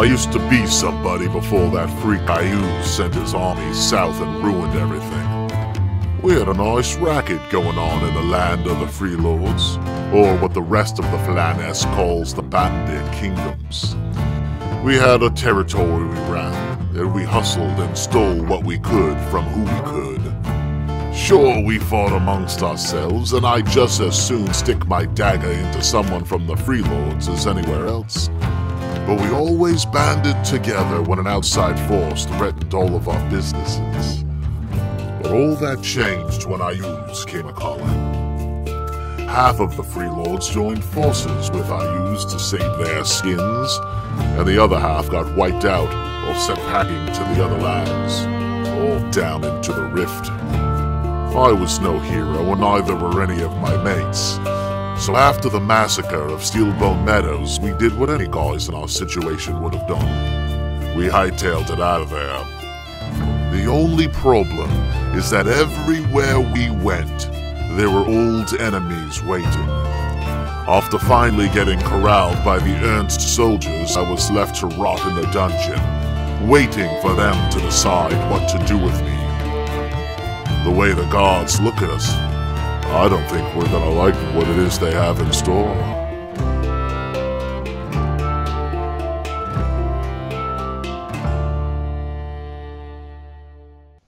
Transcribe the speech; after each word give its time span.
I 0.00 0.04
used 0.04 0.32
to 0.32 0.38
be 0.48 0.66
somebody 0.66 1.28
before 1.28 1.70
that 1.72 1.90
freak 2.00 2.26
Caillou 2.26 2.82
sent 2.82 3.14
his 3.14 3.34
army 3.34 3.74
south 3.74 4.18
and 4.22 4.42
ruined 4.42 4.74
everything. 4.74 6.22
We 6.22 6.32
had 6.32 6.48
a 6.48 6.54
nice 6.54 6.96
racket 6.96 7.38
going 7.50 7.76
on 7.76 8.08
in 8.08 8.14
the 8.14 8.22
land 8.22 8.66
of 8.66 8.80
the 8.80 8.86
freelords, 8.86 9.76
or 10.14 10.38
what 10.38 10.54
the 10.54 10.62
rest 10.62 10.98
of 10.98 11.04
the 11.10 11.18
Flanaess 11.18 11.84
calls 11.96 12.32
the 12.32 12.40
Bandit 12.40 13.12
Kingdoms. 13.12 13.94
We 14.82 14.94
had 14.94 15.22
a 15.22 15.28
territory 15.28 16.08
we 16.08 16.14
ran, 16.32 16.96
and 16.96 17.14
we 17.14 17.22
hustled 17.22 17.78
and 17.78 17.98
stole 17.98 18.42
what 18.46 18.64
we 18.64 18.78
could 18.78 19.18
from 19.30 19.44
who 19.44 19.64
we 19.64 19.90
could. 19.90 21.14
Sure, 21.14 21.62
we 21.62 21.78
fought 21.78 22.12
amongst 22.12 22.62
ourselves, 22.62 23.34
and 23.34 23.44
I'd 23.44 23.66
just 23.66 24.00
as 24.00 24.16
soon 24.16 24.50
stick 24.54 24.86
my 24.86 25.04
dagger 25.04 25.50
into 25.50 25.82
someone 25.82 26.24
from 26.24 26.46
the 26.46 26.54
freelords 26.54 27.28
as 27.28 27.46
anywhere 27.46 27.86
else. 27.86 28.30
But 29.06 29.20
we 29.20 29.30
always 29.30 29.84
banded 29.84 30.44
together 30.44 31.02
when 31.02 31.18
an 31.18 31.26
outside 31.26 31.78
force 31.88 32.26
threatened 32.26 32.74
all 32.74 32.94
of 32.94 33.08
our 33.08 33.30
businesses. 33.30 34.24
But 35.22 35.32
all 35.32 35.54
that 35.56 35.82
changed 35.82 36.46
when 36.46 36.60
Iuz 36.60 37.26
came 37.26 37.46
a 37.46 37.52
calling. 37.52 38.10
Half 39.26 39.60
of 39.60 39.76
the 39.76 39.82
freelords 39.82 40.50
joined 40.50 40.82
forces 40.82 41.50
with 41.50 41.66
Iuz 41.66 42.30
to 42.30 42.38
save 42.38 42.78
their 42.78 43.04
skins, 43.04 43.78
and 44.18 44.46
the 44.46 44.62
other 44.62 44.78
half 44.78 45.08
got 45.08 45.36
wiped 45.36 45.64
out 45.64 45.88
or 46.28 46.34
sent 46.34 46.58
packing 46.60 47.06
to 47.14 47.34
the 47.34 47.44
other 47.44 47.58
lands, 47.58 48.24
or 48.68 49.10
down 49.10 49.44
into 49.44 49.72
the 49.72 49.84
rift. 49.84 50.30
I 51.32 51.52
was 51.52 51.78
no 51.80 51.98
hero, 52.00 52.52
and 52.52 52.60
neither 52.60 52.94
were 52.96 53.22
any 53.22 53.40
of 53.42 53.56
my 53.58 53.76
mates. 53.82 54.38
So 55.00 55.16
after 55.16 55.48
the 55.48 55.60
massacre 55.60 56.26
of 56.28 56.40
Steelbone 56.40 57.06
Meadows, 57.06 57.58
we 57.58 57.72
did 57.78 57.98
what 57.98 58.10
any 58.10 58.28
guys 58.28 58.68
in 58.68 58.74
our 58.74 58.86
situation 58.86 59.62
would 59.62 59.74
have 59.74 59.88
done. 59.88 60.94
We 60.94 61.06
hightailed 61.06 61.70
it 61.70 61.80
out 61.80 62.02
of 62.02 62.10
there. 62.10 62.44
The 63.50 63.64
only 63.66 64.08
problem 64.08 64.70
is 65.16 65.30
that 65.30 65.46
everywhere 65.46 66.38
we 66.38 66.70
went, 66.84 67.30
there 67.78 67.88
were 67.88 68.06
old 68.06 68.52
enemies 68.60 69.22
waiting. 69.22 69.70
After 70.68 70.98
finally 70.98 71.48
getting 71.48 71.80
corralled 71.80 72.44
by 72.44 72.58
the 72.58 72.76
Urnst 72.84 73.22
soldiers, 73.22 73.96
I 73.96 74.08
was 74.08 74.30
left 74.30 74.56
to 74.56 74.66
rot 74.66 75.00
in 75.06 75.16
a 75.16 75.32
dungeon, 75.32 76.46
waiting 76.46 76.90
for 77.00 77.14
them 77.14 77.50
to 77.52 77.60
decide 77.60 78.30
what 78.30 78.46
to 78.50 78.58
do 78.66 78.76
with 78.76 79.00
me. 79.00 79.16
The 80.64 80.76
way 80.78 80.92
the 80.92 81.08
gods 81.10 81.58
look 81.58 81.76
at 81.76 81.88
us, 81.88 82.29
I 82.92 83.08
don't 83.08 83.24
think 83.30 83.54
we're 83.54 83.64
gonna 83.70 83.90
like 83.90 84.14
what 84.34 84.48
it 84.48 84.58
is 84.58 84.78
they 84.78 84.92
have 84.92 85.20
in 85.20 85.32
store. 85.32 85.76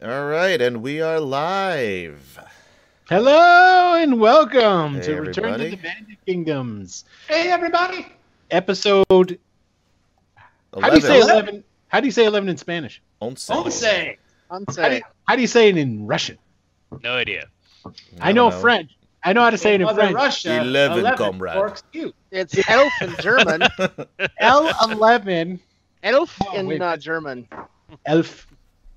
All 0.02 0.26
right, 0.26 0.60
and 0.60 0.82
we 0.82 1.00
are 1.00 1.20
live. 1.20 2.38
Hello 3.08 3.94
and 3.94 4.18
welcome 4.18 4.94
Hey, 4.94 5.00
to 5.02 5.20
Return 5.20 5.32
to 5.34 5.42
everybody. 5.50 5.70
the 5.70 5.76
Bandit 5.76 6.18
Kingdoms, 6.26 7.04
Hey, 7.28 7.50
everybody! 7.50 8.06
episode. 8.50 9.38
How 10.80 10.88
do 10.90 10.96
you 10.96 11.00
say 11.00 11.20
eleven? 11.20 11.62
How 11.88 12.00
do 12.00 12.06
you 12.06 12.12
say 12.12 12.24
eleven 12.24 12.48
in 12.48 12.56
Spanish? 12.56 13.00
Once. 13.20 13.48
Once. 13.48 13.84
How 13.84 14.88
do, 14.88 14.96
you, 14.96 15.02
how 15.28 15.36
do 15.36 15.40
you 15.40 15.46
say 15.46 15.68
it 15.68 15.76
in 15.76 16.06
Russian? 16.06 16.36
No 17.02 17.14
idea. 17.14 17.46
I 18.20 18.32
know 18.32 18.50
French. 18.50 18.96
I 19.24 19.32
know 19.32 19.42
how 19.42 19.50
to 19.50 19.58
say 19.58 19.74
it 19.74 19.80
in 19.80 19.86
Mother 19.86 20.02
French. 20.02 20.14
Russia. 20.14 20.60
Eleven, 20.60 21.16
comrade. 21.16 21.56
Works 21.56 21.82
cute. 21.92 22.14
It's 22.30 22.56
elf 22.68 22.92
in 23.00 23.14
German. 23.20 23.62
L 24.40 24.72
eleven 24.90 25.60
elf 26.02 26.36
Oh, 26.46 26.56
in 26.56 26.66
wait. 26.66 26.82
uh, 26.82 26.96
German. 26.96 27.46
elf 28.06 28.46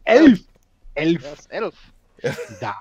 elf 0.07 0.39
elf. 0.97 1.21
Yes, 1.23 1.47
elf. 1.51 1.91
Da. 2.59 2.73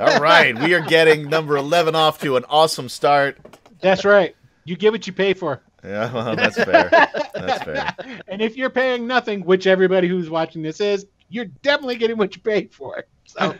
All 0.00 0.20
right, 0.20 0.58
we 0.58 0.74
are 0.74 0.80
getting 0.82 1.28
number 1.30 1.56
eleven 1.56 1.94
off 1.94 2.20
to 2.22 2.36
an 2.36 2.44
awesome 2.48 2.88
start. 2.88 3.38
That's 3.80 4.04
right. 4.04 4.34
You 4.64 4.76
get 4.76 4.92
what 4.92 5.06
you 5.06 5.12
pay 5.12 5.32
for. 5.34 5.62
Yeah, 5.84 6.12
well, 6.12 6.34
that's 6.34 6.56
fair. 6.56 6.88
That's 7.34 7.62
fair. 7.62 7.94
and 8.28 8.42
if 8.42 8.56
you're 8.56 8.68
paying 8.68 9.06
nothing, 9.06 9.42
which 9.42 9.66
everybody 9.68 10.08
who's 10.08 10.28
watching 10.28 10.60
this 10.60 10.80
is, 10.80 11.06
you're 11.28 11.44
definitely 11.62 11.96
getting 11.96 12.16
what 12.18 12.34
you 12.34 12.42
paid 12.42 12.74
for. 12.74 13.04
So, 13.24 13.54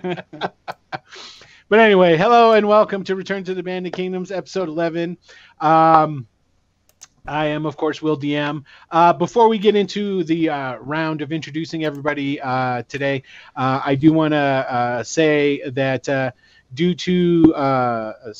but 1.68 1.80
anyway, 1.80 2.16
hello 2.16 2.54
and 2.54 2.66
welcome 2.66 3.04
to 3.04 3.14
Return 3.14 3.44
to 3.44 3.52
the 3.52 3.62
Bandit 3.62 3.92
Kingdoms, 3.92 4.30
episode 4.30 4.68
11. 4.68 5.18
Um, 5.60 6.26
I 7.26 7.46
am, 7.46 7.66
of 7.66 7.76
course, 7.76 8.00
Will 8.00 8.18
DM. 8.18 8.64
Uh, 8.90 9.12
before 9.12 9.48
we 9.48 9.58
get 9.58 9.76
into 9.76 10.24
the 10.24 10.48
uh, 10.48 10.76
round 10.76 11.20
of 11.20 11.30
introducing 11.30 11.84
everybody 11.84 12.40
uh, 12.40 12.84
today, 12.88 13.22
uh, 13.54 13.82
I 13.84 13.96
do 13.96 14.14
want 14.14 14.32
to 14.32 14.38
uh, 14.38 15.02
say 15.04 15.60
that 15.68 16.08
uh, 16.08 16.30
due 16.72 16.94
to 16.94 18.32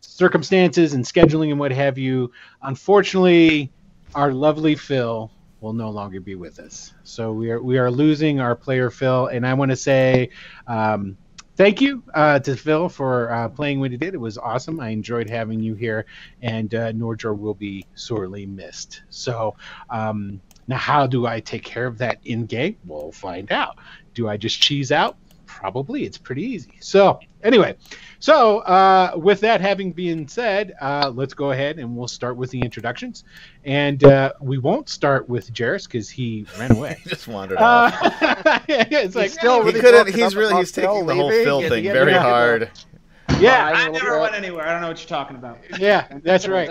circumstances 0.00 0.94
and 0.94 1.04
scheduling 1.04 1.50
and 1.50 1.60
what 1.60 1.70
have 1.70 1.96
you, 1.96 2.32
unfortunately, 2.62 3.70
our 4.16 4.32
lovely 4.32 4.74
Phil 4.74 5.30
will 5.60 5.72
no 5.72 5.90
longer 5.90 6.18
be 6.18 6.34
with 6.34 6.58
us. 6.58 6.92
So 7.04 7.32
we 7.32 7.52
are 7.52 7.62
we 7.62 7.78
are 7.78 7.90
losing 7.90 8.40
our 8.40 8.56
player 8.56 8.90
Phil, 8.90 9.28
and 9.28 9.46
I 9.46 9.54
want 9.54 9.70
to 9.70 9.76
say. 9.76 10.30
Um, 10.66 11.16
Thank 11.56 11.80
you 11.80 12.02
uh, 12.12 12.38
to 12.40 12.54
Phil 12.54 12.90
for 12.90 13.32
uh, 13.32 13.48
playing 13.48 13.80
what 13.80 13.90
he 13.90 13.96
did. 13.96 14.12
It 14.12 14.20
was 14.20 14.36
awesome. 14.36 14.78
I 14.78 14.90
enjoyed 14.90 15.30
having 15.30 15.58
you 15.60 15.74
here, 15.74 16.04
and 16.42 16.74
uh, 16.74 16.92
Nordjor 16.92 17.36
will 17.36 17.54
be 17.54 17.86
sorely 17.94 18.44
missed. 18.44 19.02
So, 19.08 19.56
um, 19.88 20.42
now 20.68 20.76
how 20.76 21.06
do 21.06 21.26
I 21.26 21.40
take 21.40 21.62
care 21.62 21.86
of 21.86 21.96
that 21.98 22.18
in 22.24 22.44
game? 22.44 22.76
We'll 22.84 23.10
find 23.10 23.50
out. 23.50 23.78
Do 24.12 24.28
I 24.28 24.36
just 24.36 24.60
cheese 24.60 24.92
out? 24.92 25.16
Probably. 25.56 26.04
It's 26.04 26.18
pretty 26.18 26.42
easy. 26.42 26.72
So, 26.80 27.18
anyway, 27.42 27.76
so 28.18 28.58
uh, 28.58 29.12
with 29.16 29.40
that 29.40 29.62
having 29.62 29.90
been 29.90 30.28
said, 30.28 30.74
uh, 30.82 31.10
let's 31.14 31.32
go 31.32 31.52
ahead 31.52 31.78
and 31.78 31.96
we'll 31.96 32.08
start 32.08 32.36
with 32.36 32.50
the 32.50 32.60
introductions. 32.60 33.24
And 33.64 34.04
uh, 34.04 34.34
we 34.38 34.58
won't 34.58 34.90
start 34.90 35.30
with 35.30 35.50
Jarrus 35.54 35.86
because 35.86 36.10
he 36.10 36.46
ran 36.58 36.72
away. 36.72 36.98
He 37.02 37.08
just 37.08 37.26
wandered 37.26 37.56
off. 37.56 37.94
Uh, 38.02 38.60
it's 38.68 39.16
like 39.16 39.30
still 39.30 39.60
He 39.60 39.68
really 39.68 39.80
couldn't. 39.80 40.14
He's 40.14 40.36
really. 40.36 40.54
He's 40.56 40.72
taking 40.72 41.06
the 41.06 41.14
whole 41.14 41.28
leaving 41.28 41.44
Phil 41.44 41.60
thing 41.62 41.84
very 41.84 42.04
rid 42.04 42.16
of 42.16 42.22
him. 42.22 42.22
hard. 42.22 42.70
yeah, 43.40 43.72
I 43.74 43.88
never 43.88 44.20
went 44.20 44.34
anywhere. 44.34 44.68
I 44.68 44.72
don't 44.72 44.82
know 44.82 44.88
what 44.88 45.00
you're 45.00 45.08
talking 45.08 45.36
about. 45.36 45.58
Yeah, 45.78 46.06
that's 46.22 46.46
right. 46.46 46.70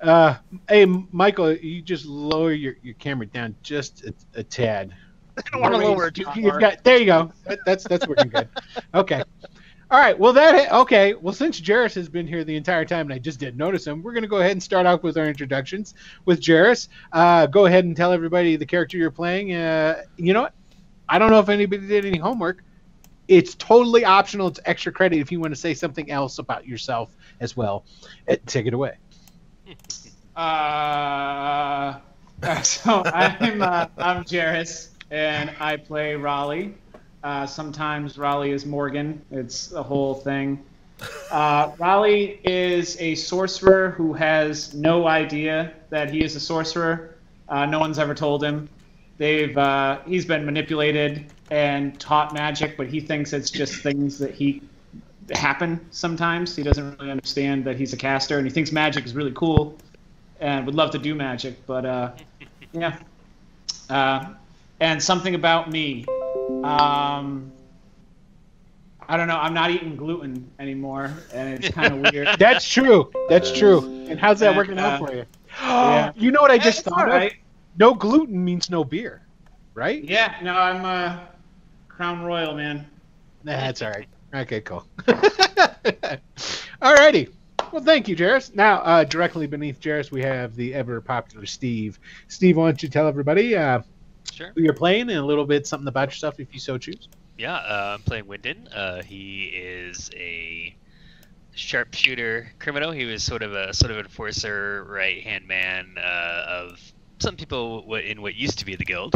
uh, 0.00 0.36
hey, 0.66 0.86
Michael, 0.86 1.52
you 1.52 1.82
just 1.82 2.06
lower 2.06 2.52
your, 2.52 2.76
your 2.82 2.94
camera 2.94 3.26
down 3.26 3.54
just 3.62 4.04
a, 4.04 4.14
a 4.34 4.42
tad. 4.42 4.94
I 5.36 5.42
don't 5.50 5.60
want 5.60 5.74
to 5.74 5.80
lower 5.80 6.06
it 6.06 6.14
too 6.14 6.24
far. 6.24 6.60
got, 6.60 6.84
there 6.84 6.98
you 6.98 7.06
go. 7.06 7.32
That, 7.44 7.58
that's 7.66 7.84
that's 7.84 8.06
working 8.06 8.28
good. 8.28 8.48
Okay. 8.94 9.22
All 9.90 10.00
right. 10.00 10.18
Well, 10.18 10.32
that 10.32 10.72
okay. 10.72 11.14
Well, 11.14 11.34
since 11.34 11.60
Jarrus 11.60 11.94
has 11.94 12.08
been 12.08 12.26
here 12.26 12.44
the 12.44 12.56
entire 12.56 12.84
time, 12.84 13.06
and 13.06 13.12
I 13.12 13.18
just 13.18 13.38
didn't 13.38 13.56
notice 13.56 13.86
him, 13.86 14.02
we're 14.02 14.12
going 14.12 14.22
to 14.22 14.28
go 14.28 14.38
ahead 14.38 14.52
and 14.52 14.62
start 14.62 14.86
off 14.86 15.02
with 15.02 15.16
our 15.18 15.26
introductions 15.26 15.94
with 16.24 16.40
Jarrus. 16.40 16.88
Uh, 17.12 17.46
go 17.46 17.66
ahead 17.66 17.84
and 17.84 17.96
tell 17.96 18.12
everybody 18.12 18.56
the 18.56 18.66
character 18.66 18.96
you're 18.96 19.10
playing. 19.10 19.54
Uh, 19.54 20.02
you 20.16 20.32
know 20.32 20.42
what? 20.42 20.54
I 21.08 21.18
don't 21.18 21.30
know 21.30 21.40
if 21.40 21.48
anybody 21.48 21.86
did 21.86 22.04
any 22.04 22.18
homework. 22.18 22.62
It's 23.28 23.54
totally 23.54 24.04
optional. 24.04 24.48
It's 24.48 24.60
extra 24.64 24.92
credit 24.92 25.18
if 25.18 25.32
you 25.32 25.40
want 25.40 25.52
to 25.54 25.60
say 25.60 25.74
something 25.74 26.10
else 26.10 26.38
about 26.38 26.66
yourself 26.66 27.14
as 27.40 27.56
well. 27.56 27.84
Uh, 28.28 28.36
take 28.46 28.66
it 28.66 28.74
away. 28.74 28.96
Uh, 30.36 32.00
so 32.62 33.04
I'm 33.04 33.62
uh, 33.62 33.86
I'm 33.96 34.24
Jarrus, 34.24 34.88
and 35.14 35.52
I 35.60 35.76
play 35.76 36.16
Raleigh. 36.16 36.74
Uh, 37.22 37.46
sometimes 37.46 38.18
Raleigh 38.18 38.50
is 38.50 38.66
Morgan. 38.66 39.22
It's 39.30 39.72
a 39.72 39.82
whole 39.82 40.14
thing. 40.14 40.62
Uh, 41.30 41.70
Raleigh 41.78 42.40
is 42.42 43.00
a 43.00 43.14
sorcerer 43.14 43.90
who 43.90 44.12
has 44.12 44.74
no 44.74 45.06
idea 45.06 45.72
that 45.90 46.10
he 46.10 46.24
is 46.24 46.34
a 46.34 46.40
sorcerer. 46.40 47.14
Uh, 47.48 47.64
no 47.64 47.78
one's 47.78 47.98
ever 47.98 48.14
told 48.14 48.42
him. 48.42 48.68
They've 49.16 49.56
uh, 49.56 50.00
he's 50.04 50.26
been 50.26 50.44
manipulated 50.44 51.26
and 51.50 51.98
taught 52.00 52.34
magic, 52.34 52.76
but 52.76 52.88
he 52.88 53.00
thinks 53.00 53.32
it's 53.32 53.50
just 53.50 53.82
things 53.82 54.18
that 54.18 54.34
he 54.34 54.62
happen 55.30 55.80
sometimes. 55.92 56.56
He 56.56 56.64
doesn't 56.64 56.98
really 56.98 57.12
understand 57.12 57.64
that 57.66 57.76
he's 57.76 57.92
a 57.92 57.96
caster, 57.96 58.38
and 58.38 58.46
he 58.46 58.52
thinks 58.52 58.72
magic 58.72 59.04
is 59.04 59.14
really 59.14 59.32
cool, 59.32 59.78
and 60.40 60.66
would 60.66 60.74
love 60.74 60.90
to 60.90 60.98
do 60.98 61.14
magic. 61.14 61.64
But 61.66 61.86
uh, 61.86 62.10
yeah, 62.72 62.98
uh, 63.88 64.34
and 64.84 65.02
something 65.02 65.34
about 65.34 65.70
me. 65.70 66.04
Um, 66.62 67.52
I 69.06 69.16
don't 69.16 69.28
know. 69.28 69.36
I'm 69.36 69.54
not 69.54 69.70
eating 69.70 69.96
gluten 69.96 70.50
anymore, 70.58 71.12
and 71.32 71.54
it's 71.54 71.68
kind 71.74 71.92
of 71.94 72.00
weird. 72.12 72.28
That's 72.38 72.66
true. 72.68 73.10
That's 73.28 73.50
true. 73.50 73.84
And 74.08 74.18
how's 74.18 74.40
that 74.40 74.48
And, 74.48 74.56
working 74.56 74.78
out 74.78 75.02
uh, 75.02 75.06
for 75.06 75.14
you? 75.14 75.24
yeah. 75.62 76.12
You 76.16 76.30
know 76.30 76.40
what 76.40 76.50
I 76.50 76.58
just 76.58 76.80
It's 76.80 76.88
thought 76.88 77.06
all 77.08 77.14
right. 77.14 77.32
of? 77.32 77.38
No 77.76 77.94
gluten 77.94 78.44
means 78.44 78.70
no 78.70 78.84
beer, 78.84 79.26
right? 79.74 80.02
Yeah, 80.04 80.36
no, 80.42 80.54
I'm 80.54 80.84
uh, 80.84 81.18
Crown 81.88 82.22
Royal, 82.22 82.54
man. 82.54 82.86
That's 83.42 83.82
all 83.82 83.90
right. 83.90 84.08
Okay, 84.34 84.60
cool. 84.60 84.86
Alrighty. 86.82 87.32
Well, 87.72 87.82
thank 87.82 88.08
you, 88.08 88.16
Jairus. 88.16 88.54
Now, 88.54 88.76
uh, 88.82 89.04
directly 89.04 89.46
beneath 89.46 89.82
Jairus, 89.82 90.10
we 90.12 90.22
have 90.22 90.54
the 90.54 90.74
ever 90.74 91.00
popular 91.00 91.46
Steve. 91.46 91.98
Steve, 92.28 92.56
why 92.56 92.66
don't 92.66 92.82
you 92.82 92.88
tell 92.88 93.06
everybody 93.08 93.56
uh, 93.56 93.80
Sure. 94.32 94.52
who 94.54 94.62
you're 94.62 94.74
playing 94.74 95.10
and 95.10 95.18
a 95.18 95.24
little 95.24 95.44
bit 95.44 95.66
something 95.66 95.86
about 95.86 96.08
yourself 96.10 96.40
if 96.40 96.52
you 96.52 96.60
so 96.60 96.76
choose? 96.76 97.08
Yeah, 97.38 97.54
uh, 97.54 97.94
I'm 97.94 98.02
playing 98.02 98.24
Wyndon. 98.24 98.68
Uh, 98.74 99.02
he 99.02 99.44
is 99.44 100.10
a 100.14 100.74
sharpshooter 101.54 102.52
criminal. 102.58 102.90
He 102.92 103.04
was 103.04 103.22
sort 103.22 103.42
of 103.42 103.52
a 103.52 103.72
sort 103.74 103.90
of 103.90 103.98
enforcer, 103.98 104.84
right 104.88 105.22
hand 105.22 105.46
man 105.46 105.96
uh, 105.98 106.44
of 106.48 106.92
some 107.18 107.36
people 107.36 107.94
in 107.94 108.22
what 108.22 108.34
used 108.34 108.58
to 108.60 108.64
be 108.64 108.76
the 108.76 108.84
guild. 108.84 109.14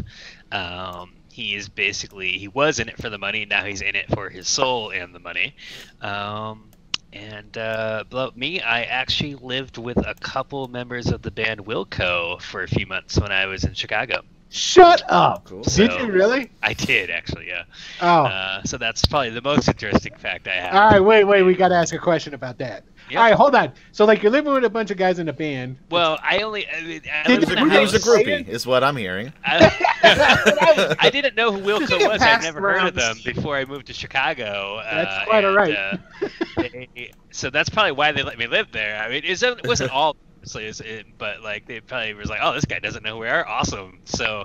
Um, 0.52 1.14
he 1.30 1.54
is 1.54 1.68
basically 1.68 2.38
he 2.38 2.48
was 2.48 2.78
in 2.78 2.88
it 2.88 3.00
for 3.00 3.10
the 3.10 3.18
money. 3.18 3.44
Now 3.44 3.64
he's 3.64 3.80
in 3.80 3.94
it 3.94 4.08
for 4.12 4.28
his 4.30 4.48
soul 4.48 4.90
and 4.90 5.14
the 5.14 5.20
money. 5.20 5.54
Um, 6.00 6.70
and 7.12 7.56
uh, 7.56 8.04
about 8.06 8.36
me, 8.36 8.60
I 8.60 8.82
actually 8.82 9.34
lived 9.36 9.78
with 9.78 9.98
a 9.98 10.14
couple 10.14 10.68
members 10.68 11.10
of 11.10 11.22
the 11.22 11.30
band 11.30 11.60
Wilco 11.60 12.40
for 12.42 12.62
a 12.62 12.68
few 12.68 12.86
months 12.86 13.18
when 13.18 13.32
I 13.32 13.46
was 13.46 13.64
in 13.64 13.74
Chicago. 13.74 14.22
Shut 14.50 15.02
up. 15.08 15.44
Cool. 15.44 15.62
Did 15.62 15.90
So- 15.92 15.98
you 15.98 16.10
really? 16.10 16.50
I 16.62 16.72
did 16.72 17.10
actually, 17.10 17.48
yeah. 17.48 17.64
Oh. 18.00 18.24
Uh, 18.24 18.62
so 18.64 18.78
that's 18.78 19.04
probably 19.04 19.30
the 19.30 19.42
most 19.42 19.68
interesting 19.68 20.14
fact 20.16 20.48
I 20.48 20.52
have. 20.52 20.74
All 20.74 20.90
right, 20.90 21.00
wait, 21.00 21.24
wait. 21.24 21.42
We 21.42 21.54
got 21.54 21.68
to 21.68 21.74
ask 21.74 21.94
a 21.94 21.98
question 21.98 22.32
about 22.34 22.58
that. 22.58 22.84
Yeah. 23.10 23.18
All 23.18 23.24
right, 23.24 23.34
hold 23.34 23.54
on. 23.54 23.72
So, 23.92 24.04
like, 24.04 24.22
you're 24.22 24.32
living 24.32 24.52
with 24.52 24.64
a 24.64 24.70
bunch 24.70 24.90
of 24.90 24.96
guys 24.98 25.18
in 25.18 25.28
a 25.28 25.32
band. 25.32 25.78
Well, 25.90 26.18
I 26.22 26.40
only 26.40 26.68
I, 26.68 26.80
mean, 26.82 27.02
I 27.10 27.26
Did 27.26 27.40
lived 27.40 27.48
He 27.48 27.54
was 27.54 27.62
in 27.62 27.70
a, 27.72 27.78
a 27.78 27.80
was 27.80 27.94
a 27.94 27.98
groupie, 28.00 28.48
is 28.48 28.66
what 28.66 28.84
I'm 28.84 28.96
hearing. 28.96 29.32
I, 29.44 29.74
I 31.00 31.10
didn't 31.10 31.34
know 31.34 31.52
who 31.52 31.60
Wilco 31.60 31.90
was. 31.90 32.02
I'd 32.04 32.18
passed 32.20 32.44
never 32.44 32.60
heard 32.60 32.88
of 32.88 32.94
them 32.94 33.16
before 33.24 33.56
I 33.56 33.64
moved 33.64 33.86
to 33.86 33.92
Chicago. 33.94 34.82
That's 34.84 35.10
uh, 35.10 35.24
quite 35.26 35.44
all 35.44 35.56
and, 35.56 35.56
right. 35.56 35.74
uh, 35.76 36.28
they- 36.56 37.12
so 37.30 37.50
that's 37.50 37.68
probably 37.68 37.92
why 37.92 38.12
they 38.12 38.22
let 38.22 38.38
me 38.38 38.46
live 38.46 38.72
there. 38.72 39.00
I 39.02 39.08
mean, 39.08 39.22
it 39.24 39.66
wasn't 39.66 39.90
all, 39.92 40.16
obviously, 40.56 40.84
it's- 40.86 41.00
it, 41.00 41.06
but 41.18 41.42
like 41.42 41.66
they 41.66 41.80
probably 41.80 42.14
was 42.14 42.30
like, 42.30 42.40
oh, 42.42 42.54
this 42.54 42.64
guy 42.64 42.78
doesn't 42.78 43.04
know 43.04 43.14
who 43.14 43.20
we 43.20 43.28
are. 43.28 43.46
Awesome. 43.46 44.00
So, 44.04 44.44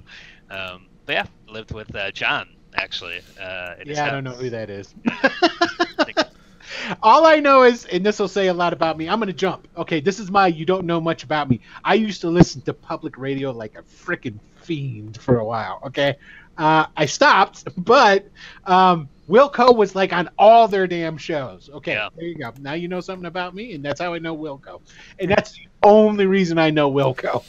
um, 0.50 0.88
but 1.06 1.14
yeah, 1.14 1.26
lived 1.48 1.72
with 1.74 1.94
uh, 1.96 2.12
John 2.12 2.50
actually. 2.76 3.22
Uh, 3.40 3.76
Yeah, 3.86 4.06
I 4.06 4.12
don't 4.12 4.24
know 4.24 4.32
who 4.32 4.50
that 4.50 4.70
is. 4.70 4.94
All 7.04 7.26
I 7.26 7.40
know 7.40 7.64
is, 7.64 7.86
and 7.86 8.06
this 8.06 8.20
will 8.20 8.28
say 8.28 8.48
a 8.48 8.54
lot 8.54 8.74
about 8.74 8.98
me. 8.98 9.08
I'm 9.08 9.20
gonna 9.20 9.34
jump. 9.34 9.68
Okay, 9.78 10.00
this 10.00 10.20
is 10.20 10.32
my. 10.32 10.48
You 10.48 10.66
don't 10.66 10.86
know 10.86 11.00
much 11.00 11.24
about 11.24 11.50
me. 11.50 11.62
I 11.84 11.94
used 11.96 12.22
to 12.22 12.30
listen 12.30 12.62
to 12.64 12.74
public 12.74 13.18
radio 13.18 13.52
like 13.52 13.78
a 13.78 13.84
freaking 13.84 14.40
fiend 14.56 15.20
for 15.22 15.38
a 15.38 15.46
while. 15.46 15.80
Okay, 15.88 16.16
uh, 16.58 16.88
I 16.98 17.06
stopped, 17.06 17.66
but 17.78 18.28
um, 18.66 19.10
Wilco 19.30 19.76
was 19.76 19.96
like 19.96 20.12
on 20.12 20.30
all 20.38 20.68
their 20.68 20.86
damn 20.88 21.18
shows. 21.18 21.70
Okay, 21.74 21.94
Yeah. 21.94 22.10
there 22.16 22.26
you 22.26 22.36
go. 22.36 22.52
Now 22.60 22.74
you 22.74 22.88
know 22.88 23.00
something 23.00 23.26
about 23.26 23.56
me, 23.56 23.74
and 23.74 23.84
that's 23.84 24.02
how 24.02 24.14
I 24.14 24.20
know 24.20 24.36
Wilco. 24.36 24.82
And 25.20 25.32
that's 25.32 25.54
the 25.54 25.68
only 25.84 26.26
reason 26.26 26.58
I 26.58 26.70
know 26.70 26.92
Wilco. 26.92 27.44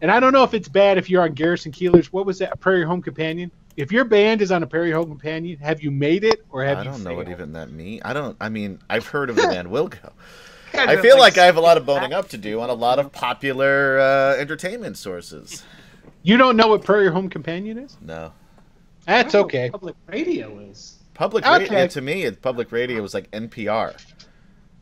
And 0.00 0.10
I 0.10 0.20
don't 0.20 0.32
know 0.32 0.44
if 0.44 0.54
it's 0.54 0.68
bad 0.68 0.96
if 0.96 1.10
you're 1.10 1.22
on 1.22 1.32
Garrison 1.32 1.72
Keillor's. 1.72 2.12
What 2.12 2.24
was 2.26 2.38
that? 2.38 2.60
Prairie 2.60 2.84
Home 2.84 3.02
Companion. 3.02 3.50
If 3.76 3.90
your 3.90 4.04
band 4.04 4.42
is 4.42 4.52
on 4.52 4.62
a 4.62 4.66
Prairie 4.66 4.92
Home 4.92 5.06
Companion, 5.08 5.58
have 5.58 5.82
you 5.82 5.90
made 5.90 6.22
it 6.24 6.44
or 6.50 6.64
have 6.64 6.78
I 6.78 6.84
don't 6.84 7.02
know 7.02 7.14
what 7.14 7.28
even 7.28 7.52
that 7.54 7.70
means. 7.72 8.02
I 8.04 8.12
don't. 8.12 8.36
I 8.40 8.48
mean, 8.48 8.78
I've 8.88 9.06
heard 9.06 9.30
of 9.30 9.36
the 9.36 9.42
band 9.48 9.68
Wilco. 9.68 10.12
I 10.74 10.92
of 10.94 11.00
feel 11.00 11.18
like 11.18 11.38
I 11.38 11.46
have 11.46 11.56
a 11.56 11.60
lot 11.60 11.76
of 11.76 11.86
boning 11.86 12.12
up 12.12 12.28
to 12.28 12.38
do 12.38 12.60
on 12.60 12.70
a 12.70 12.74
lot 12.74 12.98
of 12.98 13.10
popular 13.10 13.98
uh, 13.98 14.36
entertainment 14.36 14.96
sources. 14.98 15.64
You 16.22 16.36
don't 16.36 16.56
know 16.56 16.68
what 16.68 16.84
Prairie 16.84 17.10
Home 17.10 17.28
Companion 17.30 17.78
is? 17.78 17.96
No. 18.00 18.32
That's 19.08 19.34
I 19.34 19.38
don't 19.38 19.40
know 19.42 19.46
okay. 19.46 19.70
what 19.70 19.80
Public 19.80 19.96
radio 20.06 20.58
is. 20.60 20.98
Public 21.14 21.44
Okay. 21.46 21.58
radio 21.64 21.86
to 21.88 22.00
me, 22.00 22.22
it, 22.24 22.42
public 22.42 22.70
radio 22.70 23.02
was 23.02 23.14
like 23.14 23.30
NPR. 23.32 23.96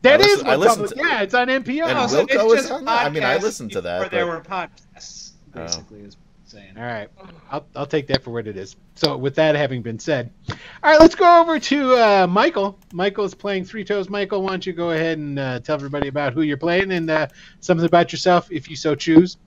That 0.03 0.19
I 0.21 0.23
is 0.23 0.27
listen- 0.31 0.47
I 0.47 0.49
what 0.51 0.59
listen 0.59 0.81
public. 0.83 0.99
to- 0.99 1.07
yeah, 1.07 1.21
it's 1.21 1.33
on 1.33 1.47
NPR. 1.49 1.87
And 1.87 1.97
Oh, 1.97 2.07
so 2.07 2.25
Wilco 2.25 2.29
it's 2.29 2.53
is 2.53 2.59
just 2.59 2.71
on 2.71 2.85
that? 2.85 3.05
I 3.05 3.09
mean, 3.09 3.23
I 3.23 3.37
podcasts 3.37 3.41
listened 3.41 3.71
to 3.71 3.81
that, 3.81 3.99
Where 4.01 4.09
there 4.09 4.27
were 4.27 4.41
podcasts, 4.41 5.31
Oh. 5.55 5.61
basically, 5.61 6.01
is 6.01 6.15
what 6.17 6.23
I'm 6.43 6.45
saying. 6.45 6.77
All 6.77 6.83
right, 6.83 7.09
I'll, 7.49 7.65
I'll 7.75 7.85
take 7.87 8.05
that 8.07 8.21
for 8.23 8.29
what 8.31 8.47
it 8.47 8.55
is. 8.57 8.75
So, 8.95 9.17
with 9.17 9.33
that 9.35 9.55
having 9.55 9.81
been 9.81 9.97
said, 9.97 10.29
all 10.49 10.55
right, 10.91 10.99
let's 10.99 11.15
go 11.15 11.41
over 11.41 11.59
to 11.59 11.95
uh, 11.95 12.27
Michael. 12.29 12.77
Michael's 12.93 13.33
playing 13.33 13.63
Three 13.65 13.83
Toes. 13.85 14.09
Michael, 14.09 14.43
why 14.43 14.49
don't 14.51 14.65
you 14.65 14.73
go 14.73 14.91
ahead 14.91 15.17
and 15.17 15.39
uh, 15.39 15.59
tell 15.61 15.75
everybody 15.75 16.09
about 16.09 16.33
who 16.33 16.41
you're 16.41 16.57
playing 16.57 16.91
and 16.91 17.09
uh, 17.09 17.27
something 17.61 17.85
about 17.85 18.11
yourself, 18.11 18.51
if 18.51 18.69
you 18.69 18.75
so 18.75 18.93
choose. 18.93 19.37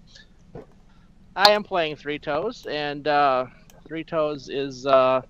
I 1.37 1.51
am 1.53 1.63
playing 1.63 1.97
Three 1.97 2.19
Toes, 2.19 2.67
and 2.69 3.07
uh, 3.07 3.47
Three 3.91 4.05
Toes 4.05 4.49
is 4.49 4.87
uh, 4.87 5.23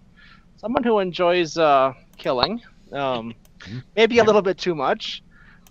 someone 0.56 0.84
who 0.84 1.00
enjoys 1.00 1.56
uh, 1.56 1.92
killing. 2.18 2.60
Um, 2.92 3.34
maybe 3.96 4.18
a 4.18 4.24
little 4.24 4.42
bit 4.42 4.58
too 4.58 4.74
much, 4.74 5.22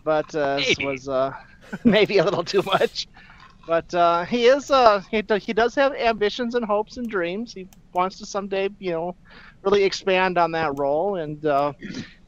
but 0.04 0.34
uh, 0.36 0.62
this 0.62 0.80
was 0.80 1.08
uh, 1.08 1.32
maybe 1.86 2.18
a 2.18 2.24
little 2.26 2.44
too 2.44 2.64
much. 2.66 3.08
But 3.68 3.94
uh, 3.94 4.26
he 4.26 4.46
is 4.48 4.72
uh, 4.72 5.02
he, 5.12 5.24
he 5.42 5.54
does 5.54 5.76
have 5.76 5.94
ambitions 5.94 6.56
and 6.56 6.66
hopes 6.66 6.98
and 6.98 7.10
dreams. 7.10 7.54
He 7.54 7.68
wants 7.94 8.18
to 8.20 8.26
someday, 8.26 8.70
you 8.80 8.92
know, 8.92 9.16
really 9.64 9.84
expand 9.84 10.38
on 10.40 10.52
that 10.54 10.76
role 10.76 11.16
and 11.18 11.46
uh, 11.46 11.74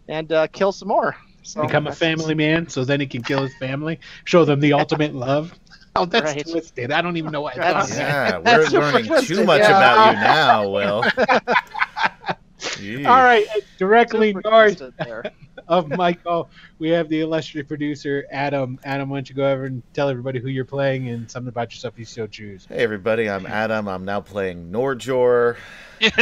and 0.08 0.32
uh, 0.32 0.48
kill 0.54 0.72
some 0.72 0.90
more. 0.90 1.16
So 1.44 1.64
Become 1.64 1.88
a 1.88 1.92
family 1.92 2.36
man, 2.36 2.70
so 2.70 2.84
then 2.86 3.00
he 3.00 3.08
can 3.08 3.24
kill 3.24 3.42
his 3.44 3.56
family, 3.56 4.00
show 4.26 4.46
them 4.46 4.60
the 4.60 4.74
ultimate 4.74 5.16
love. 5.16 5.54
Oh, 5.96 6.06
that's 6.06 6.34
Right. 6.34 6.48
twisted. 6.48 6.92
I 6.92 7.02
don't 7.02 7.18
even 7.18 7.32
know 7.32 7.42
why. 7.42 7.52
I 7.52 7.56
That's- 7.58 7.90
thought 7.90 7.98
that. 7.98 8.30
Yeah, 8.30 8.38
we're 8.38 8.44
That's 8.44 8.70
super 8.70 8.92
learning 8.92 9.26
too 9.26 9.44
much 9.44 9.60
yeah. 9.62 9.78
about 9.78 10.14
you 10.14 10.20
now, 10.22 10.70
Will. 10.70 11.04
Jeez. 12.60 13.06
All 13.08 13.24
right, 13.24 13.46
uh, 13.56 13.60
directly 13.78 14.30
super 14.34 14.50
north 14.50 14.82
there. 15.00 15.24
of 15.68 15.90
Michael, 15.90 16.50
we 16.80 16.90
have 16.90 17.10
the 17.10 17.22
illustrious 17.22 17.68
producer 17.68 18.26
Adam. 18.32 18.80
Adam, 18.84 19.10
why 19.10 19.18
don't 19.18 19.30
you 19.30 19.36
go 19.36 19.52
over 19.52 19.66
and 19.66 19.82
tell 19.94 20.10
everybody 20.10 20.40
who 20.40 20.48
you're 20.48 20.66
playing 20.66 21.10
and 21.10 21.30
something 21.30 21.50
about 21.50 21.72
yourself 21.72 21.96
if 21.96 22.00
you 22.00 22.06
so 22.06 22.28
choose. 22.28 22.66
Hey 22.68 22.84
everybody, 22.84 23.30
I'm 23.30 23.46
Adam. 23.46 23.88
I'm 23.88 24.06
now 24.06 24.22
playing 24.22 24.72
Norjor. 24.72 25.58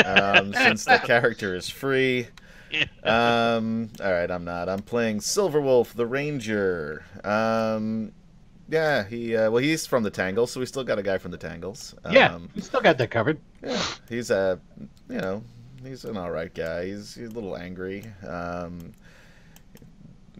Um, 0.05 0.53
since 0.53 0.85
the 0.85 0.97
character 0.99 1.55
is 1.55 1.69
free. 1.69 2.27
Um, 3.03 3.89
all 4.01 4.11
right, 4.11 4.29
I'm 4.29 4.45
not. 4.45 4.69
I'm 4.69 4.81
playing 4.81 5.19
Silverwolf, 5.19 5.93
the 5.93 6.05
Ranger. 6.05 7.03
Um, 7.23 8.11
yeah, 8.69 9.03
he. 9.03 9.35
Uh, 9.35 9.51
well, 9.51 9.63
he's 9.63 9.85
from 9.85 10.03
the 10.03 10.09
Tangles, 10.09 10.51
so 10.51 10.59
we 10.59 10.65
still 10.65 10.83
got 10.83 10.99
a 10.99 11.03
guy 11.03 11.17
from 11.17 11.31
the 11.31 11.37
Tangles. 11.37 11.95
Um, 12.03 12.13
yeah, 12.13 12.37
we 12.55 12.61
still 12.61 12.81
got 12.81 12.97
that 12.97 13.11
covered. 13.11 13.39
yeah, 13.63 13.81
he's 14.07 14.31
a, 14.31 14.59
you 15.09 15.17
know, 15.17 15.43
he's 15.83 16.05
an 16.05 16.17
all 16.17 16.31
right 16.31 16.53
guy. 16.53 16.85
He's, 16.85 17.15
he's 17.15 17.29
a 17.29 17.31
little 17.31 17.57
angry. 17.57 18.05
Um, 18.27 18.93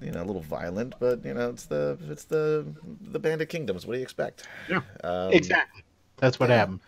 you 0.02 0.12
know, 0.12 0.24
a 0.24 0.26
little 0.26 0.42
violent, 0.42 0.94
but 1.00 1.26
you 1.26 1.34
know, 1.34 1.50
it's 1.50 1.66
the 1.66 1.98
it's 2.10 2.26
the 2.26 2.66
the 3.12 3.20
Bandit 3.20 3.50
Kingdoms. 3.50 3.86
What 3.86 3.94
do 3.94 4.00
you 4.00 4.04
expect? 4.04 4.48
Yeah, 4.70 4.82
um, 5.04 5.34
exactly. 5.34 5.84
That's 6.18 6.40
what 6.40 6.50
yeah. 6.50 6.58
happened. 6.58 6.80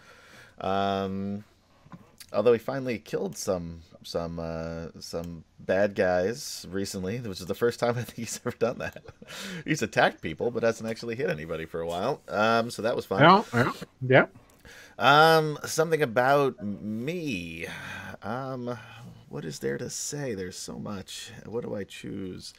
Um, 0.61 1.43
although 2.33 2.53
he 2.53 2.59
finally 2.59 2.99
killed 2.99 3.37
some 3.37 3.81
some 4.03 4.39
uh, 4.39 4.87
some 4.99 5.43
bad 5.59 5.95
guys 5.95 6.65
recently, 6.69 7.19
which 7.19 7.39
is 7.39 7.45
the 7.45 7.55
first 7.55 7.79
time 7.79 7.91
I 7.97 8.03
think 8.03 8.15
he's 8.15 8.39
ever 8.45 8.55
done 8.57 8.79
that. 8.79 9.03
he's 9.65 9.81
attacked 9.81 10.21
people, 10.21 10.51
but 10.51 10.63
hasn't 10.63 10.89
actually 10.89 11.15
hit 11.15 11.29
anybody 11.29 11.65
for 11.65 11.81
a 11.81 11.87
while. 11.87 12.21
Um, 12.27 12.71
so 12.71 12.81
that 12.81 12.95
was 12.95 13.05
fun. 13.05 13.21
Yeah, 13.21 13.43
yeah, 13.53 13.71
yeah. 14.07 14.25
Um, 14.97 15.57
something 15.65 16.01
about 16.01 16.63
me. 16.63 17.67
Um, 18.21 18.77
what 19.29 19.45
is 19.45 19.59
there 19.59 19.77
to 19.77 19.89
say? 19.89 20.33
There's 20.35 20.57
so 20.57 20.77
much. 20.77 21.31
What 21.45 21.63
do 21.63 21.75
I 21.75 21.83
choose? 21.83 22.53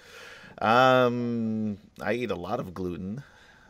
Um, 0.59 1.79
I 2.00 2.14
eat 2.14 2.31
a 2.31 2.37
lot 2.37 2.61
of 2.61 2.75
gluten. 2.75 3.23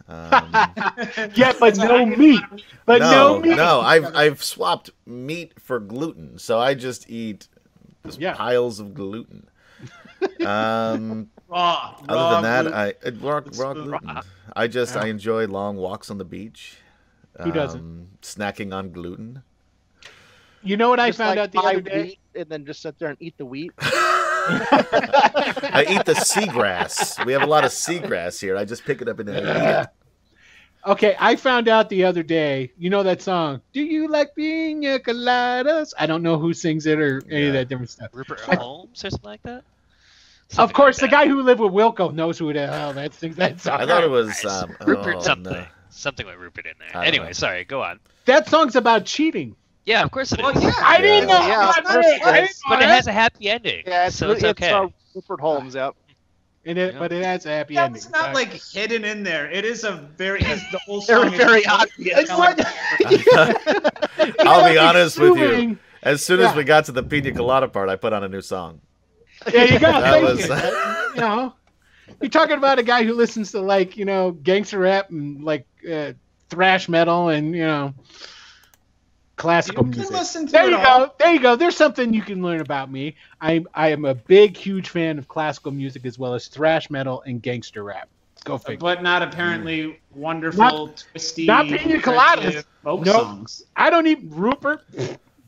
Um, 0.08 0.52
Yeah, 1.34 1.52
but 1.58 1.76
no 1.76 2.04
meat. 2.06 2.40
But 2.86 3.00
no, 3.00 3.36
no, 3.36 3.40
meat. 3.40 3.56
no, 3.56 3.80
I've 3.80 4.14
I've 4.16 4.42
swapped 4.42 4.90
meat 5.06 5.58
for 5.60 5.78
gluten, 5.80 6.38
so 6.38 6.58
I 6.58 6.74
just 6.74 7.08
eat 7.08 7.48
just 8.04 8.20
Yeah. 8.20 8.34
piles 8.34 8.80
of 8.80 8.94
gluten. 8.94 9.48
Um, 10.46 11.30
Raw. 11.48 11.96
other 12.08 12.14
raw 12.20 12.40
than 12.40 12.42
that, 12.42 12.62
gluten. 12.62 12.78
I 12.78 12.90
uh, 13.08 13.10
raw, 13.20 13.36
It's 13.38 13.58
raw 13.58 13.72
raw. 13.76 14.22
I 14.54 14.68
just 14.68 14.96
I 14.96 15.06
enjoy 15.08 15.46
long 15.46 15.76
walks 15.76 16.10
on 16.10 16.18
the 16.18 16.24
beach. 16.24 16.76
Who 17.42 17.50
doesn't? 17.50 17.80
Um, 17.80 18.08
Snacking 18.22 18.72
on 18.72 18.92
gluten. 18.92 19.42
You 20.62 20.76
know 20.76 20.90
what 20.90 21.00
I 21.00 21.10
found 21.10 21.30
like, 21.30 21.38
out 21.38 21.52
the 21.52 21.58
buy 21.60 21.70
other 21.72 21.80
day? 21.80 22.02
wheat 22.02 22.18
and 22.36 22.48
then 22.48 22.64
just 22.64 22.82
sit 22.82 22.96
there 23.00 23.08
and 23.08 23.16
eat 23.20 23.36
the 23.36 23.44
wheat. 23.46 23.72
I 24.48 25.84
eat 25.88 26.04
the 26.04 26.14
seagrass. 26.14 27.24
We 27.24 27.32
have 27.32 27.42
a 27.42 27.46
lot 27.46 27.64
of 27.64 27.70
seagrass 27.70 28.40
here. 28.40 28.56
I 28.56 28.64
just 28.64 28.84
pick 28.84 29.00
it 29.02 29.08
up 29.08 29.18
and 29.18 29.28
then 29.28 29.46
I 29.46 29.50
eat 29.50 29.82
it. 29.82 29.88
Okay, 30.84 31.14
I 31.20 31.36
found 31.36 31.68
out 31.68 31.88
the 31.90 32.02
other 32.06 32.24
day. 32.24 32.72
You 32.76 32.90
know 32.90 33.04
that 33.04 33.22
song? 33.22 33.60
Do 33.72 33.80
you 33.80 34.08
like 34.08 34.34
pina 34.34 34.98
coladas? 34.98 35.92
I 35.96 36.06
don't 36.06 36.24
know 36.24 36.38
who 36.40 36.52
sings 36.52 36.86
it 36.86 36.98
or 36.98 37.22
any 37.30 37.42
of 37.46 37.54
Yeah. 37.54 37.60
that 37.60 37.68
different 37.68 37.90
stuff. 37.90 38.08
Rupert 38.12 38.40
I- 38.48 38.56
Holmes 38.56 39.04
or 39.04 39.10
something 39.10 39.30
like 39.30 39.42
that. 39.44 39.58
of 39.58 39.64
Something 40.48 40.74
course, 40.74 41.00
like 41.00 41.08
the 41.12 41.16
that. 41.16 41.22
guy 41.24 41.28
who 41.28 41.40
lived 41.42 41.60
with 41.60 41.70
Wilco 41.72 42.12
knows 42.12 42.36
who 42.36 42.52
the 42.52 42.66
hell 42.66 42.92
that 42.94 43.14
sings 43.14 43.36
that 43.36 43.60
song. 43.60 43.80
I 43.80 43.86
thought 43.86 44.02
it 44.02 44.10
was 44.10 44.26
Nice. 44.26 44.44
um, 44.44 44.74
Rupert 44.84 45.14
oh, 45.18 45.20
something. 45.20 45.52
no. 45.52 45.66
Something 45.90 46.26
with 46.26 46.34
Rupert 46.34 46.66
in 46.66 46.72
there. 46.80 46.88
Don't 46.94 47.04
Anyway, 47.04 47.26
know. 47.26 47.32
sorry. 47.32 47.62
Go 47.64 47.80
on. 47.80 48.00
that 48.24 48.48
song's 48.48 48.74
about 48.74 49.04
cheating. 49.04 49.54
Yeah, 49.84 50.02
of 50.04 50.10
course 50.10 50.32
it 50.32 50.38
is. 50.40 50.44
Well, 50.44 50.62
yeah. 50.62 50.72
I 50.80 51.00
didn't 51.00 51.28
know. 51.28 51.46
Yeah, 51.46 51.72
I 51.74 51.78
of 51.78 51.84
course 51.84 52.06
didn't 52.06 52.24
know 52.24 52.46
But 52.68 52.78
it 52.82 52.86
that. 52.86 52.94
has 52.94 53.06
a 53.08 53.12
happy 53.12 53.48
ending. 53.50 53.82
Yeah, 53.86 54.06
it's, 54.06 54.16
so 54.16 54.30
it's 54.30 54.42
it's 54.44 54.50
okay. 54.62 54.70
uh, 54.70 54.88
Rupert 55.14 55.40
Holmes. 55.40 55.74
Yep. 55.74 55.94
and 56.64 56.78
it, 56.78 56.94
Yeah. 56.94 56.98
but 57.00 57.12
it 57.12 57.24
has 57.24 57.44
a 57.46 57.50
happy 57.50 57.74
Yeah, 57.74 57.84
ending. 57.86 57.96
it's 57.96 58.10
not 58.10 58.32
like 58.34 58.52
hidden 58.52 59.04
in 59.04 59.22
there. 59.24 59.50
It 59.50 59.64
is 59.64 59.82
a 59.84 59.92
very 60.16 60.40
it's 60.42 60.62
the 60.72 60.78
whole 60.86 61.00
Very, 61.02 61.24
song. 61.30 61.34
is 61.34 61.40
very 61.40 61.62
telling- 61.62 61.88
obvious. 61.98 62.28
telling- 62.28 62.56
I'll 64.40 64.70
be 64.72 64.78
honest 64.78 65.18
with 65.18 65.36
you. 65.38 65.78
As 66.02 66.24
soon 66.24 66.40
as 66.40 66.46
Yeah. 66.50 66.56
we 66.56 66.64
got 66.64 66.84
to 66.86 66.92
the 66.92 67.02
Pina 67.02 67.32
Colada 67.32 67.68
part, 67.68 67.88
I 67.88 67.96
put 67.96 68.12
on 68.12 68.24
a 68.24 68.28
new 68.28 68.42
song. 68.42 68.80
There 69.46 69.72
you 69.72 69.78
go. 69.78 69.92
That 70.00 70.22
Thank 70.22 70.24
was- 70.24 70.48
you. 70.48 71.14
you 71.16 71.20
know, 71.20 71.54
you're 72.20 72.30
talking 72.30 72.56
about 72.56 72.78
a 72.78 72.82
guy 72.82 73.04
who 73.04 73.14
listens 73.14 73.52
to 73.52 73.60
like 73.60 73.96
you 73.96 74.04
know 74.04 74.32
gangster 74.32 74.78
rap 74.78 75.10
and 75.10 75.42
like 75.42 75.66
uh, 75.90 76.12
thrash 76.50 76.88
metal 76.88 77.28
and 77.30 77.54
you 77.54 77.64
know 77.64 77.94
classical 79.42 79.84
You 79.84 79.90
can 79.90 79.98
music. 80.00 80.16
listen 80.16 80.46
to 80.46 80.52
There 80.52 80.66
it 80.68 80.70
you 80.70 80.76
all. 80.76 81.06
go. 81.06 81.12
There 81.18 81.32
you 81.32 81.40
go. 81.40 81.56
There's 81.56 81.76
something 81.76 82.14
you 82.14 82.22
can 82.22 82.42
learn 82.42 82.60
about 82.60 82.90
me. 82.90 83.16
I 83.40 83.64
I 83.74 83.88
am 83.88 84.04
a 84.04 84.14
big, 84.14 84.56
huge 84.56 84.88
fan 84.88 85.18
of 85.18 85.26
classical 85.26 85.72
music 85.72 86.06
as 86.06 86.16
well 86.18 86.34
as 86.34 86.46
thrash 86.46 86.88
metal 86.90 87.22
and 87.26 87.42
gangster 87.42 87.82
rap. 87.82 88.08
Go 88.44 88.58
figure. 88.58 88.78
but 88.78 89.02
not 89.02 89.22
apparently 89.22 90.00
wonderful, 90.14 90.88
twisty, 91.12 91.46
not 91.46 91.66
pina 91.66 91.98
coladas. 91.98 92.64
folk 92.84 93.04
Nope. 93.04 93.14
songs. 93.16 93.62
I 93.76 93.90
don't 93.90 94.06
even 94.06 94.30
Rupert. 94.30 94.82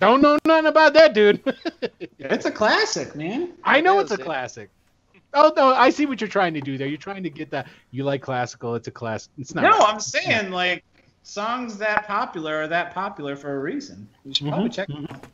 Don't 0.00 0.20
know 0.20 0.38
nothing 0.44 0.66
about 0.66 0.92
that 0.94 1.14
dude. 1.14 1.40
It's 2.18 2.46
a 2.46 2.50
classic, 2.50 3.14
man. 3.14 3.52
I 3.62 3.80
know 3.80 4.00
it's 4.00 4.10
a 4.10 4.14
is, 4.14 4.18
yeah. 4.20 4.24
classic. 4.24 4.70
Oh 5.34 5.52
no, 5.56 5.68
I 5.74 5.90
see 5.90 6.06
what 6.06 6.20
you're 6.20 6.28
trying 6.28 6.54
to 6.54 6.60
do 6.60 6.78
there. 6.78 6.86
You're 6.88 6.96
trying 6.98 7.22
to 7.24 7.30
get 7.30 7.50
that 7.50 7.68
you 7.90 8.02
like 8.04 8.22
classical. 8.22 8.74
It's 8.76 8.88
a 8.88 8.92
class. 8.92 9.28
It's 9.38 9.54
not. 9.54 9.62
No, 9.62 9.78
I'm 9.86 10.00
saying 10.00 10.50
like 10.50 10.84
songs 11.24 11.78
that 11.78 12.06
popular 12.06 12.62
are 12.62 12.68
that 12.68 12.94
popular 12.94 13.36
for 13.36 13.56
a 13.56 13.58
reason. 13.58 14.08
You 14.24 14.34
should 14.34 14.48
probably 14.48 14.70
Mhm, 14.70 14.74
check. 14.74 14.88
mhm. 14.88 15.24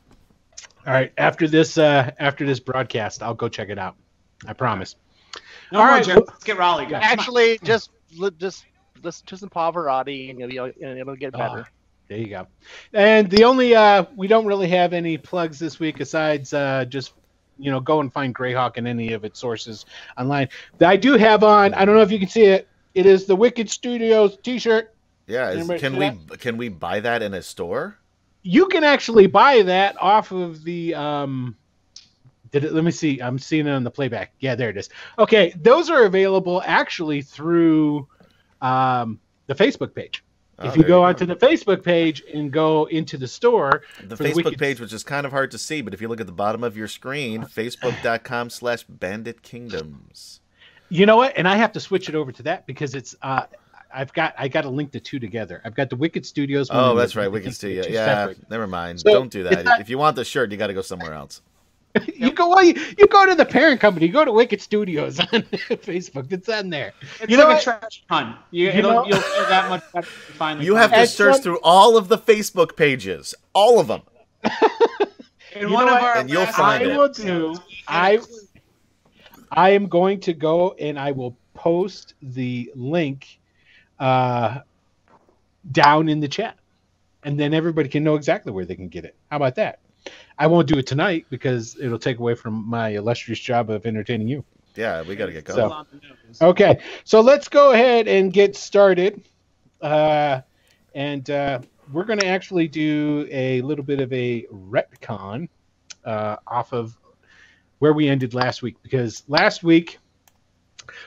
All 0.87 0.95
right, 0.95 1.13
after 1.19 1.47
this, 1.47 1.77
uh, 1.77 2.11
after 2.19 2.47
this 2.47 2.61
broadcast, 2.61 3.23
I'll 3.23 3.35
go 3.35 3.49
check 3.49 3.69
it 3.69 3.79
out. 3.79 3.97
I 4.47 4.55
promise. 4.55 4.97
No 5.73 5.81
All 5.81 5.87
more 5.87 5.95
right, 5.97 6.05
Jared. 6.05 6.25
Let's 6.27 6.45
get 6.45 6.57
Raleigh. 6.57 6.87
Yeah. 6.89 7.01
Actually, 7.03 7.59
just 7.63 7.91
just 8.39 8.67
listen 9.03 9.27
to 9.27 9.37
some 9.37 9.51
Pavarotti 9.51 10.31
and 10.31 10.41
it'll, 10.41 10.67
and 10.67 10.99
it'll 10.99 11.17
get 11.17 11.37
better. 11.37 11.65
Ah, 11.67 11.71
there 12.09 12.19
you 12.19 12.29
go. 12.29 12.47
And 12.93 13.31
the 13.31 13.45
only 13.45 13.75
uh, 13.75 14.07
we 14.17 14.27
don't 14.27 14.47
really 14.47 14.69
have 14.69 14.93
any 14.93 15.19
plugs 15.19 15.59
this 15.59 15.79
week 15.79 15.99
besides 15.99 16.53
uh, 16.55 16.85
just 16.87 17.15
you 17.59 17.71
know 17.71 17.81
go 17.81 18.01
and 18.01 18.13
find 18.13 18.35
Greyhawk 18.35 18.79
in 18.79 18.87
any 18.87 19.13
of 19.13 19.25
its 19.25 19.39
sources 19.39 19.85
online. 20.19 20.49
I 20.81 20.97
do 20.97 21.17
have 21.17 21.45
on. 21.45 21.75
I 21.75 21.85
don't 21.85 21.95
know 21.95 22.03
if 22.03 22.11
you 22.11 22.19
can 22.19 22.29
see 22.29 22.45
it. 22.45 22.69
It 22.95 23.07
is 23.07 23.27
the 23.27 23.37
Wicked 23.37 23.71
Studios 23.71 24.39
T-shirt. 24.43 24.95
Yeah, 25.31 25.51
is, 25.51 25.81
can 25.81 25.97
we 25.97 26.37
can 26.37 26.57
we 26.57 26.69
buy 26.69 27.01
that 27.01 27.23
in 27.23 27.35
a 27.35 27.43
store? 27.43 27.97
You 28.43 28.67
can 28.67 28.85
actually 28.85 29.27
buy 29.27 29.63
that 29.63 30.01
off 30.01 30.33
of 30.33 30.65
the. 30.65 30.95
Um, 30.95 31.57
did 32.51 32.65
it? 32.65 32.73
Let 32.73 32.83
me 32.83 32.91
see. 32.91 33.21
I'm 33.21 33.39
seeing 33.39 33.67
it 33.67 33.71
on 33.71 33.85
the 33.85 33.91
playback. 33.91 34.33
Yeah, 34.41 34.57
there 34.57 34.71
it 34.71 34.77
is. 34.77 34.89
Okay, 35.19 35.55
those 35.61 35.89
are 35.89 36.05
available 36.05 36.63
actually 36.65 37.23
through 37.23 38.09
um, 38.61 39.21
the 39.47 39.55
Facebook 39.55 39.95
page. 39.95 40.25
Oh, 40.59 40.69
if 40.69 40.77
you 40.77 40.83
go 40.83 41.05
onto 41.05 41.25
the 41.25 41.37
Facebook 41.37 41.83
page 41.83 42.23
and 42.35 42.53
go 42.53 42.85
into 42.87 43.17
the 43.17 43.29
store, 43.29 43.83
the 44.01 44.17
the 44.17 44.25
Facebook 44.25 44.45
Wicked- 44.45 44.59
page, 44.59 44.81
which 44.81 44.93
is 44.93 45.05
kind 45.05 45.25
of 45.25 45.33
hard 45.33 45.53
to 45.53 45.59
see, 45.59 45.81
but 45.81 45.95
if 45.95 46.03
you 46.03 46.09
look 46.09 46.21
at 46.21 46.27
the 46.27 46.33
bottom 46.33 46.65
of 46.65 46.77
your 46.77 46.89
screen, 46.89 47.45
facebook.com 47.45 48.51
slash 48.51 48.83
bandit 48.83 49.43
kingdoms. 49.43 50.41
you 50.91 51.07
know 51.07 51.17
what? 51.17 51.35
And 51.37 51.47
I 51.49 51.57
have 51.57 51.73
to 51.73 51.81
switch 51.81 52.09
it 52.09 52.15
over 52.15 52.33
to 52.33 52.43
that 52.43 52.67
because 52.67 52.95
it's. 52.95 53.15
Uh, 53.23 53.45
I've 53.93 54.13
got 54.13 54.35
I 54.39 54.49
got 54.49 54.63
to 54.63 54.71
link 54.71 54.93
the 54.93 55.01
two 55.01 55.19
together. 55.19 55.61
I've 55.65 55.75
got 55.75 55.91
the 55.91 55.97
Wicked 55.97 56.25
Studios. 56.27 56.71
one 56.71 56.79
Oh, 56.79 56.91
and 56.91 56.99
the 56.99 57.03
that's 57.03 57.17
right. 57.17 57.31
Wicked 57.31 57.53
can 57.53 57.53
Kingdom 57.53 57.55
see 57.55 57.77
you. 57.77 57.83
two 57.85 57.93
Yeah, 57.93 58.27
separate. 58.29 58.51
never 58.51 58.67
mind. 58.67 59.01
So, 59.01 59.13
Don't 59.13 59.31
do 59.31 59.43
that. 59.45 59.65
not- 59.65 59.81
If 59.81 59.89
you 59.91 59.99
want 59.99 60.17
the 60.17 60.25
shirt, 60.25 60.51
you 60.53 60.57
got 60.57 60.69
to 60.69 60.75
go 60.75 60.83
somewhere 60.83 61.13
else. 61.15 61.43
You 62.15 62.31
go 62.31 62.49
well, 62.51 62.63
you, 62.63 62.75
you 62.99 63.09
go 63.09 63.27
to 63.27 63.35
the 63.35 63.45
parent 63.45 63.81
company. 63.81 64.07
You 64.07 64.13
go 64.13 64.25
to 64.25 64.31
Wicked 64.31 64.61
Studios 64.61 65.19
on 65.21 65.27
Facebook. 65.27 66.31
It's 66.31 66.49
on 66.49 66.71
there. 66.71 66.93
It's 67.21 67.29
You 67.31 67.37
know 67.37 67.45
like 67.49 67.67
what? 67.67 67.77
a 67.77 67.81
trash 67.81 68.05
hunt. 68.09 68.37
You, 68.53 68.67
You 68.67 68.71
it'll, 68.79 68.93
know- 68.93 69.07
you'll 69.07 69.19
feel 69.21 69.47
that 69.49 69.69
much 69.69 69.83
better 69.93 70.07
if 70.07 70.29
you 70.29 70.35
finally 70.35 70.67
You 70.67 70.77
have 70.77 70.93
to 70.93 71.07
search 71.07 71.35
some- 71.35 71.43
through 71.43 71.59
all 71.65 71.97
of 71.97 72.07
the 72.09 72.17
Facebook 72.19 72.77
pages, 72.77 73.35
all 73.55 73.81
of 73.81 73.89
them. 73.89 74.03
it. 74.45 74.53
In 75.57 75.69
you 75.69 75.75
one 75.75 75.89
of 75.89 75.95
our, 75.95 76.17
and 76.19 76.31
you'll 76.31 76.47
find 76.47 76.85
I 76.85 76.93
it. 76.93 76.97
will 76.97 77.09
do. 77.09 77.49
we 77.51 77.57
had 77.87 77.99
I 78.05 78.11
a 78.13 78.19
clue. 78.19 78.39
I 79.51 79.71
am 79.71 79.89
going 79.89 80.21
to 80.21 80.33
go 80.33 80.75
and 80.75 80.97
I 80.97 81.11
will 81.11 81.37
post 81.55 82.15
the 82.23 82.71
link 82.77 83.40
uh, 84.01 84.61
down 85.71 86.09
in 86.09 86.19
the 86.21 86.29
chat, 86.29 86.57
and 87.23 87.39
then 87.39 87.55
everybody 87.55 87.89
can 87.89 88.03
know 88.03 88.17
exactly 88.17 88.51
where 88.51 88.65
they 88.65 88.75
can 88.75 88.89
get 88.89 89.05
it. 89.05 89.15
How 89.31 89.37
about 89.37 89.55
that? 89.57 89.79
I 90.39 90.47
won't 90.47 90.67
do 90.67 90.79
it 90.79 90.87
tonight 90.87 91.27
because 91.29 91.77
it'll 91.79 91.99
take 91.99 92.19
away 92.19 92.35
from 92.35 92.69
my 92.69 92.89
illustrious 92.89 93.39
job 93.39 93.71
of 93.71 93.85
entertaining 93.85 94.27
you. 94.27 94.45
Yeah, 94.75 95.03
we 95.03 95.15
got 95.17 95.27
to 95.27 95.33
get 95.33 95.45
going. 95.45 95.59
So- 95.59 95.71
on 95.71 95.87
the 95.93 95.97
nose. 95.97 96.41
Okay, 96.41 96.81
so 97.05 97.21
let's 97.21 97.49
go 97.49 97.73
ahead 97.73 98.09
and 98.09 98.33
get 98.33 98.57
started. 98.57 99.23
Uh, 99.83 100.41
and 100.95 101.29
uh, 101.31 101.61
we're 101.93 102.05
going 102.05 102.19
to 102.21 102.27
actually 102.27 102.69
do 102.69 103.29
a 103.31 103.61
little 103.63 103.85
bit 103.85 104.01
of 104.01 104.13
a 104.13 104.47
retcon 104.53 105.49
uh, 106.05 106.37
off 106.47 106.73
of 106.73 106.97
where 107.79 107.93
we 107.93 108.09
ended 108.09 108.33
last 108.33 108.63
week. 108.63 108.77
Because 108.83 109.23
last 109.29 109.63
week, 109.63 109.99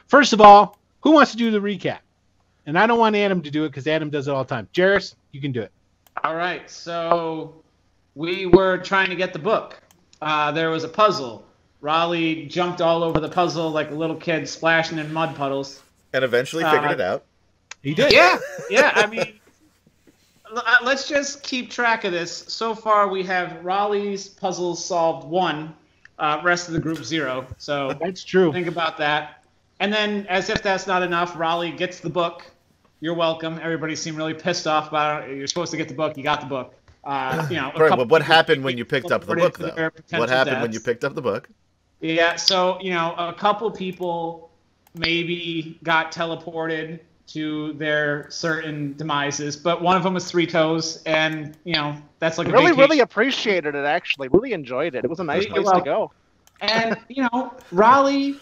first 0.07 0.33
of 0.33 0.41
all, 0.41 0.77
who 1.01 1.11
wants 1.11 1.31
to 1.31 1.37
do 1.37 1.51
the 1.51 1.59
recap? 1.59 1.99
And 2.65 2.77
I 2.77 2.87
don't 2.87 2.99
want 2.99 3.15
Adam 3.15 3.41
to 3.41 3.51
do 3.51 3.65
it 3.65 3.69
because 3.69 3.87
Adam 3.87 4.09
does 4.09 4.27
it 4.27 4.31
all 4.31 4.43
the 4.43 4.49
time. 4.49 4.67
Jairus, 4.75 5.15
you 5.31 5.41
can 5.41 5.51
do 5.51 5.61
it. 5.61 5.71
All 6.23 6.35
right, 6.35 6.69
so 6.69 7.55
we 8.15 8.45
were 8.45 8.77
trying 8.77 9.09
to 9.09 9.15
get 9.15 9.33
the 9.33 9.39
book. 9.39 9.81
Uh, 10.21 10.51
there 10.51 10.69
was 10.69 10.83
a 10.83 10.87
puzzle. 10.87 11.45
Raleigh 11.81 12.45
jumped 12.45 12.79
all 12.79 13.03
over 13.03 13.19
the 13.19 13.27
puzzle 13.27 13.69
like 13.71 13.91
a 13.91 13.95
little 13.95 14.15
kid 14.15 14.47
splashing 14.47 14.97
in 14.99 15.11
mud 15.11 15.35
puddles. 15.35 15.81
and 16.13 16.23
eventually 16.23 16.63
Uh, 16.63 16.71
figured 16.71 16.91
it 16.91 17.01
out. 17.01 17.23
He 17.81 17.93
did. 17.93 18.13
Yeah, 18.13 18.37
yeah. 18.69 18.91
I 18.95 19.07
mean, 19.07 19.33
uh, 20.55 20.75
let's 20.83 21.09
just 21.09 21.43
keep 21.43 21.69
track 21.69 22.05
of 22.05 22.13
this. 22.13 22.31
So 22.47 22.73
far, 22.75 23.09
we 23.09 23.23
have 23.23 23.65
Raleigh's 23.65 24.29
puzzles 24.29 24.83
solved 24.85 25.27
one, 25.27 25.73
uh, 26.19 26.39
rest 26.43 26.67
of 26.69 26.75
the 26.75 26.79
group 26.79 27.03
zero. 27.03 27.45
So 27.57 27.93
That's 27.99 28.23
true. 28.23 28.53
think 28.53 28.67
about 28.67 28.97
that. 28.99 29.43
And 29.81 29.91
then, 29.91 30.25
as 30.29 30.49
if 30.49 30.61
that's 30.63 30.87
not 30.87 31.01
enough, 31.03 31.37
Raleigh 31.37 31.71
gets 31.71 31.99
the 31.99 32.09
book. 32.09 32.45
You're 33.03 33.15
welcome. 33.15 33.59
Everybody 33.61 33.97
seemed 33.97 34.15
really 34.15 34.33
pissed 34.33 34.65
off 34.65 34.87
about 34.87 35.27
it. 35.29 35.35
You're 35.35 35.47
supposed 35.47 35.71
to 35.71 35.77
get 35.77 35.89
the 35.89 35.93
book. 35.93 36.15
You 36.15 36.23
got 36.23 36.39
the 36.39 36.45
book. 36.45 36.73
Uh, 37.03 37.45
you 37.51 37.57
know, 37.57 37.69
Right, 37.75 37.89
but 37.89 38.07
what 38.07 38.21
happened 38.21 38.63
when 38.63 38.77
you 38.77 38.85
picked 38.85 39.11
up 39.11 39.25
the 39.25 39.35
book, 39.35 39.57
though? 39.57 39.73
What 39.75 39.95
potential 39.97 40.27
happened 40.29 40.61
when 40.61 40.71
you 40.71 40.79
picked 40.79 41.03
up 41.03 41.13
the 41.13 41.21
book? 41.21 41.49
Yeah, 41.99 42.37
so 42.37 42.79
you 42.79 42.91
know, 42.93 43.13
a 43.17 43.33
couple 43.33 43.69
people 43.71 44.51
maybe 44.95 45.77
got 45.83 46.13
teleported 46.13 47.01
to 47.27 47.73
their 47.73 48.27
certain 48.29 48.95
demises, 48.95 49.57
but 49.57 49.81
one 49.81 49.97
of 49.97 50.03
them 50.03 50.13
was 50.13 50.31
Three 50.31 50.47
Toes, 50.47 51.03
and 51.05 51.57
you 51.65 51.73
know 51.73 51.97
that's 52.19 52.37
like 52.37 52.47
a 52.47 52.51
really, 52.51 52.67
vacation. 52.67 52.79
really 52.79 52.99
appreciated 53.01 53.75
it. 53.75 53.83
Actually, 53.83 54.29
really 54.29 54.53
enjoyed 54.53 54.95
it. 54.95 55.03
It 55.03 55.09
was 55.09 55.19
a 55.19 55.25
nice 55.25 55.45
place 55.45 55.65
well- 55.65 55.79
to 55.79 55.81
go. 55.81 56.11
and 56.61 56.97
you 57.09 57.23
know 57.23 57.53
Raleigh, 57.73 58.37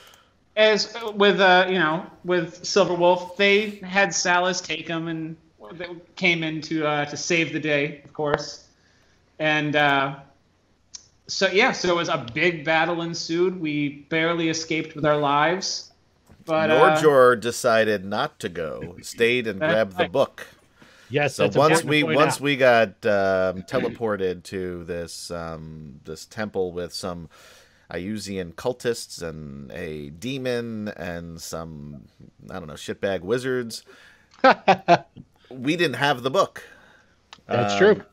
as 0.56 0.96
with 1.16 1.40
uh 1.40 1.66
you 1.70 1.80
know 1.80 2.06
with 2.24 2.66
Silver 2.66 2.94
Wolf, 2.94 3.38
they 3.38 3.72
had 3.84 4.14
Salas 4.14 4.62
take 4.62 4.88
them 4.88 5.08
and 5.08 5.36
they 5.74 5.88
came 6.16 6.44
in 6.44 6.62
to 6.62 6.86
uh, 6.86 7.06
to 7.06 7.18
save 7.18 7.54
the 7.54 7.60
day, 7.60 8.02
of 8.04 8.14
course, 8.14 8.68
and. 9.40 9.76
uh 9.76 10.16
so 11.28 11.48
yeah, 11.48 11.72
so 11.72 11.90
it 11.90 11.96
was 11.96 12.10
a 12.10 12.26
big 12.34 12.66
battle 12.66 13.02
ensued. 13.02 13.60
We 13.60 14.06
barely 14.10 14.50
escaped 14.50 14.96
with 14.96 15.06
our 15.06 15.18
lives, 15.18 15.92
but 16.46 16.70
uh, 16.70 16.98
Norjor 16.98 17.40
decided 17.40 18.04
not 18.04 18.38
to 18.40 18.50
go, 18.50 18.98
stayed 19.02 19.48
and 19.48 19.62
That's 19.62 19.72
grabbed 19.72 19.98
the 19.98 20.10
book. 20.10 20.46
Yes. 21.10 21.36
So 21.36 21.44
that's 21.44 21.56
once 21.56 21.84
we 21.84 22.04
once 22.04 22.36
out. 22.36 22.42
we 22.42 22.58
got 22.58 22.88
um, 23.06 23.64
teleported 23.64 24.44
to 24.44 24.84
this 24.84 25.32
um, 25.32 26.02
this 26.04 26.26
temple 26.26 26.74
with 26.74 26.94
some 26.94 27.30
Iuzian 27.92 28.54
cultists 28.54 29.22
and 29.22 29.72
a 29.72 30.10
demon 30.12 30.88
and 30.90 31.42
some 31.42 32.06
I 32.50 32.54
don't 32.60 32.68
know 32.68 32.74
shitbag 32.74 33.22
wizards, 33.22 33.84
we 35.50 35.76
didn't 35.76 35.96
have 35.98 36.24
the 36.24 36.32
book. 36.32 36.64
That's 37.48 37.74
Um, 37.74 37.80
true. 37.80 38.04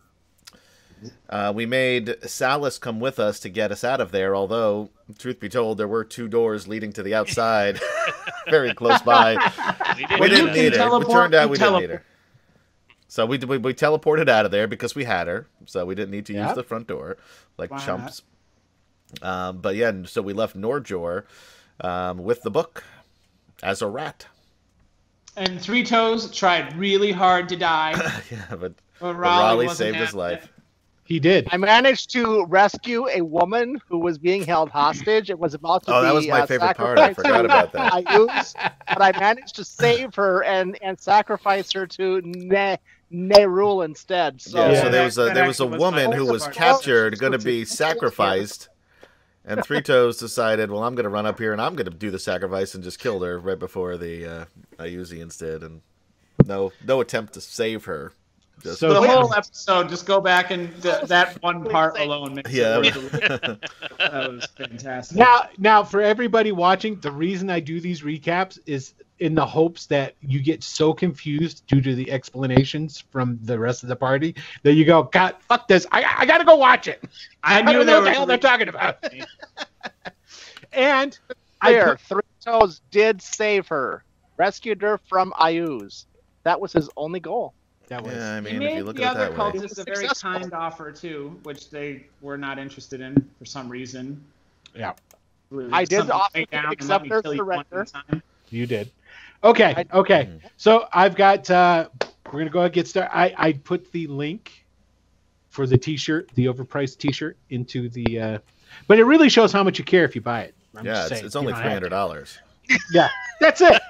Uh, 1.30 1.52
we 1.54 1.64
made 1.64 2.16
Salus 2.28 2.76
come 2.76 2.99
with 2.99 3.20
us 3.20 3.38
to 3.40 3.49
get 3.49 3.70
us 3.70 3.85
out 3.85 4.00
of 4.00 4.11
there. 4.11 4.35
Although, 4.35 4.90
truth 5.16 5.38
be 5.38 5.49
told, 5.49 5.78
there 5.78 5.87
were 5.87 6.02
two 6.02 6.26
doors 6.26 6.66
leading 6.66 6.92
to 6.94 7.04
the 7.04 7.14
outside, 7.14 7.78
very 8.50 8.75
close 8.75 9.00
by. 9.02 9.37
We 9.97 10.06
did 10.06 10.20
We 10.20 10.28
do 10.28 10.35
didn't 10.37 10.52
need 10.54 10.73
her. 10.73 10.80
It 10.80 10.82
teleport, 10.82 11.12
turned 11.12 11.35
out 11.35 11.44
you 11.44 11.50
we 11.50 11.58
didn't 11.58 11.73
need 11.75 11.80
teleport. 11.87 12.00
her. 12.00 12.04
So 13.06 13.26
we, 13.26 13.38
we 13.38 13.58
we 13.58 13.75
teleported 13.75 14.28
out 14.28 14.44
of 14.44 14.50
there 14.50 14.66
because 14.66 14.97
we 14.97 15.04
had 15.04 15.28
her. 15.28 15.47
So 15.66 15.87
we 15.87 15.94
didn't 15.94 16.11
need 16.11 16.26
to 16.26 16.32
use 16.35 16.54
the 16.54 16.64
front 16.64 16.88
door 16.88 17.16
like 17.58 17.70
Why 17.70 17.78
not? 17.78 18.20
Chumps. 19.11 19.23
Um, 19.23 19.59
but 19.59 19.77
yeah, 19.77 19.93
so 20.05 20.23
we 20.23 20.33
left 20.33 20.57
Norjor 20.57 21.25
um, 21.81 22.19
with 22.19 22.43
the 22.43 22.50
book 22.50 22.85
as 23.62 23.83
a 23.83 23.87
rat. 23.88 24.27
and 25.37 25.61
Three 25.61 25.85
Toes 25.85 26.31
tried 26.35 26.77
really 26.77 27.12
hard 27.12 27.49
to 27.50 27.57
die, 27.57 27.93
yeah, 28.31 28.45
but, 28.50 28.61
but 28.61 28.77
but 29.00 29.15
Raleigh, 29.15 29.67
Raleigh 29.67 29.75
saved 29.75 29.97
his 29.97 30.15
life. 30.15 30.45
it. 30.45 30.50
He 31.05 31.19
did. 31.19 31.49
I 31.50 31.57
managed 31.57 32.11
to 32.11 32.45
rescue 32.49 33.09
a 33.09 33.23
woman 33.23 33.81
who 33.88 33.99
was 33.99 34.19
being 34.19 34.43
held 34.45 34.69
hostage. 34.69 35.31
It 35.31 35.38
was 35.38 35.55
about 35.55 35.87
to 35.87 35.91
Oh, 35.95 35.95
be. 35.95 35.99
Oh, 36.00 36.03
that 36.03 36.15
was 36.15 36.29
my 36.29 36.41
uh, 36.41 36.47
favorite 36.47 36.77
part. 36.77 36.99
I 36.99 37.15
forgot 37.15 37.47
about 37.47 37.73
that. 37.75 37.95
I 37.95 38.15
used, 38.15 38.57
but 38.88 39.00
I 39.00 39.19
managed 39.19 39.57
to 39.57 39.65
save 39.65 40.15
her 40.17 40.45
and 40.45 40.77
and 40.83 41.00
sacrifice 41.00 41.73
her 41.73 41.87
to 41.87 42.21
ne- 42.25 42.77
Nerull 43.11 43.87
instead. 43.87 44.38
So 44.43 44.59
Yeah, 44.67 44.73
Yeah, 44.73 44.83
so 44.83 44.91
there 44.91 45.05
was 45.05 45.17
a 45.17 45.31
there 45.33 45.47
was 45.47 45.61
a 45.61 45.65
actually 45.65 45.69
was 45.79 45.81
woman 45.81 46.12
who 46.12 46.27
was 46.27 46.43
part. 46.43 46.55
captured, 46.55 47.19
going 47.19 47.33
to 47.33 47.38
be 47.38 47.65
sacrificed, 47.65 48.69
and 49.49 49.64
Three 49.64 49.81
Toes 49.81 50.19
decided, 50.19 50.71
well, 50.71 50.85
I'm 50.85 50.95
going 50.95 51.05
to 51.05 51.11
run 51.11 51.26
up 51.26 51.38
here 51.38 51.52
and 51.52 51.61
I'm 51.61 51.75
going 51.75 51.90
to 51.90 51.97
do 51.97 52.11
the 52.11 52.19
sacrifice 52.19 52.75
and 52.75 52.85
just 52.85 52.99
killed 52.99 53.23
her 53.25 53.38
right 53.38 53.59
before 53.59 53.97
the 53.97 54.26
uh, 54.26 54.45
Iuzians 54.78 55.38
did, 55.38 55.62
and 55.62 55.81
no 56.45 56.73
no 56.87 57.00
attempt 57.00 57.35
to 57.35 57.40
save 57.40 57.85
her. 57.87 58.12
Just, 58.62 58.81
So- 58.81 58.93
the 58.95 59.02
Yeah. 59.02 59.14
whole 59.17 59.35
episode, 59.35 59.88
just 59.88 60.05
go 60.07 60.21
back 60.21 60.50
and 60.50 60.71
th- 60.83 61.02
that 61.07 61.40
one 61.43 61.64
part 61.64 61.99
alone 61.99 62.35
makes 62.35 62.52
yeah, 62.52 62.81
it. 62.83 62.95
That 63.99 64.31
was 64.33 64.47
fantastic. 64.57 65.17
Now, 65.19 65.49
now 65.59 65.83
for 65.85 66.00
everybody 66.00 66.52
watching, 66.52 66.99
the 67.00 67.11
reason 67.12 67.50
I 67.50 67.61
do 67.61 67.81
these 67.81 68.02
recaps 68.02 68.59
is 68.67 68.95
in 69.21 69.35
the 69.35 69.45
hopes 69.45 69.87
that 69.87 70.15
you 70.21 70.41
get 70.41 70.63
so 70.63 70.93
confused 70.93 71.67
due 71.67 71.81
to 71.81 71.95
the 71.95 72.11
explanations 72.11 73.01
from 73.11 73.39
the 73.43 73.59
rest 73.59 73.83
of 73.83 73.89
the 73.89 73.97
party 73.97 74.35
that 74.63 74.75
you 74.75 74.85
go, 74.85 75.05
God, 75.05 75.35
fuck 75.41 75.67
this! 75.69 75.87
I, 75.93 76.05
I 76.19 76.27
gotta 76.27 76.45
go 76.45 76.57
watch 76.57 76.89
it. 76.89 77.03
I 77.43 77.59
I 77.61 77.63
knew 77.63 77.73
don't 77.73 77.87
know 77.87 77.99
what 77.99 78.05
the 78.05 78.13
hell 78.13 78.27
they're 78.27 78.39
talking 78.39 78.69
about. 78.69 79.05
And 80.73 81.19
I 81.61 81.73
there, 81.73 81.97
put, 81.97 82.01
Three 82.01 82.23
Toes 82.45 82.81
did 82.91 83.23
save 83.23 83.69
her, 83.69 84.05
rescued 84.37 84.83
her 84.83 84.99
from 84.99 85.33
Iuz. 85.41 86.07
That 86.45 86.61
was 86.61 86.73
his 86.73 86.89
only 86.97 87.21
goal. 87.21 87.55
that 87.89 88.03
was 88.03 88.15
yeah, 88.15 88.35
I 88.35 88.41
He 88.45 88.59
mean, 88.59 88.63
if 88.63 88.75
you 88.75 88.85
look 88.85 88.97
the 88.97 89.05
at 89.05 89.17
it 89.17 89.17
other 89.17 89.31
that 89.31 89.33
way, 89.33 89.53
cultists 89.53 89.79
a 89.79 89.85
very 89.85 90.09
Successful. 90.09 90.31
kind 90.41 90.53
offer 90.53 90.93
too, 90.93 91.39
which 91.43 91.71
they 91.71 92.07
were 92.21 92.37
not 92.39 92.59
interested 92.59 93.01
in 93.01 93.29
for 93.39 93.45
some 93.45 93.69
reason. 93.69 94.23
Yeah. 94.75 94.95
I 95.73 95.85
did 95.85 96.07
something 96.07 96.11
offer 96.11 96.31
way 96.35 96.45
to 96.47 96.51
down 96.51 96.65
and 96.67 96.73
accept 96.73 97.03
let 97.03 97.09
their 97.09 97.23
kill 97.23 97.35
you 97.35 97.45
one 97.45 97.65
surrender. 97.71 97.81
at 97.81 97.89
a 97.89 97.93
time. 97.93 98.23
you 98.51 98.67
did. 98.67 98.91
Okay, 99.45 99.85
okay. 99.92 100.28
So 100.57 100.87
I've 100.92 101.14
got. 101.14 101.49
uh 101.50 101.88
We're 102.26 102.40
gonna 102.40 102.50
go 102.50 102.59
ahead 102.61 102.66
and 102.71 102.75
get 102.75 102.88
started. 102.88 103.16
I 103.16 103.35
I 103.37 103.52
put 103.52 103.90
the 103.92 104.07
link 104.09 104.64
for 105.49 105.66
the 105.66 105.78
T-shirt, 105.78 106.30
the 106.35 106.47
overpriced 106.47 106.99
T-shirt, 106.99 107.37
into 107.50 107.88
the. 107.88 108.21
uh 108.21 108.38
But 108.87 108.99
it 108.99 109.04
really 109.04 109.28
shows 109.28 109.52
how 109.52 109.62
much 109.62 109.78
you 109.78 109.85
care 109.85 110.04
if 110.04 110.14
you 110.14 110.21
buy 110.21 110.42
it. 110.42 110.54
I'm 110.76 110.85
yeah, 110.85 110.92
just 110.95 111.04
it's, 111.04 111.14
saying, 111.14 111.26
it's 111.26 111.37
only 111.37 111.52
don't 111.52 111.61
three 111.62 111.71
have 111.71 111.80
to. 111.80 111.87
hundred 111.87 111.90
dollars. 111.90 112.38
Yeah, 112.92 113.09
that's 113.40 113.61
it. 113.62 113.80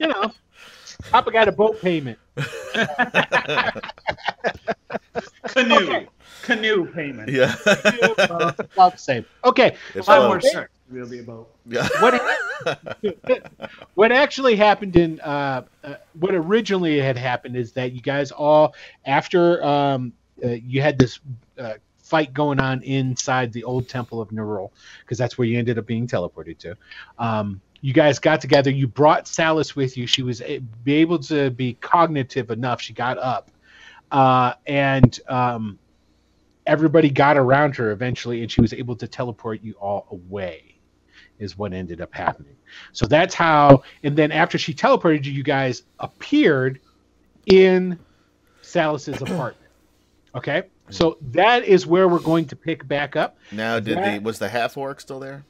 you 0.00 0.08
know, 0.08 0.32
Papa 1.10 1.30
got 1.30 1.46
a 1.48 1.52
boat 1.52 1.80
payment. 1.80 2.18
Canoe, 5.48 6.06
canoe 6.42 6.86
payment. 6.92 7.28
Yeah, 7.30 7.54
Uh, 7.66 8.52
about 8.58 8.92
the 8.92 8.98
same. 8.98 9.24
Okay, 9.44 9.76
It's 9.94 10.06
Five 10.06 10.22
all- 10.90 10.96
more 10.96 11.06
shirts. 11.06 11.08
Will 11.08 11.08
be 11.08 11.18
a 11.20 11.22
boat. 11.22 11.48
yeah. 11.66 11.88
what 12.00 12.20
what 13.94 14.12
actually 14.12 14.56
happened 14.56 14.96
in 14.96 15.20
uh, 15.20 15.62
uh, 15.84 15.94
what 16.18 16.34
originally 16.34 16.98
had 17.00 17.16
happened 17.16 17.56
is 17.56 17.72
that 17.72 17.92
you 17.92 18.00
guys 18.00 18.30
all 18.32 18.74
after 19.04 19.62
um, 19.64 20.12
uh, 20.44 20.48
you 20.48 20.82
had 20.82 20.98
this 20.98 21.20
uh, 21.58 21.74
fight 22.02 22.32
going 22.32 22.60
on 22.60 22.82
inside 22.82 23.52
the 23.52 23.64
old 23.64 23.88
temple 23.88 24.20
of 24.20 24.30
Nerull 24.30 24.70
because 25.00 25.18
that's 25.18 25.36
where 25.38 25.46
you 25.46 25.58
ended 25.58 25.78
up 25.78 25.86
being 25.86 26.06
teleported 26.06 26.58
to. 26.58 26.76
Um, 27.18 27.60
you 27.80 27.92
guys 27.92 28.18
got 28.18 28.40
together. 28.40 28.70
You 28.70 28.88
brought 28.88 29.28
Salus 29.28 29.76
with 29.76 29.96
you. 29.96 30.06
She 30.06 30.22
was 30.22 30.42
a- 30.42 30.58
be 30.58 30.94
able 30.94 31.18
to 31.20 31.50
be 31.50 31.74
cognitive 31.74 32.50
enough. 32.50 32.80
She 32.80 32.92
got 32.92 33.18
up, 33.18 33.50
uh, 34.10 34.54
and 34.66 35.18
um, 35.28 35.78
everybody 36.66 37.10
got 37.10 37.36
around 37.36 37.76
her 37.76 37.92
eventually, 37.92 38.42
and 38.42 38.50
she 38.50 38.60
was 38.60 38.72
able 38.72 38.96
to 38.96 39.06
teleport 39.06 39.62
you 39.62 39.74
all 39.74 40.06
away 40.10 40.67
is 41.38 41.56
what 41.56 41.72
ended 41.72 42.00
up 42.00 42.14
happening. 42.14 42.56
So 42.92 43.06
that's 43.06 43.34
how, 43.34 43.82
and 44.02 44.16
then 44.16 44.32
after 44.32 44.58
she 44.58 44.74
teleported 44.74 45.24
you, 45.24 45.32
you 45.32 45.42
guys 45.42 45.82
appeared 45.98 46.80
in 47.46 47.98
Salus's 48.62 49.22
apartment. 49.22 49.56
Okay, 50.34 50.64
so 50.90 51.16
that 51.32 51.64
is 51.64 51.86
where 51.86 52.06
we're 52.06 52.18
going 52.18 52.44
to 52.46 52.56
pick 52.56 52.86
back 52.86 53.16
up. 53.16 53.38
Now, 53.50 53.80
did 53.80 53.98
the 53.98 54.20
was 54.22 54.38
the 54.38 54.48
half 54.48 54.76
orc 54.76 55.00
still 55.00 55.18
there? 55.18 55.44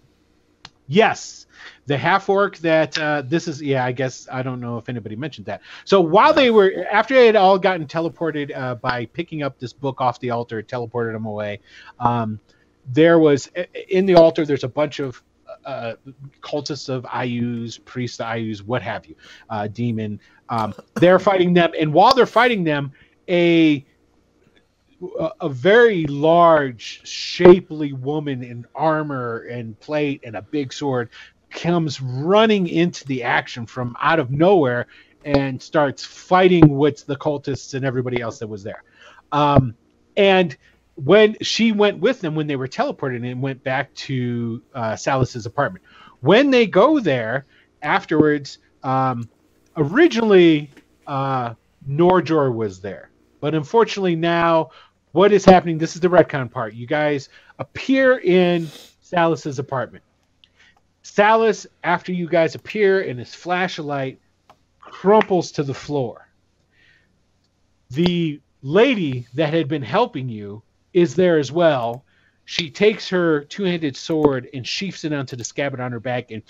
Yes, 0.86 1.46
the 1.86 1.98
half 1.98 2.28
orc 2.28 2.56
that 2.58 2.96
uh, 2.96 3.22
this 3.26 3.48
is. 3.48 3.60
Yeah, 3.60 3.84
I 3.84 3.92
guess 3.92 4.28
I 4.30 4.42
don't 4.42 4.60
know 4.60 4.78
if 4.78 4.88
anybody 4.88 5.16
mentioned 5.16 5.46
that. 5.46 5.60
So 5.84 6.00
while 6.00 6.32
they 6.32 6.50
were 6.50 6.86
after 6.90 7.14
they 7.14 7.26
had 7.26 7.36
all 7.36 7.58
gotten 7.58 7.86
teleported 7.86 8.56
uh, 8.56 8.76
by 8.76 9.06
picking 9.06 9.42
up 9.42 9.58
this 9.58 9.72
book 9.72 10.00
off 10.00 10.20
the 10.20 10.30
altar, 10.30 10.62
teleported 10.62 11.12
them 11.12 11.26
away. 11.26 11.60
Um, 11.98 12.40
there 12.86 13.18
was 13.18 13.50
in 13.88 14.06
the 14.06 14.14
altar. 14.14 14.46
There's 14.46 14.64
a 14.64 14.68
bunch 14.68 15.00
of 15.00 15.22
uh, 15.68 15.94
cultists 16.40 16.88
of 16.88 17.04
Iuz, 17.04 17.84
priests 17.84 18.18
of 18.20 18.26
Iuz, 18.26 18.62
what 18.62 18.82
have 18.82 19.04
you, 19.06 19.14
uh, 19.50 19.68
demon. 19.68 20.18
Um, 20.48 20.74
they're 20.94 21.18
fighting 21.18 21.52
them, 21.52 21.72
and 21.78 21.92
while 21.92 22.14
they're 22.14 22.26
fighting 22.26 22.64
them, 22.64 22.92
a 23.28 23.86
a- 25.40 25.48
very 25.48 26.06
large, 26.06 27.06
shapely 27.06 27.92
woman 27.92 28.42
in 28.42 28.64
armor 28.74 29.46
and 29.50 29.78
plate 29.78 30.20
and 30.24 30.34
a 30.36 30.42
big 30.42 30.72
sword 30.72 31.10
comes 31.50 32.00
running 32.00 32.66
into 32.66 33.06
the 33.06 33.22
action 33.22 33.66
from 33.66 33.94
out 34.00 34.18
of 34.18 34.30
nowhere 34.30 34.86
and 35.24 35.62
starts 35.62 36.04
fighting 36.04 36.76
with 36.76 37.06
the 37.06 37.16
cultists 37.16 37.74
and 37.74 37.84
everybody 37.84 38.20
else 38.20 38.38
that 38.38 38.48
was 38.48 38.62
there. 38.62 38.82
Um, 39.32 39.74
and 40.16 40.56
when 41.04 41.36
she 41.42 41.70
went 41.70 42.00
with 42.00 42.20
them, 42.20 42.34
when 42.34 42.48
they 42.48 42.56
were 42.56 42.66
teleported 42.66 43.28
and 43.30 43.40
went 43.40 43.62
back 43.62 43.94
to 43.94 44.60
uh, 44.74 44.96
Salus's 44.96 45.46
apartment, 45.46 45.84
when 46.20 46.50
they 46.50 46.66
go 46.66 46.98
there 46.98 47.46
afterwards, 47.82 48.58
um, 48.82 49.28
originally 49.76 50.70
uh, 51.06 51.54
Norjor 51.88 52.52
was 52.52 52.80
there, 52.80 53.10
but 53.40 53.54
unfortunately 53.54 54.16
now 54.16 54.70
what 55.12 55.32
is 55.32 55.44
happening? 55.44 55.78
This 55.78 55.94
is 55.94 56.00
the 56.00 56.08
retcon 56.08 56.50
part. 56.50 56.74
You 56.74 56.86
guys 56.86 57.28
appear 57.58 58.18
in 58.18 58.68
Salas's 59.00 59.58
apartment. 59.58 60.04
Salas, 61.02 61.66
after 61.82 62.12
you 62.12 62.28
guys 62.28 62.54
appear 62.54 63.00
in 63.00 63.16
his 63.16 63.34
flashlight, 63.34 64.20
crumples 64.80 65.52
to 65.52 65.62
the 65.62 65.74
floor. 65.74 66.28
The 67.90 68.40
lady 68.62 69.26
that 69.34 69.54
had 69.54 69.68
been 69.68 69.82
helping 69.82 70.28
you 70.28 70.62
is 71.00 71.14
there 71.14 71.38
as 71.38 71.52
well. 71.52 72.04
She 72.44 72.70
takes 72.70 73.08
her 73.08 73.44
two-handed 73.44 73.96
sword 73.96 74.48
and 74.54 74.66
sheaths 74.66 75.04
it 75.04 75.12
onto 75.12 75.36
the 75.36 75.44
scabbard 75.44 75.80
on 75.80 75.92
her 75.92 76.00
back 76.00 76.30
and 76.30 76.42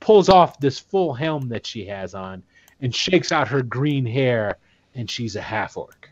pulls 0.00 0.28
off 0.28 0.58
this 0.58 0.78
full 0.78 1.14
helm 1.14 1.48
that 1.48 1.66
she 1.66 1.86
has 1.86 2.14
on 2.14 2.42
and 2.80 2.94
shakes 2.94 3.32
out 3.32 3.48
her 3.48 3.62
green 3.62 4.04
hair 4.04 4.58
and 4.94 5.10
she's 5.10 5.36
a 5.36 5.40
half 5.40 5.76
orc. 5.76 6.10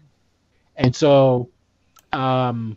And 0.76 0.94
so 0.94 1.50
um 2.12 2.76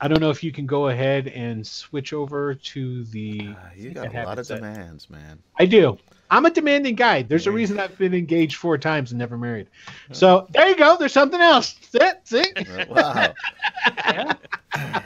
I 0.00 0.08
don't 0.08 0.20
know 0.20 0.30
if 0.30 0.44
you 0.44 0.52
can 0.52 0.64
go 0.66 0.88
ahead 0.88 1.26
and 1.28 1.66
switch 1.66 2.12
over 2.12 2.54
to 2.54 3.04
the 3.04 3.50
Ah, 3.58 3.70
you 3.76 3.90
I 3.90 3.92
got 3.94 4.14
a 4.14 4.22
lot 4.24 4.38
of 4.38 4.46
set. 4.46 4.56
demands, 4.56 5.10
man. 5.10 5.38
I 5.58 5.66
do. 5.66 5.98
I'm 6.30 6.44
a 6.46 6.50
demanding 6.50 6.94
guy. 6.94 7.22
There's 7.22 7.46
a 7.46 7.50
reason 7.50 7.80
I've 7.80 7.96
been 7.98 8.12
engaged 8.14 8.56
four 8.56 8.76
times 8.78 9.12
and 9.12 9.18
never 9.18 9.38
married. 9.38 9.66
So 10.12 10.46
there 10.50 10.68
you 10.68 10.76
go. 10.76 10.96
There's 10.98 11.12
something 11.12 11.40
else. 11.40 11.74
See? 11.90 11.98
See? 12.24 12.52
Uh, 12.56 12.84
Wow. 12.90 13.34
Yeah. 13.96 14.32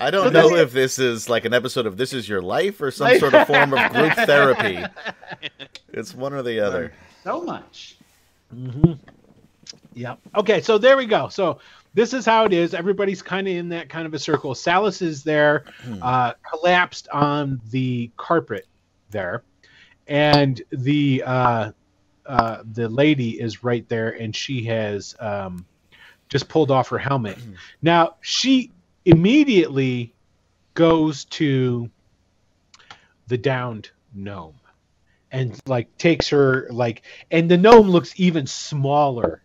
I 0.00 0.10
don't 0.10 0.24
So 0.24 0.30
know 0.30 0.56
if 0.56 0.72
this 0.72 0.98
is 0.98 1.28
like 1.30 1.44
an 1.44 1.54
episode 1.54 1.86
of 1.86 1.96
This 1.96 2.12
Is 2.12 2.28
Your 2.28 2.42
Life 2.42 2.80
or 2.82 2.90
some 2.90 3.18
sort 3.18 3.32
of 3.34 3.46
form 3.46 3.72
of 3.72 3.92
group 3.92 4.12
therapy. 4.12 4.84
It's 5.92 6.12
one 6.12 6.32
or 6.32 6.42
the 6.42 6.58
other. 6.58 6.92
So 7.22 7.40
much. 7.42 7.96
Mm-hmm. 8.52 8.94
Yeah. 9.94 10.16
Okay. 10.34 10.60
So 10.60 10.76
there 10.76 10.96
we 10.96 11.06
go. 11.06 11.28
So 11.28 11.60
this 11.94 12.12
is 12.12 12.26
how 12.26 12.44
it 12.44 12.52
is. 12.52 12.74
Everybody's 12.74 13.22
kind 13.22 13.46
of 13.46 13.54
in 13.54 13.68
that 13.70 13.88
kind 13.88 14.06
of 14.06 14.14
a 14.14 14.18
circle. 14.18 14.54
Salus 14.54 15.00
is 15.00 15.22
there, 15.22 15.64
uh, 16.02 16.34
collapsed 16.50 17.08
on 17.08 17.60
the 17.70 18.10
carpet 18.16 18.66
there, 19.10 19.44
and 20.08 20.60
the 20.70 21.22
uh, 21.24 21.72
uh, 22.26 22.62
the 22.72 22.88
lady 22.88 23.40
is 23.40 23.62
right 23.62 23.88
there, 23.88 24.10
and 24.10 24.34
she 24.34 24.64
has 24.64 25.14
um, 25.20 25.64
just 26.28 26.48
pulled 26.48 26.70
off 26.70 26.88
her 26.88 26.98
helmet. 26.98 27.38
now 27.82 28.16
she 28.20 28.72
immediately 29.04 30.12
goes 30.74 31.24
to 31.26 31.88
the 33.28 33.38
downed 33.38 33.90
gnome 34.14 34.58
and 35.30 35.60
like 35.66 35.96
takes 35.98 36.28
her 36.28 36.66
like 36.70 37.02
and 37.30 37.50
the 37.50 37.56
gnome 37.56 37.88
looks 37.88 38.12
even 38.16 38.46
smaller 38.46 39.42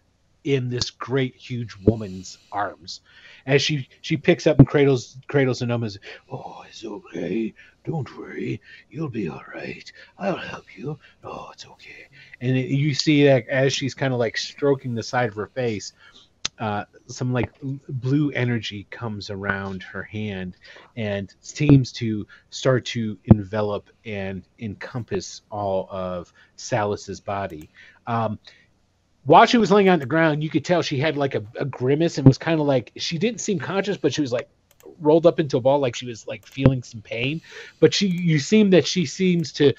in 0.56 0.70
this 0.70 0.90
great 0.90 1.36
huge 1.36 1.76
woman's 1.84 2.38
arms. 2.52 3.02
As 3.46 3.62
she 3.62 3.88
she 4.02 4.18
picks 4.18 4.48
up 4.48 4.60
and 4.60 4.68
cradles 4.68 5.18
cradles 5.28 5.62
as 5.62 6.00
oh 6.32 6.64
it's 6.68 6.84
okay. 6.84 7.54
Don't 7.86 8.18
worry. 8.18 8.62
You'll 8.90 9.10
be 9.10 9.30
all 9.30 9.44
right. 9.54 9.92
I'll 10.18 10.36
help 10.36 10.78
you. 10.78 11.00
Oh 11.24 11.50
it's 11.54 11.66
okay. 11.66 12.08
And 12.42 12.58
it, 12.58 12.68
you 12.68 12.94
see 12.94 13.26
that 13.26 13.48
as 13.48 13.74
she's 13.74 13.94
kind 13.94 14.14
of 14.14 14.20
like 14.20 14.38
stroking 14.38 14.96
the 14.96 15.04
side 15.04 15.30
of 15.30 15.36
her 15.36 15.48
face 15.48 15.94
uh, 16.60 16.84
some 17.08 17.32
like 17.32 17.52
blue 17.88 18.32
energy 18.32 18.86
comes 18.90 19.30
around 19.30 19.82
her 19.82 20.04
hand 20.04 20.58
and 20.98 21.34
seems 21.40 21.92
to 21.94 22.28
start 22.50 22.84
to 22.84 23.18
envelop 23.26 23.90
and 24.06 24.44
encompass 24.60 25.42
all 25.50 25.88
of 25.90 26.34
Salus's 26.58 27.22
body. 27.22 27.70
Um, 28.08 28.40
while 29.26 29.46
she 29.46 29.58
was 29.58 29.72
laying 29.72 29.90
on 29.90 30.00
the 30.00 30.06
ground, 30.06 30.44
you 30.44 30.50
could 30.50 30.66
tell 30.66 30.82
she 30.82 30.98
had 30.98 31.18
like 31.18 31.36
a, 31.36 31.44
a 31.60 31.66
grimace 31.66 32.18
and 32.18 32.28
was 32.28 32.38
kind 32.38 32.60
of 32.60 32.66
like 32.66 32.92
she 32.98 33.18
didn't 33.18 33.42
seem 33.42 33.60
conscious, 33.60 33.98
but 33.98 34.14
she 34.14 34.22
was 34.22 34.32
like 34.32 34.50
rolled 35.00 35.26
up 35.26 35.40
into 35.40 35.58
a 35.58 35.62
ball, 35.62 35.80
like 35.80 35.96
she 35.96 36.06
was 36.06 36.28
like 36.28 36.46
feeling 36.46 36.84
some 36.84 37.02
pain. 37.02 37.42
But 37.80 37.94
she, 37.94 38.08
you 38.08 38.40
seem 38.40 38.72
that 38.72 38.88
she 38.88 39.06
seems 39.06 39.52
to 39.54 39.74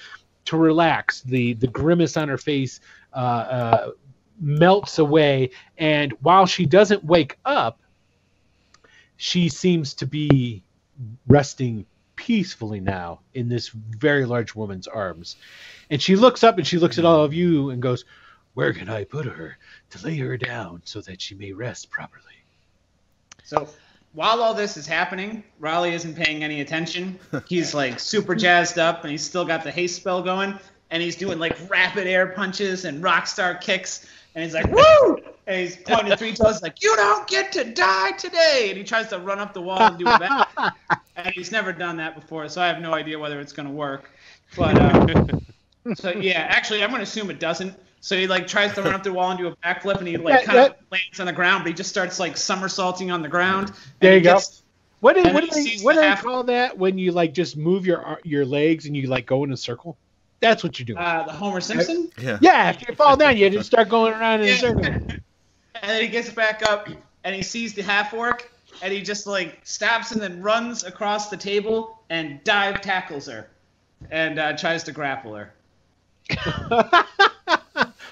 to 0.45 0.57
relax. 0.57 1.21
The 1.21 1.53
the 1.53 1.67
grimace 1.67 2.17
on 2.17 2.29
her 2.29 2.37
face 2.37 2.79
uh, 3.13 3.17
uh, 3.17 3.91
melts 4.39 4.99
away, 4.99 5.51
and 5.77 6.13
while 6.21 6.45
she 6.45 6.65
doesn't 6.65 7.03
wake 7.03 7.37
up, 7.45 7.79
she 9.17 9.49
seems 9.49 9.93
to 9.95 10.05
be 10.05 10.63
resting 11.27 11.85
peacefully 12.15 12.79
now 12.79 13.19
in 13.33 13.49
this 13.49 13.69
very 13.69 14.25
large 14.25 14.53
woman's 14.53 14.87
arms. 14.87 15.37
And 15.89 16.01
she 16.01 16.15
looks 16.15 16.43
up 16.43 16.57
and 16.57 16.67
she 16.67 16.77
looks 16.77 16.99
at 16.99 17.05
all 17.05 17.23
of 17.23 17.33
you 17.33 17.71
and 17.71 17.81
goes, 17.81 18.05
Where 18.53 18.73
can 18.73 18.89
I 18.89 19.03
put 19.03 19.25
her 19.25 19.57
to 19.91 20.05
lay 20.05 20.17
her 20.17 20.37
down 20.37 20.81
so 20.83 21.01
that 21.01 21.21
she 21.21 21.35
may 21.35 21.51
rest 21.51 21.89
properly? 21.89 22.23
So 23.43 23.69
while 24.13 24.41
all 24.41 24.53
this 24.53 24.75
is 24.75 24.85
happening, 24.85 25.43
Raleigh 25.59 25.93
isn't 25.93 26.15
paying 26.15 26.43
any 26.43 26.61
attention. 26.61 27.17
He's 27.47 27.73
like 27.73 27.99
super 27.99 28.35
jazzed 28.35 28.77
up, 28.77 29.03
and 29.03 29.11
he's 29.11 29.23
still 29.23 29.45
got 29.45 29.63
the 29.63 29.71
haste 29.71 29.95
spell 29.95 30.21
going, 30.21 30.57
and 30.89 31.01
he's 31.01 31.15
doing 31.15 31.39
like 31.39 31.57
rapid 31.69 32.07
air 32.07 32.27
punches 32.27 32.85
and 32.85 33.01
rock 33.01 33.27
star 33.27 33.55
kicks, 33.55 34.05
and 34.35 34.43
he's 34.43 34.53
like 34.53 34.67
woo, 34.71 35.17
and 35.47 35.61
he's 35.61 35.77
pointing 35.77 36.15
three 36.17 36.33
toes 36.33 36.61
like 36.61 36.81
you 36.83 36.93
don't 36.97 37.27
get 37.27 37.53
to 37.53 37.63
die 37.63 38.11
today, 38.11 38.67
and 38.69 38.77
he 38.77 38.83
tries 38.83 39.07
to 39.09 39.19
run 39.19 39.39
up 39.39 39.53
the 39.53 39.61
wall 39.61 39.81
and 39.81 39.97
do 39.97 40.05
that, 40.05 40.75
and 41.15 41.27
he's 41.33 41.51
never 41.51 41.71
done 41.71 41.95
that 41.97 42.15
before, 42.15 42.49
so 42.49 42.61
I 42.61 42.67
have 42.67 42.81
no 42.81 42.93
idea 42.93 43.17
whether 43.17 43.39
it's 43.39 43.53
gonna 43.53 43.71
work. 43.71 44.11
But 44.57 44.77
uh, 44.77 45.39
so 45.95 46.11
yeah, 46.11 46.47
actually, 46.49 46.83
I'm 46.83 46.91
gonna 46.91 47.03
assume 47.03 47.29
it 47.29 47.39
doesn't. 47.39 47.73
So 48.01 48.17
he 48.17 48.27
like 48.27 48.47
tries 48.47 48.73
to 48.73 48.81
run 48.81 48.93
up 48.95 49.03
the 49.03 49.13
wall 49.13 49.29
and 49.29 49.39
do 49.39 49.47
a 49.47 49.55
backflip, 49.57 49.99
and 49.99 50.07
he 50.07 50.17
like 50.17 50.41
Yeah, 50.41 50.45
kind 50.45 50.59
of 50.59 50.75
lands 50.91 51.19
on 51.19 51.27
the 51.27 51.33
ground, 51.33 51.63
but 51.63 51.67
he 51.69 51.73
just 51.73 51.89
starts 51.89 52.19
like 52.19 52.35
somersaulting 52.35 53.11
on 53.11 53.21
the 53.21 53.29
ground. 53.29 53.69
and 53.69 53.77
There 53.99 54.11
he 54.11 54.17
you 54.17 54.23
go. 54.23 54.33
gets- 54.33 54.63
What 55.01 55.15
do, 55.15 55.23
And 55.23 55.33
what 55.33 55.41
do 55.41 55.49
they, 55.51 55.77
what 55.83 55.95
the 55.95 56.01
do 56.01 56.09
they 56.09 56.15
call 56.15 56.43
that 56.45 56.77
when 56.77 56.97
you 56.97 57.11
like 57.11 57.33
just 57.33 57.57
move 57.57 57.85
your 57.85 58.19
your 58.23 58.45
legs 58.45 58.85
and 58.87 58.95
you 58.97 59.07
like 59.07 59.25
go 59.27 59.43
in 59.43 59.51
a 59.51 59.57
circle? 59.57 59.97
That's 60.41 60.63
what 60.63 60.79
you're 60.79 60.85
doing. 60.87 60.97
Uh, 60.99 61.23
the 61.25 61.31
Homer 61.33 61.61
Simpson, 61.61 62.11
Yeah. 62.17 62.39
yeah, 62.41 62.69
if 62.71 62.87
you 62.87 62.95
fall 62.95 63.15
down, 63.15 63.37
you 63.37 63.49
just 63.51 63.67
start 63.67 63.87
going 63.89 64.13
around 64.13 64.41
in 64.41 64.49
a 64.49 64.57
circle. 64.57 64.83
and 64.85 65.03
then 65.83 66.01
he 66.01 66.07
gets 66.07 66.29
back 66.31 66.63
up 66.67 66.89
and 67.23 67.35
he 67.35 67.43
sees 67.43 67.73
the 67.75 67.83
half 67.83 68.13
orc, 68.15 68.49
and 68.81 68.91
he 68.91 69.01
just 69.03 69.27
like 69.27 69.59
stops 69.63 70.11
and 70.11 70.19
then 70.19 70.41
runs 70.41 70.83
across 70.83 71.29
the 71.29 71.37
table 71.37 71.99
and 72.09 72.43
dive 72.43 72.81
tackles 72.81 73.27
her, 73.27 73.47
and 74.09 74.39
uh, 74.39 74.57
tries 74.57 74.83
to 74.85 74.91
grapple 74.91 75.35
her. 75.35 75.53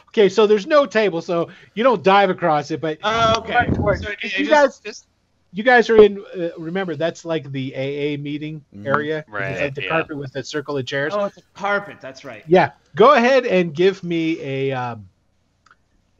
okay, 0.09 0.29
so 0.29 0.45
there's 0.47 0.67
no 0.67 0.85
table, 0.85 1.21
so 1.21 1.49
you 1.73 1.83
don't 1.83 2.03
dive 2.03 2.29
across 2.29 2.69
it, 2.71 2.81
but 2.81 2.97
Oh, 3.03 3.39
okay. 3.39 3.71
Right, 3.79 3.99
So, 3.99 4.09
you 4.09 4.15
yeah, 4.45 4.49
guys- 4.49 4.67
just, 4.67 4.83
just 4.83 5.07
you 5.51 5.63
guys 5.63 5.89
are 5.89 5.97
in. 5.97 6.23
Uh, 6.37 6.49
remember, 6.59 6.95
that's 6.95 7.25
like 7.25 7.51
the 7.51 7.73
AA 7.75 8.17
meeting 8.17 8.63
Mhm. 8.75 8.85
area, 8.85 9.25
Right, 9.27 9.51
It's 9.51 9.61
like 9.61 9.73
the 9.75 9.81
yeah. 9.83 9.89
carpet 9.89 10.17
with 10.17 10.31
the 10.33 10.43
circle 10.43 10.77
of 10.77 10.85
chairs. 10.85 11.13
oh, 11.15 11.25
it's 11.25 11.37
a 11.37 11.41
carpet. 11.55 11.97
That's 12.01 12.23
right. 12.23 12.43
Yeah, 12.47 12.71
go 12.95 13.13
ahead 13.15 13.45
and 13.47 13.73
give 13.73 14.03
me 14.03 14.39
a 14.41 14.71
um, 14.73 15.09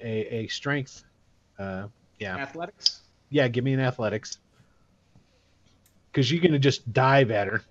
a, 0.02 0.36
a 0.36 0.48
strength. 0.48 1.04
Uh, 1.60 1.88
yeah, 2.18 2.38
Athletics. 2.38 3.02
yeah, 3.30 3.48
give 3.50 3.64
me 3.64 3.74
an 3.74 3.80
athletics 3.82 4.40
because 6.12 6.32
you're 6.32 6.42
gonna 6.42 6.58
just 6.58 6.92
dive 6.92 7.30
at 7.32 7.48
her. 7.48 7.62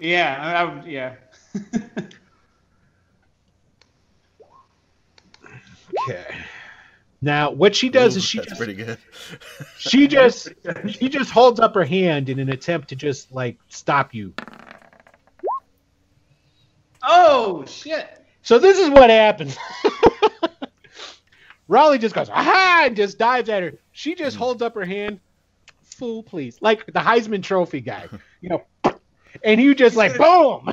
Yeah, 0.00 0.38
I, 0.40 0.52
I 0.62 0.64
would. 0.74 0.84
Yeah. 0.86 1.14
Okay. 6.08 6.26
Now, 7.22 7.50
what 7.50 7.76
she 7.76 7.90
does 7.90 8.16
Ooh, 8.16 8.18
is 8.18 8.24
she 8.24 8.38
that's 8.38 8.50
just, 8.50 8.58
pretty 8.58 8.74
good. 8.74 8.98
she 9.78 10.08
just 10.08 10.48
she 10.88 11.08
just 11.08 11.30
holds 11.30 11.60
up 11.60 11.74
her 11.74 11.84
hand 11.84 12.28
in 12.28 12.38
an 12.38 12.48
attempt 12.48 12.88
to 12.88 12.96
just 12.96 13.30
like 13.30 13.58
stop 13.68 14.14
you. 14.14 14.32
oh 17.02 17.64
shit. 17.66 18.24
So 18.42 18.58
this 18.58 18.78
is 18.78 18.88
what 18.88 19.10
happens. 19.10 19.56
Raleigh 21.68 21.98
just 21.98 22.14
goes 22.14 22.30
aha 22.30 22.84
and 22.86 22.96
just 22.96 23.18
dives 23.18 23.48
at 23.48 23.62
her. 23.62 23.74
She 23.92 24.14
just 24.14 24.36
hmm. 24.36 24.42
holds 24.42 24.62
up 24.62 24.74
her 24.74 24.84
hand. 24.84 25.20
Fool, 25.82 26.22
please, 26.22 26.56
like 26.62 26.86
the 26.86 27.00
Heisman 27.00 27.42
Trophy 27.42 27.80
guy, 27.80 28.08
you 28.40 28.48
know. 28.48 28.64
And 29.44 29.60
you 29.60 29.74
just 29.74 29.94
like 29.94 30.16
boom, 30.16 30.72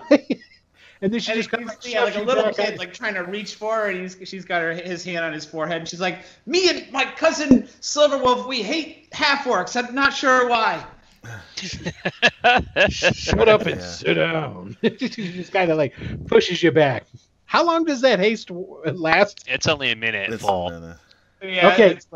and 1.02 1.12
then 1.14 1.20
she 1.20 1.32
And 1.32 1.40
just 1.40 1.50
kind 1.52 1.70
of 1.70 1.76
yeah, 1.86 2.04
like 2.04 2.16
a 2.16 2.22
little 2.22 2.44
back 2.46 2.56
kid, 2.56 2.74
it. 2.74 2.80
like 2.80 2.94
trying 2.94 3.14
to 3.16 3.22
reach 3.24 3.56
for 3.56 3.76
her, 3.76 3.90
and 3.90 4.02
he's, 4.02 4.18
she's 4.28 4.46
got 4.46 4.62
her 4.62 4.74
his 4.74 5.04
hand 5.04 5.24
on 5.26 5.34
his 5.34 5.46
forehead, 5.46 5.78
and 5.80 5.88
she's 5.88 6.02
like, 6.02 6.20
"Me 6.46 6.70
and 6.70 6.92
my 6.92 7.06
cousin 7.06 7.64
Silverwolf, 7.82 8.48
we 8.48 8.62
hate 8.64 9.08
half 9.12 9.46
orcs. 9.46 9.76
I'm 9.82 9.94
not 9.96 10.14
sure 10.14 10.48
why." 10.50 10.86
shut 12.90 13.50
up 13.50 13.62
and 13.66 13.80
Yeah. 13.82 13.88
sit 13.88 14.14
down. 14.16 14.78
she 14.82 14.98
just 15.10 15.52
kind 15.52 15.72
of 15.72 15.78
like 15.78 15.94
pushes 16.28 16.62
you 16.64 16.72
back. 16.72 17.06
How 17.46 17.66
long 17.66 17.84
does 17.86 18.02
that 18.02 18.20
haste 18.20 18.50
last? 18.52 19.44
It's 19.48 19.68
only 19.68 19.92
a 19.92 19.96
minute 19.96 20.32
It's 20.32 20.42
full. 20.44 20.70
a 20.70 20.80
minute. 20.80 20.98
Yeah. 21.42 21.72
Okay. 21.74 21.92
it's- 21.92 22.08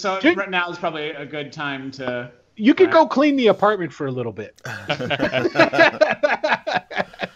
So 0.00 0.20
Did- 0.20 0.36
right 0.36 0.50
now 0.50 0.70
is 0.70 0.78
probably 0.78 1.10
a 1.10 1.26
good 1.26 1.52
time 1.52 1.90
to. 1.92 2.30
You 2.56 2.74
could 2.74 2.90
go 2.90 3.06
clean 3.06 3.36
the 3.36 3.46
apartment 3.48 3.92
for 3.92 4.06
a 4.06 4.10
little 4.12 4.32
bit. 4.32 4.60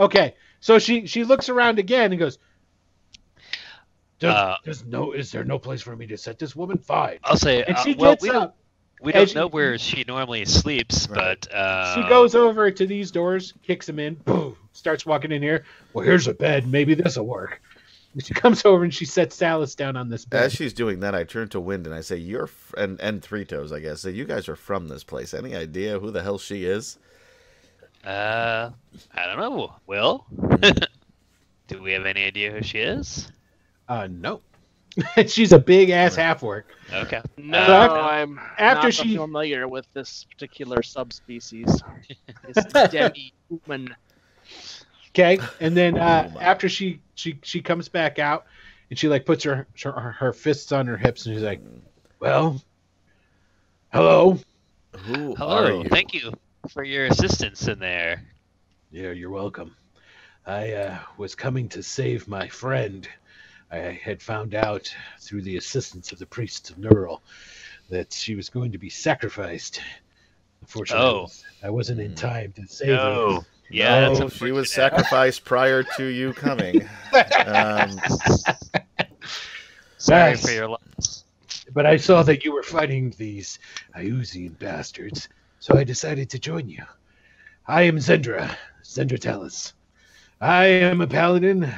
okay, 0.00 0.34
so 0.60 0.78
she 0.80 1.06
she 1.06 1.22
looks 1.24 1.48
around 1.48 1.78
again 1.78 2.10
and 2.12 2.18
goes, 2.18 2.38
does, 4.18 4.34
Uh, 4.34 4.56
"There's 4.64 4.84
no 4.84 5.12
is 5.12 5.30
there 5.32 5.44
no 5.44 5.58
place 5.58 5.82
for 5.82 5.94
me 5.96 6.06
to 6.08 6.16
set 6.16 6.38
this 6.38 6.54
woman? 6.56 6.78
Fine." 6.78 7.18
I'll 7.24 7.36
say, 7.36 7.62
And 7.62 7.76
uh, 7.76 7.82
she 7.82 7.94
well, 7.94 8.12
gets 8.12 8.22
we 8.22 8.28
don't, 8.30 8.42
up. 8.42 8.56
we 9.00 9.12
don't 9.12 9.28
she- 9.28 9.34
know 9.34 9.46
where 9.48 9.78
she 9.78 10.04
normally 10.06 10.44
sleeps, 10.44 11.08
Right. 11.08 11.38
but 11.48 11.54
uh, 11.54 11.94
She 11.94 12.08
goes 12.08 12.34
over 12.34 12.70
to 12.70 12.86
these 12.86 13.10
doors, 13.10 13.54
kicks 13.62 13.86
them 13.86 13.98
in, 13.98 14.14
boom, 14.14 14.56
starts 14.72 15.06
walking 15.06 15.32
in 15.32 15.42
here. 15.42 15.64
Well, 15.94 16.04
here's 16.04 16.26
a 16.26 16.34
bed. 16.34 16.66
Maybe 16.66 16.94
this 16.94 17.16
will 17.16 17.26
work. 17.26 17.62
And 18.12 18.24
she 18.26 18.34
comes 18.34 18.64
over 18.64 18.82
and 18.82 18.92
she 18.92 19.04
sets 19.04 19.36
Salus 19.36 19.76
down 19.76 19.96
on 19.96 20.08
this 20.08 20.24
bed. 20.24 20.42
As 20.42 20.52
she's 20.52 20.72
doing 20.72 20.98
that, 21.00 21.14
I 21.14 21.22
turn 21.22 21.48
to 21.50 21.60
Wind 21.60 21.86
and 21.86 21.94
I 21.94 22.00
say, 22.00 22.16
"You're 22.16 22.44
f- 22.48 22.74
and 22.76 23.00
and 23.00 23.22
Three 23.22 23.44
Toes, 23.44 23.70
I 23.72 23.78
guess. 23.78 24.00
Say, 24.00 24.10
you 24.10 24.24
guys 24.24 24.48
are 24.48 24.56
from 24.56 24.88
this 24.88 25.04
place. 25.04 25.32
Any 25.32 25.54
idea 25.54 26.00
who 26.00 26.10
the 26.10 26.22
hell 26.22 26.36
she 26.36 26.64
is?" 26.64 26.98
Uh, 28.04 28.70
I 29.14 29.26
don't 29.26 29.38
know. 29.38 29.74
Will, 29.86 30.26
do 31.68 31.82
we 31.82 31.92
have 31.92 32.06
any 32.06 32.24
idea 32.24 32.50
who 32.50 32.62
she 32.62 32.78
is? 32.78 33.30
Uh, 33.88 34.08
no. 34.10 34.40
She's 35.26 35.52
a 35.52 35.58
big 35.58 35.90
ass 35.90 36.16
half 36.16 36.42
orc. 36.42 36.66
Okay. 36.92 37.20
No, 37.36 37.58
Uh, 37.58 37.60
after- 37.62 37.96
I'm 37.98 38.40
after 38.58 38.86
not 38.88 38.94
she- 38.94 39.16
familiar 39.16 39.68
with 39.68 39.86
this 39.92 40.26
particular 40.32 40.82
subspecies. 40.82 41.82
It's 42.48 42.90
demi-human. 42.90 43.94
Okay, 45.10 45.38
and 45.60 45.76
then 45.76 45.96
uh, 45.98 46.32
Oh 46.34 46.40
after 46.40 46.68
she 46.68 47.00
she 47.14 47.38
she 47.42 47.60
comes 47.60 47.88
back 47.88 48.18
out, 48.18 48.46
and 48.88 48.98
she 48.98 49.08
like 49.08 49.24
puts 49.26 49.44
her 49.44 49.66
her, 49.82 49.92
her 49.92 50.32
fists 50.32 50.72
on 50.72 50.86
her 50.86 50.96
hips, 50.96 51.26
and 51.26 51.34
she's 51.34 51.42
like, 51.44 51.60
"Well, 52.18 52.60
hello. 53.92 54.38
Who 54.96 55.32
are 55.32 55.36
Hello. 55.36 55.82
you? 55.82 55.88
Thank 55.88 56.14
you 56.14 56.32
for 56.68 56.84
your 56.84 57.06
assistance 57.06 57.66
in 57.68 57.78
there. 57.78 58.22
Yeah, 58.90 59.10
you're 59.12 59.30
welcome. 59.30 59.74
I 60.46 60.72
uh, 60.72 60.98
was 61.16 61.34
coming 61.34 61.68
to 61.70 61.82
save 61.82 62.26
my 62.28 62.48
friend. 62.48 63.08
I 63.70 63.76
had 64.02 64.20
found 64.20 64.54
out 64.54 64.92
through 65.20 65.42
the 65.42 65.56
assistance 65.56 66.12
of 66.12 66.18
the 66.18 66.26
priests 66.26 66.70
of 66.70 66.76
Nerull 66.78 67.20
that 67.88 68.12
she 68.12 68.34
was 68.34 68.48
going 68.48 68.72
to 68.72 68.78
be 68.78 68.90
sacrificed. 68.90 69.80
Unfortunately, 70.60 71.04
I 71.06 71.08
Oh. 71.10 71.22
was- 71.22 71.44
I 71.62 71.70
wasn't 71.70 72.00
in 72.00 72.14
time 72.14 72.52
to 72.52 72.66
save 72.66 72.88
her. 72.88 72.94
No. 72.96 73.44
Yeah, 73.70 74.00
No, 74.00 74.06
she 74.06 74.10
was 74.10 74.32
unfortunate. 74.32 74.68
sacrificed 74.68 75.44
prior 75.44 75.82
to 75.96 76.04
you 76.04 76.32
coming. 76.34 76.88
Um, 77.46 78.00
Sorry 79.98 80.34
for 80.36 80.50
your 80.50 80.68
loss. 80.68 81.24
But 81.72 81.86
I 81.86 81.96
saw 81.98 82.22
that 82.24 82.44
you 82.44 82.52
were 82.52 82.62
fighting 82.62 83.14
these 83.18 83.58
Iuzian 83.96 84.58
bastards, 84.58 85.28
so 85.60 85.76
I 85.78 85.84
decided 85.84 86.28
to 86.30 86.38
join 86.38 86.68
you. 86.68 86.82
I 87.68 87.82
am 87.82 87.96
Zendra, 87.98 88.54
Zendra 88.82 89.18
Talus. 89.18 89.74
I 90.40 90.64
am 90.66 91.00
a 91.00 91.06
paladin. 91.06 91.72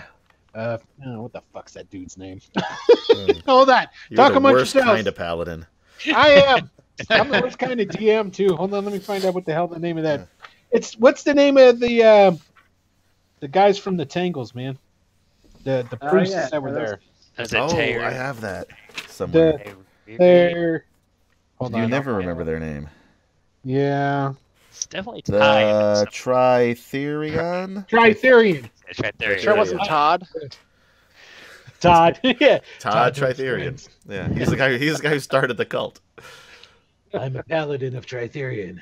Uh, 0.55 0.79
oh, 1.07 1.23
what 1.23 1.33
the 1.33 1.43
fuck's 1.53 1.73
that 1.75 1.91
dude's 1.91 2.17
name? 2.17 2.41
Hold 3.47 3.69
on. 3.71 3.87
you're 4.09 4.17
Talk 4.17 4.33
the 4.33 4.37
amongst 4.39 4.55
worst 4.55 4.75
yourselves. 4.75 4.97
kind 4.97 5.07
of 5.07 5.15
paladin. 5.17 5.67
I 6.15 6.29
am. 6.31 6.71
I'm 7.11 7.31
the 7.31 7.41
worst 7.41 7.59
kind 7.59 7.81
of 7.81 7.89
DM 7.89 8.33
too. 8.33 8.55
Hold 8.57 8.73
on, 8.75 8.85
let 8.85 8.93
me 8.93 8.99
find 9.01 9.25
out 9.25 9.35
what 9.35 9.45
the 9.45 9.53
hell 9.53 9.67
the 9.69 9.79
name 9.79 9.97
of 9.99 10.05
that. 10.05 10.29
It's 10.71 10.95
what's 10.99 11.23
the 11.23 11.35
name 11.35 11.57
of 11.57 11.81
the 11.81 12.03
uh, 12.05 12.33
the 13.41 13.49
guys 13.49 13.79
from 13.79 13.97
the 13.97 14.07
Tangles, 14.07 14.55
man. 14.55 14.79
The 15.65 15.87
the 15.91 15.99
Oh, 16.03 16.11
priests 16.11 16.35
yeah, 16.35 16.49
that 16.51 16.63
were 16.63 16.71
those- 16.73 16.89
there. 16.89 17.01
Is 17.39 17.53
it 17.55 17.59
Oh, 17.59 17.69
I 17.77 18.11
have 18.11 18.41
that. 18.43 18.69
somewhere. 19.09 19.53
The- 19.53 19.69
I 19.71 19.75
really- 20.07 20.19
They're. 20.19 20.85
Hold 21.57 21.73
you 21.75 21.79
on. 21.83 21.91
never 21.91 22.15
remember 22.15 22.45
their 22.45 22.61
name. 22.61 22.89
Yeah. 23.65 24.35
It's 24.71 24.87
definitely 24.87 25.23
time. 25.23 25.37
The 25.37 26.07
Trithereon? 26.11 27.89
Trithereon. 27.89 28.71
It's 28.89 29.01
right 29.01 29.15
there. 29.19 29.39
Sure 29.39 29.57
wasn't 29.57 29.85
Todd. 29.85 30.27
Todd. 31.81 32.19
yeah. 32.23 32.59
Todd 32.79 33.15
Todd 33.15 33.15
Trithereon. 33.15 33.89
Yeah, 34.09 34.29
he's 34.29 34.49
the 34.49 34.57
guy. 34.57 34.79
He's 34.79 34.97
the 34.97 35.03
guy 35.03 35.11
who 35.11 35.21
started 35.21 35.57
the 35.57 35.67
cult. 35.67 36.01
I'm 37.15 37.37
a 37.37 37.43
paladin 37.43 37.95
of 37.97 38.07
Trithereon. 38.07 38.81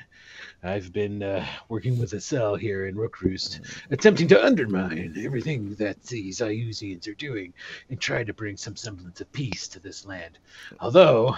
I've 0.63 0.93
been 0.93 1.23
uh, 1.23 1.45
working 1.69 1.97
with 1.97 2.13
a 2.13 2.21
cell 2.21 2.55
here 2.55 2.85
in 2.85 2.95
Rookroost, 2.95 3.61
attempting 3.89 4.27
to 4.27 4.45
undermine 4.45 5.15
everything 5.17 5.73
that 5.75 6.03
these 6.03 6.39
Iuzians 6.39 7.07
are 7.07 7.15
doing 7.15 7.51
and 7.89 7.99
try 7.99 8.23
to 8.23 8.33
bring 8.33 8.57
some 8.57 8.75
semblance 8.75 9.21
of 9.21 9.31
peace 9.31 9.67
to 9.69 9.79
this 9.79 10.05
land. 10.05 10.37
Although, 10.79 11.35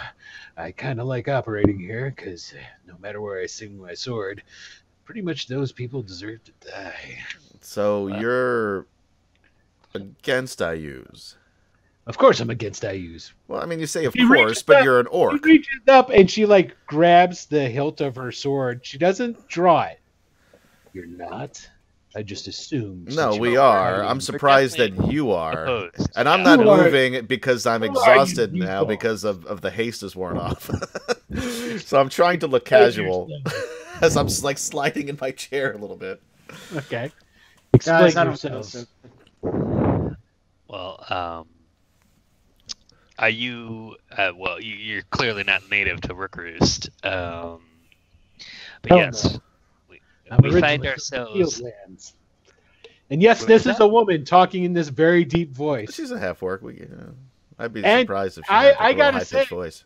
I 0.57 0.71
kind 0.73 0.99
of 0.99 1.07
like 1.07 1.29
operating 1.29 1.79
here 1.79 2.13
because 2.15 2.53
no 2.85 2.95
matter 2.99 3.21
where 3.21 3.39
I 3.39 3.45
swing 3.45 3.77
my 3.79 3.93
sword, 3.93 4.43
pretty 5.05 5.21
much 5.21 5.47
those 5.47 5.71
people 5.71 6.01
deserve 6.01 6.43
to 6.43 6.51
die. 6.69 7.17
So 7.61 8.07
Wow. 8.07 8.19
you're 8.19 8.87
against 9.93 10.59
Iuz. 10.59 11.35
Of 12.05 12.17
course, 12.17 12.39
I'm 12.41 12.49
against 12.49 12.83
Iuz. 12.83 13.31
Well, 13.47 13.61
I 13.61 13.65
mean, 13.65 13.79
you 13.79 13.85
say 13.87 14.03
of 14.05 14.13
He 14.13 14.27
course, 14.27 14.61
but 14.61 14.77
up- 14.77 14.83
you're 14.83 14.99
an 14.99 15.07
orc. 15.07 15.43
She 15.45 15.51
reaches 15.51 15.81
up 15.87 16.09
and 16.09 16.29
she 16.29 16.45
like 16.45 16.75
grabs 16.85 17.45
the 17.45 17.69
hilt 17.69 18.01
of 18.01 18.15
her 18.17 18.31
sword. 18.31 18.85
She 18.85 18.97
doesn't 18.97 19.47
draw 19.47 19.83
it. 19.83 19.99
You're 20.93 21.05
not. 21.05 21.65
I 22.15 22.21
just 22.21 22.47
assumed. 22.47 23.15
No, 23.15 23.35
we 23.35 23.53
you're 23.53 23.61
are. 23.61 24.03
I'm 24.03 24.21
surprised 24.21 24.77
that 24.77 25.11
you 25.11 25.31
are. 25.31 25.63
Opposed. 25.63 26.09
And 26.15 26.29
I'm 26.29 26.39
Yeah. 26.41 26.55
not 26.55 26.59
You 26.65 26.69
are- 26.71 26.83
moving 26.83 27.25
because 27.25 27.65
I'm 27.65 27.81
Who 27.81 27.87
are 27.87 27.91
you, 28.15 28.21
exhausted 28.21 28.53
now 28.53 28.81
dog? 28.81 28.89
because 28.89 29.23
of, 29.23 29.45
of 29.45 29.61
the 29.61 29.71
haste 29.71 30.03
is 30.03 30.15
worn 30.15 30.37
off. 30.37 30.69
so 31.79 31.99
I'm 31.99 32.09
trying 32.09 32.39
to 32.41 32.47
look 32.47 32.65
casual 32.65 33.29
as 34.01 34.15
I'm 34.17 34.27
like 34.43 34.57
sliding 34.59 35.07
in 35.07 35.17
my 35.21 35.31
chair 35.31 35.71
a 35.71 35.77
little 35.77 35.95
bit. 35.95 36.21
Okay. 36.75 37.11
Explain 37.73 38.01
Guys, 38.01 38.15
I 38.17 38.23
yourselves. 38.25 38.85
Well, 40.67 41.03
um, 41.09 41.47
are 43.19 43.29
you? 43.29 43.95
Uh, 44.15 44.31
well, 44.35 44.59
you, 44.61 44.75
you're 44.75 45.01
clearly 45.11 45.43
not 45.43 45.69
native 45.69 46.01
to 46.01 46.09
Rookroost. 46.15 46.89
Um, 47.05 47.61
but 48.81 48.89
Hell 48.91 48.97
yes, 48.99 49.39
we, 49.89 49.99
we 50.41 50.59
find 50.61 50.85
ourselves. 50.85 51.61
Fieldlands. 51.61 52.13
And 53.09 53.21
yes, 53.21 53.41
What 53.41 53.47
this 53.49 53.65
was 53.65 53.75
is 53.75 53.79
a 53.81 53.87
woman 53.87 54.25
talking 54.25 54.63
in 54.63 54.73
this 54.73 54.87
very 54.89 55.23
deep 55.25 55.51
voice. 55.51 55.93
She's 55.93 56.11
a 56.11 56.19
half 56.19 56.41
orc. 56.41 56.61
We, 56.63 56.81
uh, 56.81 57.11
I'd 57.59 57.73
be 57.73 57.83
And 57.83 58.01
surprised 58.07 58.37
if 58.39 58.45
she 58.45 58.51
I- 58.51 58.63
had 58.63 58.69
like, 58.71 58.79
I 58.79 58.83
a 58.83 58.87
little 58.87 58.97
gotta 58.97 59.13
high-pitched 59.17 59.49
say- 59.49 59.55
voice. 59.55 59.83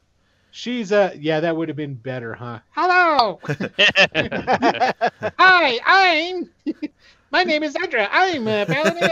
She's 0.51 0.91
a 0.91 1.13
yeah, 1.19 1.41
that 1.41 1.55
would 1.55 1.67
have 1.67 1.75
been 1.75 1.93
better, 1.93 2.33
huh? 2.33 2.59
Hello, 2.71 3.39
Hi. 3.43 4.93
hi, 5.37 5.79
I'm. 5.85 6.49
My 7.29 7.43
name 7.43 7.61
is 7.61 7.75
Andra. 7.75 8.07
I'm 8.11 8.47
a 8.47 8.65
paladin. 8.65 9.09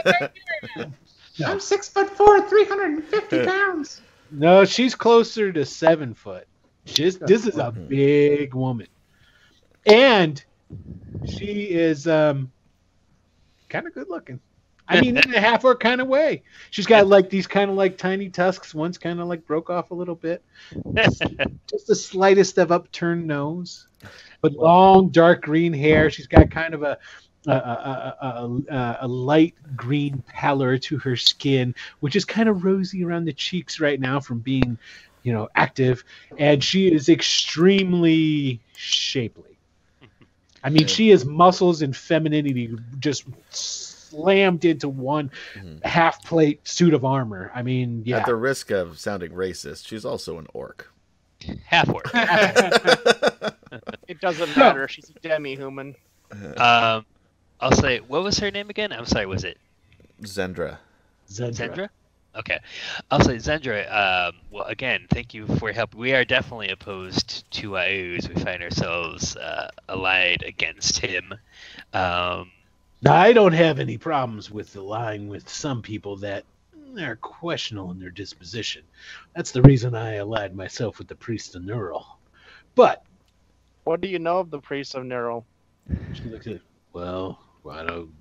of 0.78 0.94
I'm 1.46 1.60
six 1.60 1.88
foot 1.90 2.10
four, 2.10 2.42
three 2.50 2.66
hundred 2.66 2.94
and 2.94 3.04
fifty 3.04 3.46
pounds. 3.46 4.02
No, 4.32 4.66
she's 4.66 4.96
closer 4.96 5.52
to 5.52 5.66
seven 5.66 6.14
foot. 6.14 6.48
She's, 6.86 7.18
this 7.18 7.48
is 7.48 7.58
a 7.58 7.72
big 7.72 8.54
woman, 8.54 8.88
and 9.86 10.44
she 11.26 11.70
is 11.72 12.08
um 12.08 12.52
kind 13.70 13.88
of 13.88 13.94
good 13.94 14.10
looking. 14.10 14.40
I 14.88 15.02
mean, 15.02 15.18
in 15.18 15.34
a 15.34 15.40
half 15.40 15.64
orc 15.64 15.80
kind 15.80 16.00
of 16.00 16.08
way. 16.08 16.44
She's 16.70 16.86
got 16.86 17.08
like 17.08 17.30
these 17.30 17.48
kind 17.48 17.72
of 17.72 17.76
like 17.76 17.98
tiny 17.98 18.30
tusks. 18.30 18.76
One's 18.76 19.00
kind 19.00 19.20
of 19.20 19.28
like 19.28 19.46
broke 19.48 19.72
off 19.72 19.90
a 19.90 19.96
little 19.96 20.16
bit. 20.16 20.44
Just 20.94 21.88
the 21.88 21.96
slightest 21.96 22.60
of 22.60 22.72
upturned 22.72 23.26
nose, 23.26 23.88
but 24.42 24.54
long 24.54 25.10
dark 25.10 25.42
green 25.42 25.74
hair. 25.74 26.12
She's 26.12 26.28
got 26.28 26.52
kind 26.52 26.76
of 26.76 26.84
a 26.84 27.00
a, 27.48 27.52
a, 27.52 28.18
a, 28.22 28.76
a, 28.76 28.98
a 29.02 29.08
light 29.08 29.54
green 29.76 30.24
pallor 30.28 30.78
to 30.80 30.98
her 31.00 31.16
skin, 31.16 31.74
which 32.00 32.16
is 32.16 32.26
kind 32.26 32.50
of 32.50 32.64
rosy 32.64 33.04
around 33.04 33.26
the 33.26 33.34
cheeks 33.34 33.80
right 33.80 34.00
now 34.00 34.20
from 34.20 34.40
being, 34.40 34.78
you 35.24 35.34
know, 35.34 35.50
active. 35.56 36.04
And 36.38 36.64
she 36.64 36.92
is 36.92 37.10
extremely 37.10 38.60
shapely. 38.76 39.58
I 40.64 40.70
mean, 40.70 40.82
Yeah. 40.84 40.88
she 40.88 41.10
has 41.10 41.26
muscles 41.26 41.82
and 41.84 41.96
femininity 41.96 42.76
just 43.00 43.26
slammed 43.52 44.66
into 44.66 44.90
one 44.90 45.30
Mhm. 45.56 45.84
half 45.86 46.24
plate 46.26 46.68
suit 46.68 46.94
of 46.94 47.06
armor. 47.06 47.52
I 47.54 47.62
mean, 47.62 48.02
yeah. 48.06 48.18
At 48.20 48.26
the 48.26 48.36
risk 48.36 48.72
of 48.72 48.98
sounding 48.98 49.32
racist, 49.32 49.86
she's 49.88 50.06
also 50.06 50.40
an 50.40 50.48
orc. 50.54 50.92
Half 51.66 51.90
orc. 51.90 52.10
It 54.08 54.22
doesn't 54.22 54.56
matter. 54.56 54.88
She's 54.88 55.10
a 55.10 55.14
demi-human. 55.20 55.96
Um, 56.58 57.06
I'll 57.60 57.72
say, 57.72 58.00
what 58.00 58.24
was 58.24 58.40
her 58.40 58.52
name 58.52 58.70
again? 58.70 58.92
I'm 58.92 59.06
sorry, 59.06 59.26
was 59.26 59.44
it 59.44 59.58
Zendra. 60.24 60.78
Zendra. 61.30 61.54
Zendra? 61.54 61.90
Okay. 62.36 62.60
I'll 63.10 63.22
say 63.22 63.36
Zendra, 63.38 63.92
um, 63.92 64.36
well, 64.52 64.66
again, 64.66 65.08
thank 65.10 65.34
you 65.34 65.48
for 65.48 65.70
your 65.70 65.74
help. 65.74 65.96
We 65.96 66.14
are 66.14 66.26
definitely 66.26 66.70
opposed 66.70 67.50
to 67.52 67.72
Iuz. 67.72 68.28
We 68.28 68.42
find 68.44 68.62
ourselves 68.62 69.36
uh, 69.38 69.70
allied 69.88 70.44
against 70.44 71.00
him. 71.00 71.34
Um, 71.94 72.52
Now, 73.02 73.16
I 73.16 73.32
don't 73.34 73.54
have 73.54 73.80
any 73.80 73.98
problems 73.98 74.52
with 74.52 74.76
aligning 74.76 75.30
with 75.30 75.48
some 75.48 75.82
people 75.82 76.18
that 76.18 76.44
are 77.00 77.16
questionable 77.18 77.92
in 77.92 78.00
their 78.00 78.10
disposition. 78.10 78.84
That's 79.36 79.52
the 79.52 79.62
reason 79.62 79.96
I 79.96 80.16
allied 80.16 80.56
myself 80.56 80.98
with 80.98 81.08
the 81.08 81.16
priest 81.16 81.56
of 81.56 81.64
Nerull. 81.64 82.06
But 82.76 83.04
What 83.86 84.02
do 84.02 84.08
you 84.10 84.20
know 84.20 84.40
of 84.40 84.50
the 84.50 84.60
priest 84.60 84.96
of 84.96 85.04
Nerull? 85.04 85.46
she 86.14 86.24
looked 86.24 86.48
at, 86.48 86.60
well, 86.94 87.40
I 87.70 87.84
don't. 87.84 88.12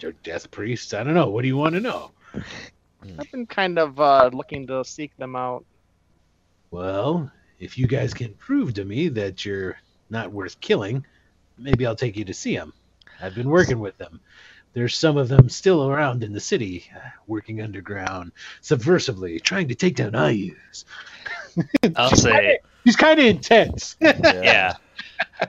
They're 0.00 0.12
death 0.12 0.50
priests. 0.50 0.94
I 0.94 1.02
don't 1.02 1.14
know. 1.14 1.28
What 1.28 1.42
do 1.42 1.48
you 1.48 1.56
want 1.56 1.74
to 1.74 1.80
know? 1.80 2.10
I've 3.18 3.30
been 3.30 3.46
kind 3.46 3.78
of 3.78 4.00
uh, 4.00 4.30
looking 4.32 4.66
to 4.66 4.84
seek 4.84 5.16
them 5.16 5.36
out. 5.36 5.64
Well, 6.70 7.30
if 7.60 7.78
you 7.78 7.86
guys 7.86 8.12
can 8.12 8.34
prove 8.34 8.74
to 8.74 8.84
me 8.84 9.08
that 9.08 9.44
you're 9.44 9.78
not 10.10 10.32
worth 10.32 10.60
killing, 10.60 11.04
maybe 11.56 11.86
I'll 11.86 11.96
take 11.96 12.16
you 12.16 12.24
to 12.24 12.34
see 12.34 12.56
them. 12.56 12.72
I've 13.20 13.34
been 13.34 13.48
working 13.48 13.78
with 13.80 13.96
them. 13.98 14.20
There's 14.74 14.96
some 14.96 15.16
of 15.16 15.28
them 15.28 15.48
still 15.48 15.88
around 15.88 16.22
in 16.22 16.32
the 16.32 16.40
city, 16.40 16.84
uh, 16.94 17.08
working 17.26 17.62
underground, 17.62 18.32
subversively, 18.62 19.42
trying 19.42 19.68
to 19.68 19.74
take 19.74 19.96
down 19.96 20.12
Iuz. 20.12 20.84
I'll 21.96 22.10
say, 22.16 22.58
He's 22.84 22.96
kind 22.96 23.18
of 23.18 23.26
intense. 23.26 23.96
yeah. 24.00 24.74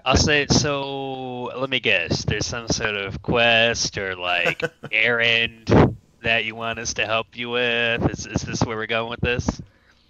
I'll 0.06 0.16
say, 0.18 0.46
so 0.50 1.44
let 1.58 1.70
me 1.70 1.80
guess. 1.80 2.24
There's 2.26 2.46
some 2.46 2.68
sort 2.68 2.96
of 2.96 3.22
quest 3.22 3.98
or 3.98 4.16
like 4.16 4.64
errand 4.92 5.98
that 6.22 6.46
you 6.46 6.56
want 6.56 6.80
us 6.80 6.94
to 6.96 7.06
help 7.06 7.36
you 7.38 7.50
with. 7.50 8.10
Is, 8.10 8.26
is 8.26 8.42
this 8.42 8.62
where 8.64 8.78
we're 8.78 8.88
going 8.88 9.10
with 9.10 9.22
this? 9.22 9.62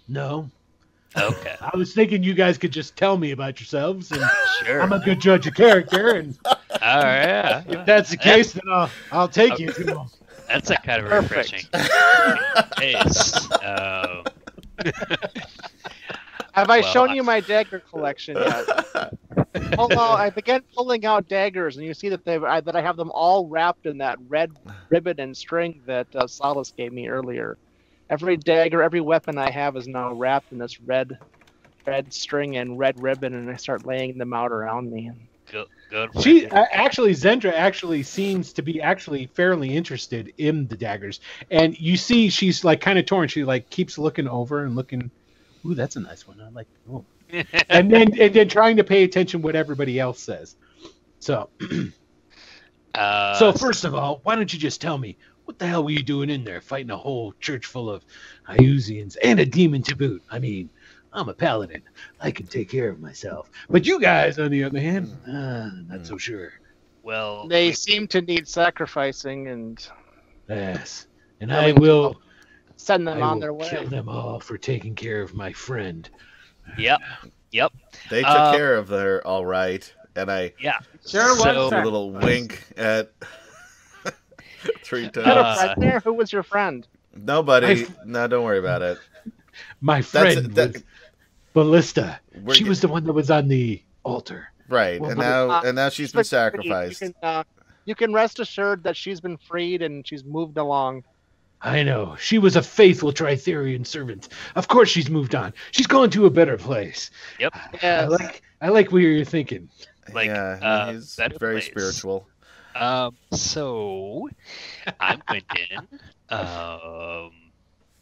no, 0.08 0.50
Okay. 1.16 1.56
I 1.60 1.76
was 1.76 1.92
thinking 1.92 2.22
you 2.22 2.34
guys 2.34 2.56
could 2.56 2.70
just 2.72 2.96
tell 2.96 3.16
me 3.16 3.32
about 3.32 3.58
yourselves, 3.58 4.12
and 4.12 4.22
Sure. 4.64 4.80
I'm 4.80 4.92
a 4.92 5.00
good 5.00 5.20
judge 5.20 5.46
of 5.46 5.54
character. 5.54 6.10
And 6.14 6.38
All 6.44 6.56
right. 7.02 7.26
yeah. 7.26 7.62
if 7.68 7.86
that's 7.86 8.10
the 8.10 8.16
case, 8.16 8.52
then 8.52 8.62
I'll 8.70 8.90
I'll 9.10 9.28
take 9.28 9.58
you 9.58 9.72
to. 9.72 10.06
That's 10.48 10.70
a 10.70 10.76
kind 10.76 11.02
of 11.02 11.08
Perfect. 11.10 11.30
refreshing 11.32 11.66
taste. 12.76 13.48
Um, 13.62 14.24
Have 16.54 16.70
I 16.70 16.80
Well, 16.80 16.92
shown 16.92 17.10
I- 17.10 17.14
you 17.14 17.22
my 17.22 17.40
dagger 17.40 17.80
collection 17.80 18.36
yet? 18.36 18.66
Hold 19.76 19.92
on, 19.92 20.20
I 20.20 20.30
began 20.30 20.62
pulling 20.76 21.04
out 21.06 21.28
daggers, 21.28 21.76
and 21.76 21.84
you 21.86 21.94
see 21.94 22.08
that 22.10 22.24
they 22.24 22.36
I, 22.36 22.60
that 22.60 22.76
I 22.76 22.82
have 22.82 22.96
them 22.96 23.10
all 23.12 23.46
wrapped 23.48 23.86
in 23.86 23.98
that 23.98 24.18
red 24.28 24.50
ribbon 24.90 25.20
and 25.20 25.36
string 25.36 25.82
that 25.86 26.08
uh, 26.14 26.26
Solace 26.26 26.72
gave 26.76 26.92
me 26.92 27.08
earlier. 27.08 27.56
Every 28.08 28.36
dagger, 28.36 28.82
every 28.82 29.00
weapon 29.00 29.38
I 29.38 29.50
have 29.50 29.76
is 29.76 29.86
now 29.86 30.12
wrapped 30.12 30.52
in 30.52 30.58
this 30.58 30.80
red, 30.80 31.16
red 31.86 32.12
string 32.12 32.56
and 32.56 32.78
red 32.78 33.00
ribbon, 33.00 33.34
and 33.34 33.50
I 33.50 33.56
start 33.56 33.86
laying 33.86 34.18
them 34.18 34.32
out 34.32 34.50
around 34.52 34.90
me. 34.90 35.10
good, 35.50 35.66
good. 35.88 36.10
She 36.22 36.46
uh, 36.48 36.64
actually 36.72 37.12
Zendra 37.12 37.52
actually 37.52 38.02
seems 38.02 38.52
to 38.54 38.62
be 38.62 38.80
actually 38.80 39.26
fairly 39.26 39.74
interested 39.74 40.32
in 40.38 40.66
the 40.66 40.76
daggers, 40.76 41.20
and 41.50 41.78
you 41.78 41.96
see 41.96 42.28
she's 42.28 42.64
like 42.64 42.80
kind 42.80 42.98
of 42.98 43.06
torn. 43.06 43.28
She 43.28 43.44
like 43.44 43.70
keeps 43.70 43.98
looking 43.98 44.28
over 44.28 44.64
and 44.64 44.74
looking. 44.74 45.10
Ooh, 45.66 45.74
that's 45.74 45.96
a 45.96 46.00
nice 46.00 46.26
one. 46.26 46.40
I 46.40 46.48
like. 46.50 46.68
Oh. 46.90 47.04
And 47.68 47.90
then 47.92 48.18
and 48.18 48.34
then 48.34 48.48
trying 48.48 48.76
to 48.78 48.84
pay 48.84 49.04
attention 49.04 49.40
what 49.40 49.54
everybody 49.54 50.00
else 50.00 50.20
says. 50.20 50.56
So 51.20 51.48
uh, 52.94 53.38
so 53.38 53.52
first 53.52 53.84
of 53.84 53.94
all, 53.94 54.20
why 54.24 54.34
don't 54.34 54.52
you 54.52 54.58
just 54.58 54.80
tell 54.80 54.98
me 54.98 55.16
what 55.44 55.58
the 55.58 55.66
hell 55.66 55.84
were 55.84 55.90
you 55.90 56.02
doing 56.02 56.28
in 56.28 56.42
there, 56.42 56.60
fighting 56.60 56.90
a 56.90 56.96
whole 56.96 57.32
church 57.40 57.66
full 57.66 57.88
of 57.88 58.04
Iuzians 58.48 59.16
and 59.22 59.38
a 59.38 59.46
demon 59.46 59.82
to 59.84 59.96
boot? 59.96 60.22
I 60.30 60.38
mean. 60.38 60.70
I'm 61.12 61.28
a 61.28 61.34
paladin. 61.34 61.82
I 62.20 62.30
can 62.30 62.46
take 62.46 62.70
care 62.70 62.88
of 62.88 63.00
myself. 63.00 63.50
But 63.68 63.84
you 63.84 64.00
guys, 64.00 64.38
on 64.38 64.52
the 64.52 64.62
other 64.62 64.78
hand, 64.78 65.10
uh, 65.26 65.70
not 65.88 66.06
so 66.06 66.16
sure. 66.16 66.52
well, 67.02 67.48
They 67.48 67.72
seem 67.72 68.06
to 68.08 68.20
need 68.20 68.46
sacrificing, 68.46 69.48
and 69.48 69.88
Yes. 70.48 71.08
And 71.40 71.52
I 71.52 71.72
will 71.72 72.12
help. 72.12 72.22
Send 72.80 73.06
them 73.06 73.18
I 73.22 73.26
on 73.26 73.34
will 73.34 73.40
their 73.40 73.54
way. 73.54 73.68
kill 73.68 73.86
them 73.86 74.08
all 74.08 74.40
for 74.40 74.56
taking 74.58 74.94
care 74.94 75.22
of 75.22 75.34
my 75.34 75.52
friend. 75.52 76.08
Yep. 76.78 77.00
Yep. 77.52 77.72
They 78.10 78.20
took 78.22 78.30
Uh, 78.30 78.52
care 78.52 78.74
of 78.76 78.88
her 78.88 79.26
all 79.26 79.44
right, 79.44 79.92
and 80.16 80.30
I 80.30 80.52
Yeah. 80.60 80.78
Sure 81.06 81.34
was 81.36 81.72
a 81.72 81.82
little 81.82 82.12
wink 82.12 82.62
at 82.76 83.10
three 84.84 85.00
You 85.00 85.06
had 85.06 85.16
a 85.16 85.22
times. 85.24 85.28
Uh, 85.58 85.64
friend 85.64 85.82
there. 85.82 86.00
Who 86.00 86.14
was 86.14 86.32
your 86.32 86.42
friend? 86.42 86.86
Nobody. 87.16 87.84
I- 87.84 87.86
No, 88.04 88.26
don't 88.28 88.44
worry 88.44 88.58
about 88.58 88.82
it. 88.82 88.98
My 89.80 89.96
That's 90.00 90.08
friend 90.34 90.54
that, 90.54 90.72
was 90.74 90.82
Ballista. 91.54 92.20
she 92.52 92.60
get- 92.60 92.68
was 92.68 92.80
the 92.80 92.88
one 92.88 93.04
that 93.04 93.12
was 93.12 93.30
on 93.30 93.48
the 93.48 93.82
altar. 94.04 94.48
right, 94.68 95.00
well, 95.00 95.10
and 95.10 95.18
now 95.18 95.50
uh, 95.50 95.62
and 95.64 95.74
now 95.76 95.88
she's 95.88 95.94
She's 96.06 96.12
been 96.12 96.18
been 96.20 96.24
sacrificed. 96.24 97.00
You 97.02 97.08
can, 97.08 97.14
uh, 97.22 97.44
you 97.84 97.94
can 97.96 98.12
rest 98.12 98.38
assured 98.38 98.84
that 98.84 98.96
she's 98.96 99.20
been 99.20 99.36
freed 99.36 99.82
and 99.82 100.06
she's 100.06 100.24
moved 100.24 100.56
along. 100.58 101.02
I 101.62 101.82
know. 101.82 102.16
She 102.18 102.38
was 102.38 102.56
a 102.56 102.62
faithful 102.62 103.12
Trithereon 103.12 103.86
servant. 103.86 104.28
Of 104.54 104.68
course 104.68 104.88
she's 104.88 105.10
moved 105.10 105.34
on. 105.34 105.52
She's 105.72 105.86
gone 105.86 106.10
to 106.10 106.26
a 106.26 106.30
better 106.30 106.56
place. 106.56 107.10
Yep. 107.38 107.54
I 107.82 108.04
like 108.06 108.42
I 108.60 108.68
like 108.68 108.92
where 108.92 109.02
you're 109.02 109.24
thinking. 109.24 109.68
Like, 110.12 110.26
yeah, 110.28 110.58
uh, 110.62 110.92
he's 110.92 111.18
very 111.38 111.54
place. 111.56 111.66
spiritual. 111.66 112.26
Um. 112.74 113.16
So, 113.32 114.28
I'm 115.00 115.20
Wyndon. 115.28 115.86
Um. 116.30 117.32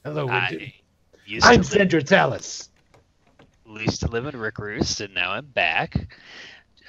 Hello, 0.05 0.27
Wyndon. 0.27 0.33
I 0.33 0.75
used 1.25 1.47
I'm 1.47 1.55
to 1.55 1.59
live, 1.59 1.67
Sandra 1.67 2.03
Tallis. 2.03 2.69
used 3.67 4.01
to 4.01 4.09
live 4.09 4.27
in 4.27 4.35
Rookroost, 4.35 5.01
and 5.03 5.15
now 5.15 5.31
I'm 5.33 5.47
back. 5.47 6.09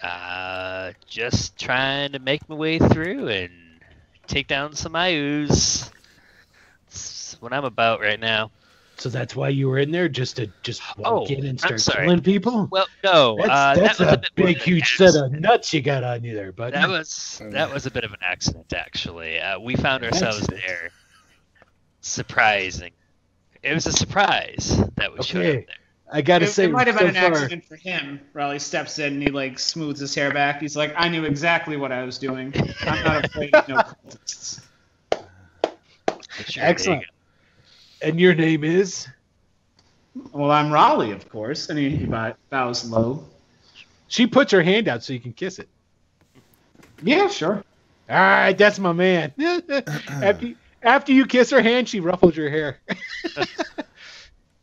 Uh, 0.03 0.91
just 1.07 1.57
trying 1.57 2.11
to 2.11 2.19
make 2.19 2.47
my 2.49 2.55
way 2.55 2.77
through 2.77 3.29
and 3.29 3.51
take 4.27 4.47
down 4.47 4.75
some 4.75 4.93
IOs. 4.93 5.89
That's 6.89 7.37
what 7.39 7.53
I'm 7.53 7.65
about 7.65 8.01
right 8.01 8.19
now. 8.19 8.51
So 8.97 9.07
that's 9.07 9.33
why 9.33 9.47
you 9.49 9.69
were 9.69 9.77
in 9.77 9.91
there, 9.91 10.09
just 10.09 10.35
to 10.37 10.47
just 10.61 10.81
walk 10.97 11.31
Oh, 11.31 11.33
in 11.33 11.39
and 11.45 11.49
I'm 11.51 11.57
start 11.57 11.79
sorry. 11.79 12.05
killing 12.05 12.21
people. 12.21 12.67
Well, 12.69 12.87
no, 13.03 13.37
That's, 13.37 13.49
uh, 13.49 13.75
that's 13.75 13.97
that 13.97 14.05
was 14.05 14.13
a 14.13 14.17
bit 14.17 14.35
big, 14.35 14.57
huge 14.57 14.97
set 14.97 15.15
of 15.15 15.31
nuts 15.31 15.73
you 15.73 15.81
got 15.81 16.03
on 16.03 16.23
you 16.25 16.35
there, 16.35 16.51
bud. 16.51 16.73
That 16.73 16.89
was 16.89 17.41
that 17.51 17.71
was 17.71 17.85
a 17.85 17.91
bit 17.91 18.03
of 18.03 18.11
an 18.11 18.19
accident, 18.21 18.73
actually. 18.73 19.39
Uh, 19.39 19.57
we 19.59 19.75
found 19.75 20.03
ourselves 20.03 20.39
Accident. 20.39 20.63
there. 20.67 20.91
Surprising. 22.01 22.91
It 23.63 23.73
was 23.73 23.85
a 23.87 23.91
surprise 23.93 24.81
that 24.97 25.13
we 25.13 25.23
showed 25.23 25.45
up 25.45 25.65
there. 25.65 25.65
I 26.11 26.21
gotta 26.21 26.45
It, 26.45 26.49
say, 26.49 26.65
it 26.65 26.71
might 26.71 26.87
have 26.87 26.97
so 26.97 27.05
been 27.05 27.15
an 27.15 27.21
far- 27.21 27.31
accident 27.31 27.65
for 27.65 27.75
him. 27.77 28.19
Raleigh 28.33 28.59
steps 28.59 28.99
in 28.99 29.13
and 29.13 29.23
he 29.23 29.29
like 29.29 29.59
smooths 29.59 29.99
his 30.01 30.13
hair 30.15 30.31
back. 30.33 30.59
He's 30.59 30.75
like, 30.75 30.93
I 30.97 31.07
knew 31.07 31.23
exactly 31.23 31.77
what 31.77 31.91
I 31.91 32.03
was 32.03 32.17
doing. 32.17 32.53
I'm 32.81 33.03
not 33.03 33.25
afraid 33.25 33.53
of 33.55 33.67
no 33.67 33.75
cultists. 34.05 34.61
But 35.11 35.19
sure, 35.21 35.69
there 36.07 36.15
you 36.17 36.18
Excellent. 36.57 37.01
go. 37.01 38.07
And 38.07 38.19
your 38.19 38.33
name 38.33 38.63
is? 38.63 39.07
Well, 40.31 40.51
I'm 40.51 40.71
Raleigh, 40.71 41.11
of 41.11 41.29
course. 41.29 41.69
And 41.69 41.77
he, 41.77 41.89
he 41.89 42.05
bows 42.49 42.89
low. 42.89 43.25
She 44.07 44.27
puts 44.27 44.51
her 44.51 44.61
hand 44.61 44.87
out 44.87 45.03
so 45.03 45.13
you 45.13 45.19
can 45.19 45.33
kiss 45.33 45.59
it. 45.59 45.69
Yeah, 47.03 47.27
sure. 47.27 47.63
All 48.09 48.15
right, 48.15 48.57
that's 48.57 48.79
my 48.79 48.91
man. 48.91 49.33
after, 50.09 50.47
you, 50.47 50.55
after 50.81 51.11
you 51.11 51.25
kiss 51.25 51.51
her 51.51 51.61
hand, 51.61 51.87
she 51.87 51.99
ruffles 51.99 52.35
your 52.35 52.49
hair. 52.49 52.79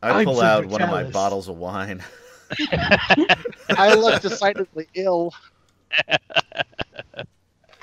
I 0.03 0.19
I'm 0.19 0.25
pull 0.25 0.41
out 0.41 0.63
Sandra 0.63 0.71
one 0.71 0.81
of 0.81 0.89
my 0.89 1.03
bottles 1.05 1.47
of 1.47 1.57
wine. 1.57 2.03
I 3.69 3.95
look 3.95 4.21
decidedly 4.21 4.87
ill. 4.93 5.33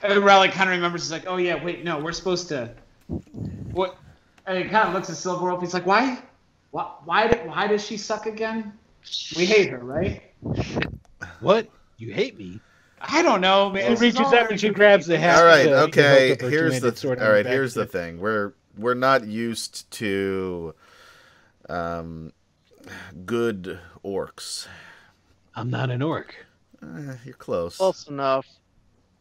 And 0.03 0.19
Raleigh 0.25 0.51
kind 0.51 0.69
of 0.69 0.77
remembers. 0.77 1.03
He's 1.03 1.13
like, 1.13 1.25
oh 1.27 1.39
yeah, 1.39 1.63
wait, 1.63 1.83
no, 1.83 1.99
we're 1.99 2.13
supposed 2.13 2.49
to. 2.49 2.75
What? 3.75 3.97
And 4.47 4.59
he 4.59 4.65
kind 4.65 4.89
of 4.89 4.95
looks 4.95 5.11
at 5.11 5.17
Silverwolf. 5.17 5.61
He's 5.61 5.75
like, 5.75 5.87
why? 5.87 6.19
Why? 6.71 6.91
Why, 7.05 7.29
did, 7.29 7.47
why 7.47 7.67
does 7.67 7.85
she 7.85 7.97
suck 7.97 8.27
again? 8.27 8.73
We 9.37 9.45
hate 9.47 9.71
her, 9.71 9.79
right? 9.79 10.23
What? 11.41 11.69
You 11.99 12.13
hate 12.13 12.39
me? 12.39 12.61
I 13.01 13.23
don't 13.23 13.41
know, 13.41 13.71
man. 13.71 13.97
She 13.97 14.01
reaches 14.01 14.21
all 14.21 14.35
out 14.35 14.51
and 14.51 14.59
she 14.59 14.71
grabs 14.71 15.07
the 15.07 15.19
hat. 15.19 15.39
all 15.39 15.45
right, 15.45 15.65
the- 15.65 15.71
the 15.71 15.83
okay. 15.85 16.27
hilt 16.29 16.43
of 16.43 16.45
her 16.47 16.51
Here's 16.51 16.81
the 16.81 16.91
two-handed 16.93 16.99
sword 16.99 17.19
on 17.19 17.25
all 17.25 17.29
the 17.31 17.35
right. 17.37 17.45
back 17.45 17.53
Here's 17.53 17.75
the 17.75 17.83
it. 17.83 17.93
thing. 17.93 18.19
We're 18.19 18.55
we're 18.79 18.95
not 18.95 19.27
used 19.27 19.91
to 19.93 20.75
um 21.69 22.33
good 23.27 23.79
orcs. 24.05 24.67
I'm 25.55 25.71
not 25.71 25.91
an 25.91 26.03
orc. 26.03 26.35
Eh, 26.83 27.15
you're 27.25 27.35
close. 27.35 27.77
Close 27.77 28.09
enough. 28.09 28.47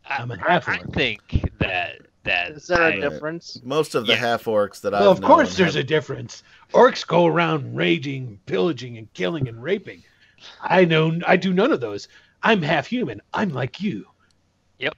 I'm 0.09 0.31
a 0.31 0.35
I, 0.35 0.51
half 0.53 0.67
I 0.69 0.77
think 0.93 1.21
that 1.59 1.99
that 2.23 2.51
Is 2.51 2.67
there 2.67 2.81
a 2.81 2.93
I- 2.93 2.99
difference? 2.99 3.59
Most 3.63 3.95
of 3.95 4.05
the 4.05 4.13
Yeah. 4.13 4.19
half 4.19 4.45
orcs 4.45 4.81
that 4.81 4.93
I've 4.93 5.01
Well, 5.01 5.11
of 5.11 5.21
course 5.21 5.55
there's 5.55 5.75
have- 5.75 5.83
a 5.83 5.87
difference. 5.87 6.43
Orcs 6.73 7.05
go 7.05 7.25
around 7.25 7.75
raging, 7.75 8.39
pillaging, 8.45 8.97
and 8.97 9.11
killing 9.13 9.47
and 9.47 9.61
raping. 9.61 10.03
I 10.61 10.85
know 10.85 11.19
I 11.27 11.37
do 11.37 11.53
none 11.53 11.71
of 11.71 11.79
those. 11.81 12.07
I'm 12.41 12.61
half 12.61 12.87
human. 12.87 13.21
I'm 13.33 13.49
like 13.49 13.81
you. 13.81 14.05
Yep, 14.79 14.95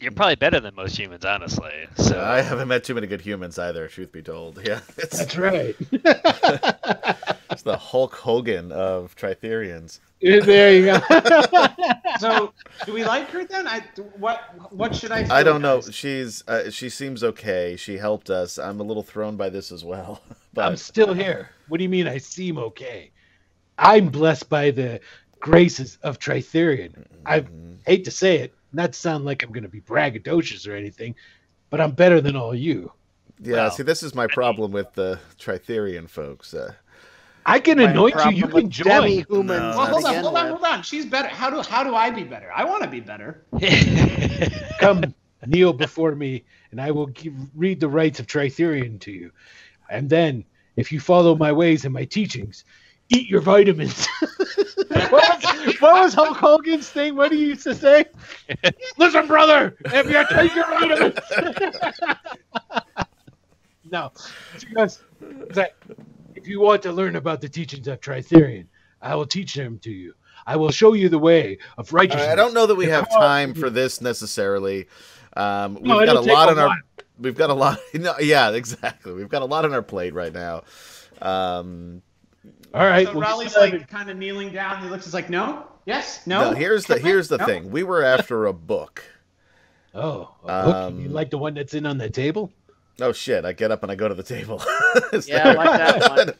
you're 0.00 0.12
probably 0.12 0.34
better 0.36 0.58
than 0.60 0.74
most 0.74 0.96
humans, 0.98 1.24
honestly. 1.24 1.86
So 1.96 2.20
I 2.20 2.40
haven't 2.40 2.66
met 2.68 2.82
too 2.84 2.94
many 2.94 3.06
good 3.06 3.20
humans 3.20 3.58
either. 3.58 3.86
Truth 3.88 4.10
be 4.12 4.22
told, 4.22 4.58
yeah, 4.66 4.80
it's, 4.96 5.18
That's 5.18 5.36
right. 5.36 5.76
it's 7.58 7.64
the 7.64 7.76
Hulk 7.76 8.14
Hogan 8.14 8.70
of 8.70 9.16
Trithereons. 9.16 9.98
there 10.22 10.72
you 10.72 10.84
go. 10.86 11.00
So, 12.20 12.52
do 12.84 12.92
we 12.92 13.04
like 13.04 13.28
her 13.30 13.44
then? 13.44 13.66
I 13.68 13.80
what 14.16 14.40
what 14.72 14.94
should 14.94 15.12
I? 15.12 15.22
Say? 15.24 15.30
I 15.30 15.42
don't 15.44 15.62
know. 15.62 15.80
guys? 15.80 15.94
She's 15.94 16.42
uh, 16.48 16.68
she 16.70 16.88
seems 16.88 17.22
okay. 17.22 17.76
She 17.76 17.96
helped 17.96 18.28
us. 18.30 18.58
I'm 18.58 18.80
a 18.80 18.82
little 18.82 19.02
thrown 19.04 19.36
by 19.36 19.48
this 19.50 19.70
as 19.72 19.84
well. 19.84 20.20
But 20.54 20.64
I'm 20.66 20.76
still 20.76 21.12
here. 21.14 21.50
What 21.68 21.78
do 21.78 21.84
you 21.84 21.88
mean 21.88 22.08
I 22.08 22.18
seem 22.18 22.58
okay? 22.58 23.10
I'm 23.78 24.08
blessed 24.08 24.48
by 24.48 24.70
the 24.72 24.98
graces 25.38 25.98
of 26.02 26.18
Trithereon. 26.18 27.04
I 27.26 27.40
Mhm. 27.40 27.76
hate 27.86 28.04
to 28.06 28.10
say 28.10 28.38
it, 28.38 28.54
not 28.72 28.92
to 28.94 28.98
sound 28.98 29.24
like 29.24 29.42
I'm 29.44 29.52
going 29.52 29.62
to 29.62 29.68
be 29.68 29.80
braggadocious 29.80 30.66
or 30.66 30.74
anything, 30.74 31.14
but 31.70 31.80
I'm 31.80 31.92
better 31.92 32.20
than 32.20 32.34
all 32.34 32.54
you. 32.54 32.90
yeah, 33.40 33.52
Well, 33.56 33.70
see, 33.70 33.82
this 33.84 34.02
is 34.02 34.14
my 34.14 34.26
problem 34.26 34.72
with 34.72 34.92
the 34.94 35.20
Trithereon 35.38 36.08
folks. 36.10 36.54
Uh, 36.54 36.72
I 37.48 37.60
can 37.60 37.78
anoint 37.78 38.14
you. 38.26 38.30
You 38.32 38.46
with 38.46 38.54
can 38.54 38.70
join. 38.70 38.86
Demi-humans 38.86 39.48
No, 39.60 39.78
Well, 39.78 39.86
hold 39.86 40.04
on, 40.04 40.14
hold 40.22 40.36
on, 40.36 40.44
with. 40.44 40.52
hold 40.62 40.64
on. 40.64 40.82
She's 40.82 41.06
better. 41.06 41.28
How 41.28 41.50
do 41.50 41.62
how 41.62 41.82
do 41.82 41.94
I 41.94 42.10
be 42.10 42.24
better? 42.24 42.50
I 42.54 42.64
want 42.64 42.82
to 42.82 42.88
be 42.88 43.00
better. 43.00 43.44
Come 44.80 45.14
kneel 45.46 45.72
before 45.72 46.14
me, 46.14 46.44
and 46.70 46.80
I 46.80 46.90
will 46.90 47.06
give, 47.06 47.34
read 47.56 47.80
the 47.80 47.88
rights 47.88 48.20
of 48.20 48.26
Trithereon 48.26 49.00
to 49.00 49.12
you. 49.12 49.30
And 49.90 50.08
then, 50.10 50.44
if 50.76 50.92
you 50.92 51.00
follow 51.00 51.34
my 51.34 51.52
ways 51.52 51.84
and 51.84 51.94
my 51.94 52.04
teachings, 52.04 52.64
eat 53.08 53.28
your 53.28 53.40
vitamins. 53.40 54.06
what, 54.88 55.10
was, 55.10 55.80
what 55.80 56.02
was 56.02 56.14
Hulk 56.14 56.36
Hogan's 56.36 56.88
thing? 56.90 57.16
What 57.16 57.30
do 57.30 57.36
you 57.36 57.48
used 57.48 57.64
to 57.64 57.74
say? 57.74 58.04
Listen, 58.98 59.26
brother, 59.26 59.76
if 59.86 60.10
you 60.10 60.24
take 60.36 60.54
your 60.54 60.66
vitamins. 60.66 61.18
no. 63.90 64.12
She 64.58 64.66
goes, 64.74 65.00
that 65.50 65.72
if 65.88 65.96
you 66.48 66.60
want 66.60 66.82
to 66.82 66.92
learn 66.92 67.16
about 67.16 67.40
the 67.40 67.48
teachings 67.48 67.86
of 67.88 68.00
Trithereon, 68.00 68.66
I 69.02 69.14
will 69.14 69.26
teach 69.26 69.54
them 69.54 69.78
to 69.80 69.90
you. 69.90 70.14
I 70.46 70.56
will 70.56 70.70
show 70.70 70.94
you 70.94 71.08
the 71.08 71.18
way 71.18 71.58
of 71.76 71.92
righteousness. 71.92 72.26
right, 72.26 72.32
I 72.32 72.34
don't 72.36 72.54
know 72.54 72.66
that 72.66 72.74
we 72.74 72.86
have 72.86 73.08
time 73.10 73.54
for 73.54 73.70
this 73.70 74.00
necessarily. 74.00 74.88
Um, 75.36 75.74
we've 75.74 75.84
No, 75.84 76.04
got 76.06 76.16
a 76.16 76.20
lot 76.20 76.48
a 76.48 76.52
on 76.52 76.58
our. 76.58 76.66
while. 76.68 76.76
We've 77.20 77.34
got 77.36 77.50
a 77.50 77.54
lot. 77.54 77.78
No, 77.94 78.14
yeah, 78.20 78.50
exactly. 78.52 79.12
We've 79.12 79.28
got 79.28 79.42
a 79.42 79.44
lot 79.44 79.64
on 79.64 79.74
our 79.74 79.82
plate 79.82 80.14
right 80.14 80.32
now. 80.32 80.62
Um, 81.20 82.00
All 82.72 82.86
right. 82.86 83.06
so 83.06 83.12
well, 83.12 83.22
Raleigh's 83.22 83.56
like 83.56 83.88
kind 83.88 84.08
of 84.08 84.16
kneeling 84.16 84.52
down. 84.52 84.82
He 84.82 84.88
looks 84.88 85.04
he's 85.04 85.14
like, 85.14 85.28
no, 85.28 85.66
yes, 85.84 86.26
no. 86.26 86.50
no, 86.50 86.56
here's 86.56 86.86
the 86.86 86.96
Can 86.96 87.04
I? 87.04 87.08
here's 87.08 87.28
the 87.28 87.38
No? 87.38 87.44
thing. 87.46 87.70
We 87.70 87.82
were 87.82 88.02
after 88.04 88.46
a 88.46 88.52
book. 88.52 89.02
Oh, 89.94 90.34
a 90.44 90.64
book? 90.64 90.76
Um, 90.76 91.00
you 91.00 91.08
like 91.08 91.30
the 91.30 91.38
one 91.38 91.54
that's 91.54 91.74
in 91.74 91.84
on 91.86 91.98
the 91.98 92.08
table? 92.10 92.52
Oh 93.00 93.12
shit! 93.12 93.44
I 93.44 93.52
get 93.52 93.70
up 93.70 93.82
and 93.82 93.92
I 93.92 93.94
go 93.94 94.08
to 94.08 94.14
the 94.14 94.22
table. 94.22 94.62
Is 95.12 95.28
Yeah, 95.28 95.50
I 95.50 95.52
like 95.54 95.78
that 95.78 96.10
one. 96.16 96.34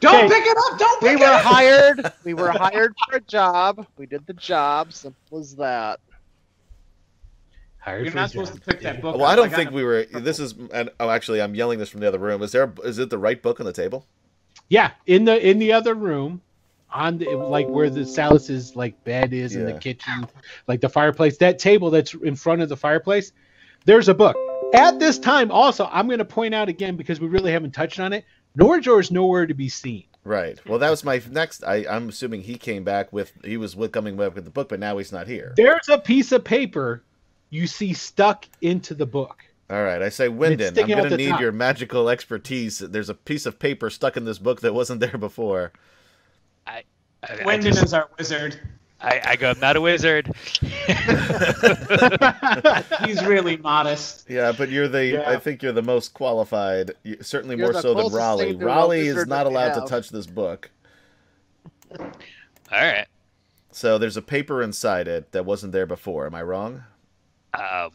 Don't 0.00 0.24
Okay. 0.24 0.28
pick 0.34 0.44
it 0.46 0.56
up. 0.72 0.78
Don't 0.78 1.02
We 1.02 1.08
pick 1.10 1.18
were 1.20 1.26
it 1.26 1.30
up. 1.32 1.42
hired. 1.42 2.12
We 2.24 2.34
were 2.34 2.50
hired 2.50 2.94
for 3.08 3.16
a 3.16 3.20
job. 3.20 3.86
We 3.96 4.06
did 4.06 4.26
the 4.26 4.32
job. 4.34 4.92
Simple 4.92 5.38
as 5.38 5.54
that. 5.56 6.00
Hired 7.78 8.04
You're 8.04 8.12
for 8.12 8.18
a 8.18 8.20
not 8.22 8.30
supposed 8.30 8.52
job. 8.54 8.62
to 8.64 8.70
pick 8.72 8.80
that 8.80 9.00
book. 9.00 9.16
Well, 9.16 9.26
I 9.26 9.36
don't 9.36 9.48
got 9.50 9.56
think 9.56 9.70
we 9.70 9.84
were. 9.84 10.04
This 10.06 10.40
is. 10.40 10.54
And, 10.72 10.90
oh, 10.98 11.08
actually, 11.10 11.40
I'm 11.40 11.54
yelling 11.54 11.78
this 11.78 11.88
from 11.88 12.00
the 12.00 12.08
other 12.08 12.18
room. 12.18 12.42
Is 12.42 12.50
there? 12.50 12.72
Is 12.84 12.98
it 12.98 13.10
the 13.10 13.18
right 13.18 13.40
book 13.40 13.60
on 13.60 13.66
the 13.66 13.72
table? 13.72 14.04
Yeah, 14.68 14.90
in 15.06 15.24
the 15.24 15.48
in 15.48 15.60
the 15.60 15.72
other 15.72 15.94
room, 15.94 16.40
on 16.90 17.18
the 17.18 17.36
like 17.36 17.68
where 17.68 17.88
the 17.88 18.04
Salus's 18.04 18.74
like 18.74 19.02
bed 19.04 19.32
is 19.32 19.54
in 19.54 19.64
the 19.66 19.74
kitchen, 19.78 20.26
like 20.66 20.80
the 20.80 20.88
fireplace. 20.88 21.36
That 21.38 21.60
table 21.60 21.90
that's 21.90 22.12
in 22.14 22.34
front 22.34 22.62
of 22.62 22.68
the 22.68 22.76
fireplace, 22.76 23.30
there's 23.84 24.08
a 24.08 24.14
book. 24.14 24.36
At 24.74 24.98
this 24.98 25.18
time, 25.18 25.50
also, 25.50 25.88
I'm 25.90 26.06
going 26.06 26.18
to 26.18 26.24
point 26.24 26.54
out 26.54 26.68
again 26.68 26.96
because 26.96 27.20
we 27.20 27.28
really 27.28 27.52
haven't 27.52 27.72
touched 27.72 28.00
on 28.00 28.12
it. 28.12 28.24
Norjor 28.58 29.00
is 29.00 29.10
nowhere 29.10 29.46
to 29.46 29.54
be 29.54 29.68
seen. 29.68 30.04
Right. 30.24 30.58
Well, 30.66 30.78
that 30.80 30.90
was 30.90 31.04
my 31.04 31.22
next. 31.30 31.62
I, 31.64 31.86
I'm 31.88 32.08
assuming 32.08 32.42
he 32.42 32.58
came 32.58 32.82
back 32.82 33.12
with. 33.12 33.32
He 33.44 33.56
was 33.56 33.76
with, 33.76 33.92
coming 33.92 34.16
back 34.16 34.34
with 34.34 34.44
the 34.44 34.50
book, 34.50 34.68
but 34.68 34.80
now 34.80 34.98
he's 34.98 35.12
not 35.12 35.28
here. 35.28 35.54
There's 35.56 35.88
a 35.88 35.98
piece 35.98 36.32
of 36.32 36.44
paper 36.44 37.02
you 37.50 37.66
see 37.66 37.92
stuck 37.92 38.46
into 38.60 38.94
the 38.94 39.06
book. 39.06 39.44
All 39.70 39.82
right, 39.82 40.02
I 40.02 40.10
say, 40.10 40.28
Wyndon, 40.28 40.78
I'm 40.78 40.88
going 40.88 41.10
to 41.10 41.16
need 41.16 41.30
top. 41.30 41.40
your 41.40 41.52
magical 41.52 42.08
expertise. 42.08 42.78
There's 42.78 43.08
a 43.08 43.14
piece 43.14 43.46
of 43.46 43.58
paper 43.58 43.90
stuck 43.90 44.16
in 44.16 44.24
this 44.24 44.38
book 44.38 44.60
that 44.60 44.74
wasn't 44.74 45.00
there 45.00 45.18
before. 45.18 45.72
I, 46.66 46.82
I, 47.22 47.36
Wyndon 47.38 47.62
just- 47.62 47.82
is 47.84 47.94
our 47.94 48.08
wizard. 48.18 48.60
I, 49.00 49.20
I 49.24 49.36
go, 49.36 49.50
I'm 49.50 49.60
not 49.60 49.76
a 49.76 49.80
wizard. 49.80 50.32
He's 53.04 53.24
really 53.24 53.56
modest. 53.58 54.28
Yeah, 54.28 54.52
but 54.52 54.70
you're 54.70 54.88
the. 54.88 55.06
Yeah. 55.06 55.30
I 55.30 55.38
think 55.38 55.62
you're 55.62 55.72
the 55.72 55.82
most 55.82 56.14
qualified. 56.14 56.92
Certainly 57.20 57.56
You're 57.56 57.72
more 57.72 57.82
so 57.82 57.94
than 57.94 58.12
Raleigh. 58.12 58.44
thing 58.46 58.58
to 58.60 58.64
a 58.64 58.68
Raleigh 58.68 59.06
is 59.06 59.26
not 59.26 59.44
that 59.44 59.48
we 59.48 59.54
allowed 59.54 59.74
to 59.74 59.86
touch 59.86 60.08
this 60.08 60.26
book. 60.26 60.70
All 61.98 62.10
right. 62.72 63.06
So 63.70 63.98
there's 63.98 64.16
a 64.16 64.22
paper 64.22 64.62
inside 64.62 65.08
it 65.08 65.32
that 65.32 65.44
wasn't 65.44 65.72
there 65.72 65.86
before. 65.86 66.26
Am 66.26 66.34
I 66.34 66.42
wrong? 66.42 66.82
Um, 67.52 67.90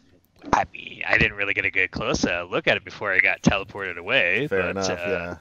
I 0.53 0.65
mean, 0.71 1.01
I 1.07 1.17
didn't 1.17 1.35
really 1.35 1.55
get 1.55 1.65
a 1.65 1.71
good 1.71 1.89
close 1.89 2.23
uh, 2.25 2.45
look 2.49 2.67
at 2.67 2.77
it 2.77 2.85
before 2.85 3.11
I 3.11 3.19
got 3.19 3.41
teleported 3.41 3.97
away. 3.97 4.47
Fair 4.47 4.73
but, 4.73 4.85
enough. 4.85 4.89
uh, 4.89 4.93
yeah. 5.07 5.35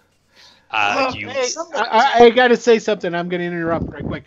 Uh, 0.71 0.73
Oh, 0.73 1.15
you, 1.15 1.29
hey, 1.29 1.47
I, 1.75 2.13
I, 2.21 2.25
I 2.25 2.31
got 2.31 2.49
to 2.49 2.57
say 2.57 2.79
something. 2.79 3.15
I'm 3.15 3.29
going 3.29 3.41
to 3.41 3.47
interrupt 3.47 3.91
right 3.91 4.05
quick. 4.05 4.25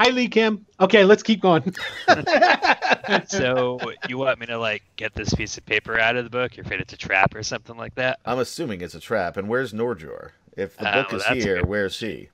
Hi, 0.00 0.08
Lee 0.08 0.28
Kim. 0.28 0.64
Okay, 0.80 1.04
let's 1.04 1.22
keep 1.22 1.42
going. 1.42 1.74
so 3.26 3.78
you 4.08 4.16
want 4.16 4.40
me 4.40 4.46
to 4.46 4.56
like 4.58 4.82
get 4.96 5.12
this 5.14 5.34
piece 5.34 5.58
of 5.58 5.66
paper 5.66 5.98
out 6.00 6.16
of 6.16 6.24
the 6.24 6.30
book? 6.30 6.56
You're 6.56 6.64
afraid 6.64 6.80
it's 6.80 6.94
a 6.94 6.96
trap 6.96 7.34
or 7.34 7.42
something 7.42 7.76
like 7.76 7.96
that? 7.96 8.18
I'm 8.24 8.38
assuming 8.38 8.80
it's 8.80 8.94
a 8.94 9.00
trap. 9.00 9.36
And 9.36 9.46
where's 9.46 9.74
Norjor? 9.74 10.30
If 10.56 10.78
the 10.78 10.88
Uh, 10.88 11.02
book 11.02 11.12
well, 11.12 11.20
is 11.36 11.44
here, 11.44 11.56
good- 11.56 11.66
where's 11.68 11.94
she? 11.94 12.30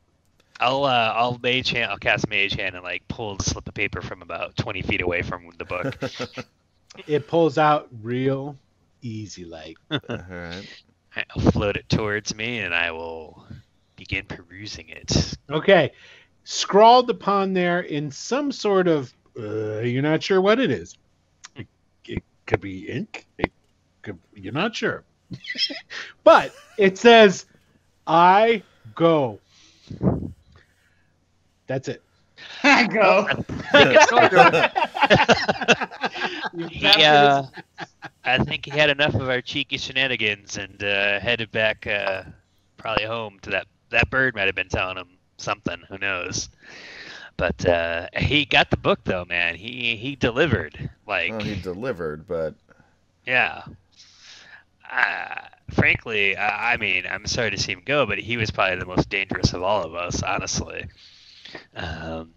I'll 0.61 0.85
uh, 0.85 1.13
I'll 1.17 1.41
mage 1.43 1.71
hand, 1.71 1.91
I'll 1.91 1.99
cast 1.99 2.29
mage 2.29 2.55
hand 2.55 2.77
and 2.77 2.85
like 2.85 3.03
pull 3.09 3.35
the 3.35 3.43
slip 3.43 3.67
of 3.67 3.75
paper 3.75 4.01
from 4.01 4.23
about 4.23 4.57
20 4.57 4.83
feet 4.83 5.01
away 5.01 5.23
from 5.23 5.51
the 5.59 5.65
book. 5.65 5.99
it 7.09 7.27
pulls 7.27 7.59
out 7.59 7.89
real 8.01 8.57
easy, 9.03 9.45
like. 9.45 9.77
All 9.91 9.99
right. 10.09 10.85
I'll 11.35 11.51
float 11.51 11.77
it 11.77 11.89
towards 11.89 12.33
me 12.33 12.61
and 12.61 12.73
I 12.73 12.93
will 12.93 13.45
begin 13.97 14.25
perusing 14.27 14.89
it. 14.91 15.35
Okay. 15.51 15.91
Scrawled 16.49 17.11
upon 17.11 17.55
there 17.55 17.81
in 17.81 18.09
some 18.09 18.53
sort 18.53 18.87
of, 18.87 19.13
uh, 19.37 19.81
you're 19.81 20.01
not 20.01 20.23
sure 20.23 20.41
what 20.41 20.61
it 20.61 20.71
is. 20.71 20.97
It, 21.57 21.67
it 22.05 22.23
could 22.47 22.61
be 22.61 22.89
ink. 22.89 23.27
It 23.37 23.51
could, 24.03 24.17
you're 24.33 24.53
not 24.53 24.77
sure. 24.77 25.03
but 26.23 26.55
it 26.79 26.99
says, 26.99 27.47
I 28.07 28.63
go. 28.95 29.41
That's 31.67 31.89
it. 31.89 32.01
I 32.63 32.87
go. 32.87 33.27
You 36.55 36.69
He, 36.69 36.87
uh, 36.87 37.43
I 38.25 38.39
think 38.45 38.67
he 38.67 38.71
had 38.71 38.89
enough 38.89 39.15
of 39.15 39.29
our 39.29 39.41
cheeky 39.41 39.79
shenanigans 39.79 40.59
and 40.59 40.81
uh, 40.81 41.19
headed 41.19 41.51
back, 41.51 41.89
uh, 41.89 42.23
probably 42.77 43.05
home 43.05 43.41
to 43.43 43.51
that. 43.51 43.67
That 43.91 44.11
bird 44.11 44.37
might 44.37 44.47
have 44.47 44.55
been 44.55 44.69
telling 44.69 44.97
him 44.97 45.16
something. 45.39 45.81
Who 45.89 45.99
knows? 45.99 46.49
But 47.37 47.67
uh, 47.67 48.09
he 48.17 48.45
got 48.47 48.71
the 48.71 48.77
book 48.77 49.01
though, 49.05 49.25
man. 49.25 49.55
He 49.57 49.97
he 49.97 50.17
delivered. 50.17 50.91
Like, 51.07 51.33
Well, 51.33 51.41
he 51.41 51.55
delivered, 51.57 52.27
but 52.27 52.55
yeah. 53.27 53.63
Uh, 54.91 55.41
frankly, 55.73 56.37
I, 56.37 56.75
I 56.75 56.77
mean, 56.77 57.05
I'm 57.11 57.27
sorry 57.27 57.51
to 57.51 57.59
see 57.59 57.73
him 57.73 57.83
go, 57.85 58.07
but 58.07 58.19
he 58.19 58.37
was 58.37 58.51
probably 58.51 58.79
the 58.79 58.87
most 58.87 59.09
dangerous 59.09 59.53
of 59.53 59.63
all 59.63 59.83
of 59.85 59.95
us, 59.95 60.23
honestly. 60.23 60.87
Um, 61.75 62.33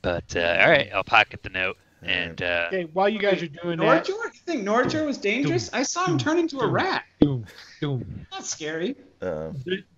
but 0.00 0.34
uh, 0.34 0.58
all 0.60 0.70
right, 0.70 0.90
I'll 0.94 1.04
pocket 1.04 1.42
the 1.42 1.50
note 1.50 1.76
and. 2.02 2.40
Uh, 2.42 2.64
Okay, 2.68 2.84
while 2.92 3.08
you 3.08 3.18
guys 3.18 3.42
are 3.42 3.48
doing 3.48 3.78
that, 3.78 4.04
Norjor? 4.06 4.08
You 4.08 4.30
think 4.46 4.64
Norjor 4.66 5.06
was 5.06 5.18
dangerous? 5.18 5.70
I 5.72 5.82
saw 5.82 6.06
him 6.06 6.18
turn 6.18 6.38
into 6.38 6.58
a 6.60 6.66
rat. 6.66 7.04
doom, 7.20 7.46
doom. 7.80 8.26
That's 8.32 8.48
scary. 8.50 8.96
uh, 9.20 9.52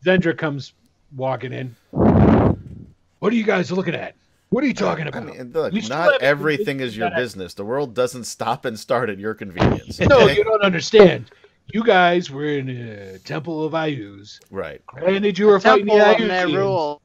Zendra 0.05 0.37
comes 0.37 0.73
walking 1.17 1.53
in. 1.53 1.77
What 1.93 3.33
are 3.33 3.37
you 3.37 3.45
guys 3.45 3.73
looking 3.73 3.95
at? 3.95 4.15
What 4.51 4.63
are 4.63 4.67
you 4.67 4.75
talking 4.75 5.07
I 5.07 5.09
about? 5.09 5.25
mean, 5.27 5.51
look, 5.53 5.73
You 5.73 5.83
not 5.89 6.23
everything 6.23 6.81
is 6.81 6.97
your 6.97 7.07
convinced 7.09 7.11
me 7.11 7.11
that 7.11 7.13
I- 7.13 7.21
business. 7.21 7.55
The 7.55 7.65
world 7.65 7.95
doesn't 7.95 8.25
stop 8.25 8.65
and 8.65 8.79
start 8.79 9.11
at 9.11 9.19
your 9.19 9.35
convenience. 9.35 9.99
no, 10.01 10.27
you 10.29 10.45
don't 10.45 10.63
understand. 10.63 11.31
You 11.73 11.83
guys 11.83 12.31
were 12.31 12.45
in 12.45 12.69
a 12.69 13.19
temple 13.21 13.65
of 13.65 13.73
Iuz. 13.73 14.39
Right. 14.51 14.85
Granted, 14.87 15.39
you 15.39 15.47
were 15.47 15.59
fighting 15.59 15.87
the 15.87 15.93
Temple 15.95 16.23
of 16.25 16.29
that 16.29 16.47
Iuzians. 16.49 16.55
rule. 16.57 17.03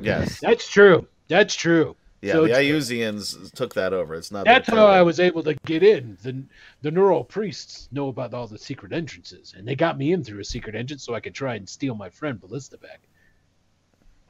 Yes. 0.00 0.38
That's 0.40 0.68
true. 0.68 1.06
That's 1.28 1.54
true. 1.54 1.96
Yeah, 2.22 2.34
So 2.34 2.46
the 2.46 2.60
it's- 2.60 2.90
Iuzians 2.90 3.50
took 3.54 3.72
that 3.74 3.94
over. 3.94 4.14
It's 4.14 4.30
not. 4.30 4.44
That's 4.44 4.68
how 4.68 4.86
I 4.86 5.00
was 5.00 5.18
able 5.18 5.42
to 5.44 5.54
get 5.64 5.82
in. 5.82 6.18
The 6.22 6.42
the 6.82 6.90
Nerull 6.90 7.26
priests 7.26 7.88
know 7.90 8.08
about 8.08 8.34
all 8.34 8.46
the 8.46 8.58
secret 8.58 8.92
entrances, 8.92 9.54
and 9.56 9.66
they 9.66 9.74
got 9.74 9.96
me 9.96 10.12
in 10.12 10.22
through 10.22 10.40
a 10.40 10.44
secret 10.44 10.74
entrance 10.74 11.02
so 11.02 11.14
I 11.14 11.20
could 11.20 11.34
try 11.34 11.54
and 11.54 11.66
steal 11.66 11.94
my 11.94 12.10
friend 12.10 12.38
Ballista 12.38 12.76
back. 12.76 13.00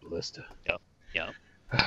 Ballista. 0.02 0.44
Yep, 0.66 0.80
yep. 1.14 1.34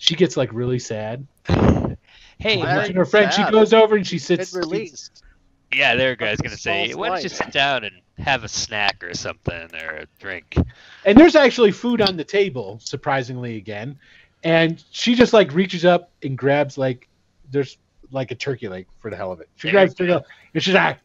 She 0.00 0.14
gets 0.14 0.36
like 0.36 0.52
really 0.52 0.78
sad. 0.78 1.26
Hey, 2.38 2.58
Why 2.58 2.86
her 2.86 2.92
you 2.92 3.04
friend, 3.04 3.32
she 3.32 3.42
goes 3.50 3.72
over 3.72 3.96
and 3.96 4.06
she 4.06 4.18
sits. 4.18 4.54
It's 4.54 4.54
released. 4.54 5.24
Yeah, 5.72 5.96
there, 5.96 6.14
guys. 6.16 6.36
Fucking 6.36 6.50
Gonna 6.50 6.56
say, 6.56 6.86
Saul's 6.88 6.96
why 6.96 7.08
don't 7.08 7.22
you 7.22 7.28
sit 7.28 7.52
down 7.52 7.84
and 7.84 8.00
have 8.18 8.44
a 8.44 8.48
snack 8.48 9.02
or 9.02 9.12
something 9.14 9.68
or 9.74 9.96
a 9.96 10.06
drink? 10.20 10.56
And 11.04 11.18
there's 11.18 11.34
actually 11.34 11.72
food 11.72 12.00
on 12.00 12.16
the 12.16 12.24
table, 12.24 12.78
surprisingly 12.82 13.56
again. 13.56 13.98
And 14.44 14.82
she 14.92 15.16
just 15.16 15.32
like 15.32 15.52
reaches 15.52 15.84
up 15.84 16.10
and 16.22 16.38
grabs 16.38 16.78
like 16.78 17.08
there's 17.50 17.76
like 18.12 18.30
a 18.30 18.36
turkey 18.36 18.68
leg 18.68 18.86
for 19.00 19.10
the 19.10 19.16
hell 19.16 19.32
of 19.32 19.40
it. 19.40 19.48
She 19.56 19.66
There 19.68 19.72
grabs 19.72 19.98
you 19.98 20.06
turkey 20.06 20.24
and 20.54 20.62
she's 20.62 20.74
like 20.74 20.98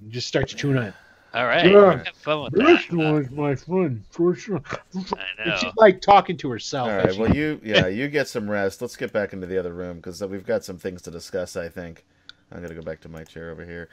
and 0.00 0.12
just 0.12 0.28
starts 0.28 0.52
chewing 0.52 0.76
on 0.76 0.84
it. 0.84 0.94
All 1.36 1.46
right, 1.46 1.70
Yeah. 1.70 2.02
have 2.04 2.16
fun 2.16 2.44
with 2.44 2.52
This 2.54 2.86
that. 2.86 2.96
one's 2.96 3.30
my 3.30 3.54
friend 3.54 4.02
for 4.10 4.34
sure. 4.34 4.62
I 4.66 4.78
know. 5.46 5.56
she's 5.60 5.72
like 5.76 6.00
talking 6.00 6.36
to 6.38 6.48
herself. 6.50 6.88
All 6.88 6.96
right. 6.96 7.06
as 7.08 7.18
Well, 7.18 7.34
you 7.34 7.60
yeah, 7.62 7.86
you 7.88 8.08
get 8.08 8.26
some 8.28 8.50
rest. 8.50 8.80
Let's 8.80 8.96
get 8.96 9.12
back 9.12 9.32
into 9.34 9.46
the 9.46 9.58
other 9.58 9.74
room 9.74 9.96
because 9.96 10.22
we've 10.22 10.46
got 10.46 10.64
some 10.64 10.78
things 10.78 11.02
to 11.02 11.10
discuss. 11.10 11.54
I 11.56 11.68
think 11.68 12.04
I'm 12.50 12.62
gonna 12.62 12.74
go 12.74 12.80
back 12.82 13.00
to 13.02 13.08
my 13.10 13.22
chair 13.24 13.50
over 13.50 13.64
here. 13.64 13.88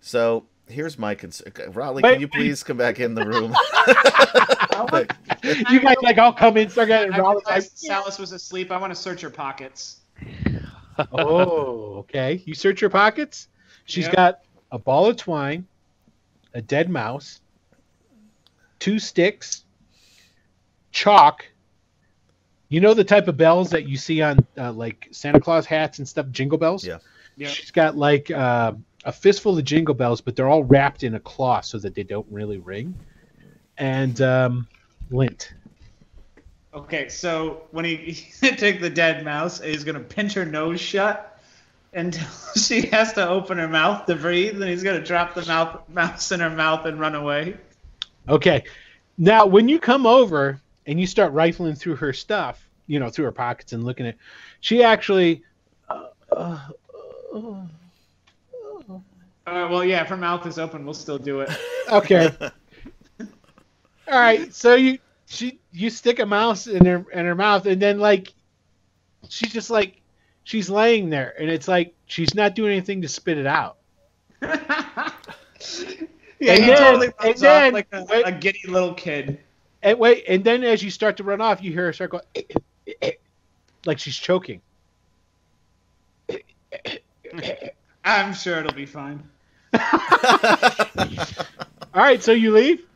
So 0.00 0.46
here's 0.66 0.98
my 0.98 1.14
concern. 1.14 1.52
Uh, 1.58 1.70
Raleigh, 1.70 2.02
can 2.02 2.20
you 2.20 2.28
please 2.28 2.62
come 2.64 2.76
back 2.76 2.98
in 3.00 3.14
the 3.14 3.24
room? 3.24 3.54
You 5.70 5.80
guys 5.80 5.96
like 6.02 6.18
I'll 6.18 6.32
come 6.32 6.56
in, 6.56 6.68
start 6.70 6.88
getting 6.88 7.12
I 7.12 7.18
Raleigh's 7.18 7.70
Salus 7.74 8.18
was 8.18 8.30
asleep. 8.32 8.70
I 8.70 8.76
want 8.78 8.92
to 8.92 8.94
search 9.00 9.20
her 9.22 9.30
pockets. 9.30 10.00
oh, 11.12 11.96
okay. 11.98 12.42
You 12.44 12.54
search 12.54 12.80
her 12.80 12.88
pockets. 12.88 13.48
She's 13.86 14.06
Yep. 14.06 14.14
got 14.16 14.38
a 14.70 14.78
ball 14.78 15.06
of 15.06 15.16
twine, 15.16 15.66
a 16.54 16.62
dead 16.62 16.90
mouse, 16.90 17.40
two 18.78 18.98
sticks, 18.98 19.64
chalk. 20.92 21.46
You 22.68 22.80
know 22.80 22.94
the 22.94 23.04
type 23.04 23.28
of 23.28 23.36
bells 23.36 23.70
that 23.70 23.88
you 23.88 23.96
see 23.96 24.20
on 24.20 24.38
uh, 24.56 24.72
like 24.72 25.08
Santa 25.10 25.40
Claus 25.40 25.64
hats 25.66 25.98
and 25.98 26.08
stuff, 26.08 26.28
jingle 26.30 26.58
bells. 26.58 26.84
Yeah. 26.84 26.98
Yeah. 27.36 27.48
She's 27.48 27.70
got 27.70 27.96
like 27.96 28.30
uh, 28.30 28.72
a 29.04 29.12
fistful 29.12 29.56
of 29.56 29.64
jingle 29.64 29.94
bells, 29.94 30.20
but 30.20 30.36
they're 30.36 30.48
all 30.48 30.64
wrapped 30.64 31.02
in 31.02 31.14
a 31.14 31.20
cloth 31.20 31.64
so 31.64 31.78
that 31.78 31.94
they 31.94 32.02
don't 32.02 32.26
really 32.30 32.58
ring. 32.58 32.94
And 33.78 34.20
um, 34.20 34.68
lint. 35.10 35.54
Okay, 36.74 37.08
so 37.08 37.62
when 37.70 37.84
he 37.84 38.12
take 38.40 38.80
the 38.80 38.90
dead 38.90 39.24
mouse, 39.24 39.60
he's 39.60 39.84
gonna 39.84 40.00
pinch 40.00 40.34
her 40.34 40.44
nose 40.44 40.80
shut 40.80 41.37
until 41.98 42.28
she 42.56 42.82
has 42.88 43.12
to 43.14 43.28
open 43.28 43.58
her 43.58 43.68
mouth 43.68 44.06
to 44.06 44.14
breathe, 44.14 44.60
and 44.60 44.70
he's 44.70 44.82
gonna 44.82 45.04
drop 45.04 45.34
the 45.34 45.44
mouth 45.44 45.88
mouse 45.88 46.32
in 46.32 46.40
her 46.40 46.50
mouth 46.50 46.86
and 46.86 46.98
run 46.98 47.14
away. 47.14 47.56
Okay. 48.28 48.64
Now, 49.16 49.46
when 49.46 49.68
you 49.68 49.78
come 49.78 50.06
over 50.06 50.60
and 50.86 51.00
you 51.00 51.06
start 51.06 51.32
rifling 51.32 51.74
through 51.74 51.96
her 51.96 52.12
stuff, 52.12 52.64
you 52.86 53.00
know, 53.00 53.10
through 53.10 53.24
her 53.24 53.32
pockets 53.32 53.72
and 53.72 53.84
looking 53.84 54.06
at, 54.06 54.16
she 54.60 54.82
actually. 54.82 55.42
Uh, 55.88 56.06
uh, 56.30 56.58
uh, 57.34 57.66
well, 59.46 59.84
yeah, 59.84 60.02
if 60.02 60.08
her 60.08 60.16
mouth 60.16 60.46
is 60.46 60.58
open, 60.58 60.84
we'll 60.84 60.94
still 60.94 61.18
do 61.18 61.40
it. 61.40 61.50
okay. 61.90 62.30
All 63.20 64.18
right. 64.18 64.54
So 64.54 64.74
you 64.74 64.98
she 65.26 65.58
you 65.72 65.90
stick 65.90 66.18
a 66.18 66.26
mouse 66.26 66.66
in 66.66 66.84
her 66.84 67.04
in 67.12 67.24
her 67.24 67.34
mouth, 67.34 67.66
and 67.66 67.80
then 67.80 67.98
like 67.98 68.32
she's 69.28 69.52
just 69.52 69.70
like 69.70 70.00
she's 70.48 70.70
laying 70.70 71.10
there, 71.10 71.34
and 71.38 71.50
it's 71.50 71.68
like 71.68 71.94
she's 72.06 72.34
not 72.34 72.54
doing 72.54 72.72
anything 72.72 73.02
to 73.02 73.08
spit 73.08 73.36
it 73.36 73.44
out. 73.46 73.76
yeah, 74.40 74.48
And 74.80 75.14
he 76.40 76.70
then- 76.70 76.78
totally 76.78 77.08
runs 77.22 77.44
off 77.44 77.72
like 77.74 77.88
a, 77.92 78.22
a 78.24 78.32
giddy 78.32 78.62
little 78.66 78.94
kid. 78.94 79.40
And 79.82 79.98
wait, 79.98 80.24
and 80.26 80.42
then 80.42 80.64
as 80.64 80.82
you 80.82 80.90
start 80.90 81.18
to 81.18 81.22
run 81.22 81.42
off, 81.42 81.62
you 81.62 81.70
hear 81.70 81.84
her 81.84 81.92
start 81.92 82.10
going 82.12 82.22
eh, 82.34 82.42
eh, 82.86 82.92
eh, 83.02 83.10
like 83.84 83.98
she's 83.98 84.16
choking. 84.16 84.62
I'm 88.04 88.32
sure 88.32 88.58
it'll 88.58 88.72
be 88.72 88.86
fine. 88.86 89.22
All 91.94 92.02
right, 92.02 92.22
so 92.22 92.32
you 92.32 92.52
leave. 92.52 92.86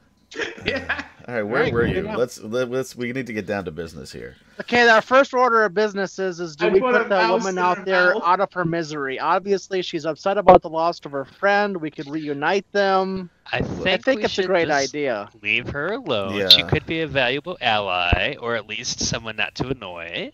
Yeah. 0.64 1.04
All 1.28 1.34
right, 1.34 1.42
where 1.42 1.62
All 1.62 1.62
right, 1.62 1.72
were 1.72 1.86
you? 1.86 2.00
enough. 2.00 2.16
Let's 2.16 2.40
let, 2.40 2.70
let's 2.70 2.96
we 2.96 3.12
need 3.12 3.26
to 3.28 3.32
get 3.32 3.46
down 3.46 3.64
to 3.66 3.70
business 3.70 4.12
here. 4.12 4.36
Okay, 4.60 4.88
our 4.88 5.02
first 5.02 5.34
order 5.34 5.64
of 5.64 5.74
business 5.74 6.18
is, 6.18 6.40
is 6.40 6.56
do 6.56 6.68
I 6.68 6.70
we 6.70 6.80
put 6.80 6.94
a 6.94 7.00
put 7.00 7.08
the 7.08 7.20
woman 7.28 7.58
out 7.58 7.84
there 7.84 8.14
mouth. 8.14 8.22
out 8.24 8.40
of 8.40 8.52
her 8.52 8.64
misery? 8.64 9.18
Obviously, 9.18 9.82
she's 9.82 10.06
upset 10.06 10.38
about 10.38 10.62
the 10.62 10.68
loss 10.70 11.00
of 11.04 11.12
her 11.12 11.24
friend. 11.24 11.76
We 11.76 11.90
could 11.90 12.08
reunite 12.08 12.70
them. 12.72 13.30
I 13.52 13.62
think, 13.62 13.86
I 13.86 13.96
think 13.98 14.24
it's 14.24 14.38
a 14.38 14.44
great 14.44 14.70
idea. 14.70 15.30
Leave 15.42 15.68
her 15.70 15.92
alone. 15.92 16.48
She 16.50 16.62
could 16.64 16.86
be 16.86 17.00
a 17.00 17.06
valuable 17.06 17.58
ally, 17.60 18.36
or 18.40 18.54
at 18.56 18.66
least 18.66 19.00
someone 19.00 19.36
not 19.36 19.54
to 19.56 19.68
annoy. 19.68 20.32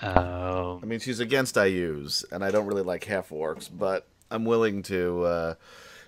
I 0.00 0.06
Um, 0.06 0.88
mean, 0.88 1.00
she's 1.00 1.20
against 1.20 1.54
Iuz, 1.56 2.24
and 2.32 2.44
I 2.44 2.50
don't 2.50 2.66
really 2.66 2.82
like 2.82 3.04
half 3.04 3.30
orcs, 3.30 3.68
but 3.72 4.06
I'm 4.30 4.44
willing 4.44 4.82
to 4.84 5.22
uh, 5.24 5.54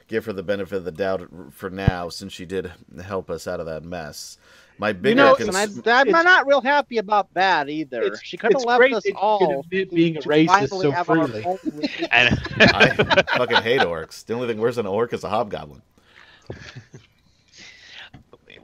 give 0.09 0.27
her 0.27 0.33
the 0.33 0.43
benefit 0.43 0.77
of 0.77 0.85
the 0.85 0.93
doubt 0.93 1.29
for 1.51 1.71
now, 1.71 2.09
since 2.09 2.33
she 2.33 2.45
did 2.45 2.73
help 3.03 3.31
us 3.31 3.47
out 3.47 3.61
of 3.61 3.67
that 3.67 3.85
mess. 3.85 4.39
My 4.77 4.93
bigger 4.93 5.09
You 5.11 5.15
know, 5.15 5.35
cons- 5.37 5.49
and 5.77 5.89
I, 5.89 6.01
I'm 6.19 6.25
not 6.25 6.47
real 6.47 6.61
happy 6.61 6.99
about 6.99 7.33
that 7.35 7.69
either. 7.69 8.17
She 8.17 8.37
could 8.37 8.53
have 8.53 8.57
it's 8.57 8.65
left 8.65 8.81
great 8.81 8.93
us 8.93 9.05
that 9.05 9.11
you 9.11 9.15
can 9.15 9.23
all 9.23 9.61
admit 9.61 9.91
being 9.91 10.17
a 10.17 10.21
racist 10.21 10.71
so 10.71 10.93
freely. 11.05 11.45
and 12.11 12.41
I 12.59 13.23
fucking 13.37 13.63
hate 13.63 13.83
orcs. 13.83 14.25
The 14.25 14.35
only 14.35 14.49
thing 14.49 14.59
worse 14.59 14.77
than 14.77 14.87
an 14.87 14.93
orc 14.93 15.13
is 15.13 15.23
a 15.23 15.29
hobgoblin. 15.29 15.83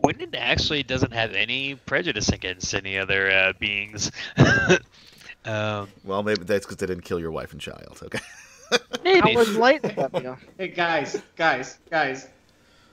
Wyndon 0.03 0.34
actually 0.34 0.82
doesn't 0.82 1.12
have 1.12 1.32
any 1.34 1.74
prejudice 1.74 2.30
against 2.30 2.74
any 2.74 2.99
other 2.99 3.30
uh, 3.30 3.53
beings. 3.59 4.11
um, 5.45 5.88
Well, 6.05 6.22
maybe 6.22 6.45
that's 6.45 6.64
because 6.64 6.78
they 6.78 6.86
didn't 6.86 7.05
kill 7.05 7.20
your 7.20 7.30
wife 7.30 7.53
and 7.53 7.61
child. 7.61 8.01
Okay. 8.03 8.18
How 8.70 8.78
maybe. 9.04 9.32
enlightened 9.32 9.98
of 9.98 10.22
you. 10.22 10.36
Hey 10.58 10.68
guys, 10.68 11.20
guys, 11.36 11.78
guys! 11.90 12.28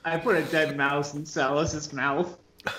I 0.06 0.18
put 0.18 0.36
a 0.38 0.44
dead 0.44 0.76
mouse 0.78 1.14
in 1.14 1.26
Salus's 1.26 1.92
mouth. 1.94 2.38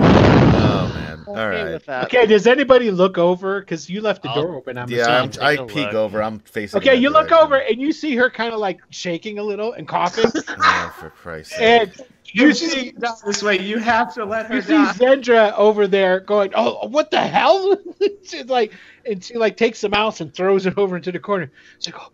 Oh 0.00 0.90
man. 0.94 1.24
All 1.26 1.34
Okay 1.36 1.48
right. 1.48 2.04
Okay, 2.04 2.26
does 2.26 2.46
anybody 2.46 2.90
look 2.90 3.18
over? 3.18 3.60
Because 3.60 3.90
you 3.90 4.00
left 4.00 4.22
the 4.22 4.28
I'll- 4.30 4.42
door 4.42 4.56
open. 4.56 4.78
I'm 4.78 4.88
Yeah, 4.88 5.06
I'm. 5.22 5.30
I 5.40 5.56
peek 5.56 5.86
look. 5.86 5.94
over. 5.94 6.22
I'm 6.22 6.38
facing. 6.40 6.78
Okay, 6.78 6.90
that 6.90 7.00
you 7.00 7.10
look 7.10 7.32
over 7.32 7.56
and 7.56 7.80
you 7.80 7.92
see 7.92 8.14
her 8.16 8.30
kind 8.30 8.52
of 8.54 8.60
like 8.60 8.80
shaking 8.90 9.38
a 9.38 9.42
little 9.42 9.72
and 9.72 9.86
coughing, 9.88 10.30
Oh, 10.48 10.94
for 10.98 11.10
Christ's 11.10 11.56
sake. 11.56 11.60
and 11.82 12.06
you 12.32 12.52
see 12.52 12.92
gonna 12.92 13.14
this 13.26 13.42
way, 13.42 13.58
you 13.60 13.78
have 13.78 14.14
to 14.14 14.24
let 14.24 14.46
her 14.46 14.56
you 14.56 14.62
see 14.62 14.72
die. 14.72 14.92
Zendra 14.92 15.52
over 15.56 15.86
there 15.86 16.20
going, 16.20 16.52
"Oh, 16.54 16.86
what 16.88 17.10
the 17.10 17.20
hell?" 17.20 17.76
She's 18.24 18.46
like, 18.46 18.72
and 19.06 19.22
she 19.24 19.34
like 19.34 19.56
takes 19.56 19.80
the 19.80 19.88
mouse 19.88 20.20
and 20.20 20.32
throws 20.32 20.66
it 20.66 20.76
over 20.76 20.96
into 20.96 21.12
the 21.12 21.18
corner. 21.18 21.50
It's 21.76 21.86
like, 21.86 21.96
"Oh, 21.98 22.10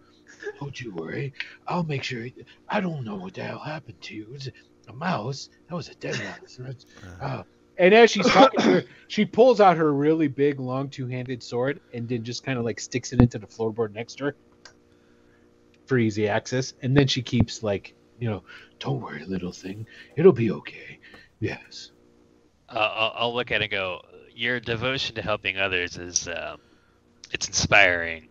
don't 0.60 0.80
you 0.80 0.92
worry. 0.94 1.32
I'll 1.66 1.84
make 1.84 2.02
sure. 2.02 2.26
I 2.68 2.80
don't 2.80 3.04
know 3.04 3.16
what 3.16 3.34
the 3.34 3.42
hell 3.42 3.58
happened 3.58 4.00
to 4.02 4.14
you. 4.14 4.22
It 4.24 4.30
was 4.30 4.48
a 4.88 4.92
mouse. 4.92 5.50
That 5.68 5.74
was 5.74 5.88
a 5.88 5.94
dead 5.94 6.18
mouse." 6.42 6.56
That's- 6.56 6.86
oh." 7.20 7.24
Uh, 7.26 7.42
and 7.76 7.92
as 7.92 8.08
she's 8.12 8.26
talking 8.28 8.60
to 8.60 8.66
her, 8.66 8.84
she 9.08 9.24
pulls 9.24 9.60
out 9.60 9.76
her 9.76 9.92
really 9.92 10.28
big, 10.28 10.60
long, 10.60 10.88
two-handed 10.88 11.42
sword 11.42 11.80
and 11.92 12.08
then 12.08 12.22
just 12.22 12.44
kind 12.44 12.56
of 12.56 12.64
like 12.64 12.78
sticks 12.78 13.12
it 13.12 13.20
into 13.20 13.36
the 13.36 13.48
floorboard 13.48 13.92
next 13.92 14.14
to 14.18 14.26
her 14.26 14.36
for 15.86 15.98
easy 15.98 16.28
access. 16.28 16.74
And 16.82 16.96
then 16.96 17.08
she 17.08 17.20
keeps 17.20 17.64
like, 17.64 17.94
you 18.18 18.28
know, 18.30 18.42
don't 18.78 19.00
worry, 19.00 19.24
little 19.24 19.52
thing. 19.52 19.86
It'll 20.16 20.32
be 20.32 20.50
okay. 20.50 20.98
Yes. 21.40 21.90
uh, 22.68 22.78
I'll, 22.78 23.12
I'll 23.16 23.34
look 23.34 23.50
at 23.52 23.60
it 23.60 23.64
and 23.64 23.70
go, 23.72 24.02
your 24.34 24.60
devotion 24.60 25.14
to 25.16 25.22
helping 25.22 25.58
others 25.58 25.96
is 25.98 26.28
um, 26.28 26.58
it's 27.32 27.46
inspiring. 27.46 28.28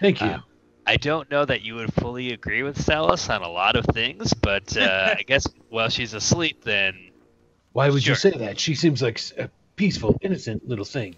Thank 0.00 0.20
you. 0.20 0.28
Uh, 0.28 0.40
I 0.86 0.96
don't 0.96 1.30
know 1.30 1.44
that 1.44 1.62
you 1.62 1.76
would 1.76 1.92
fully 1.94 2.32
agree 2.32 2.62
with 2.62 2.80
Salus 2.80 3.28
on 3.30 3.42
a 3.42 3.48
lot 3.48 3.76
of 3.76 3.86
things, 3.86 4.34
but 4.34 4.76
uh, 4.76 5.14
I 5.18 5.22
guess 5.26 5.46
while 5.68 5.88
she's 5.88 6.14
asleep, 6.14 6.62
then 6.64 7.10
Why 7.72 7.90
would 7.90 8.06
you 8.06 8.14
say 8.14 8.30
that? 8.32 8.58
She 8.60 8.74
seems 8.74 9.02
like 9.02 9.20
a 9.38 9.50
peaceful, 9.76 10.16
innocent 10.22 10.66
little 10.68 10.84
thing. 10.84 11.16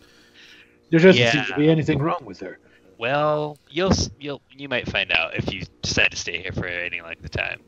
There 0.90 1.00
doesn't 1.00 1.26
seem 1.32 1.44
to 1.46 1.54
be 1.54 1.68
anything 1.68 1.98
wrong 1.98 2.24
with 2.24 2.40
her. 2.40 2.58
well, 2.98 3.58
you'll 3.68 3.92
you'll 4.18 4.42
you 4.50 4.68
might 4.68 4.88
find 4.88 5.12
out 5.12 5.36
if 5.36 5.52
you 5.52 5.62
decide 5.82 6.12
to 6.12 6.16
stay 6.16 6.40
here 6.42 6.52
for 6.52 6.66
any 6.66 7.00
length 7.02 7.24
of 7.24 7.30
time. 7.30 7.60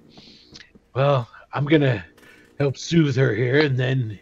Well, 0.94 1.28
I'm 1.52 1.64
gonna 1.64 2.04
help 2.58 2.76
soothe 2.76 3.16
her 3.16 3.34
here, 3.34 3.60
and 3.60 3.76
then 3.78 4.18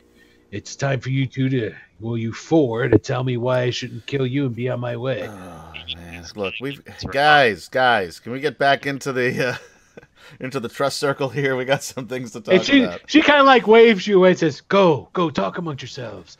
it's 0.50 0.76
time 0.76 1.00
for 1.00 1.10
you 1.10 1.26
two 1.26 1.48
to, 1.48 1.74
well, 2.00 2.16
you 2.16 2.32
four, 2.32 2.88
to 2.88 2.98
tell 2.98 3.24
me 3.24 3.36
why 3.36 3.62
I 3.62 3.70
shouldn't 3.70 4.06
kill 4.06 4.26
you 4.26 4.46
and 4.46 4.54
be 4.54 4.68
on 4.68 4.80
my 4.80 4.96
way. 4.96 5.28
Oh 5.28 5.72
man, 5.94 6.24
look, 6.34 6.54
we've 6.60 6.82
guys, 7.10 7.68
guys, 7.68 8.20
can 8.20 8.32
we 8.32 8.40
get 8.40 8.58
back 8.58 8.86
into 8.86 9.12
the 9.12 9.48
uh, 9.48 9.56
into 10.40 10.60
the 10.60 10.68
trust 10.68 10.98
circle 10.98 11.28
here? 11.28 11.56
We 11.56 11.64
got 11.64 11.82
some 11.82 12.06
things 12.06 12.32
to 12.32 12.40
talk 12.40 12.54
And 12.54 12.64
she, 12.64 12.82
about. 12.82 13.00
she 13.06 13.22
kind 13.22 13.40
of 13.40 13.46
like 13.46 13.66
waves 13.66 14.06
you 14.06 14.18
away 14.18 14.30
and 14.30 14.38
says, 14.38 14.60
"Go, 14.60 15.08
go, 15.12 15.30
talk 15.30 15.58
amongst 15.58 15.82
yourselves. 15.82 16.36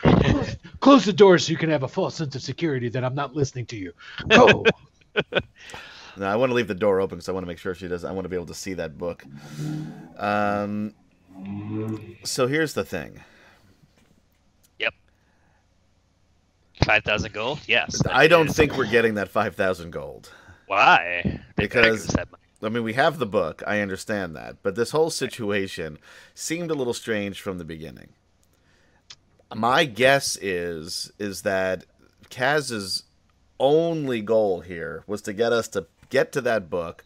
Close 0.81 1.05
the 1.05 1.13
door 1.13 1.39
so 1.39 1.51
you 1.51 1.59
can 1.59 1.71
have 1.71 1.83
a 1.83 1.89
false 1.89 2.15
sense 2.17 2.35
of 2.35 2.43
security 2.43 2.89
that 2.91 3.05
I'm 3.05 3.15
not 3.15 3.35
listening 3.35 3.67
to 3.67 3.77
you. 3.77 3.93
Go." 4.29 4.65
No, 6.17 6.27
I 6.27 6.37
want 6.37 6.51
to 6.51 6.55
leave 6.55 6.69
the 6.69 6.75
door 6.75 7.01
open 7.01 7.19
because 7.19 7.29
I 7.29 7.33
want 7.33 7.45
to 7.45 7.49
make 7.49 7.59
sure 7.59 7.75
she 7.75 7.89
does. 7.89 8.05
I 8.05 8.13
want 8.13 8.25
to 8.25 8.29
be 8.29 8.37
able 8.37 8.47
to 8.47 8.55
see 8.55 8.75
that 8.75 8.97
book. 8.99 9.25
Um. 10.19 10.95
So 12.25 12.47
here's 12.47 12.73
the 12.73 12.85
thing. 12.85 13.21
Yep. 14.79 14.95
Five 16.85 17.05
thousand 17.05 17.33
gold? 17.35 17.61
Yes. 17.67 18.01
I 18.09 18.27
don't 18.27 18.49
is- 18.49 18.57
think 18.57 18.77
we're 18.77 18.91
getting 18.91 19.15
that 19.15 19.29
five 19.29 19.55
thousand 19.57 19.91
gold. 19.91 20.31
why 20.67 21.41
They 21.57 21.65
Because- 21.65 22.09
us 22.09 22.15
that 22.15 22.31
money. 22.31 22.43
I 22.63 22.69
mean, 22.71 22.85
we 22.85 22.95
have 22.95 23.19
the 23.19 23.27
book. 23.27 23.63
I 23.67 23.81
understand 23.81 24.35
that, 24.35 24.57
but 24.63 24.75
this 24.77 24.91
whole 24.91 25.11
situation 25.11 25.99
seemed 26.35 26.71
a 26.71 26.75
little 26.75 26.95
strange 26.95 27.41
from 27.43 27.59
the 27.59 27.65
beginning. 27.65 28.09
My 29.55 29.85
guess 29.85 30.37
is 30.41 31.13
is 31.19 31.43
that 31.43 31.85
Kaz's 32.31 33.05
only 33.61 34.23
goal 34.23 34.61
here 34.63 35.05
was 35.07 35.21
to 35.23 35.33
get 35.35 35.53
us 35.53 35.69
to 35.69 35.87
get 36.11 36.33
to 36.33 36.41
that 36.43 36.71
book, 36.71 37.05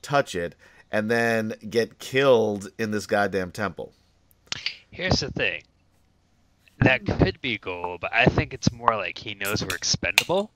touch 0.00 0.34
it, 0.34 0.54
and 0.90 1.10
then 1.10 1.54
get 1.68 1.98
killed 1.98 2.70
in 2.78 2.90
this 2.90 3.06
goddamn 3.06 3.50
temple. 3.50 3.92
Here's 4.90 5.20
the 5.20 5.30
thing. 5.30 5.62
That 6.80 7.06
could 7.06 7.40
be 7.40 7.58
goal, 7.58 7.98
but 8.00 8.12
I 8.12 8.26
think 8.26 8.52
it's 8.52 8.72
more 8.72 8.96
like 8.96 9.16
he 9.16 9.34
knows 9.34 9.64
we're 9.64 9.74
expendable. 9.74 10.50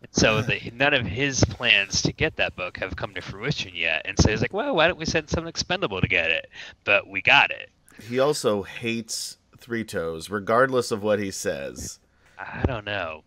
And 0.00 0.08
so 0.12 0.42
the, 0.42 0.70
none 0.74 0.94
of 0.94 1.06
his 1.06 1.44
plans 1.44 2.02
to 2.02 2.12
get 2.12 2.36
that 2.36 2.56
book 2.56 2.78
have 2.78 2.96
come 2.96 3.14
to 3.14 3.20
fruition 3.20 3.74
yet. 3.74 4.02
And 4.04 4.18
so 4.18 4.30
he's 4.30 4.40
like, 4.40 4.52
well, 4.52 4.74
why 4.74 4.86
don't 4.86 4.98
we 4.98 5.04
send 5.04 5.28
someone 5.28 5.48
expendable 5.48 6.00
to 6.00 6.08
get 6.08 6.30
it? 6.30 6.48
But 6.84 7.08
we 7.08 7.20
got 7.20 7.50
it. 7.50 7.70
He 8.00 8.18
also 8.18 8.62
hates 8.62 9.36
Three 9.58 9.84
Toes, 9.84 10.30
regardless 10.30 10.90
of 10.90 11.02
what 11.02 11.18
he 11.18 11.30
says. 11.30 11.98
I 12.38 12.64
don't 12.66 12.84
know. 12.84 13.22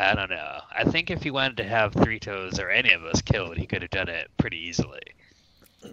I 0.00 0.14
don't 0.14 0.30
know. 0.30 0.60
I 0.74 0.84
think 0.84 1.10
if 1.10 1.22
he 1.22 1.30
wanted 1.30 1.58
to 1.58 1.64
have 1.64 1.92
Three 1.92 2.18
Toes 2.18 2.58
or 2.58 2.70
any 2.70 2.90
of 2.92 3.04
us 3.04 3.20
killed, 3.20 3.58
he 3.58 3.66
could 3.66 3.82
have 3.82 3.90
done 3.90 4.08
it 4.08 4.30
pretty 4.38 4.56
easily. 4.56 5.02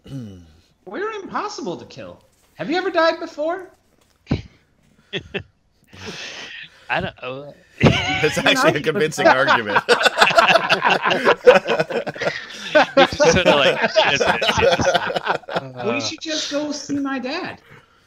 We're 0.85 1.11
impossible 1.11 1.75
to 1.75 1.85
kill. 1.85 2.23
Have 2.55 2.69
you 2.69 2.77
ever 2.77 2.89
died 2.89 3.19
before? 3.19 3.69
I 6.89 7.01
don't. 7.01 7.13
Oh, 7.21 7.53
It's 7.79 8.37
actually 8.37 8.79
a 8.79 8.81
convincing 8.81 9.27
argument. 9.27 9.83
it's 9.87 10.07
just 13.17 13.33
sort 13.33 13.45
of 13.45 13.55
like. 13.55 13.83
it's- 13.83 14.21
it's 14.21 14.57
just- 14.57 15.85
we 15.85 15.99
should 16.01 16.21
just 16.21 16.49
go 16.49 16.71
see 16.71 16.97
my 16.97 17.19
dad. 17.19 17.61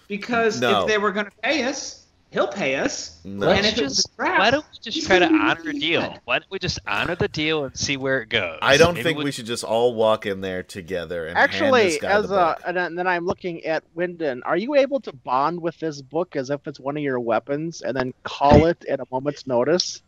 Because 0.09 0.61
No. 0.61 0.80
if 0.82 0.88
they 0.88 0.98
were 0.98 1.12
going 1.12 1.26
to 1.26 1.32
pay 1.42 1.62
us, 1.64 1.99
he'll 2.31 2.49
pay 2.49 2.76
us. 2.76 3.20
No. 3.24 3.49
And 3.51 3.62
Let's 3.62 3.68
if 3.68 3.74
just, 3.76 4.09
a 4.09 4.16
trap, 4.16 4.39
why 4.39 4.51
don't 4.51 4.64
we 4.72 4.78
just 4.91 5.07
try 5.07 5.18
to 5.18 5.26
honor 5.26 5.70
a 5.70 5.72
deal? 5.72 6.01
mad. 6.01 6.20
Why 6.24 6.39
don't 6.39 6.51
we 6.51 6.59
just 6.59 6.78
honor 6.87 7.14
the 7.16 7.28
deal 7.28 7.64
and 7.64 7.76
see 7.76 7.97
where 7.97 8.22
it 8.22 8.28
goes? 8.28 8.59
I 8.62 8.76
don't 8.76 8.95
Maybe 8.95 9.05
think 9.05 9.18
we 9.18 9.31
should 9.33 9.47
just 9.47 9.64
all 9.64 9.95
walk 9.95 10.26
in 10.26 10.41
there 10.41 10.62
together 10.62 11.26
and 11.26 11.37
hand 11.37 11.51
Actually, 11.51 11.85
this 11.85 11.99
guy 11.99 12.11
as 12.12 12.24
uh, 12.24 12.28
the 12.28 12.35
a, 12.37 12.57
and 12.68 12.76
then- 12.76 12.95
then 12.95 13.07
I'm 13.07 13.26
looking 13.26 13.64
at 13.64 13.83
Wyndon. 13.97 14.41
Are 14.45 14.57
you 14.57 14.74
able 14.74 15.01
to 15.01 15.12
bond 15.12 15.61
with 15.61 15.78
this 15.78 16.01
book 16.03 16.37
as 16.37 16.51
if 16.51 16.66
it's 16.66 16.81
one 16.81 16.97
of 16.97 17.03
your 17.03 17.20
weapons, 17.20 17.83
and 17.83 17.97
then 17.97 18.14
call 18.24 18.66
it 18.66 18.85
at 18.87 19.01
a 19.01 19.07
moment's 19.11 19.47
notice? 19.47 20.03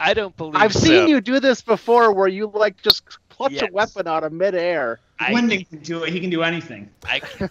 I 0.00 0.14
don't 0.14 0.36
believe. 0.36 0.56
I've 0.56 0.72
so. 0.72 0.80
seen 0.80 1.08
you 1.08 1.20
do 1.20 1.38
this 1.38 1.60
before, 1.62 2.12
where 2.12 2.28
you 2.28 2.50
like 2.52 2.80
just 2.82 3.04
clutch 3.28 3.52
Yes. 3.52 3.68
a 3.68 3.72
weapon 3.72 4.08
out 4.08 4.24
of 4.24 4.32
midair. 4.32 5.00
I 5.20 5.32
Wyndon 5.32 5.68
can 5.68 5.78
do 5.80 6.02
it. 6.04 6.10
He 6.12 6.18
can 6.20 6.30
do 6.30 6.42
anything. 6.42 6.88
I 7.08 7.20
can, 7.20 7.50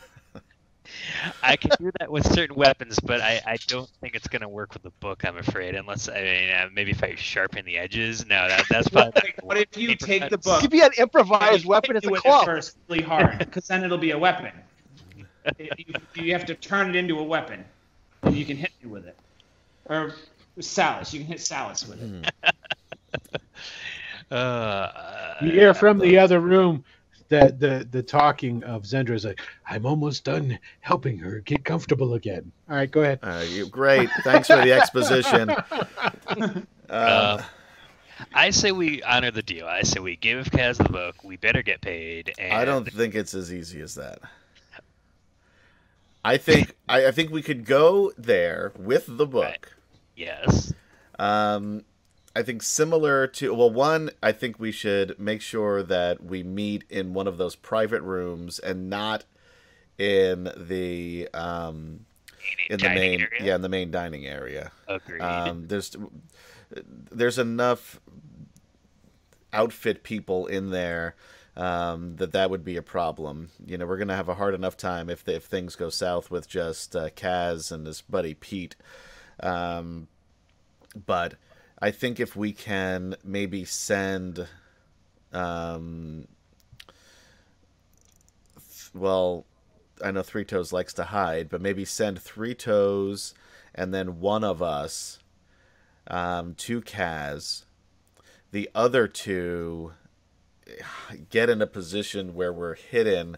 I 1.43 1.55
can 1.55 1.71
do 1.79 1.91
that 1.99 2.11
with 2.11 2.25
certain 2.33 2.55
weapons, 2.55 2.99
but 2.99 3.21
I, 3.21 3.41
I 3.45 3.57
don't 3.67 3.89
think 4.01 4.15
it's 4.15 4.27
gonna 4.27 4.49
work 4.49 4.73
with 4.73 4.83
the 4.83 4.91
book. 4.99 5.23
I'm 5.25 5.37
afraid, 5.37 5.75
unless 5.75 6.07
I 6.09 6.21
mean 6.21 6.49
uh, 6.49 6.69
maybe 6.73 6.91
if 6.91 7.03
I 7.03 7.15
sharpen 7.15 7.65
the 7.65 7.77
edges. 7.77 8.25
No, 8.25 8.47
that, 8.47 8.65
that's 8.69 8.89
probably. 8.89 9.11
not 9.15 9.23
gonna 9.23 9.33
What 9.41 9.57
if 9.57 9.77
you 9.77 9.87
Paper 9.89 10.05
take 10.05 10.21
the 10.23 10.29
cuts. 10.29 10.45
book? 10.47 10.61
Give 10.61 10.71
me 10.71 10.81
an 10.81 10.91
improvised 10.97 11.65
weapon. 11.65 11.95
hit 11.95 11.97
It's 11.97 12.05
a 12.05 12.09
you 12.09 12.11
with 12.11 12.25
it 12.25 12.29
club. 12.29 12.45
first 12.45 12.77
really 12.89 13.03
hard, 13.03 13.39
because 13.39 13.67
then 13.67 13.83
it'll 13.83 13.97
be 13.97 14.11
a 14.11 14.17
weapon. 14.17 14.51
you, 15.59 15.69
you 16.15 16.33
have 16.33 16.45
to 16.45 16.55
turn 16.55 16.89
it 16.89 16.95
into 16.95 17.19
a 17.19 17.23
weapon, 17.23 17.63
and 18.23 18.35
you 18.35 18.45
can 18.45 18.57
hit 18.57 18.71
me 18.81 18.89
with 18.89 19.05
it. 19.05 19.17
Or 19.85 20.13
Salus, 20.59 21.13
you 21.13 21.19
can 21.19 21.27
hit 21.27 21.41
Salus 21.41 21.87
with 21.87 22.01
it. 22.01 22.31
Uh, 24.31 25.35
You 25.41 25.51
hear 25.51 25.73
from 25.73 25.99
the 25.99 26.17
other 26.17 26.39
room 26.39 26.83
the 27.33 27.55
the 27.57 27.87
the 27.89 28.03
talking 28.03 28.63
of 28.63 28.83
Zendra 28.83 29.11
is 29.11 29.25
like, 29.25 29.41
I'm 29.67 29.85
almost 29.85 30.23
done 30.23 30.59
helping 30.81 31.17
her 31.17 31.39
get 31.39 31.65
comfortable 31.65 32.13
again. 32.13 32.51
All 32.69 32.75
right, 32.75 32.89
go 32.89 33.01
ahead. 33.01 33.19
Uh, 33.23 33.43
you, 33.47 33.67
great. 33.67 34.09
Thanks 34.23 34.47
for 34.47 34.57
the 34.57 34.73
exposition. 34.73 35.49
Uh, 35.49 36.61
Uh, 36.89 37.41
I 38.35 38.51
say 38.51 38.71
we 38.71 39.01
honor 39.01 39.31
the 39.31 39.41
deal. 39.41 39.65
I 39.65 39.81
say 39.81 39.99
we 39.99 40.15
give 40.15 40.45
Kaz 40.47 40.77
the 40.77 40.89
book. 40.89 41.23
We 41.23 41.37
better 41.37 41.63
get 41.63 41.81
paid. 41.81 42.33
And 42.37 42.53
I 42.53 42.65
don't 42.65 42.87
think 42.87 43.15
it's 43.15 43.33
as 43.33 43.51
easy 43.51 43.81
as 43.81 43.95
that. 43.95 44.19
I 46.23 46.37
think 46.37 46.75
I, 46.87 47.07
I 47.07 47.11
think 47.11 47.31
we 47.31 47.41
could 47.41 47.65
go 47.65 48.11
there 48.15 48.73
with 48.77 49.05
the 49.07 49.25
book. 49.25 49.43
Right. 49.43 49.65
Yes. 50.15 50.71
Um, 51.17 51.83
I 52.35 52.41
think 52.41 52.63
similar 52.63 53.27
to 53.27 53.53
well, 53.53 53.69
one, 53.69 54.09
I 54.21 54.31
think 54.31 54.59
we 54.59 54.71
should 54.71 55.19
make 55.19 55.41
sure 55.41 55.83
that 55.83 56.23
we 56.23 56.41
meet 56.43 56.83
in 56.89 57.13
one 57.13 57.27
of 57.27 57.37
those 57.37 57.55
private 57.55 58.01
rooms 58.01 58.59
and 58.59 58.89
not 58.89 59.25
in 59.97 60.51
the 60.57 61.29
um, 61.33 62.05
in 62.69 62.79
the 62.79 62.89
main 62.89 63.21
area? 63.21 63.39
yeah 63.39 63.55
in 63.55 63.61
the 63.61 63.69
main 63.69 63.91
dining 63.91 64.25
area. 64.25 64.71
Agreed. 64.87 65.21
Um, 65.21 65.67
there's 65.67 65.95
there's 67.11 67.37
enough 67.37 67.99
outfit 69.51 70.01
people 70.03 70.47
in 70.47 70.71
there 70.71 71.15
um, 71.55 72.15
that 72.15 72.31
that 72.31 72.49
would 72.49 72.65
be 72.65 72.77
a 72.77 72.81
problem. 72.81 73.49
You 73.65 73.77
know, 73.77 73.85
we're 73.85 73.97
gonna 73.97 74.15
have 74.15 74.29
a 74.29 74.35
hard 74.35 74.55
enough 74.55 74.75
time 74.75 75.09
if 75.09 75.27
if 75.27 75.45
things 75.45 75.75
go 75.75 75.89
south 75.89 76.31
with 76.31 76.47
just 76.47 76.95
uh, 76.95 77.09
Kaz 77.09 77.71
and 77.71 77.85
his 77.85 78.01
buddy 78.01 78.33
Pete. 78.33 78.75
Um, 79.39 80.07
but 81.05 81.35
I 81.83 81.91
think 81.91 82.21
if 82.21 82.33
we 82.33 82.53
can 82.53 83.17
maybe 83.25 83.65
send, 83.65 84.47
um, 85.33 86.29
well, 88.93 89.45
I 90.01 90.11
know 90.11 90.21
Three 90.23 90.45
Toes 90.45 90.71
likes 90.71 90.93
to 90.93 91.03
hide, 91.03 91.49
but 91.49 91.59
maybe 91.59 91.83
send 91.83 92.21
Three 92.21 92.55
Toes 92.55 93.33
and 93.75 93.93
then 93.93 94.21
one 94.21 94.45
of 94.45 94.61
us 94.61 95.19
um, 96.07 96.55
to 96.55 96.79
Kaz. 96.79 97.65
The 98.53 98.69
other 98.73 99.09
two 99.09 99.91
get 101.29 101.49
in 101.49 101.61
a 101.61 101.67
position 101.67 102.33
where 102.33 102.53
we're 102.53 102.75
hidden 102.75 103.35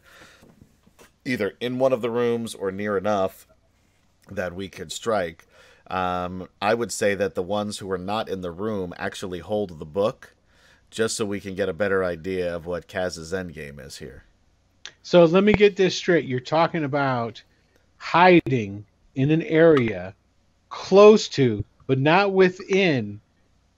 either 1.25 1.53
in 1.59 1.79
one 1.79 1.93
of 1.93 2.03
the 2.03 2.11
rooms 2.11 2.53
or 2.53 2.71
near 2.71 2.95
enough 2.95 3.47
that 4.29 4.53
we 4.53 4.69
could 4.69 4.91
strike. 4.91 5.47
Um, 5.88 6.47
I 6.61 6.73
would 6.73 6.91
say 6.91 7.15
that 7.15 7.36
the 7.36 7.43
ones 7.43 7.77
who 7.77 7.89
are 7.91 7.97
not 7.97 8.27
in 8.29 8.41
the 8.41 8.51
room 8.51 8.93
actually 8.97 9.39
hold 9.39 9.77
the 9.79 9.86
book, 9.86 10.36
just 10.89 11.15
so 11.15 11.25
we 11.25 11.39
can 11.39 11.55
get 11.55 11.69
a 11.69 11.73
better 11.73 12.03
idea 12.03 12.55
of 12.55 12.65
what 12.65 12.88
Kaz's 12.88 13.33
endgame 13.33 13.86
is 13.86 13.97
here. 13.97 14.23
So 15.03 15.25
let 15.25 15.43
me 15.43 15.53
get 15.53 15.75
this 15.75 15.95
straight. 15.95 16.25
You're 16.25 16.39
talking 16.39 16.83
about 16.83 17.41
hiding 17.97 18.86
in 19.15 19.31
an 19.31 19.43
area 19.43 20.15
close 20.69 21.27
to, 21.29 21.63
but 21.88 21.99
not 21.99 22.33
within, 22.33 23.21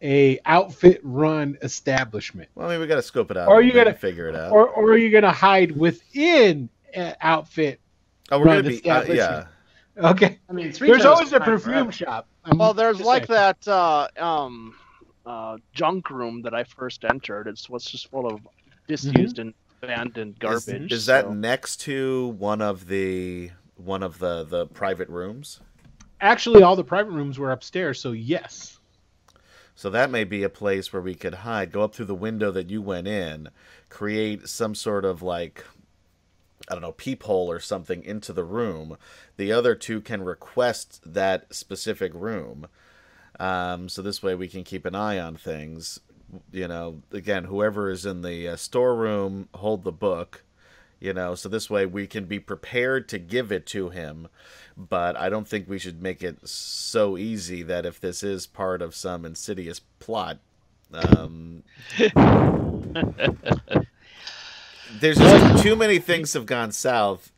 a 0.02 0.40
outfit 0.46 1.02
run 1.04 1.58
establishment. 1.62 2.50
Well, 2.56 2.68
I 2.68 2.74
mean, 2.74 2.82
we 2.82 2.88
got 2.88 2.96
to 2.96 3.02
scope 3.02 3.32
it 3.32 3.38
out. 3.38 3.48
Or 3.48 3.60
a 3.62 3.66
you 3.66 3.74
bit 3.74 3.86
gotta- 3.86 3.98
figure 3.98 4.30
it 4.30 4.36
out. 4.36 4.52
Or, 4.52 4.68
or 4.70 4.92
are 4.92 4.98
you 4.98 5.10
going 5.10 5.24
to 5.24 5.32
hide 5.32 5.76
within 5.76 6.70
an 6.94 7.16
outfit? 7.22 7.80
oh, 8.32 8.40
we're 8.40 8.46
run 8.46 8.64
gonna 8.64 8.70
be 8.70 8.90
uh, 8.90 9.04
yeah. 9.06 9.46
Okay. 9.98 10.40
I 10.50 10.54
mean, 10.54 10.72
There's 10.72 11.06
always 11.06 11.34
a 11.34 11.40
perfume 11.40 11.74
forever. 11.74 11.92
shop. 11.92 12.28
I'm 12.46 12.58
Well, 12.58 12.74
there's 12.74 13.02
like 13.02 13.26
saying. 13.28 13.54
that 13.64 13.68
uh, 13.68 14.08
um, 14.18 14.76
uh, 15.26 15.58
junk 15.74 16.10
room 16.10 16.42
that 16.44 16.54
I 16.54 16.64
first 16.64 17.04
entered. 17.06 17.48
It's 17.48 17.70
what's 17.70 17.90
just 17.90 18.10
full 18.10 18.28
of 18.28 18.40
disused 18.88 19.40
and 19.40 19.54
abandoned 19.82 20.34
Is, 20.34 20.40
garbage. 20.66 20.92
is 20.92 21.06
that 21.08 21.26
so- 21.26 21.34
next 21.34 21.78
to 21.82 22.30
one 22.38 22.62
of 22.62 22.88
the 22.88 23.52
one 23.76 24.04
of 24.04 24.20
the 24.20 24.44
the 24.44 24.68
private 24.68 25.10
rooms? 25.10 25.60
Actually, 26.22 26.64
all 26.64 26.76
the 26.76 26.84
private 26.84 27.12
rooms 27.12 27.38
were 27.38 27.52
upstairs, 27.52 28.00
so 28.00 28.12
yes. 28.12 28.80
So 29.76 29.92
that 29.92 30.10
may 30.10 30.24
be 30.24 30.42
a 30.42 30.50
place 30.50 30.92
where 30.92 31.02
we 31.04 31.14
could 31.14 31.36
hide, 31.36 31.72
go 31.72 31.84
up 31.84 31.94
through 31.94 32.06
the 32.08 32.16
window 32.16 32.50
that 32.50 32.72
you 32.72 32.82
went 32.82 33.08
in, 33.08 33.50
create 33.90 34.48
some 34.50 34.74
sort 34.74 35.06
of 35.06 35.22
like 35.22 35.64
I 36.70 36.74
don't 36.74 36.82
know, 36.82 36.92
peephole 36.92 37.50
or 37.50 37.60
something 37.60 38.04
into 38.04 38.34
the 38.34 38.44
room. 38.44 38.98
The 39.38 39.52
other 39.52 39.76
two 39.76 40.02
can 40.02 40.24
request 40.24 41.02
that 41.06 41.54
specific 41.54 42.12
room. 42.14 42.68
Um, 43.40 43.90
so 43.90 44.02
this 44.02 44.22
way 44.22 44.36
we 44.36 44.48
can 44.48 44.64
keep 44.64 44.86
an 44.86 44.96
eye 44.96 45.20
on 45.20 45.36
things. 45.36 46.00
You 46.52 46.68
know, 46.68 47.02
again, 47.12 47.46
whoever 47.46 47.90
is 47.90 48.06
in 48.06 48.22
the 48.22 48.50
uh, 48.50 48.56
storeroom, 48.58 49.48
hold 49.56 49.84
the 49.84 49.92
book. 49.92 50.44
You 51.00 51.14
know, 51.14 51.36
so 51.36 51.48
this 51.48 51.70
way 51.70 51.86
we 51.86 52.08
can 52.08 52.26
be 52.26 52.40
prepared 52.40 53.08
to 53.10 53.20
give 53.20 53.52
it 53.52 53.66
to 53.68 53.90
him. 53.90 54.28
But 54.76 55.16
I 55.16 55.30
don't 55.30 55.48
think 55.48 55.70
we 55.70 55.80
should 55.80 56.02
make 56.02 56.24
it 56.24 56.48
so 56.48 57.18
easy 57.18 57.64
that 57.64 57.86
if 57.86 58.00
this 58.00 58.24
is 58.24 58.48
part 58.48 58.82
of 58.82 58.96
some 58.96 59.24
insidious 59.24 59.80
plot, 60.00 60.40
um, 60.92 61.64
there's 65.00 65.18
just 65.18 65.64
too 65.64 65.76
many 65.76 66.00
things 66.00 66.34
have 66.34 66.46
gone 66.46 66.72
south. 66.72 67.32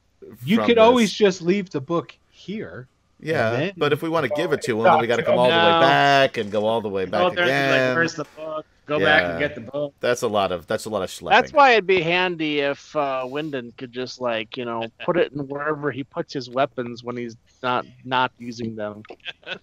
You 0.43 0.57
could 0.59 0.77
this. 0.77 0.81
always 0.81 1.11
just 1.13 1.41
leave 1.41 1.69
the 1.69 1.81
book 1.81 2.15
here. 2.29 2.87
Yeah, 3.21 3.49
then- 3.51 3.73
but 3.75 3.91
if 3.93 4.01
we 4.01 4.07
want 4.09 4.25
to 4.27 4.33
give 4.35 4.53
it 4.53 4.61
to 4.63 4.77
him, 4.77 4.83
then 4.83 4.99
we 4.99 5.07
got 5.07 5.17
to 5.17 5.23
come 5.23 5.37
all 5.37 5.45
the 5.49 5.55
way 5.55 5.79
back 5.81 6.37
and 6.37 6.51
go 6.51 6.65
all 6.65 6.79
the 6.81 6.87
way 6.89 7.05
back 7.05 7.21
up 7.21 7.35
there 7.35 7.43
and 7.43 7.49
be 7.49 7.53
again. 7.53 7.87
like, 7.89 7.95
where's 7.97 8.15
the 8.15 8.25
book? 8.37 8.65
Go 8.85 8.99
back 8.99 9.23
and 9.23 9.37
get 9.39 9.53
the 9.53 9.61
book. 9.61 9.93
That's 9.99 10.23
a 10.23 10.27
lot 10.27 10.51
of 10.51 10.65
that's 10.65 10.85
a 10.85 10.89
lot 10.89 11.03
of 11.03 11.09
schlepping. 11.09 11.29
That's 11.31 11.53
why 11.53 11.71
it'd 11.73 11.85
be 11.85 12.01
handy 12.01 12.61
if 12.61 12.95
uh, 12.95 13.23
Wyndon 13.25 13.75
could 13.77 13.91
just 13.91 14.19
like 14.19 14.57
you 14.57 14.65
know 14.65 14.87
put 15.03 15.15
it 15.17 15.31
in 15.31 15.47
wherever 15.47 15.91
he 15.91 16.03
puts 16.03 16.33
his 16.33 16.49
weapons 16.49 17.03
when 17.03 17.15
he's 17.15 17.35
not 17.61 17.85
not 18.03 18.31
using 18.39 18.75
them. 18.75 19.03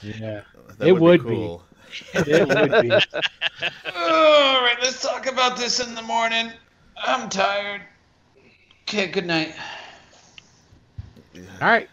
Yeah, 0.00 0.42
That 0.78 0.86
it 0.88 0.92
would, 0.92 1.02
would 1.02 1.22
be 1.24 1.28
be. 1.30 1.34
cool. 1.34 1.64
It 2.14 2.48
would 2.48 2.82
be. 2.82 2.90
All 3.94 4.62
right, 4.62 4.76
let's 4.82 5.02
talk 5.02 5.26
about 5.26 5.56
this 5.56 5.80
in 5.80 5.94
the 5.94 6.02
morning. 6.02 6.52
I'm 6.96 7.28
tired. 7.28 7.82
Okay, 8.82 9.06
good 9.08 9.26
night. 9.26 9.54
All 11.60 11.68
right. 11.68 11.88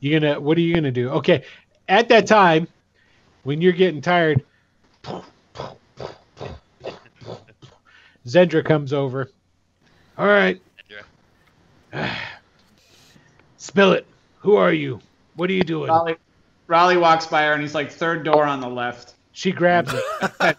You 0.00 0.18
gonna 0.18 0.40
what 0.40 0.56
are 0.56 0.60
you 0.60 0.74
gonna 0.74 0.90
do? 0.90 1.10
Okay. 1.10 1.44
At 1.88 2.08
that 2.10 2.26
time, 2.26 2.68
when 3.42 3.60
you're 3.60 3.72
getting 3.72 4.00
tired, 4.00 4.44
Zendra 8.26 8.64
comes 8.64 8.92
over. 8.92 9.30
All 10.16 10.26
right. 10.26 10.60
Spill 13.56 13.92
it. 13.92 14.06
Who 14.40 14.56
are 14.56 14.72
you? 14.72 15.00
What 15.34 15.50
are 15.50 15.54
you 15.54 15.62
doing? 15.62 15.88
Raleigh, 15.88 16.16
Raleigh 16.66 16.96
walks 16.96 17.26
by 17.26 17.44
her 17.44 17.52
and 17.52 17.62
he's 17.62 17.74
like 17.74 17.90
third 17.90 18.24
door 18.24 18.44
on 18.44 18.60
the 18.60 18.68
left. 18.68 19.14
She 19.38 19.52
grabs 19.52 19.94
it. 19.94 20.58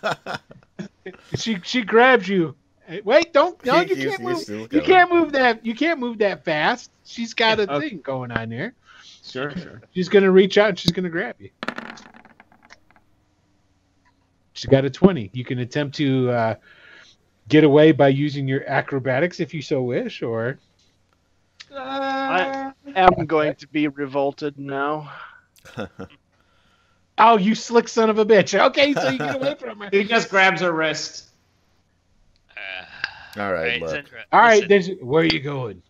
she 1.36 1.57
she 1.63 1.82
grabs 1.82 2.30
you. 2.30 2.55
Wait, 3.03 3.34
don't 3.34 3.61
no, 3.65 3.82
you 3.82 3.93
You- 3.93 4.09
can't 4.09 4.21
move. 4.21 4.71
You 4.71 4.82
can't 4.82 5.11
move 5.11 5.34
that. 5.34 5.65
You 5.65 5.75
can't 5.75 5.99
move 5.99 6.19
that 6.19 6.45
fast. 6.45 6.89
She's 7.03 7.34
got 7.34 7.59
a 7.59 7.63
Okay. 7.69 7.89
thing 7.89 7.99
going 7.99 8.32
on 8.32 8.47
there. 8.47 8.73
Sure, 9.21 9.51
sure. 9.51 9.82
She's 9.93 10.07
gonna 10.07 10.32
reach 10.32 10.57
out 10.57 10.69
and 10.69 10.80
she's 10.80 10.93
gonna 10.93 11.09
grab 11.09 11.36
you. 11.39 11.49
She's 14.53 14.69
got 14.69 14.86
a 14.86 14.89
twenty. 14.89 15.30
You 15.34 15.43
can 15.43 15.59
attempt 15.59 15.97
to 15.97 16.30
uh, 16.30 16.55
get 17.49 17.65
away 17.65 17.91
by 17.91 18.07
using 18.07 18.47
your 18.47 18.63
acrobatics 18.65 19.41
if 19.41 19.53
you 19.53 19.61
so 19.61 19.82
wish, 19.82 20.21
or 20.21 20.57
I 21.75 22.71
am 22.95 23.25
going 23.25 23.55
to 23.55 23.67
be 23.67 23.89
revolted 23.89 24.57
now. 24.57 25.11
oh, 27.20 27.38
you 27.38 27.53
slick 27.55 27.88
son 27.88 28.09
of 28.09 28.17
a 28.17 28.26
bitch. 28.26 28.57
Okay, 28.59 28.93
so 28.93 29.09
you 29.09 29.17
get 29.17 29.36
away 29.36 29.55
from 29.55 29.80
her. 29.82 29.89
He 29.91 30.03
just 30.03 30.30
grabs 30.30 30.61
her 30.61 30.72
wrist. 30.72 31.30
Uh, 33.36 33.41
All 33.41 33.53
right, 33.53 33.82
look. 33.82 34.05
All 34.32 34.39
right, 34.39 34.67
listen, 34.67 34.97
then 34.97 35.07
where 35.07 35.24
are 35.24 35.26
you 35.26 35.39
going? 35.39 35.82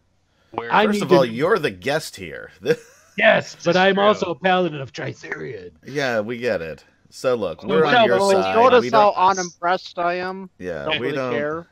we're- 0.53 0.69
I 0.71 0.85
First 0.85 1.01
of 1.01 1.11
all, 1.11 1.23
to- 1.25 1.29
you're 1.31 1.59
the 1.59 1.71
guest 1.71 2.15
here. 2.15 2.51
Yes, 3.17 3.57
but 3.65 3.75
I'm 3.75 3.95
true. 3.95 4.03
also 4.05 4.27
a 4.27 4.35
paladin 4.35 4.79
of 4.79 4.93
Trithereon. 4.93 5.71
yeah, 5.85 6.21
we 6.21 6.37
get 6.37 6.61
it. 6.61 6.85
So 7.09 7.35
look, 7.35 7.61
we're 7.65 7.83
on 7.83 8.05
your 8.05 8.17
side. 8.17 8.55
Notice 8.55 8.83
we 8.83 8.89
how 8.91 9.11
don't, 9.11 9.37
unimpressed 9.37 9.99
I 9.99 10.13
am. 10.19 10.49
yeah, 10.57 10.85
Don't 10.85 10.99
we 11.01 11.07
really 11.07 11.17
don't. 11.17 11.33
care. 11.33 11.67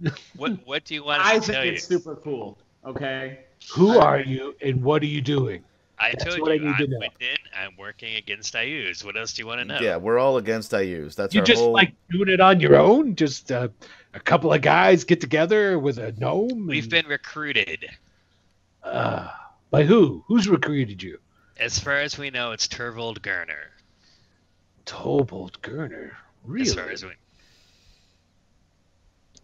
what 0.36 0.52
what 0.64 0.84
do 0.84 0.94
you 0.94 1.02
want 1.02 1.20
us 1.20 1.26
I 1.26 1.34
to 1.34 1.40
think 1.40 1.52
tell 1.52 1.62
it's 1.64 1.90
you? 1.90 1.98
super 1.98 2.14
cool. 2.14 2.58
Okay. 2.86 3.40
Who 3.74 3.98
are 3.98 4.20
you 4.20 4.54
and 4.62 4.84
what 4.84 5.02
are 5.02 5.06
you 5.06 5.20
doing? 5.20 5.64
I 5.98 6.10
That's 6.10 6.24
told 6.24 6.40
what 6.40 6.50
I 6.50 6.54
you, 6.54 6.60
need 6.64 6.76
to 6.78 6.84
I'm 6.84 6.90
know. 6.90 6.98
Wyndon, 6.98 7.36
I'm 7.56 7.76
working 7.76 8.16
against 8.16 8.52
Iuz. 8.54 9.04
What 9.04 9.16
else 9.16 9.32
do 9.32 9.42
you 9.42 9.46
want 9.46 9.60
to 9.60 9.64
know? 9.64 9.78
Yeah, 9.80 9.96
we're 9.96 10.18
all 10.18 10.38
against 10.38 10.72
Iuz. 10.72 11.14
That's 11.14 11.34
You 11.34 11.40
our 11.40 11.46
just 11.46 11.62
whole. 11.62 11.72
like 11.72 11.94
doing 12.10 12.28
it 12.28 12.40
on 12.40 12.58
your 12.60 12.76
own? 12.76 13.14
Just 13.14 13.52
uh, 13.52 13.68
a 14.12 14.20
couple 14.20 14.52
of 14.52 14.60
guys 14.60 15.04
get 15.04 15.20
together 15.20 15.78
with 15.78 15.98
a 15.98 16.12
gnome? 16.12 16.66
We've 16.66 16.82
and- 16.84 16.90
been 16.90 17.06
recruited. 17.06 17.86
Uh, 18.82 19.30
by 19.70 19.84
who? 19.84 20.24
Who's 20.26 20.48
recruited 20.48 21.02
you? 21.02 21.18
As 21.58 21.78
far 21.78 21.98
as 22.00 22.18
we 22.18 22.30
know, 22.30 22.50
it's 22.52 22.66
Turvold 22.66 23.20
Gerner. 23.20 23.68
Tobold 24.86 25.62
Gurner. 25.62 26.10
Really 26.44 26.68
As 26.68 26.74
far 26.74 26.90
as 26.90 27.04
we, 27.04 27.12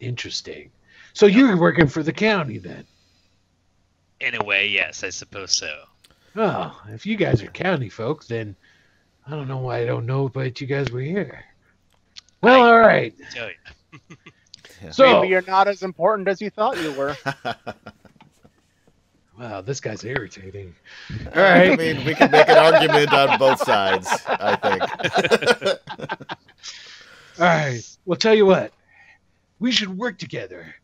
interesting. 0.00 0.70
So 1.12 1.26
you're 1.26 1.56
working 1.56 1.86
for 1.86 2.02
the 2.02 2.12
county 2.12 2.58
then? 2.58 2.84
In 4.20 4.34
a 4.34 4.44
way, 4.44 4.68
yes, 4.68 5.02
I 5.02 5.08
suppose 5.10 5.52
so. 5.52 5.84
Oh, 6.36 6.80
if 6.88 7.06
you 7.06 7.16
guys 7.16 7.42
are 7.42 7.48
county 7.48 7.88
folk, 7.88 8.26
then 8.26 8.54
I 9.26 9.30
don't 9.30 9.48
know 9.48 9.58
why 9.58 9.78
I 9.82 9.86
don't 9.86 10.06
know 10.06 10.28
but 10.28 10.60
you 10.60 10.66
guys 10.66 10.90
were 10.90 11.00
here. 11.00 11.44
Well, 12.42 12.64
all 12.64 12.80
right. 12.80 13.14
Tell 13.32 13.48
you. 13.48 14.16
So, 14.92 15.20
Maybe 15.20 15.28
you're 15.28 15.42
not 15.42 15.68
as 15.68 15.82
important 15.82 16.26
as 16.26 16.40
you 16.40 16.48
thought 16.48 16.78
you 16.78 16.92
were. 16.92 17.14
wow, 19.38 19.60
this 19.60 19.78
guy's 19.78 20.02
irritating. 20.04 20.74
All 21.34 21.42
right. 21.42 21.72
I 21.72 21.76
mean, 21.76 22.02
we 22.04 22.14
can 22.14 22.30
make 22.30 22.48
an 22.48 22.56
argument 22.56 23.12
on 23.12 23.38
both 23.38 23.62
sides. 23.62 24.08
I 24.26 24.56
think. 24.56 24.82
All 27.38 27.46
right. 27.46 27.82
Well, 28.06 28.16
tell 28.16 28.34
you 28.34 28.46
what, 28.46 28.72
we 29.58 29.70
should 29.70 29.96
work 29.98 30.18
together. 30.18 30.74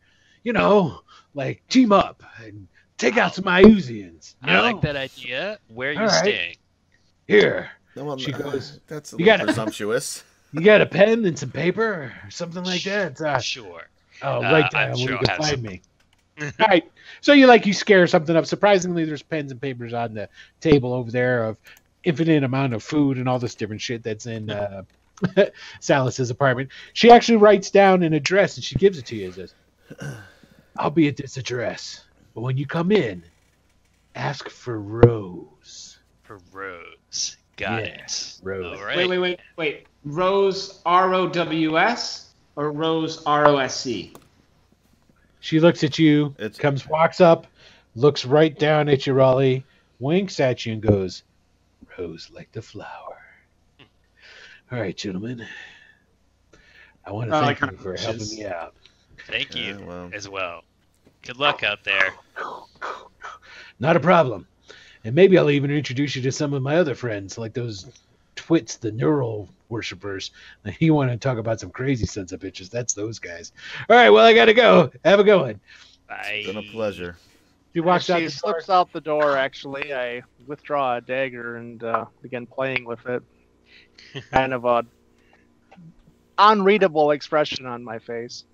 You 0.43 0.53
know, 0.53 1.01
like 1.35 1.67
team 1.69 1.91
up 1.91 2.23
and 2.45 2.69
take 2.99 3.17
out 3.17 3.35
some 3.35 3.45
Iuzians. 3.45 4.35
You 4.45 4.51
I 4.51 4.55
know? 4.55 4.63
like 4.63 4.81
that 4.83 4.97
idea. 4.97 5.59
Where 5.69 5.91
are 5.91 5.93
you 5.93 6.01
All 6.01 6.07
right. 6.07 6.19
staying? 6.19 6.57
Here, 7.29 7.71
Well, 7.95 8.17
She 8.19 8.33
uh, 8.33 8.39
goes, 8.39 8.81
That's 8.87 9.13
a 9.13 9.17
"You 9.17 9.25
little 9.25 9.39
gotta- 9.39 9.45
presumptuous. 9.47 10.23
you 10.53 10.61
got 10.61 10.81
a 10.81 10.87
pen 10.87 11.25
and 11.25 11.39
some 11.39 11.51
paper 11.51 12.13
or 12.25 12.31
something 12.31 12.63
like 12.65 12.83
that? 12.85 13.21
Uh, 13.21 13.39
Sure. 13.41 13.89
oh, 14.23 14.39
Uh, 14.39 14.41
right 14.43 14.71
there. 14.71 14.81
I'm 14.83 14.89
where 14.91 14.97
sure 14.99 15.11
you 15.11 15.17
I'll 15.17 15.25
can 15.25 15.37
find 15.39 15.51
some. 15.51 15.63
me. 15.63 15.83
All 16.61 16.67
right. 16.69 16.85
So 17.23 17.33
you 17.33 17.47
like 17.47 17.65
you 17.67 17.73
scare 17.73 18.07
something 18.07 18.37
up. 18.37 18.45
Surprisingly, 18.47 19.05
there's 19.05 19.23
pens 19.23 19.51
and 19.51 19.61
papers 19.61 19.93
on 19.95 20.13
the 20.15 20.29
table 20.61 20.93
over 20.93 21.11
there 21.11 21.45
of 21.45 21.57
infinite 22.05 22.45
amount 22.45 22.75
of 22.75 22.83
food 22.83 23.17
and 23.19 23.29
all 23.29 23.39
this 23.39 23.55
different 23.55 23.81
shit 23.81 24.03
that's 24.03 24.27
in 24.27 24.51
uh, 24.51 24.83
Salus's 25.81 26.31
apartment. 26.31 26.69
She 26.93 27.11
actually 27.11 27.37
writes 27.39 27.71
down 27.71 28.03
an 28.03 28.13
address 28.13 28.57
and 28.57 28.63
she 28.65 28.75
gives 28.77 28.99
it 28.99 29.07
to 29.07 29.17
you. 29.17 29.29
It 29.31 29.35
says, 29.35 29.55
"I'll 30.77 30.91
be 30.91 31.09
at 31.09 31.17
this 31.17 31.37
address, 31.39 32.05
but 32.37 32.43
when 32.43 32.57
you 32.59 32.67
come 32.67 32.93
in, 32.93 33.25
ask 34.15 34.49
for 34.51 34.79
Rose." 34.79 35.99
For 36.23 36.39
Rose. 36.53 37.37
Got 37.57 37.83
Yeah, 37.85 37.89
it. 38.05 38.39
Rose. 38.43 38.79
All 38.79 38.85
right. 38.85 38.97
Wait, 38.99 39.09
wait, 39.09 39.19
wait, 39.19 39.41
wait. 39.57 39.87
Rose 40.05 40.83
R 40.85 41.15
O 41.15 41.29
W 41.29 41.79
S 41.79 42.33
or 42.57 42.71
Rose 42.73 43.23
R 43.25 43.47
O 43.49 43.57
S 43.57 43.81
C? 43.81 44.13
She 45.41 45.59
looks 45.61 45.83
at 45.83 45.99
you, 45.99 46.35
It's- 46.39 46.59
comes, 46.59 46.87
walks 46.87 47.21
up, 47.23 47.47
looks 47.95 48.25
right 48.27 48.57
down 48.59 48.89
at 48.91 49.07
you, 49.07 49.15
Raleigh, 49.15 49.65
winks 50.01 50.39
at 50.41 50.67
you, 50.67 50.75
and 50.75 50.83
goes, 50.83 51.23
Rose 51.99 52.29
like 52.31 52.53
the 52.53 52.61
flower. 52.61 53.17
Hmm. 53.79 53.85
All 54.75 54.81
right, 54.81 54.97
gentlemen. 54.97 55.47
I 57.07 57.13
want 57.13 57.31
to 57.31 57.41
thank 57.41 57.63
like 57.63 57.71
you 57.73 57.79
for 57.79 57.97
hunches. 57.97 58.05
helping 58.33 58.39
me 58.39 58.45
out. 58.47 58.75
Thank 59.29 59.55
you 59.55 59.79
Yeah, 59.79 59.85
well. 59.87 60.11
as 60.13 60.29
well. 60.29 60.65
Good 61.27 61.39
luck 61.39 61.65
out 61.65 61.83
there. 61.83 62.15
Not 63.81 63.97
a 63.97 64.01
problem. 64.01 64.47
And 65.03 65.13
maybe 65.13 65.37
I'll 65.37 65.51
even 65.51 65.73
introduce 65.73 66.15
you 66.15 66.23
to 66.23 66.31
some 66.31 66.55
of 66.55 66.63
my 66.63 66.77
other 66.77 66.95
friends, 66.95 67.37
like 67.37 67.53
those 67.53 67.87
twits, 68.37 68.77
the 68.77 68.93
Nerull 68.93 69.49
worshippers. 69.69 70.31
You 70.79 70.95
want 70.95 71.11
to 71.11 71.17
talk 71.17 71.39
about 71.39 71.59
some 71.59 71.71
crazy 71.71 72.07
sons 72.07 72.33
of 72.33 72.39
bitches? 72.39 72.71
That's 72.71 72.95
those 72.95 73.19
guys. 73.19 73.51
All 73.91 73.97
right, 73.97 74.11
well, 74.11 74.25
I 74.25 74.35
got 74.35 74.45
to 74.45 74.55
go. 74.55 74.93
Have 75.05 75.19
a 75.19 75.25
good 75.25 75.41
one. 75.41 75.61
Bye. 76.09 76.43
It's 76.45 76.47
been 76.47 76.59
a 76.59 76.73
pleasure. 76.73 77.17
She 77.75 77.81
walks 77.81 78.09
out 78.09 78.21
she 78.21 78.27
the 78.27 78.31
door. 78.31 78.39
slips 78.39 78.71
out 78.71 78.93
the 78.93 79.01
door. 79.01 79.37
Actually, 79.37 79.93
I 79.93 80.23
withdraw 80.47 80.99
a 80.99 81.01
dagger 81.01 81.57
and 81.57 81.83
uh, 81.83 82.05
begin 82.23 82.47
playing 82.47 82.85
with 82.85 83.05
it. 83.07 83.23
kind 84.31 84.55
of 84.55 84.65
a 84.65 84.87
unreadable 86.39 87.11
expression 87.11 87.67
on 87.67 87.83
my 87.83 87.99
face. 87.99 88.45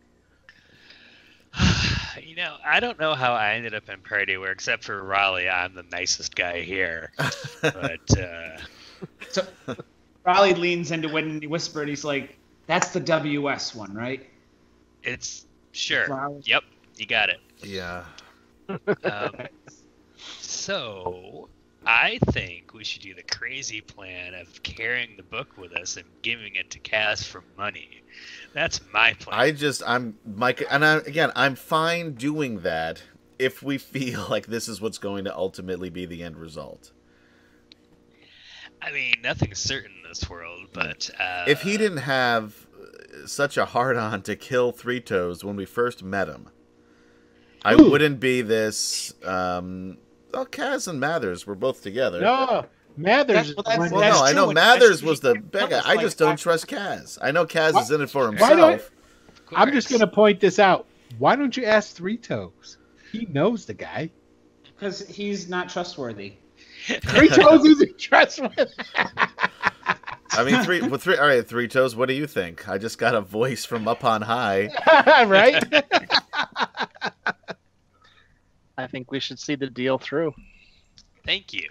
you 2.22 2.36
know, 2.36 2.56
I 2.64 2.80
don't 2.80 2.98
know 2.98 3.14
how 3.14 3.34
I 3.34 3.54
ended 3.54 3.74
up 3.74 3.88
in 3.88 4.00
party 4.00 4.36
where, 4.36 4.52
except 4.52 4.84
for 4.84 5.02
Raleigh, 5.02 5.48
I'm 5.48 5.74
the 5.74 5.84
nicest 5.84 6.34
guy 6.34 6.60
here. 6.60 7.12
But 7.60 8.18
uh, 8.18 8.58
So 9.30 9.46
Raleigh 10.24 10.54
leans 10.54 10.90
into 10.90 11.08
when 11.08 11.24
and 11.30 11.42
he 11.42 11.48
whispered, 11.48 11.88
he's 11.88 12.04
like, 12.04 12.38
"That's 12.66 12.90
the 12.90 13.00
WS 13.00 13.74
one, 13.74 13.92
right?" 13.94 14.28
it's 15.02 15.46
sure. 15.72 16.06
Flowers. 16.06 16.46
Yep, 16.46 16.64
you 16.96 17.06
got 17.06 17.28
it. 17.28 17.40
Yeah. 17.62 18.04
Um, 18.68 19.32
so, 20.16 21.48
I 21.84 22.18
think 22.30 22.74
we 22.74 22.84
should 22.84 23.02
do 23.02 23.14
the 23.14 23.22
crazy 23.22 23.80
plan 23.80 24.34
of 24.34 24.62
carrying 24.62 25.16
the 25.16 25.22
book 25.22 25.56
with 25.58 25.72
us 25.72 25.96
and 25.96 26.06
giving 26.22 26.54
it 26.54 26.70
to 26.70 26.78
Kaz 26.78 27.24
for 27.24 27.42
money. 27.56 28.02
That's 28.52 28.80
my 28.92 29.14
plan. 29.14 29.38
I 29.38 29.50
just 29.50 29.82
I'm 29.86 30.16
Mike, 30.24 30.64
and 30.70 30.84
I, 30.84 30.96
again 30.96 31.32
I'm 31.34 31.56
fine 31.56 32.14
doing 32.14 32.60
that 32.60 33.02
if 33.38 33.62
we 33.62 33.78
feel 33.78 34.26
like 34.30 34.46
this 34.46 34.68
is 34.68 34.80
what's 34.80 34.98
going 34.98 35.24
to 35.24 35.36
ultimately 35.36 35.90
be 35.90 36.06
the 36.06 36.22
end 36.22 36.36
result. 36.36 36.92
I 38.80 38.90
mean, 38.90 39.14
nothing's 39.22 39.60
certain 39.60 39.92
in 40.02 40.08
this 40.08 40.28
world, 40.28 40.68
but 40.72 41.08
uh, 41.18 41.44
if 41.46 41.62
he 41.62 41.76
didn't 41.76 41.98
have 41.98 42.66
uh, 42.76 43.26
such 43.26 43.56
a 43.56 43.64
hard 43.64 43.96
on 43.96 44.22
to 44.22 44.34
kill 44.34 44.72
Three 44.72 45.00
Toes 45.00 45.44
when 45.44 45.54
we 45.54 45.64
first 45.64 46.02
met 46.02 46.26
him, 46.28 46.48
I 47.64 47.76
wouldn't 47.76 48.18
be 48.18 48.42
this. 48.42 49.14
Um, 49.24 49.98
well, 50.32 50.46
Kaz 50.46 50.88
and 50.88 50.98
Mathers 51.00 51.46
were 51.46 51.54
both 51.54 51.82
together. 51.82 52.20
No, 52.20 52.66
Mathers. 52.96 53.54
That's- 53.54 53.54
well, 53.56 53.62
that's- 53.64 53.90
well, 53.92 54.00
that's 54.00 54.18
no, 54.18 54.24
I 54.24 54.32
know 54.32 54.52
Mathers 54.52 55.02
was 55.02 55.20
the 55.20 55.34
he 55.34 55.40
bad 55.40 55.70
guy. 55.70 55.76
was 55.76 55.84
I 55.86 55.94
like 55.94 56.00
just 56.00 56.18
don't 56.18 56.30
five- 56.32 56.40
trust 56.40 56.66
Kaz. 56.68 57.18
I 57.20 57.30
know 57.30 57.44
Kaz 57.46 57.72
Why- 57.74 57.82
is 57.82 57.90
in 57.90 58.00
it 58.02 58.10
for 58.10 58.30
why 58.32 58.54
do 58.54 58.62
I- 58.62 58.70
himself. 58.72 58.90
of 58.90 58.90
I'm 59.54 59.72
just 59.72 59.90
gonna 59.90 60.06
point 60.06 60.40
this 60.40 60.58
out. 60.58 60.86
Why 61.18 61.36
don't 61.36 61.56
you 61.56 61.64
ask 61.64 61.94
Three 61.94 62.16
Toes? 62.16 62.78
He 63.12 63.26
knows 63.26 63.66
the 63.66 63.74
guy. 63.74 64.10
Because 64.64 65.06
he's 65.06 65.48
not 65.48 65.68
trustworthy. 65.68 66.34
Three 66.86 67.28
Toes 67.30 67.64
isn't 67.64 67.98
trustworthy. 67.98 68.66
I 70.34 70.44
mean, 70.44 70.62
three. 70.64 70.80
Well, 70.80 70.98
three. 70.98 71.16
All 71.18 71.26
right, 71.26 71.46
Three 71.46 71.68
Toes. 71.68 71.94
What 71.94 72.08
do 72.08 72.14
you 72.14 72.26
think? 72.26 72.66
I 72.68 72.78
just 72.78 72.96
got 72.98 73.14
a 73.14 73.20
voice 73.20 73.64
from 73.66 73.86
up 73.86 74.02
on 74.04 74.22
high. 74.22 74.70
right? 75.26 75.62
I 78.78 78.86
think 78.86 79.10
we 79.10 79.20
should 79.20 79.38
see 79.38 79.54
the 79.54 79.68
deal 79.68 79.98
through. 79.98 80.34
Thank 81.24 81.52
you. 81.52 81.68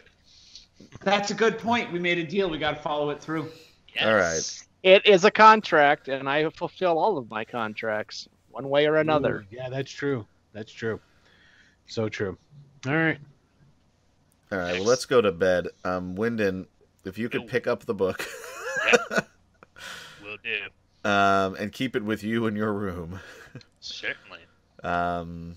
That's 1.03 1.31
a 1.31 1.33
good 1.33 1.57
point. 1.59 1.91
We 1.91 1.99
made 1.99 2.17
a 2.17 2.23
deal. 2.23 2.49
We 2.49 2.57
got 2.57 2.75
to 2.75 2.81
follow 2.81 3.09
it 3.09 3.21
through. 3.21 3.49
Yes. 3.95 4.05
All 4.05 4.15
right. 4.15 4.67
It 4.83 5.05
is 5.05 5.25
a 5.25 5.31
contract, 5.31 6.07
and 6.07 6.27
I 6.29 6.49
fulfill 6.49 6.97
all 6.97 7.17
of 7.17 7.29
my 7.29 7.45
contracts, 7.45 8.27
one 8.49 8.69
way 8.69 8.87
or 8.87 8.97
another. 8.97 9.41
Ooh, 9.41 9.55
yeah, 9.55 9.69
that's 9.69 9.91
true. 9.91 10.25
That's 10.53 10.71
true. 10.71 10.99
So 11.87 12.09
true. 12.09 12.37
All 12.87 12.95
right. 12.95 13.19
All 14.51 14.57
right. 14.57 14.73
Well, 14.73 14.83
let's 14.83 15.05
go 15.05 15.21
to 15.21 15.31
bed. 15.31 15.67
Um, 15.85 16.15
Wyndon, 16.15 16.65
if 17.05 17.17
you 17.17 17.29
could 17.29 17.47
pick 17.47 17.67
up 17.67 17.85
the 17.85 17.93
book, 17.93 18.27
Yep. 18.91 19.27
Will 20.23 20.37
do. 20.43 21.09
um, 21.09 21.55
and 21.55 21.71
keep 21.71 21.95
it 21.95 22.03
with 22.03 22.23
you 22.23 22.47
in 22.47 22.55
your 22.55 22.73
room. 22.73 23.19
Certainly. 23.79 24.39
Um, 24.83 25.55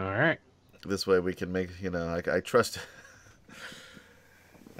All 0.00 0.10
right. 0.10 0.38
this 0.86 1.06
way 1.06 1.18
we 1.20 1.34
can 1.34 1.52
make 1.52 1.68
you 1.82 1.90
know. 1.90 2.08
I, 2.08 2.36
I 2.36 2.40
trust. 2.40 2.78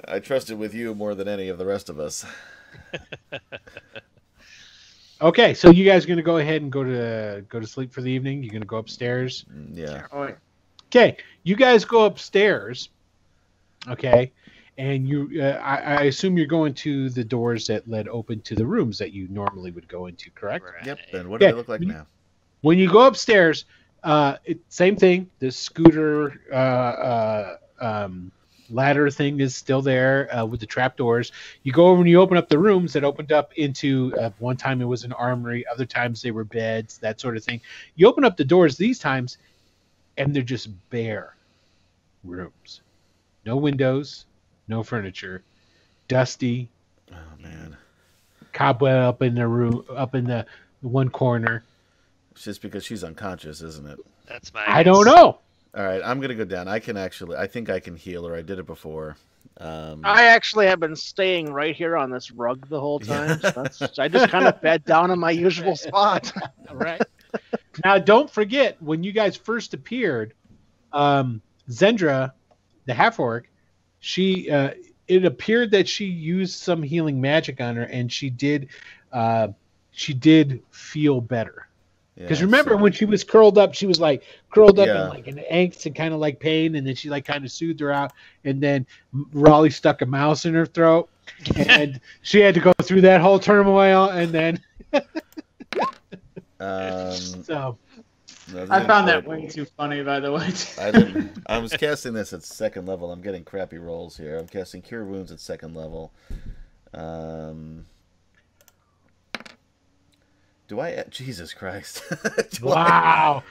I 0.07 0.17
trust 0.19 0.49
it 0.49 0.55
with 0.55 0.73
you 0.73 0.95
more 0.95 1.13
than 1.13 1.27
any 1.27 1.47
of 1.49 1.57
the 1.59 1.65
rest 1.65 1.89
of 1.89 1.99
us. 1.99 2.25
Okay, 5.21 5.53
so 5.53 5.69
you 5.69 5.85
guys 5.85 6.03
are 6.03 6.07
gonna 6.07 6.23
go 6.23 6.37
ahead 6.37 6.63
and 6.63 6.71
go 6.71 6.83
to 6.83 7.45
go 7.47 7.59
to 7.59 7.67
sleep 7.67 7.93
for 7.93 8.01
the 8.01 8.09
evening. 8.09 8.41
You're 8.41 8.53
gonna 8.53 8.65
go 8.65 8.77
upstairs. 8.77 9.45
Mm, 9.53 9.77
Yeah. 9.77 10.07
Okay, 10.87 11.15
you 11.43 11.55
guys 11.55 11.85
go 11.85 12.05
upstairs. 12.05 12.89
Okay, 13.87 14.31
and 14.79 15.07
you, 15.07 15.29
uh, 15.39 15.59
I, 15.61 15.75
I 15.75 16.01
assume 16.05 16.37
you're 16.37 16.47
going 16.47 16.73
to 16.75 17.11
the 17.11 17.23
doors 17.23 17.67
that 17.67 17.87
led 17.87 18.07
open 18.07 18.41
to 18.41 18.55
the 18.55 18.65
rooms 18.65 18.97
that 18.97 19.11
you 19.11 19.27
normally 19.29 19.69
would 19.69 19.87
go 19.87 20.07
into, 20.07 20.31
correct? 20.31 20.65
Right. 20.65 20.87
Yep. 20.87 20.99
And 21.13 21.29
what 21.29 21.39
do 21.39 21.45
Okay. 21.45 21.51
they 21.51 21.57
look 21.57 21.67
like 21.67 21.81
now? 21.81 22.07
When 22.61 22.79
you 22.79 22.91
go 22.91 23.05
upstairs, 23.05 23.65
uh, 24.03 24.37
it, 24.45 24.59
same 24.69 24.95
thing. 24.95 25.29
The 25.39 25.51
scooter 25.51 26.41
uh, 26.51 26.55
uh, 26.55 27.57
um, 27.79 28.31
ladder 28.69 29.09
thing 29.09 29.39
is 29.39 29.55
still 29.55 29.81
there 29.81 30.33
uh, 30.35 30.45
with 30.45 30.59
the 30.59 30.65
trap 30.65 30.97
doors. 30.97 31.31
You 31.63 31.71
go 31.71 31.87
over 31.87 32.01
and 32.01 32.09
you 32.09 32.19
open 32.21 32.37
up 32.37 32.49
the 32.49 32.59
rooms 32.59 32.93
that 32.93 33.03
opened 33.03 33.31
up 33.31 33.53
into. 33.55 34.13
Uh, 34.19 34.31
one 34.39 34.57
time 34.57 34.81
it 34.81 34.85
was 34.85 35.03
an 35.03 35.13
armory. 35.13 35.65
Other 35.67 35.85
times 35.85 36.21
they 36.21 36.31
were 36.31 36.43
beds, 36.45 36.97
that 36.99 37.19
sort 37.19 37.37
of 37.37 37.43
thing. 37.43 37.61
You 37.95 38.07
open 38.07 38.23
up 38.25 38.37
the 38.37 38.45
doors 38.45 38.77
these 38.77 38.99
times, 38.99 39.37
and 40.17 40.35
they're 40.35 40.43
just 40.43 40.69
bare 40.89 41.35
rooms. 42.23 42.81
No 43.45 43.57
windows, 43.57 44.25
no 44.67 44.83
furniture, 44.83 45.43
dusty, 46.07 46.69
Oh 47.11 47.37
man. 47.39 47.77
cobweb 48.53 48.95
up 48.95 49.21
in 49.21 49.35
the 49.35 49.47
room, 49.47 49.83
up 49.95 50.15
in 50.15 50.25
the 50.25 50.45
one 50.81 51.09
corner. 51.09 51.63
It's 52.31 52.43
just 52.43 52.61
because 52.61 52.83
she's 52.83 53.03
unconscious, 53.03 53.61
isn't 53.61 53.87
it? 53.87 53.99
That's 54.27 54.53
my. 54.53 54.63
I 54.65 54.83
don't 54.83 55.05
know. 55.05 55.39
All 55.75 55.85
right. 55.85 56.01
I'm 56.03 56.19
gonna 56.19 56.35
go 56.35 56.45
down. 56.45 56.67
I 56.67 56.79
can 56.79 56.97
actually. 56.97 57.37
I 57.37 57.47
think 57.47 57.69
I 57.69 57.79
can 57.79 57.95
heal 57.95 58.25
her. 58.25 58.35
I 58.35 58.41
did 58.41 58.59
it 58.59 58.65
before. 58.65 59.17
Um, 59.57 60.01
I 60.03 60.25
actually 60.25 60.67
have 60.67 60.79
been 60.79 60.95
staying 60.95 61.51
right 61.51 61.75
here 61.75 61.97
on 61.97 62.09
this 62.09 62.31
rug 62.31 62.67
the 62.69 62.79
whole 62.79 62.99
time. 62.99 63.39
so 63.39 63.51
that's, 63.51 63.99
I 63.99 64.07
just 64.07 64.31
kind 64.31 64.45
of 64.45 64.59
bed 64.61 64.85
down 64.85 65.11
in 65.11 65.19
my 65.19 65.31
usual 65.31 65.75
spot. 65.75 66.31
All 66.69 66.75
right. 66.75 67.01
Now, 67.83 67.97
don't 67.97 68.29
forget 68.29 68.81
when 68.81 69.03
you 69.03 69.11
guys 69.11 69.35
first 69.35 69.73
appeared, 69.73 70.33
um, 70.93 71.41
Zendra, 71.69 72.31
the 72.85 72.93
half 72.93 73.19
orc, 73.19 73.49
she 73.99 74.49
uh, 74.49 74.71
it 75.07 75.25
appeared 75.25 75.71
that 75.71 75.87
she 75.87 76.05
used 76.05 76.59
some 76.59 76.81
healing 76.81 77.21
magic 77.21 77.61
on 77.61 77.75
her, 77.75 77.83
and 77.83 78.11
she 78.11 78.29
did 78.29 78.69
uh, 79.11 79.49
she 79.91 80.13
did 80.13 80.61
feel 80.71 81.21
better. 81.21 81.67
Because 82.17 82.39
Yeah, 82.39 82.45
remember 82.45 82.71
so- 82.71 82.77
when 82.77 82.91
she 82.91 83.05
was 83.05 83.23
curled 83.23 83.57
up, 83.57 83.73
she 83.73 83.87
was 83.87 83.99
like 83.99 84.23
curled 84.53 84.79
up 84.79 84.87
Yeah. 84.87 85.03
in 85.05 85.09
like 85.09 85.27
an 85.27 85.41
angst 85.51 85.85
and 85.85 85.95
kind 85.95 86.13
of 86.13 86.19
like 86.19 86.39
pain, 86.39 86.75
and 86.75 86.85
then 86.85 86.95
she 86.95 87.09
like 87.09 87.25
kind 87.25 87.43
of 87.45 87.51
soothed 87.51 87.79
her 87.79 87.91
out, 87.91 88.11
and 88.43 88.61
then 88.61 88.85
Raleigh 89.33 89.69
stuck 89.69 90.01
a 90.01 90.05
mouse 90.05 90.45
in 90.45 90.53
her 90.53 90.65
throat, 90.65 91.09
and 91.55 91.99
she 92.21 92.39
had 92.39 92.53
to 92.55 92.59
go 92.59 92.73
through 92.83 93.01
that 93.01 93.21
whole 93.21 93.39
turmoil, 93.39 94.09
and 94.09 94.31
then 94.31 94.59
Um, 96.59 97.15
so 97.43 97.77
I 98.69 98.85
found 98.85 99.07
that 99.07 99.25
way 99.25 99.47
too 99.47 99.65
funny, 99.65 100.03
by 100.03 100.19
the 100.19 100.31
way. 100.31 100.49
I 100.77 100.91
didn't. 100.91 101.41
I 101.47 101.57
was 101.57 101.73
casting 101.73 102.13
this 102.13 102.33
at 102.33 102.43
second 102.43 102.85
level. 102.85 103.11
I'm 103.11 103.21
getting 103.21 103.43
crappy 103.43 103.77
rolls 103.79 104.15
here. 104.17 104.37
I'm 104.37 104.47
casting 104.47 104.81
Cure 104.83 105.03
Wounds 105.05 105.31
at 105.31 105.39
second 105.39 105.73
level. 105.75 106.11
Um, 106.93 107.85
do 110.71 110.79
I? 110.79 111.03
Jesus 111.09 111.53
Christ! 111.53 112.01
Do 112.51 112.69
I- 112.69 112.73
wow, 112.75 113.43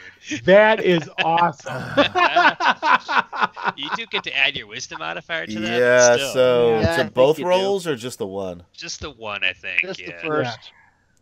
that 0.44 0.82
is 0.82 1.06
awesome. 1.22 1.82
you 3.76 3.90
do 3.94 4.06
get 4.06 4.24
to 4.24 4.34
add 4.34 4.56
your 4.56 4.66
wisdom 4.66 5.00
modifier 5.00 5.44
to 5.46 5.60
that. 5.60 5.78
yeah. 5.78 6.14
still, 6.16 6.32
So 6.32 6.80
Yeah, 6.80 6.94
I 6.94 7.02
to 7.04 7.10
both 7.10 7.38
you 7.38 7.44
do. 7.44 7.50
rolls 7.50 7.86
or 7.86 7.94
just 7.94 8.18
the 8.18 8.26
one? 8.26 8.62
just 8.72 9.02
the 9.02 9.10
one, 9.10 9.44
I 9.44 9.52
think. 9.52 9.82
Just 9.82 9.98
the 9.98 10.06
yeah. 10.12 10.22
first. 10.26 10.72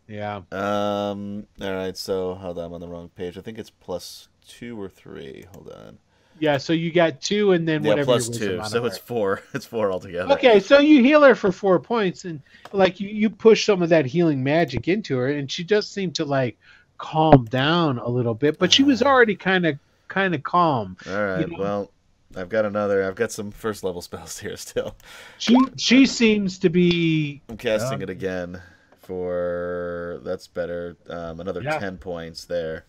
yeah. 0.07 0.37
Um. 0.53 1.49
All 1.61 1.75
right. 1.75 1.97
So 1.97 2.35
hold 2.35 2.59
on. 2.59 2.67
I'm 2.67 2.73
on 2.75 2.81
the 2.81 2.87
wrong 2.89 3.09
page. 3.09 3.37
I 3.37 3.41
think 3.41 3.59
it's 3.59 3.71
plus 3.71 4.29
two 4.47 4.81
or 4.81 4.89
three. 4.89 5.47
Hold 5.53 5.69
on. 5.71 5.99
Yeah, 6.41 6.57
so 6.59 6.73
you 6.73 6.93
got 6.93 7.21
two, 7.21 7.53
and 7.53 7.67
then 7.67 7.83
Yeah, 7.83 7.91
whatever. 7.91 8.07
plus 8.07 8.29
your 8.41 8.59
two. 8.61 8.69
So 8.69 8.85
it's 8.85 8.99
four. 8.99 9.43
It's 9.55 9.67
four 9.67 9.91
altogether. 9.91 10.33
Okay, 10.35 10.61
so 10.61 10.79
you 10.79 11.03
heal 11.03 11.23
her 11.23 11.35
for 11.35 11.51
four 11.53 11.79
points, 11.81 12.25
and 12.25 12.41
like 12.73 13.01
you, 13.01 13.09
you 13.09 13.31
push 13.31 13.65
some 13.67 13.83
of 13.83 13.89
that 13.89 14.07
healing 14.07 14.43
magic 14.45 14.89
into 14.89 15.17
her, 15.19 15.29
and 15.29 15.51
she 15.51 15.65
does 15.65 15.89
seem 15.89 16.13
to 16.13 16.25
like 16.25 16.57
calm 16.99 17.45
down 17.47 17.99
a 17.99 18.09
little 18.09 18.35
bit, 18.35 18.59
but 18.59 18.73
she 18.73 18.83
was 18.83 19.03
already 19.03 19.35
kind 19.37 19.67
of 19.67 19.79
kind 20.09 20.35
of 20.35 20.43
calm. 20.43 20.97
All 21.09 21.25
right. 21.25 21.49
know- 21.49 21.59
Well, 21.59 21.91
I've 22.37 22.49
got 22.51 22.65
another. 22.67 23.05
I've 23.05 23.15
got 23.15 23.33
some 23.33 23.51
first 23.51 23.83
level 23.83 24.03
spells 24.03 24.39
here 24.39 24.57
still. 24.57 24.95
She 25.39 25.57
she 25.77 26.07
seems 26.07 26.59
to 26.61 26.69
be 26.69 27.41
I'm 27.49 27.57
casting 27.57 27.99
Yeah. 28.01 28.05
it 28.05 28.11
again 28.11 28.61
for 29.29 30.21
that's 30.23 30.47
better. 30.47 30.97
Um, 31.09 31.41
another 31.41 31.63
Yeah. 31.63 31.79
ten 31.79 31.97
points 31.99 32.45
there. 32.45 32.85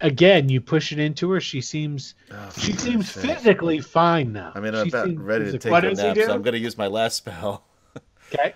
Again. 0.00 0.48
You 0.48 0.60
push 0.60 0.92
it 0.92 0.98
into 0.98 1.30
her. 1.30 1.40
She 1.40 1.60
seems 1.60 2.14
Oh, 2.30 2.50
she 2.56 2.72
seems 2.72 2.84
goodness 2.84 3.10
sakes. 3.10 3.26
physically 3.42 3.80
fine 3.80 4.32
now. 4.32 4.52
I 4.54 4.60
mean, 4.60 4.74
I'm 4.74 4.84
She 4.86 4.90
about 4.90 5.06
seems 5.06 5.18
ready 5.20 5.44
to 5.52 5.58
take 5.58 5.72
a 5.72 5.80
nap, 5.92 6.16
so 6.16 6.32
I'm 6.34 6.42
going 6.42 6.52
to 6.54 6.58
use 6.58 6.76
my 6.78 6.86
last 6.86 7.16
spell. 7.16 7.64
Okay. 8.32 8.54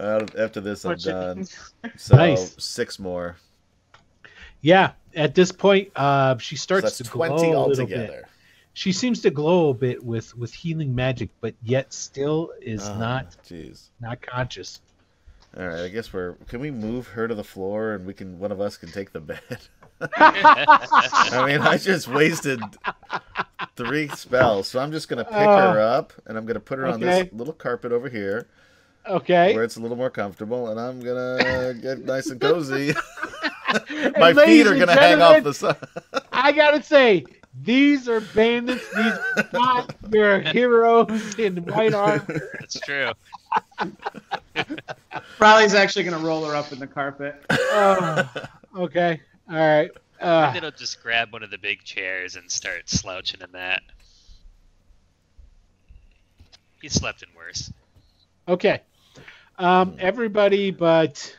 Uh, 0.00 0.26
after 0.36 0.60
this, 0.60 0.84
I'm 0.84 0.94
Push 0.94 1.06
it. 1.06 1.10
done. 1.10 1.46
So 1.96 2.16
Nice. 2.16 2.54
six 2.62 2.98
more. 2.98 3.36
Yeah. 4.60 4.92
At 5.14 5.34
this 5.34 5.52
point, 5.52 5.90
uh, 5.96 6.36
she 6.38 6.56
starts 6.56 6.84
that's 6.84 6.96
to 6.98 7.04
twenty 7.04 7.50
glow 7.50 7.66
a 7.66 7.68
little 7.68 7.86
bit. 7.86 8.24
She 8.74 8.90
seems 8.92 9.20
to 9.22 9.30
glow 9.30 9.68
a 9.70 9.74
bit 9.74 10.02
with 10.02 10.36
with 10.36 10.52
healing 10.52 10.94
magic, 10.94 11.28
but 11.40 11.54
yet 11.62 11.92
still 11.92 12.52
is 12.60 12.86
Oh, 12.88 12.98
not 12.98 13.36
Jeez. 13.46 13.90
not 14.00 14.20
conscious. 14.22 14.80
All 15.56 15.66
right. 15.68 15.80
I 15.82 15.88
guess 15.88 16.12
we're. 16.12 16.32
Can 16.48 16.60
we 16.60 16.70
move 16.70 17.08
her 17.08 17.28
to 17.28 17.34
the 17.34 17.44
floor 17.44 17.92
and 17.92 18.06
we 18.06 18.14
can? 18.14 18.38
One 18.38 18.50
of 18.52 18.60
us 18.60 18.76
can 18.76 18.90
take 18.90 19.12
the 19.12 19.20
bed. 19.20 19.40
I 20.16 21.44
mean, 21.46 21.60
I 21.60 21.78
just 21.78 22.08
wasted 22.08 22.60
three 23.76 24.08
spells, 24.08 24.68
so 24.68 24.80
I'm 24.80 24.92
just 24.92 25.08
gonna 25.08 25.24
pick 25.24 25.34
uh, 25.34 25.72
her 25.72 25.80
up 25.80 26.12
and 26.26 26.36
I'm 26.36 26.46
gonna 26.46 26.60
put 26.60 26.78
her 26.78 26.86
on 26.86 27.00
this. 27.00 27.32
Little 27.32 27.54
carpet 27.54 27.92
over 27.92 28.08
here. 28.08 28.48
Okay. 29.06 29.52
where 29.54 29.64
it's 29.64 29.76
a 29.76 29.80
little 29.80 29.96
more 29.96 30.10
comfortable, 30.10 30.68
and 30.68 30.78
I'm 30.78 31.00
gonna 31.00 31.74
get 31.74 32.04
nice 32.04 32.28
and 32.28 32.40
cozy. 32.40 32.94
And 33.88 34.14
My 34.18 34.34
feet 34.34 34.66
are 34.66 34.76
gonna 34.78 34.92
hang 34.92 35.22
off 35.22 35.42
the 35.42 35.54
side. 35.54 35.76
I 36.30 36.52
gotta 36.52 36.82
say, 36.82 37.24
these 37.62 38.06
are 38.06 38.20
bandits. 38.20 38.86
These 38.94 39.12
are 39.36 39.48
not 39.52 39.94
your 40.10 40.40
heroes 40.40 41.38
in 41.38 41.56
white 41.64 41.94
armor. 41.94 42.50
That's 42.60 42.78
true. 42.80 43.12
Riley's 45.38 45.74
actually 45.74 46.04
gonna 46.04 46.18
roll 46.24 46.44
her 46.44 46.54
up 46.54 46.70
in 46.72 46.78
the 46.78 46.86
carpet. 46.86 47.42
Oh, 47.50 48.30
okay, 48.76 49.20
all 49.52 49.58
right. 49.58 49.90
Uh, 50.18 50.52
then 50.52 50.62
he'll 50.62 50.70
just 50.70 51.02
grab 51.02 51.32
one 51.32 51.42
of 51.42 51.50
the 51.50 51.58
big 51.58 51.84
chairs 51.84 52.36
and 52.36 52.50
start 52.50 52.88
slouching 52.88 53.40
in 53.42 53.52
that. 53.52 53.82
He 56.80 56.88
slept 56.88 57.22
in 57.22 57.28
worse. 57.36 57.72
okay. 58.48 58.80
Um, 59.58 59.96
everybody, 59.98 60.70
but 60.70 61.36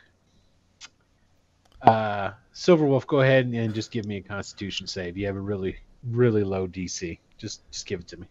uh, 1.81 2.31
Silverwolf, 2.53 3.07
go 3.07 3.21
ahead 3.21 3.45
and, 3.45 3.55
and 3.55 3.73
just 3.73 3.89
give 3.91 4.05
me 4.05 4.17
a 4.17 4.21
Constitution 4.21 4.85
save. 4.85 5.17
You 5.17 5.25
have 5.25 5.35
a 5.35 5.41
really, 5.41 5.77
really 6.09 6.43
low 6.43 6.67
DC. 6.67 7.17
Just, 7.37 7.69
just 7.71 7.85
give 7.87 8.01
it 8.01 8.07
to 8.09 8.17
me. 8.17 8.27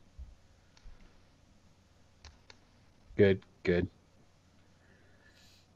Good, 3.16 3.42
good. 3.64 3.88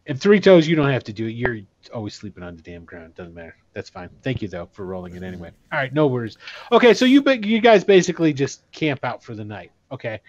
And 0.09 0.21
three 0.21 0.39
toes, 0.39 0.69
you 0.69 0.77
don't 0.77 0.91
have 0.91 1.05
to 1.05 1.13
do 1.13 1.27
it. 1.27 1.33
You're 1.33 1.61
always 1.93 2.15
sleeping 2.15 2.45
on 2.45 2.55
the 2.55 2.63
damn 2.63 2.85
ground. 2.85 3.17
Doesn't 3.17 3.35
matter. 3.35 3.57
That's 3.73 3.91
fine. 3.91 4.09
Thank 4.23 4.41
you 4.41 4.49
though 4.49 4.69
for 4.73 4.87
rolling 4.87 5.17
it 5.17 5.23
anyway. 5.23 5.51
All 5.73 5.79
right, 5.79 5.93
no 5.93 6.07
worries. 6.07 6.39
Okay, 6.71 6.95
so 6.95 7.05
you 7.05 7.23
you 7.43 7.61
guys 7.61 7.85
basically 7.85 8.33
just 8.33 8.71
camp 8.71 9.05
out 9.05 9.23
for 9.23 9.35
the 9.35 9.45
night. 9.45 9.73
Okay. 9.91 10.21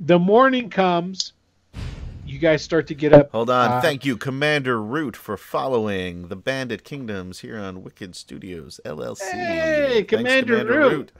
The 0.00 0.18
morning 0.18 0.68
comes. 0.68 1.32
You 2.26 2.38
guys 2.38 2.60
start 2.60 2.88
to 2.88 2.94
get 2.94 3.12
up. 3.12 3.30
Hold 3.32 3.48
on. 3.48 3.70
Uh, 3.70 3.80
Thank 3.80 4.04
you, 4.04 4.16
Commander 4.16 4.82
Root, 4.82 5.16
for 5.16 5.36
following 5.36 6.28
the 6.28 6.36
Bandit 6.36 6.84
Kingdoms 6.84 7.40
here 7.40 7.58
on 7.58 7.82
Wicked 7.82 8.14
Studios 8.14 8.80
LLC. 8.84 9.22
Hey, 9.30 9.88
Thanks, 9.94 10.10
Commander 10.10 10.64
Root. 10.64 11.12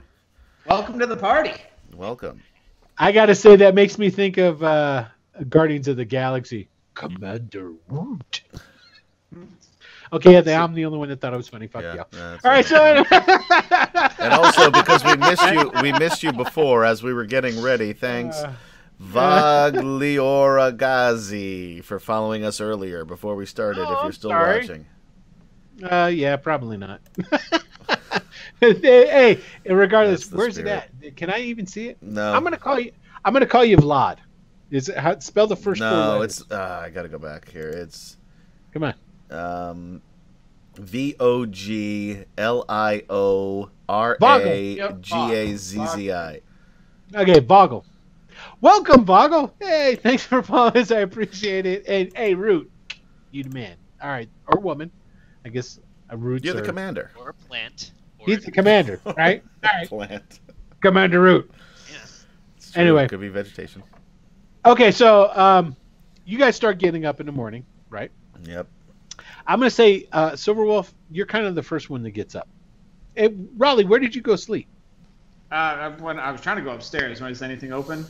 Welcome 0.67 0.99
to 0.99 1.07
the 1.07 1.17
party. 1.17 1.53
Welcome. 1.95 2.43
I 2.97 3.11
gotta 3.11 3.33
say 3.33 3.55
that 3.55 3.73
makes 3.73 3.97
me 3.97 4.09
think 4.09 4.37
of 4.37 4.61
uh, 4.61 5.05
Guardians 5.47 5.87
of 5.87 5.97
the 5.97 6.05
Galaxy. 6.05 6.67
Commander 6.99 7.71
Root. 7.87 8.41
Okay, 10.11 10.41
yeah, 10.43 10.63
I'm 10.63 10.73
the 10.73 10.85
only 10.85 10.97
one 10.97 11.07
that 11.09 11.21
thought 11.21 11.33
it 11.33 11.37
was 11.37 11.47
funny. 11.47 11.67
Fuck 11.67 11.83
Yeah, 11.83 11.93
you. 11.93 12.03
that's 12.11 12.43
All 12.45 12.51
right, 12.51 12.65
so 12.65 13.03
And 14.19 14.33
also 14.33 14.71
because 14.71 15.03
we 15.05 15.15
missed 15.17 15.43
you, 15.51 15.71
we 15.81 15.91
missed 15.93 16.23
you 16.23 16.33
before 16.33 16.83
as 16.83 17.03
we 17.03 17.13
were 17.13 17.25
getting 17.25 17.61
ready. 17.61 17.93
Thanks, 17.93 18.37
Uh, 18.37 18.53
Voglioragazzi, 19.01 21.83
for 21.83 21.99
following 21.99 22.43
us 22.43 22.59
earlier 22.59 23.05
before 23.05 23.35
we 23.35 23.45
started. 23.45 23.85
Oh, 23.87 23.93
if 23.97 24.03
you're 24.03 24.11
still 24.11 24.31
sorry. 24.31 24.61
watching. 24.61 24.85
uh, 25.83 26.07
yeah, 26.07 26.35
probably 26.37 26.77
not. 26.77 27.01
hey, 28.59 29.39
regardless, 29.65 30.31
where's 30.31 30.55
spirit. 30.55 30.89
it 31.01 31.07
at? 31.07 31.15
Can 31.15 31.29
I 31.29 31.39
even 31.41 31.67
see 31.67 31.89
it? 31.89 31.97
No. 32.01 32.33
I'm 32.33 32.43
gonna 32.43 32.57
call 32.57 32.79
you. 32.79 32.91
I'm 33.23 33.31
gonna 33.33 33.45
call 33.45 33.63
you 33.63 33.77
Vlad. 33.77 34.17
Is 34.71 34.89
it 34.89 34.97
how 34.97 35.17
spell 35.19 35.47
the 35.47 35.55
first 35.55 35.79
four 35.79 35.89
no, 35.89 36.19
letters? 36.19 36.41
it's. 36.41 36.51
Uh, 36.51 36.81
I 36.85 36.89
gotta 36.89 37.09
go 37.09 37.17
back 37.17 37.49
here. 37.49 37.69
It's 37.69 38.17
Come 38.73 38.83
on. 38.83 38.93
um, 39.31 40.01
V 40.77 41.15
O 41.19 41.45
G 41.45 42.23
L 42.37 42.65
I 42.69 43.03
O 43.09 43.69
R 43.87 44.17
Vogel. 44.19 44.47
A 44.47 44.63
Yep, 44.75 45.01
G 45.01 45.15
A 45.15 45.55
Z 45.57 45.85
Z 45.87 46.11
I. 46.11 46.41
Okay, 47.15 47.39
Boggle. 47.39 47.83
Welcome, 48.61 49.03
Boggle. 49.03 49.53
Hey, 49.59 49.95
thanks 49.95 50.23
for 50.23 50.41
following 50.43 50.77
us. 50.77 50.91
I 50.91 50.99
appreciate 50.99 51.65
it. 51.65 51.85
And 51.87 52.15
hey, 52.15 52.35
Root, 52.35 52.71
you 53.31 53.43
the 53.43 53.49
man. 53.49 53.75
All 54.01 54.09
right, 54.09 54.29
or 54.47 54.59
woman. 54.59 54.91
I 55.45 55.49
guess 55.49 55.79
a 56.09 56.15
Root. 56.17 56.43
You're 56.45 56.53
the 56.53 56.61
commander. 56.61 57.11
Or 57.17 57.29
a 57.29 57.33
plant. 57.33 57.91
Or 58.19 58.25
He's 58.27 58.43
the 58.45 58.51
commander, 58.51 58.99
right? 59.17 59.43
All 59.63 59.69
right, 59.73 59.87
Plant. 59.89 60.39
Commander 60.81 61.19
Root. 61.21 61.49
Yeah. 61.91 61.97
It's 62.57 62.71
true, 62.71 62.81
Anyway. 62.81 63.07
could 63.07 63.21
be 63.21 63.29
vegetation. 63.29 63.81
Okay, 64.65 64.91
so 64.91 65.31
um, 65.35 65.75
you 66.25 66.37
guys 66.37 66.55
start 66.55 66.79
getting 66.79 67.05
up 67.05 67.19
in 67.19 67.25
the 67.25 67.31
morning, 67.31 67.65
right? 67.89 68.11
Yep. 68.43 68.67
I'm 69.47 69.59
gonna 69.59 69.69
say, 69.69 70.07
uh, 70.11 70.31
Silverwolf, 70.31 70.91
you're 71.11 71.25
kind 71.25 71.45
of 71.45 71.55
the 71.55 71.63
first 71.63 71.89
one 71.89 72.03
that 72.03 72.11
gets 72.11 72.35
up. 72.35 72.47
Hey, 73.15 73.33
Raleigh, 73.57 73.85
where 73.85 73.99
did 73.99 74.15
you 74.15 74.21
go 74.21 74.35
sleep? 74.35 74.67
Uh, 75.51 75.55
I- 75.55 75.87
when 76.01 76.19
I 76.19 76.31
was 76.31 76.41
trying 76.41 76.57
to 76.57 76.61
go 76.61 76.71
upstairs, 76.71 77.21
was 77.21 77.41
anything 77.41 77.73
open? 77.73 78.05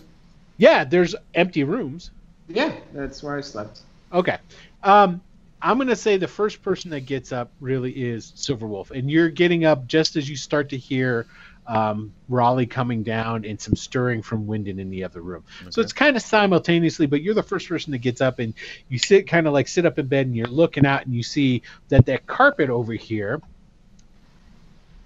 Yeah, 0.57 0.83
there's 0.83 1.15
empty 1.35 1.63
rooms. 1.63 2.11
Yeah, 2.47 2.73
that's 2.93 3.23
where 3.23 3.37
I 3.37 3.41
slept. 3.41 3.81
Okay. 4.11 4.37
Um, 4.83 5.21
I'm 5.61 5.77
going 5.77 5.87
to 5.89 5.95
say 5.95 6.17
the 6.17 6.27
first 6.27 6.61
person 6.61 6.91
that 6.91 7.01
gets 7.01 7.31
up 7.31 7.51
really 7.61 7.91
is 7.91 8.33
Silverwolf. 8.35 8.91
And 8.91 9.09
you're 9.09 9.29
getting 9.29 9.65
up 9.65 9.87
just 9.87 10.15
as 10.15 10.29
you 10.29 10.35
start 10.35 10.69
to 10.69 10.77
hear 10.77 11.27
um, 11.70 12.11
Raleigh 12.28 12.65
coming 12.65 13.03
down 13.03 13.45
and 13.45 13.61
some 13.61 13.76
stirring 13.76 14.24
from 14.24 14.47
Wyndon 14.47 14.80
in 14.80 14.89
the 14.89 15.03
other 15.03 15.22
room. 15.22 15.43
So 15.70 15.82
it's 15.82 15.93
kind 15.93 16.17
of 16.17 16.24
simultaneously, 16.24 17.05
but 17.05 17.22
you're 17.22 17.36
the 17.36 17.43
first 17.43 17.70
person 17.70 17.91
that 17.91 17.99
gets 17.99 18.22
up 18.22 18.39
and 18.39 18.55
you 18.89 18.97
sit 18.97 19.28
kind 19.28 19.45
of 19.45 19.53
like 19.53 19.67
sit 19.67 19.86
up 19.86 19.99
in 19.99 20.07
bed 20.07 20.26
and 20.26 20.36
you're 20.36 20.47
looking 20.47 20.84
out 20.84 21.05
and 21.05 21.13
you 21.13 21.22
see 21.22 21.61
that 21.89 22.07
that 22.07 22.26
carpet 22.26 22.72
over 22.72 22.93
here 22.93 23.39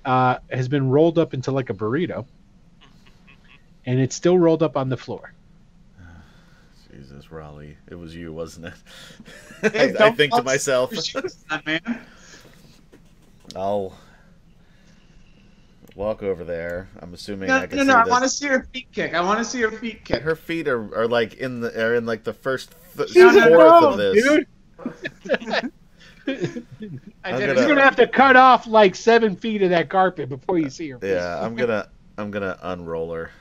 uh, 0.05 0.37
has 0.49 0.69
been 0.69 0.89
rolled 0.89 1.19
up 1.19 1.33
into 1.33 1.51
like 1.51 1.69
a 1.69 1.73
burrito, 1.73 2.25
and 3.85 3.99
it's 3.99 4.15
still 4.15 4.37
rolled 4.37 4.63
up 4.63 4.77
on 4.77 4.87
the 4.87 4.97
floor. 4.97 5.33
Jesus, 6.91 7.29
Raleigh, 7.29 7.75
it 7.89 7.95
was 7.95 8.15
you, 8.15 8.31
wasn't 8.31 8.67
it? 8.67 9.73
Hey, 9.73 9.95
I, 9.99 10.07
I 10.07 10.11
think 10.11 10.33
to 10.33 10.43
myself, 10.43 10.93
your 10.93 11.01
shoes 11.01 11.43
man. 11.65 11.81
I'll 13.55 13.93
walk 15.95 16.23
over 16.23 16.43
there. 16.43 16.89
I'm 16.99 17.13
assuming 17.13 17.49
No, 17.49 17.57
I 17.57 17.67
can 17.67 17.77
no, 17.77 17.83
see 17.83 17.87
no. 17.87 17.95
I 17.95 18.05
want 18.07 18.23
to 18.23 18.29
see 18.29 18.47
her 18.47 18.67
feet 18.73 18.87
kick. 18.91 19.13
I 19.13 19.21
want 19.21 19.39
to 19.39 19.45
see 19.45 19.61
her 19.61 19.71
feet 19.71 20.03
kick. 20.05 20.21
Her 20.21 20.35
feet 20.35 20.67
are, 20.67 20.93
are 20.95 21.07
like 21.07 21.35
in 21.35 21.59
the 21.61 21.83
are 21.85 21.95
in 21.95 22.05
like 22.05 22.23
the 22.23 22.33
first 22.33 22.73
th- 22.97 23.15
No, 23.15 23.29
no, 23.31 23.41
fourth 23.47 23.49
no, 23.81 23.89
of 23.89 23.97
this. 23.97 24.23
dude. 24.23 24.47
I 25.45 25.69
I'm 27.25 27.39
gonna- 27.39 27.53
You're 27.55 27.67
gonna 27.67 27.81
have 27.81 27.95
to 27.97 28.07
cut 28.07 28.35
off 28.35 28.65
like 28.67 28.95
seven 28.95 29.35
feet 29.35 29.61
of 29.61 29.69
that 29.71 29.89
carpet 29.89 30.29
before 30.29 30.57
you 30.57 30.69
see 30.69 30.89
her. 30.89 30.99
face. 30.99 31.11
Yeah, 31.15 31.43
I'm 31.43 31.55
gonna 31.55 31.89
I'm 32.17 32.31
gonna 32.31 32.57
unroll 32.61 33.13
her 33.13 33.31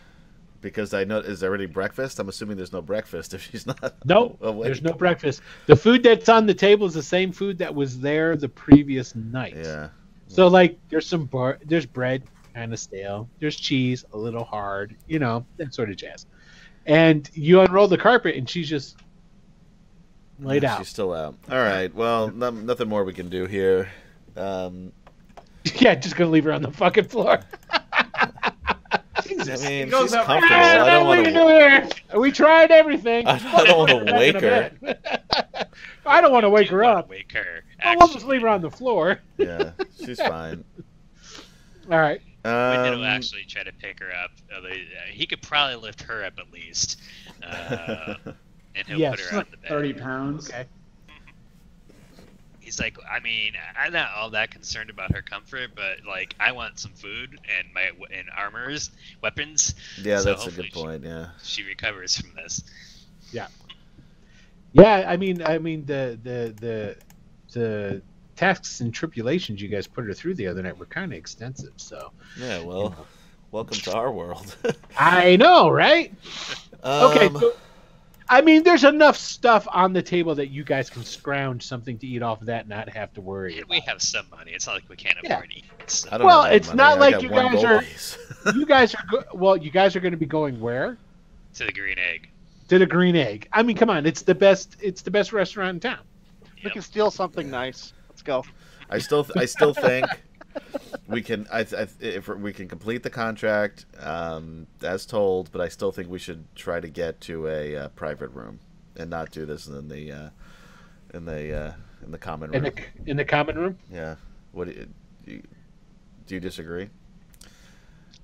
because 0.61 0.95
I 0.95 1.05
know 1.05 1.19
is 1.19 1.41
there 1.41 1.55
any 1.55 1.67
breakfast? 1.67 2.19
I'm 2.19 2.29
assuming 2.29 2.57
there's 2.57 2.73
no 2.73 2.83
breakfast 2.83 3.35
if 3.35 3.43
she's 3.43 3.67
not. 3.67 3.95
Nope, 4.05 4.39
there's 4.63 4.83
no 4.83 4.93
breakfast. 4.93 5.43
The 5.67 5.77
food 5.77 6.03
that's 6.03 6.29
on 6.29 6.47
the 6.47 6.55
table 6.55 6.87
is 6.87 6.95
the 6.95 7.03
same 7.03 7.33
food 7.33 7.59
that 7.59 7.75
was 7.75 8.01
there 8.01 8.37
the 8.37 8.49
previous 8.49 9.15
night. 9.15 9.55
Yeah. 9.57 9.89
So 10.29 10.47
like, 10.49 10.79
there's 10.89 11.07
some 11.07 11.27
bar, 11.27 11.59
there's 11.67 11.85
bread, 11.87 12.23
kind 12.55 12.73
of 12.73 12.79
stale. 12.79 13.29
There's 13.41 13.57
cheese, 13.57 14.05
a 14.13 14.17
little 14.19 14.45
hard. 14.45 14.97
You 15.07 15.19
know 15.19 15.45
that 15.57 15.75
sort 15.75 15.91
of 15.91 15.97
jazz. 15.97 16.27
And 16.87 17.29
you 17.35 17.61
unroll 17.61 17.89
the 17.89 17.99
carpet, 17.99 18.35
and 18.37 18.49
she's 18.49 18.69
just 18.69 18.97
laid 20.41 20.65
out. 20.65 20.79
She's 20.79 20.89
still 20.89 21.13
out. 21.13 21.37
All 21.51 21.59
right. 21.59 21.95
Well, 21.95 22.29
no, 22.31 22.51
nothing 22.51 22.89
more 22.89 23.05
we 23.05 23.13
can 23.13 23.29
do 23.29 23.47
here. 23.47 23.89
Um, 24.37 24.93
yeah, 25.77 25.95
just 25.95 26.17
gonna 26.17 26.31
leave 26.31 26.45
her 26.45 26.53
on 26.53 26.63
the 26.63 26.73
fucking 26.73 27.05
floor. 27.05 27.41
I 29.45 29.57
mean, 29.69 29.89
goes 29.89 30.05
she's 30.05 30.15
up- 30.15 30.27
comfortable. 30.27 30.57
Ah, 30.57 30.83
I 30.85 30.91
don't 30.91 31.07
want 31.07 31.21
we 31.21 31.27
to. 31.27 31.33
do 31.33 31.47
here. 31.49 31.89
We 32.17 32.33
tried 32.33 32.71
everything. 32.71 33.27
I- 33.27 33.33
I 33.57 33.65
don't 33.65 33.79
wanna 33.79 34.17
wake 34.17 34.41
her. 34.41 34.71
I 36.05 36.21
don't 36.21 36.33
want 36.33 36.43
to 36.45 36.51
wake 36.51 36.69
her 36.69 36.83
up. 36.85 37.09
Wake 37.09 37.33
her. 37.33 37.63
Well, 37.85 37.97
we'll 38.01 38.09
just 38.09 38.27
leave 38.27 38.43
her 38.43 38.49
on 38.49 38.61
the 38.61 38.71
floor. 38.71 39.21
Yeah, 39.39 39.71
she's 40.05 40.21
fine. 40.21 40.65
All 41.91 41.99
right. 41.99 42.21
Wyndon 42.69 42.95
will 42.97 43.05
Um, 43.05 43.05
actually 43.05 43.45
try 43.45 43.63
to 43.65 43.73
pick 43.73 44.01
her 44.01 44.13
up. 44.15 44.33
uh, 44.55 44.69
He 45.11 45.27
could 45.27 45.43
probably 45.43 45.77
lift 45.77 46.03
her 46.03 46.25
up 46.25 46.39
at 46.39 46.51
least, 46.53 47.01
uh, 47.43 48.17
and 48.75 48.87
he'll 48.87 48.99
Yes. 48.99 49.11
put 49.11 49.21
her 49.21 49.33
on 49.33 49.47
the 49.51 49.57
bed. 49.59 49.69
Thirty 49.69 49.93
pounds. 49.95 50.51
Okay. 50.51 50.67
He's 52.61 52.79
like, 52.81 52.97
I 53.11 53.21
mean, 53.21 53.55
I'm 53.77 53.93
not 53.93 54.13
all 54.13 54.31
that 54.31 54.51
concerned 54.51 54.91
about 54.91 55.13
her 55.15 55.23
comfort, 55.23 55.71
but 55.75 56.05
like, 56.07 56.35
I 56.41 56.53
want 56.53 56.79
some 56.79 56.95
food 56.95 57.39
and 57.59 57.73
my 57.75 57.91
and 58.11 58.29
armors, 58.37 58.91
weapons. 59.23 59.75
yeah, 59.97 60.21
So 60.21 60.25
that's 60.25 60.47
a 60.47 60.53
good 60.53 60.71
point. 60.71 61.05
Yeah. 61.05 61.29
She 61.43 61.63
recovers 61.65 62.17
from 62.17 62.35
this. 62.35 62.63
Yeah. 63.33 63.49
Yeah, 64.73 65.05
I 65.09 65.17
mean, 65.17 65.43
I 65.43 65.59
mean 65.59 65.85
the 65.87 66.19
the 66.23 66.55
the 66.61 66.97
the 67.53 68.03
tasks 68.37 68.81
and 68.81 68.93
tribulations 68.95 69.61
you 69.61 69.69
guys 69.69 69.87
put 69.87 70.05
her 70.07 70.13
through 70.15 70.35
the 70.35 70.47
other 70.47 70.63
night 70.63 70.77
were 70.79 70.87
kind 70.87 71.13
of 71.13 71.19
extensive. 71.19 71.73
So 71.77 72.13
Yeah. 72.39 72.63
Well, 72.63 73.07
welcome 73.51 73.77
to 73.79 73.93
our 73.95 74.11
world. 74.11 74.57
I 74.99 75.37
know, 75.37 75.69
right? 75.71 76.13
Okay. 76.85 77.27
Um, 77.27 77.37
So, 77.39 77.53
I 78.29 78.41
mean, 78.41 78.63
there's 78.63 78.85
enough 78.85 79.19
stuff 79.19 79.69
on 79.71 79.93
the 79.93 80.01
table 80.01 80.35
that 80.37 80.47
you 80.49 80.65
guys 80.65 80.89
can 80.89 81.05
scrounge 81.05 81.65
something 81.65 81.99
to 81.99 82.07
eat 82.07 82.23
off 82.23 82.41
of 82.41 82.47
that, 82.47 82.61
and 82.61 82.71
not 82.71 82.89
have 82.89 83.13
to 83.15 83.21
worry. 83.21 83.59
And 83.59 83.69
we 83.69 83.81
have 83.81 84.01
some 84.01 84.25
money. 84.31 84.53
It's 84.53 84.67
not 84.67 84.77
like 84.77 84.89
we 84.89 84.97
can't 84.97 85.19
Yeah. 85.23 85.35
afford 85.35 85.51
to 85.51 85.57
eat. 85.59 85.65
So. 85.89 86.09
I 86.11 86.17
don't 86.19 86.27
Well, 86.27 86.45
it's 86.45 86.69
money. 86.69 86.77
not 86.79 86.97
I 86.97 87.01
like 87.01 87.13
got 87.15 87.23
you 87.25 87.29
guys 87.29 87.65
are- 87.65 88.53
you 88.55 88.65
guys 88.65 88.95
are 88.95 89.05
go- 89.11 89.25
well. 89.35 89.57
You 89.59 89.71
guys 89.71 89.97
are 89.97 90.01
going 90.01 90.13
to 90.13 90.17
be 90.19 90.25
going 90.27 90.59
where? 90.61 90.97
to 91.55 91.67
the 91.67 91.73
green 91.73 91.99
egg. 91.99 92.31
To 92.69 92.79
the 92.79 92.87
Green 92.87 93.17
Egg. 93.17 93.49
I 93.53 93.63
mean, 93.63 93.77
come 93.77 93.91
on, 93.91 94.07
it's 94.07 94.23
the 94.23 94.35
best. 94.35 94.77
It's 94.81 95.03
the 95.03 95.11
best 95.11 95.35
restaurant 95.35 95.75
in 95.75 95.81
town. 95.81 95.99
We 96.65 96.71
can 96.71 96.81
steal 96.81 97.11
something 97.11 97.51
nice. 97.51 97.93
Let's 98.25 98.47
go. 98.47 98.55
I 98.89 98.99
still, 98.99 99.27
I 99.37 99.47
still 99.47 99.75
think 99.75 100.07
we 101.09 101.23
can. 101.23 101.47
I, 101.53 101.61
I, 101.61 101.87
if 102.01 102.29
we 102.29 102.53
can 102.53 102.69
complete 102.69 103.03
the 103.03 103.11
contract 103.11 103.87
um, 103.99 104.69
as 104.83 105.07
told, 105.07 105.51
but 105.51 105.61
I 105.61 105.69
still 105.69 105.91
think 105.91 106.09
we 106.09 106.21
should 106.21 106.45
try 106.55 106.79
to 106.79 106.89
get 106.89 107.21
to 107.23 107.49
a 107.49 107.77
uh, 107.77 107.89
private 107.89 108.29
room 108.29 108.61
and 108.97 109.11
not 109.11 109.33
do 109.33 109.45
this 109.45 109.67
in 109.67 109.89
the 109.89 110.13
uh, 110.13 110.29
in 111.15 111.25
the 111.25 111.53
uh, 111.53 111.73
in 112.05 112.13
the 112.13 112.19
common 112.19 112.55
In 112.55 112.63
room. 112.63 112.73
the 113.05 113.11
in 113.11 113.17
the 113.17 113.25
common 113.25 113.59
room. 113.59 113.79
Yeah. 113.91 114.17
What 114.53 114.69
do 114.69 114.75
you, 114.75 114.89
do 115.25 115.33
you, 115.33 115.43
do 116.27 116.35
you 116.37 116.41
disagree? 116.41 116.91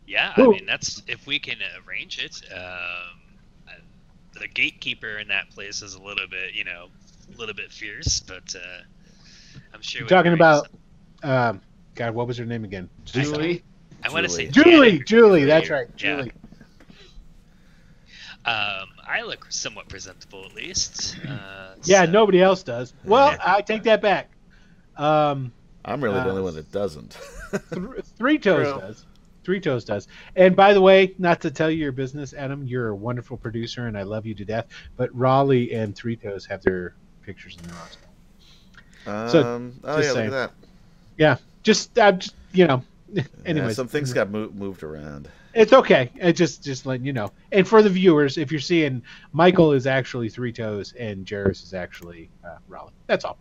Yeah, 0.06 0.32
I 0.36 0.46
mean 0.46 0.64
that's 0.64 1.02
if 1.08 1.26
we 1.26 1.40
can 1.40 1.56
arrange 1.86 2.22
it. 2.22 2.40
Um, 2.54 3.18
the 4.38 4.46
gatekeeper 4.46 5.18
in 5.18 5.26
that 5.28 5.50
place 5.50 5.82
is 5.82 5.94
a 5.94 6.02
little 6.02 6.28
bit, 6.28 6.54
you 6.54 6.62
know, 6.62 6.86
a 7.34 7.38
little 7.38 7.54
bit 7.54 7.72
fierce, 7.72 8.20
but 8.20 8.54
uh, 8.54 8.82
I'm 9.74 9.82
sure. 9.82 10.00
You're 10.00 10.08
talking 10.08 10.32
about, 10.32 10.68
arrange 11.24 11.34
um, 11.34 11.60
God, 11.94 12.14
what 12.14 12.26
was 12.26 12.36
her 12.38 12.44
name 12.44 12.64
again? 12.64 12.88
Julie. 13.04 13.64
I 14.04 14.10
want 14.12 14.24
to 14.24 14.30
say 14.30 14.46
Julie. 14.48 14.90
Janet. 14.92 15.06
Julie. 15.06 15.44
That's 15.44 15.70
right. 15.70 15.86
Yeah. 15.90 15.96
Julie. 15.96 16.32
Um, 18.44 18.88
I 19.06 19.22
look 19.26 19.46
somewhat 19.50 19.88
presentable 19.88 20.44
at 20.44 20.54
least. 20.54 21.16
Uh, 21.28 21.74
Yeah, 21.84 22.04
so- 22.04 22.10
nobody 22.10 22.40
else 22.40 22.62
does. 22.62 22.94
Well, 23.04 23.36
I 23.44 23.60
take 23.62 23.82
that 23.84 24.00
back. 24.00 24.30
Um, 24.96 25.52
I'm 25.84 26.02
really 26.02 26.16
the 26.20 26.26
Uh, 26.26 26.30
only 26.30 26.42
one 26.42 26.54
that 26.54 26.70
doesn't. 26.72 27.18
th- 27.50 28.04
Three 28.16 28.38
Toes 28.38 28.68
True. 28.72 28.80
does. 28.80 29.04
Three 29.44 29.60
Toes 29.60 29.84
does. 29.84 30.08
And 30.36 30.54
by 30.56 30.72
the 30.74 30.80
way, 30.80 31.14
not 31.18 31.40
to 31.42 31.50
tell 31.50 31.70
you 31.70 31.78
your 31.78 31.92
business, 31.92 32.34
Adam, 32.34 32.64
you're 32.64 32.88
a 32.88 32.96
wonderful 32.96 33.36
producer 33.36 33.86
and 33.86 33.96
I 33.96 34.02
love 34.02 34.26
you 34.26 34.34
to 34.34 34.44
death. 34.44 34.66
But 34.96 35.14
Raleigh 35.14 35.72
and 35.74 35.94
Three 35.96 36.16
Toes 36.16 36.44
have 36.46 36.62
their 36.62 36.94
pictures 37.22 37.56
in 37.56 37.62
their 37.68 37.76
arms. 39.08 39.32
So, 39.32 39.42
um, 39.42 39.74
oh 39.84 39.96
just 39.96 40.08
yeah, 40.08 40.12
saying. 40.14 40.30
look 40.30 40.38
at 40.38 40.52
that. 41.18 41.40
Just, 41.62 41.98
uh, 41.98 42.12
just 42.12 42.34
you 42.52 42.66
know. 42.66 42.82
Yeah, 43.10 43.22
Anyways, 43.46 43.76
some 43.76 43.88
things 43.88 44.12
got 44.12 44.30
mo- 44.30 44.50
moved 44.52 44.82
around. 44.82 45.30
It's 45.54 45.72
okay. 45.72 46.10
It 46.16 46.34
just 46.34 46.62
just 46.62 46.84
letting 46.84 47.06
you 47.06 47.14
know. 47.14 47.32
And 47.52 47.66
for 47.66 47.82
the 47.82 47.88
viewers, 47.88 48.36
if 48.36 48.52
you're 48.52 48.60
seeing 48.60 49.02
Michael 49.32 49.72
is 49.72 49.86
actually 49.86 50.28
Three 50.28 50.52
Toes 50.52 50.92
and 50.92 51.24
Jarvis 51.24 51.62
is 51.62 51.72
actually 51.72 52.28
uh, 52.44 52.58
Raleigh. 52.68 52.92
That's 53.06 53.24
all. 53.24 53.38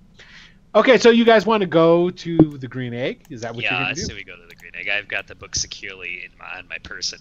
Okay, 0.73 0.97
so 0.97 1.09
you 1.09 1.25
guys 1.25 1.45
want 1.45 1.61
to 1.61 1.67
go 1.67 2.09
to 2.09 2.37
the 2.37 2.67
Green 2.67 2.93
Egg? 2.93 3.25
Is 3.29 3.41
that 3.41 3.53
what 3.53 3.63
yeah, 3.63 3.71
you're 3.71 3.79
I 3.79 3.83
going 3.83 3.95
to 3.95 4.01
do? 4.01 4.07
say 4.07 4.13
we 4.13 4.23
go 4.23 4.37
to 4.37 4.47
the 4.47 4.55
green 4.55 4.71
egg. 4.75 4.87
I've 4.89 5.07
got 5.07 5.27
the 5.27 5.35
book 5.35 5.53
securely 5.53 6.23
in 6.23 6.31
my 6.39 6.57
on 6.57 6.67
my 6.69 6.77
person. 6.77 7.19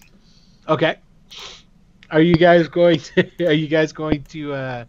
Okay. 0.68 0.98
Are 2.10 2.20
you 2.20 2.36
guys 2.36 2.68
going 2.68 3.00
to? 3.00 3.46
Are 3.46 3.52
you 3.52 3.66
guys 3.66 3.92
going 3.92 4.22
to 4.24 4.52
uh, 4.52 4.84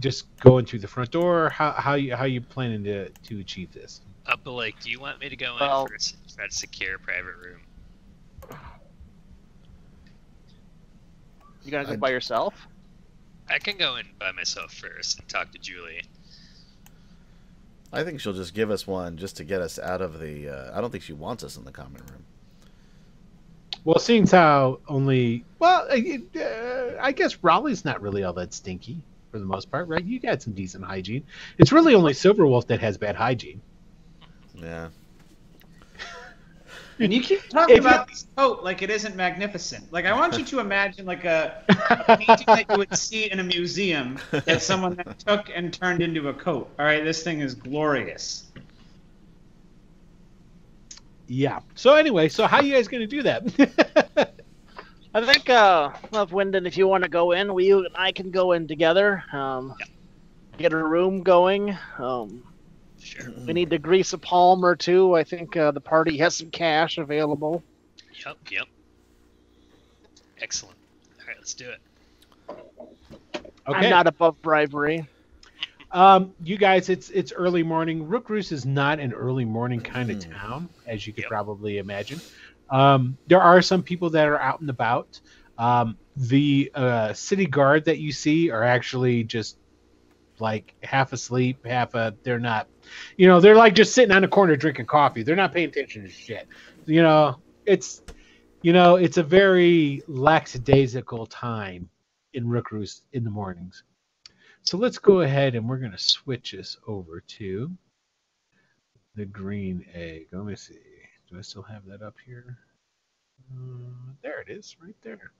just 0.00 0.24
going 0.40 0.64
through 0.66 0.80
the 0.80 0.88
front 0.88 1.10
door? 1.10 1.46
Or 1.46 1.50
how 1.50 1.72
how 1.72 1.94
you 1.94 2.16
how 2.16 2.24
you 2.24 2.40
planning 2.40 2.82
to 2.84 3.08
to 3.10 3.40
achieve 3.40 3.72
this? 3.72 4.00
Uh, 4.26 4.36
but 4.42 4.52
like, 4.52 4.80
do 4.80 4.90
you 4.90 5.00
want 5.00 5.20
me 5.20 5.28
to 5.28 5.36
go 5.36 5.54
in 5.54 5.60
Well- 5.60 5.86
first? 5.86 6.16
Try 6.36 6.46
to 6.46 6.54
secure 6.54 6.96
a 6.96 6.98
private 6.98 7.36
room. 7.36 7.60
You 11.64 11.70
gonna 11.70 11.84
go 11.84 11.90
I'd- 11.92 12.00
by 12.00 12.10
yourself? 12.10 12.66
I 13.48 13.58
can 13.58 13.76
go 13.76 13.96
in 13.96 14.06
by 14.18 14.30
myself 14.32 14.72
first 14.72 15.18
and 15.18 15.28
talk 15.28 15.50
to 15.52 15.58
Julie. 15.58 16.02
I 17.92 18.04
think 18.04 18.20
she'll 18.20 18.32
just 18.32 18.54
give 18.54 18.70
us 18.70 18.86
one 18.86 19.16
just 19.16 19.36
to 19.38 19.44
get 19.44 19.60
us 19.60 19.76
out 19.78 20.00
of 20.00 20.20
the. 20.20 20.48
Uh, 20.48 20.78
I 20.78 20.80
don't 20.80 20.90
think 20.92 21.02
she 21.02 21.12
wants 21.12 21.42
us 21.42 21.56
in 21.56 21.64
the 21.64 21.72
common 21.72 22.00
room. 22.08 22.24
Well, 23.84 23.98
seeing 23.98 24.22
as 24.22 24.30
how 24.30 24.78
only 24.86 25.44
well, 25.58 25.88
uh, 25.90 26.96
I 27.00 27.12
guess 27.12 27.42
Raleigh's 27.42 27.84
not 27.84 28.00
really 28.00 28.22
all 28.22 28.32
that 28.34 28.54
stinky 28.54 29.02
for 29.30 29.38
the 29.38 29.44
most 29.44 29.70
part, 29.70 29.88
right? 29.88 30.04
You 30.04 30.20
got 30.20 30.42
some 30.42 30.52
decent 30.52 30.84
hygiene. 30.84 31.24
It's 31.58 31.72
really 31.72 31.94
only 31.94 32.12
Silverwolf 32.12 32.66
that 32.68 32.80
has 32.80 32.98
bad 32.98 33.16
hygiene. 33.16 33.60
Yeah. 34.54 34.88
And 36.98 37.14
you 37.14 37.22
keep 37.22 37.48
talking 37.48 37.78
If 37.78 37.80
about 37.80 38.08
this 38.08 38.26
coat 38.36 38.58
oh, 38.60 38.62
like 38.62 38.82
it 38.82 38.90
isn't 38.90 39.16
magnificent. 39.16 39.90
Like 39.90 40.04
I 40.04 40.12
want 40.12 40.36
you 40.36 40.44
to 40.44 40.60
imagine 40.60 41.06
like 41.06 41.24
a, 41.24 41.64
a 42.06 42.16
painting 42.18 42.44
that 42.46 42.66
you 42.68 42.76
would 42.76 42.94
see 42.94 43.30
in 43.30 43.40
a 43.40 43.42
museum 43.42 44.18
that 44.32 44.60
someone 44.60 44.96
then 44.96 45.14
took 45.26 45.48
and 45.48 45.72
turned 45.72 46.02
into 46.02 46.28
a 46.28 46.34
coat. 46.34 46.70
All 46.78 46.84
right, 46.84 47.02
this 47.02 47.22
thing 47.22 47.40
is 47.40 47.54
glorious. 47.54 48.50
Yeah. 51.26 51.60
So 51.74 51.94
anyway, 51.94 52.28
so 52.28 52.46
how 52.46 52.58
are 52.58 52.62
you 52.62 52.74
guys 52.74 52.86
going 52.86 53.00
to 53.00 53.06
do 53.06 53.22
that? 53.22 54.29
I 55.14 55.24
think, 55.26 55.48
uh, 55.50 55.90
well, 56.12 56.26
Wyndon, 56.28 56.66
if 56.66 56.76
you 56.76 56.86
want 56.88 57.04
to 57.04 57.10
go 57.10 57.32
in, 57.32 57.54
we 57.54 57.66
you 57.66 57.78
and 57.80 57.96
I 57.96 58.12
can 58.12 58.30
go 58.30 58.52
in 58.52 58.68
together. 58.68 59.24
Um, 59.32 59.74
get 60.58 60.72
a 60.72 60.76
room 60.76 61.22
going. 61.22 61.76
Um, 61.98 62.44
Sure. 62.98 63.30
we 63.46 63.54
need 63.54 63.70
to 63.70 63.78
grease 63.78 64.12
a 64.14 64.18
palm 64.18 64.64
or 64.64 64.76
two. 64.76 65.14
I 65.16 65.24
think 65.24 65.56
uh, 65.56 65.72
the 65.72 65.80
party 65.80 66.18
has 66.18 66.36
some 66.36 66.50
cash 66.50 66.98
available. 66.98 67.64
Yep. 68.26 68.36
Yep. 68.50 68.68
Excellent. 70.40 70.78
All 71.20 71.26
right, 71.28 71.36
let's 71.38 71.54
do 71.54 71.70
it. 71.70 71.80
okay. 73.68 73.72
I'm 73.72 73.88
not 73.88 74.06
above 74.06 74.40
bribery. 74.42 75.08
um, 75.92 76.34
you 76.42 76.58
guys, 76.58 76.88
it's 76.88 77.10
it's 77.10 77.32
early 77.32 77.62
morning. 77.62 78.06
Rookroost 78.06 78.52
is 78.52 78.66
not 78.66 79.00
an 79.00 79.12
early 79.12 79.44
morning 79.44 79.82
kind 79.82 80.10
of 80.10 80.18
Hmm. 80.18 80.20
town, 80.20 80.70
as 80.86 81.06
you 81.06 81.12
could 81.14 81.26
Yep. 81.26 81.26
probably 81.26 81.78
imagine. 81.78 82.22
Um, 82.70 83.18
there 83.26 83.40
are 83.40 83.60
some 83.62 83.82
people 83.82 84.10
that 84.10 84.28
are 84.28 84.40
out 84.40 84.60
and 84.60 84.70
about. 84.70 85.20
Um, 85.58 85.98
the 86.16 86.70
uh, 86.74 87.12
city 87.12 87.46
guard 87.46 87.84
that 87.86 87.98
you 87.98 88.12
see 88.12 88.50
are 88.50 88.62
actually 88.62 89.24
just 89.24 89.58
like 90.38 90.74
half 90.82 91.12
asleep, 91.12 91.66
half 91.66 91.94
a. 91.94 92.14
They're 92.22 92.38
not, 92.38 92.68
you 93.16 93.26
know, 93.26 93.40
they're 93.40 93.56
like 93.56 93.74
just 93.74 93.94
sitting 93.94 94.14
on 94.14 94.24
a 94.24 94.28
corner 94.28 94.56
drinking 94.56 94.86
coffee. 94.86 95.22
They're 95.22 95.36
not 95.36 95.52
paying 95.52 95.68
attention 95.68 96.02
to 96.02 96.08
shit. 96.08 96.48
You 96.86 97.02
know, 97.02 97.36
it's, 97.66 98.02
you 98.62 98.72
know, 98.72 98.96
it's 98.96 99.18
a 99.18 99.22
very 99.22 100.02
lackadaisical 100.06 101.26
time 101.26 101.88
in 102.32 102.46
Rookroost 102.46 103.02
in 103.12 103.24
the 103.24 103.30
mornings. 103.30 103.82
So 104.62 104.76
let's 104.76 104.98
go 104.98 105.20
ahead 105.20 105.54
and 105.54 105.68
we're 105.68 105.78
going 105.78 105.92
to 105.92 105.98
switch 105.98 106.52
this 106.52 106.76
over 106.86 107.20
to 107.20 107.70
the 109.14 109.24
green 109.24 109.84
egg. 109.94 110.28
Let 110.32 110.44
me 110.44 110.56
see. 110.56 110.89
Do 111.30 111.38
I 111.38 111.42
still 111.42 111.62
have 111.62 111.86
that 111.86 112.02
up 112.02 112.16
here? 112.26 112.58
Uh, 113.52 114.12
there 114.22 114.40
it 114.40 114.50
is, 114.50 114.76
right 114.82 114.96
there. 115.02 115.32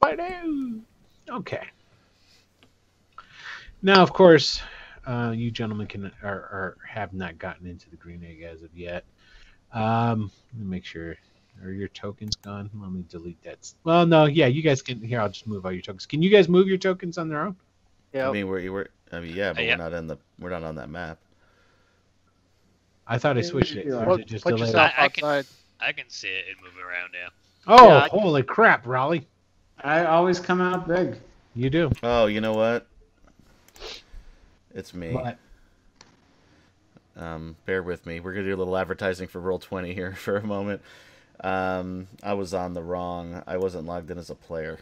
Bye 0.00 0.16
Okay. 1.30 1.66
Now, 3.82 4.02
of 4.02 4.12
course, 4.12 4.60
uh, 5.06 5.32
you 5.34 5.50
gentlemen 5.50 5.86
can 5.86 6.10
are, 6.22 6.30
are 6.30 6.76
have 6.88 7.12
not 7.12 7.38
gotten 7.38 7.66
into 7.66 7.88
the 7.90 7.96
green 7.96 8.24
egg 8.24 8.42
as 8.42 8.62
of 8.62 8.76
yet. 8.76 9.04
Um, 9.72 10.30
let 10.52 10.60
me 10.60 10.66
make 10.66 10.84
sure. 10.84 11.16
Are 11.64 11.70
your 11.70 11.88
tokens 11.88 12.36
gone? 12.36 12.68
Let 12.74 12.92
me 12.92 13.04
delete 13.08 13.42
that. 13.44 13.72
Well, 13.82 14.04
no, 14.04 14.26
yeah, 14.26 14.46
you 14.46 14.60
guys 14.60 14.82
can. 14.82 15.00
Here, 15.00 15.20
I'll 15.20 15.30
just 15.30 15.46
move 15.46 15.64
all 15.64 15.72
your 15.72 15.80
tokens. 15.80 16.04
Can 16.04 16.22
you 16.22 16.28
guys 16.28 16.48
move 16.48 16.68
your 16.68 16.76
tokens 16.76 17.16
on 17.16 17.28
their 17.28 17.40
own? 17.40 17.56
Yeah. 18.12 18.28
I 18.28 18.32
mean, 18.32 18.46
we're, 18.46 18.70
we're 18.70 18.88
I 19.10 19.20
mean, 19.20 19.34
yeah, 19.34 19.52
but 19.52 19.64
yeah. 19.64 19.72
we're 19.72 19.82
not 19.82 19.92
in 19.94 20.06
the 20.06 20.18
we're 20.38 20.50
not 20.50 20.64
on 20.64 20.74
that 20.74 20.90
map. 20.90 21.18
I 23.06 23.18
thought 23.18 23.38
I 23.38 23.42
switched 23.42 23.76
it. 23.76 23.88
or 23.92 24.12
is 24.14 24.18
it 24.20 24.26
just 24.26 24.44
Put 24.44 24.56
delayed? 24.56 24.68
yourself 24.68 24.92
I- 24.96 25.04
I 25.04 25.08
can- 25.08 25.24
outside. 25.24 25.46
I 25.80 25.92
can 25.92 26.08
see 26.08 26.28
it 26.28 26.44
and 26.48 26.56
move 26.62 26.82
around 26.84 27.12
now. 27.12 27.28
Oh, 27.68 27.88
Yeah, 27.88 28.04
I- 28.04 28.08
holy 28.08 28.42
crap, 28.42 28.86
Raleigh! 28.86 29.26
I 29.82 30.04
always 30.06 30.40
come 30.40 30.60
out 30.60 30.88
big. 30.88 31.18
You 31.54 31.70
do. 31.70 31.90
Oh, 32.02 32.26
you 32.26 32.40
know 32.40 32.54
what? 32.54 32.86
It's 34.74 34.92
me. 34.94 35.12
But 35.12 35.38
Um, 37.16 37.56
bear 37.64 37.82
with 37.82 38.04
me. 38.06 38.20
We're 38.20 38.32
gonna 38.34 38.44
do 38.46 38.54
a 38.54 38.56
little 38.58 38.76
advertising 38.76 39.26
for 39.28 39.40
Roll 39.40 39.58
Twenty 39.58 39.94
here 39.94 40.12
for 40.16 40.36
a 40.36 40.46
moment. 40.46 40.82
Um, 41.40 42.08
I 42.22 42.34
was 42.34 42.52
on 42.54 42.74
the 42.74 42.82
wrong. 42.82 43.42
I 43.46 43.56
wasn't 43.58 43.86
logged 43.86 44.10
in 44.10 44.18
as 44.18 44.30
a 44.30 44.34
player. 44.34 44.78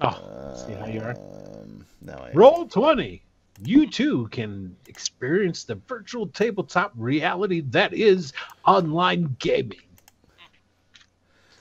oh, 0.00 0.64
see 0.66 0.74
how 0.74 0.86
you 0.86 1.00
are. 1.00 1.16
Um, 1.16 1.86
now 2.02 2.18
I 2.18 2.30
am. 2.30 2.36
Roll 2.36 2.66
twenty. 2.66 3.22
You 3.62 3.86
too 3.86 4.28
can 4.28 4.76
experience 4.86 5.64
the 5.64 5.76
virtual 5.76 6.26
tabletop 6.26 6.92
reality 6.96 7.60
that 7.70 7.94
is 7.94 8.32
online 8.66 9.36
gaming. 9.38 9.78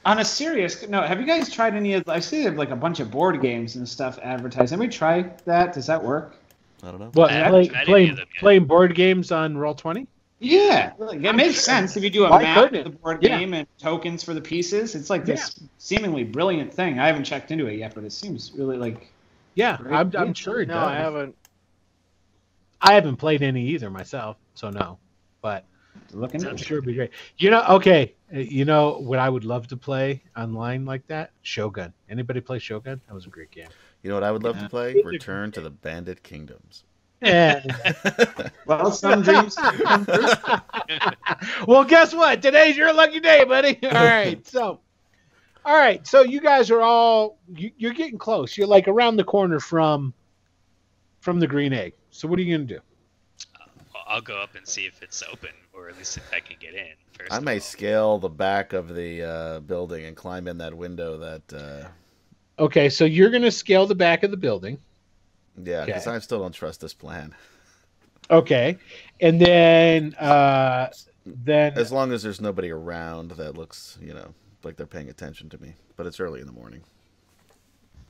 On 0.05 0.19
a 0.19 0.25
serious 0.25 0.87
note, 0.87 1.07
have 1.07 1.19
you 1.19 1.25
guys 1.25 1.51
tried 1.51 1.73
any 1.73 1.93
of? 1.93 2.07
I 2.07 2.19
see 2.19 2.37
they 2.37 2.43
have 2.43 2.57
like 2.57 2.69
a 2.69 2.75
bunch 2.75 2.99
of 2.99 3.09
board 3.09 3.41
games 3.41 3.75
and 3.75 3.87
stuff 3.87 4.19
advertised. 4.21 4.71
Have 4.71 4.79
we 4.79 4.87
tried 4.87 5.39
that? 5.45 5.73
Does 5.73 5.87
that 5.87 6.03
work? 6.03 6.35
I 6.83 6.91
don't 6.91 6.99
know. 6.99 7.09
What 7.13 7.31
I 7.31 7.35
haven't 7.35 7.69
play, 7.69 7.75
any 7.75 7.85
playing 7.85 8.09
of 8.11 8.17
them 8.17 8.27
playing 8.39 8.65
board 8.65 8.93
games 8.93 9.31
on 9.31 9.57
Roll 9.57 9.73
Twenty? 9.73 10.05
Yeah, 10.39 10.91
like, 10.99 11.23
it 11.23 11.33
makes 11.33 11.61
sense 11.61 11.95
if 11.95 12.03
you 12.03 12.09
do 12.09 12.25
a 12.25 12.29
Why 12.29 12.43
map 12.43 12.73
of 12.73 12.83
the 12.83 12.89
board 12.89 13.23
Yeah. 13.23 13.39
game 13.39 13.53
and 13.53 13.65
tokens 13.79 14.21
for 14.21 14.33
the 14.33 14.41
pieces. 14.41 14.93
It's 14.93 15.09
like 15.09 15.25
this 15.25 15.59
seemingly 15.77 16.25
brilliant 16.25 16.73
thing. 16.73 16.99
I 16.99 17.07
haven't 17.07 17.23
checked 17.23 17.51
into 17.51 17.67
it 17.67 17.79
yet, 17.79 17.95
but 17.95 18.03
it 18.03 18.11
seems 18.11 18.51
really 18.53 18.77
like 18.77 19.11
Yeah, 19.55 19.77
I'm, 19.89 20.11
I'm 20.15 20.33
sure 20.33 20.63
No. 20.65 20.77
I 20.77 20.95
haven't. 20.95 21.35
I 22.81 22.93
haven't 22.93 23.17
played 23.17 23.41
any 23.41 23.65
either 23.69 23.89
myself, 23.89 24.37
so 24.53 24.69
no. 24.69 24.97
But 25.41 25.65
looking. 26.11 26.45
I'm 26.45 26.57
sure 26.57 26.77
it'd 26.77 26.87
be 26.87 26.93
great. 26.93 27.11
You 27.37 27.49
know, 27.51 27.63
okay. 27.69 28.13
uh, 28.33 28.39
You 28.39 28.65
know 28.65 28.99
what 28.99 29.19
I 29.19 29.29
would 29.29 29.45
love 29.45 29.67
to 29.67 29.77
play 29.77 30.21
online 30.37 30.85
like 30.85 31.05
that? 31.07 31.31
Shogun. 31.41 31.93
Anybody 32.09 32.41
play 32.41 32.59
Shogun? 32.59 33.01
That 33.07 33.13
was 33.13 33.25
a 33.25 33.29
great 33.29 33.51
game. 33.51 33.67
You 34.03 34.09
know 34.09 34.15
what 34.15 34.23
I 34.23 34.31
would 34.31 34.43
love 34.43 34.57
Yeah. 34.57 34.63
to 34.63 34.69
play? 34.69 35.01
Return 35.03 35.51
to 35.53 35.61
the 35.61 35.69
Bandit 35.69 36.21
Kingdoms. 36.23 36.83
Yeah. 37.21 37.63
Well, 38.67 38.91
some 38.91 39.21
dreams 39.21 39.55
well, 41.67 41.83
guess 41.83 42.13
what? 42.13 42.41
Today's 42.41 42.77
your 42.77 42.93
lucky 42.93 43.19
day, 43.19 43.43
buddy. 43.43 43.79
All 43.83 43.91
right. 44.05 44.45
So, 44.47 44.79
all 45.63 45.77
right. 45.77 46.05
So 46.05 46.21
you 46.21 46.41
guys 46.41 46.69
are 46.71 46.81
all 46.81 47.37
you, 47.55 47.71
you're 47.77 47.93
getting 47.93 48.17
close. 48.17 48.57
You're 48.57 48.67
like 48.67 48.87
around 48.87 49.17
the 49.17 49.23
corner 49.23 49.59
from 49.59 50.13
from 51.21 51.39
the 51.39 51.47
green 51.47 51.73
egg. 51.73 51.93
So 52.15 52.29
what 52.29 52.39
are 52.39 52.43
you 52.43 52.55
gonna 52.55 52.65
do? 52.65 52.79
Well, 53.93 54.03
I'll 54.07 54.21
go 54.21 54.37
up 54.37 54.55
and 54.55 54.65
see 54.65 54.85
if 54.85 55.03
it's 55.03 55.21
open, 55.29 55.49
or 55.73 55.89
at 55.89 55.97
least 55.97 56.15
if 56.15 56.33
I 56.33 56.39
can 56.39 56.55
get 56.61 56.73
in 56.73 56.93
first. 57.11 57.33
I 57.33 57.39
may 57.39 57.59
scale 57.59 58.19
the 58.19 58.29
back 58.29 58.71
of 58.71 58.95
the 58.95 59.21
uh, 59.21 59.59
building 59.59 60.05
and 60.05 60.15
climb 60.15 60.47
in 60.47 60.57
that 60.59 60.73
window. 60.73 61.17
That 61.17 61.53
uh, 61.53 61.89
Okay. 62.57 62.87
So 62.87 63.03
you're 63.03 63.29
gonna 63.31 63.51
scale 63.51 63.85
the 63.85 63.95
back 63.95 64.23
of 64.23 64.31
the 64.31 64.37
building. 64.37 64.77
yeah, 65.61 65.83
because 65.83 66.07
Okay. 66.07 66.15
I 66.15 66.19
still 66.19 66.39
don't 66.39 66.53
trust 66.53 66.79
this 66.79 66.93
plan. 66.93 67.35
Okay. 68.31 68.77
And 69.19 69.41
then 69.41 70.13
uh 70.15 70.87
then 71.25 71.73
As 71.77 71.91
long 71.91 72.13
as 72.13 72.23
there's 72.23 72.39
nobody 72.39 72.71
around 72.71 73.31
that 73.31 73.57
looks, 73.57 73.97
you 74.01 74.13
know, 74.13 74.33
like 74.63 74.77
they're 74.77 74.87
paying 74.87 75.09
attention 75.09 75.49
to 75.49 75.61
me. 75.61 75.73
But 75.97 76.05
it's 76.05 76.21
early 76.21 76.39
in 76.39 76.47
the 76.47 76.53
morning. 76.53 76.81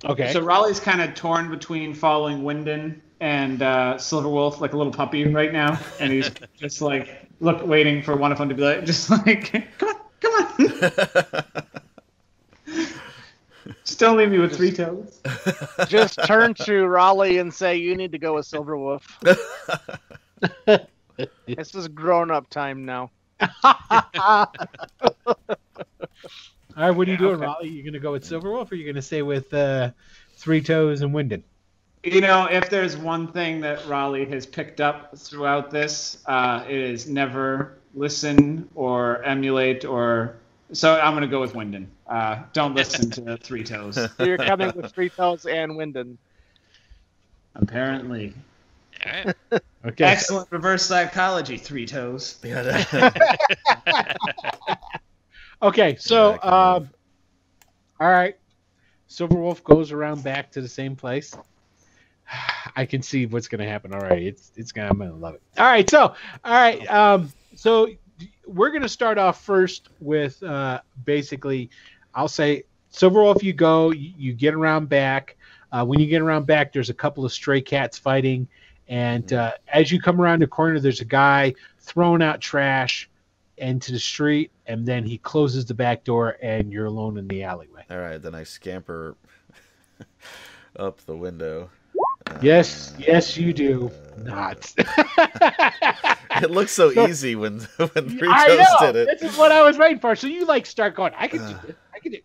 Okay. 0.04 0.34
So 0.34 0.42
Raleigh's 0.42 0.80
kind 0.80 1.02
of 1.02 1.16
torn 1.16 1.50
between 1.50 1.94
following 1.94 2.42
Wyndon 2.42 3.02
and 3.20 3.62
uh, 3.62 3.96
Silverwolf, 3.96 4.60
like 4.60 4.74
a 4.74 4.78
little 4.78 4.94
puppy 4.94 5.26
right 5.26 5.54
now, 5.54 5.80
and 6.00 6.12
he's 6.12 6.30
just 6.58 6.82
like 6.82 7.30
look, 7.40 7.66
waiting 7.66 8.02
for 8.02 8.16
one 8.16 8.32
of 8.32 8.38
them 8.38 8.50
to 8.50 8.56
be 8.56 8.62
like, 8.62 8.86
just 8.86 9.10
like, 9.26 9.52
come 9.78 9.90
on, 9.90 9.96
come 10.20 10.34
on, 10.34 11.44
just 13.84 14.00
don't 14.00 14.18
leave 14.18 14.32
me 14.32 14.40
with 14.40 14.56
three 14.56 14.72
toes. 14.72 15.22
Just 15.88 16.20
turn 16.26 16.54
to 16.56 16.88
Raleigh 16.88 17.38
and 17.38 17.54
say 17.54 17.78
you 17.78 17.96
need 17.96 18.12
to 18.12 18.20
go 18.20 18.36
with 18.36 18.46
Silverwolf. 18.46 19.04
This 21.48 21.76
is 21.76 21.88
grown 21.88 22.32
up 22.32 22.50
time 22.50 22.86
now. 22.86 23.12
All 26.78 26.84
right, 26.84 26.92
what 26.92 27.08
are 27.08 27.12
you 27.12 27.18
doing, 27.18 27.36
okay. 27.36 27.46
Raleigh? 27.46 27.70
You're 27.70 27.86
gonna 27.86 28.00
go 28.00 28.12
with 28.12 28.24
Silverwolf 28.24 28.72
or 28.72 28.76
you're 28.76 28.92
gonna 28.92 29.02
stay 29.02 29.22
with 29.22 29.54
uh 29.54 29.92
Three 30.38 30.62
Toes 30.62 31.02
and 31.02 31.14
Wyndon? 31.14 31.44
You 32.04 32.22
know, 32.22 32.46
if 32.46 32.70
there's 32.70 32.96
one 32.98 33.32
thing 33.32 33.62
that 33.62 33.86
Raleigh 33.88 34.26
has 34.26 34.46
picked 34.46 34.80
up 34.80 35.18
throughout 35.18 35.72
this, 35.72 36.20
uh, 36.28 36.64
it 36.68 36.76
is 36.76 37.08
never 37.08 37.78
listen 37.96 38.70
or 38.76 39.24
emulate 39.24 39.86
or. 39.86 40.36
So 40.74 41.00
I'm 41.00 41.14
gonna 41.14 41.28
go 41.28 41.42
with 41.42 41.54
Wyndon. 41.54 41.88
Uh, 42.08 42.44
don't 42.54 42.76
listen 42.76 43.10
to 43.12 43.38
Three 43.42 43.64
Toes. 43.64 43.96
So 43.96 44.24
you're 44.24 44.38
coming 44.38 44.72
with 44.76 44.92
Three 44.92 45.10
Toes 45.10 45.46
and 45.46 45.74
Wyndon. 45.74 46.18
Apparently, 47.56 48.34
All 49.06 49.12
right. 49.12 49.36
Okay. 49.86 50.04
excellent 50.04 50.52
reverse 50.52 50.84
psychology. 50.84 51.58
Three 51.58 51.86
Toes. 51.86 52.38
Okay, 55.66 55.96
so 55.96 56.32
Yeah, 56.44 56.50
um, 56.50 56.84
move. 56.84 56.94
all 58.00 58.12
right, 58.12 58.38
Silverwolf 59.10 59.64
goes 59.64 59.92
around 59.92 60.24
back 60.24 60.52
to 60.52 60.62
the 60.62 60.68
same 60.68 60.96
place. 60.96 61.36
I 62.76 62.86
can 62.86 63.02
see 63.02 63.26
what's 63.26 63.48
gonna 63.48 63.68
happen. 63.68 63.92
All 63.92 64.00
right, 64.00 64.22
it's 64.22 64.52
it's 64.56 64.72
gonna 64.72 64.90
I'm 64.90 65.00
gonna 65.00 65.16
love 65.16 65.34
it. 65.34 65.42
All 65.58 65.66
right, 65.66 65.90
so 65.90 66.00
all 66.00 66.16
right, 66.54 66.88
um, 66.88 67.32
so 67.56 67.90
we're 68.46 68.70
gonna 68.70 68.88
start 68.88 69.18
off 69.18 69.44
first 69.44 69.90
with 70.00 70.42
uh, 70.44 70.82
basically, 71.04 71.72
I'll 72.14 72.28
say 72.28 72.66
Silverwolf, 72.94 73.42
you 73.42 73.54
go, 73.54 73.90
you, 73.90 74.14
you 74.16 74.34
get 74.34 74.54
around 74.54 74.88
back. 74.88 75.36
Uh, 75.72 75.84
when 75.84 76.00
you 76.00 76.06
get 76.06 76.22
around 76.22 76.46
back, 76.46 76.74
there's 76.74 76.92
a 76.92 76.94
couple 76.94 77.26
of 77.26 77.34
stray 77.34 77.60
cats 77.60 77.98
fighting, 77.98 78.48
and 78.88 79.34
uh, 79.34 79.54
as 79.68 79.92
you 79.92 80.00
come 80.00 80.22
around 80.22 80.44
the 80.44 80.48
corner, 80.48 80.80
there's 80.80 81.02
a 81.02 81.06
guy 81.06 81.56
throwing 81.80 82.22
out 82.22 82.40
trash 82.40 83.10
into 83.58 83.92
the 83.92 84.00
street, 84.00 84.52
and 84.66 84.86
then 84.86 85.04
he 85.06 85.18
closes 85.18 85.66
the 85.66 85.74
back 85.74 86.04
door, 86.04 86.38
and 86.42 86.72
you're 86.74 86.86
alone 86.86 87.18
in 87.18 87.28
the 87.28 87.44
alleyway. 87.44 87.84
All 87.90 87.98
right, 88.00 88.22
then 88.22 88.36
I 88.36 88.44
scamper 88.44 89.16
up 90.78 91.00
the 91.06 91.16
window. 91.16 91.70
Yes, 92.42 92.94
Uh, 92.94 93.04
yes, 93.08 93.38
you 93.38 93.54
do. 93.54 93.92
Not. 94.18 94.74
It 96.42 96.52
looks 96.52 96.74
so 96.74 96.92
So- 96.92 97.08
easy 97.08 97.36
when 97.38 97.60
when 97.78 98.10
Three 98.18 98.28
I 98.30 98.48
Toes 98.48 98.58
know. 98.82 98.92
did 98.92 98.96
it. 99.08 99.20
This 99.22 99.32
is 99.32 99.38
what 99.38 99.54
I 99.54 99.62
was 99.62 99.78
waiting 99.78 100.00
for. 100.00 100.18
So 100.18 100.28
you 100.28 100.46
like 100.46 100.66
start 100.66 100.94
going. 100.94 101.14
I 101.16 101.30
can 101.30 101.40
do 101.40 101.46
Uh. 101.54 101.62
this. 101.66 101.76
I 101.94 102.00
can 102.00 102.12
do. 102.12 102.20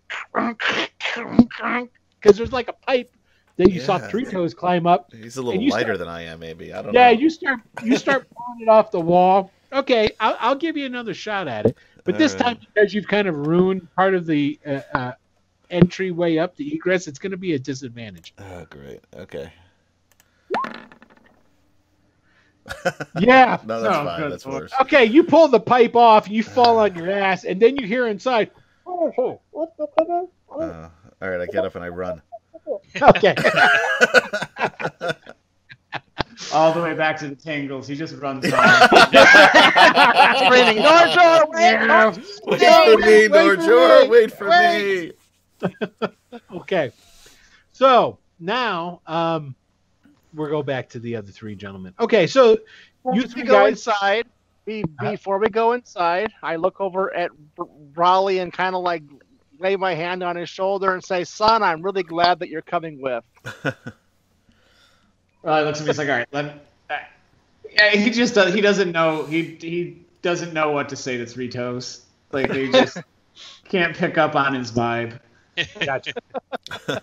Because 2.21 2.37
there's 2.37 2.53
like 2.53 2.67
a 2.69 2.73
pipe 2.73 3.15
that 3.57 3.71
you 3.71 3.79
saw 3.81 3.99
Yeah. 3.99 4.09
three 4.09 4.25
toes 4.25 4.53
climb 4.53 4.85
up. 4.87 5.13
He's 5.13 5.37
a 5.37 5.43
little 5.43 5.63
lighter 5.63 5.85
start- 5.95 5.99
than 6.01 6.09
I 6.09 6.23
am, 6.23 6.41
maybe. 6.41 6.73
I 6.73 6.83
don't 6.83 6.93
Yeah, 6.93 7.05
know. 7.05 7.11
Yeah, 7.11 7.19
you 7.21 7.31
start 7.31 7.61
you 7.85 7.97
start 7.97 8.27
pulling 8.35 8.63
it 8.63 8.69
off 8.69 8.91
the 8.91 9.01
wall. 9.01 9.53
Okay, 9.73 10.11
I'll, 10.19 10.37
I'll 10.41 10.55
give 10.57 10.77
you 10.77 10.87
another 10.87 11.15
shot 11.15 11.47
at 11.49 11.67
it. 11.67 11.77
But 12.05 12.19
this 12.19 12.35
time, 12.35 12.59
because 12.59 12.93
you've 12.95 13.07
kind 13.07 13.29
of 13.29 13.37
ruined 13.47 13.87
part 13.95 14.15
of 14.15 14.27
the 14.27 14.59
uh, 14.67 14.81
uh, 14.95 15.13
entryway 15.71 16.39
up 16.39 16.57
the 16.57 16.75
egress, 16.75 17.07
it's 17.07 17.19
going 17.19 17.31
to 17.31 17.37
be 17.37 17.55
a 17.55 17.59
disadvantage. 17.59 18.35
Oh, 18.39 18.67
great. 18.71 19.01
Okay. 19.17 19.53
Yeah. 23.19 23.59
No, 23.67 23.81
that's 23.83 23.97
Oh, 23.97 24.05
fine. 24.05 24.31
That's 24.31 24.47
worse. 24.47 24.73
Okay, 24.83 25.05
you 25.05 25.25
pull 25.25 25.49
the 25.49 25.61
pipe 25.61 25.97
off, 25.97 26.29
you 26.29 26.43
fall 26.43 26.79
on 26.79 26.95
your 26.95 27.11
ass, 27.11 27.45
and 27.45 27.61
then 27.61 27.77
you 27.77 27.87
hear 27.87 28.07
inside. 28.07 28.51
Uh, 28.87 28.93
all 30.51 30.91
right, 31.21 31.41
I 31.41 31.47
get 31.47 31.65
up 31.65 31.75
and 31.75 31.85
I 31.85 31.89
run. 31.89 32.23
Okay. 33.03 33.35
All 36.53 36.73
the 36.73 36.83
way 36.83 36.95
back 36.95 37.19
to 37.19 37.29
the 37.29 37.35
tangles. 37.37 37.87
He 37.87 37.95
just 37.95 38.15
runs 38.17 38.45
on. 38.45 38.51
Screaming, 40.47 40.83
Norjo, 40.83 41.49
wait! 41.49 41.81
Wait 42.47 42.61
for 42.85 42.99
me, 42.99 43.29
wait 43.29 43.29
for 43.29 43.57
Norjor. 43.57 44.03
me. 44.03 44.09
Wait 44.09 44.33
for 44.33 44.49
Wait. 44.49 45.15
me. 46.03 46.09
Okay. 46.55 46.93
So 47.73 48.19
now 48.39 49.01
um 49.07 49.55
we'll 50.35 50.49
go 50.49 50.63
back 50.63 50.89
to 50.91 50.99
the 50.99 51.17
other 51.17 51.31
three 51.33 51.55
gentlemen. 51.55 51.95
Okay, 52.01 52.27
so 52.27 52.53
you 53.05 53.23
You 53.23 53.23
three 53.23 53.43
go 53.43 53.55
guys 53.55 53.73
inside. 53.73 54.27
Be, 54.67 54.85
before 55.01 55.39
we 55.39 55.49
go 55.49 55.73
inside, 55.73 56.31
I 56.43 56.57
look 56.57 56.81
over 56.81 57.15
at 57.15 57.31
Raleigh 57.95 58.39
and 58.39 58.53
kind 58.53 58.75
of 58.75 58.83
like 58.83 59.03
lay 59.59 59.77
my 59.77 59.95
hand 59.95 60.23
on 60.23 60.37
his 60.37 60.49
shoulder 60.49 60.93
and 60.95 61.03
say, 61.05 61.25
"Son, 61.25 61.63
I'm 61.63 61.83
really 61.83 62.03
glad 62.03 62.39
that 62.41 62.49
you're 62.49 62.63
coming 62.63 63.01
with." 63.01 63.25
Riley 65.43 65.67
looks 65.67 65.81
at 65.81 65.85
me. 65.85 65.91
He's 65.91 65.99
like, 65.99 66.09
"All 66.09 66.17
right, 66.17 66.29
let." 66.33 66.67
Uh, 66.89 66.99
yeah, 67.73 67.91
he 67.91 68.11
just 68.11 68.35
does. 68.35 68.53
He 68.53 68.61
doesn't 68.61 68.93
know. 68.93 69.25
He 69.25 69.57
he 69.61 70.03
doesn't 70.23 70.53
know 70.53 70.71
what 70.71 70.89
to 70.91 70.97
say 70.97 71.17
to 71.17 71.27
Three 71.27 71.49
Toes. 71.49 72.05
Like 72.33 72.51
he 72.53 72.71
just 72.71 72.99
can't 73.69 73.97
pick 73.97 74.19
up 74.19 74.35
on 74.35 74.55
his 74.55 74.73
vibe. 74.73 75.19
Gotcha. 75.85 76.13
All 76.89 76.99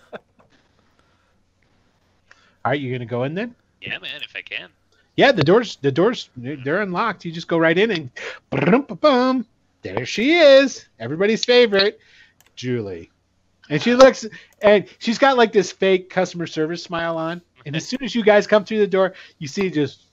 right, 2.72 2.80
you 2.80 2.92
gonna 2.92 3.06
go 3.06 3.24
in 3.24 3.34
then? 3.34 3.54
Yeah, 3.80 3.98
man, 3.98 4.20
if 4.22 4.34
I 4.36 4.42
can. 4.42 4.68
Yeah, 5.16 5.32
the 5.32 5.42
doors 5.42 5.78
the 5.80 5.90
doors 5.90 6.28
they're 6.36 6.82
unlocked. 6.82 7.24
You 7.24 7.32
just 7.32 7.48
go 7.48 7.58
right 7.58 7.76
in 7.76 7.90
and 7.90 8.10
brum-pa-bum. 8.50 9.46
there 9.82 10.06
she 10.06 10.34
is. 10.34 10.86
Everybody's 10.98 11.44
favorite, 11.44 11.98
Julie. 12.56 13.10
And 13.70 13.82
she 13.82 13.94
looks 13.94 14.26
and 14.62 14.86
she's 14.98 15.18
got 15.18 15.36
like 15.36 15.52
this 15.52 15.72
fake 15.72 16.10
customer 16.10 16.46
service 16.46 16.82
smile 16.82 17.16
on. 17.16 17.42
And 17.68 17.76
as 17.76 17.86
soon 17.86 18.02
as 18.02 18.14
you 18.14 18.24
guys 18.24 18.46
come 18.46 18.64
through 18.64 18.78
the 18.78 18.86
door, 18.86 19.12
you 19.38 19.46
see 19.46 19.68
just 19.68 20.06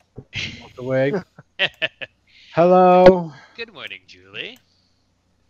walk 0.61 0.77
away. 0.77 1.13
Hello. 2.53 3.31
Good 3.55 3.73
morning, 3.73 4.01
Julie. 4.07 4.59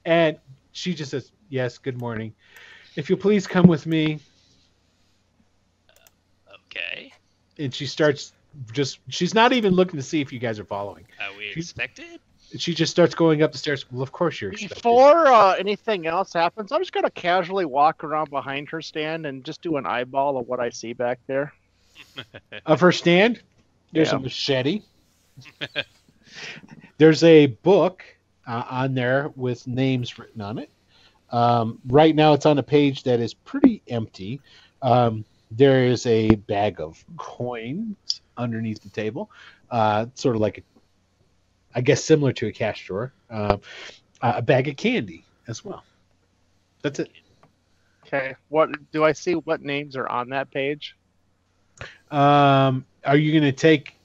And 0.05 0.37
she 0.71 0.93
just 0.93 1.09
says, 1.09 1.31
Yes, 1.49 1.79
good 1.79 1.97
morning. 1.99 2.35
If 2.95 3.09
you'll 3.09 3.17
please 3.17 3.47
come 3.47 3.65
with 3.65 3.87
me. 3.87 4.19
Okay. 6.53 7.11
And 7.57 7.73
she 7.73 7.87
starts 7.87 8.33
just 8.71 8.99
she's 9.09 9.33
not 9.33 9.51
even 9.51 9.73
looking 9.73 9.97
to 9.97 10.03
see 10.03 10.21
if 10.21 10.31
you 10.31 10.37
guys 10.37 10.59
are 10.59 10.63
following. 10.63 11.07
Are 11.19 11.35
we 11.35 11.53
She- 11.53 11.59
expected? 11.61 12.19
She 12.55 12.75
just 12.75 12.91
starts 12.91 13.15
going 13.15 13.41
up 13.41 13.51
the 13.51 13.57
stairs. 13.57 13.91
Well, 13.91 14.03
of 14.03 14.11
course 14.11 14.39
you're 14.39 14.51
expected. 14.51 14.75
Before 14.75 15.25
uh, 15.25 15.55
anything 15.55 16.05
else 16.05 16.33
happens, 16.33 16.71
I'm 16.71 16.81
just 16.81 16.93
gonna 16.93 17.09
casually 17.09 17.65
walk 17.65 18.03
around 18.03 18.29
behind 18.29 18.69
her 18.69 18.81
stand 18.83 19.25
and 19.25 19.43
just 19.43 19.63
do 19.63 19.77
an 19.77 19.87
eyeball 19.87 20.37
of 20.37 20.47
what 20.47 20.59
I 20.59 20.69
see 20.69 20.93
back 20.93 21.17
there. 21.25 21.51
Of 22.65 22.79
her 22.81 22.91
stand. 22.91 23.41
There's 23.91 24.11
Yeah. 24.11 24.17
a 24.17 24.19
machete. 24.19 24.81
There's 26.97 27.23
a 27.23 27.47
book 27.47 28.03
uh, 28.47 28.63
on 28.69 28.93
there 28.93 29.31
with 29.35 29.67
names 29.67 30.17
written 30.17 30.41
on 30.41 30.57
it. 30.59 30.69
Um, 31.31 31.79
right 31.87 32.15
now, 32.15 32.33
it's 32.33 32.45
on 32.45 32.57
a 32.57 32.63
page 32.63 33.03
that 33.03 33.19
is 33.19 33.33
pretty 33.33 33.81
empty. 33.87 34.39
Um, 34.81 35.25
there 35.51 35.85
is 35.85 36.05
a 36.05 36.29
bag 36.35 36.79
of 36.79 37.03
coins 37.17 38.21
underneath 38.37 38.81
the 38.81 38.89
table, 38.89 39.29
uh, 39.71 40.05
sort 40.15 40.35
of 40.35 40.41
like, 40.41 40.59
a, 40.59 40.61
I 41.73 41.81
guess, 41.81 42.03
similar 42.03 42.31
to 42.33 42.47
a 42.47 42.51
cash 42.51 42.85
drawer. 42.85 43.11
Uh, 43.29 43.57
a 44.21 44.41
bag 44.41 44.67
of 44.67 44.75
candy 44.77 45.25
as 45.47 45.63
well. 45.65 45.83
That's 46.81 46.99
it. 46.99 47.09
Okay. 48.05 48.35
What 48.49 48.69
do 48.91 49.03
I 49.03 49.11
see? 49.11 49.33
What 49.33 49.61
names 49.61 49.95
are 49.95 50.07
on 50.07 50.29
that 50.29 50.51
page? 50.51 50.95
Um, 52.11 52.85
are 53.03 53.17
you 53.17 53.31
going 53.31 53.43
to 53.43 53.51
take? 53.51 53.95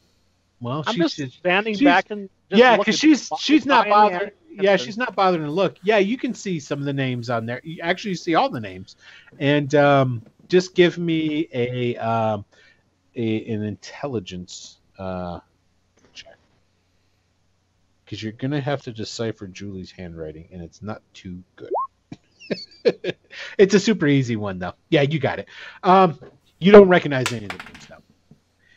Well, 0.60 0.84
I'm 0.86 0.94
she's 0.94 1.14
just 1.14 1.38
standing 1.38 1.74
she's- 1.74 1.84
back 1.84 2.10
and 2.10 2.28
just 2.50 2.58
yeah, 2.58 2.76
because 2.76 2.98
she's 2.98 3.30
she's 3.38 3.64
not 3.64 3.88
bothered. 3.88 4.32
Yeah, 4.50 4.76
she's 4.76 4.96
not 4.96 5.14
bothering 5.14 5.44
to 5.44 5.50
look. 5.50 5.76
Yeah, 5.82 5.98
you 5.98 6.18
can 6.18 6.34
see 6.34 6.58
some 6.58 6.80
of 6.80 6.84
the 6.84 6.92
names 6.92 7.30
on 7.30 7.46
there. 7.46 7.60
You 7.62 7.78
actually 7.82 8.16
see 8.16 8.34
all 8.34 8.50
the 8.50 8.60
names, 8.60 8.96
and 9.38 9.72
um, 9.76 10.22
just 10.48 10.74
give 10.74 10.98
me 10.98 11.48
a 11.52 11.96
um, 11.96 12.44
a 13.14 13.46
an 13.46 13.62
intelligence 13.62 14.78
uh, 14.98 15.38
check 16.12 16.36
because 18.04 18.22
you're 18.22 18.32
gonna 18.32 18.60
have 18.60 18.82
to 18.82 18.92
decipher 18.92 19.46
Julie's 19.46 19.92
handwriting, 19.92 20.48
and 20.52 20.60
it's 20.60 20.82
not 20.82 21.02
too 21.14 21.42
good. 21.54 21.70
it's 23.58 23.74
a 23.74 23.80
super 23.80 24.08
easy 24.08 24.34
one 24.34 24.58
though. 24.58 24.74
Yeah, 24.88 25.02
you 25.02 25.20
got 25.20 25.38
it. 25.38 25.48
Um, 25.84 26.18
you 26.60 26.70
don't 26.70 26.88
recognize 26.88 27.32
any 27.32 27.46
of 27.46 27.50
the 27.50 27.58
names 27.58 27.86
though. 27.88 28.02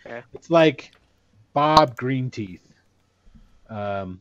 Okay. 0.05 0.23
It's 0.33 0.49
like 0.49 0.91
Bob 1.53 1.95
Greenteeth, 1.95 2.61
um, 3.69 4.19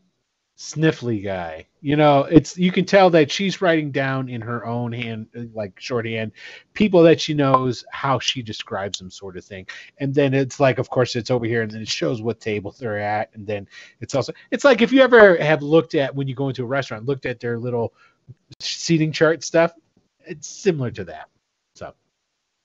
Sniffly 0.58 1.24
guy. 1.24 1.66
You 1.80 1.96
know, 1.96 2.24
it's 2.24 2.56
you 2.56 2.70
can 2.70 2.84
tell 2.84 3.10
that 3.10 3.30
she's 3.32 3.60
writing 3.60 3.90
down 3.90 4.28
in 4.28 4.40
her 4.40 4.64
own 4.64 4.92
hand, 4.92 5.26
like 5.54 5.72
shorthand, 5.80 6.32
people 6.74 7.02
that 7.02 7.20
she 7.20 7.34
knows 7.34 7.84
how 7.90 8.20
she 8.20 8.42
describes 8.42 8.98
them, 8.98 9.10
sort 9.10 9.36
of 9.36 9.44
thing. 9.44 9.66
And 9.98 10.14
then 10.14 10.34
it's 10.34 10.60
like, 10.60 10.78
of 10.78 10.88
course, 10.88 11.16
it's 11.16 11.30
over 11.30 11.46
here, 11.46 11.62
and 11.62 11.70
then 11.70 11.82
it 11.82 11.88
shows 11.88 12.22
what 12.22 12.40
table 12.40 12.74
they're 12.78 13.00
at, 13.00 13.30
and 13.34 13.44
then 13.44 13.66
it's 14.00 14.14
also 14.14 14.32
it's 14.52 14.64
like 14.64 14.82
if 14.82 14.92
you 14.92 15.02
ever 15.02 15.36
have 15.36 15.62
looked 15.62 15.96
at 15.96 16.14
when 16.14 16.28
you 16.28 16.34
go 16.34 16.48
into 16.48 16.62
a 16.62 16.66
restaurant, 16.66 17.06
looked 17.06 17.26
at 17.26 17.40
their 17.40 17.58
little 17.58 17.92
seating 18.60 19.10
chart 19.10 19.42
stuff. 19.42 19.72
It's 20.24 20.46
similar 20.46 20.92
to 20.92 21.04
that. 21.04 21.28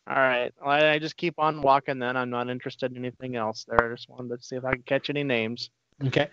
All 0.10 0.16
right. 0.16 0.54
Well, 0.62 0.72
I 0.72 0.92
I 0.94 1.00
just 1.00 1.18
keep 1.18 1.38
on 1.38 1.62
walking. 1.62 2.00
Then 2.00 2.16
I'm 2.16 2.30
not 2.30 2.50
interested 2.50 2.92
in 2.92 2.98
anything 2.98 3.36
else. 3.36 3.66
There. 3.68 3.92
I 3.92 3.94
just 3.94 4.10
wanted 4.10 4.38
to 4.38 4.44
see 4.44 4.56
if 4.56 4.64
I 4.64 4.74
can 4.74 4.84
catch 4.84 5.10
any 5.10 5.24
names. 5.24 5.70
Okay. 6.06 6.30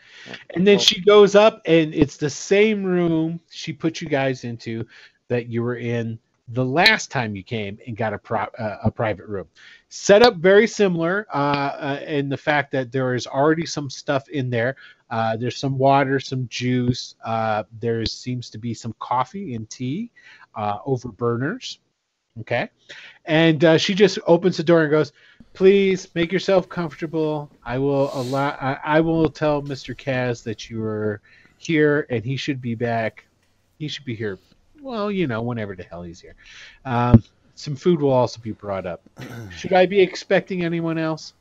And 0.54 0.66
then 0.66 0.78
she 0.78 1.00
goes 1.00 1.34
up, 1.34 1.62
and 1.64 1.94
it's 1.94 2.16
the 2.16 2.30
same 2.30 2.84
room 2.84 3.40
she 3.50 3.72
put 3.72 4.00
you 4.00 4.08
guys 4.08 4.44
into 4.44 4.86
that 5.28 5.48
you 5.48 5.62
were 5.62 5.76
in 5.76 6.18
the 6.48 6.64
last 6.64 7.10
time 7.10 7.34
you 7.34 7.42
came 7.42 7.78
and 7.86 7.96
got 7.96 8.12
a 8.12 8.18
pro- 8.18 8.50
uh, 8.58 8.78
a 8.84 8.90
private 8.90 9.26
room. 9.26 9.46
Set 9.88 10.22
up 10.22 10.36
very 10.36 10.66
similar 10.66 11.26
uh, 11.32 11.38
uh, 11.38 12.00
in 12.06 12.28
the 12.28 12.36
fact 12.36 12.70
that 12.72 12.92
there 12.92 13.14
is 13.14 13.26
already 13.26 13.64
some 13.64 13.88
stuff 13.88 14.28
in 14.28 14.50
there. 14.50 14.76
Uh, 15.10 15.36
there's 15.36 15.56
some 15.56 15.78
water, 15.78 16.20
some 16.20 16.46
juice. 16.48 17.14
Uh, 17.24 17.62
there 17.80 18.04
seems 18.04 18.50
to 18.50 18.58
be 18.58 18.74
some 18.74 18.94
coffee 18.98 19.54
and 19.54 19.70
tea 19.70 20.10
uh, 20.54 20.78
over 20.84 21.08
burners. 21.08 21.78
Okay. 22.40 22.68
And 23.24 23.64
uh, 23.64 23.78
she 23.78 23.94
just 23.94 24.18
opens 24.26 24.56
the 24.56 24.64
door 24.64 24.82
and 24.82 24.90
goes, 24.90 25.12
please 25.52 26.08
make 26.14 26.32
yourself 26.32 26.68
comfortable. 26.68 27.50
I 27.64 27.78
will 27.78 28.10
allow. 28.12 28.50
I, 28.50 28.78
I 28.84 29.00
will 29.00 29.30
tell 29.30 29.62
Mr. 29.62 29.96
Kaz 29.96 30.42
that 30.44 30.68
you 30.68 30.82
are 30.82 31.20
here, 31.58 32.06
and 32.10 32.24
he 32.24 32.36
should 32.36 32.60
be 32.60 32.74
back. 32.74 33.24
He 33.78 33.88
should 33.88 34.04
be 34.04 34.14
here. 34.14 34.38
Well, 34.80 35.10
you 35.10 35.26
know, 35.26 35.42
whenever 35.42 35.74
the 35.74 35.84
hell 35.84 36.02
he's 36.02 36.20
here. 36.20 36.34
Um, 36.84 37.22
some 37.54 37.76
food 37.76 38.00
will 38.00 38.12
also 38.12 38.40
be 38.40 38.52
brought 38.52 38.84
up. 38.84 39.00
Should 39.56 39.72
I 39.72 39.86
be 39.86 40.00
expecting 40.00 40.64
anyone 40.64 40.98
else? 40.98 41.32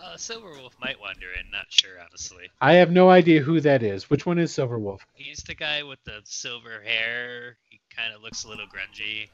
Uh, 0.00 0.16
Silverwolf 0.16 0.72
might 0.80 1.00
wander 1.00 1.28
in. 1.40 1.50
Not 1.50 1.66
sure, 1.70 1.96
honestly. 2.06 2.50
I 2.60 2.74
have 2.74 2.92
no 2.92 3.08
idea 3.08 3.40
who 3.40 3.60
that 3.60 3.82
is. 3.82 4.10
Which 4.10 4.26
one 4.26 4.38
is 4.38 4.52
Silverwolf? 4.52 5.00
He's 5.14 5.38
the 5.38 5.54
guy 5.54 5.82
with 5.82 5.98
the 6.04 6.20
silver 6.24 6.82
hair. 6.84 7.56
He 7.70 7.80
kind 7.90 8.14
of 8.14 8.22
looks 8.22 8.44
a 8.44 8.48
little 8.48 8.66
grungy. 8.66 9.28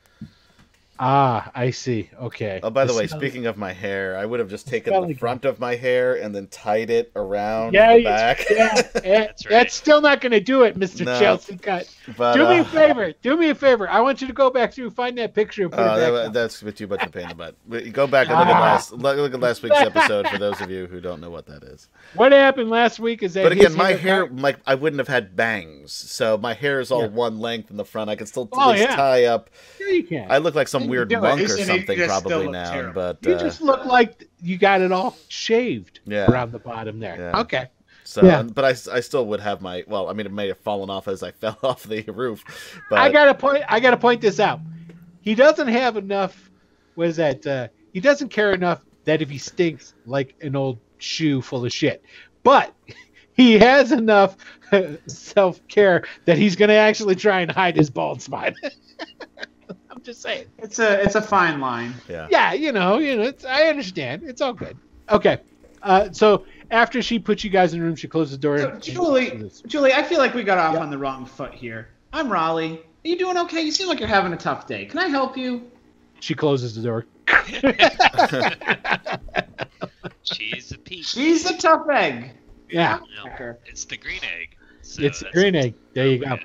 Ah, 1.03 1.51
I 1.55 1.71
see. 1.71 2.11
Okay. 2.21 2.61
Oh, 2.63 2.69
by 2.69 2.85
the 2.85 2.93
way, 2.95 3.07
speaking 3.07 3.47
of 3.47 3.57
my 3.57 3.73
hair, 3.73 4.19
I 4.19 4.27
would 4.27 4.39
have 4.39 4.51
just 4.51 4.69
taken 4.69 5.07
the 5.09 5.15
front 5.15 5.47
of 5.47 5.59
my 5.59 5.75
hair 5.75 6.17
and 6.17 6.35
then 6.35 6.47
tied 6.49 6.91
it 6.91 7.11
around 7.17 7.73
Yeah, 7.73 7.97
the 7.97 8.05
back. 8.05 8.45
yeah, 8.51 8.75
eh, 8.97 9.01
That's 9.21 9.47
right. 9.47 9.51
that's 9.51 9.75
still 9.75 10.03
not 10.03 10.21
going 10.21 10.33
to 10.33 10.41
do 10.41 10.63
it, 10.65 10.77
Mister 10.77 11.05
No. 11.05 11.19
Chelsea 11.19 11.57
Cut. 11.57 11.89
but, 12.19 12.35
do 12.35 12.47
me 12.47 12.59
a 12.59 12.61
uh, 12.61 12.65
favor. 12.65 13.13
Do 13.23 13.37
me 13.39 13.49
a 13.49 13.55
favor. 13.55 13.89
I 13.89 14.01
want 14.03 14.21
you 14.21 14.27
to 14.27 14.33
go 14.35 14.51
back 14.51 14.75
through, 14.75 14.91
find 14.91 15.17
that 15.17 15.35
picture, 15.35 15.63
and 15.63 15.73
put 15.73 15.81
Oh, 15.81 15.85
it 15.85 15.87
back. 15.87 16.13
that, 16.13 16.15
up. 16.27 16.33
that's 16.35 16.61
too 16.61 16.87
much 16.87 17.03
of 17.03 17.09
a 17.09 17.11
pain 17.11 17.23
in 17.23 17.29
the 17.31 17.35
butt. 17.35 17.93
Go 17.95 18.07
back 18.07 18.29
and 18.29 18.39
look 18.39 18.49
at 18.49 18.57
Ah. 18.57 18.61
last 18.61 18.93
look, 18.93 19.17
look 19.17 19.33
at 19.33 19.41
last 19.41 19.63
week's 19.63 19.79
episode 19.79 20.29
for 20.29 20.37
those 20.37 20.61
of 20.61 20.71
you 20.71 20.87
who 20.87 21.01
don't 21.01 21.23
know 21.23 21.31
what 21.31 21.47
that 21.47 21.63
is. 21.63 21.89
What 22.15 22.33
happened 22.33 22.69
last 22.69 23.01
week 23.01 23.23
is 23.23 23.33
that. 23.35 23.45
But 23.45 23.53
again, 23.53 23.75
my 23.75 23.93
hair 23.95 24.27
got- 24.27 24.37
like 24.37 24.59
I 24.67 24.75
wouldn't 24.75 25.01
have 25.01 25.09
had 25.09 25.35
bangs, 25.35 25.93
so 25.93 26.37
my 26.37 26.53
hair 26.53 26.79
is 26.79 26.91
all 26.91 27.03
Yeah. 27.03 27.09
one 27.09 27.41
length 27.41 27.71
in 27.71 27.79
the 27.79 27.87
front. 27.87 28.11
I 28.11 28.17
can 28.17 28.27
still 28.27 28.43
at 28.43 28.49
Oh, 28.53 28.71
least 28.73 28.83
yeah. 28.83 28.97
tie 28.97 29.25
up. 29.25 29.49
Yeah, 29.81 29.87
you 29.95 30.03
can. 30.05 30.27
I 30.31 30.37
look 30.37 30.55
like 30.55 30.69
some 30.69 30.83
You 30.90 30.90
weird 30.91 31.09
do 31.09 31.21
monk 31.21 31.41
or 31.41 31.49
something 31.49 31.99
probably 32.07 32.49
now, 32.49 32.73
terrible. 32.73 32.93
but 32.95 33.19
you 33.27 33.35
uh, 33.35 33.39
just 33.39 33.61
look 33.61 33.85
like 33.85 34.29
you 34.43 34.59
got 34.59 34.81
it 34.81 34.93
all 34.93 35.17
shaved 35.29 36.01
Yeah. 36.07 36.31
around 36.31 36.53
the 36.53 36.59
bottom 36.59 36.99
there. 36.99 37.17
Yeah. 37.19 37.41
Okay. 37.41 37.69
so 38.05 38.23
yeah. 38.25 38.43
but 38.43 38.65
I, 38.65 38.71
I 38.95 39.01
still 39.01 39.27
would 39.27 39.41
have 39.41 39.61
my 39.63 39.85
well, 39.87 40.09
I 40.09 40.13
mean 40.13 40.27
it 40.27 40.33
may 40.33 40.49
have 40.49 40.59
fallen 40.59 40.91
off 40.91 41.09
as 41.09 41.23
I 41.23 41.31
fell 41.43 41.59
off 41.63 41.85
the 41.85 42.03
roof, 42.03 42.45
but 42.91 42.99
I 42.99 43.11
gotta 43.11 43.35
point. 43.35 43.65
I 43.69 43.81
gotta 43.81 43.97
point 43.97 44.21
this 44.21 44.41
out. 44.41 44.61
he 45.23 45.35
doesn't 45.35 45.69
have 45.69 45.97
enough. 45.97 46.51
What 46.97 47.09
is 47.09 47.17
that? 47.17 47.47
Uh, 47.47 47.69
he 47.93 48.01
doesn't 48.01 48.29
care 48.29 48.53
enough 48.53 48.85
that 49.05 49.23
if 49.23 49.31
he 49.31 49.39
stinks 49.39 49.95
like 50.07 50.35
an 50.43 50.55
old 50.57 50.79
shoe 50.99 51.41
full 51.41 51.65
of 51.65 51.73
shit, 51.73 52.05
but 52.43 52.75
he 53.33 53.59
has 53.59 53.91
enough 53.93 54.37
self 55.07 55.67
care 55.69 56.05
that 56.27 56.37
he's 56.37 56.57
going 56.57 56.69
to 56.69 56.75
actually 56.75 57.15
try 57.15 57.41
and 57.41 57.51
hide 57.51 57.77
his 57.77 57.89
bald 57.91 58.21
spot. 58.21 58.53
I'm 60.01 60.05
just 60.05 60.23
saying. 60.23 60.47
It's 60.57 60.79
a 60.79 61.03
it's 61.05 61.15
a 61.15 61.21
fine 61.21 61.61
line. 61.61 61.93
Yeah. 62.09 62.27
Yeah, 62.31 62.55
you 62.55 62.73
know, 62.73 62.97
you 62.97 63.17
know, 63.17 63.23
it's, 63.25 63.45
I 63.45 63.65
understand. 63.65 64.23
It's 64.25 64.41
all 64.41 64.55
good. 64.55 64.79
Okay. 65.11 65.41
Uh, 65.83 66.11
so 66.11 66.47
after 66.71 67.03
she 67.03 67.19
puts 67.19 67.45
you 67.45 67.51
guys 67.51 67.75
in 67.75 67.81
the 67.81 67.85
room, 67.85 67.97
she 67.97 68.09
closes 68.09 68.33
the 68.33 68.39
door. 68.41 68.59
So, 68.61 68.69
and- 68.71 68.83
Julie, 68.83 69.51
Julie, 69.67 69.93
I 69.93 70.03
feel 70.03 70.17
like 70.17 70.33
we 70.33 70.43
got 70.43 70.57
off 70.57 70.79
on 70.79 70.89
the 70.89 70.97
wrong 70.97 71.27
foot 71.27 71.53
here. 71.53 71.89
I'm 72.15 72.33
Raleigh. 72.33 72.79
Are 72.79 73.09
you 73.09 73.19
doing 73.19 73.37
okay? 73.37 73.61
You 73.61 73.71
seem 73.73 73.89
like 73.89 73.99
you're 74.01 74.09
having 74.09 74.33
a 74.33 74.39
tough 74.39 74.67
day. 74.67 74.87
Can 74.87 75.01
I 75.01 75.09
help 75.09 75.37
you? 75.37 75.71
She 76.21 76.35
closes 76.35 76.75
the 76.75 76.81
door. 76.81 77.05
She's 80.23 80.73
a 80.73 80.79
peach. 80.79 81.09
She's 81.09 81.45
a 81.45 81.59
tough 81.59 81.87
egg. 81.91 82.31
Yeah, 82.71 83.01
No, 83.23 83.55
it's 83.67 83.85
the 83.85 83.99
green 83.99 84.21
egg. 84.39 84.57
So 84.81 85.03
it's 85.03 85.21
a 85.21 85.25
that's- 85.25 85.35
green 85.43 85.55
egg. 85.57 85.75
There 85.93 86.07
you 86.07 86.25
go. 86.25 86.39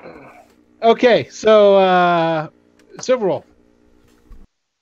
Okay, 0.84 1.30
so 1.30 1.78
uh, 1.78 2.50
Silver 3.00 3.28
Wolf, 3.28 3.46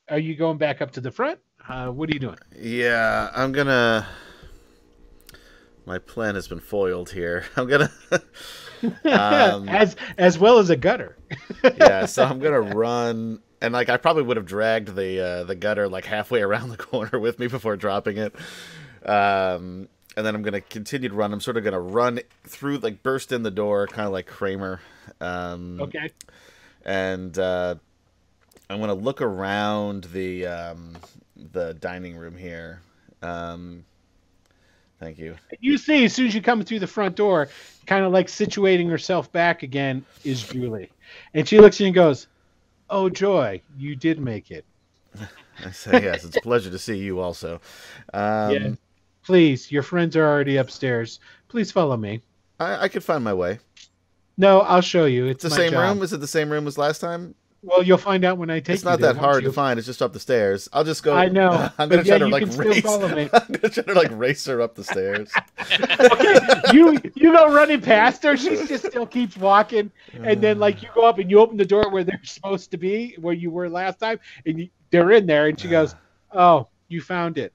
are 0.09 0.19
you 0.19 0.35
going 0.35 0.57
back 0.57 0.81
up 0.81 0.91
to 0.91 1.01
the 1.01 1.11
front? 1.11 1.39
Uh, 1.67 1.87
what 1.87 2.09
are 2.09 2.13
you 2.13 2.19
doing? 2.19 2.37
Yeah, 2.59 3.29
I'm 3.33 3.51
gonna. 3.51 4.07
My 5.85 5.97
plan 5.99 6.35
has 6.35 6.47
been 6.47 6.59
foiled 6.59 7.09
here. 7.09 7.45
I'm 7.55 7.67
gonna. 7.67 7.91
um, 9.05 9.67
as 9.69 9.95
as 10.17 10.37
well 10.37 10.59
as 10.59 10.69
a 10.69 10.75
gutter. 10.75 11.17
yeah, 11.77 12.05
so 12.05 12.23
I'm 12.23 12.39
gonna 12.39 12.61
run, 12.61 13.39
and 13.61 13.73
like 13.73 13.89
I 13.89 13.97
probably 13.97 14.23
would 14.23 14.37
have 14.37 14.45
dragged 14.45 14.95
the 14.95 15.19
uh, 15.19 15.43
the 15.45 15.55
gutter 15.55 15.87
like 15.87 16.05
halfway 16.05 16.41
around 16.41 16.69
the 16.69 16.77
corner 16.77 17.17
with 17.19 17.39
me 17.39 17.47
before 17.47 17.75
dropping 17.77 18.17
it. 18.17 18.35
Um, 19.05 19.89
and 20.15 20.25
then 20.25 20.35
I'm 20.35 20.43
gonna 20.43 20.61
continue 20.61 21.09
to 21.09 21.15
run. 21.15 21.33
I'm 21.33 21.41
sort 21.41 21.57
of 21.57 21.63
gonna 21.63 21.79
run 21.79 22.19
through, 22.45 22.77
like 22.79 23.01
burst 23.03 23.31
in 23.31 23.43
the 23.43 23.51
door, 23.51 23.87
kind 23.87 24.05
of 24.05 24.13
like 24.13 24.27
Kramer. 24.27 24.79
Um, 25.19 25.79
Okay. 25.81 26.09
and 26.85 27.37
uh, 27.37 27.75
I'm 28.69 28.79
gonna 28.79 28.93
look 28.93 29.21
around 29.21 30.05
the 30.05 30.47
um, 30.47 30.97
the 31.51 31.73
dining 31.75 32.15
room 32.15 32.35
here. 32.35 32.81
Um, 33.21 33.85
thank 34.99 35.17
you. 35.17 35.35
You 35.59 35.77
see, 35.77 36.05
as 36.05 36.13
soon 36.13 36.27
as 36.27 36.35
you 36.35 36.41
come 36.41 36.63
through 36.63 36.79
the 36.79 36.87
front 36.87 37.15
door, 37.15 37.49
kind 37.85 38.05
of 38.05 38.11
like 38.11 38.27
situating 38.27 38.89
herself 38.89 39.31
back 39.31 39.63
again, 39.63 40.05
is 40.23 40.43
Julie, 40.43 40.91
and 41.33 41.47
she 41.47 41.59
looks 41.59 41.77
at 41.77 41.81
you 41.81 41.85
and 41.87 41.95
goes, 41.95 42.27
"Oh 42.89 43.09
joy, 43.09 43.61
you 43.77 43.95
did 43.95 44.19
make 44.19 44.51
it. 44.51 44.65
I 45.63 45.71
say 45.71 46.03
yes. 46.03 46.23
It's 46.23 46.37
a 46.37 46.41
pleasure 46.41 46.69
to 46.71 46.79
see 46.79 46.97
you 46.97 47.19
also. 47.19 47.61
Um, 48.13 48.51
Yeah. 48.51 48.69
Please, 49.23 49.71
your 49.71 49.83
friends 49.83 50.17
are 50.17 50.25
already 50.25 50.57
upstairs. 50.57 51.19
Please 51.47 51.71
follow 51.71 51.97
me." 51.97 52.21
I, 52.59 52.83
I 52.83 52.87
could 52.87 53.03
find 53.03 53.23
my 53.23 53.33
way. 53.33 53.59
No, 54.37 54.61
I'll 54.61 54.81
show 54.81 55.05
you. 55.05 55.27
It's 55.27 55.43
the 55.43 55.49
same 55.49 55.71
job. 55.71 55.95
room. 55.95 56.03
Is 56.03 56.13
it 56.13 56.19
the 56.19 56.27
same 56.27 56.49
room 56.49 56.65
as 56.65 56.77
last 56.77 56.99
time? 56.99 57.35
Well, 57.65 57.81
you'll 57.81 57.97
find 57.97 58.25
out 58.25 58.37
when 58.37 58.49
I 58.49 58.59
take 58.59 58.69
it. 58.69 58.73
it's 58.73 58.83
you 58.83 58.89
not 58.89 58.99
there, 58.99 59.13
that 59.13 59.19
hard 59.19 59.43
you? 59.43 59.47
to 59.49 59.53
find. 59.53 59.79
It's 59.79 59.85
just 59.87 60.01
up 60.01 60.11
the 60.11 60.19
stairs. 60.19 60.67
I'll 60.73 60.83
just 60.83 61.01
go. 61.01 61.15
I 61.15 61.29
know, 61.29 61.49
I'm 61.77 61.87
gonna 61.87 62.01
but 62.01 62.05
try 62.05 62.15
yeah, 62.15 62.17
to 62.17 62.25
you 62.25 62.31
like 62.31 62.43
can 62.43 62.51
still 62.51 62.65
race. 62.65 62.81
follow 62.81 63.07
me. 63.15 63.29
I'm 63.33 63.47
gonna 63.47 63.69
try 63.69 63.83
to 63.83 63.93
like 63.93 64.11
race 64.11 64.45
her 64.47 64.61
up 64.61 64.75
the 64.75 64.83
stairs. 64.83 65.31
okay, 65.61 66.61
you 66.73 66.99
you 67.15 67.31
go 67.31 67.53
running 67.53 67.79
past 67.81 68.21
her. 68.23 68.35
She 68.35 68.49
just 68.65 68.85
still 68.87 69.07
keeps 69.07 69.37
walking, 69.37 69.91
and 70.13 70.41
then 70.41 70.59
like 70.59 70.83
you 70.83 70.89
go 70.93 71.05
up 71.05 71.19
and 71.19 71.31
you 71.31 71.39
open 71.39 71.55
the 71.57 71.65
door 71.65 71.89
where 71.89 72.03
they're 72.03 72.19
supposed 72.23 72.71
to 72.71 72.77
be, 72.77 73.15
where 73.19 73.33
you 73.33 73.49
were 73.49 73.69
last 73.69 73.99
time, 73.99 74.19
and 74.45 74.59
you, 74.59 74.69
they're 74.91 75.11
in 75.11 75.25
there. 75.25 75.47
And 75.47 75.59
she 75.59 75.69
goes, 75.69 75.95
"Oh, 76.33 76.67
you 76.89 76.99
found 77.01 77.37
it. 77.37 77.53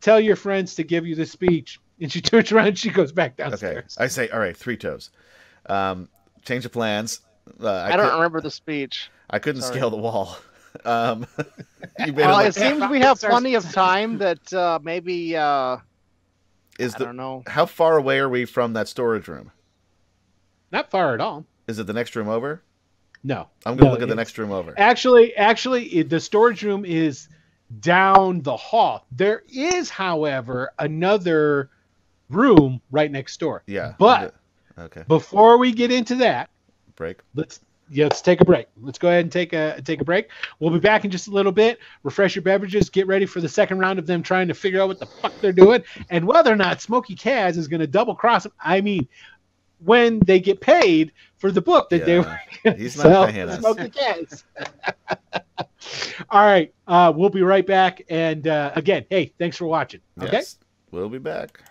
Tell 0.00 0.18
your 0.18 0.36
friends 0.36 0.74
to 0.76 0.82
give 0.82 1.06
you 1.06 1.14
the 1.14 1.26
speech." 1.26 1.78
And 2.00 2.10
she 2.10 2.20
turns 2.22 2.52
around. 2.52 2.68
and 2.68 2.78
She 2.78 2.90
goes 2.90 3.12
back 3.12 3.36
downstairs. 3.36 3.96
Okay. 3.98 4.04
I 4.04 4.08
say, 4.08 4.28
all 4.30 4.38
right, 4.38 4.56
three 4.56 4.76
toes. 4.76 5.10
Um, 5.66 6.08
change 6.44 6.64
of 6.64 6.72
plans. 6.72 7.20
Uh, 7.60 7.68
I, 7.68 7.92
I, 7.92 7.96
don't 7.96 8.08
cou- 8.08 8.16
remember 8.16 8.40
the 8.40 8.50
speech. 8.50 9.10
I 9.30 9.38
couldn't 9.38 9.62
sorry. 9.62 9.74
scale 9.76 9.90
the 9.90 9.96
wall. 9.96 10.36
Um, 10.84 11.26
you 11.98 12.12
made 12.12 12.16
Well, 12.16 12.38
it 12.40 12.48
it 12.48 12.54
seems 12.54 12.84
we 12.90 13.00
have 13.00 13.18
plenty 13.18 13.54
of 13.54 13.64
time 13.72 14.18
that 14.18 14.52
uh, 14.52 14.78
maybe 14.82 15.34
uh, 15.34 15.78
is 16.78 16.94
I 16.94 16.98
the 16.98 17.04
don't 17.06 17.16
know. 17.16 17.42
how 17.46 17.64
far 17.64 17.96
away 17.96 18.18
are 18.18 18.28
we 18.28 18.44
from 18.44 18.74
that 18.74 18.86
storage 18.86 19.26
room? 19.26 19.52
Not 20.70 20.90
far 20.90 21.14
at 21.14 21.20
all. 21.22 21.46
Is 21.66 21.78
it 21.78 21.86
the 21.86 21.94
next 21.94 22.14
room 22.14 22.28
over? 22.28 22.62
No. 23.24 23.48
I'm 23.64 23.76
gonna 23.76 23.86
No, 23.86 23.92
look 23.92 24.02
at 24.02 24.08
the 24.10 24.14
next 24.14 24.36
room 24.36 24.52
over. 24.52 24.74
Actually, 24.76 25.34
actually, 25.34 25.84
it, 25.86 26.10
the 26.10 26.20
storage 26.20 26.62
room 26.62 26.84
is 26.84 27.28
down 27.80 28.42
the 28.42 28.56
hall. 28.56 29.06
There 29.10 29.42
is, 29.48 29.88
however, 29.88 30.72
another 30.78 31.70
room 32.28 32.82
right 32.90 33.10
next 33.10 33.40
door. 33.40 33.62
Yeah. 33.66 33.94
But 33.98 34.34
okay, 34.78 35.04
before 35.08 35.56
we 35.56 35.72
get 35.72 35.90
into 35.90 36.16
that, 36.16 36.50
break. 36.96 37.20
let's 37.34 37.60
yeah, 37.88 38.04
let's 38.04 38.20
take 38.22 38.40
a 38.40 38.44
break. 38.44 38.66
Let's 38.80 38.98
go 38.98 39.08
ahead 39.08 39.24
and 39.24 39.32
take 39.32 39.52
a 39.52 39.80
take 39.82 40.00
a 40.00 40.04
break. 40.04 40.28
We'll 40.58 40.72
be 40.72 40.78
back 40.80 41.04
in 41.04 41.10
just 41.10 41.28
a 41.28 41.30
little 41.30 41.52
bit. 41.52 41.78
Refresh 42.02 42.34
your 42.34 42.42
beverages. 42.42 42.90
Get 42.90 43.06
ready 43.06 43.26
for 43.26 43.40
the 43.40 43.48
second 43.48 43.78
round 43.78 43.98
of 43.98 44.06
them 44.06 44.22
trying 44.22 44.48
to 44.48 44.54
figure 44.54 44.80
out 44.80 44.88
what 44.88 44.98
the 44.98 45.06
fuck 45.22 45.38
they're 45.40 45.52
doing 45.52 45.82
and 46.10 46.24
whether 46.26 46.52
or 46.52 46.56
not 46.56 46.80
Smokey 46.80 47.14
Kaz 47.14 47.56
is 47.56 47.68
going 47.68 47.80
to 47.80 47.86
double 47.86 48.14
cross 48.14 48.42
them. 48.44 48.52
I 48.60 48.80
mean, 48.80 49.08
when 49.78 50.20
they 50.20 50.40
get 50.40 50.60
paid 50.60 51.12
for 51.38 51.50
the 51.50 51.60
book 51.60 51.88
that 51.90 52.04
they 52.04 52.16
Yeah, 52.16 52.18
were 52.18 52.40
gonna 52.64 52.76
he's 52.76 52.96
not 52.96 53.02
sell 53.06 53.26
paying 53.26 53.48
us. 53.48 53.58
Smokey 53.60 53.90
Kaz. 53.90 54.44
All 56.30 56.44
right, 56.44 56.72
uh, 56.86 57.12
we'll 57.14 57.30
be 57.30 57.42
right 57.42 57.66
back. 57.66 58.02
And 58.08 58.46
uh, 58.48 58.72
again, 58.74 59.04
hey, 59.10 59.32
thanks 59.38 59.56
for 59.56 59.66
watching. 59.66 60.00
Okay. 60.20 60.32
Yes, 60.32 60.58
we'll 60.90 61.08
be 61.08 61.18
back. 61.18 61.62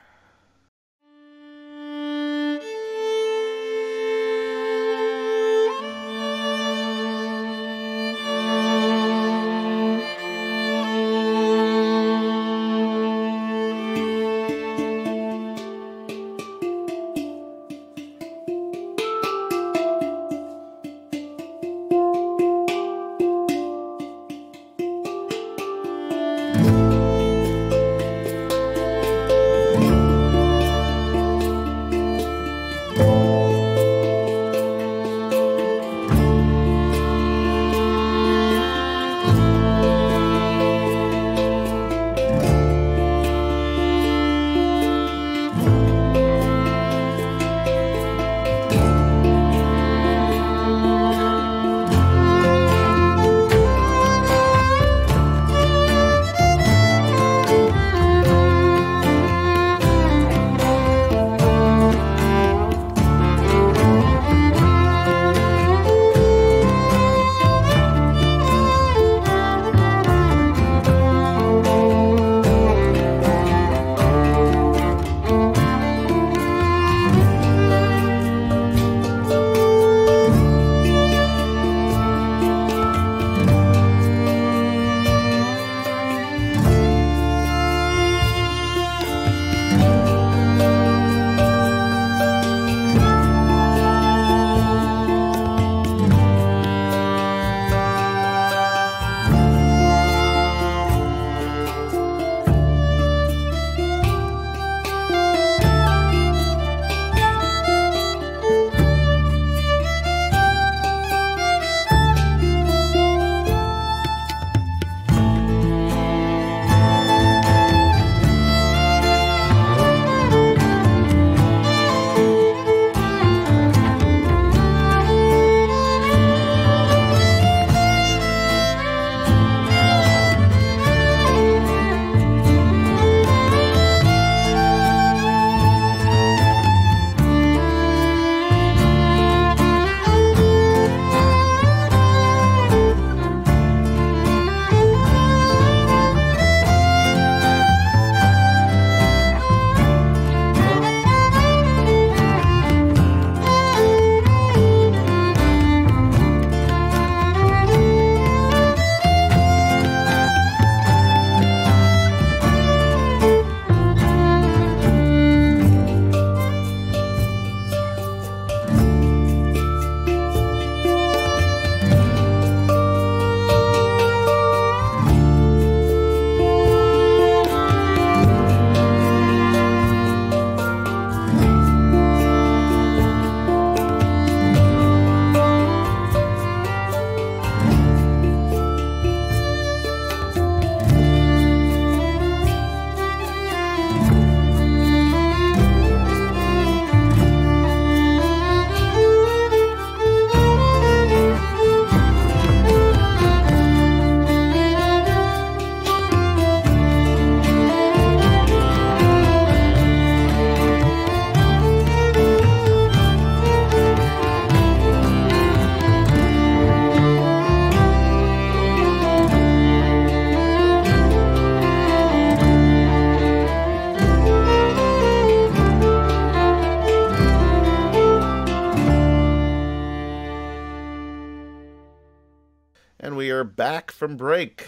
From 234.05 234.17
break. 234.17 234.67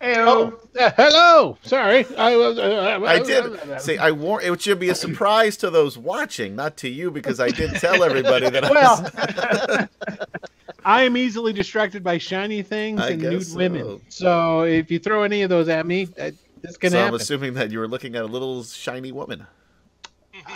Oh, 0.00 0.56
uh, 0.78 0.92
hello. 0.96 1.58
Sorry, 1.62 2.06
I. 2.16 2.34
Uh, 2.36 3.00
I 3.04 3.18
did 3.18 3.80
say 3.80 3.98
I 3.98 4.12
war. 4.12 4.40
It 4.40 4.62
should 4.62 4.78
be 4.78 4.90
a 4.90 4.94
surprise 4.94 5.56
to 5.56 5.70
those 5.70 5.98
watching, 5.98 6.54
not 6.54 6.76
to 6.76 6.88
you, 6.88 7.10
because 7.10 7.40
I 7.40 7.48
did 7.48 7.74
tell 7.74 8.04
everybody 8.04 8.48
that. 8.48 8.70
Well, 8.70 9.10
I 9.12 9.88
was... 10.06 10.18
I 10.84 11.02
am 11.02 11.16
easily 11.16 11.52
distracted 11.52 12.04
by 12.04 12.18
shiny 12.18 12.62
things 12.62 13.00
I 13.00 13.10
and 13.10 13.22
nude 13.22 13.44
so. 13.44 13.56
women. 13.56 14.00
So 14.08 14.62
if 14.62 14.88
you 14.88 15.00
throw 15.00 15.24
any 15.24 15.42
of 15.42 15.50
those 15.50 15.68
at 15.68 15.84
me, 15.84 16.04
that, 16.04 16.34
that's 16.62 16.76
gonna 16.76 16.92
so 16.92 17.06
I'm 17.06 17.14
assuming 17.14 17.54
that 17.54 17.72
you 17.72 17.80
were 17.80 17.88
looking 17.88 18.14
at 18.14 18.22
a 18.22 18.28
little 18.28 18.62
shiny 18.62 19.10
woman. 19.10 19.44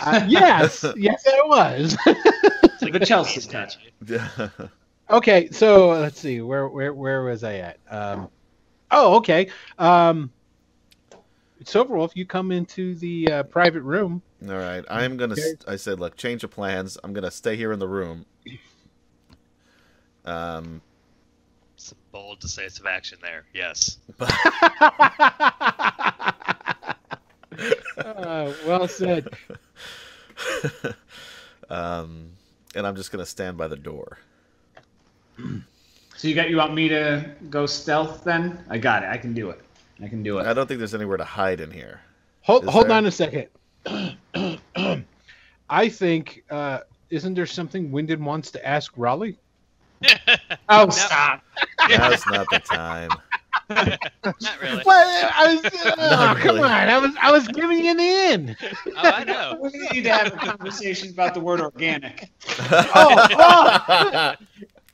Uh, 0.05 0.25
yes, 0.29 0.85
yes, 0.95 1.27
I 1.27 1.41
was. 1.47 1.97
it's 2.05 2.81
like 2.81 2.93
The 2.93 3.05
Chelsea 3.05 3.41
touch. 3.41 3.77
okay, 5.13 5.49
so 5.51 5.89
let's 5.89 6.19
see. 6.19 6.41
Where 6.41 6.67
where 6.67 6.93
where 6.93 7.23
was 7.23 7.43
I 7.43 7.55
at? 7.55 7.79
Um, 7.89 8.29
oh, 8.91 9.15
okay. 9.17 9.49
Um, 9.79 10.31
Silverwolf, 11.63 12.11
you 12.15 12.25
come 12.25 12.51
into 12.51 12.95
the 12.95 13.31
uh, 13.31 13.43
private 13.43 13.83
room. 13.83 14.21
All 14.47 14.55
right, 14.55 14.83
I'm 14.89 15.17
gonna. 15.17 15.33
Okay. 15.33 15.53
I 15.67 15.77
said, 15.77 15.99
look, 15.99 16.17
change 16.17 16.43
of 16.43 16.51
plans. 16.51 16.97
I'm 17.03 17.13
gonna 17.13 17.31
stay 17.31 17.55
here 17.55 17.71
in 17.71 17.79
the 17.79 17.87
room. 17.87 18.25
Um, 20.25 20.81
Some 21.77 21.97
bold, 22.11 22.39
decisive 22.39 22.85
action 22.85 23.19
there. 23.21 23.45
Yes. 23.53 23.97
Uh, 27.97 28.53
well 28.65 28.87
said. 28.87 29.27
um, 31.69 32.31
and 32.75 32.87
I'm 32.87 32.95
just 32.95 33.11
gonna 33.11 33.25
stand 33.25 33.57
by 33.57 33.67
the 33.67 33.75
door. 33.75 34.17
So 36.15 36.29
you 36.29 36.35
got 36.35 36.49
you 36.49 36.55
want 36.55 36.73
me 36.73 36.87
to 36.87 37.29
go 37.49 37.65
stealth 37.65 38.23
then? 38.23 38.63
I 38.69 38.77
got 38.77 39.03
it. 39.03 39.07
I 39.09 39.17
can 39.17 39.33
do 39.33 39.49
it. 39.49 39.59
I 40.01 40.07
can 40.07 40.23
do 40.23 40.37
it. 40.37 40.47
I 40.47 40.53
don't 40.53 40.67
think 40.67 40.77
there's 40.77 40.95
anywhere 40.95 41.17
to 41.17 41.25
hide 41.25 41.59
in 41.59 41.69
here. 41.69 41.99
Hold, 42.43 42.63
Is 42.63 42.69
hold 42.69 42.87
there? 42.87 42.95
on 42.95 43.05
a 43.07 43.11
second. 43.11 43.47
I 45.69 45.89
think, 45.89 46.43
uh, 46.49 46.79
isn't 47.09 47.33
there 47.33 47.45
something 47.45 47.91
Wyndon 47.91 48.19
wants 48.19 48.51
to 48.51 48.65
ask 48.65 48.93
Raleigh? 48.95 49.37
Oh, 50.69 50.89
stop. 50.89 51.41
Now's 51.89 52.25
not 52.27 52.47
the 52.49 52.59
time. 52.59 53.09
Not 53.69 54.61
really. 54.61 54.83
Well, 54.85 55.31
I 55.35 55.55
was, 55.55 55.65
uh, 55.85 55.95
Not 55.97 56.37
come 56.37 56.55
really. 56.55 56.61
on, 56.61 56.71
I 56.71 56.97
was, 56.99 57.11
I 57.21 57.31
was 57.31 57.47
giving 57.49 57.83
you 57.83 57.95
the 57.95 58.03
in. 58.33 58.55
Oh, 58.61 58.91
I 58.95 59.23
know. 59.23 59.59
We 59.61 59.69
need 59.91 60.03
to 60.03 60.13
have 60.13 60.27
a 60.27 60.37
conversation 60.37 61.09
about 61.09 61.33
the 61.33 61.39
word 61.39 61.59
organic. 61.59 62.29
Oh, 62.59 63.27
oh, 63.37 64.33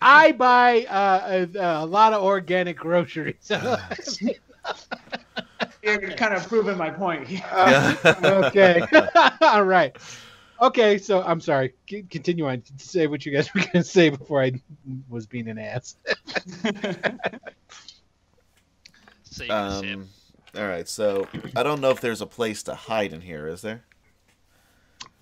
I 0.01 0.31
buy 0.31 0.85
uh, 0.85 1.45
a, 1.55 1.83
a 1.83 1.85
lot 1.85 2.13
of 2.13 2.23
organic 2.23 2.77
groceries. 2.77 3.51
You're 5.83 6.11
kind 6.11 6.33
of 6.33 6.47
proving 6.47 6.77
my 6.77 6.89
point. 6.89 7.27
Uh, 7.51 7.95
okay, 8.23 8.81
all 9.41 9.63
right. 9.63 9.95
Okay, 10.61 10.97
so 10.97 11.23
I'm 11.23 11.39
sorry. 11.39 11.73
C- 11.89 12.03
continue 12.09 12.47
on. 12.47 12.61
Say 12.77 13.07
what 13.07 13.25
you 13.25 13.31
guys 13.31 13.53
were 13.53 13.61
going 13.61 13.71
to 13.71 13.83
say 13.83 14.09
before 14.09 14.43
I 14.43 14.53
was 15.07 15.25
being 15.25 15.47
an 15.47 15.57
ass. 15.57 15.95
So 19.23 19.43
you 19.43 19.49
can 19.49 19.81
see 19.81 19.87
him. 19.87 20.01
Um, 20.01 20.09
all 20.55 20.67
right, 20.67 20.87
so 20.87 21.27
I 21.55 21.63
don't 21.63 21.79
know 21.79 21.91
if 21.91 22.01
there's 22.01 22.21
a 22.21 22.25
place 22.25 22.63
to 22.63 22.75
hide 22.75 23.13
in 23.13 23.21
here. 23.21 23.47
Is 23.47 23.61
there? 23.61 23.83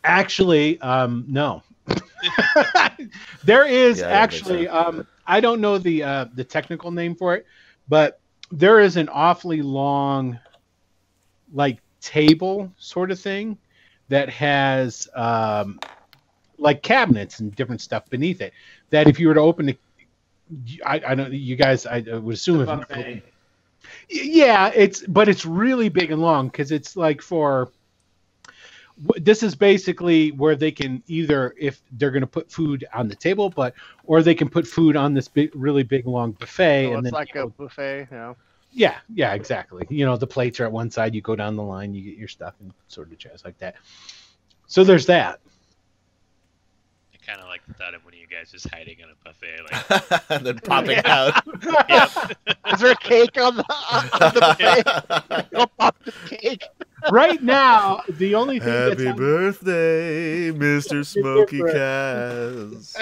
Actually, 0.03 0.79
um, 0.81 1.25
no. 1.27 1.61
there 3.43 3.65
is 3.65 3.99
Yeah, 3.99 4.07
I 4.07 4.27
don't 4.27 4.31
think 4.31 4.33
actually. 4.33 4.67
Um, 4.67 5.07
I 5.25 5.39
don't 5.39 5.61
know 5.61 5.77
the 5.77 6.03
uh, 6.03 6.25
the 6.33 6.43
technical 6.43 6.91
name 6.91 7.15
for 7.15 7.35
it, 7.35 7.45
but 7.87 8.19
there 8.51 8.79
is 8.79 8.97
an 8.97 9.09
awfully 9.09 9.61
long, 9.61 10.39
like 11.53 11.79
table 12.01 12.71
sort 12.77 13.11
of 13.11 13.19
thing 13.19 13.57
that 14.09 14.29
has 14.29 15.07
um, 15.15 15.79
like 16.57 16.81
cabinets 16.81 17.39
and 17.39 17.55
different 17.55 17.81
stuff 17.81 18.09
beneath 18.09 18.41
it. 18.41 18.53
That 18.89 19.07
if 19.07 19.19
you 19.19 19.27
were 19.27 19.33
to 19.33 19.41
open 19.41 19.69
it, 19.69 19.79
I, 20.85 21.01
I 21.07 21.15
don't. 21.15 21.33
You 21.33 21.55
guys, 21.55 21.85
I 21.85 21.99
would 21.99 22.33
assume 22.33 22.61
if 22.61 22.69
yeah, 24.09 24.71
it's 24.73 25.05
but 25.05 25.27
it's 25.27 25.45
really 25.45 25.89
big 25.89 26.11
and 26.11 26.21
long 26.21 26.47
because 26.47 26.71
it's 26.71 26.95
like 26.95 27.21
for. 27.21 27.69
W- 29.01 29.23
This 29.23 29.43
is 29.43 29.55
basically 29.55 30.31
where 30.31 30.55
they 30.55 30.71
can 30.71 31.03
either, 31.07 31.53
if 31.57 31.81
they're 31.91 32.11
going 32.11 32.21
to 32.21 32.27
put 32.27 32.51
food 32.51 32.85
on 32.93 33.07
the 33.07 33.15
table, 33.15 33.49
but 33.49 33.73
or 34.03 34.21
they 34.21 34.35
can 34.35 34.49
put 34.49 34.67
food 34.67 34.95
on 34.95 35.13
this 35.13 35.27
big, 35.27 35.51
really 35.55 35.83
big 35.83 36.05
long 36.07 36.31
buffet, 36.33 36.85
So 36.85 36.93
and 36.93 37.03
it's 37.03 37.05
then 37.05 37.13
like 37.13 37.33
you 37.33 37.41
a 37.41 37.47
buffet, 37.47 38.07
you 38.11 38.17
know. 38.17 38.37
yeah, 38.71 38.97
yeah, 39.13 39.33
exactly. 39.33 39.85
You 39.89 40.05
know, 40.05 40.17
the 40.17 40.27
plates 40.27 40.59
are 40.59 40.65
at 40.65 40.71
one 40.71 40.89
side. 40.91 41.15
You 41.15 41.21
go 41.21 41.35
down 41.35 41.55
the 41.55 41.63
line, 41.63 41.93
you 41.93 42.03
get 42.03 42.17
your 42.17 42.27
stuff, 42.27 42.55
and 42.59 42.71
sort 42.87 43.11
of 43.11 43.17
jazz 43.17 43.43
like 43.43 43.57
that. 43.59 43.75
So 44.67 44.83
there's 44.83 45.05
that. 45.07 45.39
I 47.13 47.17
kind 47.17 47.27
of 47.29 47.29
like 47.29 47.49
the 47.49 47.49
thought 47.51 47.73
of 47.79 47.87
one 47.87 47.93
of 47.93 48.03
you 48.03 48.06
guys 48.37 48.51
just 48.51 48.69
hiding 48.73 48.97
in 48.99 49.09
a 49.09 49.15
buffet. 49.23 49.59
Like, 49.71 50.29
and 50.29 50.45
then 50.45 50.59
popping 50.59 50.99
out. 51.05 51.33
Is 52.73 52.79
there 52.79 52.91
a 52.91 52.95
cake 52.97 53.39
on 53.39 53.55
the, 53.57 53.65
on 53.91 54.05
the 54.05 54.39
buffet? 54.39 55.49
Go 55.51 55.65
pop 55.77 55.95
the 56.03 56.11
cake. 56.27 56.63
Right 57.11 57.41
now, 57.41 58.01
the 58.09 58.35
only 58.35 58.59
thing 58.59 58.69
that's 58.69 58.89
Happy 59.01 59.07
on- 59.07 59.15
birthday, 59.17 60.51
Mr. 60.51 61.05
Smoky 61.05 61.59
Kaz. 61.59 62.95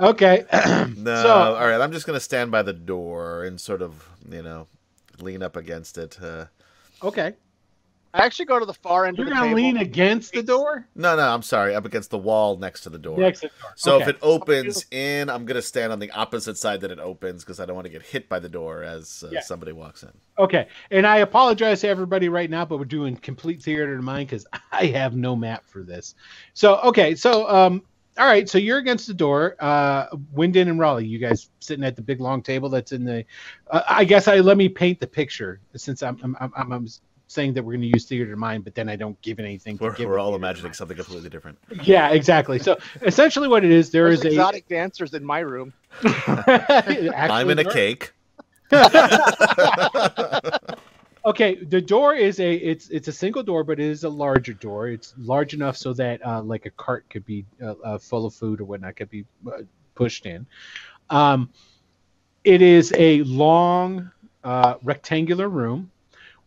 okay. 0.00 0.44
No, 0.96 1.22
So- 1.22 1.28
all 1.54 1.66
right. 1.66 1.80
I'm 1.80 1.92
just 1.92 2.06
gonna 2.06 2.20
stand 2.20 2.50
by 2.50 2.62
the 2.62 2.72
door 2.72 3.44
and 3.44 3.60
sort 3.60 3.80
of, 3.82 4.08
you 4.28 4.42
know, 4.42 4.66
lean 5.20 5.42
up 5.42 5.56
against 5.56 5.96
it. 5.98 6.18
Uh, 6.20 6.46
okay. 7.02 7.34
I 8.12 8.24
actually 8.24 8.46
go 8.46 8.58
to 8.58 8.66
the 8.66 8.74
far 8.74 9.06
end 9.06 9.16
You're 9.18 9.26
of 9.26 9.30
the 9.30 9.34
gonna 9.36 9.46
table. 9.48 9.56
lean 9.56 9.76
against 9.76 10.32
the 10.32 10.42
door. 10.42 10.86
no, 10.96 11.14
no, 11.16 11.22
I'm 11.22 11.42
sorry. 11.42 11.74
Up 11.74 11.84
against 11.84 12.10
the 12.10 12.18
wall 12.18 12.56
next 12.56 12.80
to 12.82 12.90
the 12.90 12.98
door. 12.98 13.18
Next 13.18 13.40
to 13.40 13.48
the 13.48 13.52
door. 13.62 13.72
So 13.76 13.94
okay. 13.96 14.02
if 14.02 14.08
it 14.08 14.18
opens 14.22 14.84
in, 14.90 15.30
I'm 15.30 15.44
gonna 15.44 15.62
stand 15.62 15.92
on 15.92 16.00
the 16.00 16.10
opposite 16.10 16.56
side 16.58 16.80
that 16.80 16.90
it 16.90 16.98
opens 16.98 17.44
because 17.44 17.60
I 17.60 17.66
don't 17.66 17.76
want 17.76 17.84
to 17.86 17.90
get 17.92 18.02
hit 18.02 18.28
by 18.28 18.40
the 18.40 18.48
door 18.48 18.82
as 18.82 19.22
uh, 19.26 19.30
Yeah. 19.30 19.40
somebody 19.42 19.72
walks 19.72 20.02
in. 20.02 20.10
Okay, 20.38 20.66
and 20.90 21.06
I 21.06 21.18
apologize 21.18 21.82
to 21.82 21.88
everybody 21.88 22.28
right 22.28 22.50
now, 22.50 22.64
but 22.64 22.78
we're 22.78 22.84
doing 22.84 23.16
complete 23.16 23.62
theater 23.62 23.94
of 23.94 24.02
mind 24.02 24.28
because 24.28 24.46
I 24.72 24.86
have 24.86 25.14
no 25.14 25.36
map 25.36 25.64
for 25.66 25.82
this. 25.82 26.14
So 26.54 26.78
okay, 26.80 27.14
so 27.14 27.48
um, 27.48 27.82
all 28.18 28.26
right, 28.26 28.48
so 28.48 28.58
you're 28.58 28.78
against 28.78 29.06
the 29.06 29.14
door. 29.14 29.54
Uh, 29.60 30.08
Wyndon 30.34 30.68
and 30.68 30.80
Raleigh, 30.80 31.06
you 31.06 31.18
guys 31.18 31.48
sitting 31.60 31.84
at 31.84 31.94
the 31.94 32.02
big 32.02 32.20
long 32.20 32.42
table 32.42 32.68
that's 32.68 32.90
in 32.92 33.04
the. 33.04 33.24
Uh, 33.70 33.82
I 33.88 34.04
guess 34.04 34.26
I 34.26 34.38
let 34.40 34.56
me 34.56 34.68
paint 34.68 34.98
the 34.98 35.06
picture 35.06 35.60
since 35.76 36.02
I'm 36.02 36.18
I'm, 36.24 36.36
I'm, 36.56 36.72
I'm 36.72 36.88
saying 37.30 37.54
that 37.54 37.62
we're 37.62 37.74
going 37.74 37.82
to 37.82 37.86
use 37.86 38.06
theater 38.06 38.32
of 38.32 38.38
mind, 38.38 38.64
but 38.64 38.74
then 38.74 38.88
I 38.88 38.96
don't 38.96 39.20
give 39.22 39.38
anything. 39.38 39.78
We're, 39.80 39.94
give 39.94 40.08
we're 40.08 40.18
all 40.18 40.34
imagining 40.34 40.72
something 40.72 40.96
completely 40.96 41.30
different. 41.30 41.58
Yeah, 41.84 42.10
exactly. 42.10 42.58
So 42.58 42.76
essentially, 43.02 43.46
what 43.46 43.64
it 43.64 43.70
is, 43.70 43.90
there 43.90 44.08
There's 44.08 44.18
is 44.20 44.24
a. 44.24 44.28
exotic 44.28 44.68
dancers 44.68 45.14
in 45.14 45.24
my 45.24 45.38
room. 45.40 45.72
I'm 46.02 47.50
in 47.50 47.58
a 47.60 47.70
cake. 47.70 48.12
Okay, 51.22 51.62
the 51.62 51.82
door 51.82 52.14
is 52.14 52.40
a 52.40 52.54
it's 52.54 52.88
it's 52.88 53.08
a 53.08 53.12
single 53.12 53.42
door, 53.42 53.62
but 53.62 53.78
it 53.78 53.84
is 53.84 54.04
a 54.04 54.08
larger 54.08 54.54
door. 54.54 54.88
It's 54.88 55.12
large 55.18 55.52
enough 55.52 55.76
so 55.76 55.92
that 55.92 56.26
uh, 56.26 56.40
like 56.40 56.64
a 56.64 56.70
cart 56.70 57.04
could 57.10 57.26
be 57.26 57.44
uh, 57.62 57.74
uh, 57.84 57.98
full 57.98 58.24
of 58.24 58.34
food 58.34 58.58
or 58.60 58.64
whatnot 58.64 58.96
could 58.96 59.10
be 59.10 59.26
uh, 59.46 59.58
pushed 59.94 60.24
in. 60.24 60.46
Um, 61.10 61.50
it 62.42 62.62
is 62.62 62.94
a 62.96 63.22
long 63.24 64.10
uh, 64.44 64.76
rectangular 64.82 65.50
room 65.50 65.90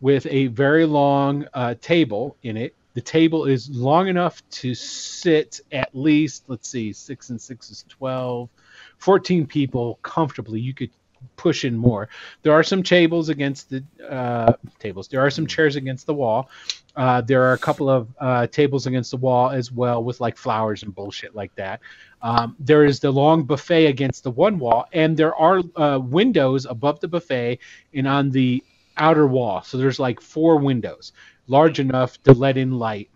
with 0.04 0.26
a 0.28 0.48
very 0.48 0.84
long 0.84 1.46
uh, 1.54 1.74
table 1.80 2.36
in 2.42 2.58
it. 2.58 2.74
The 2.92 3.00
table 3.00 3.46
is 3.46 3.70
long 3.70 4.06
enough 4.08 4.46
to 4.60 4.74
sit 4.74 5.62
at 5.72 5.94
least 5.94 6.44
let's 6.46 6.68
see, 6.68 6.92
six 6.92 7.30
and 7.30 7.40
six 7.40 7.70
is 7.70 7.86
12, 7.88 8.50
14 8.98 9.46
people 9.46 9.98
comfortably. 10.02 10.60
You 10.60 10.74
could 10.74 10.90
push 11.36 11.64
in 11.64 11.74
more. 11.74 12.10
There 12.42 12.52
are 12.52 12.62
some 12.62 12.82
tables 12.82 13.30
against 13.30 13.70
the 13.70 13.82
uh, 14.06 14.52
tables. 14.78 15.08
There 15.08 15.22
are 15.22 15.30
some 15.30 15.46
chairs 15.46 15.74
against 15.74 16.04
the 16.04 16.12
wall. 16.12 16.50
Uh, 16.94 17.22
there 17.22 17.42
are 17.42 17.54
a 17.54 17.58
couple 17.58 17.88
of 17.88 18.08
uh, 18.20 18.46
tables 18.48 18.86
against 18.86 19.10
the 19.10 19.16
wall 19.16 19.48
as 19.48 19.72
well 19.72 20.04
with 20.04 20.20
like 20.20 20.36
flowers 20.36 20.82
and 20.82 20.94
bullshit 20.94 21.34
like 21.34 21.54
that. 21.54 21.80
Um, 22.20 22.56
there 22.58 22.84
is 22.84 23.00
the 23.00 23.10
long 23.10 23.44
buffet 23.44 23.86
against 23.86 24.22
the 24.22 24.30
one 24.30 24.58
wall, 24.58 24.84
and 24.92 25.16
there 25.16 25.34
are 25.34 25.62
uh, 25.76 25.98
windows 25.98 26.66
above 26.66 27.00
the 27.00 27.08
buffet 27.08 27.58
and 27.94 28.06
on 28.06 28.30
the 28.30 28.62
outer 28.96 29.26
wall. 29.26 29.62
So 29.62 29.78
there's 29.78 29.98
like 29.98 30.20
four 30.20 30.56
windows, 30.56 31.12
large 31.46 31.80
enough 31.80 32.22
to 32.24 32.32
let 32.32 32.56
in 32.56 32.78
light 32.78 33.10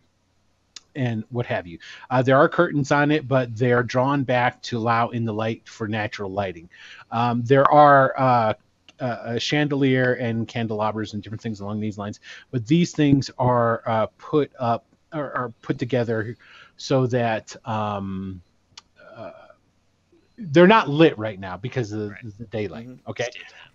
and 0.94 1.24
what 1.30 1.46
have 1.46 1.66
you. 1.66 1.78
Uh, 2.10 2.22
there 2.22 2.36
are 2.36 2.48
curtains 2.48 2.90
on 2.90 3.10
it, 3.10 3.28
but 3.28 3.56
they're 3.56 3.82
drawn 3.82 4.24
back 4.24 4.60
to 4.62 4.78
allow 4.78 5.09
in 5.10 5.24
the 5.24 5.32
light 5.32 5.68
for 5.68 5.86
natural 5.86 6.30
lighting. 6.30 6.68
Um, 7.10 7.42
there 7.44 7.70
are 7.70 8.14
uh, 8.18 8.55
uh, 9.00 9.16
a 9.24 9.40
chandelier 9.40 10.14
and 10.14 10.48
candelabras 10.48 11.14
and 11.14 11.22
different 11.22 11.40
things 11.40 11.60
along 11.60 11.80
these 11.80 11.98
lines, 11.98 12.20
but 12.50 12.66
these 12.66 12.92
things 12.92 13.30
are 13.38 13.82
uh, 13.86 14.06
put 14.18 14.50
up 14.59 14.84
or 15.12 15.32
are 15.32 15.52
put 15.62 15.78
together 15.78 16.36
so 16.76 17.06
that 17.06 17.55
um, 17.64 18.42
uh, 18.42 18.47
they're 20.39 20.66
not 20.69 20.89
lit 20.89 21.19
right 21.19 21.39
now 21.40 21.56
because 21.56 21.93
of 21.93 22.10
Right. 22.10 22.39
the 22.39 22.44
daylight. 22.47 22.89
Mhm. 22.89 22.98
Okay. 23.09 23.27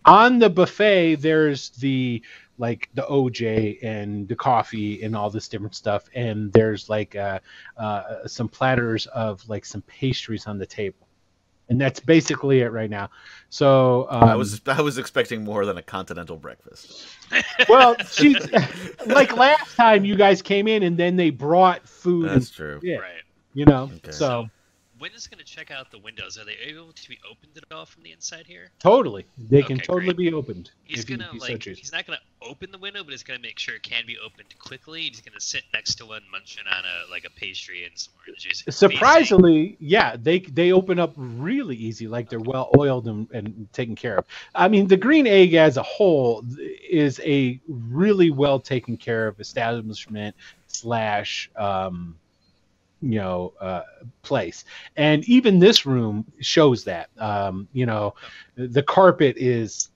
On 0.05 0.39
the 0.39 0.49
buffet, 0.49 1.15
there's 1.15 1.69
the 1.71 2.21
like 2.57 2.87
the 2.93 3.01
OJ 3.03 3.79
and 3.83 4.27
the 4.27 4.35
coffee 4.35 5.01
and 5.03 5.15
all 5.15 5.29
this 5.29 5.47
different 5.47 5.75
stuff, 5.75 6.05
and 6.15 6.53
there's 6.53 6.89
like 6.89 7.15
uh, 7.15 7.39
uh, 7.77 8.27
some 8.27 8.47
platters 8.47 9.07
of 9.07 9.47
like 9.49 9.65
some 9.65 9.81
pastries 9.83 10.45
on 10.47 10.57
the 10.59 10.65
table, 10.65 11.07
and 11.69 11.81
that's 11.81 11.99
basically 11.99 12.61
it 12.61 12.69
right 12.71 12.89
now. 12.91 13.09
So 13.49 14.07
um, 14.09 14.23
I 14.23 14.35
was 14.35 14.61
I 14.67 14.81
was 14.81 14.97
expecting 14.97 15.43
more 15.43 15.65
than 15.65 15.77
a 15.77 15.81
continental 15.81 16.37
breakfast. 16.37 17.07
well, 17.69 17.95
she's 18.11 18.37
like 19.07 19.35
last 19.35 19.75
time 19.75 20.05
you 20.05 20.15
guys 20.15 20.41
came 20.41 20.67
in, 20.67 20.83
and 20.83 20.95
then 20.95 21.15
they 21.15 21.29
brought 21.31 21.87
food. 21.87 22.29
That's 22.29 22.47
and, 22.47 22.55
true. 22.55 22.79
yeah, 22.83 22.97
Right. 22.97 23.21
you 23.53 23.65
know. 23.65 23.89
Okay. 23.95 24.11
So 24.11 24.47
Is 25.11 25.27
going 25.27 25.39
to 25.39 25.45
check 25.45 25.71
out 25.71 25.91
the 25.91 25.99
windows? 25.99 26.37
Are 26.37 26.45
they 26.45 26.57
able 26.65 26.91
to 26.91 27.09
be 27.09 27.19
opened 27.29 27.57
at 27.57 27.63
all 27.75 27.85
from 27.85 28.03
the 28.03 28.11
inside 28.11 28.45
here? 28.47 28.71
totally, 28.79 29.25
they 29.37 29.61
can 29.61 29.77
totally 29.77 30.13
great. 30.13 30.17
be 30.17 30.33
opened. 30.33 30.71
He's 30.83 31.05
gonna 31.05 31.29
he 31.31 31.39
so 31.39 31.45
like 31.45 31.63
he's 31.63 31.91
not 31.91 32.05
gonna 32.05 32.19
open 32.41 32.71
the 32.71 32.77
window, 32.77 33.03
but 33.03 33.11
he's 33.11 33.23
gonna 33.23 33.39
make 33.39 33.59
sure 33.59 33.75
it 33.75 33.83
can 33.83 34.05
be 34.05 34.17
opened 34.17 34.53
quickly. 34.59 35.01
He's 35.01 35.21
gonna 35.21 35.39
sit 35.39 35.63
next 35.73 35.95
to 35.95 36.05
one, 36.05 36.21
munching 36.31 36.63
on 36.67 36.83
a 36.83 37.11
like 37.11 37.25
a 37.25 37.29
pastry 37.31 37.85
and 37.85 37.91
some 37.95 38.13
orange 38.25 38.43
juice. 38.43 38.63
It's 38.65 38.81
amazing. 38.81 38.97
surprisingly 38.97 39.77
yeah 39.79 40.15
they 40.21 40.39
they 40.39 40.71
open 40.71 40.99
up 40.99 41.13
really 41.15 41.75
easy 41.75 42.07
like 42.07 42.29
they're 42.29 42.39
well 42.39 42.69
oiled 42.77 43.07
and, 43.07 43.29
and 43.31 43.67
taken 43.73 43.95
care 43.95 44.17
of 44.17 44.25
i 44.55 44.67
mean 44.67 44.87
the 44.87 44.97
green 44.97 45.27
egg 45.27 45.53
as 45.53 45.77
a 45.77 45.83
whole 45.83 46.43
is 46.89 47.19
a 47.23 47.59
really 47.67 48.31
well 48.31 48.59
taken 48.59 48.97
care 48.97 49.27
of 49.27 49.39
establishment 49.39 50.35
slash 50.67 51.49
um 51.55 52.15
you 53.03 53.19
know 53.19 53.53
uh 53.59 53.81
place 54.21 54.63
and 54.95 55.27
even 55.27 55.59
this 55.59 55.85
room 55.85 56.25
shows 56.39 56.83
that 56.85 57.09
um 57.17 57.67
you 57.73 57.85
know 57.85 58.15
the 58.55 58.83
carpet 58.83 59.35
is 59.37 59.89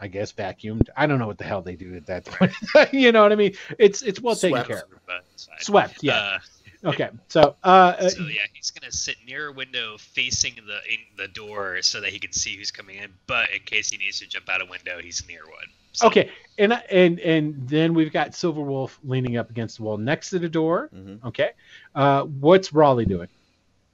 I 0.00 0.08
guess 0.08 0.32
vacuumed. 0.32 0.88
I 0.96 1.06
don't 1.06 1.20
know 1.20 1.26
what 1.28 1.38
the 1.38 1.44
hell 1.44 1.62
they 1.62 1.76
do 1.76 1.94
at 1.94 2.04
that 2.06 2.24
point. 2.24 2.52
you 2.92 3.12
know 3.12 3.22
what 3.22 3.32
I 3.32 3.36
mean? 3.36 3.54
It's 3.78 4.02
it's 4.02 4.20
well 4.20 4.34
taken 4.34 4.64
Swept. 4.64 4.68
care 4.68 4.82
of. 5.08 5.22
Swept, 5.60 6.02
yeah. 6.02 6.16
Uh, 6.16 6.38
Okay, 6.84 7.08
so 7.28 7.56
uh, 7.64 7.94
uh, 7.98 8.08
so 8.10 8.22
yeah, 8.24 8.42
he's 8.52 8.70
gonna 8.70 8.92
sit 8.92 9.16
near 9.26 9.48
a 9.48 9.52
window 9.52 9.96
facing 9.96 10.54
the 10.66 10.92
in 10.92 10.98
the 11.16 11.28
door 11.28 11.80
so 11.80 12.02
that 12.02 12.10
he 12.10 12.18
can 12.18 12.32
see 12.32 12.56
who's 12.56 12.70
coming 12.70 12.96
in. 12.96 13.10
But 13.26 13.50
in 13.54 13.60
case 13.60 13.88
he 13.88 13.96
needs 13.96 14.18
to 14.20 14.26
jump 14.28 14.50
out 14.50 14.60
a 14.60 14.66
window, 14.66 15.00
he's 15.00 15.26
near 15.26 15.44
one. 15.46 15.68
So, 15.94 16.08
Okay, 16.08 16.30
and 16.58 16.72
and 16.90 17.20
and 17.20 17.68
then 17.68 17.94
we've 17.94 18.12
got 18.12 18.34
Silver 18.34 18.60
Wolf 18.60 18.98
leaning 19.04 19.36
up 19.36 19.48
against 19.48 19.76
the 19.78 19.84
wall 19.84 19.96
next 19.96 20.30
to 20.30 20.40
the 20.40 20.48
door. 20.48 20.90
Mhm. 20.92 21.24
Okay, 21.24 21.50
uh, 21.94 22.22
what's 22.22 22.72
Raleigh 22.72 23.06
doing? 23.06 23.28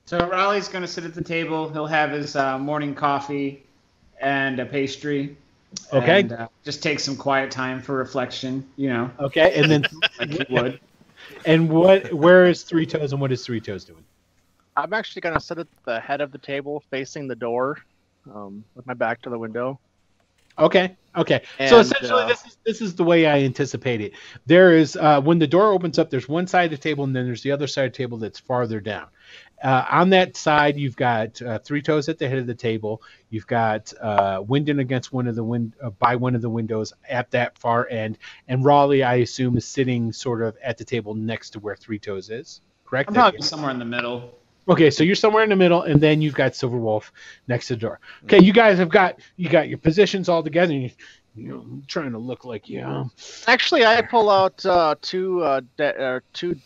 So 0.07 0.19
Raleigh's 0.27 0.67
going 0.67 0.83
to 0.83 0.89
sit 0.89 1.05
at 1.05 1.15
the 1.15 1.23
table. 1.23 1.69
He'll 1.69 1.87
have 1.87 2.11
his 2.11 2.35
uh, 2.35 2.59
morning 2.59 2.95
coffee 2.95 3.63
and 4.21 4.59
a 4.59 4.67
pastry. 4.67 5.37
Okay. 5.93 6.21
And, 6.21 6.33
uh, 6.33 6.49
just 6.65 6.83
take 6.83 6.99
some 6.99 7.17
quiet 7.17 7.51
time 7.51 7.81
for 7.81 7.97
reflection. 7.97 8.67
You 8.77 8.89
know, 8.89 9.11
Okay, 9.21 9.53
and 9.55 9.71
then 9.71 9.87
like 10.19 10.31
he 10.31 10.45
would. 10.49 10.81
and 11.45 11.69
what? 11.69 12.13
Where 12.13 12.47
is 12.47 12.63
Three 12.63 12.87
Toes 12.87 13.13
and 13.13 13.21
what 13.21 13.31
is 13.31 13.45
Three 13.45 13.61
Toes 13.61 13.85
doing? 13.85 14.05
I'm 14.77 14.95
actually 14.95 15.21
gonna 15.21 15.41
sit 15.41 15.59
at 15.59 15.69
the 15.85 16.01
head 16.01 16.23
of 16.23 16.33
the 16.33 16.39
table, 16.39 16.83
facing 16.91 17.29
the 17.29 17.37
door, 17.37 17.77
um, 18.35 18.65
with 18.75 18.87
my 18.87 18.95
back 18.95 19.21
to 19.23 19.31
the 19.31 19.39
window. 19.39 19.79
Okay, 20.59 20.97
okay. 21.17 21.43
so 21.69 21.79
essentially, 21.79 22.23
uh, 22.23 22.27
this 22.27 22.45
is 22.45 22.59
this 22.65 22.81
is 22.81 22.95
the 22.95 23.05
way 23.05 23.27
I 23.27 23.41
anticipate 23.41 24.01
it. 24.01 24.13
There 24.47 24.77
is 24.77 24.97
uh, 24.97 25.21
when 25.21 25.39
the 25.39 25.47
door 25.47 25.73
opens 25.73 25.99
up, 25.99 26.11
there's 26.11 26.29
one 26.29 26.47
side 26.47 26.73
of 26.73 26.79
the 26.79 26.83
table, 26.83 27.05
and 27.05 27.17
then 27.17 27.25
there's 27.25 27.43
the 27.43 27.53
other 27.53 27.67
side 27.67 27.87
of 27.87 27.93
the 27.93 27.97
table 27.97 28.19
that's 28.19 28.39
farther 28.39 28.81
down. 28.81 29.07
Uh, 29.63 29.85
on 29.91 30.11
that 30.11 30.37
side, 30.37 30.77
you've 30.77 30.97
got 30.97 31.41
uh, 31.43 31.59
Three 31.59 31.83
Toes 31.83 32.09
at 32.09 32.19
the 32.19 32.29
head 32.29 32.39
of 32.39 32.47
the 32.47 32.55
table. 32.55 33.03
You've 33.29 33.47
got 33.47 33.93
uh, 34.01 34.41
Wyndon 34.43 34.81
against 34.81 35.13
one 35.13 35.29
of 35.29 35.35
the 35.35 35.45
wind 35.45 35.75
uh, 35.83 35.91
by 35.91 36.17
one 36.17 36.35
of 36.35 36.43
the 36.43 36.49
windows 36.49 36.93
at 37.09 37.31
that 37.33 37.59
far 37.59 37.87
end, 37.89 38.19
and 38.49 38.65
Raleigh, 38.65 39.03
I 39.03 39.17
assume, 39.17 39.57
is 39.57 39.67
sitting 39.67 40.13
sort 40.13 40.43
of 40.43 40.57
at 40.63 40.79
the 40.79 40.85
table 40.85 41.15
next 41.15 41.51
to 41.51 41.61
where 41.61 41.77
Three 41.77 41.99
Toes 41.99 42.31
is. 42.31 42.61
Correct. 42.87 43.09
I'm 43.09 43.15
probably 43.15 43.43
somewhere 43.43 43.71
in 43.71 43.79
the 43.79 43.85
middle. 43.85 44.40
Okay, 44.69 44.91
so 44.91 45.03
you're 45.03 45.15
somewhere 45.15 45.43
in 45.43 45.51
the 45.51 45.57
middle, 45.57 45.83
and 45.83 46.01
then 46.01 46.21
you've 46.21 46.35
got 46.35 46.55
Silver 46.55 46.79
Wolf 46.79 47.13
next 47.49 47.67
to 47.69 47.75
the 47.75 47.81
door. 47.81 48.01
Okay, 48.25 48.41
you 48.41 48.53
guys 48.53 48.79
have 48.79 48.89
got 48.89 49.19
you 49.37 49.49
got 49.49 49.69
your 49.69 49.79
positions 49.79 50.29
all 50.29 50.43
together. 50.43 50.73
And 50.73 50.83
you, 50.83 50.91
you 51.35 51.49
know, 51.49 51.65
trying 51.87 52.13
to 52.13 52.19
look 52.19 52.45
like 52.45 52.69
you. 52.69 53.11
Actually, 53.47 53.85
I 53.85 54.03
pull 54.03 54.31
out 54.31 54.65
uh, 54.67 54.95
two 55.01 55.43
uh, 55.43 55.63
da- 55.77 56.17
uh, 56.17 56.21
two 56.33 56.57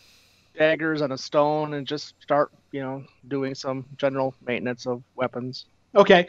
daggers 0.57 1.01
and 1.01 1.13
a 1.13 1.17
stone 1.17 1.73
and 1.73 1.85
just 1.85 2.13
start, 2.21 2.51
you 2.71 2.81
know, 2.81 3.03
doing 3.27 3.55
some 3.55 3.85
general 3.97 4.33
maintenance 4.45 4.85
of 4.85 5.03
weapons. 5.15 5.65
Okay, 5.95 6.27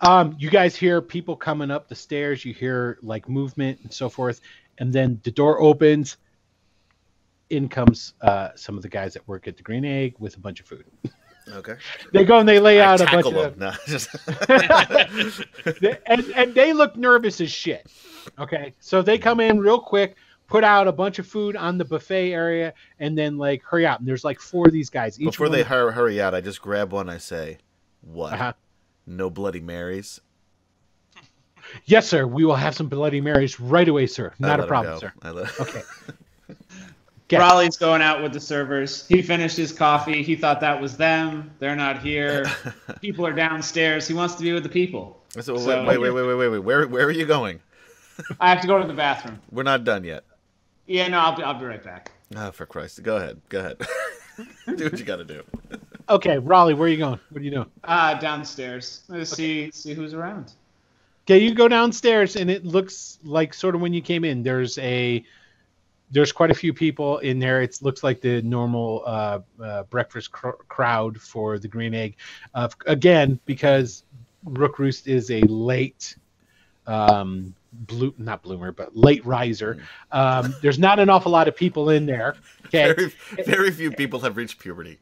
um, 0.00 0.36
you 0.38 0.48
guys 0.48 0.76
hear 0.76 1.02
people 1.02 1.36
coming 1.36 1.70
up 1.70 1.88
the 1.88 1.94
stairs. 1.94 2.44
You 2.44 2.54
hear 2.54 2.98
like 3.02 3.28
movement 3.28 3.80
and 3.82 3.92
so 3.92 4.08
forth, 4.08 4.40
and 4.78 4.92
then 4.92 5.20
the 5.24 5.30
door 5.32 5.60
opens. 5.60 6.16
In 7.50 7.68
comes 7.68 8.14
uh, 8.20 8.50
some 8.56 8.76
of 8.76 8.82
the 8.82 8.88
guys 8.88 9.14
that 9.14 9.26
work 9.26 9.48
at 9.48 9.56
the 9.56 9.62
Green 9.62 9.84
Egg 9.84 10.14
with 10.18 10.36
a 10.36 10.40
bunch 10.40 10.60
of 10.60 10.66
food. 10.66 10.84
Okay. 11.54 11.76
They 12.12 12.24
go 12.26 12.38
and 12.38 12.48
they 12.48 12.58
lay 12.60 12.80
I 12.82 12.92
out 12.92 13.00
a 13.00 13.04
bunch 13.06 13.26
of. 13.26 13.56
No, 13.58 13.72
just 13.86 14.08
and 16.06 16.24
and 16.34 16.54
they 16.54 16.72
look 16.74 16.96
nervous 16.96 17.40
as 17.40 17.50
shit. 17.50 17.86
Okay, 18.38 18.74
so 18.80 19.00
they 19.02 19.16
come 19.18 19.40
in 19.40 19.58
real 19.58 19.80
quick, 19.80 20.16
put 20.46 20.62
out 20.64 20.86
a 20.88 20.92
bunch 20.92 21.18
of 21.18 21.26
food 21.26 21.56
on 21.56 21.78
the 21.78 21.84
buffet 21.84 22.32
area, 22.32 22.74
and 22.98 23.16
then 23.16 23.38
like 23.38 23.62
hurry 23.62 23.86
out. 23.86 23.98
And 24.00 24.06
there's 24.08 24.24
like 24.24 24.40
four 24.40 24.66
of 24.66 24.72
these 24.72 24.90
guys. 24.90 25.18
Each 25.20 25.26
before 25.26 25.46
one- 25.48 25.52
they 25.52 25.62
hurry, 25.62 25.92
hurry 25.92 26.20
out, 26.20 26.34
I 26.34 26.40
just 26.42 26.60
grab 26.60 26.92
one. 26.92 27.08
I 27.08 27.16
say, 27.18 27.58
"What? 28.02 28.34
Uh-huh. 28.34 28.52
No 29.06 29.30
Bloody 29.30 29.60
Marys." 29.60 30.20
Yes, 31.84 32.08
sir. 32.08 32.26
We 32.26 32.44
will 32.44 32.56
have 32.56 32.74
some 32.74 32.88
Bloody 32.88 33.20
Marys 33.20 33.60
right 33.60 33.88
away, 33.88 34.06
sir. 34.06 34.32
Not 34.38 34.60
a 34.60 34.66
problem, 34.66 34.94
go. 34.94 35.00
sir. 35.00 35.12
I 35.22 35.30
let- 35.30 35.60
Okay. 35.60 35.82
Okay. 37.30 37.36
Raleigh's 37.36 37.76
going 37.76 38.00
out 38.00 38.22
with 38.22 38.32
the 38.32 38.40
servers. 38.40 39.06
He 39.06 39.20
finished 39.20 39.56
his 39.56 39.70
coffee. 39.70 40.22
He 40.22 40.34
thought 40.34 40.60
that 40.60 40.80
was 40.80 40.96
them. 40.96 41.50
They're 41.58 41.76
not 41.76 42.00
here. 42.00 42.46
people 43.02 43.26
are 43.26 43.34
downstairs. 43.34 44.08
He 44.08 44.14
wants 44.14 44.34
to 44.36 44.42
be 44.42 44.54
with 44.54 44.62
the 44.62 44.68
people. 44.70 45.20
I 45.36 45.42
said, 45.42 45.58
So- 45.58 45.84
wait, 45.84 45.98
wait, 45.98 46.10
wait, 46.10 46.22
wait, 46.22 46.34
wait, 46.34 46.48
wait. 46.48 46.58
Where, 46.58 46.86
where 46.86 47.04
are 47.04 47.10
you 47.10 47.26
going? 47.26 47.60
I 48.40 48.48
have 48.48 48.62
to 48.62 48.66
go 48.66 48.80
to 48.80 48.86
the 48.86 48.94
bathroom. 48.94 49.38
We're 49.52 49.62
not 49.62 49.84
done 49.84 50.04
yet. 50.04 50.24
Yeah, 50.86 51.08
no, 51.08 51.18
I'll 51.18 51.36
be, 51.36 51.42
I'll 51.42 51.58
be 51.58 51.66
right 51.66 51.84
back. 51.84 52.12
Ah, 52.34 52.50
for 52.50 52.64
Christ. 52.64 53.02
Go 53.02 53.16
ahead. 53.16 53.40
Go 53.50 53.60
ahead. 53.60 53.86
do 54.76 54.84
what 54.84 54.98
you 54.98 55.04
got 55.04 55.16
to 55.16 55.24
do. 55.24 55.42
Okay, 56.08 56.38
Raleigh, 56.38 56.72
where 56.72 56.88
are 56.88 56.90
you 56.90 56.96
going? 56.96 57.20
What 57.28 57.42
are 57.42 57.44
you 57.44 57.50
doing? 57.50 57.70
Uh, 57.84 58.14
downstairs. 58.14 59.02
Let's 59.08 59.30
see 59.30 59.70
see 59.70 59.92
who's 59.92 60.14
around. 60.14 60.52
Okay, 61.26 61.38
you 61.38 61.54
go 61.54 61.68
downstairs, 61.68 62.36
and 62.36 62.50
it 62.50 62.64
looks 62.64 63.18
like 63.22 63.52
sort 63.52 63.74
of 63.74 63.82
when 63.82 63.92
you 63.92 64.00
came 64.00 64.24
in. 64.24 64.42
There's 64.42 64.78
a 64.78 65.22
there's 66.10 66.32
quite 66.32 66.50
a 66.50 66.54
few 66.54 66.72
people 66.72 67.18
in 67.18 67.38
there. 67.38 67.60
It 67.62 67.78
looks 67.82 68.02
like 68.02 68.20
the 68.20 68.42
normal 68.42 69.02
uh, 69.06 69.40
uh, 69.62 69.82
breakfast 69.84 70.32
cr- 70.32 70.50
crowd 70.68 71.20
for 71.20 71.58
the 71.58 71.68
Green 71.68 71.94
Egg. 71.94 72.16
Uh, 72.54 72.68
again, 72.86 73.38
because 73.44 74.04
Rookroost 74.46 75.06
is 75.06 75.30
a 75.30 75.40
late 75.42 76.16
um, 76.86 77.54
blue, 77.72 78.14
not 78.18 78.42
bloomer, 78.42 78.72
but 78.72 78.96
late 78.96 79.24
riser. 79.26 79.82
Um, 80.10 80.54
there's 80.62 80.78
not 80.78 80.98
an 80.98 81.10
awful 81.10 81.32
lot 81.32 81.48
of 81.48 81.56
people 81.56 81.90
in 81.90 82.06
there. 82.06 82.36
Okay, 82.66 82.92
Very, 82.92 83.12
very 83.44 83.70
few 83.70 83.90
people 83.90 84.20
have 84.20 84.36
reached 84.36 84.58
puberty. 84.58 84.98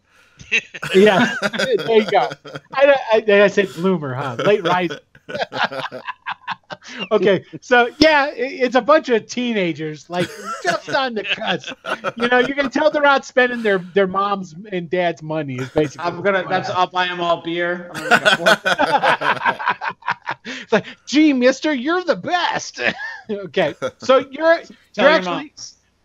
yeah, 0.95 1.35
there 1.77 1.97
you 1.99 2.11
go. 2.11 2.31
I, 2.73 2.97
I, 3.12 3.43
I 3.43 3.47
said 3.49 3.73
bloomer, 3.74 4.15
huh? 4.15 4.37
Late 4.45 4.62
riser. 4.65 5.01
okay, 7.12 7.44
so 7.61 7.90
yeah, 7.98 8.31
it's 8.35 8.74
a 8.74 8.81
bunch 8.81 9.09
of 9.09 9.27
teenagers, 9.27 10.09
like 10.09 10.28
just 10.62 10.89
on 10.90 11.15
the 11.15 11.24
cusp. 11.24 11.74
You 12.16 12.28
know, 12.28 12.39
you 12.39 12.55
can 12.55 12.70
tell 12.70 12.90
they're 12.90 13.07
out 13.07 13.24
spending 13.24 13.62
their 13.62 13.78
their 13.78 14.07
mom's 14.07 14.55
and 14.73 14.89
dad's 14.89 15.23
money. 15.23 15.57
Is 15.57 15.69
basically. 15.70 16.07
I'm 16.07 16.23
gonna. 16.23 16.44
That's. 16.48 16.70
I'll 16.70 16.86
buy 16.86 17.09
them 17.09 17.20
all 17.20 17.43
beer. 17.43 17.90
I'm 17.94 18.09
gonna 18.09 18.11
make 18.11 18.32
a 18.32 18.36
four- 18.36 19.97
it's 20.62 20.73
like, 20.73 20.86
gee, 21.07 21.32
Mister, 21.32 21.73
you're 21.73 22.05
the 22.05 22.16
best. 22.16 22.81
okay, 23.31 23.74
so 23.98 24.27
you're 24.31 24.62
you're 24.94 25.09
actually 25.09 25.53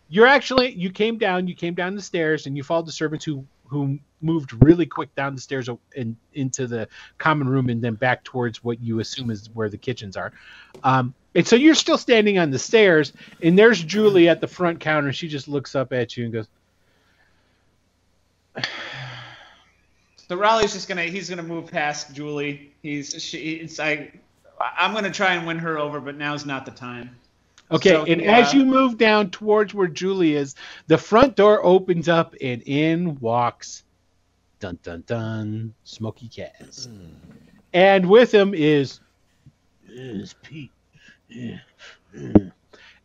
you're 0.08 0.26
actually 0.26 0.72
you 0.72 0.90
came 0.90 1.16
down 1.18 1.46
you 1.48 1.54
came 1.54 1.74
down 1.74 1.94
the 1.94 2.02
stairs 2.02 2.46
and 2.46 2.56
you 2.56 2.62
followed 2.62 2.86
the 2.86 2.92
servants 2.92 3.24
who 3.24 3.44
who 3.66 3.98
moved 4.22 4.52
really 4.64 4.86
quick 4.86 5.14
down 5.14 5.34
the 5.34 5.40
stairs 5.40 5.68
and 5.96 6.16
into 6.34 6.66
the 6.66 6.88
common 7.18 7.48
room 7.48 7.68
and 7.68 7.82
then 7.82 7.94
back 7.94 8.24
towards 8.24 8.62
what 8.62 8.80
you 8.80 9.00
assume 9.00 9.30
is 9.30 9.50
where 9.54 9.68
the 9.68 9.78
kitchens 9.78 10.16
are 10.16 10.32
um, 10.84 11.14
and 11.34 11.46
so 11.46 11.56
you're 11.56 11.74
still 11.74 11.98
standing 11.98 12.38
on 12.38 12.50
the 12.50 12.58
stairs 12.58 13.12
and 13.42 13.58
there's 13.58 13.82
julie 13.82 14.28
at 14.28 14.40
the 14.40 14.48
front 14.48 14.80
counter 14.80 15.12
she 15.12 15.28
just 15.28 15.48
looks 15.48 15.74
up 15.74 15.92
at 15.92 16.16
you 16.16 16.24
and 16.24 16.32
goes 16.32 16.46
So 20.32 20.38
Raleigh's 20.38 20.72
just 20.72 20.88
gonna. 20.88 21.02
He's 21.02 21.28
gonna 21.28 21.42
move 21.42 21.70
past 21.70 22.14
Julie. 22.14 22.72
He's. 22.82 23.22
She. 23.22 23.56
It's. 23.56 23.78
I. 23.78 24.10
I'm 24.58 24.94
gonna 24.94 25.10
try 25.10 25.34
and 25.34 25.46
win 25.46 25.58
her 25.58 25.78
over, 25.78 26.00
but 26.00 26.16
now's 26.16 26.46
not 26.46 26.64
the 26.64 26.70
time. 26.70 27.14
okay 27.70 27.90
So, 27.90 28.04
and 28.04 28.18
yeah. 28.22 28.38
as 28.38 28.54
you 28.54 28.64
move 28.64 28.96
down 28.96 29.28
towards 29.30 29.74
where 29.74 29.88
julie 29.88 30.34
is 30.34 30.54
the 30.86 30.96
front 30.96 31.36
door 31.36 31.62
opens 31.62 32.08
up 32.08 32.34
and 32.40 32.62
in 32.62 33.18
walks 33.20 33.82
dun 34.62 34.78
dun 34.84 35.02
dun 35.08 35.74
smoky 35.82 36.28
Kaz. 36.28 36.86
and 37.72 38.08
with 38.08 38.32
him 38.32 38.54
is 38.54 39.00
is 39.88 40.36
Pete. 40.40 40.70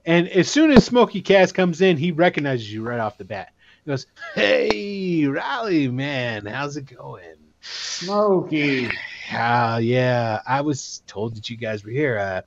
And 0.06 0.30
as 0.30 0.50
soon 0.50 0.72
as 0.72 0.86
Smoky 0.86 1.22
Kaz 1.22 1.54
comes 1.54 1.82
in, 1.82 1.98
he 1.98 2.12
recognizes 2.12 2.72
you 2.72 2.84
right 2.84 3.00
off 3.00 3.18
the 3.18 3.26
bat. 3.26 3.54
He 3.84 3.90
goes, 3.90 4.06
"Hey, 4.36 5.26
Raleigh, 5.26 5.90
man, 5.90 6.46
how's 6.46 6.78
it 6.78 6.96
going?" 6.96 7.36
Smokey. 7.62 8.90
Uh, 9.34 9.80
yeah, 9.82 10.42
I 10.48 10.62
was 10.62 11.02
told 11.08 11.36
that 11.36 11.50
you 11.50 11.58
guys 11.58 11.84
were 11.84 11.92
here. 11.92 12.18
Uh, 12.18 12.42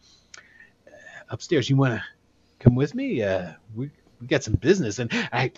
upstairs, 1.29 1.69
you 1.69 1.77
want 1.77 1.95
to 1.95 2.05
come 2.61 2.75
with 2.75 2.95
me? 2.95 3.23
Uh, 3.23 3.53
we 3.75 3.91
we 4.21 4.27
got 4.27 4.43
some 4.45 4.55
business, 4.55 4.99
and 4.99 5.13
I, 5.33 5.53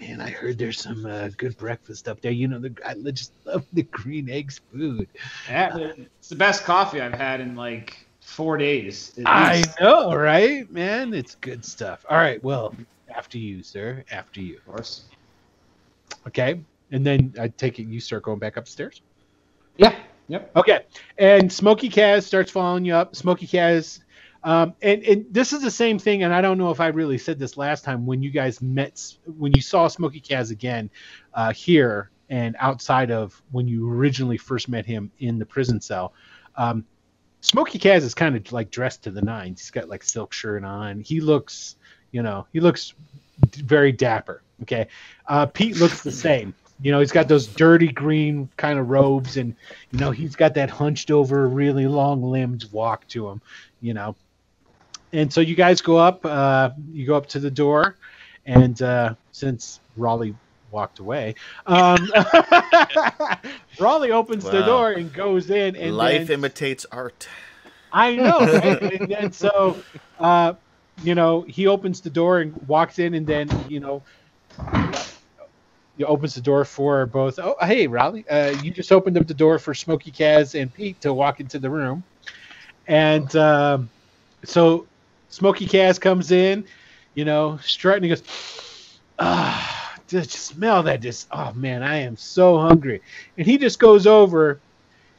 man, 0.00 0.20
I 0.20 0.30
heard 0.30 0.58
there's 0.58 0.80
some 0.80 1.06
uh, 1.06 1.30
good 1.36 1.56
breakfast 1.56 2.08
up 2.08 2.20
there. 2.20 2.32
You 2.32 2.48
know, 2.48 2.58
the, 2.58 2.74
I 2.84 2.94
just 3.10 3.32
love 3.44 3.64
the 3.72 3.82
green 3.82 4.28
eggs 4.28 4.60
food. 4.72 5.08
Yeah, 5.48 5.76
it's 6.16 6.28
the 6.28 6.36
best 6.36 6.64
coffee 6.64 7.00
I've 7.00 7.14
had 7.14 7.40
in 7.40 7.56
like 7.56 8.06
four 8.20 8.56
days. 8.56 9.18
I 9.24 9.64
know, 9.80 10.14
right, 10.14 10.70
man? 10.70 11.14
It's 11.14 11.34
good 11.36 11.64
stuff. 11.64 12.04
All 12.08 12.18
right, 12.18 12.42
well, 12.42 12.74
after 13.14 13.38
you, 13.38 13.62
sir. 13.62 14.04
After 14.10 14.40
you. 14.40 14.56
Of 14.58 14.66
course. 14.66 15.04
Okay, 16.26 16.60
and 16.90 17.06
then 17.06 17.34
I 17.40 17.48
take 17.48 17.78
it 17.78 17.84
you 17.84 18.00
start 18.00 18.22
going 18.24 18.38
back 18.38 18.56
upstairs. 18.56 19.02
Yeah. 19.76 19.94
Yep. 20.28 20.56
Okay, 20.56 20.84
and 21.18 21.52
Smokey 21.52 21.88
Kaz 21.88 22.24
starts 22.24 22.50
following 22.50 22.84
you 22.84 22.94
up. 22.94 23.14
Smokey 23.14 23.46
Kaz, 23.46 24.00
um, 24.44 24.74
and 24.82 25.02
and 25.02 25.26
this 25.30 25.52
is 25.52 25.62
the 25.62 25.70
same 25.70 25.98
thing. 25.98 26.22
And 26.22 26.32
I 26.32 26.40
don't 26.40 26.58
know 26.58 26.70
if 26.70 26.80
I 26.80 26.88
really 26.88 27.18
said 27.18 27.38
this 27.38 27.56
last 27.56 27.84
time 27.84 28.06
when 28.06 28.22
you 28.22 28.30
guys 28.30 28.60
met, 28.60 29.02
when 29.38 29.52
you 29.54 29.62
saw 29.62 29.88
Smokey 29.88 30.20
Kaz 30.20 30.50
again 30.50 30.90
uh, 31.34 31.52
here 31.52 32.10
and 32.28 32.56
outside 32.58 33.10
of 33.10 33.40
when 33.52 33.68
you 33.68 33.90
originally 33.90 34.36
first 34.36 34.68
met 34.68 34.86
him 34.86 35.10
in 35.18 35.38
the 35.38 35.46
prison 35.46 35.80
cell. 35.80 36.12
Um, 36.56 36.84
Smokey 37.40 37.78
Kaz 37.78 38.02
is 38.02 38.14
kind 38.14 38.36
of 38.36 38.52
like 38.52 38.70
dressed 38.70 39.04
to 39.04 39.10
the 39.10 39.22
nines. 39.22 39.60
He's 39.60 39.70
got 39.70 39.88
like 39.88 40.02
silk 40.02 40.32
shirt 40.32 40.64
on. 40.64 41.00
He 41.00 41.20
looks, 41.20 41.76
you 42.10 42.22
know, 42.22 42.46
he 42.52 42.60
looks 42.60 42.94
very 43.54 43.92
dapper. 43.92 44.42
Okay, 44.62 44.88
uh, 45.28 45.46
Pete 45.46 45.76
looks 45.76 46.02
the 46.02 46.10
same. 46.10 46.54
You 46.80 46.92
know, 46.92 47.00
he's 47.00 47.12
got 47.12 47.28
those 47.28 47.46
dirty 47.46 47.88
green 47.88 48.48
kind 48.56 48.78
of 48.78 48.88
robes, 48.88 49.36
and 49.36 49.54
you 49.90 49.98
know 49.98 50.10
he's 50.10 50.34
got 50.36 50.54
that 50.54 50.70
hunched 50.70 51.10
over, 51.10 51.48
really 51.48 51.86
long 51.86 52.22
limbed 52.22 52.66
walk 52.72 53.06
to 53.08 53.28
him. 53.28 53.40
You 53.80 53.94
know, 53.94 54.16
and 55.12 55.32
so 55.32 55.40
you 55.40 55.54
guys 55.54 55.80
go 55.80 55.96
up. 55.96 56.24
Uh, 56.24 56.70
you 56.90 57.06
go 57.06 57.14
up 57.14 57.26
to 57.28 57.40
the 57.40 57.50
door, 57.50 57.96
and 58.44 58.80
uh, 58.82 59.14
since 59.32 59.80
Raleigh 59.96 60.34
walked 60.70 60.98
away, 60.98 61.34
um, 61.66 62.10
Raleigh 63.80 64.12
opens 64.12 64.44
the 64.44 64.62
door 64.62 64.92
and 64.92 65.12
goes 65.12 65.50
in, 65.50 65.76
and 65.76 65.96
Life 65.96 66.26
then, 66.28 66.38
imitates 66.38 66.86
art. 66.90 67.28
I 67.92 68.16
know, 68.16 68.38
right? 68.40 68.82
and 68.82 69.10
then 69.10 69.32
so, 69.32 69.82
uh, 70.18 70.54
you 71.02 71.14
know, 71.14 71.44
he 71.48 71.66
opens 71.66 72.00
the 72.00 72.10
door 72.10 72.40
and 72.40 72.54
walks 72.66 72.98
in, 72.98 73.14
and 73.14 73.26
then 73.26 73.48
you 73.68 73.80
know, 73.80 74.02
he 75.96 76.04
opens 76.04 76.34
the 76.34 76.40
door 76.40 76.64
for 76.64 77.06
both. 77.06 77.38
Oh, 77.38 77.56
hey, 77.60 77.86
Raleigh, 77.86 78.28
uh, 78.28 78.54
you 78.62 78.70
just 78.70 78.92
opened 78.92 79.16
up 79.16 79.26
the 79.26 79.34
door 79.34 79.58
for 79.58 79.72
Smokey 79.72 80.12
Kaz 80.12 80.60
and 80.60 80.72
Pete 80.72 81.00
to 81.02 81.12
walk 81.14 81.40
into 81.40 81.58
the 81.58 81.70
room, 81.70 82.04
and 82.86 83.34
um, 83.36 83.90
so 84.44 84.86
Smokey 85.28 85.66
Kaz 85.66 86.00
comes 86.00 86.30
in, 86.30 86.64
you 87.14 87.24
know, 87.24 87.58
strutting. 87.62 88.04
He 88.04 88.08
goes, 88.08 88.22
ah, 89.18 89.94
just 90.06 90.30
smell 90.30 90.82
that. 90.84 91.00
Just 91.00 91.28
oh 91.30 91.52
man, 91.54 91.82
I 91.82 91.96
am 91.98 92.16
so 92.16 92.58
hungry, 92.58 93.02
and 93.36 93.46
he 93.46 93.58
just 93.58 93.78
goes 93.78 94.06
over 94.06 94.60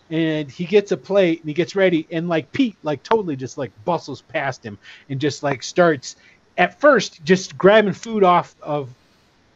and 0.10 0.50
he 0.50 0.66
gets 0.66 0.92
a 0.92 0.98
plate 0.98 1.42
and 1.42 1.50
he 1.50 1.54
gets 1.54 1.76
ready 1.76 2.08
and 2.12 2.30
like 2.30 2.52
Pete 2.52 2.78
like 2.84 3.04
totally 3.04 3.36
just 3.36 3.58
like 3.58 3.72
bustles 3.84 4.22
past 4.22 4.66
him 4.66 4.78
and 5.10 5.20
just 5.20 5.44
like 5.44 5.62
starts 5.64 6.16
at 6.58 6.80
first 6.80 7.24
just 7.24 7.58
grabbing 7.58 7.94
food 7.94 8.24
off 8.24 8.56
of 8.62 8.90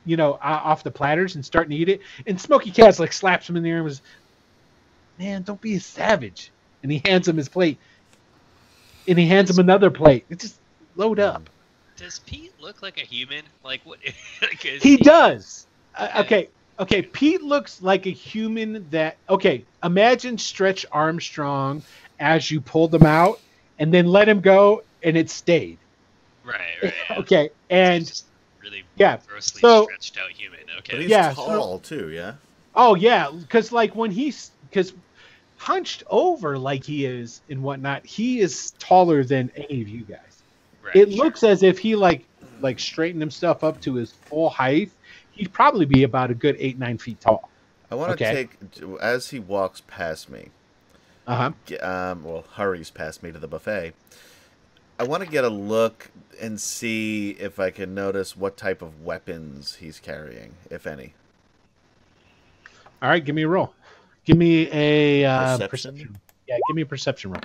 you 0.06 0.18
know 0.18 0.38
off 0.42 0.84
the 0.84 0.92
platters 0.92 1.36
and 1.36 1.46
starting 1.46 1.72
to 1.72 1.76
eat 1.78 1.90
it 1.90 2.02
and 2.28 2.40
Smoky 2.40 2.72
Cat's 2.72 3.00
like 3.00 3.14
slaps 3.14 3.50
him 3.50 3.56
in 3.56 3.64
the 3.64 3.70
ear 3.70 3.78
and 3.78 3.86
was 3.86 4.02
man 5.18 5.44
don't 5.44 5.62
be 5.62 5.76
a 5.76 5.80
savage 5.80 6.52
and 6.84 6.92
he 6.92 7.02
hands 7.06 7.28
him 7.28 7.38
his 7.38 7.50
plate 7.50 7.78
and 9.08 9.18
he 9.20 9.26
hands 9.28 9.50
him 9.50 9.60
another 9.60 9.90
plate 9.92 10.26
it 10.30 10.40
just 10.40 10.56
load 10.96 11.20
up 11.20 11.50
Does 11.98 12.20
Pete 12.20 12.54
look 12.60 12.82
like 12.82 12.98
a 12.98 13.06
human? 13.06 13.44
Like 13.64 13.82
what? 13.86 14.00
like, 14.42 14.66
is 14.66 14.82
He 14.84 14.98
does. 14.98 15.68
Uh, 15.96 16.24
okay. 16.26 16.50
Okay. 16.80 17.02
Pete 17.04 17.44
looks 17.44 17.82
like 17.82 18.06
a 18.08 18.10
human 18.12 18.88
that. 18.90 19.18
Okay. 19.30 19.64
Imagine 19.84 20.38
Stretch 20.38 20.86
Armstrong 20.92 21.84
as 22.20 22.50
you 22.50 22.60
pulled 22.62 22.94
him 22.96 23.04
out 23.04 23.40
and 23.78 23.94
then 23.94 24.08
let 24.08 24.28
him 24.28 24.42
go 24.42 24.82
and 25.04 25.16
it 25.16 25.30
stayed. 25.30 25.78
Right. 26.44 26.60
Right. 26.82 26.94
Okay. 27.20 27.50
And 27.70 28.06
just 28.08 28.26
really 28.64 28.84
yeah, 28.96 29.18
grossly 29.28 29.62
so- 29.62 29.84
stretched 29.86 30.18
out 30.18 30.32
human. 30.32 30.60
But 30.66 30.78
Okay. 30.80 31.02
he's 31.04 31.10
Yeah, 31.12 31.34
so- 31.34 31.46
tall 31.46 31.80
too, 31.80 32.10
yeah. 32.10 32.34
oh 32.76 32.96
yeah, 32.96 33.30
because 33.32 33.72
like 33.72 33.96
when 33.96 34.10
he's 34.12 34.50
because 34.70 34.94
hunched 35.62 36.04
over 36.10 36.58
like 36.58 36.84
he 36.84 37.06
is 37.06 37.42
and 37.48 37.62
whatnot, 37.62 38.04
he 38.04 38.40
is 38.40 38.72
taller 38.80 39.24
than 39.24 39.52
any 39.56 39.82
of 39.82 39.88
you 39.88 40.04
guys. 40.04 40.42
right, 40.84 40.96
It 40.96 41.12
sure. 41.12 41.24
looks 41.26 41.44
as 41.44 41.62
if 41.62 41.78
he 41.78 41.96
like 41.96 42.26
like 42.60 42.80
straightened 42.80 43.22
himself 43.22 43.64
up 43.64 43.80
to 43.82 43.94
his 43.94 44.12
full 44.12 44.50
height. 44.50 44.92
He'd 45.32 45.54
probably 45.54 45.86
be 45.86 46.04
about 46.04 46.32
a 46.32 46.34
good 46.34 46.56
eight 46.60 46.80
nine 46.80 46.98
feet 46.98 47.22
tall. 47.22 47.50
I 47.92 47.96
want 47.96 48.18
to 48.18 48.26
Okay. 48.26 48.48
take 48.48 48.58
as 49.00 49.30
he 49.30 49.40
walks 49.40 49.84
past 49.86 50.32
me. 50.32 50.50
Uh 51.28 51.36
huh. 51.36 51.52
Um, 51.88 52.24
well, 52.24 52.44
hurries 52.56 52.90
past 52.90 53.22
me 53.22 53.32
to 53.32 53.38
the 53.38 53.48
buffet. 53.48 53.94
I 55.00 55.04
want 55.04 55.24
to 55.24 55.30
get 55.30 55.44
a 55.44 55.50
look 55.50 56.10
and 56.42 56.60
see 56.60 57.32
if 57.40 57.60
I 57.60 57.70
can 57.70 57.94
notice 57.94 58.36
what 58.36 58.58
type 58.58 58.82
of 58.82 59.04
weapons 59.04 59.76
he's 59.76 60.00
carrying, 60.00 60.56
if 60.72 60.88
any. 60.88 61.14
All 63.02 63.10
right, 63.10 63.24
give 63.24 63.36
me 63.36 63.44
a 63.44 63.48
roll. 63.48 63.74
Give 64.26 64.38
me 64.38 64.70
a 64.72 65.26
uh, 65.26 65.58
Perception? 65.58 65.70
perception. 65.70 66.18
Yeah, 66.48 66.58
give 66.68 66.76
me 66.76 66.82
a 66.84 66.86
perception 66.86 67.32
roll. 67.32 67.42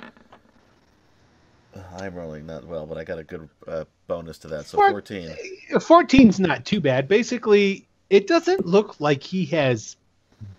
Uh, 1.75 1.81
I'm 1.99 2.15
rolling 2.15 2.45
not 2.45 2.65
well, 2.65 2.85
but 2.85 2.97
I 2.97 3.03
got 3.03 3.19
a 3.19 3.23
good 3.23 3.47
uh, 3.67 3.85
bonus 4.07 4.37
to 4.39 4.47
that, 4.49 4.65
so 4.65 4.77
Four- 4.77 4.89
14. 4.91 5.35
14's 5.73 6.39
not 6.39 6.65
too 6.65 6.79
bad. 6.79 7.07
Basically, 7.07 7.87
it 8.09 8.27
doesn't 8.27 8.65
look 8.65 8.99
like 8.99 9.23
he 9.23 9.45
has 9.45 9.97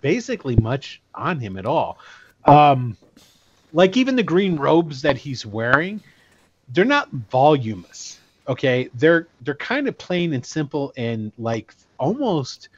basically 0.01 0.55
much 0.57 1.01
on 1.15 1.39
him 1.39 1.57
at 1.57 1.65
all. 1.65 1.97
Um, 2.45 2.97
like 3.73 3.97
even 3.97 4.15
the 4.15 4.23
green 4.23 4.55
robes 4.55 5.01
that 5.03 5.17
he's 5.17 5.45
wearing, 5.45 6.01
they're 6.69 6.85
not 6.85 7.09
voluminous. 7.11 8.19
Okay, 8.47 8.89
they're 8.95 9.27
they're 9.41 9.55
kind 9.55 9.87
of 9.87 9.97
plain 9.97 10.33
and 10.33 10.43
simple 10.43 10.91
and 10.97 11.31
like 11.37 11.73
almost 11.99 12.69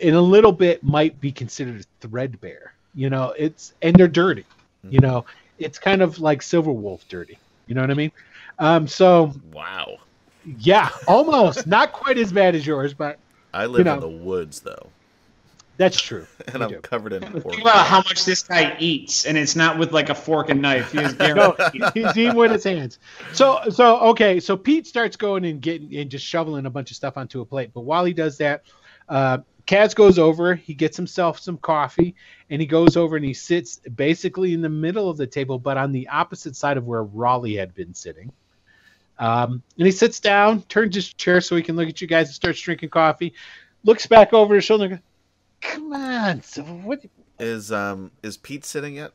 in 0.00 0.14
a 0.14 0.20
little 0.20 0.52
bit 0.52 0.82
might 0.82 1.20
be 1.20 1.32
considered 1.32 1.84
threadbare. 2.00 2.72
You 2.94 3.10
know, 3.10 3.34
it's 3.36 3.74
and 3.82 3.94
they're 3.94 4.08
dirty. 4.08 4.44
You 4.90 5.00
know, 5.00 5.26
it's 5.58 5.78
kind 5.78 6.02
of 6.02 6.18
like 6.18 6.40
Silver 6.40 6.72
Wolf 6.72 7.06
dirty. 7.08 7.38
You 7.66 7.74
know 7.74 7.82
what 7.82 7.90
I 7.90 7.94
mean? 7.94 8.12
Um, 8.58 8.88
so 8.88 9.32
Wow. 9.52 9.98
yeah, 10.44 10.88
almost. 11.06 11.66
Not 11.66 11.92
quite 11.92 12.18
as 12.18 12.32
bad 12.32 12.54
as 12.54 12.66
yours, 12.66 12.94
but 12.94 13.18
I 13.52 13.66
live 13.66 13.84
know. 13.84 13.94
in 13.94 14.00
the 14.00 14.08
woods, 14.08 14.60
though, 14.60 14.90
that's 15.78 16.00
true. 16.00 16.26
and 16.52 16.62
I'm 16.62 16.70
do. 16.70 16.80
covered 16.80 17.12
in 17.12 17.22
pork. 17.22 17.50
Think 17.54 17.60
about 17.60 17.86
how 17.86 17.98
much 17.98 18.24
this 18.24 18.42
guy 18.42 18.76
eats, 18.80 19.26
and 19.26 19.38
it's 19.38 19.54
not 19.54 19.78
with 19.78 19.92
like 19.92 20.10
a 20.10 20.14
fork 20.14 20.50
and 20.50 20.60
knife. 20.60 20.92
He 20.92 20.98
is 20.98 21.18
No, 21.18 21.54
he's 21.94 22.16
eating 22.16 22.34
with 22.34 22.50
his 22.50 22.64
hands. 22.64 22.98
So, 23.32 23.60
so 23.70 24.00
okay. 24.10 24.40
So 24.40 24.56
Pete 24.56 24.86
starts 24.86 25.16
going 25.16 25.44
and 25.44 25.60
getting 25.62 25.94
and 25.96 26.10
just 26.10 26.26
shoveling 26.26 26.66
a 26.66 26.70
bunch 26.70 26.90
of 26.90 26.96
stuff 26.96 27.16
onto 27.16 27.40
a 27.40 27.44
plate. 27.44 27.70
But 27.72 27.82
while 27.82 28.04
he 28.04 28.12
does 28.12 28.38
that, 28.38 28.62
uh, 29.08 29.38
Kaz 29.68 29.94
goes 29.94 30.18
over. 30.18 30.54
He 30.54 30.72
gets 30.72 30.96
himself 30.96 31.38
some 31.38 31.58
coffee, 31.58 32.14
and 32.48 32.60
he 32.60 32.66
goes 32.66 32.96
over 32.96 33.16
and 33.16 33.24
he 33.24 33.34
sits 33.34 33.76
basically 33.76 34.54
in 34.54 34.62
the 34.62 34.68
middle 34.68 35.10
of 35.10 35.18
the 35.18 35.26
table, 35.26 35.58
but 35.58 35.76
on 35.76 35.92
the 35.92 36.08
opposite 36.08 36.56
side 36.56 36.78
of 36.78 36.86
where 36.86 37.04
Raleigh 37.04 37.56
had 37.56 37.74
been 37.74 37.92
sitting. 37.94 38.32
Um, 39.18 39.62
and 39.76 39.86
he 39.86 39.92
sits 39.92 40.20
down, 40.20 40.62
turns 40.62 40.94
his 40.94 41.12
chair 41.12 41.42
so 41.42 41.54
he 41.54 41.62
can 41.62 41.76
look 41.76 41.88
at 41.88 42.00
you 42.00 42.06
guys 42.06 42.28
and 42.28 42.34
starts 42.34 42.60
drinking 42.60 42.88
coffee. 42.88 43.34
Looks 43.84 44.06
back 44.06 44.32
over 44.32 44.54
his 44.54 44.64
shoulder. 44.64 44.84
and 44.84 44.92
goes, 44.94 45.02
Come 45.60 45.92
on, 45.92 46.42
so 46.42 46.62
what? 46.62 47.04
Is 47.38 47.70
um 47.70 48.10
is 48.22 48.36
Pete 48.36 48.64
sitting 48.64 48.94
yet? 48.94 49.12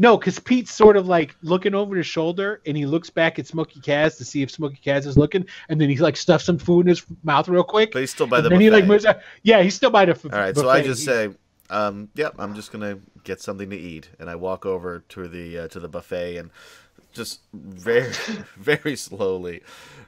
No, 0.00 0.16
because 0.16 0.38
Pete's 0.38 0.72
sort 0.72 0.96
of 0.96 1.08
like 1.08 1.34
looking 1.42 1.74
over 1.74 1.96
his 1.96 2.06
shoulder 2.06 2.60
and 2.66 2.76
he 2.76 2.86
looks 2.86 3.10
back 3.10 3.38
at 3.40 3.46
Smokey 3.48 3.80
Kaz 3.80 4.16
to 4.18 4.24
see 4.24 4.42
if 4.42 4.50
Smokey 4.50 4.78
Kaz 4.84 5.06
is 5.06 5.18
looking, 5.18 5.44
and 5.68 5.80
then 5.80 5.88
he 5.90 5.96
like 5.96 6.16
stuffs 6.16 6.44
some 6.44 6.56
food 6.58 6.82
in 6.82 6.88
his 6.88 7.04
mouth 7.24 7.48
real 7.48 7.64
quick. 7.64 7.92
But 7.92 8.00
he's 8.00 8.10
still 8.12 8.28
by 8.28 8.36
and 8.38 8.46
the 8.46 8.48
then 8.50 8.58
buffet. 8.58 8.64
he 8.64 8.70
like 8.70 8.86
moves 8.86 9.04
out. 9.04 9.18
Yeah, 9.42 9.60
he's 9.62 9.74
still 9.74 9.90
by 9.90 10.04
the. 10.04 10.12
f- 10.12 10.24
All 10.24 10.30
right, 10.30 10.56
so 10.56 10.70
I 10.70 10.82
just 10.82 11.04
say, 11.04 11.30
um, 11.68 12.08
yep, 12.14 12.34
I'm 12.38 12.54
just 12.54 12.70
gonna 12.72 12.98
get 13.24 13.40
something 13.40 13.68
to 13.70 13.76
eat, 13.76 14.08
and 14.20 14.30
I 14.30 14.36
walk 14.36 14.64
over 14.64 15.00
to 15.00 15.26
the 15.28 15.58
uh, 15.58 15.68
to 15.68 15.80
the 15.80 15.88
buffet 15.88 16.36
and 16.38 16.50
just 17.12 17.40
very 17.52 18.12
very 18.56 18.94
slowly, 18.94 19.62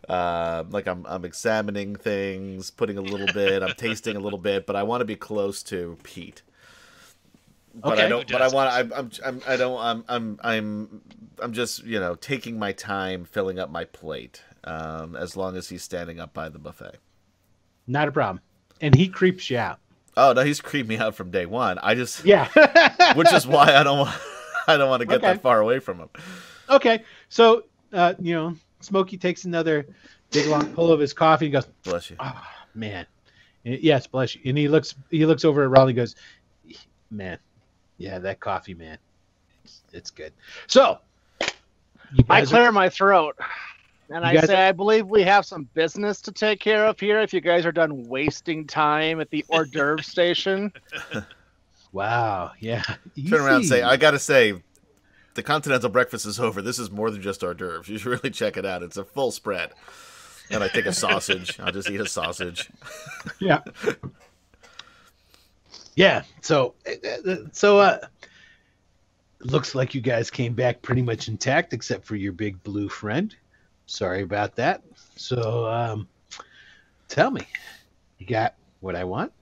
uh, 0.09 0.65
like 0.71 0.87
I'm 0.87 1.05
I'm 1.09 1.25
examining 1.25 1.97
things, 1.97 2.71
putting 2.71 2.97
a 2.97 3.03
little 3.03 3.27
bit, 3.35 3.63
I'm 3.63 3.75
tasting 3.75 4.15
a 4.17 4.21
little 4.21 4.39
bit, 4.39 4.67
but 4.67 4.77
I 4.77 4.85
want 4.85 5.01
to 5.01 5.05
be 5.05 5.17
close 5.17 5.63
to 5.65 5.99
Pete. 6.05 6.43
But 7.75 7.93
Okay. 7.93 8.05
I 8.05 8.09
don't. 8.09 8.31
But 8.31 8.43
I 8.43 8.49
want. 8.49 8.73
I'm, 8.73 8.93
I'm. 8.93 9.11
I'm. 9.25 9.43
I 9.47 9.57
don't. 9.57 9.79
I'm. 9.81 10.05
I'm. 10.09 10.41
I'm. 10.43 11.01
I'm 11.41 11.53
just 11.53 11.85
you 11.85 11.99
know 12.01 12.15
taking 12.17 12.59
my 12.59 12.73
time 12.73 13.25
filling 13.25 13.59
up 13.59 13.71
my 13.71 13.85
plate. 13.85 14.43
Um, 14.65 15.17
as 15.17 15.37
long 15.39 15.57
as 15.57 15.69
he's 15.71 15.83
standing 15.83 16.21
up 16.21 16.35
by 16.35 16.51
the 16.51 16.59
buffet. 16.59 16.97
Not 17.87 18.09
a 18.09 18.13
problem. 18.13 18.41
And 18.83 18.95
he 18.95 19.09
creeps 19.09 19.49
you 19.49 19.57
out. 19.57 19.79
Oh 20.19 20.33
no, 20.35 20.43
he's 20.45 20.61
creeped 20.61 20.87
me 20.89 20.99
out 20.99 21.15
from 21.15 21.31
day 21.31 21.47
one. 21.47 21.79
I 21.79 21.95
just, 21.95 22.25
Yeah. 22.27 22.49
which 23.15 23.33
is 23.33 23.47
why 23.47 23.75
I 23.75 23.83
don't 23.83 24.01
want. 24.01 24.15
I 24.69 24.77
don't 24.77 24.91
want 24.91 25.01
to 25.01 25.07
get 25.07 25.17
Okay. 25.17 25.29
that 25.29 25.41
far 25.43 25.61
away 25.61 25.79
from 25.79 25.99
him. 25.99 26.09
okay. 26.69 27.05
So, 27.31 27.65
uh, 27.95 28.13
you 28.21 28.35
know, 28.35 28.55
Smokey 28.81 29.17
takes 29.17 29.45
another 29.47 29.87
big 30.31 30.47
long 30.47 30.67
pull 30.75 30.93
of 30.93 31.01
his 31.01 31.15
coffee 31.15 31.47
and 31.47 31.53
goes, 31.55 31.67
Bless 31.85 32.11
you. 32.11 32.17
oh, 32.21 32.43
man. 32.75 33.07
And- 33.65 33.81
yes, 33.81 34.07
bless 34.07 34.35
you. 34.35 34.43
And 34.45 34.59
he 34.59 34.69
looks 34.69 34.95
he 35.11 35.25
looks 35.25 35.47
over 35.47 35.63
at 35.65 35.71
Raleigh 35.71 35.93
and 35.93 35.97
goes, 35.97 36.17
man, 37.11 37.39
yeah, 38.01 38.19
that 38.19 38.41
coffee, 38.41 38.75
man. 38.75 38.97
It's, 39.65 39.83
it's 39.93 40.11
good. 40.11 40.33
So, 40.67 40.99
I 41.41 41.47
guys 42.27 42.51
are- 42.53 42.57
clear 42.57 42.73
my 42.73 42.89
throat. 42.89 43.37
And 44.09 44.25
You 44.25 44.31
I 44.31 44.35
guys 44.35 44.47
say, 44.47 44.57
I 44.69 44.73
believe 44.73 45.07
we 45.07 45.23
have 45.23 45.47
some 45.47 45.69
business 45.75 46.21
to 46.23 46.33
take 46.33 46.59
care 46.59 46.85
of 46.87 46.99
here. 46.99 47.21
If 47.21 47.33
you 47.33 47.41
guys 47.41 47.65
are 47.65 47.71
done 47.71 48.09
wasting 48.09 48.67
time 48.67 49.21
at 49.21 49.31
the 49.31 49.45
hors 49.49 49.67
d'oeuvre 49.71 50.03
station, 50.03 50.73
wow, 51.93 52.51
yeah. 52.59 52.83
Turn 53.29 53.41
around 53.41 53.55
and 53.57 53.67
say, 53.67 53.83
I 53.83 53.97
gotta 53.97 54.19
say, 54.19 54.61
the 55.35 55.45
continental 55.45 55.91
breakfast 55.91 56.27
is 56.27 56.41
over. 56.41 56.61
This 56.61 56.81
is 56.81 56.91
more 56.91 57.13
than 57.13 57.23
just 57.23 57.45
hors 57.45 57.55
d'oeuvres. 57.55 57.89
You 57.89 57.99
should 57.99 58.11
really 58.11 58.31
check 58.31 58.57
it 58.57 58.67
out. 58.67 58.83
It's 58.83 58.97
a 58.97 59.05
full 59.05 59.31
spread. 59.31 59.71
And 60.51 60.65
I 60.65 60.69
take 60.69 60.87
a 60.87 60.93
sausage. 60.93 61.61
I'll 61.61 61.71
just 61.71 61.89
eat 61.89 62.01
a 62.01 62.07
sausage. 62.09 62.69
yeah 63.39 63.61
yeah 65.97 66.23
so 66.41 66.75
uh, 66.87 67.35
so 67.53 67.79
uh 67.79 67.99
looks 69.41 69.75
like 69.75 69.95
you 69.95 70.01
guys 70.01 70.31
came 70.31 70.55
back 70.55 70.83
pretty 70.83 71.03
much 71.03 71.29
intact 71.29 71.73
except 71.73 72.05
for 72.07 72.17
your 72.17 72.33
big 72.33 72.63
blue 72.63 72.89
friend. 72.89 73.35
Sorry 73.87 74.23
about 74.23 74.57
that. 74.57 74.83
So 75.17 75.67
um 75.67 76.09
tell 77.09 77.31
me 77.31 77.47
you 78.19 78.27
got 78.27 78.55
what 78.81 78.97
i 78.97 79.05
want? 79.05 79.33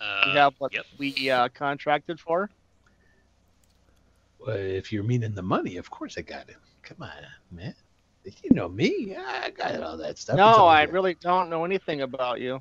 Uh, 0.00 0.04
we 0.24 0.32
have 0.32 0.54
what 0.58 0.72
Yep. 0.72 0.86
we 0.98 1.30
uh, 1.30 1.48
contracted 1.54 2.20
for. 2.20 2.50
uh, 4.46 4.52
if 4.52 4.92
you're 4.92 5.02
meaning 5.04 5.34
the 5.34 5.42
money 5.42 5.76
of 5.76 5.90
course 5.90 6.16
i 6.18 6.22
got 6.22 6.48
it. 6.48 6.56
Come 6.82 7.02
on 7.02 7.10
man. 7.50 7.74
You 8.42 8.50
know 8.52 8.68
me 8.68 9.16
i 9.18 9.50
got 9.50 9.82
all 9.82 9.96
that 9.98 10.18
stuff. 10.18 10.36
No, 10.36 10.66
I 10.66 10.82
really 10.82 11.14
don't 11.14 11.48
know 11.50 11.64
anything 11.64 12.02
about 12.02 12.40
you. 12.40 12.60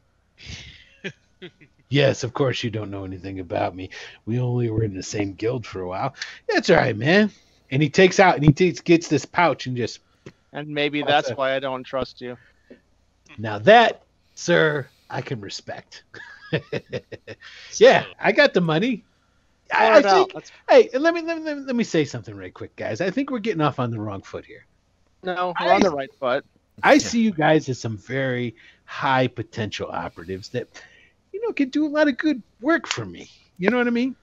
Yes, 1.93 2.23
of 2.23 2.33
course 2.33 2.63
you 2.63 2.71
don't 2.71 2.89
know 2.89 3.05
anything 3.05 3.39
about 3.39 3.75
me. 3.75 3.91
We 4.25 4.39
only 4.39 4.67
were 4.71 4.83
in 4.83 4.95
the 4.95 5.03
same 5.03 5.33
guild 5.33 5.63
for 5.63 5.81
a 5.81 5.87
while. 5.87 6.15
That's 6.49 6.71
all 6.71 6.77
right, 6.77 6.97
man. 6.97 7.29
And 7.69 7.83
he 7.83 7.89
takes 7.91 8.19
out 8.19 8.33
and 8.33 8.43
he 8.43 8.51
takes, 8.51 8.79
gets 8.79 9.07
this 9.07 9.25
pouch 9.25 9.67
and 9.67 9.77
just 9.77 9.99
And 10.53 10.67
maybe 10.69 11.03
that's 11.03 11.29
that? 11.29 11.37
why 11.37 11.55
I 11.55 11.59
don't 11.59 11.83
trust 11.83 12.19
you. 12.19 12.35
now 13.37 13.59
that, 13.59 14.01
sir, 14.33 14.87
I 15.07 15.21
can 15.21 15.39
respect. 15.39 16.03
yeah, 17.77 18.05
I 18.19 18.31
got 18.31 18.55
the 18.55 18.61
money. 18.61 19.03
I, 19.71 19.99
I 19.99 20.01
think. 20.01 20.33
Hey, 20.67 20.89
let 20.97 21.13
me, 21.13 21.21
let 21.21 21.43
me 21.43 21.53
let 21.53 21.75
me 21.75 21.83
say 21.83 22.05
something 22.05 22.35
right 22.35 22.53
quick, 22.53 22.75
guys. 22.75 23.01
I 23.01 23.11
think 23.11 23.29
we're 23.29 23.37
getting 23.37 23.61
off 23.61 23.77
on 23.77 23.91
the 23.91 23.99
wrong 23.99 24.23
foot 24.23 24.47
here. 24.47 24.65
no, 25.21 25.53
we're 25.61 25.71
on 25.71 25.81
the 25.81 25.91
right 25.91 26.09
foot. 26.19 26.43
I 26.81 26.97
see 26.97 27.21
you 27.21 27.31
guys 27.31 27.69
as 27.69 27.79
some 27.79 27.97
very 27.97 28.55
high 28.85 29.27
potential 29.27 29.89
operatives 29.91 30.49
that, 30.49 30.69
you 31.43 31.49
know, 31.49 31.53
can 31.53 31.69
do 31.69 31.85
a 31.85 31.89
lot 31.89 32.07
of 32.07 32.17
good 32.17 32.41
work 32.61 32.87
for 32.87 33.05
me. 33.05 33.29
You 33.57 33.69
know 33.69 33.77
what 33.77 33.87
I 33.87 33.91
mean? 33.91 34.15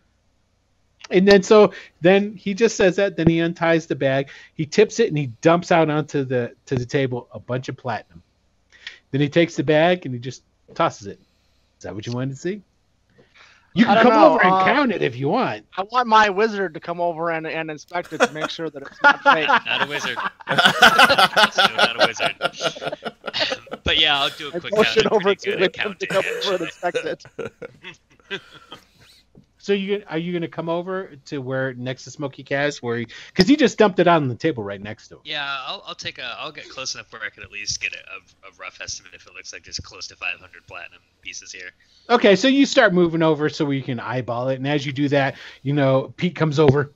And 1.10 1.28
then 1.28 1.42
so 1.42 1.72
then 2.00 2.34
he 2.34 2.54
just 2.54 2.76
says 2.76 2.96
that. 2.96 3.16
Then 3.16 3.26
he 3.26 3.40
unties 3.40 3.86
the 3.86 3.94
bag. 3.94 4.30
He 4.54 4.64
tips 4.64 5.00
it 5.00 5.08
and 5.08 5.18
he 5.18 5.26
dumps 5.42 5.70
out 5.70 5.90
onto 5.90 6.24
the 6.24 6.54
to 6.66 6.76
the 6.76 6.86
table 6.86 7.28
a 7.32 7.38
bunch 7.38 7.68
of 7.68 7.76
platinum. 7.76 8.22
Then 9.10 9.20
he 9.20 9.28
takes 9.28 9.56
the 9.56 9.64
bag 9.64 10.06
and 10.06 10.14
he 10.14 10.20
just 10.20 10.44
tosses 10.74 11.08
it. 11.08 11.20
Is 11.78 11.82
that 11.82 11.94
what 11.94 12.06
you 12.06 12.12
wanted 12.12 12.30
to 12.30 12.36
see? 12.36 12.62
You 13.74 13.84
can 13.84 14.02
come 14.02 14.12
know, 14.12 14.34
over 14.34 14.42
and 14.42 14.52
uh, 14.52 14.64
count 14.64 14.92
it 14.92 15.02
if 15.02 15.16
you 15.16 15.28
want. 15.28 15.64
I 15.76 15.84
want 15.92 16.08
my 16.08 16.28
wizard 16.28 16.74
to 16.74 16.80
come 16.80 17.00
over 17.00 17.30
and, 17.30 17.46
and 17.46 17.70
inspect 17.70 18.12
it 18.12 18.20
to 18.20 18.32
make 18.32 18.50
sure 18.50 18.68
that 18.68 18.82
it's 18.82 19.02
not 19.02 19.22
fake. 19.22 19.46
Not 19.46 19.86
a 19.86 19.88
wizard. 19.88 20.16
not 20.48 22.02
a 22.02 22.06
wizard. 22.08 23.58
but 23.90 23.98
yeah, 23.98 24.20
I'll 24.20 24.30
do 24.30 24.48
a 24.48 24.60
quick 24.60 24.72
push 24.72 24.94
count. 24.94 25.06
it 25.06 25.12
over 25.12 25.34
to 25.34 25.50
good 25.50 25.58
him 25.58 25.62
at 25.64 25.72
to 25.72 25.78
counting. 25.82 26.08
come 26.08 26.24
over 26.24 26.54
and 26.54 26.62
actually. 26.62 27.10
inspect 27.10 27.26
it. 28.30 28.40
So 29.62 29.74
you 29.74 30.02
are 30.08 30.16
you 30.16 30.32
going 30.32 30.40
to 30.40 30.48
come 30.48 30.70
over 30.70 31.12
to 31.26 31.38
where 31.38 31.74
next 31.74 32.04
to 32.04 32.10
Smoky 32.10 32.42
Kaz 32.42 32.78
where 32.78 32.96
he 32.96 33.06
because 33.28 33.46
he 33.46 33.56
just 33.56 33.76
dumped 33.76 33.98
it 33.98 34.08
on 34.08 34.26
the 34.26 34.34
table 34.34 34.64
right 34.64 34.80
next 34.80 35.08
to 35.08 35.16
him. 35.16 35.20
Yeah, 35.24 35.44
I'll, 35.66 35.84
I'll 35.86 35.94
take 35.94 36.18
a. 36.18 36.34
I'll 36.38 36.50
get 36.50 36.66
close 36.70 36.94
enough 36.94 37.12
where 37.12 37.22
I 37.22 37.28
can 37.28 37.42
at 37.42 37.52
least 37.52 37.78
get 37.78 37.92
a, 37.92 37.98
a, 37.98 38.50
a 38.50 38.52
rough 38.58 38.80
estimate 38.80 39.12
if 39.14 39.26
it 39.26 39.34
looks 39.34 39.52
like 39.52 39.64
there's 39.64 39.78
close 39.78 40.06
to 40.08 40.16
500 40.16 40.66
platinum 40.66 41.02
pieces 41.20 41.52
here. 41.52 41.68
Okay, 42.08 42.36
so 42.36 42.48
you 42.48 42.64
start 42.64 42.94
moving 42.94 43.22
over 43.22 43.50
so 43.50 43.66
we 43.66 43.82
can 43.82 44.00
eyeball 44.00 44.48
it, 44.48 44.54
and 44.54 44.66
as 44.66 44.86
you 44.86 44.92
do 44.92 45.08
that, 45.08 45.36
you 45.62 45.74
know 45.74 46.14
Pete 46.16 46.34
comes 46.34 46.58
over, 46.58 46.90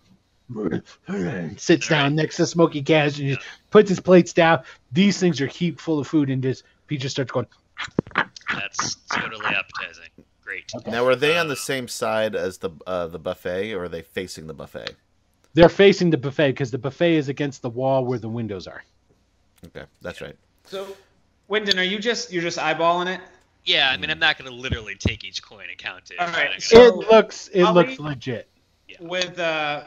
sits 1.59 1.87
down 1.89 2.15
next 2.15 2.37
to 2.39 2.47
Smoky 2.47 2.83
Kaz, 2.83 3.19
and 3.19 3.35
just 3.35 3.47
puts 3.71 3.91
his 3.91 4.01
plates 4.01 4.33
down. 4.33 4.63
These 4.91 5.19
things 5.19 5.39
are 5.43 5.47
heaped 5.47 5.83
full 5.83 5.99
of 5.99 6.07
food, 6.07 6.31
and 6.31 6.43
just 6.43 6.65
Pete 6.87 7.01
just 7.01 7.15
starts 7.17 7.33
going. 7.33 7.47
That's 8.53 8.97
totally 9.13 9.47
appetizing. 9.47 10.11
Great. 10.43 10.71
Now, 10.87 11.07
are 11.07 11.17
they 11.17 11.39
on 11.39 11.49
the 11.49 11.57
same 11.57 11.89
side 11.89 12.35
as 12.37 12.59
the 12.59 12.71
uh, 12.87 13.07
the 13.07 13.19
buffet, 13.19 13.73
or 13.73 13.85
are 13.85 13.89
they 13.89 14.03
facing 14.03 14.47
the 14.47 14.55
buffet? 14.55 14.95
They're 15.55 15.69
facing 15.69 16.11
the 16.11 16.19
buffet 16.19 16.51
because 16.51 16.71
the 16.71 16.79
buffet 16.79 17.15
is 17.17 17.29
against 17.29 17.63
the 17.63 17.71
wall 17.71 18.05
where 18.05 18.19
the 18.19 18.29
windows 18.29 18.67
are. 18.67 18.83
Okay, 19.67 19.85
that's 20.03 20.21
right. 20.21 20.37
So, 20.65 20.87
Wyndon, 21.51 21.79
are 21.79 21.85
you 21.85 21.99
just 21.99 22.33
you're 22.33 22.43
just 22.43 22.59
eyeballing 22.59 23.15
it? 23.15 23.21
Yeah, 23.65 23.89
I 23.91 23.97
mean, 23.97 24.11
I'm 24.11 24.19
not 24.19 24.37
going 24.37 24.51
to 24.51 24.55
literally 24.57 24.95
take 24.95 25.25
each 25.25 25.43
coin 25.43 25.65
and 25.71 25.79
count 25.79 26.11
it. 26.11 26.19
All 26.21 26.27
but 26.27 26.37
right, 26.37 26.63
so- 26.63 26.83
it 26.85 26.95
looks 27.11 27.49
it 27.49 27.63
I'll 27.63 27.73
looks 27.73 27.91
leave- 27.93 28.01
legit. 28.01 28.49
With 29.01 29.39
uh, 29.39 29.85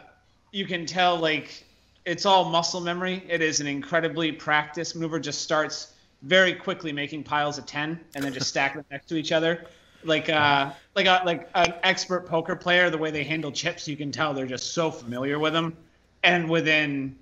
you 0.51 0.65
can 0.65 0.85
tell 0.87 1.17
like 1.17 1.63
it's 2.05 2.25
all 2.25 2.45
muscle 2.49 2.81
memory. 2.81 3.23
It 3.29 3.41
is 3.43 3.59
an 3.59 3.67
incredibly 3.67 4.31
practiced 4.31 4.95
mover. 4.95 5.19
Just 5.19 5.41
starts 5.43 5.93
very 6.21 6.53
quickly 6.53 6.91
making 6.91 7.23
piles 7.23 7.57
of 7.57 7.65
ten 7.65 7.99
and 8.15 8.23
then 8.23 8.33
just 8.33 8.49
stack 8.49 8.73
them 8.75 8.85
next 8.91 9.07
to 9.07 9.15
each 9.15 9.31
other. 9.31 9.65
Like 10.03 10.29
uh, 10.29 10.71
like 10.95 11.07
a 11.07 11.21
like 11.25 11.49
an 11.55 11.73
expert 11.83 12.27
poker 12.27 12.55
player, 12.55 12.89
the 12.89 12.97
way 12.97 13.11
they 13.11 13.23
handle 13.23 13.51
chips, 13.51 13.87
you 13.87 13.97
can 13.97 14.11
tell 14.11 14.33
they're 14.33 14.45
just 14.45 14.73
so 14.73 14.91
familiar 14.91 15.39
with 15.39 15.53
them. 15.53 15.75
And 16.23 16.49
within 16.49 17.15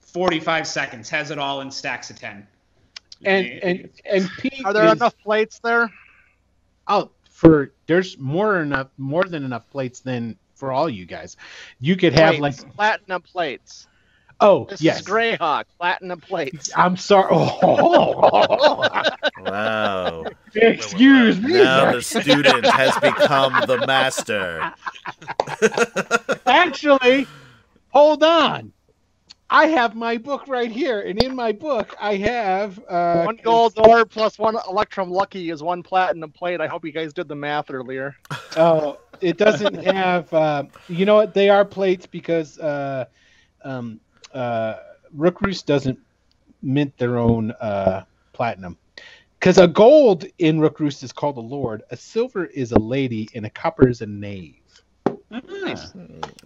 45 0.00 0.66
seconds, 0.66 1.08
has 1.10 1.30
it 1.30 1.38
all 1.38 1.60
in 1.60 1.70
stacks 1.70 2.10
of 2.10 2.18
ten. 2.18 2.46
And 3.24 3.46
and 3.46 3.88
and 4.04 4.30
Pete 4.38 4.64
Are 4.64 4.72
there 4.72 4.86
is 4.86 4.92
enough 4.92 5.16
plates 5.18 5.58
there? 5.58 5.90
oh 6.88 7.10
for 7.30 7.72
there's 7.86 8.16
more 8.18 8.60
enough 8.60 8.88
more 8.98 9.24
than 9.24 9.44
enough 9.44 9.68
plates 9.70 10.00
than 10.00 10.36
for 10.54 10.72
all 10.72 10.88
you 10.88 11.04
guys. 11.04 11.36
You 11.80 11.96
could 11.96 12.14
have 12.14 12.36
Plates, 12.36 12.62
like 12.62 12.74
platinum 12.74 13.22
plates. 13.22 13.88
Oh 14.40 14.66
This 14.66 14.80
yes. 14.82 15.00
is 15.00 15.06
Greyhawk, 15.06 15.64
platinum 15.78 16.20
plates. 16.20 16.70
I'm 16.76 16.96
sorry. 16.96 17.28
Oh, 17.32 18.84
Wow. 19.38 20.24
excuse 20.54 21.40
me. 21.40 21.52
now 21.54 21.92
the 21.92 22.02
student 22.02 22.64
has 22.66 22.94
become 22.98 23.52
the 23.66 23.84
master. 23.86 24.72
Actually, 26.46 27.26
hold 27.90 28.22
on. 28.22 28.72
I 29.48 29.66
have 29.68 29.94
my 29.94 30.16
book 30.18 30.48
right 30.48 30.70
here, 30.70 31.00
and 31.02 31.22
in 31.22 31.34
my 31.36 31.52
book, 31.52 31.94
I 32.00 32.16
have 32.16 32.80
uh, 32.88 33.22
one 33.22 33.38
gold 33.44 33.74
orb 33.78 34.10
plus 34.10 34.38
one 34.40 34.56
Electrum 34.68 35.08
Lucky 35.10 35.50
is 35.50 35.62
one 35.62 35.84
platinum 35.84 36.32
plate. 36.32 36.60
I 36.60 36.66
hope 36.66 36.84
you 36.84 36.90
guys 36.90 37.12
did 37.12 37.28
the 37.28 37.36
math 37.36 37.70
earlier. 37.70 38.16
Oh, 38.56 38.98
it 39.20 39.36
doesn't 39.38 39.74
have. 39.84 40.32
Uh, 40.34 40.64
you 40.88 41.06
know 41.06 41.14
what? 41.14 41.32
They 41.32 41.48
are 41.48 41.64
plates 41.64 42.06
because 42.06 42.58
uh, 42.58 43.04
um, 43.62 44.00
uh, 44.36 44.76
Rookroost 45.16 45.64
doesn't 45.66 45.98
mint 46.62 46.96
their 46.98 47.18
own 47.18 47.52
uh, 47.52 48.04
platinum. 48.32 48.76
Because 49.38 49.58
a 49.58 49.68
gold 49.68 50.24
in 50.38 50.58
Rookroost 50.58 51.02
is 51.02 51.12
called 51.12 51.36
a 51.36 51.40
lord, 51.40 51.82
a 51.90 51.96
silver 51.96 52.46
is 52.46 52.72
a 52.72 52.78
lady, 52.78 53.28
and 53.34 53.46
a 53.46 53.50
copper 53.50 53.88
is 53.88 54.00
a 54.02 54.06
knave. 54.06 54.54
Nice. 55.30 55.92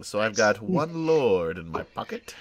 So 0.01 0.19
I've 0.21 0.35
got 0.35 0.61
one 0.61 1.05
lord 1.07 1.57
in 1.57 1.69
my 1.71 1.83
pocket, 1.83 2.35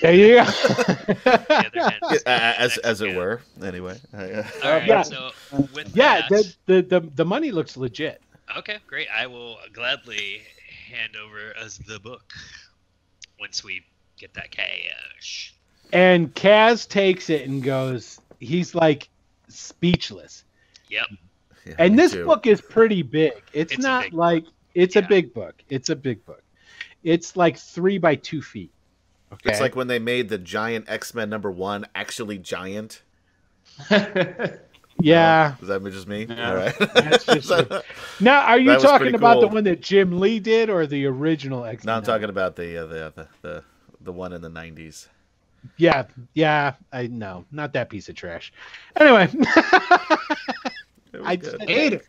There 0.00 0.14
you 0.14 0.34
go. 0.36 0.44
The 0.44 1.64
other 1.66 1.80
hand 1.90 2.02
is 2.10 2.22
as 2.24 2.78
as 2.78 3.00
it 3.00 3.14
were. 3.16 3.42
Anyway. 3.62 3.98
All 4.14 4.20
right, 4.20 4.86
Yeah. 4.86 5.02
so 5.02 5.30
with 5.74 5.94
yeah, 5.94 6.22
that, 6.28 6.44
the, 6.66 6.82
the, 6.82 7.00
the, 7.00 7.06
the 7.16 7.24
money 7.24 7.50
looks 7.50 7.76
legit. 7.76 8.22
okay, 8.56 8.78
great. 8.86 9.08
I 9.16 9.26
will 9.26 9.58
gladly 9.72 10.42
hand 10.90 11.12
over 11.16 11.54
us 11.56 11.78
the 11.78 11.98
book 12.00 12.32
once 13.40 13.62
we 13.64 13.82
get 14.20 14.34
that 14.34 14.50
cash. 14.50 15.54
And 15.92 16.32
Kaz 16.34 16.86
takes 16.88 17.30
it 17.30 17.48
and 17.48 17.62
goes, 17.62 18.20
he's 18.38 18.74
like 18.74 19.08
speechless. 19.48 20.44
Yep. 20.88 21.06
yeah, 21.66 21.74
And 21.78 21.98
this 21.98 22.12
too. 22.12 22.26
book 22.26 22.46
is 22.46 22.60
pretty 22.60 23.02
big. 23.02 23.32
It's, 23.52 23.72
It's 23.72 23.82
not 23.82 24.04
big 24.04 24.14
like 24.14 24.44
it's 24.74 24.96
a 24.96 25.02
big 25.02 25.34
book. 25.34 25.54
It's 25.68 25.88
a 25.88 25.96
big 25.96 26.24
book. 26.26 26.42
It's 27.02 27.36
like 27.36 27.56
three 27.56 27.98
by 27.98 28.14
two 28.14 28.42
feet. 28.42 28.70
Okay. 29.32 29.50
It's 29.50 29.60
like 29.60 29.74
when 29.74 29.86
they 29.88 29.98
made 29.98 30.28
the 30.28 30.38
giant 30.38 30.88
X 30.88 31.14
Men 31.14 31.30
number 31.30 31.50
one 31.50 31.86
actually 31.94 32.38
giant. 32.38 33.02
yeah. 35.00 35.54
Is 35.62 35.68
that 35.68 35.82
just 35.84 36.08
me? 36.08 36.26
Yeah. 36.28 36.50
All 36.50 36.56
right. 36.56 36.78
That's 36.94 37.24
just 37.24 37.50
Now, 38.20 38.42
are 38.42 38.58
you 38.58 38.78
talking 38.78 38.98
pretty 38.98 39.16
about 39.16 39.40
the 39.40 39.48
one 39.48 39.64
that 39.64 39.80
Jim 39.80 40.20
Lee 40.20 40.40
did 40.40 40.68
or 40.68 40.86
the 40.86 41.06
original 41.06 41.64
X? 41.64 41.84
Men? 41.84 41.92
No, 41.92 41.96
I'm 41.98 42.04
talking 42.04 42.28
about 42.28 42.56
the, 42.56 42.84
uh, 42.84 42.86
the 42.86 43.12
the 43.14 43.28
the 43.42 43.64
the 44.00 44.12
one 44.12 44.32
in 44.32 44.40
the 44.40 44.50
'90s. 44.50 45.08
Yeah, 45.76 46.04
yeah. 46.34 46.74
I 46.92 47.06
no, 47.06 47.44
not 47.50 47.72
that 47.74 47.90
piece 47.90 48.08
of 48.08 48.14
trash. 48.14 48.52
Anyway, 48.96 49.28
I 51.24 51.36
good. 51.36 51.62
hate 51.68 51.92
it. 51.94 52.06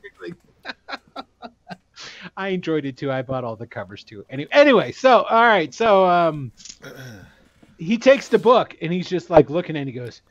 I 2.37 2.49
enjoyed 2.49 2.85
it 2.85 2.97
too. 2.97 3.11
I 3.11 3.21
bought 3.21 3.43
all 3.43 3.55
the 3.55 3.67
covers 3.67 4.03
too. 4.03 4.25
Anyway, 4.29 4.49
anyway, 4.51 4.91
so 4.91 5.23
all 5.23 5.43
right, 5.43 5.73
so 5.73 6.05
um, 6.05 6.51
he 7.77 7.97
takes 7.97 8.27
the 8.29 8.39
book 8.39 8.75
and 8.81 8.91
he's 8.91 9.09
just 9.09 9.29
like 9.29 9.49
looking 9.49 9.75
at 9.75 9.83
it. 9.83 9.87
He 9.87 9.93
goes, 9.93 10.21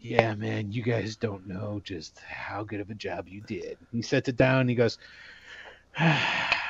"Yeah, 0.00 0.34
man, 0.34 0.72
you 0.72 0.82
guys 0.82 1.16
don't 1.16 1.46
know 1.46 1.80
just 1.84 2.18
how 2.20 2.64
good 2.64 2.80
of 2.80 2.90
a 2.90 2.94
job 2.94 3.28
you 3.28 3.40
did." 3.42 3.76
He 3.92 4.02
sets 4.02 4.28
it 4.28 4.36
down. 4.36 4.62
And 4.62 4.70
he 4.70 4.76
goes, 4.76 4.98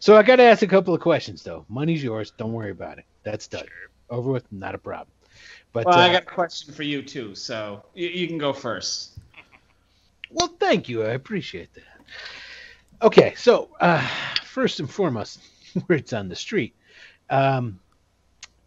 "So 0.00 0.16
I 0.16 0.22
got 0.22 0.36
to 0.36 0.42
ask 0.42 0.62
a 0.62 0.66
couple 0.66 0.94
of 0.94 1.00
questions 1.00 1.42
though. 1.42 1.64
Money's 1.68 2.02
yours. 2.02 2.32
Don't 2.36 2.52
worry 2.52 2.70
about 2.70 2.98
it. 2.98 3.04
That's 3.22 3.48
done. 3.48 3.66
Over 4.10 4.30
with. 4.30 4.50
Not 4.52 4.74
a 4.74 4.78
problem." 4.78 5.08
But 5.72 5.86
well, 5.86 5.98
uh, 5.98 6.08
I 6.08 6.12
got 6.12 6.22
a 6.22 6.26
question 6.26 6.72
for 6.72 6.82
you 6.82 7.02
too, 7.02 7.34
so 7.34 7.84
you, 7.94 8.08
you 8.08 8.26
can 8.26 8.38
go 8.38 8.52
first. 8.52 9.18
Well, 10.28 10.48
thank 10.58 10.88
you. 10.88 11.04
I 11.04 11.10
appreciate 11.10 11.72
that. 11.74 12.04
Okay, 13.00 13.34
so 13.36 13.68
uh, 13.80 14.04
first 14.42 14.80
and 14.80 14.90
foremost, 14.90 15.38
where 15.86 15.98
it's 15.98 16.12
on 16.12 16.28
the 16.28 16.34
street, 16.34 16.74
um, 17.30 17.78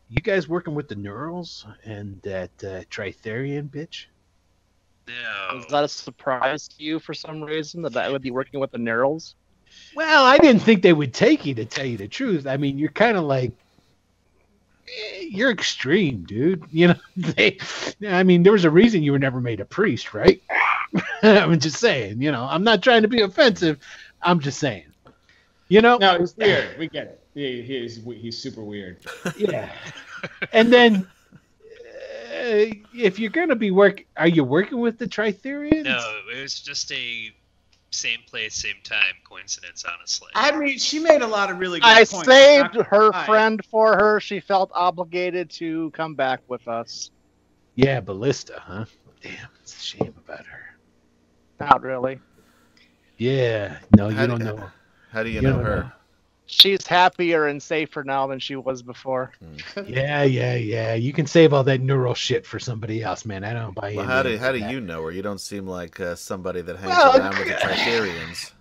you 0.09 0.21
guys 0.21 0.47
working 0.47 0.73
with 0.73 0.87
the 0.87 0.95
Nerulls 0.95 1.65
and 1.83 2.21
that 2.21 2.51
uh, 2.63 2.83
Trithereon 2.89 3.69
bitch? 3.69 4.05
No. 5.07 5.57
Was 5.57 5.67
that 5.67 5.83
a 5.83 5.87
surprise 5.87 6.67
to 6.69 6.83
you 6.83 6.99
for 6.99 7.13
some 7.13 7.43
reason 7.43 7.81
that 7.81 7.97
I 7.97 8.09
would 8.09 8.21
be 8.21 8.31
working 8.31 8.59
with 8.59 8.71
the 8.71 8.77
Nerulls? 8.77 9.35
Well, 9.95 10.23
I 10.23 10.37
didn't 10.37 10.61
think 10.61 10.81
they 10.81 10.93
would 10.93 11.13
take 11.13 11.45
you 11.45 11.55
to 11.55 11.65
tell 11.65 11.85
you 11.85 11.97
the 11.97 12.07
truth. 12.07 12.47
I 12.47 12.57
mean, 12.57 12.77
you're 12.77 12.89
kind 12.91 13.17
of 13.17 13.23
like 13.23 13.51
eh, 14.87 15.21
you're 15.29 15.51
extreme, 15.51 16.23
dude. 16.23 16.63
You 16.71 16.89
know, 16.89 16.95
they. 17.17 17.57
I 18.07 18.23
mean, 18.23 18.43
there 18.43 18.53
was 18.53 18.65
a 18.65 18.69
reason 18.69 19.03
you 19.03 19.11
were 19.11 19.19
never 19.19 19.41
made 19.41 19.59
a 19.59 19.65
priest, 19.65 20.13
right? 20.13 20.41
I'm 21.23 21.59
just 21.59 21.77
saying. 21.77 22.21
You 22.21 22.31
know, 22.31 22.47
I'm 22.49 22.63
not 22.63 22.81
trying 22.81 23.01
to 23.01 23.07
be 23.07 23.21
offensive. 23.21 23.79
I'm 24.21 24.39
just 24.39 24.59
saying. 24.59 24.85
You 25.67 25.81
know, 25.81 25.97
No, 25.97 26.17
he's 26.17 26.35
weird. 26.35 26.77
We 26.79 26.87
get 26.87 27.07
it. 27.07 27.23
He, 27.35 27.61
he's 27.61 28.03
he's 28.03 28.37
super 28.37 28.63
weird. 28.63 28.97
yeah. 29.37 29.71
And 30.51 30.73
then, 30.73 31.07
uh, 31.63 32.73
if 32.93 33.19
you're 33.19 33.29
gonna 33.29 33.55
be 33.55 33.71
work, 33.71 34.03
are 34.17 34.27
you 34.27 34.43
working 34.43 34.79
with 34.79 34.97
the 34.97 35.07
Trithereons? 35.07 35.83
No, 35.83 36.19
it 36.31 36.41
was 36.41 36.59
just 36.59 36.91
a 36.91 37.31
same 37.91 38.19
place, 38.27 38.55
same 38.55 38.75
time 38.83 39.15
coincidence, 39.27 39.83
honestly. 39.85 40.29
I 40.35 40.57
mean, 40.57 40.77
she 40.77 40.99
made 40.99 41.21
a 41.21 41.27
lot 41.27 41.49
of 41.49 41.59
really 41.59 41.79
good 41.79 41.87
I 41.87 42.05
points. 42.05 42.25
saved 42.25 42.75
her 42.75 43.11
gonna 43.11 43.25
friend 43.25 43.65
for 43.65 43.95
her. 43.97 44.19
She 44.19 44.39
felt 44.39 44.71
obligated 44.73 45.49
to 45.51 45.91
come 45.91 46.15
back 46.15 46.41
with 46.47 46.67
us. 46.67 47.11
Yeah, 47.75 47.99
Ballista, 48.01 48.59
huh? 48.59 48.85
Damn, 49.21 49.49
it's 49.61 49.77
a 49.77 49.81
shame 49.81 50.13
about 50.25 50.45
her. 50.45 50.75
Not 51.59 51.81
really. 51.81 52.19
Yeah, 53.17 53.77
no, 53.97 54.09
you 54.09 54.15
How 54.15 54.25
do- 54.27 54.37
don't 54.37 54.43
know. 54.43 54.71
How 55.11 55.23
do 55.23 55.29
you 55.29 55.35
You 55.35 55.41
know 55.41 55.53
don't 55.57 55.65
her? 55.65 55.93
She's 56.51 56.87
happier 56.87 57.45
and 57.45 57.61
safer 57.61 58.03
now 58.03 58.25
than 58.25 58.39
she 58.39 58.55
was 58.55 58.81
before. 58.81 59.31
Yeah, 59.85 60.23
yeah, 60.23 60.55
yeah. 60.55 60.93
You 60.95 61.13
can 61.13 61.27
save 61.27 61.53
all 61.53 61.63
that 61.65 61.79
Nerull 61.81 62.15
shit 62.15 62.45
for 62.45 62.57
somebody 62.59 63.03
else, 63.03 63.23
man. 63.23 63.43
I 63.43 63.53
don't 63.53 63.75
buy 63.75 63.93
Well, 63.93 64.01
into 64.01 64.05
how 64.13 64.23
do 64.23 64.37
how 64.37 64.49
of 64.49 64.55
do 64.55 64.59
that. 64.61 64.71
you 64.71 64.81
know 64.81 65.03
her? 65.03 65.11
You 65.11 65.21
don't 65.21 65.39
seem 65.39 65.67
like 65.67 65.99
uh, 65.99 66.15
somebody 66.15 66.61
that 66.61 66.77
hangs 66.77 66.89
Well, 66.89 67.17
around 67.17 67.37
with 67.37 67.47
the 67.47 67.53
Trithereons. 67.61 68.51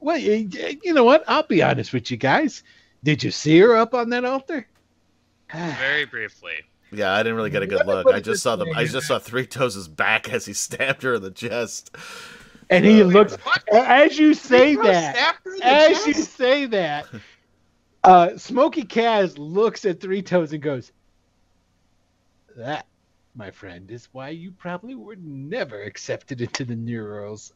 Well, 0.00 0.18
you, 0.18 0.50
you 0.82 0.92
know 0.92 1.04
what? 1.04 1.24
I'll 1.26 1.42
be 1.44 1.62
honest 1.62 1.92
with 1.94 2.10
you 2.10 2.18
guys. 2.18 2.62
Did 3.02 3.24
you 3.24 3.30
see 3.30 3.58
her 3.60 3.74
up 3.74 3.94
on 3.94 4.10
that 4.10 4.24
altar? 4.26 4.66
Very 5.52 6.04
briefly. 6.04 6.54
Yeah, 6.92 7.12
I 7.12 7.22
didn't 7.22 7.36
really 7.36 7.50
get 7.50 7.62
a 7.62 7.66
good 7.66 7.86
Let 7.86 8.04
look. 8.04 8.14
I 8.14 8.20
just 8.20 8.42
saw 8.42 8.56
the 8.56 8.66
way. 8.66 8.72
I 8.76 8.84
just 8.84 9.06
saw 9.08 9.18
Three 9.18 9.46
Toes' 9.46 9.88
back 9.88 10.28
as 10.28 10.44
he 10.46 10.52
stabbed 10.66 11.02
her 11.02 11.14
in 11.14 11.22
the 11.22 11.30
chest. 11.30 11.90
And 12.70 12.84
he 12.84 13.02
Uh, 13.02 13.06
looks 13.06 13.36
as 13.72 14.18
you 14.18 14.34
say 14.34 14.74
that. 14.76 15.16
Stabbed 15.16 15.38
her 15.44 15.54
in 15.54 15.60
the 15.60 15.66
As 15.66 16.06
you 16.06 16.14
say 16.14 16.66
that, 16.66 17.06
uh, 18.02 18.36
Smokey 18.36 18.84
Kaz 18.84 19.38
looks 19.38 19.84
at 19.84 20.00
Three 20.00 20.22
Toes 20.22 20.52
and 20.52 20.62
goes, 20.62 20.92
"That, 22.56 22.86
my 23.34 23.50
friend, 23.50 23.90
is 23.90 24.08
why 24.12 24.30
you 24.30 24.52
probably 24.52 24.94
were 24.94 25.16
never 25.16 25.82
accepted 25.82 26.40
into 26.40 26.64
the 26.64 26.74
Nerulls. 26.74 27.52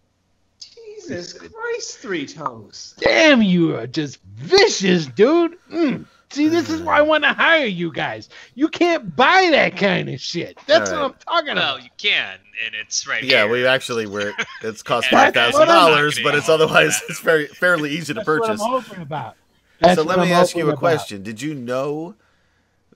Jesus 0.60 1.32
Christ, 1.34 1.98
three 1.98 2.26
toes. 2.26 2.94
Damn, 2.98 3.42
you 3.42 3.76
are 3.76 3.86
just 3.86 4.20
vicious, 4.22 5.06
dude. 5.06 5.56
Mm. 5.70 6.06
See, 6.30 6.48
this 6.48 6.68
is 6.68 6.82
why 6.82 6.98
I 6.98 7.02
want 7.02 7.24
to 7.24 7.32
hire 7.32 7.64
you 7.66 7.90
guys. 7.92 8.28
You 8.54 8.68
can't 8.68 9.16
buy 9.16 9.48
that 9.52 9.76
kind 9.76 10.08
of 10.10 10.20
shit. 10.20 10.58
That's 10.66 10.90
All 10.92 10.96
what 11.02 11.04
I'm 11.12 11.14
talking 11.26 11.54
Well, 11.54 11.74
about. 11.76 11.84
you 11.84 11.90
can, 11.96 12.38
and 12.64 12.74
it's 12.74 13.06
right 13.06 13.22
Yeah, 13.22 13.44
here. 13.44 13.48
we 13.52 13.66
actually 13.66 14.06
were. 14.06 14.34
It's 14.62 14.82
cost 14.82 15.08
Yeah, 15.12 15.18
five 15.24 15.34
that's 15.34 15.56
thousand 15.56 15.68
what 15.68 15.74
I'm 15.76 15.90
dollars, 15.92 16.20
but 16.22 16.34
it's 16.34 16.48
otherwise 16.50 17.00
it's 17.08 17.20
very 17.20 17.46
fairly 17.46 17.90
easy 17.90 18.12
to 18.12 18.14
That's 18.14 18.28
what 18.28 18.40
purchase. 18.42 18.60
I'm 18.62 18.70
hoping 18.70 19.00
about. 19.02 19.36
That's 19.80 19.94
So 19.94 20.02
let 20.02 20.18
me 20.18 20.26
I'm 20.26 20.32
ask 20.42 20.54
you 20.54 20.62
hoping 20.64 20.70
a 20.70 20.72
about. 20.74 20.78
question. 20.80 21.22
Did 21.22 21.40
you 21.40 21.54
know 21.54 22.14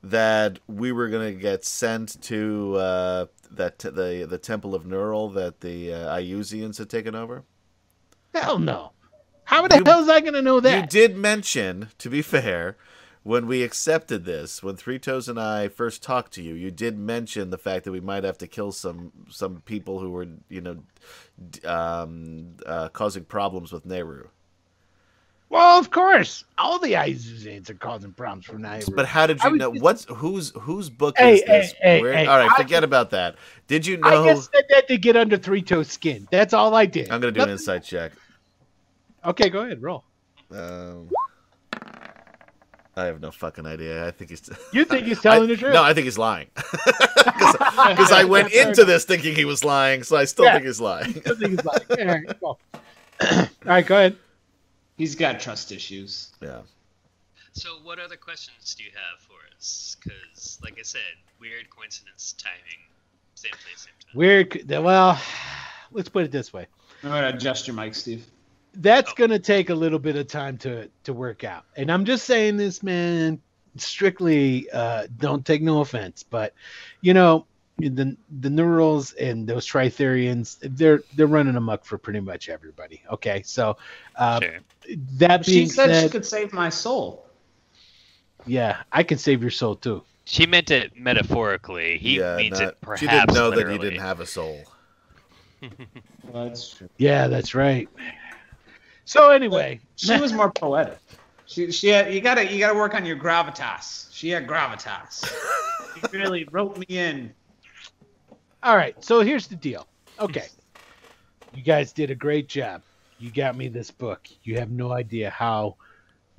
that 0.02 0.58
we 0.66 0.92
were 0.92 1.08
gonna 1.08 1.32
get 1.32 1.64
sent 1.64 2.20
to 2.24 2.74
uh, 2.76 3.26
that 3.52 3.78
the 3.78 4.26
the 4.28 4.38
Temple 4.38 4.74
of 4.74 4.84
Nerull 4.84 5.32
that 5.34 5.60
the 5.60 5.92
uh, 5.94 6.16
Iuzians 6.18 6.78
had 6.78 6.90
taken 6.90 7.14
over? 7.14 7.44
Hell 8.34 8.58
no. 8.58 8.92
How 9.44 9.66
the 9.68 9.78
You- 9.78 9.84
hell 9.84 10.00
is 10.02 10.08
I 10.08 10.20
going 10.20 10.32
to 10.34 10.42
know 10.42 10.60
that? 10.60 10.80
You 10.80 10.86
did 10.86 11.16
mention, 11.16 11.88
to 11.98 12.08
be 12.08 12.22
fair, 12.22 12.76
when 13.22 13.46
we 13.46 13.62
accepted 13.62 14.24
this, 14.24 14.62
when 14.62 14.76
Three 14.76 14.98
Toes 14.98 15.28
and 15.28 15.38
I 15.38 15.68
first 15.68 16.02
talked 16.02 16.32
to 16.34 16.42
you, 16.42 16.54
you 16.54 16.70
did 16.70 16.98
mention 16.98 17.50
the 17.50 17.58
fact 17.58 17.84
that 17.84 17.92
we 17.92 18.00
might 18.00 18.24
have 18.24 18.38
to 18.38 18.46
kill 18.46 18.72
some 18.72 19.12
some 19.30 19.62
people 19.64 19.98
who 20.00 20.10
were, 20.10 20.26
you 20.48 20.60
know, 20.60 20.78
um, 21.64 22.54
uh, 22.66 22.88
causing 22.88 23.24
problems 23.24 23.72
with 23.72 23.86
Nerull. 23.86 24.28
Well, 25.48 25.78
of 25.78 25.90
course. 25.90 26.44
All 26.56 26.78
the 26.78 26.92
Iuzians 26.94 27.68
are 27.68 27.74
causing 27.74 28.12
problems 28.12 28.46
for 28.46 28.58
now. 28.58 28.80
But 28.94 29.04
how 29.04 29.26
did 29.26 29.42
you 29.44 29.56
know? 29.56 29.70
just- 29.72 29.82
What's 29.82 30.04
whose 30.04 30.50
whose 30.58 30.88
book 30.88 31.16
Hey, 31.18 31.34
is 31.34 31.44
this? 31.44 31.74
hey, 31.82 32.00
Where- 32.00 32.14
hey, 32.14 32.26
all 32.26 32.38
right, 32.38 32.50
I- 32.50 32.56
forget 32.62 32.82
about 32.84 33.10
that. 33.10 33.36
Did 33.66 33.86
you 33.86 33.98
know? 33.98 34.24
I 34.24 34.32
just 34.32 34.50
said 34.50 34.64
that 34.70 34.88
to 34.88 34.96
get 34.96 35.14
under 35.14 35.36
Three 35.36 35.60
Toes' 35.62 35.88
skin. 35.88 36.26
That's 36.30 36.54
all 36.54 36.74
I 36.74 36.86
did. 36.86 37.10
I'm 37.10 37.20
gonna 37.20 37.32
do 37.32 37.40
an 37.42 37.48
Nothing- 37.48 37.52
insight 37.52 37.84
check. 37.84 38.12
Okay, 39.26 39.50
go 39.50 39.60
ahead, 39.60 39.82
roll. 39.82 40.04
Um, 40.50 41.10
I 42.94 43.04
have 43.06 43.20
no 43.20 43.30
fucking 43.30 43.64
idea. 43.66 44.06
I 44.06 44.10
think 44.10 44.30
he's. 44.30 44.48
You 44.72 44.84
think 44.84 45.06
he's 45.06 45.20
telling 45.22 45.44
I- 45.44 45.46
the 45.46 45.56
truth? 45.56 45.72
No, 45.74 45.82
I 45.82 45.94
think 45.94 46.04
he's 46.04 46.18
lying. 46.18 46.48
Because 47.82 48.12
I 48.12 48.24
went 48.24 48.52
into 48.52 48.84
this 48.84 49.04
thinking 49.04 49.34
he 49.34 49.44
was 49.44 49.64
lying, 49.64 50.02
so 50.02 50.16
I 50.16 50.24
still 50.24 50.44
Yeah. 50.44 50.54
think 50.54 50.66
he's 50.66 50.80
lying. 50.80 51.10
I 51.26 51.34
think 51.34 51.50
he's 51.50 51.64
like, 51.64 51.90
all 51.90 52.06
right, 52.06 52.40
go. 52.40 52.46
all 53.30 53.46
right, 53.64 53.86
go 53.86 53.96
ahead. 53.96 54.16
He's 54.96 55.14
got 55.14 55.40
trust 55.40 55.72
issues. 55.72 56.30
yeah. 56.40 56.60
So, 57.54 57.76
what 57.82 57.98
other 57.98 58.16
questions 58.16 58.74
do 58.74 58.84
you 58.84 58.90
have 58.94 59.20
for 59.20 59.38
us? 59.56 59.96
Because, 60.02 60.58
like 60.62 60.78
I 60.78 60.82
said, 60.82 61.00
weird 61.40 61.68
coincidence 61.70 62.34
timing, 62.38 62.80
same 63.34 63.52
place, 63.52 63.86
same 63.86 63.94
time. 64.00 64.18
Weird. 64.18 64.64
Well, 64.84 65.20
let's 65.92 66.08
put 66.08 66.24
it 66.24 66.30
this 66.32 66.52
way. 66.52 66.66
I'm 67.02 67.10
gonna 67.10 67.28
adjust 67.36 67.66
your 67.66 67.76
mic, 67.76 67.94
Steve. 67.94 68.24
That's 68.74 69.10
Oh. 69.10 69.14
gonna 69.16 69.38
take 69.38 69.70
a 69.70 69.74
little 69.74 69.98
bit 69.98 70.16
of 70.16 70.26
time 70.28 70.56
to 70.58 70.88
to 71.04 71.12
work 71.12 71.44
out. 71.44 71.64
And 71.76 71.90
I'm 71.90 72.04
just 72.04 72.24
saying 72.26 72.56
this, 72.56 72.82
man. 72.82 73.40
Strictly, 73.76 74.68
uh, 74.70 75.06
don't 75.18 75.46
take 75.46 75.62
no 75.62 75.80
offense, 75.80 76.22
but 76.22 76.52
you 77.00 77.14
know, 77.14 77.46
the 77.78 78.16
the 78.40 78.50
Nerulls 78.50 79.14
and 79.18 79.46
those 79.48 79.66
Trithereons, 79.66 80.58
they're 80.76 81.02
they're 81.16 81.26
running 81.26 81.56
amok 81.56 81.84
for 81.86 81.96
pretty 81.96 82.20
much 82.20 82.48
everybody. 82.50 83.02
Okay, 83.10 83.40
so 83.44 83.78
uh, 84.16 84.40
Sure. 84.40 84.58
that 85.16 85.44
She 85.46 85.64
said, 85.66 85.88
said, 85.90 86.02
she 86.02 86.08
could 86.10 86.26
save 86.26 86.52
my 86.52 86.68
soul. 86.68 87.26
yeah, 88.46 88.82
I 88.92 89.02
can 89.04 89.16
save 89.16 89.40
your 89.40 89.50
soul 89.50 89.74
too. 89.76 90.02
She 90.26 90.44
meant 90.46 90.70
it 90.70 90.94
metaphorically. 90.96 91.96
He 91.98 92.18
yeah, 92.18 92.36
means 92.36 92.60
not- 92.60 92.68
it 92.68 92.80
perhaps 92.82 93.00
she 93.00 93.06
didn't 93.06 93.32
know 93.32 93.48
literally. 93.48 93.78
that 93.78 93.84
you 93.84 93.90
didn't 93.90 94.02
have 94.02 94.20
a 94.20 94.26
soul. 94.26 94.60
Well, 96.24 96.48
that's 96.48 96.74
true. 96.74 96.88
Yeah, 96.98 97.26
that's 97.28 97.54
right. 97.54 97.88
So 99.12 99.28
anyway, 99.28 99.78
She 99.96 100.18
was 100.18 100.32
more 100.32 100.50
poetic. 100.50 100.98
She, 101.44 101.70
she 101.70 101.88
had, 101.88 102.14
you 102.14 102.22
gotta 102.22 102.50
you 102.50 102.58
gotta 102.58 102.74
work 102.74 102.94
on 102.94 103.04
your 103.04 103.18
gravitas. 103.18 104.08
She 104.10 104.30
had 104.30 104.46
gravitas. 104.46 105.30
she 105.94 106.16
really 106.16 106.48
wrote 106.50 106.78
me 106.78 106.86
in. 106.88 107.30
All 108.62 108.74
right, 108.74 108.96
so 109.04 109.20
here's 109.20 109.48
the 109.48 109.56
deal. 109.56 109.86
Okay. 110.18 110.46
You 111.52 111.62
guys 111.62 111.92
did 111.92 112.10
a 112.10 112.14
great 112.14 112.48
job. 112.48 112.80
You 113.18 113.30
got 113.30 113.54
me 113.54 113.68
this 113.68 113.90
book. 113.90 114.28
You 114.44 114.56
have 114.58 114.70
no 114.70 114.92
idea 114.92 115.28
how 115.28 115.76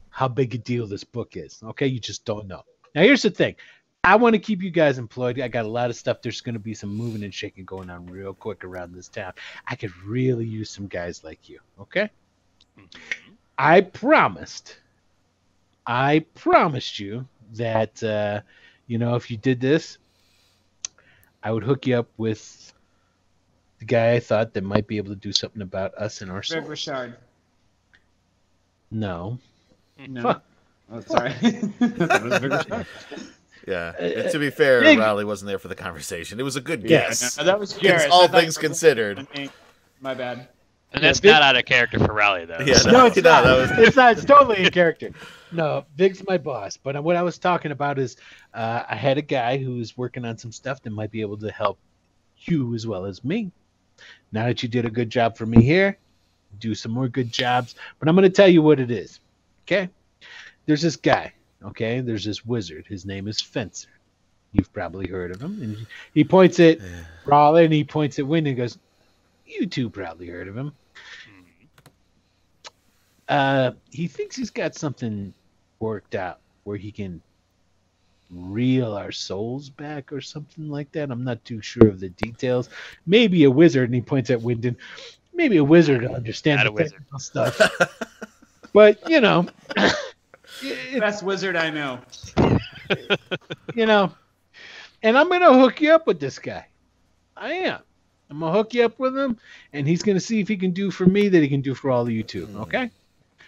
how 0.10 0.28
big 0.28 0.56
a 0.56 0.58
deal 0.58 0.88
this 0.88 1.04
book 1.04 1.38
is. 1.38 1.62
Okay, 1.64 1.86
you 1.86 2.00
just 2.00 2.26
don't 2.26 2.48
know. 2.48 2.64
Now 2.96 3.04
here's 3.04 3.22
the 3.22 3.30
thing. 3.30 3.56
I 4.04 4.16
want 4.16 4.34
to 4.34 4.40
keep 4.40 4.64
you 4.64 4.72
guys 4.72 4.98
employed. 4.98 5.40
I 5.40 5.48
got 5.48 5.66
a 5.66 5.70
lot 5.70 5.92
of 5.92 5.96
stuff. 5.96 6.24
There's 6.24 6.42
going 6.42 6.56
to 6.56 6.60
be 6.60 6.74
some 6.74 6.90
moving 6.90 7.24
and 7.24 7.34
shaking 7.34 7.66
going 7.66 7.92
on 7.92 8.08
real 8.08 8.34
quick 8.34 8.64
around 8.64 8.96
this 8.96 9.10
town. 9.10 9.34
I 9.68 9.76
could 9.76 9.96
really 10.04 10.46
use 10.46 10.72
some 10.72 10.88
guys 10.88 11.24
like 11.24 11.48
you. 11.48 11.60
Okay. 11.80 12.10
I 13.58 13.82
promised. 13.82 14.78
I 15.86 16.26
promised 16.36 17.00
you 17.00 17.28
that 17.54 18.02
uh, 18.04 18.42
you 18.88 18.98
know 18.98 19.16
if 19.16 19.30
you 19.30 19.38
did 19.38 19.60
this, 19.60 19.98
I 21.44 21.52
would 21.52 21.64
hook 21.64 21.86
you 21.88 21.98
up 21.98 22.08
with 22.18 22.74
the 23.80 23.86
guy 23.86 24.14
I 24.14 24.20
thought 24.20 24.54
that 24.54 24.64
might 24.64 24.88
be 24.88 24.98
able 24.98 25.10
to 25.10 25.16
do 25.20 25.32
something 25.32 25.62
about 25.62 25.94
us 25.96 26.22
and 26.22 26.32
our 26.32 26.38
Vic 26.38 26.46
souls. 26.46 26.68
Richard. 26.68 27.18
No. 28.92 29.38
No. 30.08 30.22
Fuck. 30.22 30.44
Oh, 30.92 31.00
sorry. 31.02 31.34
That 31.80 32.24
was 32.24 32.38
Vic 32.40 32.52
Richard. 32.52 32.86
Yeah. 33.68 33.94
and 34.00 34.32
to 34.32 34.40
be 34.40 34.50
fair, 34.50 34.82
Big- 34.82 35.00
Riley 35.00 35.26
wasn't 35.26 35.48
there 35.48 35.60
for 35.60 35.68
the 35.68 35.76
conversation. 35.76 36.40
It 36.40 36.44
was 36.44 36.56
a 36.56 36.62
good 36.62 36.84
Yeah, 36.84 37.08
guess. 37.10 37.38
no, 37.38 37.44
that 37.46 37.60
was 37.60 37.76
Against 37.78 38.06
Jarrett. 38.06 38.12
all 38.12 38.28
things 38.28 38.56
you 38.58 38.62
considered. 38.62 39.28
My 40.02 40.14
bad. 40.14 40.48
And 40.94 41.04
that's 41.04 41.20
Vic- 41.20 41.32
not 41.32 41.42
out 41.42 41.56
of 41.56 41.66
character 41.66 42.00
for 42.00 42.14
Raleigh, 42.14 42.46
though. 42.46 42.60
Yeah, 42.66 42.76
so- 42.76 42.92
No, 42.92 43.06
it's 43.08 43.16
not. 43.18 43.44
that 43.44 43.58
was- 43.78 43.88
It's 43.88 43.96
not. 43.96 44.14
It's 44.14 44.26
totally 44.26 44.64
in 44.64 44.72
character. 44.72 45.12
No, 45.52 45.86
Vig's 45.96 46.24
my 46.28 46.38
boss. 46.38 46.78
But 46.78 47.04
what 47.04 47.16
I 47.16 47.22
was 47.24 47.38
talking 47.38 47.72
about 47.72 48.00
is 48.00 48.18
uh, 48.54 48.84
I 48.88 48.96
had 48.96 49.18
a 49.18 49.22
guy 49.22 49.58
who's 49.58 49.98
working 49.98 50.26
on 50.26 50.38
some 50.38 50.52
stuff 50.52 50.82
that 50.84 50.90
might 50.92 51.12
be 51.12 51.22
able 51.22 51.38
to 51.38 51.52
help 51.52 51.78
you 52.40 52.74
as 52.76 52.86
well 52.88 53.06
as 53.06 53.24
me. 53.24 53.52
Now 54.32 54.46
that 54.46 54.62
you 54.64 54.70
did 54.70 54.86
a 54.86 54.90
good 54.90 55.10
job 55.10 55.38
for 55.38 55.46
me 55.46 55.62
here, 55.64 55.98
do 56.60 56.74
some 56.76 56.92
more 56.92 57.08
good 57.08 57.32
jobs. 57.32 57.76
But 58.00 58.08
I'm 58.10 58.16
going 58.16 58.24
to 58.24 58.36
tell 58.36 58.48
you 58.48 58.62
what 58.62 58.80
it 58.80 58.92
is. 58.92 59.20
Okay? 59.66 59.90
There's 60.66 60.82
this 60.82 60.96
guy. 60.96 61.34
Okay? 61.64 62.02
There's 62.02 62.26
this 62.26 62.46
wizard. 62.46 62.86
His 62.88 63.06
name 63.06 63.28
is 63.28 63.42
Fencer. 63.42 63.90
You've 64.52 64.72
probably 64.74 65.08
heard 65.08 65.32
of 65.32 65.42
him. 65.42 65.60
And 65.62 65.88
he 66.14 66.24
points 66.24 66.60
at 66.60 66.80
Raleigh 67.26 67.66
and 67.66 67.74
he 67.74 67.84
points 67.84 68.20
at 68.20 68.28
Wind 68.28 68.48
and 68.48 68.58
goes, 68.58 68.78
You 69.48 69.66
two 69.68 69.90
probably 69.90 70.28
heard 70.28 70.48
of 70.48 70.56
him. 70.58 70.74
Uh, 73.30 73.72
he 73.92 74.08
thinks 74.08 74.36
he's 74.36 74.50
got 74.50 74.76
something 74.76 75.34
worked 75.80 76.16
out 76.16 76.40
where 76.64 76.78
he 76.78 76.92
can 76.92 77.22
reel 78.32 78.94
our 78.94 79.12
souls 79.12 79.70
back 79.70 80.12
or 80.12 80.22
something 80.22 80.70
like 80.70 80.92
that. 80.94 81.12
I'm 81.12 81.24
not 81.24 81.44
too 81.46 81.62
sure 81.62 81.88
of 81.88 82.00
the 82.00 82.10
details. 82.10 82.70
Maybe 83.06 83.44
a 83.44 83.52
wizard, 83.52 83.90
and 83.90 83.96
he 83.96 84.02
points 84.02 84.30
at 84.30 84.40
Wyndon. 84.40 84.76
Maybe 85.34 85.58
a 85.58 85.64
wizard 85.64 86.02
will 86.04 86.16
understand 86.16 86.60
Not 86.60 86.64
the 86.66 86.70
a 86.70 86.74
wizard. 86.74 86.92
technical 87.00 87.20
stuff. 87.20 87.60
but 88.74 89.10
you 89.10 89.22
know, 89.22 89.48
Best 91.00 91.24
wizard 91.24 91.56
I 91.56 91.70
know. 91.70 92.00
you 93.76 93.86
know, 93.86 94.12
and 95.02 95.18
I'm 95.18 95.30
gonna 95.30 95.58
hook 95.60 95.82
you 95.82 95.94
up 95.94 96.08
with 96.08 96.20
this 96.20 96.40
guy. 96.40 96.68
I 97.36 97.54
am. 97.54 97.80
I'm 98.30 98.40
gonna 98.40 98.52
hook 98.54 98.74
you 98.74 98.86
up 98.86 99.00
with 99.00 99.18
him, 99.18 99.38
and 99.74 99.88
he's 99.88 100.04
gonna 100.04 100.20
see 100.20 100.40
if 100.40 100.48
he 100.48 100.58
can 100.58 100.72
do 100.72 100.92
for 100.92 101.06
me 101.06 101.30
that 101.30 101.42
he 101.42 101.48
can 101.50 101.62
do 101.62 101.74
for 101.74 101.90
all 101.92 102.04
of 102.04 102.12
you 102.12 102.24
too. 102.24 102.48
Okay. 102.62 102.90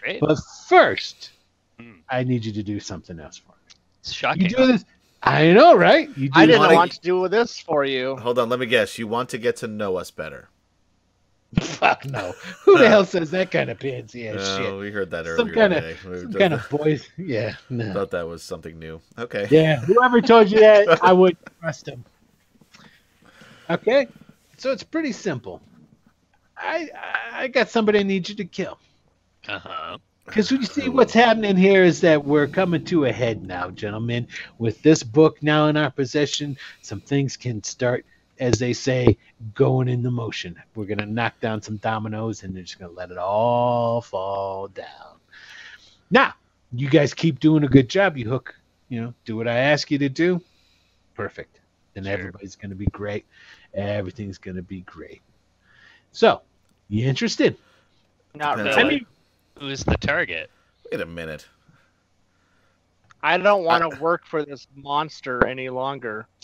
Great. 0.06 0.20
But 0.22 0.38
first, 0.68 1.32
Hmm. 1.80 1.94
I 2.10 2.24
need 2.24 2.46
you 2.46 2.54
to 2.54 2.62
do 2.64 2.80
something 2.80 3.20
else 3.20 3.38
for 3.38 3.50
me. 3.50 3.74
It's 4.02 4.12
You 4.12 4.14
shocking. 4.14 4.48
do 4.48 4.68
this. 4.68 4.86
I 5.24 5.52
know, 5.52 5.76
right? 5.76 6.08
You 6.16 6.30
do 6.30 6.40
I 6.40 6.46
didn't 6.46 6.60
wanna- 6.60 6.76
want 6.76 6.92
to 6.92 7.00
do 7.02 7.28
this 7.28 7.60
for 7.60 7.84
you. 7.86 8.16
Hold 8.18 8.38
on, 8.38 8.48
let 8.50 8.60
me 8.60 8.68
guess. 8.68 9.00
You 9.00 9.08
want 9.08 9.30
to 9.30 9.40
get 9.40 9.56
to 9.58 9.68
know 9.68 9.96
us 9.98 10.12
better. 10.12 10.50
Fuck 11.60 12.06
no. 12.06 12.34
Who 12.66 12.78
the 12.78 12.88
hell 12.90 13.04
says 13.06 13.32
that 13.32 13.50
kind 13.50 13.72
of 13.72 13.80
pansy 13.80 14.28
ass 14.30 14.36
Oh, 14.40 14.58
shit? 14.58 14.80
we 14.80 14.92
heard 14.92 15.10
that 15.12 15.26
earlier 15.26 15.38
Some 15.38 15.50
kind 15.52 15.74
of 15.74 15.82
today. 15.84 15.98
We 16.08 16.20
some 16.22 16.34
kind 16.34 16.54
of 16.54 16.70
boys. 16.70 17.10
Yeah, 17.18 17.56
no. 17.72 17.92
thought 17.94 18.12
that 18.12 18.28
was 18.28 18.44
something 18.44 18.78
new. 18.78 19.02
Okay. 19.18 19.48
Yeah, 19.50 19.78
whoever 19.80 20.22
told 20.22 20.52
you 20.52 20.60
that, 20.60 21.04
I 21.04 21.14
would 21.14 21.36
trust 21.62 21.88
him. 21.88 22.06
Okay, 23.70 24.08
so 24.58 24.72
it's 24.72 24.84
pretty 24.84 25.12
simple. 25.12 25.62
I 26.58 26.90
I- 26.96 27.44
I 27.44 27.48
got 27.48 27.70
somebody 27.70 28.00
I 28.00 28.04
need 28.04 28.30
you 28.30 28.36
to 28.36 28.46
kill. 28.46 28.78
Uh 29.48 29.60
huh. 29.60 29.98
Because 30.26 30.50
you 30.50 30.64
see, 30.64 30.90
what's 30.90 31.14
happening 31.14 31.56
here 31.56 31.84
is 31.84 32.02
that 32.02 32.26
we're 32.26 32.48
coming 32.48 32.84
to 32.86 33.06
a 33.06 33.12
head 33.12 33.46
now, 33.46 33.70
gentlemen. 33.70 34.28
With 34.58 34.82
this 34.82 35.04
book 35.04 35.42
now 35.44 35.68
in 35.68 35.78
our 35.78 35.92
possession, 35.92 36.58
some 36.82 37.00
things 37.00 37.38
can 37.38 37.62
start, 37.64 38.06
as 38.40 38.58
they 38.58 38.74
say, 38.74 39.18
going 39.54 39.88
into 39.88 40.10
motion. 40.10 40.56
We're 40.74 40.86
going 40.86 40.98
to 40.98 41.06
knock 41.06 41.40
down 41.42 41.62
some 41.62 41.78
dominoes 41.78 42.42
and 42.42 42.56
they're 42.56 42.64
just 42.64 42.80
going 42.80 42.90
to 42.92 42.98
let 42.98 43.12
it 43.12 43.20
all 43.20 44.02
fall 44.02 44.68
down. 44.68 45.20
Now, 46.10 46.34
you 46.74 46.90
guys 46.90 47.14
keep 47.14 47.40
doing 47.40 47.64
a 47.64 47.68
good 47.68 47.88
job. 47.88 48.18
You 48.18 48.28
hook, 48.28 48.56
you 48.90 49.02
know, 49.02 49.14
do 49.26 49.36
what 49.38 49.48
I 49.48 49.56
ask 49.58 49.92
you 49.92 50.00
to 50.00 50.10
do. 50.10 50.42
Perfect. 51.14 51.60
Then 51.94 52.06
Sure. 52.06 52.14
everybody's 52.14 52.56
going 52.56 52.72
to 52.72 52.76
be 52.76 52.88
great. 52.88 53.26
Everything's 53.76 54.40
going 54.40 54.56
to 54.58 54.64
be 54.64 54.82
great. 54.82 55.22
So, 56.12 56.42
you 56.90 57.08
interested? 57.08 57.58
Not 58.34 58.58
really. 58.58 58.72
I 58.72 58.84
mean, 58.84 59.06
Who's 59.60 59.84
the 59.84 59.98
target? 59.98 60.50
Wait 60.92 61.02
a 61.02 61.06
minute. 61.06 61.48
I 63.24 63.38
don't 63.38 63.64
want 63.64 63.90
to 63.92 64.00
work 64.00 64.26
for 64.26 64.46
this 64.46 64.68
monster 64.76 65.46
any 65.46 65.70
longer. 65.70 66.28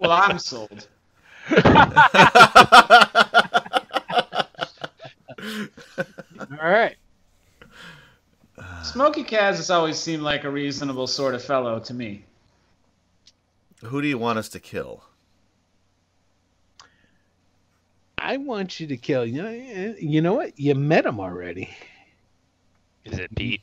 Well, 0.00 0.12
I'm 0.12 0.38
sold. 0.38 0.88
all 1.52 1.60
right. 6.62 6.96
Smoky 8.82 9.24
Kaz 9.24 9.56
has 9.56 9.70
always 9.70 9.98
seemed 9.98 10.22
like 10.22 10.44
a 10.44 10.50
reasonable 10.50 11.06
sort 11.06 11.34
of 11.34 11.44
fellow 11.44 11.78
to 11.80 11.94
me. 11.94 12.24
Who 13.84 14.00
do 14.00 14.08
you 14.08 14.18
want 14.18 14.38
us 14.38 14.48
to 14.50 14.60
kill? 14.60 15.04
I 18.30 18.36
want 18.36 18.78
you 18.78 18.86
to 18.86 18.96
kill. 18.96 19.26
You 19.26 19.42
know, 19.42 19.94
you 19.98 20.20
know 20.20 20.34
what? 20.34 20.56
You 20.56 20.76
met 20.76 21.04
him 21.04 21.18
already. 21.18 21.68
Is 23.04 23.18
it 23.18 23.34
Pete? 23.34 23.60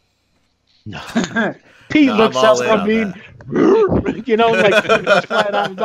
No. 0.85 0.99
Pete 1.89 2.07
No, 2.07 2.15
looks 2.17 2.35
all 2.35 2.61
up. 2.61 2.85
in 2.85 3.13
I 3.13 3.53
mean, 4.11 4.23
you 4.25 4.35
know, 4.35 4.49
like 4.49 4.83
flat 5.25 5.55
out, 5.55 5.75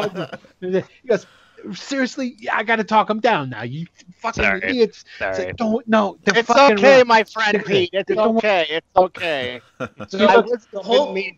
like, 0.61 0.85
he 1.01 1.09
goes, 1.09 1.27
"Seriously, 1.75 2.35
yeah, 2.41 2.57
I 2.57 2.65
got 2.65 2.77
to 2.77 2.85
talk 2.85 3.09
him 3.09 3.21
down 3.21 3.51
now. 3.51 3.63
You 3.63 3.87
fucking 4.17 4.43
Sorry. 4.43 4.61
idiots! 4.65 5.05
Sorry. 5.17 5.35
Say, 5.37 5.53
don't 5.57 5.87
no. 5.87 6.19
It's 6.27 6.51
okay, 6.51 6.99
wrong." 6.99 7.07
my 7.07 7.23
friend 7.23 7.63
Pete. 7.65 7.91
It's 7.93 8.13
Don't- 8.13 8.39
okay. 8.39 8.67
It's 8.69 8.87
okay. 8.97 9.61
So 10.09 10.27
I 10.27 10.39
was 10.39 10.67
the 10.73 10.81
whole 10.83 11.13
mean. 11.13 11.37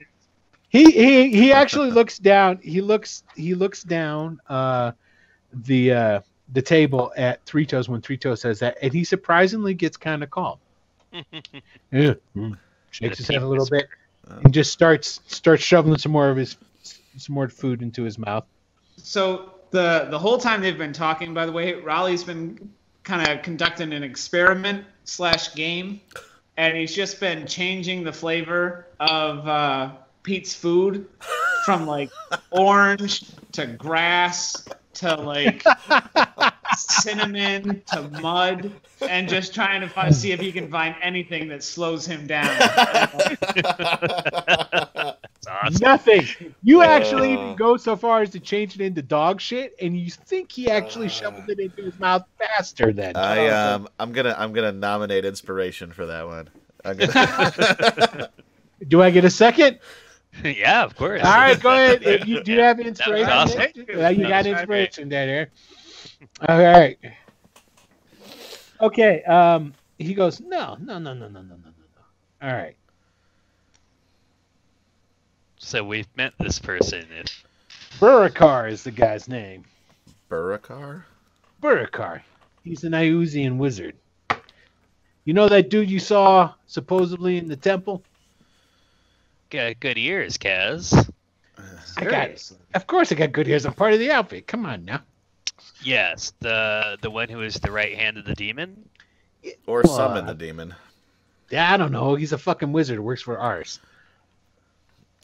He 0.70 0.90
he 0.90 1.28
he 1.30 1.52
actually 1.52 1.90
looks 1.90 2.18
down. 2.18 2.58
He 2.62 2.80
looks 2.80 3.22
he 3.36 3.54
looks 3.54 3.82
down 3.82 4.40
uh 4.48 4.92
the 5.52 5.92
uh 5.92 6.20
the 6.52 6.62
table 6.62 7.12
at 7.16 7.44
Three 7.46 7.66
Toes 7.66 7.88
when 7.88 8.00
Three 8.00 8.16
Toes 8.16 8.40
says 8.40 8.58
that, 8.60 8.76
and 8.82 8.92
he 8.92 9.04
surprisingly 9.04 9.74
gets 9.74 9.96
kind 9.96 10.22
of 10.22 10.30
calm. 10.30 10.58
Yeah. 11.92 12.14
mm. 12.36 12.58
Shakes 12.90 13.18
his 13.18 13.28
head 13.28 13.42
a 13.42 13.46
little 13.46 13.66
bit 13.66 13.86
and 14.42 14.52
just 14.52 14.72
starts 14.72 15.20
starts 15.26 15.62
shoveling 15.62 15.98
some 15.98 16.12
more 16.12 16.28
of 16.28 16.36
his 16.36 16.56
some 17.16 17.34
more 17.34 17.48
food 17.48 17.82
into 17.82 18.02
his 18.02 18.18
mouth. 18.18 18.44
so 18.96 19.50
the 19.70 20.06
the 20.10 20.18
whole 20.18 20.38
time 20.38 20.62
they've 20.62 20.78
been 20.78 20.92
talking, 20.92 21.34
by 21.34 21.46
the 21.46 21.52
way, 21.52 21.74
Raleigh's 21.74 22.24
been 22.24 22.72
kind 23.02 23.28
of 23.28 23.42
conducting 23.42 23.92
an 23.92 24.02
experiment 24.02 24.84
slash 25.04 25.54
game, 25.54 26.00
and 26.56 26.76
he's 26.76 26.94
just 26.94 27.20
been 27.20 27.46
changing 27.46 28.04
the 28.04 28.12
flavor 28.12 28.86
of 29.00 29.46
uh, 29.46 29.90
Pete's 30.22 30.54
food 30.54 31.06
from 31.64 31.86
like 31.86 32.10
orange 32.50 33.24
to 33.52 33.66
grass 33.66 34.66
to 34.94 35.14
like 35.16 35.64
cinnamon 36.76 37.82
to 37.92 38.02
mud, 38.20 38.72
and 39.08 39.28
just 39.28 39.54
trying 39.54 39.80
to 39.80 39.88
find, 39.88 40.14
see 40.14 40.32
if 40.32 40.40
he 40.40 40.52
can 40.52 40.70
find 40.70 40.94
anything 41.02 41.48
that 41.48 41.62
slows 41.62 42.06
him 42.06 42.26
down. 42.26 42.48
Awesome. 45.46 45.76
Nothing. 45.80 46.26
You 46.62 46.82
actually 46.82 47.30
Uh. 47.30 47.32
even 47.42 47.56
go 47.56 47.76
so 47.76 47.96
far 47.96 48.22
as 48.22 48.30
to 48.30 48.40
change 48.40 48.74
it 48.74 48.80
into 48.80 49.02
dog 49.02 49.40
shit, 49.40 49.74
and 49.80 49.96
you 49.96 50.10
think 50.10 50.50
he 50.50 50.70
actually 50.70 51.08
shoveled 51.08 51.48
it 51.50 51.58
into 51.58 51.82
his 51.82 51.98
mouth 51.98 52.24
faster 52.38 52.92
than. 52.92 53.16
I 53.16 53.48
um 53.48 53.88
I'm 53.98 54.12
gonna 54.12 54.34
I'm 54.38 54.52
gonna 54.52 54.72
nominate 54.72 55.24
inspiration 55.24 55.92
for 55.92 56.06
that 56.06 56.26
one. 56.26 56.48
I'm 56.84 56.96
gonna 56.96 58.30
Do 58.88 59.02
I 59.02 59.10
get 59.10 59.24
a 59.24 59.30
second? 59.30 59.78
yeah, 60.44 60.82
of 60.82 60.96
course. 60.96 61.22
All 61.22 61.30
right, 61.30 61.60
go 61.60 61.70
ahead. 61.70 62.02
If 62.02 62.26
you 62.26 62.42
do 62.42 62.52
you 62.52 62.60
have 62.60 62.80
inspiration, 62.80 63.28
awesome. 63.28 63.62
Yeah, 63.88 64.08
you 64.08 64.26
got 64.26 64.46
inspiration 64.46 65.08
down 65.08 65.26
there. 65.28 65.48
All 66.48 66.58
right. 66.58 66.98
Okay. 68.80 69.22
Um, 69.24 69.74
he 69.98 70.14
goes, 70.14 70.40
no, 70.40 70.76
no, 70.80 70.98
no, 70.98 71.14
no, 71.14 71.28
no, 71.28 71.42
no, 71.42 71.42
no, 71.42 71.56
no, 71.56 71.56
no. 71.56 72.48
All 72.48 72.54
right. 72.54 72.76
So 75.58 75.82
we've 75.82 76.08
met 76.16 76.34
this 76.38 76.58
person. 76.58 77.06
If 77.18 77.44
Burakar 77.98 78.70
is 78.70 78.82
the 78.82 78.90
guy's 78.90 79.28
name. 79.28 79.64
Burakar? 80.30 81.04
Burakar. 81.62 82.20
He's 82.62 82.84
an 82.84 82.92
Iuzian 82.92 83.56
wizard. 83.56 83.96
You 85.24 85.32
know 85.32 85.48
that 85.48 85.70
dude 85.70 85.90
you 85.90 86.00
saw 86.00 86.52
supposedly 86.66 87.38
in 87.38 87.48
the 87.48 87.56
temple? 87.56 88.02
Got 89.48 89.80
good 89.80 89.96
ears, 89.96 90.36
Kaz. 90.36 91.08
I 91.96 92.04
got 92.04 92.30
it. 92.30 92.52
Of 92.74 92.86
course, 92.86 93.12
I 93.12 93.14
got 93.14 93.32
good 93.32 93.48
ears. 93.48 93.64
I'm 93.64 93.72
part 93.72 93.94
of 93.94 94.00
the 94.00 94.10
outfit. 94.10 94.46
Come 94.46 94.66
on 94.66 94.84
now. 94.84 95.00
Yes, 95.82 96.32
the 96.40 96.98
the 97.00 97.10
one 97.10 97.28
who 97.28 97.40
is 97.42 97.54
the 97.54 97.70
right 97.70 97.96
hand 97.96 98.18
of 98.18 98.24
the 98.24 98.34
demon. 98.34 98.88
Or 99.66 99.82
Well, 99.82 99.96
summon 99.96 100.26
the 100.26 100.34
demon. 100.34 100.74
Yeah, 101.50 101.72
I 101.72 101.76
don't 101.76 101.92
know. 101.92 102.14
He's 102.14 102.32
a 102.32 102.38
fucking 102.38 102.72
wizard. 102.72 103.00
Works 103.00 103.22
for 103.22 103.38
ours. 103.38 103.80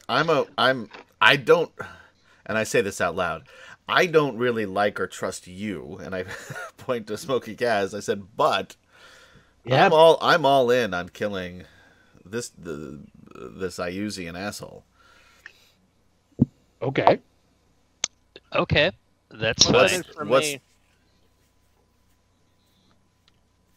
I'm 0.09 0.29
a 0.29 0.47
I'm 0.59 0.91
I 1.21 1.37
don't 1.37 1.73
and 2.47 2.59
I 2.59 2.65
say 2.65 2.81
this 2.81 3.01
out 3.01 3.17
loud. 3.17 3.45
I 3.89 4.07
don't 4.07 4.37
really 4.37 4.67
like 4.67 5.01
or 5.01 5.07
trust 5.07 5.47
you, 5.47 5.99
and 6.03 6.15
I 6.15 6.25
point 6.77 7.07
to 7.09 7.17
Smoky 7.17 7.57
Kaz. 7.57 7.97
I 7.97 8.01
said, 8.01 8.37
but 8.37 8.77
Yeah. 9.65 9.85
I'm 9.87 9.93
all 9.93 10.19
I'm 10.21 10.45
all 10.45 10.71
in 10.71 10.95
on 10.95 11.09
killing 11.09 11.65
this 12.25 12.51
the 12.51 13.01
this 13.35 13.79
Iuzian 13.79 14.39
asshole. 14.39 14.85
Okay. 16.83 17.21
Okay, 18.53 18.91
that's 19.31 19.67
What's 19.69 19.93
fine. 19.93 20.01
in 20.01 20.01
it 20.07 20.15
for 20.15 20.25
what's- 20.25 20.53
me? 20.55 20.61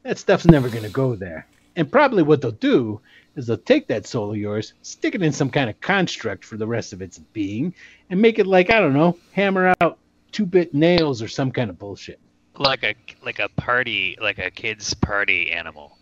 That 0.05 0.19
stuff's 0.19 0.45
never 0.45 0.69
going 0.69 0.85
to 0.85 0.91
go 0.91 1.17
there. 1.17 1.47
And 1.77 1.91
probably 1.91 2.23
what 2.23 2.43
they'll 2.43 2.51
do 2.51 3.01
is 3.37 3.47
they'll 3.47 3.57
take 3.57 3.89
that 3.89 4.07
soul 4.07 4.33
of 4.33 4.37
yours, 4.37 4.75
stick 4.83 5.15
it 5.15 5.23
in 5.23 5.33
some 5.33 5.49
kind 5.49 5.71
of 5.71 5.81
construct 5.81 6.45
for 6.45 6.59
the 6.59 6.67
rest 6.67 6.93
of 6.93 7.01
its 7.01 7.19
being, 7.19 7.75
and 8.11 8.21
make 8.21 8.39
it 8.39 8.47
like, 8.47 8.69
I 8.69 8.81
don't 8.81 8.93
know, 8.93 9.19
hammer 9.33 9.75
out 9.81 9.99
two 10.31 10.45
bit 10.45 10.75
nails 10.75 11.23
or 11.23 11.27
some 11.29 11.51
kind 11.51 11.71
of 11.71 11.79
bullshit. 11.79 12.21
Like 12.57 12.85
a 12.85 12.95
like 13.25 13.39
a 13.41 13.49
party 13.49 14.17
like 14.21 14.39
a 14.39 14.51
kid's 14.51 14.95
party 14.95 15.51
animal. 15.51 15.99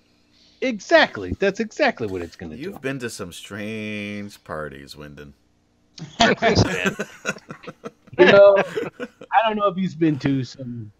Exactly. 0.61 1.35
That's 1.39 1.61
exactly 1.61 2.07
what 2.07 2.23
it's 2.23 2.37
going 2.37 2.51
to 2.53 2.57
do. 2.57 2.63
You've 2.63 2.81
been 2.81 2.99
to 3.01 3.11
some 3.11 3.33
strange 3.33 4.43
parties, 4.45 4.95
Wyndon. 4.95 5.33
You 8.19 8.27
know, 8.27 8.57
I 8.59 9.49
don't 9.49 9.57
know 9.57 9.69
if 9.69 9.77
he's 9.77 9.95
been 9.95 10.19
to 10.19 10.45
some. 10.45 10.93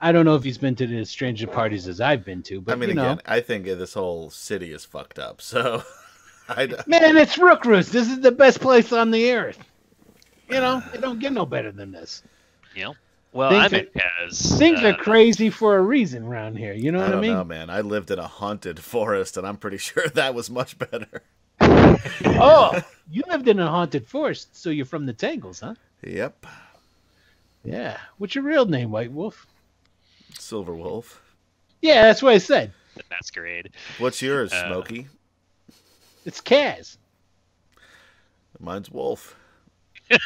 I 0.00 0.12
don't 0.12 0.26
know 0.26 0.34
if 0.34 0.44
he's 0.44 0.58
been 0.58 0.76
to 0.76 0.84
as 0.84 1.08
strange 1.08 1.38
stranger 1.38 1.46
parties 1.46 1.88
as 1.88 2.00
I've 2.00 2.24
been 2.24 2.42
to, 2.44 2.60
but 2.60 2.72
I 2.72 2.76
mean, 2.76 2.90
you 2.90 2.94
know, 2.94 3.12
again, 3.12 3.22
I 3.24 3.40
think 3.40 3.64
this 3.64 3.94
whole 3.94 4.28
city 4.28 4.70
is 4.72 4.84
fucked 4.84 5.18
up. 5.18 5.40
So, 5.40 5.82
I 6.48 6.66
d- 6.66 6.76
man, 6.86 7.16
it's 7.16 7.36
Rookroost. 7.36 7.90
This 7.90 8.10
is 8.10 8.20
the 8.20 8.32
best 8.32 8.60
place 8.60 8.92
on 8.92 9.10
the 9.10 9.32
earth. 9.32 9.58
You 10.50 10.60
know, 10.60 10.82
it 10.94 11.00
don't 11.00 11.18
get 11.18 11.32
no 11.32 11.46
better 11.46 11.72
than 11.72 11.90
this. 11.90 12.22
You 12.74 12.84
know. 12.84 12.94
Well, 13.36 13.50
Things 13.50 13.72
I'm 13.72 13.74
are- 13.74 13.82
in 13.82 13.86
Kaz. 14.30 14.58
Things 14.58 14.82
uh, 14.82 14.88
are 14.88 14.94
crazy 14.94 15.50
for 15.50 15.76
a 15.76 15.82
reason 15.82 16.24
around 16.24 16.56
here. 16.56 16.72
You 16.72 16.90
know 16.90 16.98
I 16.98 17.02
what 17.02 17.08
I 17.08 17.12
don't 17.12 17.20
mean? 17.20 17.32
know, 17.34 17.44
man. 17.44 17.70
I 17.70 17.82
lived 17.82 18.10
in 18.10 18.18
a 18.18 18.26
haunted 18.26 18.80
forest, 18.80 19.36
and 19.36 19.46
I'm 19.46 19.56
pretty 19.58 19.76
sure 19.88 20.08
that 20.08 20.34
was 20.34 20.50
much 20.50 20.78
better. 20.78 21.22
Oh, 22.24 22.78
you 23.10 23.22
lived 23.28 23.48
in 23.48 23.58
a 23.58 23.66
haunted 23.68 24.06
forest, 24.06 24.54
so 24.56 24.68
you're 24.70 24.84
from 24.84 25.06
the 25.06 25.12
Tangles, 25.12 25.60
huh? 25.60 25.74
Yep, 26.02 26.46
Yeah. 27.64 27.96
What's 28.18 28.34
your 28.34 28.44
real 28.44 28.66
name, 28.66 28.90
White 28.90 29.10
Wolf? 29.12 29.46
Silver 30.38 30.74
Wolf. 30.74 31.22
Yeah, 31.80 32.02
that's 32.02 32.22
what 32.22 32.34
I 32.34 32.38
said. 32.38 32.72
the 32.94 33.02
masquerade. 33.10 33.70
What's 33.98 34.20
yours, 34.20 34.52
Uh, 34.52 34.66
Smokey? 34.68 35.06
It's 36.26 36.40
Kaz. 36.40 36.96
Mine's 38.60 38.90
Wolf. 38.90 39.36
Okay, 40.12 40.20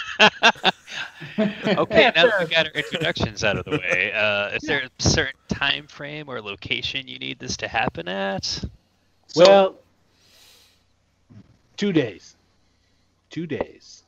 now 1.39 1.79
that 1.79 2.17
sure. 2.17 2.33
we 2.41 2.47
got 2.47 2.67
our 2.67 2.73
introductions 2.73 3.45
out 3.45 3.57
of 3.57 3.65
the 3.65 3.73
way, 3.73 4.13
uh, 4.13 4.49
is 4.51 4.63
there 4.63 4.83
a 4.83 5.03
certain 5.03 5.39
time 5.49 5.87
frame 5.87 6.29
or 6.29 6.41
location 6.41 7.09
you 7.09 7.19
need 7.19 7.39
this 7.39 7.57
to 7.59 7.69
happen 7.69 8.09
at? 8.09 8.65
well, 9.37 9.77
two 11.77 11.93
days. 11.93 12.37
Two 13.31 13.47
days. 13.47 14.03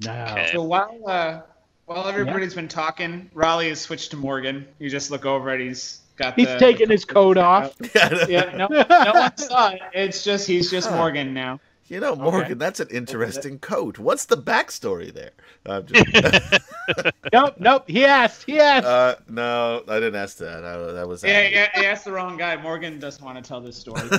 Now, 0.00 0.32
Okay. 0.32 0.50
So 0.52 0.62
while 0.62 1.00
uh, 1.06 1.40
while 1.86 2.06
everybody's 2.06 2.54
been 2.54 2.68
talking, 2.68 3.30
Raleigh 3.32 3.70
has 3.70 3.80
switched 3.80 4.10
to 4.10 4.16
Morgan. 4.16 4.66
You 4.78 4.90
just 4.90 5.10
look 5.10 5.24
over 5.24 5.50
and 5.50 5.62
he's 5.62 6.00
got 6.16 6.34
he's 6.34 6.48
the, 6.48 6.58
taking 6.58 6.90
his 6.90 7.04
coat 7.04 7.38
off. 7.38 7.74
Yeah, 7.94 8.52
no, 8.56 8.68
no 8.68 9.12
one 9.14 9.36
saw 9.36 9.70
it. 9.70 9.80
It's 9.94 10.22
just 10.24 10.46
he's 10.46 10.70
just 10.70 10.90
Morgan 10.92 11.32
now. 11.32 11.60
You 11.88 12.00
know, 12.00 12.14
Morgan, 12.14 12.58
that's 12.58 12.80
an 12.80 12.88
interesting 12.90 13.58
coat. 13.58 13.98
What's 13.98 14.26
the 14.26 14.36
backstory 14.36 15.12
there? 15.12 15.30
I'm 15.64 15.86
just, 15.86 16.04
nope, 17.32 17.54
nope. 17.58 17.84
He 17.88 18.04
asked. 18.04 18.44
He 18.44 18.60
asked. 18.60 18.86
uh, 18.86 19.16
no, 19.28 19.82
I 19.88 19.94
didn't 19.94 20.16
ask 20.16 20.36
that. 20.38 20.64
I, 20.64 20.92
that 20.92 21.08
was 21.08 21.24
Yeah, 21.24 21.48
yeah, 21.48 21.68
yeah, 21.74 21.82
that's 21.82 22.04
the 22.04 22.12
wrong 22.12 22.36
guy. 22.36 22.56
Morgan 22.56 22.98
doesn't 22.98 23.24
want 23.24 23.42
to 23.42 23.46
tell 23.46 23.60
this 23.60 23.76
story. 23.76 24.02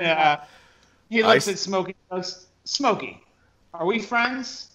And, 0.00 0.06
uh, 0.06 0.40
he 1.08 1.22
looks 1.22 1.48
I- 1.48 1.52
at 1.52 1.58
Smokey 1.58 1.94
goes, 2.10 2.46
Smokey, 2.64 3.22
are 3.74 3.86
we 3.86 3.98
friends? 3.98 4.68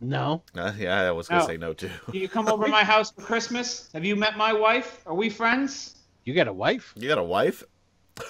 no. 0.00 0.42
Uh, 0.54 0.72
yeah, 0.78 1.00
I 1.02 1.10
was 1.10 1.26
gonna 1.28 1.40
No. 1.40 1.46
say 1.46 1.56
no 1.56 1.72
too. 1.72 1.90
Do 2.12 2.18
you 2.18 2.28
come 2.28 2.48
over 2.48 2.64
to 2.64 2.70
my 2.70 2.84
house 2.84 3.10
for 3.10 3.22
Christmas? 3.22 3.88
Have 3.92 4.04
you 4.04 4.14
met 4.14 4.36
my 4.36 4.52
wife? 4.52 5.02
Are 5.06 5.14
we 5.14 5.30
friends? 5.30 5.96
You 6.24 6.34
got 6.34 6.48
a 6.48 6.52
wife? 6.52 6.92
You 6.96 7.08
got 7.08 7.18
a 7.18 7.22
wife? 7.24 7.64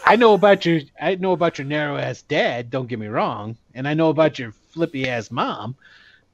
I 0.05 0.17
know 0.17 0.35
about 0.35 0.65
your 0.67 0.81
I 1.01 1.15
know 1.17 1.33
about 1.33 1.59
your 1.59 1.67
narrow 1.67 1.97
ass 1.97 2.23
dad, 2.23 2.71
don't 2.71 2.89
get 2.89 2.99
me 2.99 3.07
wrong. 3.07 3.57
And 3.75 3.87
I 3.87 3.95
know 3.95 4.11
about 4.11 4.39
your 4.39 4.53
flippy 4.71 5.09
ass 5.09 5.31
mom. 5.31 5.77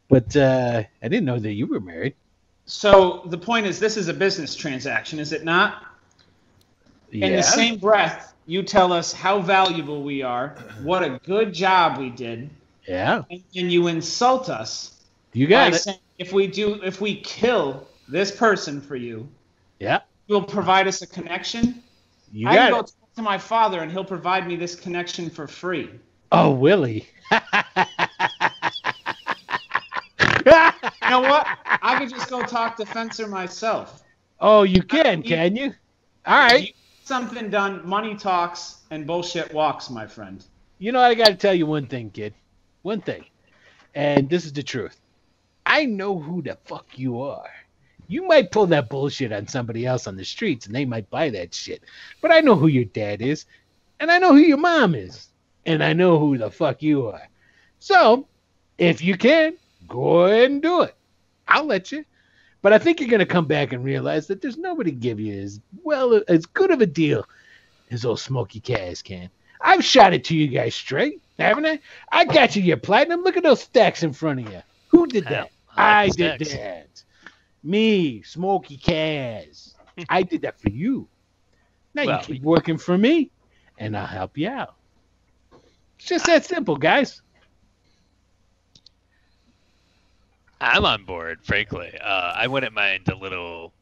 But 0.09 0.35
uh 0.37 0.83
I 1.03 1.09
didn't 1.09 1.25
know 1.25 1.39
that 1.39 1.53
you 1.53 1.67
were 1.67 1.81
married. 1.81 2.15
So 2.67 3.23
the 3.27 3.39
point 3.39 3.67
is, 3.67 3.79
this 3.79 3.97
is 3.97 4.09
a 4.09 4.15
business 4.15 4.55
transaction, 4.55 5.19
is 5.19 5.33
it 5.33 5.45
not? 5.45 5.85
Yeah. 7.11 7.27
In 7.27 7.37
the 7.37 7.43
same 7.43 7.77
breath, 7.77 8.35
you 8.47 8.63
tell 8.63 8.93
us 8.93 9.13
how 9.13 9.41
valuable 9.41 10.03
we 10.03 10.23
are, 10.23 10.51
what 10.83 11.03
a 11.03 11.21
good 11.25 11.53
job 11.53 11.99
we 11.99 12.09
did, 12.09 12.49
yeah. 12.89 13.23
and, 13.31 13.43
and 13.55 13.71
you 13.73 13.89
insult 13.89 14.49
us 14.49 15.03
You 15.33 15.47
by 15.47 15.71
got 15.71 15.87
it. 15.87 16.01
if 16.19 16.33
we 16.33 16.47
do, 16.47 16.81
if 16.83 17.01
we 17.01 17.17
kill 17.21 17.87
this 18.09 18.31
person 18.31 18.81
for 18.81 18.97
you, 18.97 19.29
Yeah. 19.79 20.01
you'll 20.29 20.43
provide 20.45 20.87
us 20.89 21.03
a 21.03 21.07
connection. 21.07 21.83
You 22.33 22.49
I 22.49 22.57
can 22.57 22.71
got 22.71 22.85
it. 22.89 22.93
To 23.17 23.23
my 23.23 23.39
father, 23.39 23.81
and 23.81 23.91
he'll 23.91 24.05
provide 24.05 24.47
me 24.47 24.57
this 24.57 24.75
connection 24.75 25.31
for 25.31 25.47
free. 25.47 25.91
Oh, 26.31 26.51
Willie. 26.51 27.09
You 30.45 31.11
know 31.11 31.21
what? 31.21 31.47
I 31.83 31.99
could 31.99 32.09
just 32.09 32.31
go 32.31 32.43
talk 32.43 32.77
to 32.77 32.87
Fencer 32.87 33.27
myself. 33.27 34.03
oh, 34.41 34.63
you 34.63 34.83
can, 34.83 35.23
can 35.23 35.55
you? 35.57 35.75
All 36.27 36.39
right. 36.39 36.75
Something 37.05 37.51
done. 37.51 37.87
Money 37.87 38.17
talks, 38.17 38.79
and 38.91 39.07
bullshit 39.07 39.53
walks, 39.53 39.91
my 39.91 40.07
friend. 40.07 40.45
You 40.79 40.93
know, 40.93 41.01
I 41.01 41.15
got 41.15 41.27
to 41.27 41.35
tell 41.35 41.55
you 41.55 41.67
one 41.67 41.87
thing, 41.87 42.11
kid. 42.11 42.35
One 42.83 43.01
thing. 43.01 43.25
And 43.95 44.29
this 44.31 44.45
is 44.47 44.53
the 44.53 44.63
truth. 44.63 44.99
I 45.67 45.85
know 45.85 46.19
who 46.19 46.43
the 46.43 46.57
fuck 46.65 46.87
you 46.95 47.21
are. 47.21 47.51
You 48.13 48.27
might 48.29 48.51
pull 48.53 48.67
that 48.67 48.91
bullshit 48.91 49.33
on 49.33 49.47
somebody 49.49 49.87
else 49.87 50.07
on 50.07 50.17
the 50.17 50.25
streets 50.25 50.67
and 50.67 50.75
they 50.75 50.85
might 50.85 51.09
buy 51.11 51.31
that 51.31 51.55
shit. 51.55 51.83
But 52.21 52.31
I 52.31 52.41
know 52.41 52.55
who 52.57 52.67
your 52.69 52.85
dad 52.85 53.23
is. 53.23 53.47
and 54.01 54.11
I 54.11 54.19
know 54.19 54.33
who 54.33 54.41
your 54.41 54.59
mom 54.59 54.95
is, 54.95 55.29
and 55.65 55.83
I 55.83 55.93
know 55.93 56.19
who 56.19 56.37
the 56.37 56.51
fuck 56.51 56.83
you 56.83 57.07
are. 57.07 57.29
So, 57.79 58.27
if 58.79 59.01
you 59.01 59.17
can, 59.17 59.57
go 59.89 60.25
ahead 60.27 60.51
and 60.51 60.61
do 60.61 60.83
it. 60.83 60.95
I'll 61.47 61.65
let 61.67 61.93
you. 61.93 62.05
But 62.63 62.73
I 62.73 62.79
think 62.79 63.01
you're 63.01 63.09
gonna 63.11 63.27
come 63.27 63.47
back 63.47 63.73
and 63.73 63.85
realize 63.85 64.27
that 64.27 64.43
there's 64.43 64.57
nobody 64.59 64.91
to 64.91 64.97
give 64.97 65.21
you 65.21 65.41
as 65.41 65.61
well 65.85 66.21
as 66.29 66.47
good 66.47 66.71
of 66.73 66.81
a 66.81 66.87
deal 66.87 67.27
as 67.91 68.05
old 68.05 68.21
Smoky 68.21 68.61
Kaz 68.61 69.03
can. 69.05 69.31
I've 69.61 69.85
shot 69.85 70.13
it 70.15 70.25
to 70.25 70.37
you 70.37 70.49
guys 70.49 70.75
straight, 70.75 71.23
haven't 71.39 71.67
I? 71.67 71.79
I 72.11 72.25
got 72.25 72.57
you 72.57 72.63
your 72.63 72.77
platinum. 72.77 73.23
Look 73.23 73.37
at 73.37 73.45
those 73.45 73.63
stacks 73.63 74.03
in 74.03 74.13
front 74.13 74.41
of 74.47 74.53
you. 74.53 74.63
Who 74.89 75.07
did 75.07 75.25
that? 75.27 75.51
I, 75.77 76.05
I 76.05 76.09
did 76.09 76.41
that. 76.41 77.05
Me, 77.63 78.23
Smoky 78.23 78.77
Kaz. 78.77 79.75
I 80.09 80.23
did 80.23 80.43
that 80.43 80.61
for 80.61 80.71
you. 80.71 81.07
Now 81.95 82.07
Well, 82.07 82.19
you 82.21 82.25
keep 82.35 82.43
working 82.43 82.79
for 82.79 82.97
me, 82.97 83.31
and 83.79 83.97
I'll 83.97 84.07
help 84.07 84.37
you 84.39 84.49
out. 84.49 84.75
It's 85.99 86.07
just 86.09 86.27
that 86.27 86.45
simple, 86.45 86.77
guys. 86.77 87.21
I'm 90.61 90.85
on 90.85 91.05
board, 91.05 91.41
frankly. 91.43 91.93
Uh, 92.01 92.33
I 92.37 92.47
wouldn't 92.47 92.73
mind 92.73 93.09
a 93.09 93.17
little, 93.17 93.73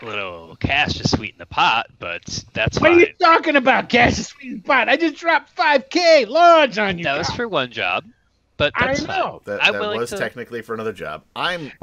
little 0.00 0.56
cash 0.56 0.94
to 0.98 1.08
sweeten 1.08 1.38
the 1.38 1.46
pot, 1.46 1.86
but 1.98 2.24
that's 2.52 2.78
What 2.80 2.90
are 2.92 2.94
fine. 2.94 3.00
you 3.00 3.12
talking 3.20 3.56
about, 3.56 3.88
Cash 3.88 4.16
to 4.16 4.24
sweeten 4.24 4.58
the 4.58 4.62
pot? 4.62 4.88
I 4.88 4.96
just 4.96 5.16
dropped 5.16 5.54
5K 5.56 6.28
large 6.28 6.78
on 6.78 6.98
you. 6.98 7.04
That 7.04 7.18
was 7.18 7.30
for 7.30 7.48
one 7.48 7.70
job, 7.72 8.04
but 8.56 8.72
I 8.76 8.86
that's 8.86 9.04
fine. 9.04 9.18
know. 9.18 9.42
That, 9.44 9.60
that 9.72 9.80
was 9.80 10.10
to- 10.10 10.16
technically 10.18 10.62
for 10.62 10.74
another 10.74 10.92
job. 10.92 11.24
I'm 11.34 11.72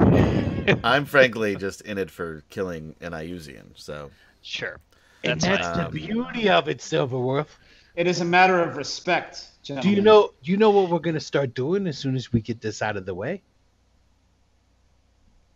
I'm 0.84 1.04
frankly 1.04 1.56
just 1.56 1.82
in 1.82 1.98
it 1.98 2.10
for 2.10 2.42
killing 2.50 2.94
an 3.00 3.12
Iuzian. 3.12 3.66
So 3.74 4.10
Sure. 4.42 4.78
And 5.24 5.40
That's 5.40 5.62
that's 5.64 5.76
the 5.76 5.86
Um, 5.86 5.92
beauty 5.92 6.48
of 6.48 6.68
it, 6.68 6.78
Silverwolf. 6.78 7.46
It 7.94 8.06
is 8.06 8.20
a 8.20 8.24
matter 8.24 8.60
of 8.60 8.76
respect, 8.76 9.46
Do 9.64 9.88
you 9.90 10.00
know? 10.00 10.32
Do 10.42 10.50
you 10.50 10.56
know 10.56 10.70
what 10.70 10.90
we're 10.90 10.98
gonna 10.98 11.20
start 11.20 11.54
doing 11.54 11.86
as 11.86 11.96
soon 11.98 12.16
as 12.16 12.32
we 12.32 12.40
get 12.40 12.60
this 12.60 12.82
out 12.82 12.96
of 12.96 13.06
the 13.06 13.14
way? 13.14 13.42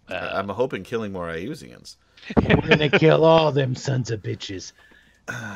Uh, 0.09 0.31
I'm 0.35 0.49
hoping 0.49 0.85
killing 0.85 1.13
more 1.13 1.27
Iuzians. 1.27 1.97
We're 2.37 2.69
gonna 2.69 2.89
kill 2.91 3.25
all 3.25 3.51
them 3.51 3.75
sons 3.75 4.11
of 4.11 4.23
bitches. 4.23 4.73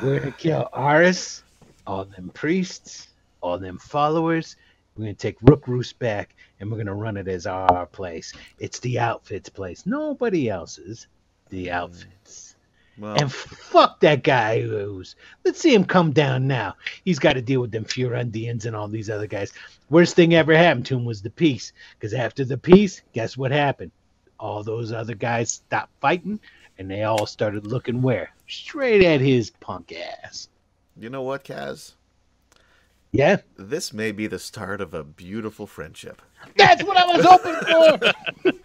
We're 0.03 0.19
gonna 0.19 0.31
kill 0.31 0.67
Aris, 0.73 1.43
all 1.87 2.03
them 2.05 2.29
priests, 2.33 3.07
all 3.41 3.57
them 3.57 3.77
followers. 3.77 4.57
We're 4.95 5.05
gonna 5.05 5.13
take 5.13 5.39
Rookroost 5.39 5.97
back, 5.99 6.35
and 6.59 6.69
we're 6.69 6.77
gonna 6.77 6.93
run 6.93 7.17
it 7.17 7.27
as 7.27 7.45
our 7.47 7.85
place. 7.85 8.33
It's 8.59 8.79
the 8.79 8.99
outfits 8.99 9.49
place, 9.49 9.85
nobody 9.85 10.49
else's. 10.49 11.07
The 11.49 11.67
hmm. 11.67 11.73
outfits. 11.73 12.55
Well, 12.97 13.15
And 13.19 13.31
fuck 13.31 13.99
that 14.01 14.23
guy 14.23 14.61
who's. 14.61 15.15
Let's 15.43 15.59
see 15.59 15.73
him 15.73 15.85
come 15.85 16.11
down 16.11 16.45
now. 16.47 16.75
He's 17.03 17.19
got 17.19 17.33
to 17.33 17.41
deal 17.41 17.61
with 17.61 17.71
them 17.71 17.85
Furyondians 17.85 18.65
and 18.65 18.75
all 18.75 18.87
these 18.87 19.09
other 19.09 19.27
guys. 19.27 19.53
Worst 19.89 20.15
thing 20.15 20.35
ever 20.35 20.55
happened 20.55 20.85
to 20.87 20.97
him 20.97 21.05
was 21.05 21.21
the 21.21 21.29
peace. 21.29 21.73
Because 21.97 22.13
after 22.13 22.45
the 22.45 22.57
peace, 22.57 23.01
guess 23.13 23.37
what 23.37 23.51
happened? 23.51 23.91
All 24.39 24.63
those 24.63 24.91
other 24.91 25.15
guys 25.15 25.51
stopped 25.51 25.93
fighting, 25.99 26.39
and 26.77 26.91
they 26.91 27.03
all 27.03 27.25
started 27.25 27.65
looking 27.65 28.01
where? 28.01 28.31
Straight 28.47 29.03
at 29.03 29.21
his 29.21 29.49
punk 29.49 29.93
ass. 29.93 30.49
you 30.99 31.09
know 31.09 31.23
what, 31.23 31.43
Kaz? 31.43 31.93
Yeah, 33.13 33.37
This 33.57 33.91
may 33.91 34.11
be 34.13 34.27
the 34.27 34.39
start 34.39 34.79
of 34.79 34.93
a 34.93 35.03
beautiful 35.03 35.67
friendship. 35.67 36.21
that's 36.55 36.81
what 36.83 36.95
I 36.95 37.05
was 37.05 37.25
hoping 37.25 37.55
for. 38.53 38.63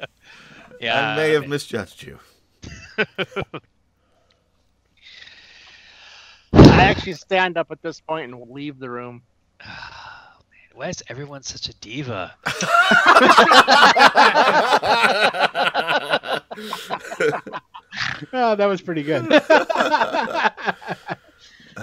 yeah. 0.80 1.12
I 1.12 1.16
may 1.16 1.30
have 1.32 1.48
misjudged 1.48 2.04
you. 2.04 2.20
I 6.52 6.84
actually 6.84 7.14
stand 7.14 7.56
up 7.58 7.72
at 7.72 7.82
this 7.82 8.00
point 8.00 8.32
and 8.32 8.50
leave 8.50 8.78
the 8.78 8.88
room. 8.88 9.22
Why 10.74 10.88
is 10.88 11.02
everyone 11.08 11.42
such 11.42 11.68
a 11.68 11.74
diva? 11.74 12.34
oh, 18.32 18.54
that 18.56 18.66
was 18.66 18.80
pretty 18.80 19.02
good. 19.02 19.30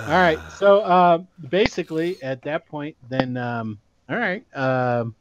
All 0.08 0.14
right. 0.14 0.40
So 0.48 0.82
uh, 0.82 1.20
basically, 1.50 2.22
at 2.22 2.42
that 2.44 2.68
point, 2.68 2.96
then, 3.10 3.38
um, 3.38 3.80
all 4.10 4.18
right. 4.18 4.44
Um, 4.56 5.16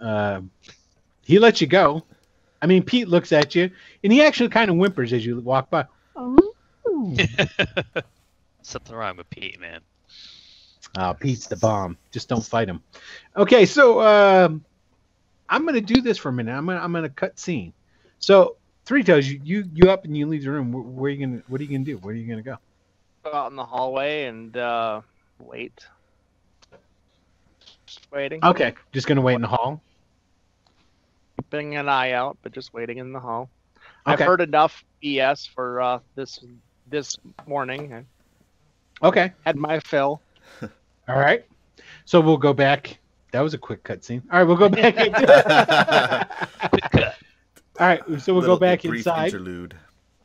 um 0.00 0.50
he 1.22 1.38
lets 1.38 1.60
you 1.60 1.66
go. 1.66 2.02
I 2.62 2.66
mean, 2.66 2.82
Pete 2.82 3.08
looks 3.08 3.32
at 3.32 3.54
you, 3.54 3.70
and 4.02 4.12
he 4.12 4.22
actually 4.22 4.48
kind 4.48 4.70
of 4.70 4.76
whimpers 4.76 5.12
as 5.12 5.24
you 5.24 5.40
walk 5.40 5.70
by. 5.70 5.86
Something 8.62 8.96
wrong 8.96 9.16
with 9.16 9.30
Pete, 9.30 9.60
man. 9.60 9.80
Oh, 10.98 11.14
Pete's 11.18 11.46
the 11.46 11.56
bomb. 11.56 11.98
Just 12.12 12.28
don't 12.28 12.44
fight 12.44 12.68
him. 12.68 12.82
Okay, 13.36 13.64
so 13.64 14.00
um, 14.00 14.64
I'm 15.48 15.64
gonna 15.64 15.80
do 15.80 16.02
this 16.02 16.18
for 16.18 16.30
a 16.30 16.32
minute. 16.32 16.52
I'm 16.52 16.66
gonna 16.66 16.80
I'm 16.80 16.92
gonna 16.92 17.08
cut 17.08 17.38
scene. 17.38 17.72
So 18.18 18.56
three 18.84 19.04
toes, 19.04 19.28
you 19.30 19.40
you 19.42 19.64
you 19.72 19.90
up 19.90 20.04
and 20.04 20.16
you 20.16 20.26
leave 20.26 20.42
the 20.42 20.50
room. 20.50 20.72
Where, 20.72 20.82
where 20.82 21.10
are 21.10 21.14
you 21.14 21.26
gonna? 21.26 21.42
What 21.46 21.60
are 21.60 21.64
you 21.64 21.70
gonna 21.70 21.84
do? 21.84 21.98
Where 21.98 22.12
are 22.12 22.16
you 22.16 22.28
gonna 22.28 22.42
go? 22.42 22.56
Go 23.24 23.32
out 23.34 23.50
in 23.50 23.56
the 23.56 23.64
hallway 23.64 24.24
and 24.26 24.56
uh, 24.56 25.02
wait. 25.38 25.86
Just 27.86 28.10
waiting. 28.12 28.40
Okay, 28.44 28.74
just 28.92 29.06
gonna 29.06 29.20
wait 29.20 29.34
in 29.34 29.42
the 29.42 29.48
hall. 29.48 29.80
Keeping 31.38 31.76
an 31.76 31.88
eye 31.88 32.12
out, 32.12 32.38
but 32.42 32.52
just 32.52 32.72
waiting 32.72 32.98
in 32.98 33.12
the 33.12 33.20
hall. 33.20 33.50
I've 34.06 34.20
heard 34.20 34.40
enough 34.40 34.84
BS 35.02 35.48
for 35.48 35.80
uh, 35.80 35.98
this 36.14 36.40
this 36.88 37.18
morning. 37.46 37.92
I 37.92 38.04
Okay. 39.06 39.32
had 39.44 39.56
my 39.56 39.80
fill. 39.80 40.20
All 41.08 41.18
right. 41.18 41.44
So 42.04 42.20
we'll 42.20 42.36
go 42.38 42.52
back. 42.52 42.98
That 43.32 43.40
was 43.40 43.54
a 43.54 43.58
quick 43.58 43.84
cutscene. 43.84 44.22
All 44.32 44.38
right, 44.38 44.44
we'll 44.44 44.56
go 44.56 44.68
back. 44.68 44.96
All 47.80 47.86
right, 47.86 48.00
so 48.20 48.32
we'll 48.32 48.40
Little 48.42 48.56
go 48.56 48.60
back 48.60 48.82
brief 48.82 48.98
inside. 49.06 49.26
Interlude. 49.26 49.76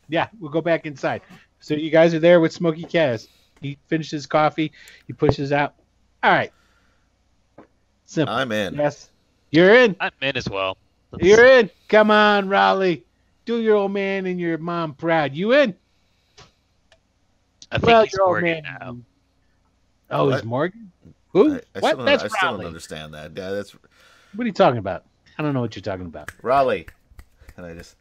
Yeah, 0.10 0.28
we'll 0.40 0.52
go 0.52 0.62
back 0.62 0.86
inside. 0.86 1.22
So 1.60 1.74
you 1.74 1.90
guys 1.90 2.14
are 2.14 2.20
there 2.20 2.40
with 2.40 2.52
Smoky 2.54 2.84
Kaz. 2.84 3.28
He 3.62 3.78
finishes 3.88 4.26
coffee. 4.26 4.72
He 5.08 5.14
pushes 5.14 5.52
out. 5.52 5.76
All 6.24 6.32
right. 6.32 6.52
Simple. 8.06 8.34
I'm 8.36 8.52
in. 8.52 8.76
yes. 8.76 9.10
You're 9.52 9.74
in. 9.76 9.96
I'm 10.00 10.12
in 10.22 10.38
as 10.38 10.50
well. 10.50 10.78
Let's- 11.12 11.26
You're 11.26 11.46
in. 11.46 11.70
Come 11.88 12.12
on, 12.12 12.50
Raleigh. 12.50 13.04
Do 13.46 13.60
your 13.62 13.76
old 13.76 13.92
man 13.92 14.26
and 14.26 14.40
your 14.40 14.58
mom 14.58 14.94
proud. 14.94 15.34
You 15.34 15.54
in? 15.54 15.76
I 17.72 17.78
think 17.78 17.88
well, 17.88 18.04
he's 18.04 18.14
your 18.14 18.22
old 18.24 18.32
Morgan 18.42 18.64
man. 18.64 18.78
now. 18.80 18.98
Oh, 20.12 20.26
What? 20.26 20.36
he's 20.36 20.44
Morgan? 20.44 20.92
Who? 21.30 21.54
I, 21.54 21.56
I 21.56 21.80
what? 21.80 21.90
Still 21.90 21.98
don't, 21.98 22.06
That's 22.06 22.24
I 22.24 22.28
still 22.28 22.58
don't 22.58 22.66
understand 22.66 23.14
that. 23.14 23.32
Yeah, 23.36 23.52
that's 23.52 23.72
What 24.34 24.44
are 24.44 24.48
you 24.48 24.54
talking 24.54 24.78
about? 24.78 25.06
I 25.38 25.44
don't 25.44 25.54
know 25.54 25.62
what 25.62 25.76
you're 25.76 25.82
talking 25.84 26.06
about. 26.06 26.32
Raleigh. 26.42 26.88
And 27.58 27.66
I 27.66 27.74
just 27.74 27.96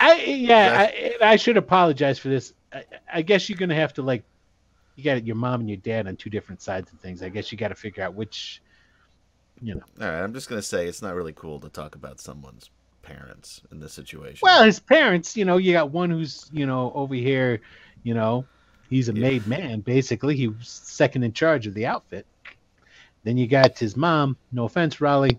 I 0.00 0.16
yeah, 0.22 0.90
I, 1.22 1.32
I 1.32 1.36
should 1.36 1.56
apologize 1.56 2.18
for 2.18 2.28
this. 2.28 2.52
I, 2.72 2.84
I 3.14 3.22
guess 3.22 3.48
you're 3.48 3.58
gonna 3.58 3.74
have 3.74 3.92
to 3.94 4.02
like, 4.02 4.22
you 4.96 5.04
got 5.04 5.24
your 5.26 5.36
mom 5.36 5.60
and 5.60 5.68
your 5.68 5.78
dad 5.78 6.06
on 6.06 6.16
two 6.16 6.30
different 6.30 6.62
sides 6.62 6.92
of 6.92 6.98
things. 7.00 7.22
I 7.22 7.28
guess 7.28 7.50
you 7.52 7.58
got 7.58 7.68
to 7.68 7.74
figure 7.74 8.04
out 8.04 8.14
which, 8.14 8.60
you 9.60 9.74
know. 9.74 9.82
all 10.00 10.06
right. 10.06 10.22
I'm 10.22 10.34
just 10.34 10.48
gonna 10.48 10.62
say 10.62 10.86
it's 10.86 11.02
not 11.02 11.14
really 11.14 11.32
cool 11.32 11.60
to 11.60 11.68
talk 11.68 11.94
about 11.94 12.20
someone's 12.20 12.70
parents 13.02 13.62
in 13.72 13.80
this 13.80 13.92
situation. 13.92 14.40
Well, 14.42 14.62
his 14.64 14.78
parents, 14.80 15.36
you 15.36 15.44
know, 15.44 15.56
you 15.56 15.72
got 15.72 15.90
one 15.90 16.10
who's 16.10 16.48
you 16.52 16.66
know 16.66 16.92
over 16.94 17.14
here, 17.14 17.60
you 18.02 18.14
know, 18.14 18.44
he's 18.88 19.08
a 19.08 19.14
Yeah. 19.14 19.20
made 19.22 19.46
man 19.46 19.80
basically. 19.80 20.36
He 20.36 20.48
was 20.48 20.68
second 20.68 21.22
in 21.24 21.32
charge 21.32 21.66
of 21.66 21.74
the 21.74 21.86
outfit. 21.86 22.26
Then 23.24 23.36
you 23.36 23.46
got 23.46 23.78
his 23.78 23.96
mom. 23.96 24.36
No 24.50 24.64
offense, 24.64 25.00
Raleigh. 25.00 25.38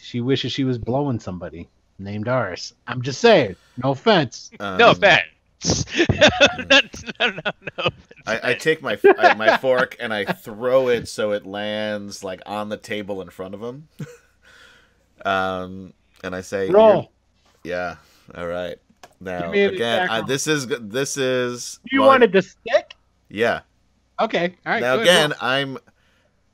She 0.00 0.20
wishes 0.20 0.52
she 0.52 0.64
was 0.64 0.78
blowing 0.78 1.18
somebody 1.18 1.68
named 1.98 2.28
Aris. 2.28 2.74
I'm 2.86 3.02
just 3.02 3.20
saying. 3.20 3.56
No 3.82 3.90
offense. 3.90 4.50
Um, 4.60 4.76
No 4.78 4.90
offense. 4.92 5.22
no, 6.08 6.80
no, 7.18 7.30
no, 7.30 7.50
no. 7.78 7.88
I, 8.26 8.50
I 8.50 8.54
take 8.54 8.82
my 8.82 8.98
I, 9.18 9.34
my 9.34 9.56
fork 9.60 9.96
and 9.98 10.12
I 10.12 10.24
throw 10.24 10.88
it 10.88 11.08
so 11.08 11.32
it 11.32 11.46
lands 11.46 12.22
like 12.22 12.42
on 12.46 12.68
the 12.68 12.76
table 12.76 13.22
in 13.22 13.30
front 13.30 13.54
of 13.54 13.62
him. 13.62 13.88
um, 15.24 15.92
and 16.22 16.34
I 16.34 16.40
say, 16.42 16.70
Roll. 16.70 17.10
Yeah. 17.64 17.96
All 18.34 18.46
right. 18.46 18.76
Now 19.20 19.42
Give 19.42 19.50
me 19.50 19.64
an 19.64 19.74
again, 19.74 20.08
I, 20.10 20.20
this 20.20 20.46
is 20.46 20.66
this 20.66 21.16
is. 21.16 21.80
You 21.90 22.00
well, 22.00 22.10
wanted 22.10 22.32
the 22.32 22.42
stick? 22.42 22.94
Yeah. 23.28 23.60
Okay. 24.20 24.54
All 24.66 24.72
right. 24.72 24.80
now 24.80 24.96
go 24.96 25.02
ahead, 25.02 25.30
again, 25.30 25.38
I'm 25.40 25.78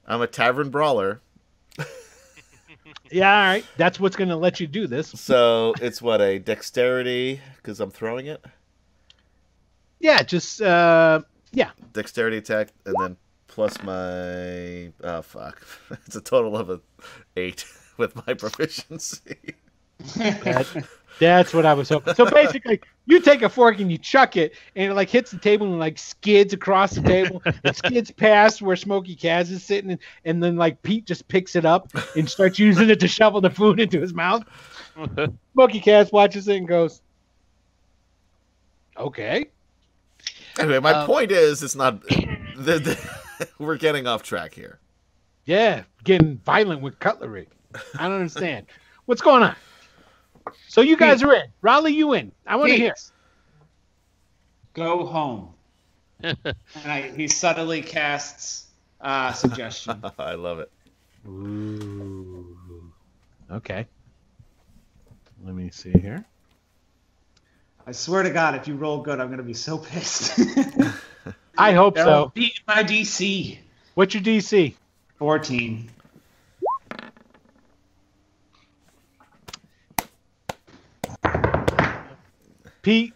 I'm 0.07 0.23
a 0.23 0.27
tavern 0.27 0.71
brawler. 0.71 1.21
Yeah. 3.11 3.31
All 3.31 3.47
right. 3.47 3.65
That's 3.77 4.01
what's 4.01 4.17
gonna 4.17 4.37
let 4.37 4.59
you 4.59 4.67
do 4.67 4.87
this. 4.87 5.09
so 5.09 5.75
it's 5.81 6.01
what 6.01 6.21
a 6.21 6.39
dexterity 6.39 7.41
because 7.57 7.79
I'm 7.81 7.91
throwing 7.91 8.27
it. 8.27 8.43
Yeah. 10.03 10.23
Just 10.23 10.61
uh. 10.61 11.23
Yeah. 11.53 11.71
Dexterity 11.93 12.39
attack, 12.39 12.69
and 12.85 12.95
then 12.99 13.17
plus 13.47 13.83
my 13.83 14.91
oh 15.05 15.23
fuck, 15.23 15.65
it's 16.07 16.17
a 16.17 16.21
total 16.21 16.57
of 16.57 16.71
a 16.71 16.81
eight 17.37 17.65
with 17.99 18.17
my 18.27 18.35
proficiency. 18.35 19.55
That, 20.17 20.87
that's 21.21 21.55
what 21.55 21.67
I 21.67 21.75
was 21.75 21.91
hoping. 21.91 22.15
So 22.15 22.29
basically, 22.29 22.81
you 23.05 23.21
take 23.21 23.43
a 23.43 23.49
fork 23.49 23.79
and 23.79 23.93
you 23.93 23.99
chuck 23.99 24.37
it, 24.37 24.55
and 24.75 24.91
it 24.91 24.95
like 24.95 25.11
hits 25.11 25.31
the 25.31 25.39
table 25.39 25.67
and 25.67 25.79
like 25.79 25.99
skids 25.99 26.55
across 26.55 26.93
the 26.93 27.03
table. 27.03 27.43
it 27.65 27.77
skids 27.77 28.11
past 28.11 28.63
where 28.63 28.75
Smokey 28.75 29.15
Kaz 29.15 29.51
is 29.51 29.63
sitting, 29.63 29.93
and, 29.93 30.01
and 30.25 30.43
then 30.43 30.57
like 30.57 30.83
Pete 30.83 31.05
just 31.05 31.29
picks 31.29 31.55
it 31.55 31.65
up 31.65 31.91
and 32.17 32.29
starts 32.29 32.59
using 32.59 32.89
it 32.89 32.99
to 33.01 33.09
shovel 33.09 33.41
the 33.41 33.51
food 33.51 33.79
into 33.79 34.01
his 34.01 34.15
mouth. 34.15 34.43
Smokey 35.53 35.81
Kaz 35.81 36.11
watches 36.11 36.49
it 36.49 36.57
and 36.57 36.67
goes, 36.67 37.03
"Okay." 38.97 39.47
Anyway, 40.59 40.79
my 40.81 40.93
Um, 40.93 41.07
point 41.07 41.33
is, 41.33 41.63
it's 41.63 41.77
not. 41.77 42.03
The, 42.55 42.79
the, 42.79 43.49
we're 43.59 43.79
getting 43.79 44.07
off 44.07 44.23
track 44.23 44.53
here. 44.55 44.79
Yeah, 45.47 45.85
getting 46.05 46.37
violent 46.45 46.83
with 46.83 46.99
cutlery. 46.99 47.49
I 47.99 48.03
don't 48.03 48.13
understand. 48.19 48.67
What's 49.07 49.23
going 49.23 49.43
on? 49.43 49.57
So 50.69 50.83
you 50.83 50.97
guys 50.99 51.23
are 51.23 51.33
in. 51.35 51.45
Raleigh, 51.63 51.95
you 51.95 52.13
in. 52.13 52.31
I 52.47 52.57
want 52.57 52.71
to 52.71 52.77
hear. 52.77 52.95
Go 54.75 55.07
home. 55.07 55.55
and 56.23 56.37
I, 56.85 57.11
he 57.17 57.27
subtly 57.27 57.81
casts 57.83 58.67
uh, 59.01 59.33
suggestion. 59.33 60.03
I 60.19 60.35
love 60.35 60.61
it. 60.61 60.71
Ooh. 61.27 62.93
Okay. 63.51 63.87
Let 65.45 65.55
me 65.55 65.71
see 65.71 65.93
here. 65.93 66.25
I 67.87 67.93
swear 67.93 68.23
to 68.23 68.31
God, 68.31 68.55
if 68.55 68.69
you 68.69 68.77
roll 68.77 69.01
good, 69.03 69.21
I'm 69.21 69.29
gonna 69.31 69.43
be 69.43 69.55
so 69.55 69.79
pissed. 69.79 70.39
I 71.59 71.73
hope 71.73 71.97
so. 71.99 72.31
Beat 72.35 72.61
my 72.67 72.83
DC. 72.85 73.59
What's 73.95 74.15
your 74.15 74.23
DC? 74.23 74.75
14. 75.19 75.91
Pete. 82.83 83.15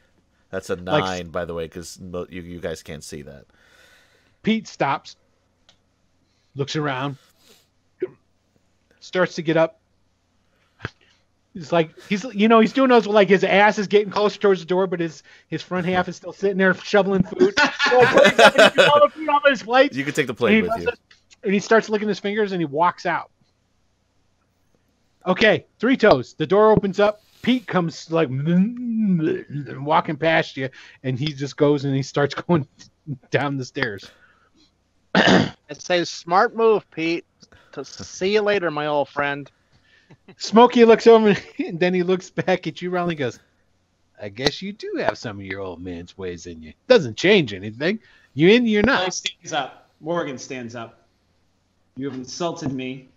That's 0.51 0.70
a 0.70 0.76
Like- 0.76 1.05
nine, 1.05 1.28
by 1.28 1.44
the 1.44 1.55
way, 1.55 1.64
because 1.64 1.98
you 2.01 2.43
you 2.43 2.60
guys 2.60 2.82
can't 2.82 3.02
see 3.05 3.22
that. 3.22 3.47
Pete 4.43 4.68
stops, 4.68 5.16
looks 6.55 6.76
around, 6.76 7.16
starts 9.01 9.34
to 9.34 9.43
get 9.43 9.56
up. 9.56 9.80
He's 11.56 11.72
like 11.72 11.98
he's 12.06 12.22
you 12.34 12.48
know 12.48 12.60
he's 12.60 12.74
doing 12.74 12.90
those 12.90 13.06
like 13.06 13.30
his 13.30 13.42
ass 13.42 13.78
is 13.78 13.86
getting 13.86 14.10
closer 14.10 14.38
towards 14.38 14.60
the 14.60 14.66
door, 14.66 14.86
but 14.86 15.00
his 15.00 15.22
his 15.48 15.62
front 15.62 15.86
half 15.86 16.06
is 16.06 16.16
still 16.16 16.34
sitting 16.34 16.58
there 16.58 16.74
shoveling 16.74 17.22
food. 17.22 17.54
So, 17.86 17.96
all 17.96 18.02
the 18.04 19.10
food 19.14 19.28
on 19.28 19.40
his 19.46 19.62
plate. 19.62 19.94
You 19.94 20.04
can 20.04 20.12
take 20.12 20.26
the 20.26 20.34
plate 20.34 20.62
with 20.62 20.72
you. 20.82 20.88
it, 20.88 20.98
and 21.44 21.54
he 21.54 21.60
starts 21.60 21.88
licking 21.88 22.08
his 22.08 22.18
fingers 22.18 22.52
and 22.52 22.60
he 22.60 22.66
walks 22.66 23.06
out. 23.06 23.30
Okay, 25.24 25.66
three 25.78 25.96
toes. 25.96 26.34
The 26.34 26.46
door 26.46 26.72
opens 26.72 27.00
up. 27.00 27.22
Pete 27.40 27.66
comes 27.66 28.10
like 28.10 28.28
walking 29.78 30.16
past 30.16 30.56
you, 30.58 30.68
and 31.04 31.18
he 31.18 31.32
just 31.32 31.56
goes 31.56 31.86
and 31.86 31.94
he 31.94 32.02
starts 32.02 32.34
going 32.48 32.68
down 33.30 33.56
the 33.56 33.64
stairs. 33.64 34.10
it 35.14 35.80
says 35.80 36.10
smart 36.10 36.54
move, 36.54 36.84
Pete. 36.90 37.24
To 37.72 37.84
see 37.84 38.34
you 38.34 38.42
later, 38.42 38.70
my 38.70 38.88
old 38.88 39.08
friend. 39.08 39.50
Smokey 40.38 40.84
looks 40.84 41.06
over 41.06 41.36
and 41.58 41.78
then 41.80 41.94
he 41.94 42.02
looks 42.02 42.30
back 42.30 42.66
at 42.66 42.82
you, 42.82 42.90
Ronnie 42.90 43.12
and 43.12 43.18
goes, 43.18 43.38
I 44.20 44.28
guess 44.28 44.62
you 44.62 44.72
do 44.72 44.96
have 44.98 45.18
some 45.18 45.38
of 45.38 45.44
your 45.44 45.60
old 45.60 45.82
man's 45.82 46.16
ways 46.16 46.46
in 46.46 46.62
you. 46.62 46.72
Doesn't 46.88 47.16
change 47.16 47.52
anything. 47.52 48.00
You 48.34 48.48
in, 48.48 48.66
you're 48.66 48.82
not. 48.82 49.12
stands 49.12 49.52
up. 49.52 49.90
Morgan 50.00 50.38
stands 50.38 50.74
up. 50.74 51.06
You 51.96 52.08
have 52.10 52.18
insulted 52.18 52.72
me. 52.72 53.08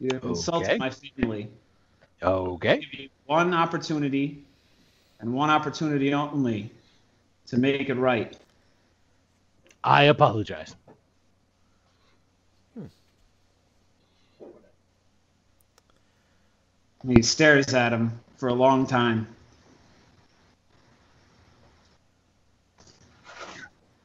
You 0.00 0.10
have 0.12 0.24
insulted 0.24 0.78
my 0.78 0.90
family. 0.90 1.48
Okay. 2.22 3.10
One 3.26 3.52
opportunity, 3.52 4.44
and 5.20 5.32
one 5.32 5.50
opportunity 5.50 6.14
only, 6.14 6.70
to 7.46 7.58
make 7.58 7.88
it 7.88 7.94
right. 7.94 8.36
I 9.84 10.04
apologize. 10.04 10.74
And 17.02 17.16
he 17.16 17.22
stares 17.22 17.72
at 17.74 17.92
him 17.92 18.18
for 18.36 18.48
a 18.48 18.54
long 18.54 18.86
time. 18.86 19.26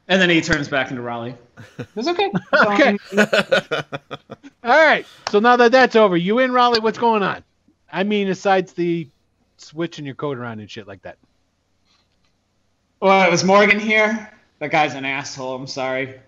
And 0.07 0.21
then 0.21 0.29
he 0.29 0.41
turns 0.41 0.67
back 0.67 0.89
into 0.91 1.01
Raleigh. 1.01 1.35
It's 1.95 2.07
okay. 2.07 2.31
Okay. 2.65 2.97
All 4.63 4.85
right. 4.85 5.05
So 5.29 5.39
now 5.39 5.55
that 5.55 5.71
that's 5.71 5.95
over, 5.95 6.17
you 6.17 6.39
in, 6.39 6.51
Raleigh? 6.51 6.79
What's 6.79 6.97
going 6.97 7.23
on? 7.23 7.43
I 7.91 8.03
mean, 8.03 8.27
besides 8.27 8.73
the 8.73 9.07
switching 9.57 10.05
your 10.05 10.15
code 10.15 10.37
around 10.37 10.59
and 10.59 10.69
shit 10.69 10.87
like 10.87 11.01
that. 11.03 11.17
Well, 12.99 13.27
it 13.27 13.31
was 13.31 13.43
Morgan 13.43 13.79
here. 13.79 14.31
That 14.59 14.71
guy's 14.71 14.93
an 14.93 15.05
asshole. 15.05 15.55
I'm 15.55 15.67
sorry. 15.67 16.19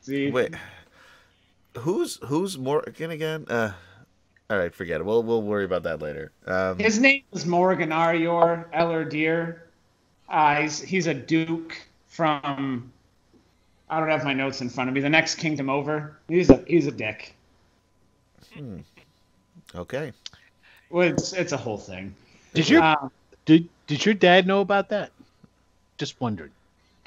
See, 0.00 0.30
Wait, 0.30 0.54
who's 1.78 2.18
who's 2.24 2.58
Morgan 2.58 3.10
again? 3.10 3.46
Uh, 3.48 3.72
all 4.50 4.58
right, 4.58 4.74
forget 4.74 5.00
it. 5.00 5.04
We'll 5.04 5.22
we'll 5.22 5.42
worry 5.42 5.64
about 5.64 5.84
that 5.84 6.02
later. 6.02 6.30
Um, 6.46 6.78
His 6.78 6.98
name 6.98 7.22
is 7.32 7.46
Morgan 7.46 7.90
Arior 7.90 8.66
Eller 8.72 9.04
Deer. 9.04 9.64
Uh, 10.28 10.62
he's 10.62 10.80
he's 10.80 11.06
a 11.06 11.14
duke 11.14 11.76
from. 12.08 12.90
I 13.88 14.00
don't 14.00 14.08
have 14.10 14.24
my 14.24 14.34
notes 14.34 14.60
in 14.60 14.68
front 14.68 14.88
of 14.88 14.94
me. 14.94 15.00
The 15.00 15.08
next 15.08 15.36
kingdom 15.36 15.70
over. 15.70 16.16
He's 16.28 16.50
a 16.50 16.62
he's 16.66 16.86
a 16.86 16.92
dick. 16.92 17.34
Hmm. 18.54 18.78
okay. 19.74 20.12
Well, 20.90 21.08
it's 21.08 21.32
it's 21.32 21.52
a 21.52 21.56
whole 21.56 21.78
thing. 21.78 22.14
Did 22.52 22.68
your 22.68 22.82
Uh, 22.82 23.08
did 23.46 23.68
did 23.86 24.04
your 24.04 24.14
dad 24.14 24.46
know 24.46 24.60
about 24.60 24.90
that? 24.90 25.10
Just 25.96 26.20
wondered. 26.20 26.50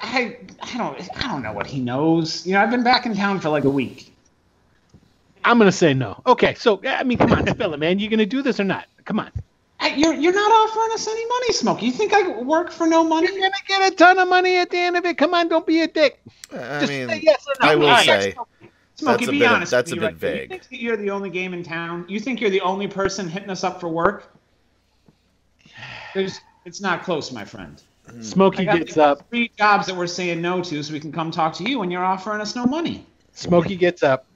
I 0.00 0.38
I 0.60 0.76
don't 0.76 1.00
I 1.16 1.28
don't 1.28 1.42
know 1.42 1.52
what 1.52 1.66
he 1.66 1.80
knows. 1.80 2.46
You 2.46 2.54
know, 2.54 2.62
I've 2.62 2.70
been 2.70 2.84
back 2.84 3.06
in 3.06 3.14
town 3.14 3.40
for 3.40 3.48
like 3.48 3.64
a 3.64 3.70
week. 3.70 4.12
I'm 5.44 5.58
gonna 5.58 5.72
say 5.72 5.94
no. 5.94 6.20
Okay, 6.26 6.54
so 6.54 6.80
I 6.86 7.04
mean, 7.04 7.18
come 7.18 7.32
on, 7.32 7.46
spill 7.46 7.74
it, 7.74 7.80
man. 7.80 7.98
You 7.98 8.08
gonna 8.08 8.26
do 8.26 8.42
this 8.42 8.58
or 8.60 8.64
not? 8.64 8.86
Come 9.04 9.18
on. 9.20 9.30
Hey, 9.80 9.96
You're 9.96 10.14
you're 10.14 10.34
not 10.34 10.50
offering 10.50 10.90
us 10.92 11.06
any 11.06 11.24
money, 11.26 11.52
Smokey. 11.52 11.86
You 11.86 11.92
think 11.92 12.12
I 12.12 12.28
work 12.42 12.72
for 12.72 12.86
no 12.86 13.04
money? 13.04 13.28
You're 13.28 13.40
gonna 13.40 13.52
get 13.68 13.92
a 13.92 13.94
ton 13.94 14.18
of 14.18 14.28
money 14.28 14.56
at 14.56 14.70
the 14.70 14.78
end 14.78 14.96
of 14.96 15.04
it. 15.04 15.16
Come 15.18 15.34
on, 15.34 15.48
don't 15.48 15.66
be 15.66 15.80
a 15.82 15.86
dick. 15.88 16.20
I 16.52 16.80
Just 16.80 16.88
mean, 16.92 17.08
say 17.08 17.20
yes 17.22 17.44
or 17.46 17.54
no. 17.64 17.72
I 17.72 17.74
will 17.76 17.86
All 17.86 17.92
right. 17.92 18.04
say 18.06 18.34
Smokey, 18.96 19.26
That's 19.26 19.28
a 19.28 19.30
be 19.32 19.38
bit 19.38 19.46
of- 19.46 19.52
honest. 19.52 19.70
that's 19.70 19.92
a 19.92 19.94
bit 19.94 20.02
right 20.02 20.22
now. 20.22 20.28
You 20.28 20.34
vague. 20.34 20.48
think 20.50 20.62
that 20.70 20.80
you're 20.82 20.96
the 20.96 21.10
only 21.10 21.30
game 21.30 21.54
in 21.54 21.62
town? 21.62 22.04
You 22.08 22.18
think 22.18 22.40
you're 22.40 22.50
the 22.50 22.62
only 22.62 22.88
person 22.88 23.28
hitting 23.28 23.50
us 23.50 23.62
up 23.62 23.78
for 23.80 23.88
work? 23.88 24.32
There's, 26.14 26.40
it's 26.64 26.80
not 26.80 27.04
close, 27.04 27.30
my 27.30 27.44
friend. 27.44 27.80
Hmm. 28.10 28.22
Smokey 28.22 28.62
I 28.62 28.64
got 28.64 28.78
gets 28.78 28.96
up. 28.96 29.28
three 29.30 29.50
jobs 29.56 29.86
that 29.86 29.94
we're 29.96 30.06
saying 30.08 30.40
no 30.42 30.62
to, 30.62 30.82
so 30.82 30.92
we 30.92 30.98
can 30.98 31.12
come 31.12 31.30
talk 31.30 31.52
to 31.54 31.64
you, 31.68 31.82
and 31.82 31.92
you're 31.92 32.04
offering 32.04 32.40
us 32.40 32.56
no 32.56 32.64
money. 32.64 33.06
Smokey 33.34 33.76
gets 33.76 34.02
up. 34.02 34.26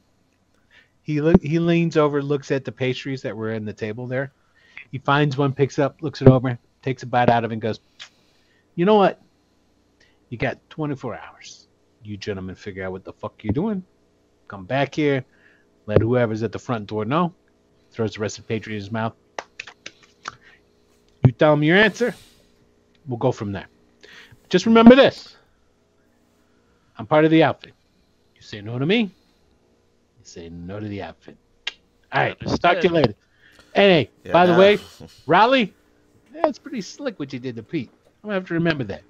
He 1.02 1.20
look, 1.20 1.42
he 1.42 1.58
leans 1.58 1.96
over, 1.96 2.22
looks 2.22 2.50
at 2.50 2.64
the 2.64 2.72
pastries 2.72 3.22
that 3.22 3.36
were 3.36 3.52
in 3.52 3.64
the 3.64 3.72
table 3.72 4.06
there. 4.06 4.32
He 4.90 4.98
finds 4.98 5.36
one, 5.36 5.52
picks 5.52 5.78
up, 5.78 6.00
looks 6.02 6.22
it 6.22 6.28
over, 6.28 6.58
takes 6.82 7.02
a 7.02 7.06
bite 7.06 7.28
out 7.28 7.44
of 7.44 7.50
it, 7.50 7.54
and 7.54 7.62
goes, 7.62 7.80
"You 8.76 8.84
know 8.84 8.96
what? 8.96 9.20
You 10.28 10.38
got 10.38 10.58
24 10.70 11.18
hours. 11.18 11.66
You 12.04 12.16
gentlemen 12.16 12.54
figure 12.54 12.84
out 12.84 12.92
what 12.92 13.04
the 13.04 13.12
fuck 13.12 13.42
you're 13.42 13.52
doing. 13.52 13.84
Come 14.48 14.64
back 14.64 14.94
here. 14.94 15.24
Let 15.86 16.00
whoever's 16.00 16.42
at 16.42 16.52
the 16.52 16.58
front 16.58 16.86
door 16.86 17.04
know." 17.04 17.34
Throws 17.90 18.14
the 18.14 18.20
rest 18.20 18.38
of 18.38 18.44
the 18.44 18.48
pastry 18.48 18.74
in 18.74 18.80
his 18.80 18.90
mouth. 18.90 19.14
You 21.26 21.32
tell 21.32 21.52
him 21.52 21.62
your 21.62 21.76
answer. 21.76 22.14
We'll 23.06 23.18
go 23.18 23.32
from 23.32 23.52
there. 23.52 23.66
Just 24.48 24.66
remember 24.66 24.94
this. 24.94 25.36
I'm 26.96 27.06
part 27.06 27.24
of 27.24 27.30
the 27.30 27.42
outfit. 27.42 27.74
You 28.34 28.42
say 28.42 28.60
no 28.60 28.78
to 28.78 28.86
me, 28.86 29.10
say 30.26 30.48
no 30.48 30.80
to 30.80 30.88
the 30.88 31.02
outfit. 31.02 31.36
All 32.12 32.22
right, 32.22 32.36
I'll 32.46 32.58
talk 32.58 32.80
to 32.80 32.88
you 32.88 32.94
later. 32.94 33.14
Hey, 33.74 34.10
Yeah, 34.24 34.32
by 34.32 34.46
the 34.46 34.52
nah. 34.52 34.58
way, 34.58 34.78
Raleigh, 35.26 35.74
that's 36.32 36.58
pretty 36.58 36.80
slick 36.82 37.18
what 37.18 37.32
you 37.32 37.38
did 37.38 37.56
to 37.56 37.62
Pete. 37.62 37.90
I'm 38.22 38.28
gonna 38.28 38.34
have 38.34 38.48
to 38.48 38.54
remember 38.54 38.84
that. 38.84 39.02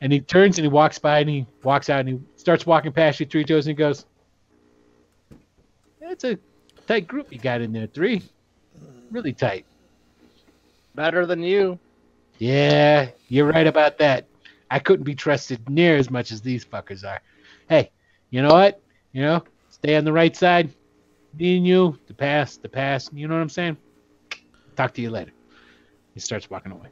And 0.00 0.12
he 0.12 0.20
turns 0.20 0.58
and 0.58 0.64
he 0.64 0.68
walks 0.68 0.98
by 0.98 1.20
and 1.20 1.28
he 1.28 1.46
walks 1.62 1.88
out 1.88 2.00
and 2.00 2.08
he 2.08 2.20
starts 2.36 2.66
walking 2.66 2.92
past 2.92 3.20
you 3.20 3.26
three 3.26 3.44
toes 3.44 3.66
and 3.66 3.76
he 3.76 3.78
goes, 3.78 4.04
That's 6.00 6.24
a 6.24 6.38
tight 6.88 7.06
group 7.06 7.32
you 7.32 7.38
got 7.38 7.60
in 7.60 7.72
there, 7.72 7.86
three. 7.86 8.22
Really 9.10 9.32
tight. 9.32 9.66
Better 10.94 11.26
than 11.26 11.42
you. 11.42 11.78
Yeah, 12.38 13.10
you're 13.28 13.46
right 13.46 13.66
about 13.66 13.98
that. 13.98 14.26
I 14.70 14.78
couldn't 14.78 15.04
be 15.04 15.14
trusted 15.14 15.68
near 15.68 15.96
as 15.96 16.10
much 16.10 16.32
as 16.32 16.40
these 16.40 16.64
fuckers 16.64 17.04
are. 17.04 17.20
Hey, 17.68 17.92
you 18.30 18.42
know 18.42 18.52
what? 18.54 18.80
You 19.12 19.22
know, 19.22 19.44
stay 19.82 19.96
on 19.96 20.04
the 20.04 20.12
right 20.12 20.36
side. 20.36 20.70
Me 21.38 21.56
and 21.56 21.66
you, 21.66 21.98
the 22.06 22.14
past, 22.14 22.62
the 22.62 22.68
past. 22.68 23.12
You 23.12 23.26
know 23.26 23.34
what 23.34 23.40
I'm 23.40 23.48
saying? 23.48 23.76
Talk 24.76 24.94
to 24.94 25.02
you 25.02 25.10
later. 25.10 25.32
He 26.14 26.20
starts 26.20 26.48
walking 26.48 26.70
away. 26.72 26.88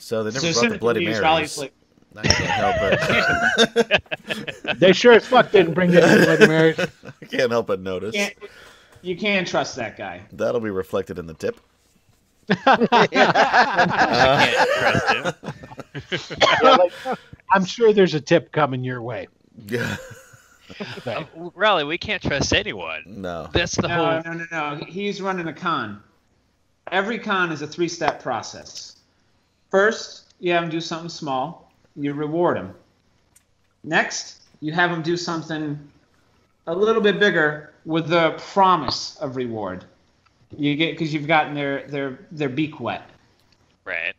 So 0.01 0.23
they 0.23 0.31
never 0.31 0.53
so 0.53 0.61
brought 0.61 0.71
the 0.71 0.77
Bloody 0.77 1.01
he 1.01 1.07
leaves, 1.07 1.19
Marys. 1.19 1.25
Raleigh's 1.25 1.57
like, 1.57 1.73
I 2.15 2.21
can't 2.25 2.49
help 2.49 2.75
it. 2.79 4.01
They 4.79 4.93
sure 4.93 5.11
as 5.11 5.25
fuck 5.25 5.51
didn't 5.51 5.73
bring 5.73 5.91
that 5.91 6.23
Bloody 6.25 6.47
Mary. 6.53 6.73
I 7.21 7.25
can't 7.25 7.51
help 7.51 7.67
but 7.67 7.81
notice. 7.81 8.15
can't, 8.15 8.33
you 9.01 9.17
can't 9.17 9.45
trust 9.45 9.75
that 9.75 9.97
guy. 9.97 10.21
That'll 10.31 10.61
be 10.61 10.69
reflected 10.69 11.19
in 11.19 11.27
the 11.27 11.33
tip. 11.33 11.59
I 12.65 13.07
can't 13.11 13.35
trust 16.07 16.31
him. 16.31 16.37
Yeah, 16.63 16.77
like, 16.77 16.93
I'm 17.51 17.65
sure 17.65 17.93
there's 17.93 18.13
a 18.13 18.21
tip 18.21 18.51
coming 18.51 18.83
your 18.83 19.01
way. 19.01 19.27
Yeah. 19.67 19.95
Uh, 21.03 21.23
Raleigh, 21.55 21.83
we 21.83 21.97
can't 21.97 22.21
trust 22.21 22.53
anyone. 22.53 23.01
No. 23.07 23.49
That's 23.51 23.75
the 23.75 23.87
No, 23.87 23.95
whole. 23.95 24.21
no, 24.23 24.33
no, 24.33 24.45
no. 24.51 24.85
He's 24.85 25.19
running 25.19 25.47
a 25.47 25.53
con. 25.53 26.01
Every 26.91 27.17
con 27.17 27.51
is 27.51 27.63
a 27.63 27.67
three-step 27.67 28.21
process. 28.21 28.97
First, 29.71 30.35
you 30.39 30.51
have 30.53 30.63
him 30.63 30.69
do 30.69 30.79
something 30.79 31.09
small. 31.09 31.71
You 31.95 32.13
reward 32.13 32.55
him. 32.57 32.75
Next, 33.83 34.43
you 34.61 34.71
have 34.73 34.91
him 34.91 35.01
do 35.01 35.17
something 35.17 35.77
a 36.67 36.75
little 36.75 37.01
bit 37.01 37.19
bigger 37.19 37.73
with 37.85 38.07
the 38.07 38.31
promise 38.37 39.17
of 39.17 39.35
reward. 39.37 39.85
You 40.55 40.75
get 40.75 40.91
because 40.91 41.11
you've 41.13 41.27
gotten 41.27 41.55
their 41.55 41.87
their 41.87 42.19
their 42.31 42.49
beak 42.49 42.79
wet. 42.79 43.09
Right. 43.85 44.13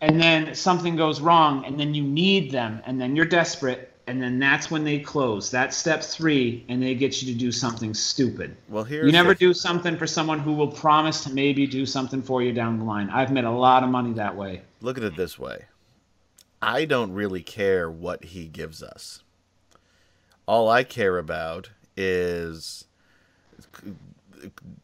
And 0.00 0.20
then 0.20 0.54
something 0.54 0.96
goes 0.96 1.20
wrong 1.20 1.64
and 1.64 1.80
then 1.80 1.94
you 1.94 2.02
need 2.02 2.50
them 2.50 2.82
and 2.84 3.00
then 3.00 3.16
you're 3.16 3.24
desperate 3.24 3.92
and 4.06 4.22
then 4.22 4.38
that's 4.38 4.70
when 4.70 4.84
they 4.84 5.00
close. 5.00 5.50
That's 5.50 5.76
step 5.76 6.02
three 6.02 6.64
and 6.68 6.82
they 6.82 6.94
get 6.94 7.22
you 7.22 7.32
to 7.32 7.38
do 7.38 7.50
something 7.50 7.92
stupid. 7.94 8.56
Well, 8.68 8.84
here 8.84 9.04
you 9.04 9.12
never 9.12 9.30
the- 9.30 9.36
do 9.36 9.54
something 9.54 9.96
for 9.96 10.06
someone 10.06 10.38
who 10.38 10.52
will 10.52 10.70
promise 10.70 11.24
to 11.24 11.32
maybe 11.32 11.66
do 11.66 11.86
something 11.86 12.22
for 12.22 12.42
you 12.42 12.52
down 12.52 12.78
the 12.78 12.84
line. 12.84 13.10
I've 13.10 13.32
made 13.32 13.44
a 13.44 13.50
lot 13.50 13.82
of 13.82 13.88
money 13.88 14.12
that 14.14 14.36
way. 14.36 14.62
Look 14.80 14.98
at 14.98 15.04
it 15.04 15.16
this 15.16 15.38
way. 15.38 15.64
I 16.62 16.84
don't 16.84 17.12
really 17.12 17.42
care 17.42 17.90
what 17.90 18.24
he 18.24 18.46
gives 18.46 18.82
us. 18.82 19.22
All 20.46 20.68
I 20.68 20.84
care 20.84 21.18
about 21.18 21.70
is 21.96 22.84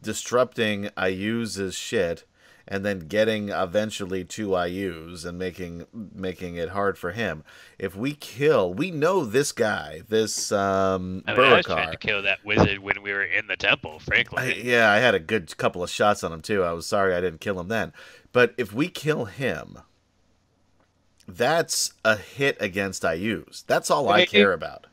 disrupting 0.01 0.89
Iuz's 0.97 1.75
shit 1.75 2.25
and 2.67 2.85
then 2.85 2.99
getting 2.99 3.49
eventually 3.49 4.23
to 4.23 4.49
Iuz's 4.49 5.25
and 5.25 5.37
making 5.37 5.85
making 5.93 6.55
it 6.55 6.69
hard 6.69 6.97
for 6.97 7.11
him. 7.11 7.43
If 7.77 7.95
we 7.95 8.13
kill, 8.13 8.73
we 8.73 8.89
know 8.91 9.25
this 9.25 9.51
guy, 9.51 10.01
this 10.07 10.51
um 10.51 11.23
I, 11.27 11.33
mean, 11.33 11.41
I 11.41 11.57
was 11.57 11.65
trying 11.65 11.91
to 11.91 11.97
kill 11.97 12.21
that 12.23 12.43
wizard 12.45 12.79
when 12.79 13.01
we 13.03 13.11
were 13.11 13.23
in 13.23 13.47
the 13.47 13.57
temple, 13.57 13.99
frankly. 13.99 14.41
I, 14.41 14.47
yeah, 14.55 14.91
I 14.91 14.97
had 14.97 15.13
a 15.15 15.19
good 15.19 15.55
couple 15.57 15.83
of 15.83 15.89
shots 15.89 16.23
on 16.23 16.31
him 16.31 16.41
too. 16.41 16.63
I 16.63 16.71
was 16.71 16.85
sorry 16.85 17.13
I 17.13 17.21
didn't 17.21 17.41
kill 17.41 17.59
him 17.59 17.67
then. 17.67 17.91
But 18.31 18.53
if 18.57 18.73
we 18.73 18.87
kill 18.87 19.25
him, 19.25 19.79
that's 21.27 21.93
a 22.03 22.15
hit 22.17 22.57
against 22.59 23.03
Iuz's. 23.03 23.63
That's 23.67 23.91
all 23.91 24.09
I 24.09 24.25
care 24.25 24.51
it- 24.51 24.55
about. 24.55 24.87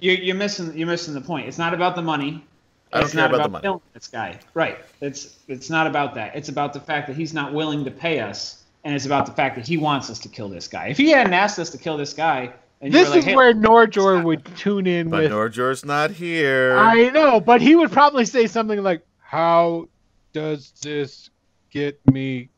you're, 0.00 0.16
you're 0.16 0.34
missing 0.36 0.76
you're 0.76 0.88
missing 0.88 1.14
the 1.14 1.20
point 1.20 1.46
it's 1.46 1.58
not 1.58 1.74
about 1.74 1.94
the 1.94 2.02
money 2.02 2.44
I 2.92 2.98
don't 2.98 3.04
it's 3.06 3.14
care 3.14 3.22
not 3.22 3.34
about 3.34 3.42
the 3.44 3.48
money. 3.50 3.62
killing 3.62 3.80
this 3.94 4.08
guy 4.08 4.38
right 4.54 4.78
it's 5.00 5.36
it's 5.48 5.70
not 5.70 5.86
about 5.86 6.14
that 6.14 6.36
it's 6.36 6.48
about 6.48 6.72
the 6.72 6.80
fact 6.80 7.06
that 7.08 7.16
he's 7.16 7.32
not 7.34 7.52
willing 7.52 7.84
to 7.84 7.90
pay 7.90 8.20
us 8.20 8.62
and 8.84 8.94
it's 8.94 9.06
about 9.06 9.26
the 9.26 9.32
fact 9.32 9.56
that 9.56 9.66
he 9.66 9.76
wants 9.76 10.10
us 10.10 10.18
to 10.20 10.28
kill 10.28 10.48
this 10.48 10.68
guy 10.68 10.88
if 10.88 10.96
he 10.98 11.10
hadn't 11.10 11.32
asked 11.32 11.58
us 11.58 11.70
to 11.70 11.78
kill 11.78 11.96
this 11.96 12.12
guy 12.12 12.52
and 12.80 12.92
This 12.92 13.08
were 13.08 13.10
like, 13.10 13.18
is 13.20 13.24
"Hey, 13.26 13.36
where 13.36 13.54
Norjor 13.54 14.24
would 14.24 14.44
tune 14.56 14.88
in 14.88 15.08
But 15.08 15.22
with. 15.22 15.30
Norjor's 15.32 15.84
not 15.84 16.10
here. 16.10 16.76
I 16.76 17.10
know, 17.10 17.40
but 17.40 17.60
he 17.60 17.76
would 17.76 17.92
probably 17.92 18.24
say 18.24 18.48
something 18.48 18.82
like, 18.82 19.06
"How 19.20 19.86
does 20.32 20.72
this 20.82 21.30
get 21.70 22.00
me 22.10 22.48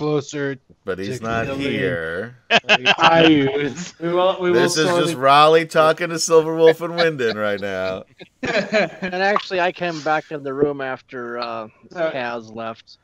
closer 0.00 0.58
but 0.84 0.98
he's 0.98 1.18
to 1.18 1.24
not 1.24 1.46
killing- 1.46 1.60
here. 1.60 2.36
Iuz?" 2.50 4.00
we 4.00 4.08
will 4.08 4.40
we 4.40 4.50
will 4.50 4.60
This 4.60 4.76
is 4.76 4.86
slowly 4.86 5.04
just 5.04 5.16
Raleigh 5.16 5.66
talking 5.66 6.08
to 6.08 6.14
Silverwolf 6.14 6.80
and 6.80 6.94
Wyndon 6.94 7.34
right 7.36 7.60
now. 7.60 8.04
and 8.42 9.14
actually, 9.14 9.60
I 9.60 9.72
came 9.72 10.00
back 10.02 10.30
in 10.32 10.42
the 10.42 10.54
room 10.54 10.80
after 10.80 11.38
uh, 11.38 11.68
So- 11.92 12.10
Kaz 12.10 12.54
left. 12.54 12.96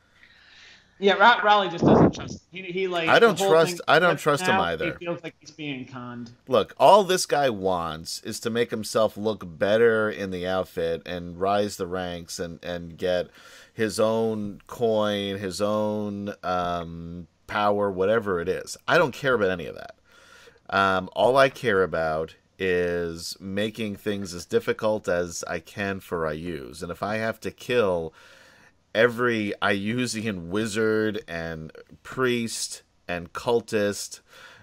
Yeah, 0.99 1.13
Ra- 1.13 1.41
Raleigh 1.43 1.69
just 1.69 1.85
doesn't 1.85 2.15
trust. 2.15 2.41
He, 2.51 2.63
he 2.63 2.87
like. 2.87 3.07
I 3.07 3.19
don't 3.19 3.37
trust- 3.37 3.81
I 3.87 3.99
don't 3.99 4.17
trust 4.17 4.47
him 4.47 4.59
either. 4.59 4.85
He 4.97 5.05
feels 5.05 5.21
like 5.23 5.35
he's 5.39 5.51
being 5.51 5.85
conned. 5.85 6.31
Look, 6.47 6.73
all 6.79 7.03
this 7.03 7.27
guy 7.27 7.51
wants 7.51 8.19
is 8.23 8.39
to 8.39 8.49
make 8.49 8.71
himself 8.71 9.15
look 9.15 9.43
better 9.59 10.09
in 10.09 10.31
the 10.31 10.47
outfit 10.47 11.03
and 11.05 11.39
rise 11.39 11.77
the 11.77 11.85
ranks 11.85 12.39
and, 12.39 12.57
and 12.65 12.97
get 12.97 13.27
his 13.77 13.99
own 13.99 14.59
coin, 14.65 15.37
his 15.37 15.61
own 15.61 16.33
um, 16.41 17.27
power, 17.45 17.91
whatever 17.91 18.41
it 18.41 18.49
is. 18.49 18.75
I 18.87 18.97
don't 18.97 19.13
care 19.13 19.35
about 19.35 19.51
any 19.51 19.67
of 19.67 19.75
that. 19.75 19.95
Um, 20.67 21.11
all 21.13 21.37
I 21.37 21.49
care 21.49 21.83
about 21.83 22.33
is 22.57 23.37
making 23.39 23.97
things 23.97 24.33
as 24.33 24.47
difficult 24.47 25.07
as 25.07 25.43
I 25.47 25.59
can 25.59 25.99
for 25.99 26.21
Iuz. 26.21 26.81
And 26.81 26.91
if 26.91 27.03
I 27.03 27.17
have 27.17 27.39
to 27.41 27.51
kill 27.51 28.15
every 28.95 29.53
Iuzian 29.61 30.47
wizard 30.47 31.23
and 31.27 31.71
priest 32.01 32.81
and 33.07 33.31
cultist 33.31 34.21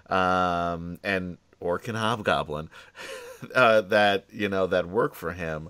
um, 0.09 0.99
and 1.05 1.37
orc 1.61 1.87
and 1.87 1.97
hobgoblin 1.97 2.69
uh, 3.55 3.79
that 3.79 4.25
you 4.29 4.49
know 4.49 4.67
that 4.67 4.89
work 4.89 5.15
for 5.15 5.31
him, 5.31 5.69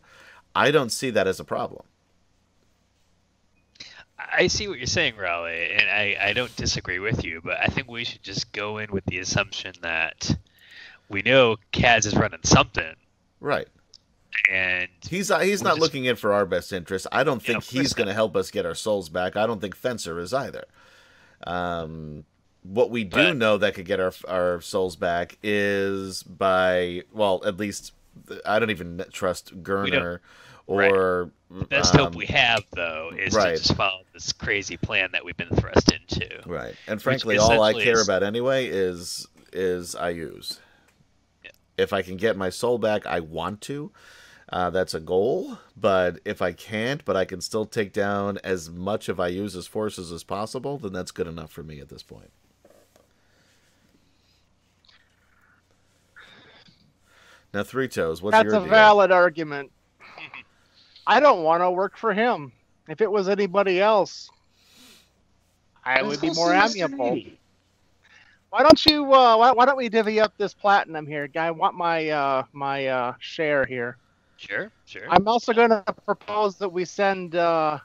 I 0.55 0.71
don't 0.71 0.91
see 0.91 1.11
that 1.11 1.27
as 1.27 1.39
a 1.39 1.43
problem. 1.43 1.83
I 4.17 4.47
see 4.47 4.67
what 4.67 4.77
you're 4.77 4.87
saying, 4.87 5.17
Raleigh, 5.17 5.71
and 5.73 5.89
I, 5.89 6.17
I 6.29 6.33
don't 6.33 6.55
disagree 6.55 6.99
with 6.99 7.23
you, 7.25 7.41
but 7.43 7.57
I 7.61 7.67
think 7.67 7.89
we 7.89 8.03
should 8.05 8.23
just 8.23 8.51
go 8.53 8.77
in 8.77 8.91
with 8.91 9.05
the 9.05 9.19
assumption 9.19 9.73
that 9.81 10.35
we 11.09 11.21
know 11.21 11.57
Kaz 11.73 12.05
is 12.05 12.15
running 12.15 12.39
something, 12.43 12.95
Right. 13.41 13.67
and 14.49 14.87
He's 15.09 15.29
uh, 15.31 15.39
he's 15.39 15.61
not 15.61 15.71
just- 15.71 15.81
looking 15.81 16.05
in 16.05 16.15
for 16.15 16.31
our 16.33 16.45
best 16.45 16.71
interest. 16.73 17.07
I 17.11 17.23
don't 17.23 17.41
think 17.41 17.57
of 17.57 17.63
course 17.65 17.69
he's 17.71 17.93
going 17.93 18.07
to 18.07 18.13
help 18.13 18.35
us 18.35 18.51
get 18.51 18.65
our 18.65 18.73
souls 18.75 19.09
back. 19.09 19.35
I 19.35 19.45
don't 19.45 19.59
think 19.61 19.75
Fencer 19.75 20.17
is 20.19 20.33
either. 20.33 20.63
Um, 21.45 22.23
what 22.63 22.89
we 22.89 23.03
do 23.03 23.17
But- 23.17 23.37
know 23.37 23.57
that 23.57 23.75
could 23.75 23.85
get 23.85 23.99
our 23.99 24.13
our 24.27 24.61
souls 24.61 24.95
back 24.95 25.37
is 25.43 26.23
by 26.23 27.03
well, 27.13 27.41
at 27.45 27.57
least 27.57 27.91
I 28.45 28.59
don't 28.59 28.71
even 28.71 29.03
trust 29.11 29.61
Gurner 29.61 30.19
Right. 30.67 30.91
or 30.91 31.31
the 31.51 31.65
best 31.65 31.93
um, 31.93 32.01
hope 32.05 32.15
we 32.15 32.25
have, 32.25 32.63
though, 32.71 33.11
is 33.17 33.33
right. 33.35 33.55
to 33.55 33.63
just 33.63 33.75
follow 33.75 34.01
this 34.13 34.33
crazy 34.33 34.77
plan 34.77 35.09
that 35.11 35.23
we've 35.23 35.37
been 35.37 35.55
thrust 35.55 35.91
into. 35.91 36.27
Right. 36.45 36.73
And 36.87 37.01
frankly, 37.01 37.37
all 37.37 37.61
I 37.61 37.73
care 37.73 37.93
is- 37.99 38.07
about 38.07 38.23
anyway 38.23 38.67
is 38.67 39.27
is 39.53 39.95
Iuz. 39.95 40.59
Yeah. 41.43 41.51
If 41.77 41.93
I 41.93 42.01
can 42.01 42.17
get 42.17 42.35
my 42.35 42.49
soul 42.49 42.77
back, 42.77 43.05
I 43.05 43.19
want 43.19 43.61
to. 43.61 43.91
Uh, 44.49 44.69
that's 44.69 44.93
a 44.93 44.99
goal. 44.99 45.57
But 45.77 46.19
if 46.25 46.41
I 46.41 46.51
can't, 46.51 47.03
but 47.05 47.15
I 47.15 47.25
can 47.25 47.41
still 47.41 47.65
take 47.65 47.93
down 47.93 48.37
as 48.43 48.69
much 48.69 49.07
of 49.07 49.17
Iuz's 49.17 49.67
forces 49.67 50.11
as 50.11 50.23
possible, 50.23 50.77
then 50.77 50.93
that's 50.93 51.11
good 51.11 51.27
enough 51.27 51.51
for 51.51 51.63
me 51.63 51.79
at 51.79 51.89
this 51.89 52.03
point. 52.03 52.31
Now, 57.53 57.63
Three 57.63 57.87
Toes, 57.87 58.21
what's 58.21 58.33
That's 58.33 58.45
your 58.45 58.55
a 58.55 58.59
deal? 58.59 58.69
valid 58.69 59.11
argument. 59.11 59.71
I 61.07 61.19
don't 61.19 61.43
want 61.43 61.61
to 61.61 61.71
work 61.71 61.97
for 61.97 62.13
him. 62.13 62.51
If 62.87 63.01
it 63.01 63.11
was 63.11 63.29
anybody 63.29 63.81
else, 63.81 64.29
I 65.83 66.01
would 66.01 66.21
be 66.21 66.31
more 66.31 66.53
amiable. 66.53 67.19
Why 68.49 68.63
don't 68.63 68.85
you? 68.85 69.03
Uh, 69.13 69.37
why, 69.37 69.51
why 69.51 69.65
don't 69.65 69.77
we 69.77 69.89
divvy 69.89 70.19
up 70.19 70.33
this 70.37 70.53
platinum 70.53 71.05
here, 71.05 71.27
guy? 71.27 71.47
I 71.47 71.51
want 71.51 71.75
my 71.75 72.09
uh, 72.09 72.43
my 72.53 72.87
uh, 72.87 73.13
share 73.19 73.65
here. 73.65 73.97
Sure, 74.37 74.71
sure. 74.85 75.03
I'm 75.09 75.27
also 75.27 75.53
going 75.53 75.69
to 75.69 75.83
propose 76.05 76.57
that 76.57 76.69
we 76.69 76.85
send 76.85 77.35
uh, 77.35 77.79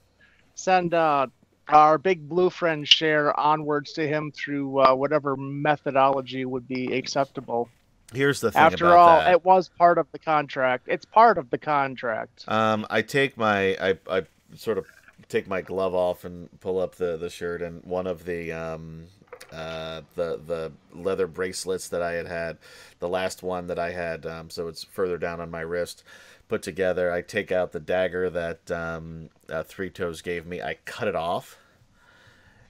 send 0.55 0.95
uh, 0.95 1.27
our 1.69 1.99
big 1.99 2.29
blue 2.29 2.51
friend 2.51 2.87
share 2.87 3.39
onwards 3.39 3.93
to 3.95 4.07
him 4.07 4.33
through 4.33 4.81
uh, 4.81 4.95
whatever 4.95 5.37
methodology 5.37 6.45
would 6.45 6.69
be 6.69 6.95
acceptable. 6.95 7.69
Here's 8.12 8.41
the 8.41 8.51
thing 8.51 8.61
After 8.61 8.97
all, 8.97 9.20
that. 9.20 9.32
it 9.32 9.45
was 9.45 9.69
part 9.69 9.99
of 9.99 10.07
the 10.12 10.19
contract. 10.19 10.89
It's 10.89 11.05
part 11.05 11.39
of 11.39 11.51
the 11.51 11.59
contract. 11.59 12.45
Um, 12.49 12.87
I 12.91 13.03
take 13.03 13.37
my 13.37 13.77
I, 13.81 13.99
I 14.11 14.23
sort 14.57 14.78
of 14.78 14.87
take 15.28 15.47
my 15.47 15.61
glove 15.61 15.95
off 15.95 16.24
and 16.24 16.49
pull 16.61 16.81
up 16.81 16.97
the, 16.97 17.16
the 17.16 17.31
shirt 17.31 17.62
and 17.62 17.85
one 17.85 18.07
of 18.07 18.24
the 18.24 18.51
um 18.51 19.05
uh 19.53 20.01
the 20.16 20.41
the 20.45 20.73
leather 20.93 21.27
bracelets 21.28 21.89
that 21.89 22.03
I 22.03 22.12
had 22.12 22.27
had, 22.27 22.59
the 22.99 23.09
last 23.09 23.43
one 23.43 23.69
that 23.69 23.78
I 23.78 23.93
had, 23.93 24.27
um, 24.27 24.51
so 24.51 24.66
it's 24.69 24.82
further 24.85 25.16
down 25.16 25.41
on 25.41 25.51
my 25.51 25.61
wrist, 25.61 26.03
put 26.49 26.62
together. 26.62 27.12
I 27.12 27.23
take 27.23 27.53
out 27.53 27.73
the 27.73 27.81
dagger 27.81 28.28
that 28.31 28.70
um, 28.70 29.31
uh, 29.49 29.62
Three 29.62 29.91
Toes 29.91 30.20
gave 30.20 30.47
me. 30.47 30.61
I 30.61 30.78
cut 30.85 31.09
it 31.09 31.15
off, 31.16 31.59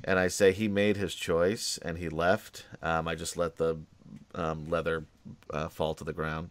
and 0.04 0.18
I 0.18 0.28
say 0.28 0.52
he 0.52 0.68
made 0.68 0.96
his 0.96 1.14
choice 1.14 1.78
and 1.82 1.98
he 1.98 2.08
left. 2.08 2.66
Um, 2.82 3.08
I 3.08 3.14
just 3.14 3.36
let 3.36 3.56
the 3.56 3.78
um, 4.34 4.68
leather 4.70 5.04
uh, 5.52 5.68
fall 5.68 5.94
to 5.94 6.04
the 6.04 6.12
ground. 6.12 6.50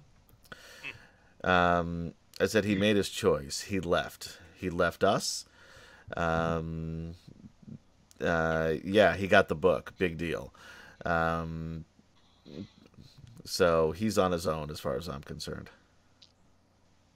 Um, 1.44 2.14
I 2.40 2.45
said 2.48 2.65
he 2.65 2.76
made 2.76 2.95
his 2.95 3.10
choice. 3.10 3.61
He 3.61 3.80
left. 3.80 4.38
He 4.56 4.69
left 4.69 5.03
us. 5.03 5.45
Um, 6.15 7.15
uh, 8.22 8.73
yeah, 8.84 9.15
he 9.15 9.27
got 9.27 9.48
the 9.48 9.56
book. 9.56 9.94
Big 9.98 10.18
deal. 10.18 10.53
Um, 11.06 11.86
so 13.45 13.91
he's 13.91 14.18
on 14.18 14.31
his 14.31 14.45
own 14.48 14.69
as 14.69 14.80
far 14.80 14.95
as 14.98 15.07
I'm 15.07 15.22
concerned. 15.22 15.69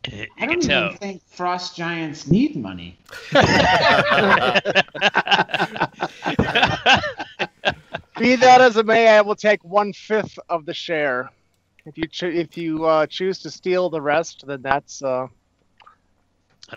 You 0.08 0.28
I 0.38 0.46
don't 0.48 0.62
tell. 0.62 0.86
even 0.86 0.98
think 0.98 1.22
frost 1.28 1.76
giants 1.76 2.28
need 2.28 2.56
money. 2.56 3.00
Be 8.24 8.36
that 8.38 8.62
as 8.62 8.78
it 8.78 8.86
may, 8.86 9.10
I 9.10 9.20
will 9.22 9.36
take 9.36 9.62
one 9.66 9.92
fifth 9.92 10.40
of 10.48 10.66
the 10.66 10.74
share. 10.74 11.30
If 11.86 11.98
you 11.98 12.08
cho- 12.08 12.28
if 12.28 12.58
you 12.58 12.86
uh, 12.86 13.06
choose 13.06 13.40
to 13.40 13.52
steal 13.52 13.90
the 13.90 14.00
rest, 14.02 14.46
then 14.48 14.62
that's 14.62 15.04
uh, 15.04 15.28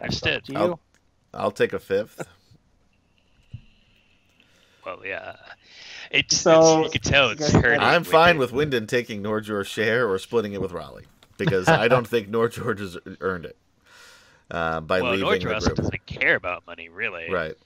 Understood. 0.00 0.44
to 0.46 0.52
you. 0.52 0.58
I'll- 0.58 0.80
I'll 1.32 1.50
take 1.52 1.72
a 1.72 1.78
fifth. 1.78 2.26
Well, 4.84 5.00
yeah. 5.04 5.34
It's, 6.12 6.36
So, 6.36 6.84
it's 6.84 6.94
you 6.94 7.00
can 7.00 7.10
tell 7.10 7.30
it's 7.30 7.50
hurting. 7.50 7.80
I'm 7.80 8.04
fine 8.04 8.36
it. 8.36 8.38
with 8.38 8.52
Wyndon 8.52 8.86
taking 8.86 9.20
Nordjor's 9.20 9.66
share 9.66 10.08
or 10.08 10.16
splitting 10.20 10.52
it 10.52 10.60
with 10.60 10.70
Raleigh 10.70 11.06
because 11.38 11.66
I 11.66 11.88
don't 11.88 12.06
think 12.08 12.30
Nordjor 12.30 12.78
has 12.78 12.96
earned 13.20 13.46
it 13.46 13.56
uh, 14.48 14.80
by 14.82 15.00
Well, 15.02 15.10
leaving 15.16 15.26
Nordjor 15.26 15.48
the 15.48 15.54
also 15.54 15.66
group. 15.70 15.78
doesn't 15.78 16.06
care 16.06 16.36
about 16.36 16.64
money, 16.68 16.88
really. 16.88 17.28
Right. 17.32 17.56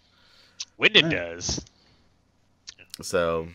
Wyndon 0.81 1.02
Right. 1.02 1.11
does. 1.11 1.62
So 3.02 3.48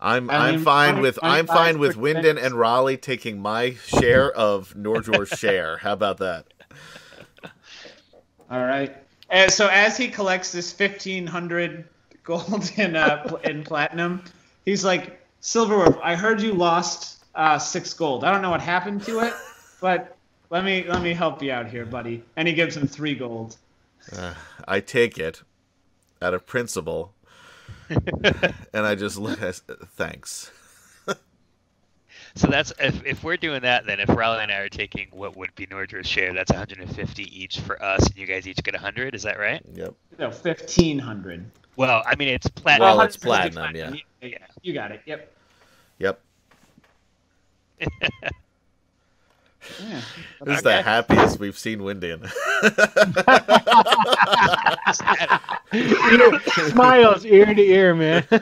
I'm 0.00 0.30
I'm 0.30 0.62
fine 0.62 1.00
with 1.00 1.18
I'm 1.22 1.46
fine 1.46 1.78
with. 1.78 1.96
Wyndon 1.96 2.42
and 2.42 2.54
Raleigh 2.54 2.96
taking 2.96 3.40
my 3.40 3.74
share 3.74 4.30
of 4.30 4.74
Nordor's 4.74 5.28
share. 5.38 5.78
How 5.78 5.92
about 5.92 6.18
that? 6.18 6.46
All 8.50 8.64
right. 8.64 8.96
And 9.30 9.52
so 9.52 9.68
as 9.68 9.96
he 9.96 10.08
collects 10.08 10.52
this 10.52 10.72
fifteen 10.72 11.26
hundred 11.26 11.84
gold 12.22 12.70
in 12.76 12.96
uh, 12.96 13.38
in 13.44 13.64
platinum, 13.64 14.22
he's 14.64 14.84
like, 14.84 15.20
Silverwolf, 15.42 15.98
I 16.02 16.14
heard 16.14 16.40
you 16.40 16.52
lost 16.52 17.24
uh, 17.34 17.58
six 17.58 17.92
gold. 17.94 18.24
I 18.24 18.32
don't 18.32 18.42
know 18.42 18.50
what 18.50 18.60
happened 18.60 19.02
to 19.04 19.20
it, 19.20 19.34
but 19.80 20.16
let 20.50 20.64
me 20.64 20.84
let 20.88 21.02
me 21.02 21.12
help 21.12 21.42
you 21.42 21.52
out 21.52 21.68
here, 21.68 21.84
buddy. 21.84 22.22
And 22.36 22.46
he 22.46 22.54
gives 22.54 22.76
him 22.76 22.86
three 22.86 23.14
gold. 23.14 23.56
Uh, 24.16 24.34
I 24.66 24.80
take 24.80 25.18
it 25.18 25.42
out 26.22 26.34
of 26.34 26.46
principle, 26.46 27.12
and 28.72 28.86
I 28.86 28.94
just 28.94 29.16
look. 29.18 29.40
at 29.42 29.56
Thanks. 29.96 30.50
So 32.34 32.46
that's 32.46 32.72
if, 32.78 33.04
if 33.04 33.24
we're 33.24 33.36
doing 33.36 33.62
that, 33.62 33.86
then 33.86 33.98
if 33.98 34.08
Raleigh 34.08 34.42
and 34.42 34.52
I 34.52 34.58
are 34.58 34.68
taking 34.68 35.08
what 35.10 35.36
would 35.36 35.52
be 35.56 35.66
Nordjor's 35.66 36.06
share, 36.06 36.32
that's 36.32 36.52
150 36.52 37.22
each 37.22 37.58
for 37.60 37.82
us, 37.82 38.06
and 38.06 38.16
you 38.16 38.26
guys 38.26 38.46
each 38.46 38.62
get 38.62 38.74
100. 38.74 39.14
Is 39.16 39.24
that 39.24 39.38
right? 39.40 39.60
Yep. 39.74 39.94
No, 40.18 40.30
fifteen 40.30 40.98
hundred. 40.98 41.50
Well, 41.76 42.02
I 42.06 42.14
mean 42.16 42.28
it's 42.28 42.48
platinum. 42.48 42.96
Well, 42.96 43.00
it's 43.00 43.16
platinum, 43.16 43.74
yeah. 43.74 43.92
Yeah, 44.20 44.38
you 44.62 44.72
got 44.72 44.92
it. 44.92 45.00
Yep. 45.06 45.32
Yep. 45.98 46.20
Yeah. 49.80 50.00
This 50.42 50.56
is 50.58 50.62
the 50.62 50.82
happiest 50.82 51.38
we've 51.38 51.58
seen 51.58 51.80
Wyndon. 51.80 52.28
Smiles 56.70 57.24
ear 57.24 57.54
to 57.54 57.62
ear, 57.62 57.94
man. 57.94 58.24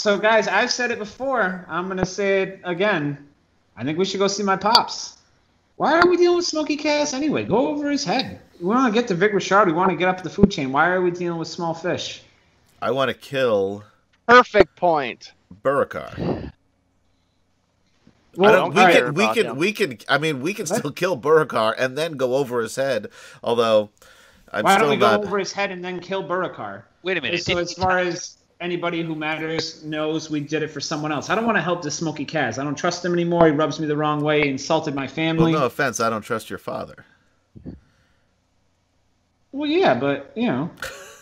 So, 0.00 0.16
guys, 0.16 0.48
I've 0.48 0.70
said 0.70 0.90
it 0.90 0.98
before. 0.98 1.66
I'm 1.68 1.86
gonna 1.86 2.06
say 2.06 2.42
it 2.42 2.60
again. 2.64 3.28
I 3.76 3.84
think 3.84 3.98
we 3.98 4.06
should 4.06 4.18
go 4.18 4.28
see 4.28 4.42
my 4.42 4.56
pops. 4.56 5.18
Why 5.76 5.98
are 5.98 6.08
we 6.08 6.16
dealing 6.16 6.36
with 6.36 6.46
Smokey 6.46 6.78
Kaz 6.78 7.12
anyway? 7.12 7.44
Go 7.44 7.68
over 7.68 7.90
his 7.90 8.02
head. 8.02 8.40
We 8.60 8.66
want 8.68 8.94
to 8.94 8.98
get 8.98 9.08
to 9.08 9.14
Vic 9.14 9.34
Richard. 9.34 9.66
We 9.66 9.72
want 9.72 9.90
to 9.90 9.96
get 9.96 10.08
up 10.08 10.22
the 10.22 10.30
food 10.30 10.50
chain. 10.50 10.72
Why 10.72 10.88
are 10.88 11.02
we 11.02 11.10
dealing 11.10 11.38
with 11.38 11.48
small 11.48 11.74
fish? 11.74 12.22
I 12.80 12.92
want 12.92 13.10
to 13.10 13.14
kill 13.14 13.84
Perfect 14.26 14.74
point. 14.76 15.32
Burakar. 15.62 16.52
I 18.38 18.40
Well, 18.40 18.68
we 18.70 18.74
can, 18.74 19.14
we 19.14 19.26
can, 19.34 19.46
him. 19.46 19.56
we 19.56 19.72
can. 19.72 19.98
I 20.08 20.18
mean, 20.18 20.40
we 20.40 20.54
can 20.54 20.66
What? 20.66 20.78
still 20.78 20.92
kill 20.92 21.18
Burakar 21.20 21.74
and 21.76 21.96
then 21.98 22.12
go 22.12 22.36
over 22.36 22.60
his 22.60 22.76
head. 22.76 23.08
Although, 23.42 23.90
I'm 24.52 24.64
Why 24.64 24.72
don't 24.78 24.80
still 24.80 24.90
we 24.90 24.96
not. 24.96 25.20
go 25.22 25.26
over 25.26 25.38
his 25.38 25.52
head 25.52 25.70
and 25.70 25.84
then 25.84 26.00
kill 26.00 26.22
Burakar? 26.26 26.82
Wait 27.02 27.16
a 27.16 27.20
minute. 27.20 27.42
So, 27.42 27.58
as 27.58 27.72
far 27.72 27.98
as 27.98 28.36
anybody 28.60 29.02
who 29.02 29.14
matters 29.14 29.82
knows, 29.84 30.30
we 30.30 30.40
did 30.40 30.62
it 30.62 30.68
for 30.68 30.80
someone 30.80 31.10
else. 31.12 31.30
I 31.30 31.34
don't 31.34 31.46
want 31.46 31.56
to 31.58 31.62
help 31.62 31.82
this 31.82 31.96
Smokey 31.96 32.26
Kaz. 32.26 32.58
I 32.58 32.64
don't 32.64 32.76
trust 32.76 33.04
him 33.04 33.12
anymore. 33.14 33.46
He 33.46 33.52
rubs 33.52 33.80
me 33.80 33.86
the 33.86 33.96
wrong 33.96 34.22
way. 34.22 34.42
He 34.42 34.48
insulted 34.50 34.94
my 34.94 35.02
Well, 35.06 35.08
family. 35.08 35.52
no 35.52 35.64
offense, 35.64 35.98
I 35.98 36.08
don't 36.10 36.22
trust 36.22 36.50
your 36.50 36.58
father. 36.58 37.04
Well, 39.52 39.68
yeah, 39.68 39.94
but 39.98 40.30
you 40.36 40.46
know, 40.46 40.70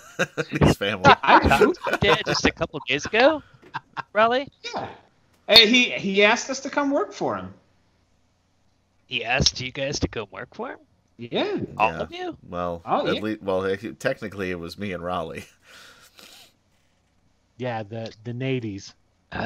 His 0.50 0.76
family. 0.76 1.10
I 1.22 1.58
do. 1.58 1.72
Dad 2.00 2.22
just 2.26 2.44
a 2.44 2.50
couple 2.50 2.80
days 2.86 3.06
ago, 3.06 3.42
Raleigh. 4.12 4.48
Yeah. 4.74 4.88
Hey, 5.48 5.66
he 5.66 5.90
he 5.90 6.24
asked 6.24 6.50
us 6.50 6.60
to 6.60 6.70
come 6.70 6.90
work 6.90 7.12
for 7.12 7.36
him. 7.36 7.52
He 9.06 9.24
asked 9.24 9.60
you 9.60 9.72
guys 9.72 9.98
to 10.00 10.08
come 10.08 10.26
work 10.30 10.54
for 10.54 10.68
him. 10.72 10.78
Yeah. 11.16 11.58
All 11.78 11.92
Yeah. 11.92 11.98
of 12.00 12.12
you. 12.12 12.36
Well, 12.48 12.82
Oh, 12.84 13.06
at 13.08 13.14
yeah. 13.16 13.20
least, 13.22 13.42
well, 13.42 13.76
technically 13.98 14.50
it 14.50 14.58
was 14.58 14.78
me 14.78 14.92
and 14.92 15.02
Raleigh. 15.02 15.46
yeah, 17.58 17.82
the 17.82 18.12
the 18.24 18.32
nadies. 18.32 18.92
Uh, 19.32 19.38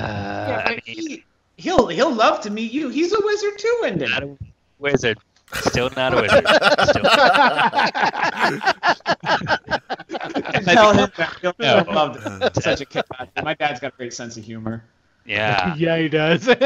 Yeah, 0.48 0.62
I 0.66 0.70
mean, 0.70 0.80
he, 0.84 1.24
he'll 1.56 1.86
he'll 1.88 2.12
love 2.12 2.40
to 2.42 2.50
meet 2.50 2.72
you. 2.72 2.88
He's 2.88 3.12
a 3.12 3.20
wizard 3.22 3.58
too, 3.58 3.78
Wyndon. 3.82 4.10
not 4.10 4.22
a 4.24 4.36
wizard. 4.78 5.18
Still 5.54 5.90
not 5.96 6.14
a 6.14 6.22
wizard. 6.22 6.46
Still. 6.88 7.02
Tell 10.64 10.92
him 10.94 11.10
that 11.16 11.36
he'll 11.40 11.54
No. 11.58 11.84
love 11.88 12.52
such 12.62 12.80
a 12.80 12.84
kid. 12.86 13.04
My 13.42 13.54
dad's 13.54 13.80
got 13.80 13.92
a 13.94 13.96
great 13.96 14.14
sense 14.14 14.36
of 14.36 14.44
humor. 14.44 14.84
Yeah. 15.24 15.74
yeah, 15.78 15.98
he 15.98 16.08
does. 16.08 16.48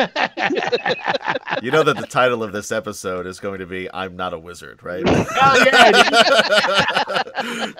You 1.62 1.70
know 1.70 1.83
that 1.83 1.97
the 1.97 2.07
title 2.07 2.43
of 2.43 2.53
this 2.53 2.70
episode 2.70 3.27
is 3.27 3.41
going 3.41 3.61
to 3.61 3.66
be 3.66 3.89
"I'm 3.93 4.15
not 4.15 4.35
a 4.35 4.39
wizard," 4.39 4.83
right? 4.83 5.03
oh 5.09 5.65
yeah, 5.65 5.93
dude. 5.93 7.74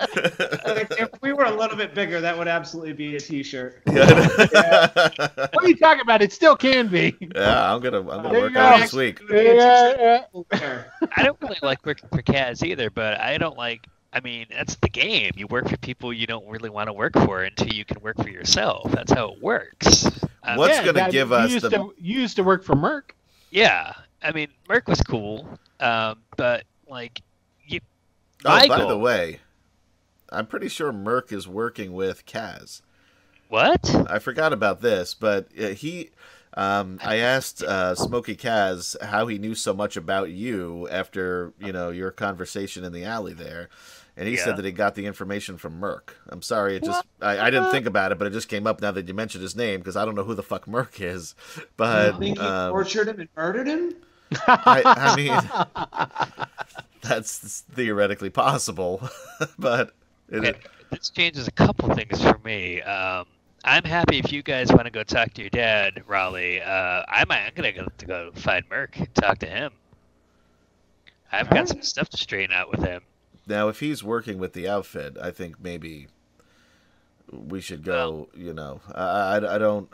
If, 0.65 0.91
if 0.99 1.09
we 1.21 1.31
were 1.31 1.43
a 1.45 1.51
little 1.55 1.77
bit 1.77 1.93
bigger, 1.93 2.19
that 2.19 2.35
would 2.37 2.47
absolutely 2.47 2.93
be 2.93 3.15
a 3.15 3.19
T-shirt. 3.19 3.81
yeah, 3.91 4.87
what 5.53 5.63
are 5.63 5.67
you 5.67 5.75
talking 5.77 6.01
about? 6.01 6.21
It 6.23 6.33
still 6.33 6.55
can 6.55 6.87
be. 6.87 7.15
Yeah, 7.35 7.71
I'm 7.73 7.81
gonna 7.81 7.99
I'm 7.99 8.05
gonna 8.23 8.29
There 8.31 8.41
work 8.41 8.53
you 8.53 8.59
on 8.59 8.73
it 8.73 8.77
go. 8.77 8.81
this 8.81 8.93
week. 8.93 9.21
Yeah, 9.29 10.23
yeah. 10.51 10.83
I 11.15 11.23
don't 11.23 11.39
really 11.41 11.59
like 11.61 11.85
working 11.85 12.09
for 12.09 12.23
Kaz 12.23 12.63
either, 12.65 12.89
but 12.89 13.19
I 13.21 13.37
don't 13.37 13.57
like. 13.57 13.85
I 14.17 14.19
mean, 14.21 14.47
that's 14.49 14.73
the 14.77 14.89
game. 14.89 15.31
You 15.35 15.45
work 15.45 15.69
for 15.69 15.77
people 15.77 16.11
you 16.11 16.25
don't 16.25 16.47
really 16.47 16.71
want 16.71 16.87
to 16.87 16.93
work 16.93 17.13
for 17.13 17.43
until 17.43 17.67
you 17.67 17.85
can 17.85 18.01
work 18.01 18.17
for 18.17 18.29
yourself. 18.29 18.91
That's 18.91 19.11
how 19.11 19.33
it 19.33 19.43
works. 19.43 20.07
Um, 20.43 20.57
What's 20.57 20.73
Yeah, 20.75 20.91
gonna 20.91 21.11
give 21.11 21.31
us 21.31 21.51
used 21.51 21.65
the- 21.65 21.69
To, 21.69 21.93
you 21.99 22.19
used 22.21 22.35
to 22.37 22.43
work 22.43 22.63
for 22.63 22.75
Merc. 22.75 23.15
Yeah, 23.51 23.93
I 24.23 24.31
mean, 24.31 24.47
Merc 24.67 24.87
was 24.87 25.01
cool, 25.01 25.47
um, 25.79 26.17
but 26.35 26.63
like, 26.87 27.21
you, 27.67 27.79
Oh, 28.43 28.49
by 28.49 28.65
Michael. 28.67 28.87
the 28.87 28.97
way, 28.97 29.39
I'm 30.29 30.47
pretty 30.47 30.67
sure 30.69 30.91
Merc 30.91 31.31
is 31.31 31.47
working 31.47 31.93
with 31.93 32.25
Kaz. 32.25 32.81
what? 33.49 33.93
I 34.09 34.17
forgot 34.17 34.51
about 34.51 34.81
this, 34.81 35.13
but 35.13 35.47
uh, 35.61 35.67
he. 35.67 36.09
Um, 36.55 36.97
I 37.03 37.17
asked 37.17 37.61
uh, 37.61 37.93
Smokey 37.93 38.35
Kaz 38.35 38.99
how 38.99 39.27
he 39.27 39.37
knew 39.37 39.53
so 39.53 39.75
much 39.75 39.95
about 39.95 40.31
you 40.31 40.87
after 40.89 41.53
you 41.59 41.71
know 41.71 41.91
your 41.91 42.09
conversation 42.09 42.83
in 42.83 42.91
the 42.93 43.03
alley 43.03 43.33
there, 43.33 43.69
and 44.17 44.27
he 44.27 44.35
Yeah. 44.35 44.43
said 44.43 44.57
that 44.57 44.65
he 44.65 44.73
got 44.73 44.95
the 44.95 45.05
information 45.07 45.57
from 45.57 45.79
Merc. 45.79 46.17
I'm 46.29 46.43
sorry, 46.43 46.77
it 46.77 46.83
just 46.83 47.05
I, 47.21 47.39
I 47.39 47.51
didn't 47.51 47.69
think 47.69 47.87
about 47.87 48.11
it, 48.11 48.19
but 48.19 48.27
it 48.27 48.33
just 48.33 48.49
came 48.49 48.67
up 48.67 48.81
now 48.81 48.91
that 48.91 49.07
you 49.07 49.15
mentioned 49.15 49.43
his 49.43 49.55
name 49.55 49.79
because 49.81 49.97
I 49.97 50.05
don't 50.05 50.15
know 50.15 50.25
who 50.25 50.35
the 50.35 50.43
fuck 50.43 50.67
Merc 50.67 51.01
is. 51.01 51.35
But 51.77 51.95
you 52.01 52.13
think 52.13 52.41
you 52.41 52.43
um, 52.43 52.69
tortured 52.69 53.07
him 53.07 53.19
and 53.19 53.29
murdered 53.35 53.67
him? 53.67 53.95
I, 54.47 54.87
I 54.95 55.09
mean, 55.11 55.51
that's 57.01 57.61
theoretically 57.73 58.29
possible, 58.29 59.07
but 59.59 59.95
it, 60.29 60.45
Okay, 60.45 60.59
this 60.89 61.09
changes 61.09 61.47
a 61.47 61.51
couple 61.51 61.89
things 61.95 62.21
for 62.21 62.37
me. 62.39 62.81
Um, 62.81 63.27
I'm 63.63 63.83
happy 63.83 64.17
if 64.19 64.31
you 64.31 64.43
guys 64.43 64.71
want 64.71 64.85
to 64.85 64.91
go 64.91 65.03
talk 65.03 65.33
to 65.33 65.41
your 65.41 65.49
dad, 65.49 66.03
Raleigh. 66.07 66.61
Uh, 66.61 67.03
I'm, 67.07 67.31
I'm 67.31 67.51
gonna 67.55 67.71
go 67.71 67.87
to 67.97 68.05
go 68.05 68.31
find 68.35 68.65
Merc 68.69 68.97
and 68.99 69.13
talk 69.15 69.39
to 69.39 69.47
him. 69.47 69.73
I've 71.31 71.49
got 71.49 71.69
some 71.69 71.81
stuff 71.81 72.09
to 72.09 72.17
straighten 72.17 72.53
out 72.55 72.69
with 72.69 72.81
him. 72.83 73.01
Now, 73.47 73.69
if 73.69 73.79
he's 73.79 74.03
working 74.03 74.37
with 74.39 74.53
the 74.53 74.67
outfit, 74.67 75.17
I 75.21 75.31
think 75.31 75.59
maybe 75.61 76.07
we 77.31 77.61
should 77.61 77.83
go. 77.83 78.29
you 78.35 78.53
know, 78.53 78.81
I, 78.93 79.03
I, 79.37 79.55
I 79.55 79.57
don't. 79.57 79.89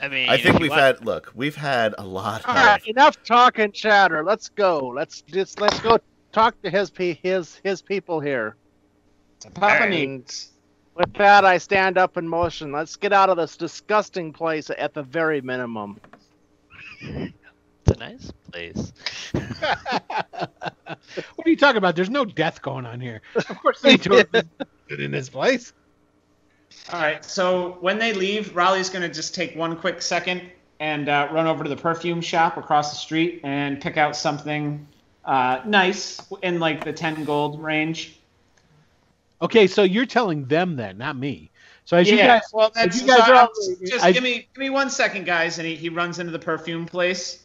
I 0.00 0.08
mean, 0.08 0.28
I 0.28 0.36
think 0.38 0.58
we've 0.58 0.70
want- 0.70 0.80
had. 0.82 1.04
Look, 1.04 1.32
we've 1.34 1.54
had 1.56 1.94
a 1.98 2.04
lot. 2.04 2.46
All 2.48 2.56
Of, 2.56 2.66
right, 2.66 2.86
enough 2.86 3.22
talk 3.22 3.58
and 3.58 3.72
chatter. 3.72 4.24
Let's 4.24 4.48
go. 4.48 4.92
Let's 4.94 5.22
just 5.22 5.60
let's 5.60 5.78
go 5.80 5.98
talk 6.32 6.60
to 6.62 6.70
his 6.70 6.90
pe- 6.90 7.18
his 7.22 7.60
his 7.62 7.80
people 7.80 8.20
here. 8.20 8.56
Papa 9.54 9.84
And 9.84 10.24
with 10.94 11.12
that, 11.14 11.44
I 11.44 11.58
stand 11.58 11.96
up 11.98 12.16
in 12.16 12.26
motion. 12.26 12.72
Let's 12.72 12.96
get 12.96 13.12
out 13.12 13.28
of 13.28 13.36
this 13.36 13.56
disgusting 13.56 14.32
place 14.32 14.70
at 14.76 14.94
the 14.94 15.02
very 15.02 15.40
minimum. 15.40 16.00
It's 17.94 18.00
a 18.00 18.04
nice 18.04 18.32
place. 18.50 18.92
What 21.36 21.46
are 21.46 21.50
you 21.50 21.56
talking 21.56 21.76
about? 21.78 21.96
There's 21.96 22.10
no 22.10 22.24
death 22.24 22.62
going 22.62 22.86
on 22.86 23.00
here. 23.00 23.20
Of 23.34 23.58
course 23.60 23.80
they 23.80 23.96
do 23.96 24.14
it 24.88 25.00
in 25.00 25.10
this 25.10 25.28
place. 25.28 25.72
All 26.92 27.00
right. 27.00 27.24
So 27.24 27.78
when 27.80 27.98
they 27.98 28.12
leave, 28.12 28.54
Raleigh's 28.56 28.90
gonna 28.90 29.08
just 29.08 29.34
take 29.34 29.54
one 29.56 29.76
quick 29.76 30.02
second 30.02 30.42
and 30.80 31.08
uh, 31.08 31.28
run 31.32 31.46
over 31.46 31.62
to 31.64 31.70
the 31.70 31.76
perfume 31.76 32.20
shop 32.20 32.56
across 32.56 32.90
the 32.90 32.96
street 32.96 33.40
and 33.44 33.80
pick 33.80 33.96
out 33.96 34.16
something 34.16 34.86
uh, 35.24 35.60
nice 35.66 36.20
in 36.42 36.58
like 36.60 36.84
the 36.84 36.92
10 36.92 37.24
gold 37.24 37.62
range. 37.62 38.18
Okay, 39.42 39.66
so 39.66 39.82
you're 39.82 40.06
telling 40.06 40.46
them 40.46 40.76
then, 40.76 40.98
not 40.98 41.16
me. 41.16 41.50
So 41.84 41.96
as 41.96 42.10
you 42.10 42.16
yeah, 42.16 42.26
guys, 42.38 42.42
well, 42.52 42.70
that's 42.74 43.00
you 43.00 43.06
guys 43.06 43.26
so 43.26 43.34
are 43.34 43.48
I- 43.48 43.86
just 43.86 44.04
I- 44.04 44.12
give 44.12 44.22
me 44.22 44.48
give 44.54 44.60
me 44.60 44.70
one 44.70 44.90
second, 44.90 45.26
guys, 45.26 45.58
and 45.58 45.66
he, 45.66 45.74
he 45.76 45.88
runs 45.88 46.18
into 46.18 46.32
the 46.32 46.38
perfume 46.38 46.86
place. 46.86 47.43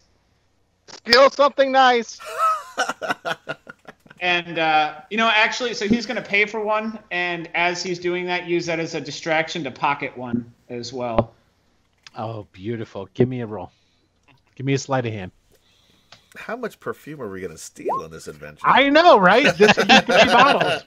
Steal 0.90 1.30
something 1.30 1.72
nice. 1.72 2.20
And 4.22 4.60
uh, 4.60 4.96
you 5.10 5.16
know, 5.16 5.30
actually, 5.34 5.74
so 5.74 5.88
he's 5.88 6.06
going 6.06 6.22
to 6.22 6.30
pay 6.30 6.46
for 6.46 6.60
one, 6.60 7.00
and 7.10 7.50
as 7.56 7.82
he's 7.82 8.00
doing 8.00 8.26
that, 8.26 8.48
use 8.48 8.66
that 8.66 8.78
as 8.78 8.94
a 8.94 9.00
distraction 9.00 9.64
to 9.64 9.72
pocket 9.72 10.18
one 10.18 10.52
as 10.68 10.92
well. 10.92 11.34
oh, 12.18 12.46
beautiful. 12.52 13.08
Give 13.14 13.30
me 13.30 13.40
a 13.40 13.48
roll. 13.48 13.72
Give 14.56 14.66
me 14.66 14.74
a 14.74 14.78
sleight 14.78 15.06
of 15.06 15.14
hand. 15.14 15.32
How 16.36 16.58
much 16.58 16.82
perfume 16.82 17.22
are 17.22 17.30
we 17.30 17.40
gonna 17.40 17.58
steal 17.58 18.04
in 18.04 18.12
this 18.12 18.28
adventure? 18.28 18.68
I 18.68 18.90
know, 18.90 19.18
right? 19.18 19.56
This 19.58 19.78
would 19.78 19.88
be 19.88 20.00
three 20.02 20.26
bottles. 20.26 20.84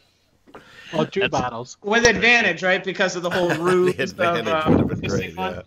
Well, 0.93 1.07
two 1.07 1.21
That's- 1.21 1.31
bottles 1.41 1.79
With 1.83 2.05
advantage, 2.07 2.63
right? 2.63 2.85
Because 2.85 3.17
of 3.17 3.23
the 3.23 3.31
whole 3.31 3.49
ruse 3.57 3.97
the 3.97 4.03
advantage 4.03 4.47
of, 4.49 4.67
uh, 4.67 4.71
would 4.77 4.91
have 4.91 5.01
been 5.01 5.09
great. 5.11 5.35
Yeah. 5.35 5.63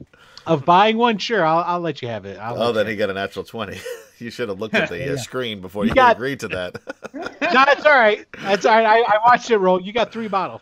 Of 0.48 0.66
buying 0.66 0.98
one. 0.98 1.18
Sure, 1.18 1.46
I'll, 1.46 1.64
I'll 1.66 1.80
let 1.80 2.02
you 2.02 2.08
have 2.08 2.26
it. 2.26 2.38
I'll 2.38 2.62
Oh, 2.62 2.72
then 2.72 2.86
you 2.86 2.92
he 2.92 2.98
got 2.98 3.10
a 3.10 3.14
natural 3.14 3.44
twenty. 3.46 3.80
you 4.20 4.30
should 4.32 4.50
have 4.50 4.60
looked 4.60 4.76
at 4.76 4.90
the 4.90 5.04
uh, 5.12 5.14
Yeah. 5.14 5.16
screen 5.18 5.62
before 5.62 5.84
You 5.86 5.90
you, 5.90 5.96
got- 5.96 6.16
agreed 6.16 6.40
to 6.42 6.48
that. 6.50 6.76
No, 7.46 7.64
that's 7.64 7.86
all 7.86 7.92
right. 7.98 8.26
That's 8.42 8.66
all 8.66 8.76
right. 8.76 8.86
I, 8.86 9.00
I 9.00 9.18
watched 9.26 9.50
it 9.52 9.58
roll. 9.58 9.80
You 9.80 9.94
got 9.94 10.12
three 10.12 10.28
bottles. 10.28 10.62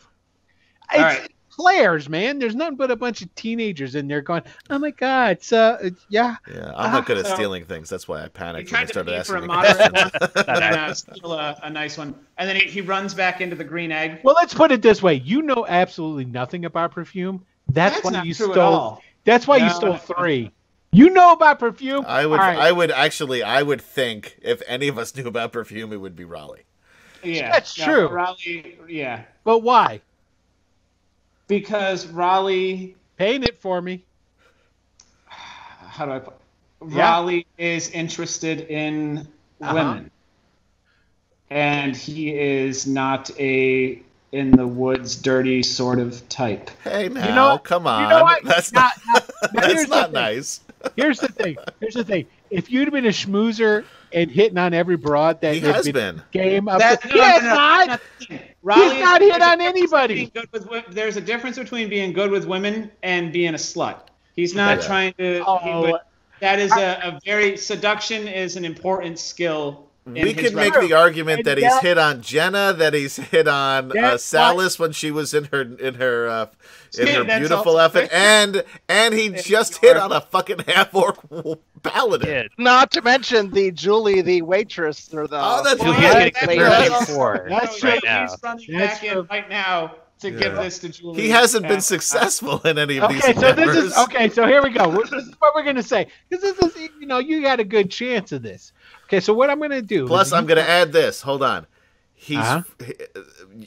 It's 0.92 1.02
right. 1.02 1.32
players, 1.50 2.08
man. 2.10 2.38
There's 2.38 2.54
nothing 2.56 2.76
but 2.76 2.92
a 2.92 2.96
bunch 2.96 3.22
of 3.24 3.34
teenagers 3.36 3.96
in 3.96 4.08
there 4.08 4.22
going, 4.22 4.44
"Oh 4.70 4.78
my 4.78 4.92
god, 4.92 5.32
it's 5.38 5.52
uh, 5.54 5.78
it's, 5.82 6.06
yeah." 6.10 6.36
yeah, 6.54 6.72
I'm 6.76 6.92
not 6.92 7.06
good 7.08 7.18
at 7.18 7.26
So- 7.26 7.34
stealing 7.36 7.66
things. 7.66 7.90
That's 7.90 8.08
why 8.08 8.24
I 8.24 8.28
panicked 8.28 8.70
when 8.72 8.80
tried 8.80 8.82
they 8.82 8.86
to 8.86 8.92
started 8.94 9.14
asking. 9.16 9.34
for 9.34 9.38
asking 9.38 9.50
a 9.50 9.92
me 9.92 9.92
moderate 9.92 10.36
one, 10.36 10.46
and 10.56 10.64
then 10.64 10.74
uh, 10.80 10.94
steal 10.94 11.32
a, 11.34 11.60
a 11.64 11.70
nice 11.70 11.98
one, 11.98 12.14
and 12.38 12.48
then 12.50 12.58
he, 12.58 12.68
he 12.70 12.82
runs 12.82 13.14
back 13.16 13.42
into 13.42 13.56
the 13.56 13.64
green 13.64 13.92
egg. 13.92 14.20
Well, 14.24 14.36
let's 14.36 14.54
put 14.54 14.72
it 14.72 14.82
this 14.84 15.02
way: 15.02 15.16
you 15.16 15.42
know 15.42 15.66
absolutely 15.68 16.26
nothing 16.26 16.66
about 16.66 16.92
perfume. 16.92 17.44
That's, 17.70 17.96
That's 17.96 18.06
why 18.06 18.12
not 18.12 18.26
you 18.28 18.34
true 18.36 18.52
stole. 18.52 19.02
At 19.26 19.32
all. 19.32 19.34
That's 19.36 19.48
why 19.48 19.58
you 19.58 19.70
stole 19.70 19.98
three. 19.98 20.52
You 20.92 21.10
know 21.10 21.34
about 21.34 21.58
perfume. 21.60 22.06
I 22.08 22.26
would, 22.26 22.40
All 22.40 22.46
right. 22.46 22.58
I 22.60 22.72
would 22.72 22.92
actually, 22.92 23.42
I 23.42 23.64
would 23.64 23.82
think 23.82 24.38
if 24.44 24.62
any 24.68 24.88
of 24.88 24.98
us 25.00 25.16
knew 25.16 25.28
about 25.28 25.52
perfume, 25.52 25.92
it 25.92 25.98
would 25.98 26.16
be 26.16 26.24
Raleigh. 26.24 26.66
Yeah, 27.24 27.52
That's 27.52 27.78
no, 27.80 27.86
true. 27.86 28.08
Raleigh, 28.10 28.78
yeah, 28.88 29.24
but 29.44 29.60
why? 29.60 30.02
because 31.48 32.08
Raleigh, 32.08 32.96
Paint 33.18 33.44
it 33.44 33.60
for 33.60 33.82
me. 33.82 34.04
how 35.26 36.06
do 36.06 36.12
I 36.12 36.20
put? 36.20 36.34
Yeah. 36.90 37.02
Raleigh 37.02 37.46
is 37.58 37.90
interested 37.92 38.62
in 38.62 39.28
Uh-huh. 39.62 39.74
women, 39.74 40.12
and 41.50 41.96
he 41.96 42.36
is 42.36 42.86
not 42.88 43.32
a 43.40 44.02
in 44.34 44.50
the 44.52 44.66
woods 44.66 45.16
dirty 45.16 45.62
sort 45.62 46.00
of 46.00 46.28
type. 46.28 46.70
Hey 46.84 47.08
now, 47.08 47.36
know- 47.36 47.58
come 47.60 47.86
on. 47.88 48.00
you 48.02 48.06
on, 48.08 48.12
know 48.20 48.24
what? 48.24 48.44
that's 48.44 48.74
Now- 48.74 48.90
not, 49.14 49.30
now 49.54 49.62
that's 49.68 49.88
not 49.88 50.12
nice. 50.12 50.62
Here's 50.98 51.20
the 51.20 51.28
thing. 51.30 51.56
Here's 51.80 51.94
the 51.94 52.04
thing. 52.04 52.26
If 52.50 52.70
you'd 52.72 52.86
have 52.86 52.94
been 52.94 53.06
a 53.06 53.10
schmoozer 53.10 53.86
and 54.12 54.30
hitting 54.30 54.58
on 54.58 54.74
every 54.74 54.98
broad 54.98 55.40
that 55.42 55.54
He 55.56 55.62
has 55.62 55.90
been. 55.90 56.22
game 56.32 56.68
up, 56.68 56.80
That- 56.80 57.02
to, 57.04 57.08
no, 57.10 57.14
he 57.14 57.20
no, 57.20 57.24
has 57.26 57.44
no, 57.44 57.50
no, 57.50 57.56
not. 57.56 57.88
that's 57.88 58.04
the 58.20 58.26
thing. 58.26 58.50
Not 58.66 59.22
hit 59.22 59.42
on 59.42 59.62
anybody. 59.62 60.26
good 60.34 60.48
with 60.52 60.86
there's 60.90 61.16
a 61.16 61.22
difference 61.22 61.58
between 61.60 61.88
being 61.90 62.12
good 62.12 62.32
with 62.32 62.46
women 62.46 62.92
and 63.04 63.32
being 63.32 63.54
a 63.54 63.58
slut. 63.58 64.00
He's 64.36 64.56
not 64.56 64.80
Yeah. 64.80 64.88
trying 64.88 65.14
to. 65.14 65.34
he 65.36 65.42
Oh, 65.46 65.82
would- 65.82 66.02
that 66.40 66.60
is 66.60 66.72
a, 66.74 67.00
a 67.04 67.20
very 67.24 67.56
seduction 67.56 68.28
is 68.28 68.58
an 68.58 68.66
important 68.66 69.20
skill. 69.20 69.88
In 70.06 70.14
We 70.16 70.34
his 70.34 70.34
could 70.34 70.56
make 70.56 70.74
repertoire. 70.74 70.88
the 70.88 70.94
argument 70.96 71.38
And 71.40 71.46
that 71.48 71.58
he's 71.58 71.72
that- 71.72 71.82
hit 71.82 71.98
on 71.98 72.22
Jenna, 72.22 72.74
that 72.74 72.94
he's 72.94 73.16
hit 73.16 73.48
on 73.48 73.92
uh, 73.92 73.94
That's 73.94 74.24
Salus 74.24 74.78
when 74.78 74.92
she 74.92 75.12
was 75.12 75.34
in 75.34 75.46
her 75.46 75.62
in 75.62 75.94
her 75.96 76.28
uh, 76.28 76.46
in 77.00 77.08
Yeah, 77.08 77.14
her 77.24 77.40
beautiful 77.40 77.78
also 77.78 77.78
outfit, 77.80 78.10
and 78.12 78.64
and 78.90 79.14
he 79.14 79.30
just 79.30 79.78
hit 79.78 79.96
on 79.96 80.12
a 80.12 80.20
fucking 80.20 80.60
half 80.68 80.94
orc 80.94 81.18
paladin. 81.84 82.50
Not 82.58 82.92
to 82.92 83.02
mention 83.02 83.52
the 83.52 83.72
Julie, 83.72 84.22
the 84.22 84.42
waitress, 84.42 85.14
or 85.14 85.28
the. 85.28 85.40
Oh, 85.42 85.64
that's 85.64 85.82
Who 85.82 85.92
right. 85.92 86.00
he's 86.02 86.12
getting 86.14 86.34
That's 86.34 86.48
later. 86.48 86.64
converted 86.66 86.92
also- 86.92 87.14
for 87.14 87.46
That's 87.50 87.72
so 87.74 87.80
true. 87.80 87.90
right 87.92 88.04
now. 88.04 88.22
He's 88.28 88.38
running 88.44 88.78
That's 88.78 89.00
back 89.00 89.10
true. 89.12 89.22
in 89.22 89.28
right 89.28 89.50
now 89.50 89.96
to 90.20 90.32
give 90.32 90.56
this 90.56 90.80
to 90.80 90.90
Julie. 90.90 91.22
He 91.22 91.30
hasn't 91.30 91.64
been 91.64 91.74
And, 91.74 91.84
successful 91.84 92.62
in 92.66 92.78
any 92.78 92.98
of 92.98 93.10
these 93.10 93.24
Okay, 93.24 93.34
so 93.40 93.52
this 93.54 93.76
is 93.76 93.98
okay. 93.98 94.30
So 94.30 94.46
here 94.48 94.62
we 94.64 94.70
go. 94.70 94.90
This 94.92 95.12
is 95.12 95.34
what 95.40 95.54
we're 95.56 95.64
gonna 95.64 95.84
say 95.84 96.08
because 96.30 96.44
this 96.56 96.76
is, 96.76 96.90
you 97.00 97.08
know, 97.08 97.20
you 97.20 97.42
got 97.42 97.60
a 97.60 97.64
good 97.66 97.90
chance 97.92 98.32
of 98.32 98.42
this. 98.42 98.72
Okay, 99.14 99.20
so 99.20 99.32
what 99.36 99.52
I'm 99.52 99.60
gonna 99.60 99.82
do? 99.84 100.08
Plus, 100.08 100.32
I'm 100.32 100.48
going 100.48 100.58
to 100.58 100.68
add 100.68 100.92
this. 100.92 101.22
Hold 101.22 101.44
on. 101.44 101.68
He's. 102.16 102.40
Uh-huh. 102.40 102.64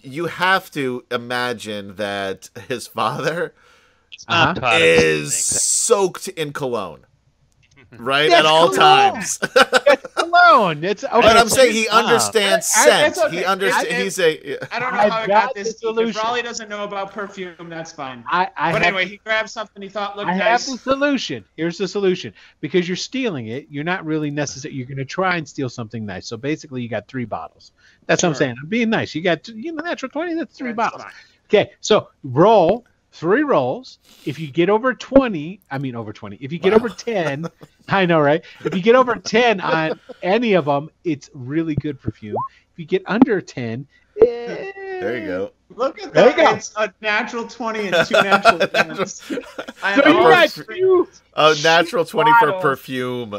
You 0.02 0.26
have 0.26 0.72
to 0.72 1.04
imagine 1.10 1.94
that 1.96 2.50
his 2.66 2.88
father 2.88 3.54
Uh-huh. 4.26 4.44
Not 4.46 4.56
taught 4.56 4.80
him 4.80 4.88
is 4.88 5.36
soaked 5.36 6.26
in 6.28 6.52
cologne, 6.52 7.05
right 7.98 8.28
Yes, 8.30 8.40
at 8.40 8.46
all 8.46 8.70
cologne. 8.70 9.14
times. 9.14 9.38
It's 9.88 10.22
alone. 10.22 10.84
It's 10.84 11.04
okay. 11.04 11.12
but 11.20 11.36
I'm 11.36 11.48
saying 11.48 11.72
he 11.72 11.88
understands 11.88 12.70
I- 12.76 12.80
I- 12.80 13.10
scent. 13.10 13.18
okay. 13.26 13.36
He 13.38 13.44
understands. 13.44 13.88
I- 13.90 14.02
He's 14.02 14.18
a. 14.18 14.74
I 14.74 14.78
don't 14.78 14.92
know 14.92 14.98
I've 15.00 15.12
how 15.12 15.18
I 15.18 15.26
got 15.26 15.28
got 15.28 15.54
the 15.54 15.62
this. 15.62 15.74
If 15.74 15.78
solution. 15.78 16.20
Raleigh 16.22 16.42
doesn't 16.42 16.68
know 16.68 16.84
about 16.84 17.12
perfume, 17.12 17.54
that's 17.68 17.92
fine. 17.92 18.24
I, 18.28 18.50
I 18.56 18.72
but 18.72 18.82
have, 18.82 18.88
anyway, 18.94 19.06
he 19.08 19.18
grabbed 19.18 19.48
something 19.50 19.80
he 19.82 19.88
thought 19.88 20.16
looked 20.16 20.28
I 20.28 20.34
have 20.34 20.64
the 20.66 20.76
solution. 20.78 21.44
Here's 21.56 21.78
the 21.78 21.86
solution. 21.88 22.32
Because 22.60 22.88
you're 22.88 22.96
stealing 22.96 23.48
it, 23.48 23.66
you're 23.70 23.84
not 23.84 24.04
really 24.04 24.30
necessary. 24.30 24.74
You're 24.74 24.86
going 24.86 24.98
to 24.98 25.04
try 25.04 25.36
and 25.36 25.48
steal 25.48 25.68
something 25.68 26.04
nice. 26.04 26.26
So 26.26 26.36
basically, 26.36 26.82
you 26.82 26.88
got 26.88 27.06
three 27.08 27.24
bottles. 27.24 27.72
That's 28.06 28.22
what 28.22 28.30
I'm 28.30 28.34
saying. 28.34 28.56
I'm 28.60 28.68
being 28.68 28.90
nice. 28.90 29.14
You 29.14 29.22
got 29.22 29.46
you 29.48 29.72
know 29.72 29.82
natural 29.82 30.10
twenty. 30.10 30.34
That's 30.34 30.56
three 30.56 30.72
That's 30.72 30.76
bottles. 30.76 31.02
fine. 31.02 31.12
Okay, 31.48 31.70
so 31.80 32.08
roll 32.24 32.84
three 33.16 33.42
rolls. 33.42 33.98
If 34.24 34.38
you 34.40 34.48
get 34.50 34.68
over 34.70 34.92
20, 34.94 35.60
I 35.70 35.78
mean 35.78 35.94
over 35.94 36.12
20. 36.12 36.36
If 36.40 36.52
you 36.52 36.58
get 36.58 36.72
Wow. 36.72 36.78
over 36.78 36.88
10, 36.88 37.46
I 37.88 38.06
know, 38.06 38.20
right? 38.20 38.44
If 38.64 38.74
you 38.74 38.82
get 38.82 38.96
over 38.96 39.14
10 39.14 39.60
on 39.60 40.00
any 40.22 40.54
of 40.54 40.64
them, 40.64 40.88
it's 41.04 41.30
really 41.32 41.74
good 41.76 42.00
perfume. 42.00 42.36
If 42.72 42.78
you 42.78 42.86
get 42.86 43.02
under 43.06 43.40
10, 43.40 43.86
eh, 44.20 44.24
There 45.00 45.18
you 45.18 45.26
go. 45.26 45.52
Look 45.70 46.00
at 46.02 46.12
There 46.12 46.32
that. 46.32 46.56
It's 46.56 46.72
a 46.76 46.92
natural 47.00 47.46
20 47.46 47.88
and 47.88 48.06
two 48.06 48.14
natural 48.14 48.60
10s. 48.68 49.22
I 49.82 49.94
So 49.96 50.08
you 50.08 50.22
got 50.22 50.48
two, 50.48 51.08
A 51.34 51.54
natural 51.62 52.04
twenty 52.04 52.32
for 52.40 52.52
perfume. 52.60 53.34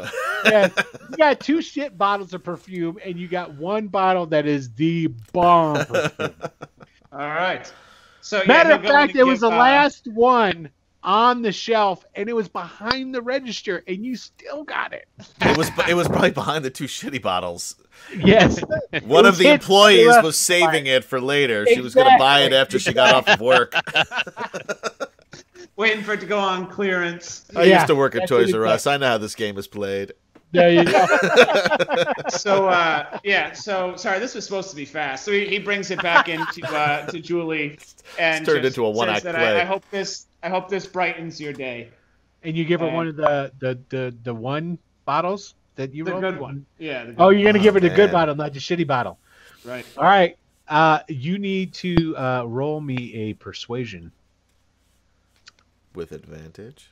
yeah, 0.46 0.70
you 1.10 1.16
got 1.16 1.40
two 1.40 1.60
shit 1.62 1.98
bottles 1.98 2.32
of 2.32 2.44
perfume, 2.44 2.98
and 3.04 3.18
you 3.18 3.28
got 3.28 3.52
one 3.54 3.88
bottle 3.88 4.26
that 4.26 4.46
is 4.46 4.72
the 4.74 5.08
bomb. 5.32 5.84
perfume. 5.84 6.34
All 7.12 7.18
right. 7.18 7.72
So, 8.28 8.42
Matter 8.46 8.76
he'll 8.76 8.80
of 8.80 8.84
fact, 8.84 9.16
it 9.16 9.24
was 9.24 9.40
the 9.40 9.46
uh, 9.46 9.56
last 9.56 10.06
one 10.06 10.68
on 11.02 11.40
the 11.40 11.50
shelf, 11.50 12.04
and 12.14 12.28
it 12.28 12.34
was 12.34 12.46
behind 12.46 13.14
the 13.14 13.22
register, 13.22 13.82
and 13.88 14.04
you 14.04 14.16
still 14.16 14.64
got 14.64 14.92
it. 14.92 15.08
It 15.40 15.56
was. 15.56 15.70
It 15.88 15.94
was 15.94 16.08
probably 16.08 16.32
behind 16.32 16.62
the 16.62 16.68
two 16.68 16.84
shitty 16.84 17.22
bottles. 17.22 17.76
Yes. 18.14 18.60
One 19.04 19.24
of 19.24 19.38
the 19.38 19.48
employees 19.48 20.14
was 20.22 20.36
saving 20.36 20.86
it 20.86 21.04
for 21.04 21.22
later. 21.22 21.64
She 21.68 21.80
was 21.80 21.94
going 21.94 22.12
to 22.12 22.18
buy 22.18 22.40
it 22.40 22.52
after 22.52 22.78
she 22.78 22.92
got 22.92 23.14
off 23.14 23.28
of 23.28 23.40
work. 23.40 23.72
Waiting 25.76 26.04
for 26.04 26.12
it 26.12 26.20
to 26.20 26.26
go 26.26 26.38
on 26.38 26.66
clearance. 26.66 27.46
I 27.56 27.64
Yeah, 27.64 27.76
used 27.76 27.86
to 27.86 27.94
work 27.94 28.14
at 28.14 28.28
Toys 28.28 28.52
R. 28.52 28.66
Us. 28.66 28.86
I 28.86 28.98
know 28.98 29.06
how 29.06 29.18
this 29.18 29.34
game 29.34 29.56
is 29.56 29.66
played. 29.66 30.12
There 30.52 30.70
you 30.72 30.84
go. 30.84 31.06
So, 32.30 32.68
uh, 32.68 33.18
yeah. 33.24 33.52
So, 33.52 33.96
sorry, 33.96 34.18
this 34.18 34.34
was 34.34 34.44
supposed 34.44 34.70
to 34.70 34.76
be 34.76 34.84
fast. 34.84 35.24
So 35.24 35.32
he, 35.32 35.46
he 35.46 35.58
brings 35.58 35.90
it 35.90 36.00
back 36.02 36.28
into 36.28 36.66
uh, 36.66 37.06
to 37.06 37.20
Julie 37.20 37.78
and 38.18 38.42
It's 38.42 38.52
turned 38.52 38.64
into 38.64 38.84
a 38.84 38.90
one-act 38.90 39.22
play. 39.24 39.32
I, 39.32 39.62
I 39.62 39.64
hope 39.64 39.84
this. 39.90 40.26
I 40.42 40.48
hope 40.48 40.68
this 40.68 40.86
brightens 40.86 41.40
your 41.40 41.52
day. 41.52 41.88
And 42.42 42.56
you 42.56 42.64
give 42.64 42.80
her 42.80 42.88
Uh, 42.88 42.92
one 42.94 43.08
of 43.08 43.16
the 43.16 43.52
the 43.58 43.78
the, 43.88 44.14
the 44.22 44.34
one 44.34 44.78
bottles 45.04 45.54
that 45.76 45.92
you 45.94 46.04
The 46.04 46.12
rolled? 46.12 46.22
good 46.22 46.38
one. 46.40 46.66
Yeah. 46.78 47.04
The 47.04 47.12
good 47.12 47.20
Oh, 47.22 47.28
you're 47.30 47.50
gonna 47.50 47.62
give 47.62 47.74
her 47.74 47.80
the 47.80 47.92
Oh, 47.92 47.96
good 47.96 48.06
man. 48.06 48.12
bottle, 48.12 48.34
not 48.36 48.52
the 48.52 48.60
shitty 48.60 48.86
bottle. 48.86 49.18
Right. 49.64 49.84
All 49.96 50.04
right. 50.04 50.36
Uh, 50.68 51.00
you 51.08 51.38
need 51.38 51.72
to 51.74 52.16
uh, 52.16 52.44
roll 52.46 52.80
me 52.80 53.14
a 53.14 53.32
persuasion. 53.34 54.12
With 55.94 56.12
advantage. 56.12 56.90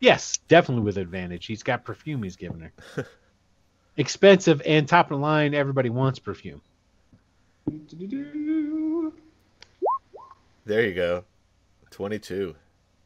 Yes, 0.00 0.38
definitely 0.48 0.84
with 0.84 0.98
advantage. 0.98 1.46
He's 1.46 1.62
got 1.62 1.84
perfume 1.84 2.22
he's 2.22 2.36
giving 2.36 2.60
her. 2.60 2.72
Expensive 3.96 4.60
and 4.66 4.86
top 4.86 5.10
of 5.10 5.18
the 5.18 5.22
line. 5.22 5.54
Everybody 5.54 5.88
wants 5.88 6.18
perfume. 6.18 6.60
There 10.66 10.84
you 10.84 10.94
go. 10.94 11.24
22. 11.90 12.54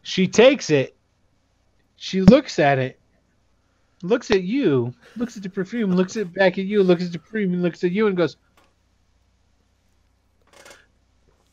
She 0.03 0.27
takes 0.27 0.71
it. 0.71 0.97
She 1.97 2.23
looks 2.23 2.59
at 2.59 2.79
it. 2.79 2.99
Looks 4.03 4.31
at 4.31 4.43
you. 4.43 4.95
Looks 5.17 5.37
at 5.37 5.43
the 5.43 5.51
perfume. 5.51 5.93
Looks 5.93 6.17
at 6.17 6.33
back 6.33 6.59
at 6.59 6.65
you. 6.65 6.83
Looks 6.83 7.05
at 7.05 7.13
the 7.13 7.19
perfume. 7.19 7.61
Looks 7.63 7.85
at 7.85 7.93
you 7.93 8.07
and 8.07 8.17
goes, 8.17 8.37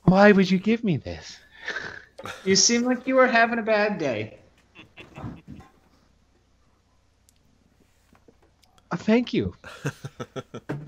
"Why 0.04 0.32
would 0.32 0.50
you 0.50 0.58
give 0.58 0.84
me 0.84 0.96
this?" 0.96 1.38
You 2.46 2.56
seem 2.56 2.84
like 2.84 3.06
you 3.06 3.16
were 3.16 3.28
having 3.28 3.60
a 3.60 3.64
bad 3.64 4.00
day. 4.00 4.40
Oh, 8.92 8.96
thank 8.96 9.34
you. 9.34 9.54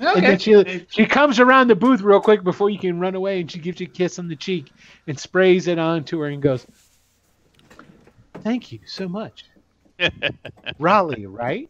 Okay. 0.01 0.37
she 0.37 0.85
she 0.89 1.05
comes 1.05 1.39
around 1.39 1.67
the 1.69 1.75
booth 1.75 2.01
real 2.01 2.21
quick 2.21 2.43
before 2.43 2.69
you 2.69 2.79
can 2.79 2.99
run 2.99 3.15
away, 3.15 3.41
and 3.41 3.51
she 3.51 3.59
gives 3.59 3.81
you 3.81 3.87
a 3.87 3.89
kiss 3.89 4.17
on 4.17 4.27
the 4.27 4.35
cheek 4.35 4.71
and 5.07 5.19
sprays 5.19 5.67
it 5.67 5.77
onto 5.77 6.19
her 6.19 6.27
and 6.27 6.41
goes, 6.41 6.65
"Thank 8.41 8.71
you 8.71 8.79
so 8.85 9.07
much, 9.09 9.43
Raleigh." 10.79 11.25
Right? 11.25 11.69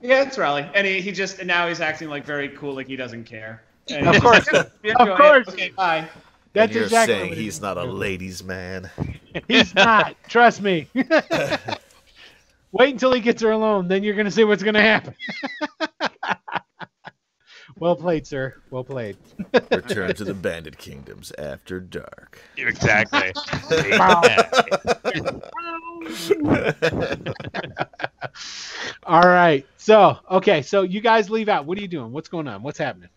Yeah, 0.00 0.22
it's 0.22 0.38
Raleigh, 0.38 0.70
and 0.74 0.86
he, 0.86 1.00
he 1.00 1.10
just 1.10 1.38
and 1.40 1.48
now 1.48 1.66
he's 1.68 1.80
acting 1.80 2.08
like 2.08 2.24
very 2.24 2.50
cool, 2.50 2.74
like 2.74 2.86
he 2.86 2.96
doesn't 2.96 3.24
care. 3.24 3.64
And 3.88 4.08
Of 4.08 4.22
course. 4.22 4.52
like, 4.52 4.70
"Yeah, 4.82 4.94
Of 4.94 5.18
course. 5.18 5.48
Okay, 5.48 5.70
bye. 5.70 6.08
That's 6.56 6.72
you're 6.72 6.84
exactly 6.84 7.14
saying 7.14 7.28
what 7.28 7.38
he's 7.38 7.60
not 7.60 7.76
a 7.76 7.84
ladies' 7.84 8.42
man. 8.42 8.90
He's 9.48 9.74
not. 9.74 10.16
Trust 10.26 10.62
me. 10.62 10.88
Wait 12.72 12.92
until 12.92 13.12
he 13.12 13.20
gets 13.20 13.42
her 13.42 13.50
alone, 13.50 13.88
then 13.88 14.02
you're 14.02 14.14
gonna 14.14 14.30
see 14.30 14.42
what's 14.44 14.62
gonna 14.62 14.80
happen. 14.80 15.14
well 17.78 17.94
played, 17.94 18.26
sir. 18.26 18.54
Well 18.70 18.84
played. 18.84 19.18
Return 19.70 20.14
to 20.14 20.24
the 20.24 20.32
Bandit 20.32 20.78
Kingdoms 20.78 21.30
after 21.36 21.78
dark. 21.78 22.40
Exactly. 22.56 23.34
All 29.04 29.20
right. 29.20 29.66
So, 29.76 30.18
okay. 30.30 30.62
So 30.62 30.82
you 30.82 31.02
guys 31.02 31.28
leave 31.28 31.50
out. 31.50 31.66
What 31.66 31.76
are 31.76 31.82
you 31.82 31.88
doing? 31.88 32.12
What's 32.12 32.30
going 32.30 32.48
on? 32.48 32.62
What's 32.62 32.78
happening? 32.78 33.10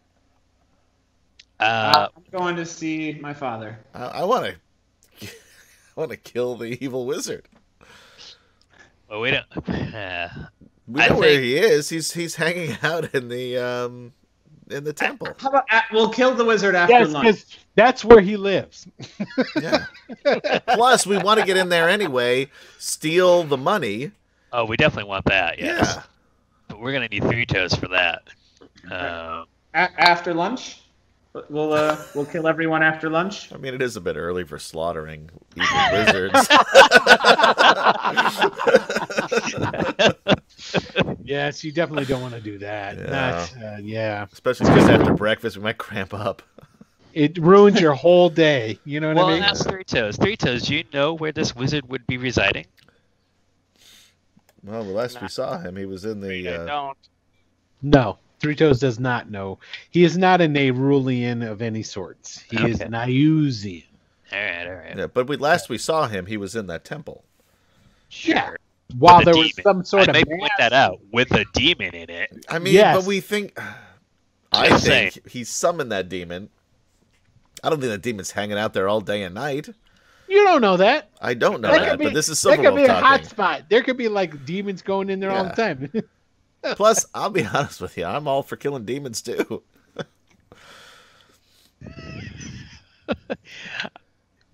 Uh, 1.59 2.07
I'm 2.15 2.23
going 2.31 2.55
to 2.55 2.65
see 2.65 3.17
my 3.21 3.33
father. 3.33 3.77
I, 3.93 4.05
I 4.05 4.23
want 4.23 4.45
to. 4.45 5.27
I 5.97 5.99
want 5.99 6.11
to 6.11 6.17
kill 6.17 6.55
the 6.55 6.77
evil 6.83 7.05
wizard. 7.05 7.47
well, 9.09 9.21
we 9.21 9.31
don't. 9.31 9.69
Uh, 9.93 10.29
We 10.87 11.01
I 11.01 11.09
know 11.09 11.17
where 11.19 11.29
think- 11.29 11.43
he 11.43 11.57
is. 11.57 11.89
He's 11.89 12.11
he's 12.13 12.35
hanging 12.35 12.75
out 12.83 13.13
in 13.13 13.27
the 13.27 13.57
um 13.57 14.13
in 14.69 14.83
the 14.83 14.93
temple. 14.93 15.27
How 15.39 15.49
about 15.49 15.65
uh, 15.71 15.81
we'll 15.91 16.09
kill 16.09 16.35
the 16.35 16.45
wizard 16.45 16.75
after 16.75 16.93
Yes, 16.93 17.09
lunch? 17.09 17.25
because 17.25 17.45
that's 17.75 18.05
where 18.05 18.21
he 18.21 18.37
lives. 18.37 18.87
Yeah. 19.61 19.85
Plus, 20.75 21.05
we 21.07 21.17
want 21.17 21.39
to 21.39 21.45
get 21.45 21.57
in 21.57 21.69
there 21.69 21.89
anyway, 21.89 22.49
steal 22.77 23.43
the 23.43 23.57
money. 23.57 24.11
oh, 24.53 24.65
we 24.65 24.77
definitely 24.77 25.09
want 25.09 25.25
that. 25.25 25.59
Yes. 25.59 25.93
Yeah. 25.95 26.03
But 26.67 26.79
we're 26.79 26.93
gonna 26.93 27.07
need 27.07 27.23
three 27.23 27.45
toes 27.45 27.73
for 27.75 27.87
that. 27.89 28.23
Um, 28.85 29.45
A- 29.73 29.91
after 29.99 30.33
lunch, 30.33 30.81
we'll 31.49 31.73
uh, 31.73 31.97
we'll 32.15 32.25
kill 32.25 32.47
everyone 32.47 32.83
after 32.83 33.09
lunch. 33.09 33.51
I 33.53 33.57
mean, 33.57 33.73
it 33.73 33.81
is 33.81 33.95
a 33.95 34.01
bit 34.01 34.15
early 34.15 34.43
for 34.43 34.59
slaughtering 34.59 35.29
evil 35.55 35.77
wizards. 35.93 36.47
Yes, 41.29 41.63
you 41.63 41.71
definitely 41.71 42.05
don't 42.05 42.23
want 42.23 42.33
to 42.33 42.41
do 42.41 42.57
that. 42.57 42.97
Yeah. 42.97 43.03
Not, 43.05 43.55
uh, 43.63 43.77
yeah. 43.83 44.25
Especially 44.33 44.65
just 44.73 44.89
after 44.89 45.13
breakfast, 45.13 45.57
we 45.57 45.61
might 45.63 45.77
cramp 45.77 46.11
up. 46.11 46.41
It 47.13 47.37
ruins 47.37 47.79
your 47.79 47.93
whole 47.93 48.29
day. 48.29 48.79
You 48.83 48.99
know 48.99 49.09
what 49.09 49.17
well, 49.17 49.27
I 49.27 49.33
mean? 49.35 49.43
ask 49.43 49.69
Three 49.69 49.83
Toes. 49.83 50.17
Three 50.17 50.35
Toes, 50.35 50.63
do 50.63 50.75
you 50.75 50.85
know 50.91 51.13
where 51.13 51.31
this 51.31 51.55
wizard 51.55 51.87
would 51.87 52.07
be 52.07 52.17
residing? 52.17 52.65
Well, 54.63 54.83
the 54.83 54.91
last 54.91 55.21
we 55.21 55.27
saw 55.27 55.59
him, 55.59 55.75
he 55.75 55.85
was 55.85 56.03
in 56.03 56.23
I 56.23 56.27
the. 56.27 56.47
Uh, 56.47 56.65
don't. 56.65 56.97
No, 57.83 58.17
Three 58.39 58.55
Toes 58.55 58.79
does 58.79 58.99
not 58.99 59.29
know. 59.29 59.59
He 59.91 60.03
is 60.03 60.17
not 60.17 60.41
a 60.41 60.45
Nerulian 60.45 61.49
of 61.49 61.61
any 61.61 61.83
sorts. 61.83 62.39
He 62.49 62.57
is 62.57 62.81
Okay. 62.81 62.89
Niusian. 62.89 63.83
All 64.31 64.39
right, 64.39 64.67
all 64.67 64.73
right. 64.75 64.97
yeah, 64.97 65.07
but 65.07 65.27
we 65.27 65.37
last 65.37 65.69
we 65.69 65.77
saw 65.77 66.07
him, 66.07 66.25
he 66.25 66.37
was 66.37 66.55
in 66.55 66.67
that 66.67 66.85
temple. 66.85 67.23
Sure. 68.09 68.35
Yeah. 68.35 68.51
While 68.97 69.19
With 69.19 69.27
a 69.27 69.31
there 69.31 69.39
was 69.41 69.53
some 69.61 69.83
sort 69.83 70.07
I 70.09 70.19
of 70.19 70.27
may 70.27 70.37
point 70.37 70.51
that 70.57 70.73
out 70.73 70.99
with 71.11 71.31
a 71.31 71.45
demon 71.53 71.93
in 71.93 72.09
it. 72.09 72.45
I 72.49 72.57
mean, 72.59 72.73
Yes. 72.73 72.95
but 72.97 73.05
we 73.05 73.19
think. 73.19 73.57
I 74.51 74.69
Just 74.69 74.85
think 74.85 75.29
he 75.29 75.43
summoned 75.43 75.91
that 75.91 76.09
demon. 76.09 76.49
I 77.63 77.69
don't 77.69 77.79
think 77.79 77.91
that 77.91 78.01
demon's 78.01 78.31
hanging 78.31 78.57
out 78.57 78.73
there 78.73 78.87
all 78.87 78.99
day 79.01 79.21
and 79.23 79.35
night. 79.35 79.69
You 80.27 80.43
don't 80.43 80.61
know 80.61 80.77
that. 80.77 81.09
I 81.21 81.33
don't 81.35 81.61
know 81.61 81.71
That 81.71 81.81
that, 81.81 81.99
be- 81.99 82.05
but 82.05 82.13
this 82.15 82.29
is 82.29 82.41
That 82.41 82.57
could 82.59 82.75
be 82.75 82.81
Silverwolf 82.83 82.89
a 82.89 82.93
hot 83.01 83.25
spot. 83.25 83.63
There 83.69 83.83
could 83.83 83.97
be 83.97 84.07
like 84.07 84.45
demons 84.45 84.81
going 84.81 85.09
in 85.11 85.19
there 85.19 85.29
all 85.31 85.43
the 85.43 85.49
time. 85.51 85.91
Plus, 86.75 87.05
I'll 87.13 87.29
be 87.29 87.45
honest 87.53 87.81
with 87.81 87.97
you, 87.97 88.05
I'm 88.05 88.27
all 88.27 88.43
for 88.43 88.55
killing 88.55 88.85
demons 88.85 89.21
too. 89.21 89.63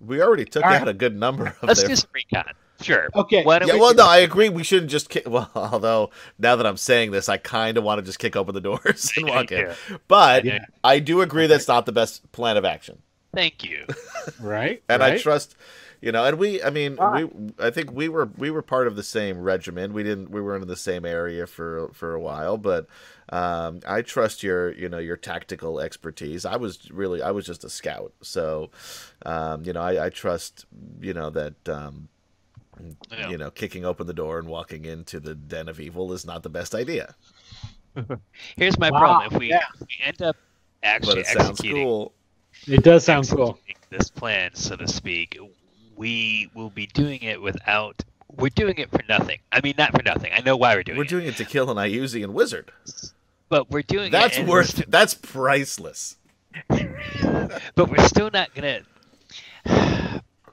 we 0.00 0.20
already 0.22 0.44
took 0.44 0.64
All 0.64 0.70
right. 0.70 0.80
out 0.82 0.88
a 0.88 0.92
good 0.94 1.16
number 1.16 1.46
of 1.46 1.68
Let's 1.68 1.80
their. 1.80 1.88
do 1.88 1.96
some 1.96 2.10
recon. 2.14 2.44
Sure. 2.82 3.08
Okay. 3.14 3.42
Why 3.42 3.58
don't 3.58 3.68
Yeah, 3.68 3.74
we 3.74 3.80
well, 3.80 3.92
do- 3.92 3.96
no, 3.98 4.06
I 4.06 4.18
agree. 4.18 4.48
We 4.50 4.62
shouldn't 4.62 4.90
just 4.90 5.08
kick. 5.08 5.24
Well, 5.28 5.50
although 5.54 6.10
now 6.38 6.56
that 6.56 6.66
I'm 6.66 6.76
saying 6.76 7.10
this, 7.10 7.28
I 7.28 7.38
kind 7.38 7.78
of 7.78 7.84
want 7.84 7.98
to 7.98 8.02
just 8.04 8.18
kick 8.18 8.36
open 8.36 8.54
the 8.54 8.60
doors 8.60 9.12
and 9.16 9.28
walk 9.28 9.46
do. 9.48 9.56
in. 9.56 9.74
But 10.08 10.44
Yeah. 10.44 10.64
I 10.84 10.98
do 10.98 11.22
agree 11.22 11.46
that's 11.46 11.68
not 11.68 11.86
the 11.86 11.92
best 11.92 12.30
plan 12.32 12.56
of 12.56 12.64
action. 12.64 12.98
Thank 13.34 13.64
you. 13.64 13.86
right. 14.40 14.82
and 14.88 15.02
I 15.02 15.18
trust, 15.18 15.56
you 16.00 16.12
know, 16.12 16.24
and 16.24 16.38
we, 16.38 16.62
I 16.62 16.70
mean, 16.70 16.98
Ah. 16.98 17.10
we, 17.10 17.28
I 17.58 17.70
think 17.70 17.92
we 17.92 18.08
were 18.08 18.26
we 18.36 18.50
were 18.50 18.62
part 18.62 18.86
of 18.86 18.96
the 18.96 19.02
same 19.02 19.40
regiment. 19.40 19.92
We 19.94 20.02
didn't, 20.02 20.30
we 20.30 20.40
weren't 20.40 20.62
in 20.62 20.68
the 20.68 20.76
same 20.76 21.04
area 21.04 21.46
for 21.46 21.90
for 21.92 22.14
a 22.14 22.20
while, 22.20 22.56
but 22.58 22.86
um, 23.30 23.80
I 23.86 24.02
trust 24.02 24.42
your, 24.42 24.72
you 24.72 24.88
know, 24.88 24.98
your 24.98 25.16
tactical 25.16 25.80
expertise. 25.80 26.44
I 26.44 26.56
was 26.56 26.90
really, 26.92 27.22
I 27.22 27.30
was 27.32 27.46
just 27.46 27.64
a 27.64 27.70
scout, 27.70 28.12
so, 28.22 28.70
um, 29.24 29.64
you 29.64 29.72
know, 29.72 29.82
I, 29.82 30.06
I 30.06 30.10
trust, 30.10 30.66
you 31.00 31.14
know, 31.14 31.30
that. 31.30 31.68
Um, 31.68 32.08
Yeah. 33.10 33.32
You 33.32 33.38
know, 33.38 33.50
kicking 33.50 33.84
open 33.84 34.06
the 34.06 34.14
door 34.14 34.38
and 34.38 34.48
walking 34.48 34.84
into 34.84 35.18
the 35.20 35.34
den 35.34 35.68
of 35.68 35.80
evil 35.80 36.12
is 36.12 36.26
not 36.26 36.42
the 36.42 36.50
best 36.50 36.74
idea, 36.74 37.14
Here's 38.56 38.78
my 38.78 38.90
Wow, 38.90 38.98
problem. 38.98 39.26
If 39.32 39.38
we, 39.38 39.48
yeah. 39.48 39.60
if 39.74 39.80
we 39.80 39.98
end 40.04 40.22
up 40.22 40.36
but 41.00 41.16
actually 41.16 41.18
it 41.18 41.26
sounds 41.26 41.60
executing 41.60 41.62
cool. 41.62 42.14
It 42.66 42.82
does 42.84 43.04
sound 43.04 43.28
cool. 43.28 43.60
this 43.90 44.10
plan, 44.10 44.54
so 44.54 44.76
to 44.76 44.86
speak, 44.88 45.38
we 45.96 46.50
will 46.54 46.70
be 46.70 46.86
doing 46.86 47.22
it 47.22 47.40
without. 47.42 48.04
We're 48.36 48.50
doing 48.50 48.76
it 48.78 48.90
for 48.90 49.00
nothing. 49.08 49.38
I 49.52 49.60
mean, 49.62 49.74
not 49.78 49.92
for 49.92 50.02
nothing. 50.02 50.30
I 50.34 50.40
know 50.40 50.56
why 50.56 50.74
we're 50.74 50.82
doing 50.82 50.96
it. 50.96 50.98
We're 50.98 51.04
it, 51.04 51.08
doing 51.08 51.26
it 51.26 51.36
to 51.36 51.44
kill 51.44 51.70
an 51.70 51.76
Iuzian 51.76 52.28
wizard. 52.30 52.70
but 53.48 53.70
we're 53.70 53.82
doing 53.82 54.10
That's 54.10 54.36
it. 54.36 54.40
and 54.40 54.48
worth. 54.48 54.84
That's 54.88 55.14
priceless. 55.14 56.16
But 57.74 57.90
we're 57.90 58.06
still 58.08 58.30
not 58.32 58.54
gonna. 58.54 58.80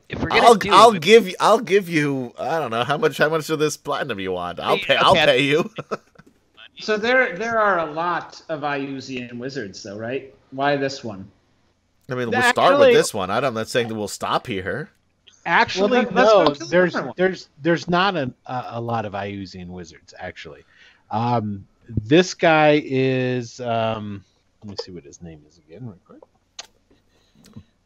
If 0.10 0.22
we're 0.22 0.30
gonna 0.30 0.42
I'll 0.44 0.56
do 0.56 0.70
I'll 0.72 0.96
it, 0.96 1.02
give 1.02 1.28
you 1.28 1.36
I'll 1.40 1.60
give 1.60 1.90
you 1.90 2.34
I 2.38 2.60
don't 2.60 2.72
know 2.72 2.84
how 2.84 2.98
much 2.98 3.18
how 3.18 3.30
much 3.30 3.50
of 3.50 3.60
this 3.60 3.78
platinum 3.78 4.20
you 4.20 4.32
want. 4.34 4.60
I'll 4.60 4.76
Hey, 4.78 4.84
pay 4.86 4.96
I'll 4.98 5.16
pay 5.16 5.42
you. 5.44 5.70
So 6.80 6.98
there 6.98 7.38
there 7.38 7.60
are 7.60 7.88
a 7.88 7.92
lot 7.92 8.42
of 8.50 8.62
Iuzian 8.62 9.34
wizards, 9.38 9.84
though, 9.84 9.96
right? 9.98 10.34
Why 10.50 10.76
this 10.76 11.04
one? 11.04 11.30
I 12.10 12.16
mean, 12.16 12.32
we'll 12.32 12.42
start 12.42 12.80
with 12.80 12.94
this 12.94 13.14
one. 13.14 13.30
I 13.30 13.40
don't- 13.40 13.50
I'm 13.50 13.54
not 13.54 13.68
saying 13.70 13.90
that 13.90 13.96
we'll 13.96 14.08
stop 14.08 14.48
here. 14.48 14.90
Actually, 15.46 15.92
Well, 15.92 16.04
then 16.06 16.14
no. 16.16 16.46
go 16.48 16.54
to 16.54 16.60
the 16.60 16.66
There's 16.66 16.96
there's 17.18 17.50
there's 17.62 17.90
not 17.90 18.16
a, 18.16 18.34
a 18.46 18.66
a 18.74 18.82
lot 18.82 19.06
of 19.06 19.14
Iuzian 19.14 19.68
wizards 19.68 20.14
actually. 20.18 20.64
Um, 21.12 21.68
this 21.90 22.34
guy 22.34 22.82
is. 22.84 23.60
Um, 23.60 24.24
let 24.64 24.70
me 24.72 24.76
see 24.84 24.92
what 24.92 25.04
his 25.04 25.22
name 25.22 25.44
is 25.48 25.58
again, 25.58 25.86
real 25.86 25.98
quick. 26.08 26.22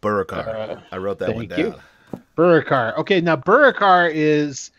Burkar. 0.02 0.48
Uh, 0.78 0.80
I 0.92 0.98
wrote 0.98 1.20
that 1.20 1.34
one 1.34 1.48
thank 1.48 1.60
you. 1.60 1.72
down. 1.72 1.82
Burikar. 2.38 2.96
Okay, 3.00 3.20
now 3.22 3.36
Burikar 3.36 4.12
is 4.14 4.70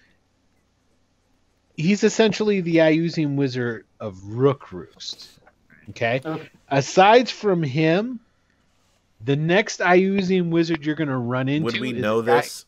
he's 1.76 2.04
essentially 2.04 2.60
the 2.60 2.76
Iuzian 2.76 3.34
wizard 3.36 3.84
of 4.00 4.14
Rookroost. 4.18 5.26
Okay? 5.90 6.20
Okay. 6.24 6.48
Aside 6.68 7.28
from 7.28 7.62
him, 7.62 8.20
the 9.24 9.36
next 9.36 9.80
Iuzian 9.80 10.50
wizard 10.50 10.84
you're 10.84 10.94
going 10.94 11.08
to 11.08 11.16
run 11.16 11.48
into 11.48 11.64
Would 11.64 11.80
we 11.80 11.92
is 11.94 12.00
know 12.00 12.22
guy- 12.22 12.40
this? 12.42 12.64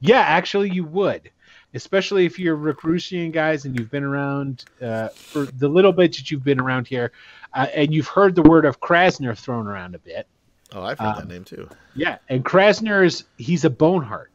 Yeah, 0.00 0.20
actually, 0.20 0.70
you 0.70 0.84
would, 0.84 1.30
especially 1.74 2.26
if 2.26 2.38
you're 2.38 2.56
Recrucian 2.56 3.30
guys 3.30 3.64
and 3.64 3.78
you've 3.78 3.90
been 3.90 4.04
around 4.04 4.64
uh, 4.82 5.08
for 5.08 5.46
the 5.46 5.68
little 5.68 5.92
bit 5.92 6.14
that 6.16 6.30
you've 6.30 6.44
been 6.44 6.60
around 6.60 6.86
here, 6.86 7.12
uh, 7.54 7.66
and 7.74 7.92
you've 7.94 8.08
heard 8.08 8.34
the 8.34 8.42
word 8.42 8.64
of 8.64 8.80
Krasner 8.80 9.36
thrown 9.36 9.66
around 9.66 9.94
a 9.94 9.98
bit. 9.98 10.26
Oh, 10.72 10.82
I've 10.82 10.98
heard 10.98 11.16
that 11.16 11.22
um, 11.22 11.28
name 11.28 11.44
too. 11.44 11.68
Yeah, 11.94 12.18
and 12.28 12.44
Krasner 12.44 13.04
is 13.06 13.24
he's 13.38 13.64
a 13.64 13.70
Boneheart. 13.70 14.26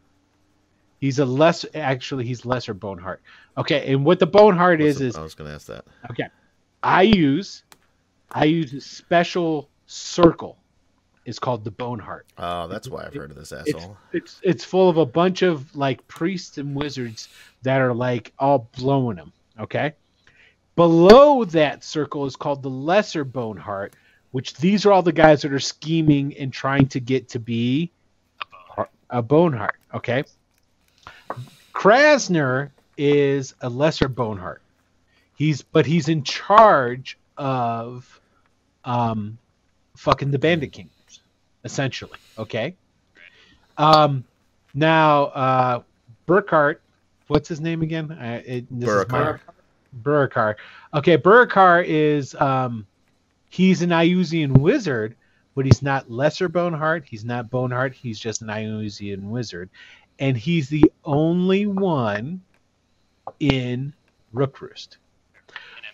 He's 1.00 1.20
a 1.20 1.26
less 1.26 1.66
actually 1.76 2.26
he's 2.26 2.46
lesser 2.46 2.74
Boneheart. 2.74 3.22
Okay, 3.58 3.92
and 3.94 4.06
what 4.06 4.20
the 4.20 4.28
Boneheart 4.28 4.80
What's 4.80 4.92
is 4.92 4.98
the- 4.98 5.06
is 5.08 5.16
I 5.18 5.22
was 5.24 5.36
going 5.36 5.50
to 5.50 5.56
ask 5.56 5.68
that. 5.68 5.86
okay. 6.10 6.28
I 6.84 7.04
use 7.04 7.64
I 8.32 8.46
use 8.46 8.74
a 8.74 8.82
special 8.82 9.70
circle. 9.88 10.58
It's 11.26 11.40
called 11.40 11.64
the 11.64 11.72
Boneheart. 11.72 12.26
Oh, 12.38 12.68
that's 12.68 12.88
why 12.88 13.06
I've 13.06 13.14
heard 13.14 13.30
of 13.32 13.38
this 13.38 13.52
asshole. 13.52 13.96
it's 14.12 14.40
it's 14.44 14.66
full 14.66 14.90
of 14.90 14.98
a 14.98 15.06
bunch 15.06 15.44
of 15.44 15.76
like 15.76 16.08
priests 16.08 16.58
and 16.58 16.76
wizards 16.76 17.30
that 17.62 17.80
are 17.80 17.94
like 17.94 18.34
all 18.40 18.70
blowing 18.78 19.18
them. 19.18 19.32
Okay. 19.60 19.94
Below 20.76 21.44
that 21.46 21.84
circle 21.84 22.26
is 22.26 22.36
called 22.36 22.64
the 22.64 22.70
lesser 22.70 23.24
Boneheart, 23.24 23.94
which 24.32 24.56
these 24.56 24.86
are 24.86 24.92
all 24.92 25.04
the 25.04 25.12
guys 25.12 25.42
that 25.44 25.54
are 25.54 25.60
scheming 25.60 26.36
and 26.38 26.52
trying 26.52 26.88
to 26.88 27.00
get 27.00 27.30
to 27.30 27.40
be 27.40 27.92
a 29.10 29.22
Boneheart. 29.22 29.78
Okay. 29.94 30.24
Krasner 31.74 32.72
is 32.98 33.54
a 33.62 33.70
lesser 33.70 34.08
Boneheart. 34.10 34.62
He's 35.36 35.62
but 35.62 35.86
he's 35.86 36.08
in 36.10 36.24
charge 36.24 37.18
of 37.38 38.20
um 38.86 39.38
fucking 39.96 40.32
the 40.32 40.40
Bandit 40.40 40.72
Kingdoms, 40.72 40.96
essentially. 41.64 42.18
Okay. 42.38 42.76
Um 43.78 44.24
now 44.74 45.24
uh 45.26 45.82
Burkhart, 46.28 46.78
what's 47.28 47.50
his 47.50 47.60
name 47.60 47.82
again? 47.82 48.18
I, 48.20 48.36
it, 48.36 48.80
this 48.80 48.90
is 48.90 49.06
Burkhart. 50.04 50.56
Okay, 50.94 51.18
Burkar 51.18 51.84
is 51.86 52.36
um 52.36 52.86
he's 53.50 53.82
an 53.82 53.90
Iuzian 53.90 54.58
wizard, 54.58 55.16
but 55.56 55.66
he's 55.66 55.82
not 55.82 56.10
lesser 56.10 56.48
Boneheart, 56.48 57.06
he's 57.06 57.26
not 57.26 57.50
Boneheart, 57.50 57.94
he's 57.94 58.20
just 58.20 58.42
an 58.42 58.48
Iuzian 58.48 59.24
wizard. 59.24 59.70
And 60.20 60.38
he's 60.38 60.70
the 60.70 60.92
only 61.04 61.66
one 61.66 62.42
in 63.40 63.94
Rookroost. 64.34 64.98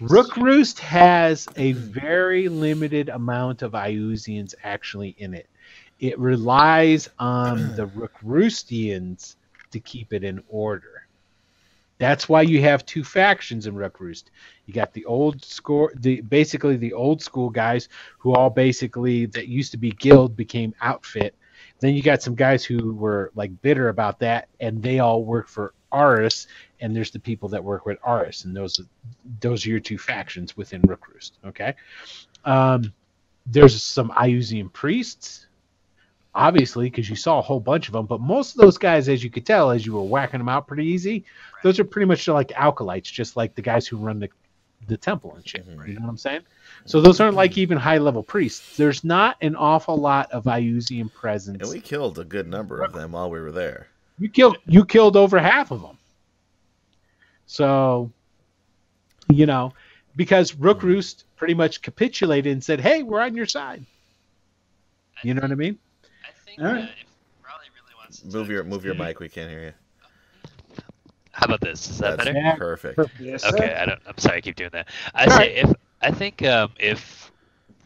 Rookroost 0.01 0.77
has 0.79 1.47
a 1.55 1.71
very 1.71 2.49
limited 2.49 3.09
amount 3.09 3.63
of 3.63 3.71
Iuzians 3.71 4.53
actually 4.63 5.15
in 5.17 5.33
it. 5.33 5.49
It 5.99 6.17
relies 6.19 7.09
on 7.19 7.75
the 7.75 7.87
Rookroostians 8.23 9.35
to 9.71 9.79
keep 9.79 10.13
it 10.13 10.23
in 10.23 10.43
order. 10.49 11.07
That's 11.99 12.29
why 12.29 12.43
you 12.43 12.61
have 12.61 12.85
two 12.85 13.03
factions 13.03 13.65
in 13.65 13.73
Rookroost. 13.73 14.25
You 14.65 14.73
got 14.73 14.93
the 14.93 15.05
old 15.05 15.43
school, 15.43 15.89
the 15.95 16.21
basically 16.21 16.77
the 16.77 16.93
old 16.93 17.21
school 17.21 17.49
guys 17.49 17.89
who 18.19 18.33
all 18.33 18.49
basically 18.49 19.25
that 19.27 19.47
used 19.47 19.71
to 19.71 19.77
be 19.77 19.91
guild 19.91 20.35
became 20.35 20.75
outfit. 20.81 21.35
Then 21.79 21.95
you 21.95 22.03
got 22.03 22.21
some 22.21 22.35
guys 22.35 22.63
who 22.63 22.93
were 22.93 23.31
like 23.35 23.61
bitter 23.61 23.89
about 23.89 24.19
that, 24.19 24.47
and 24.59 24.81
they 24.81 24.99
all 24.99 25.23
work 25.23 25.47
for 25.47 25.73
Aris. 25.91 26.47
And 26.79 26.95
there's 26.95 27.11
the 27.11 27.19
people 27.19 27.49
that 27.49 27.63
work 27.63 27.87
with 27.87 27.97
Aris, 28.07 28.45
and 28.45 28.55
those 28.55 28.79
those 29.39 29.65
are 29.65 29.69
your 29.69 29.79
two 29.79 29.97
factions 29.97 30.55
within 30.55 30.83
Rookroost. 30.83 31.31
Okay, 31.45 31.73
um, 32.45 32.93
there's 33.47 33.81
some 33.81 34.11
Iuzian 34.11 34.71
priests, 34.71 35.46
obviously, 36.37 36.85
because 36.89 37.09
you 37.09 37.15
saw 37.15 37.39
a 37.39 37.41
whole 37.41 37.59
bunch 37.59 37.87
of 37.87 37.93
them. 37.93 38.05
But 38.05 38.21
most 38.21 38.55
of 38.55 38.61
those 38.61 38.77
guys, 38.77 39.09
as 39.09 39.23
you 39.23 39.29
could 39.29 39.45
tell, 39.45 39.71
as 39.71 39.85
you 39.85 39.93
were 39.93 40.03
whacking 40.03 40.37
them 40.37 40.47
out 40.47 40.67
pretty 40.67 40.85
easy, 40.85 41.25
those 41.63 41.79
are 41.79 41.83
pretty 41.83 42.05
much 42.05 42.27
like 42.27 42.53
acolytes, 42.55 43.09
just 43.09 43.35
like 43.35 43.55
the 43.55 43.61
guys 43.61 43.87
who 43.87 43.97
run 43.97 44.19
the 44.19 44.29
the 44.87 44.95
temple 44.95 45.33
and 45.35 45.45
shit. 45.45 45.67
Mhm. 45.67 45.87
You 45.87 45.95
know 45.95 46.01
what 46.01 46.09
I'm 46.09 46.17
saying? 46.17 46.41
So 46.85 47.01
those 47.01 47.19
aren't 47.19 47.35
like 47.35 47.57
even 47.57 47.77
high 47.77 47.97
level 47.97 48.23
priests. 48.23 48.77
There's 48.77 49.03
not 49.03 49.35
an 49.41 49.55
awful 49.55 49.97
lot 49.97 50.31
of 50.31 50.45
Iuzian 50.45 51.11
presence. 51.11 51.61
And 51.61 51.69
we 51.69 51.81
killed 51.81 52.19
a 52.19 52.23
good 52.23 52.47
number 52.47 52.81
of 52.81 52.93
them 52.93 53.11
while 53.11 53.29
we 53.29 53.41
were 53.41 53.51
there. 53.51 53.87
You 54.19 54.29
killed 54.29 54.57
you 54.65 54.85
killed 54.85 55.17
over 55.17 55.39
half 55.39 55.71
of 55.71 55.81
them. 55.81 55.97
So, 57.47 58.11
you 59.29 59.45
know, 59.45 59.73
because 60.15 60.53
Rookroost 60.53 61.23
pretty 61.35 61.55
much 61.55 61.81
capitulated 61.81 62.51
and 62.53 62.63
said, 62.63 62.79
"Hey, 62.79 63.03
we're 63.03 63.21
on 63.21 63.35
your 63.35 63.45
side." 63.47 63.83
You 65.23 65.33
know 65.33 65.41
what 65.41 65.51
I 65.51 65.55
mean? 65.55 65.79
I 66.57 66.61
think 66.61 66.67
All 66.67 66.73
right. 66.73 66.89
Raleigh 67.43 67.71
really 67.75 67.95
wants 67.97 68.19
to 68.19 68.27
Move 68.31 68.49
your 68.49 68.63
to 68.63 68.65
move 68.65 68.85
your 68.85 68.95
mic. 68.95 69.19
We 69.19 69.29
can't 69.29 69.49
hear 69.49 69.63
you. 69.63 69.73
How 71.31 71.45
about 71.45 71.61
this? 71.61 71.89
Is 71.89 71.99
that 71.99 72.15
That's 72.15 72.17
better? 72.17 72.33
Yeah. 72.33 72.57
perfect. 72.57 73.11
Yes, 73.19 73.43
Okay, 73.43 73.73
I 73.75 73.85
don't. 73.85 74.01
I'm 74.07 74.17
sorry, 74.17 74.37
I 74.37 74.41
keep 74.41 74.55
doing 74.55 74.71
that. 74.73 74.87
I 75.13 75.27
All 75.27 75.33
say 75.37 75.55
right. 75.55 75.57
if 75.57 75.71
I 76.01 76.11
think 76.11 76.43
um, 76.43 76.73
if 76.79 77.31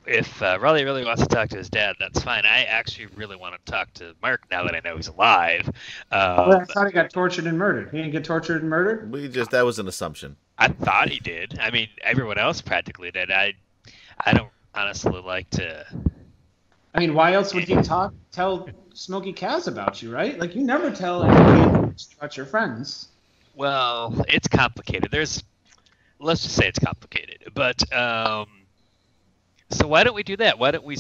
if 0.05 0.41
uh, 0.41 0.57
Raleigh 0.61 0.85
really 0.85 1.05
wants 1.05 1.21
to 1.23 1.27
talk 1.27 1.49
to 1.49 1.57
his 1.57 1.69
dad, 1.69 1.95
that's 1.99 2.21
fine. 2.23 2.45
I 2.45 2.63
actually 2.63 3.07
really 3.07 3.35
want 3.37 3.55
to 3.63 3.71
talk 3.71 3.93
to 3.95 4.15
Mark 4.21 4.43
now 4.51 4.63
that 4.65 4.75
I 4.75 4.81
know 4.83 4.95
he's 4.95 5.07
alive. 5.09 5.69
Oh, 6.37 6.51
I 6.51 6.55
Um, 6.55 6.67
thought 6.73 6.87
he 6.87 6.93
got 6.93 7.09
tortured 7.11 7.47
and 7.47 7.57
murdered. 7.57 7.89
He 7.91 7.97
didn't 7.97 8.11
get 8.11 8.25
tortured 8.25 8.61
and 8.61 8.69
murdered. 8.69 9.11
We 9.11 9.27
just 9.27 9.51
that 9.51 9.65
was 9.65 9.79
an 9.79 9.87
assumption. 9.87 10.37
I 10.57 10.69
thought 10.69 11.09
he 11.09 11.19
did. 11.19 11.57
I 11.59 11.71
mean, 11.71 11.89
everyone 12.01 12.37
else 12.37 12.61
practically 12.61 13.11
did. 13.11 13.31
I 13.31 13.53
I 14.25 14.33
don't 14.33 14.51
honestly 14.75 15.21
like 15.21 15.49
to. 15.51 15.85
I 16.93 16.99
mean, 16.99 17.13
why 17.13 17.33
else 17.33 17.53
would 17.53 17.67
you 17.69 17.81
talk 17.81 18.13
tell 18.31 18.69
Smoky 18.93 19.33
Kaz 19.33 19.67
about 19.67 20.01
you, 20.01 20.11
right? 20.13 20.37
Like 20.39 20.55
you 20.55 20.63
never 20.63 20.91
tell 20.91 21.23
anybody 21.23 21.93
about 22.17 22.35
your 22.35 22.45
friends. 22.45 23.09
Well, 23.55 24.23
it's 24.27 24.47
complicated. 24.47 25.11
There's, 25.11 25.43
let's 26.19 26.43
just 26.43 26.55
say 26.55 26.67
it's 26.67 26.79
complicated. 26.79 27.51
But 27.53 27.81
um, 27.93 28.47
so 29.69 29.87
why 29.87 30.03
don't 30.03 30.15
we 30.15 30.23
do 30.23 30.37
that? 30.37 30.59
Why 30.59 30.71
don't 30.71 30.83
we, 30.83 30.97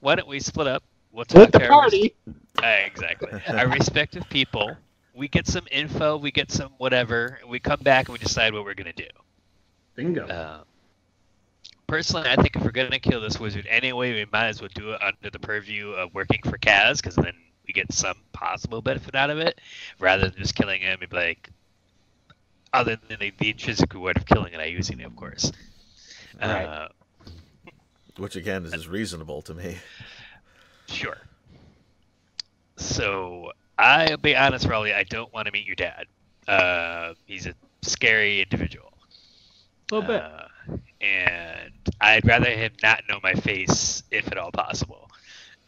why 0.00 0.14
don't 0.16 0.28
we 0.28 0.40
split 0.40 0.66
up? 0.66 0.82
We'll 1.12 1.24
talk 1.24 1.40
With 1.40 1.52
the 1.52 1.58
to 1.60 1.68
our 1.70 1.82
res- 1.82 1.90
party. 1.90 2.14
Uh, 2.62 2.66
exactly. 2.86 3.40
Our 3.48 3.68
respective 3.68 4.28
people. 4.30 4.76
We 5.14 5.28
get 5.28 5.46
some 5.46 5.66
info. 5.70 6.16
We 6.16 6.30
get 6.32 6.50
some 6.50 6.72
whatever. 6.78 7.38
and 7.40 7.50
We 7.50 7.60
come 7.60 7.80
back 7.80 8.08
and 8.08 8.12
we 8.14 8.18
decide 8.18 8.52
what 8.52 8.64
we're 8.64 8.74
gonna 8.74 8.92
do. 8.92 9.06
Bingo. 9.94 10.26
Uh, 10.26 10.64
personally, 11.94 12.28
I 12.28 12.34
think 12.34 12.56
if 12.56 12.62
we're 12.64 12.72
gonna 12.72 12.98
kill 12.98 13.20
this 13.20 13.38
wizard 13.38 13.68
anyway, 13.68 14.12
we 14.12 14.26
might 14.32 14.48
as 14.48 14.60
well 14.60 14.70
do 14.74 14.92
it 14.92 15.02
under 15.02 15.30
the 15.30 15.38
purview 15.38 15.90
of 15.90 16.12
working 16.12 16.40
for 16.42 16.58
Kaz, 16.58 16.96
because 16.96 17.14
then 17.14 17.34
we 17.68 17.72
get 17.72 17.92
some 17.92 18.16
possible 18.32 18.82
benefit 18.82 19.14
out 19.14 19.30
of 19.30 19.38
it, 19.38 19.60
rather 20.00 20.28
than 20.28 20.36
just 20.36 20.56
killing 20.56 20.80
him 20.80 20.98
and 21.00 21.08
be 21.08 21.16
like, 21.16 21.50
other 22.72 22.98
than 23.08 23.18
the, 23.20 23.32
the 23.38 23.50
intrinsic 23.50 23.94
reward 23.94 24.16
of 24.16 24.26
killing 24.26 24.52
and 24.52 24.60
I 24.60 24.64
using 24.64 24.98
it, 24.98 25.06
of 25.06 25.14
course. 25.14 25.52
Right. 26.42 26.64
Uh, 26.64 26.88
Which 28.16 28.34
again 28.34 28.64
is 28.64 28.88
reasonable 28.88 29.42
to 29.42 29.54
me. 29.54 29.76
Sure. 30.88 31.18
So 32.76 33.52
I'll 33.78 34.16
be 34.16 34.34
honest, 34.34 34.66
Raleigh. 34.66 34.94
I 34.94 35.04
don't 35.04 35.32
want 35.32 35.46
to 35.46 35.52
meet 35.52 35.64
your 35.64 35.76
dad. 35.76 36.06
Uh, 36.48 37.14
he's 37.26 37.46
a 37.46 37.54
scary 37.82 38.42
individual. 38.42 38.92
A 39.92 39.94
little 39.94 40.08
bit. 40.08 40.22
Uh, 40.22 40.48
and 41.04 41.72
I'd 42.00 42.26
rather 42.26 42.50
him 42.50 42.72
not 42.82 43.02
know 43.08 43.20
my 43.22 43.34
face 43.34 44.02
if 44.10 44.28
at 44.32 44.38
all 44.38 44.52
possible. 44.52 45.10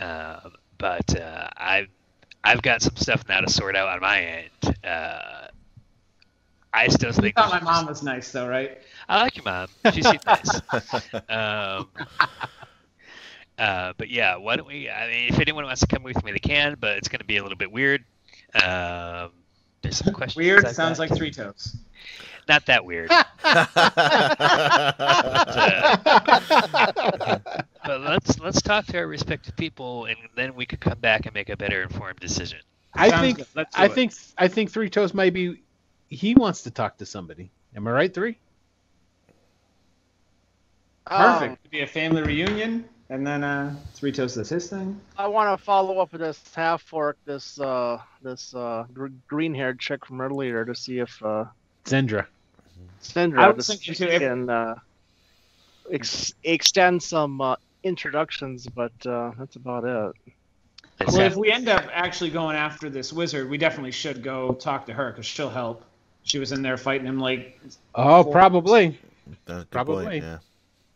Um, 0.01 0.55
but 0.79 1.19
uh, 1.21 1.49
I've 1.57 1.89
I've 2.45 2.63
got 2.63 2.83
some 2.83 2.97
stuff 2.97 3.25
now 3.29 3.41
to 3.41 3.51
sort 3.51 3.77
out 3.77 3.89
on 3.89 4.01
my 4.01 4.21
end. 4.23 4.77
Uh, 4.85 5.49
I 6.73 6.89
still 6.89 7.13
You 7.21 7.23
think 7.23 7.37
thought 7.37 7.51
my 7.51 7.61
mom 7.61 7.87
was 7.87 8.03
nice, 8.03 8.31
though, 8.33 8.49
right? 8.49 8.79
I 9.09 9.23
like 9.23 9.37
your 9.37 9.45
mom. 9.45 9.69
She 9.93 10.03
seemed 10.03 10.25
nice. 10.27 10.61
Um, 11.29 11.89
uh, 13.59 13.93
but 13.97 14.11
yeah, 14.11 14.37
why 14.37 14.57
don't 14.57 14.67
we? 14.69 14.91
I 14.91 15.09
mean, 15.09 15.29
if 15.29 15.39
anyone 15.41 15.65
wants 15.65 15.81
to 15.81 15.87
come 15.87 16.03
with 16.03 16.23
me, 16.25 16.33
they 16.33 16.39
can. 16.39 16.77
But 16.79 16.99
it's 16.99 17.09
going 17.09 17.21
to 17.21 17.25
be 17.25 17.39
a 17.39 17.43
little 17.43 17.57
bit 17.59 17.73
weird. 17.73 18.05
Um, 18.55 19.31
there's 19.83 19.97
some 19.99 20.13
questions. 20.13 20.47
Weird. 20.47 20.65
I've 20.65 20.75
Sounds 20.75 20.99
got. 20.99 21.11
like 21.11 21.15
three 21.15 21.31
toes. 21.31 21.77
Not 22.49 22.67
that 22.67 22.85
weird. 22.85 23.09
but 27.85 28.01
let's 28.01 28.39
let's 28.39 28.63
talk 28.63 28.87
to 28.87 28.99
our 28.99 29.07
respective 29.07 29.57
people, 29.57 30.07
and 30.07 30.17
then 30.37 30.55
we 30.55 30.67
could 30.67 30.81
come 30.81 30.99
back 30.99 31.27
and 31.27 31.35
make 31.35 31.49
a 31.49 31.57
better 31.57 31.83
informed 31.83 32.21
decision. 32.21 32.59
I 32.95 33.11
Sounds 33.11 33.21
think 33.23 33.37
good. 33.39 33.47
Let's 33.55 33.77
I 33.77 33.87
it. 33.87 33.93
think 33.93 34.13
I 34.39 34.49
think 34.49 34.71
Three 34.71 34.91
Toes 34.91 35.13
might 35.15 35.33
be 35.35 35.63
he 36.09 36.35
wants 36.35 36.63
to 36.63 36.71
talk 36.71 36.99
to 36.99 37.07
somebody. 37.07 37.51
Am 37.75 37.87
I 37.87 37.91
right, 37.91 38.15
Three? 38.15 38.39
Perfect. 41.07 41.51
Um, 41.51 41.57
Could 41.63 41.71
be 41.71 41.81
a 41.83 41.87
family 41.87 42.23
reunion, 42.23 42.85
and 43.11 43.25
then 43.27 43.45
uh, 43.45 43.77
three 43.95 44.11
toes 44.11 44.35
does 44.35 44.49
his 44.49 44.69
thing. 44.69 45.01
I 45.17 45.29
want 45.29 45.57
to 45.57 45.65
follow 45.65 46.01
up 46.01 46.11
with 46.13 46.21
this 46.21 46.43
half 46.55 46.83
fork, 46.83 47.17
this 47.25 47.61
uh, 47.61 47.99
this 48.23 48.53
uh, 48.55 48.87
gr- 48.93 49.07
green 49.29 49.55
haired 49.55 49.79
chick 49.79 50.05
from 50.05 50.21
earlier 50.21 50.65
to 50.65 50.75
see 50.75 50.99
if 50.99 51.23
uh, 51.23 51.45
Zendra. 51.85 52.27
Syndra 53.13 53.39
I 53.41 53.51
was 53.51 53.67
thinking 53.67 53.95
too, 53.95 54.05
if 54.05 54.13
if- 54.15 54.21
can 54.21 54.49
uh, 54.51 54.75
ex- 55.91 56.35
extend 56.45 57.03
some 57.03 57.41
uh, 57.41 57.57
introductions, 57.83 58.67
but 58.67 58.93
uh, 59.07 59.33
that's 59.39 59.57
about 59.57 59.85
it. 59.85 60.33
Well, 61.09 61.21
if 61.21 61.37
we 61.37 61.53
end 61.53 61.69
up 61.69 61.85
actually 61.93 62.31
going 62.31 62.57
after 62.57 62.89
this 62.89 63.13
wizard, 63.13 63.51
we 63.51 63.59
definitely 63.59 63.93
should 63.93 64.23
go 64.23 64.53
talk 64.55 64.87
to 64.87 64.95
her 64.95 65.11
because 65.11 65.27
she'll 65.27 65.51
help. 65.51 65.85
She 66.23 66.39
was 66.39 66.53
in 66.53 66.63
there 66.63 66.77
fighting 66.79 67.07
him 67.07 67.21
like. 67.21 67.61
Oh, 67.95 68.23
Four- 68.25 68.33
probably. 68.33 68.99
That's 69.45 69.63
a 69.63 69.65
good 69.65 69.71
Probably. 69.71 70.05
point, 70.07 70.25
yeah. 70.25 70.39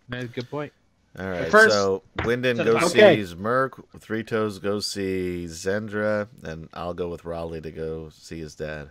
That's 0.08 0.24
a 0.24 0.28
good 0.28 0.50
point. 0.50 0.72
All 1.18 1.28
right. 1.28 1.50
first- 1.50 1.74
so 1.74 2.02
Wyndon 2.18 2.56
so- 2.56 2.64
goes 2.64 2.94
Okay. 2.94 3.16
sees 3.16 3.34
Merc. 3.36 3.80
Three 3.98 4.22
Toes 4.22 4.58
goes 4.58 4.86
see 4.86 5.44
Zendra, 5.48 6.28
and 6.44 6.68
I'll 6.72 6.94
go 6.94 7.08
with 7.08 7.24
Raleigh 7.24 7.60
to 7.60 7.70
go 7.70 8.08
see 8.10 8.38
his 8.40 8.54
dad. 8.54 8.88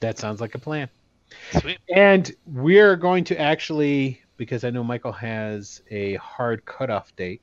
That 0.00 0.18
sounds 0.18 0.40
like 0.40 0.54
a 0.54 0.58
plan. 0.58 0.88
Sweet. 1.60 1.78
And 1.94 2.34
we're 2.46 2.96
going 2.96 3.24
to 3.24 3.40
actually, 3.40 4.20
because 4.36 4.64
I 4.64 4.70
know 4.70 4.82
Michael 4.84 5.12
has 5.12 5.82
a 5.90 6.14
hard 6.16 6.64
cutoff 6.64 7.14
date, 7.16 7.40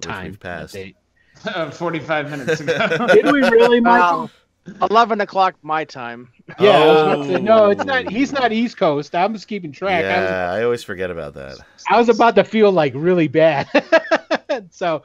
time 0.00 0.26
we've 0.26 0.40
passed. 0.40 0.74
date. 0.74 0.96
Uh, 1.44 1.70
45 1.70 2.30
minutes 2.30 2.60
ago. 2.60 3.06
Did 3.12 3.26
we 3.26 3.40
really, 3.42 3.80
Michael? 3.80 4.22
Um, 4.22 4.30
Eleven 4.90 5.22
o'clock 5.22 5.54
my 5.62 5.82
time. 5.82 6.28
yeah, 6.60 6.70
I 6.76 6.86
was 6.86 7.02
about 7.02 7.16
to 7.22 7.24
say, 7.36 7.40
no, 7.40 7.70
it's 7.70 7.80
Oh. 7.80 7.84
not. 7.84 8.10
He's 8.10 8.32
not 8.34 8.52
East 8.52 8.76
Coast. 8.76 9.14
I'm 9.14 9.32
just 9.32 9.48
keeping 9.48 9.72
track. 9.72 10.04
I 10.04 10.20
was 10.20 10.30
Yeah, 10.30 10.52
I 10.52 10.62
always 10.62 10.82
forget 10.84 11.10
about 11.10 11.32
that. 11.34 11.56
I 11.88 11.96
was 11.98 12.10
about 12.10 12.34
to 12.34 12.44
feel 12.44 12.70
like 12.70 12.92
really 12.94 13.28
bad. 13.28 13.66
so, 14.70 15.04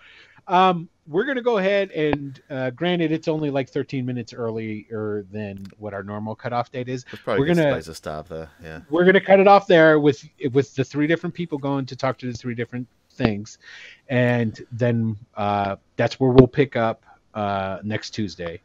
um, 0.50 0.90
we're 1.08 1.26
gonna 1.26 1.42
go 1.42 1.58
ahead 1.58 1.92
and 1.92 2.42
uh, 2.50 2.70
granted 2.72 3.12
it's 3.12 3.28
only 3.28 3.50
like 3.50 3.70
13 3.70 4.06
minutes 4.06 4.34
earlier 4.34 5.26
than 5.32 5.66
what 5.78 5.94
our 5.94 6.04
normal 6.04 6.36
cutoff 6.36 6.72
date 6.72 6.88
is. 6.88 7.06
It's 7.12 7.22
probably 7.22 7.42
We're 7.48 7.56
gonna- 7.56 7.82
to 7.82 7.94
stop 7.94 8.28
though. 8.30 8.48
Yeah. 8.64 8.82
We're 8.90 9.06
gonna 9.06 9.22
cut 9.22 9.40
it 9.40 9.48
off 9.48 9.68
there 9.68 10.00
with 10.00 10.24
with 10.52 10.74
the 10.76 10.84
three 10.84 11.08
different 11.08 11.36
people 11.36 11.58
going 11.58 11.86
to 11.88 11.96
talk 11.96 12.18
to 12.20 12.32
the 12.32 12.38
three 12.38 12.56
different 12.56 12.88
things, 13.12 13.58
and 14.10 14.60
then 14.72 15.18
uh, 15.36 15.76
that's 15.98 16.20
where 16.20 16.32
we'll 16.32 16.48
pick 16.48 16.76
up 16.76 17.04
uh, 17.34 17.80
next 17.84 18.12
Tuesday 18.12 18.62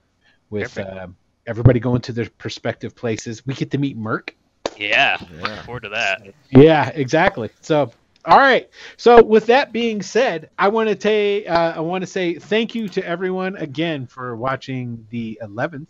with 0.51 0.79
uh, 0.79 1.07
everybody 1.47 1.81
going 1.81 2.01
to 2.03 2.13
their 2.13 2.29
prospective 2.39 2.95
places. 2.95 3.47
We 3.47 3.55
get 3.55 3.71
to 3.73 3.79
meet 3.79 3.97
Merc. 3.97 4.35
Yeah. 4.77 5.17
Yeah. 5.21 5.43
Look 5.43 5.65
forward 5.65 5.83
to 5.85 5.89
that. 5.91 6.23
Yeah, 6.51 6.91
exactly. 6.95 7.51
So, 7.63 7.91
all 8.29 8.39
right. 8.39 8.69
So, 8.97 9.23
with 9.23 9.47
that 9.47 9.73
being 9.73 10.03
said, 10.03 10.51
I 10.59 10.69
want 10.69 10.89
to 10.89 10.95
take 10.95 11.49
uh, 11.49 11.75
I 11.77 11.81
want 11.81 12.03
to 12.03 12.07
say 12.07 12.35
thank 12.35 12.75
you 12.75 12.89
to 12.91 13.05
everyone 13.05 13.57
again 13.57 14.07
for 14.07 14.37
watching 14.37 15.07
the 15.11 15.39
eleventh 15.43 15.89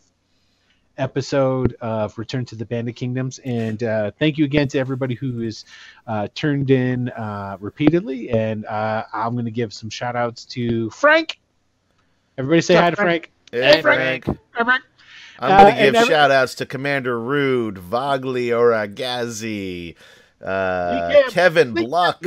episode 0.97 1.77
of 1.81 2.17
Return 2.19 2.45
to 2.47 2.57
the 2.57 2.65
Bandit 2.65 2.97
Kingdoms, 2.97 3.39
and 3.45 3.83
uh, 3.83 4.11
thank 4.19 4.39
you 4.39 4.45
again 4.45 4.69
to 4.69 4.79
everybody 4.79 5.15
who 5.15 5.41
has 5.41 5.65
uh, 6.07 6.29
turned 6.35 6.71
in 6.71 7.09
uh, 7.11 7.57
repeatedly. 7.61 8.31
And 8.31 8.65
uh, 8.67 9.05
I'm 9.13 9.35
going 9.35 9.45
to 9.45 9.51
give 9.51 9.73
some 9.73 9.91
shout 9.91 10.17
outs 10.17 10.45
to 10.47 10.91
Frank. 10.91 11.39
Everybody 12.37 12.63
say 12.63 12.75
What's 12.75 12.81
up, 12.81 12.85
hi 12.85 12.91
to 12.91 12.97
Frank. 12.97 13.31
Hey, 13.53 13.81
Frank. 13.83 14.25
Frank. 14.25 14.39
Hi, 14.53 14.65
Frank. 14.65 14.83
I'm 15.41 15.53
Uh, 15.53 15.63
going 15.63 15.75
to 15.75 15.81
and 15.81 15.93
give 15.93 16.03
every- 16.03 16.15
shout 16.15 16.31
outs 16.33 16.55
to 16.57 16.67
Commander 16.67 17.19
Rude, 17.19 17.77
Voglioragazzi, 17.77 19.95
uh. 20.45 21.23
Kevin 21.31 21.75
Block, 21.75 22.25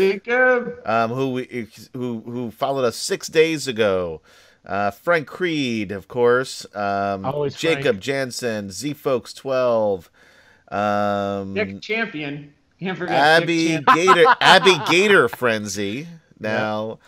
um, 0.86 1.12
who, 1.12 1.32
we, 1.32 1.68
who, 1.94 2.20
who 2.22 2.52
followed 2.52 2.84
us 2.86 2.96
six 2.96 3.28
days 3.28 3.68
ago. 3.68 4.22
Uh, 4.66 4.92
Frank 4.92 5.28
Creed, 5.28 5.92
of 5.92 6.08
course. 6.08 6.66
Um, 6.76 7.26
Always 7.26 7.56
Jacob 7.56 7.84
Frank. 7.84 8.00
Jansen, 8.02 8.70
Z 8.70 8.94
Folks 8.94 9.34
12. 9.34 10.12
Um, 10.70 11.54
Nick 11.54 11.82
Champion. 11.82 12.54
Can't 12.80 12.98
forget 12.98 13.16
Abby. 13.16 13.80
Gator 13.80 14.26
Abby 14.40 14.76
Gator 14.90 15.28
Frenzy. 15.28 16.08
Now, 16.40 17.00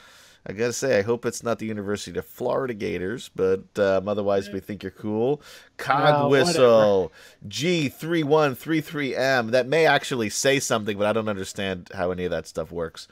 I 0.46 0.52
gotta 0.52 0.74
say, 0.74 1.00
I 1.00 1.04
hope 1.04 1.26
it's 1.26 1.42
not 1.42 1.60
the 1.60 1.66
University 1.66 2.20
of 2.20 2.26
Florida 2.26 2.74
Gators, 2.74 3.30
but 3.34 3.64
um, 3.80 4.10
otherwise 4.10 4.50
we 4.50 4.60
think 4.60 4.84
you're 4.84 4.92
cool. 4.92 5.42
Cog 5.78 6.04
Well, 6.04 6.30
Whistle 6.30 7.14
G3133M. 7.48 9.52
That 9.52 9.68
may 9.68 9.86
actually 9.86 10.30
say 10.30 10.60
something, 10.60 10.98
but 10.98 11.08
I 11.08 11.14
don't 11.14 11.30
understand 11.30 11.92
how 11.94 12.12
any 12.12 12.26
of 12.26 12.32
that 12.32 12.46
stuff 12.46 12.74
works. 12.74 13.08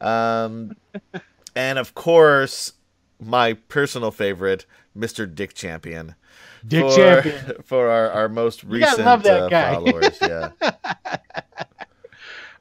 Um, 0.00 0.76
and 1.56 1.78
of 1.78 1.94
course, 1.94 2.74
my 3.20 3.54
personal 3.54 4.12
favorite, 4.12 4.64
Mr. 4.96 5.32
Dick 5.32 5.54
Champion. 5.54 6.14
Dick 6.66 6.84
for, 6.84 6.96
Champion. 6.96 7.54
for 7.64 7.90
our, 7.90 8.10
our 8.10 8.28
most 8.28 8.62
recent 8.62 9.00
uh, 9.00 9.48
followers. 9.50 10.18
Yeah. 10.20 10.50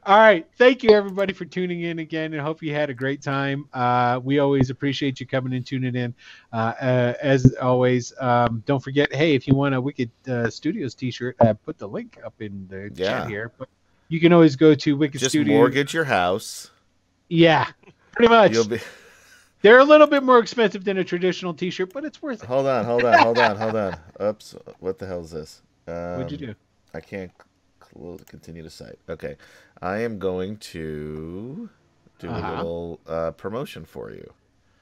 All 0.07 0.19
right. 0.19 0.47
Thank 0.59 0.83
you, 0.83 0.91
everybody, 0.91 1.33
for 1.33 1.45
tuning 1.45 1.81
in 1.81 1.97
again, 1.97 2.31
and 2.33 2.41
hope 2.41 2.61
you 2.61 2.71
had 2.71 2.91
a 2.91 2.93
great 2.93 3.23
time. 3.23 3.67
Uh, 3.73 4.19
we 4.23 4.37
always 4.37 4.69
appreciate 4.69 5.19
you 5.19 5.25
coming 5.25 5.51
and 5.53 5.65
tuning 5.65 5.95
in. 5.95 6.13
Uh, 6.53 6.73
uh, 6.79 7.13
as 7.23 7.55
always, 7.55 8.13
um, 8.19 8.61
don't 8.67 8.83
forget, 8.83 9.11
hey, 9.11 9.33
if 9.33 9.47
you 9.47 9.55
want 9.55 9.73
a 9.73 9.81
Wicked 9.81 10.11
uh, 10.27 10.47
Studios 10.51 10.93
T-shirt, 10.93 11.37
I 11.39 11.53
put 11.53 11.79
the 11.79 11.87
link 11.87 12.19
up 12.23 12.35
in 12.39 12.67
the 12.69 12.91
Yeah. 12.95 13.21
chat 13.21 13.27
here. 13.29 13.51
But 13.57 13.67
you 14.07 14.19
can 14.19 14.31
always 14.31 14.55
go 14.55 14.75
to 14.75 14.95
Wicked 14.95 15.21
Just 15.21 15.31
Studios. 15.31 15.57
mortgage 15.57 15.95
your 15.95 16.03
house. 16.03 16.69
Yeah, 17.27 17.67
pretty 18.11 18.29
much. 18.31 18.51
You'll 18.51 18.65
be. 18.65 18.79
They're 19.63 19.79
a 19.79 19.83
little 19.83 20.05
bit 20.05 20.21
more 20.21 20.37
expensive 20.37 20.83
than 20.83 20.99
a 20.99 21.03
traditional 21.03 21.55
T-shirt, 21.55 21.91
but 21.91 22.05
it's 22.05 22.21
worth 22.21 22.43
it. 22.43 22.45
Hold 22.47 22.67
on, 22.67 22.85
hold 22.85 23.05
on, 23.05 23.17
hold 23.17 23.39
on, 23.39 23.57
hold 23.57 23.75
on. 23.75 23.97
Oops, 24.21 24.55
what 24.79 24.99
the 24.99 25.07
hell 25.07 25.21
is 25.21 25.31
this? 25.31 25.63
Um, 25.87 26.17
What'd 26.17 26.31
you 26.31 26.37
do? 26.37 26.55
I 26.93 26.99
can't 26.99 27.31
continue 28.27 28.61
to 28.61 28.69
site. 28.69 28.99
Okay, 29.09 29.35
I 29.81 29.97
am 29.99 30.19
going 30.19 30.57
to 30.57 31.69
do 32.19 32.27
a 32.27 32.31
Uh-huh. 32.31 32.55
little 32.55 32.99
uh, 33.07 33.31
promotion 33.31 33.85
for 33.85 34.11
you. 34.11 34.31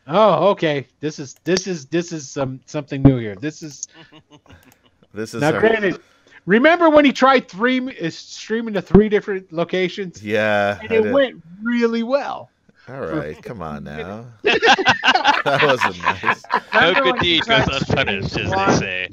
Oh, 0.07 0.49
okay. 0.49 0.85
This 0.99 1.17
is 1.19 1.35
this 1.45 1.65
is 1.67 1.85
this 1.87 2.11
is 2.11 2.29
some 2.29 2.59
something 2.65 3.01
new 3.01 3.17
here. 3.17 3.35
This 3.35 3.63
is 3.63 3.87
This 5.13 5.33
is 5.33 5.41
now 5.41 5.53
our- 5.53 5.59
granted. 5.59 5.99
Remember 6.45 6.89
when 6.89 7.05
he 7.05 7.13
tried 7.13 7.47
three 7.47 7.79
uh, 8.05 8.09
streaming 8.09 8.73
to 8.73 8.81
three 8.81 9.07
different 9.07 9.53
locations? 9.53 10.21
yeah. 10.21 10.77
and 10.81 10.91
I 10.91 10.95
it 10.95 11.03
did. 11.03 11.13
went 11.13 11.41
really 11.61 12.03
well. 12.03 12.49
All 12.89 12.99
right, 12.99 13.41
come 13.41 13.61
on 13.61 13.85
now. 13.85 14.25
that 14.41 15.61
wasn't 15.63 15.97
nice. 16.03 16.43
No 16.73 16.93
good 17.01 17.19
deed 17.21 17.45
goes 17.45 17.65
unpunished, 17.71 18.37
as 18.37 18.51
they 18.51 18.75
say. 18.77 19.09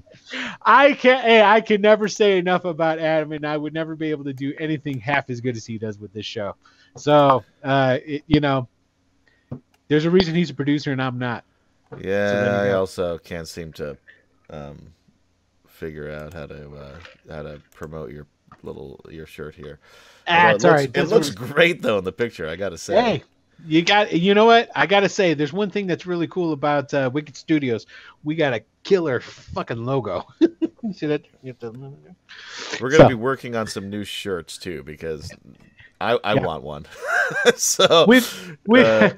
I 0.62 0.92
can 0.92 1.23
hey, 1.23 1.42
I 1.42 1.60
can 1.60 1.81
never 1.81 2.09
say 2.09 2.39
enough 2.39 2.65
about 2.65 2.99
Adam, 2.99 3.33
and 3.33 3.47
I 3.47 3.57
would 3.57 3.73
never 3.73 3.97
be 3.97 4.10
able 4.10 4.25
to 4.25 4.33
do 4.33 4.55
anything 4.59 4.99
half 4.99 5.31
as 5.31 5.41
good 5.41 5.57
as 5.57 5.67
he 5.67 5.78
does 5.78 5.99
with 5.99 6.12
this 6.12 6.26
show. 6.26 6.57
So, 6.97 7.44
uh, 7.62 7.99
it, 8.05 8.25
you 8.26 8.41
know, 8.41 8.68
there's 9.89 10.05
a 10.05 10.10
reason 10.10 10.34
he's 10.34 10.50
a 10.50 10.55
producer 10.55 10.92
and 10.92 11.02
I'm 11.02 11.18
not. 11.18 11.44
Yeah, 11.99 12.65
you 12.65 12.70
I 12.70 12.73
also 12.73 13.18
can't 13.18 13.49
seem 13.49 13.73
to 13.75 13.97
um, 14.49 14.92
figure 15.67 16.10
out 16.10 16.33
how 16.33 16.47
to 16.47 16.76
uh, 16.76 16.94
how 17.28 17.42
to 17.42 17.60
promote 17.75 18.12
your 18.12 18.26
little 18.62 19.00
your 19.10 19.26
shirt 19.26 19.55
here. 19.55 19.81
Ah, 20.28 20.52
Although 20.52 20.52
it's 20.52 20.62
it 20.62 20.62
looks, 20.62 20.73
right. 20.73 20.84
It 20.84 20.92
That's 20.92 21.10
looks 21.10 21.31
great 21.31 21.83
though 21.83 21.99
in 21.99 22.05
the 22.05 22.12
picture. 22.12 22.49
I 22.49 22.57
gotta 22.57 22.78
say. 22.78 22.94
Hey, 22.94 23.23
you 23.67 23.83
got 23.83 24.13
you 24.13 24.35
know 24.35 24.47
what? 24.47 24.71
I 24.75 24.87
gotta 24.87 25.09
say, 25.09 25.35
there's 25.35 25.53
one 25.53 25.71
thing 25.71 25.87
that's 25.87 26.07
really 26.07 26.27
cool 26.29 26.53
about 26.53 26.93
uh, 26.95 27.11
Wicked 27.13 27.37
Studios. 27.37 27.87
We 28.25 28.35
got 28.35 28.53
a 28.55 28.63
killer 28.83 29.21
fucking 29.21 29.85
logo. 29.85 30.27
See 30.93 31.07
that? 31.07 31.23
You 31.43 31.53
have 31.53 31.59
to- 31.61 31.93
We're 32.81 32.91
gonna 32.91 33.05
So- 33.05 33.09
be 33.09 33.15
working 33.15 33.55
on 33.57 33.67
some 33.67 33.91
new 33.91 34.05
shirts 34.05 34.59
too 34.59 34.83
because 34.83 35.31
I, 36.01 36.19
I 36.25 36.35
Yeah. 36.35 36.41
want 36.43 36.63
one. 36.63 36.87
so 37.57 38.07
We've 38.09 38.59
we 38.67 38.83
uh, 38.83 39.11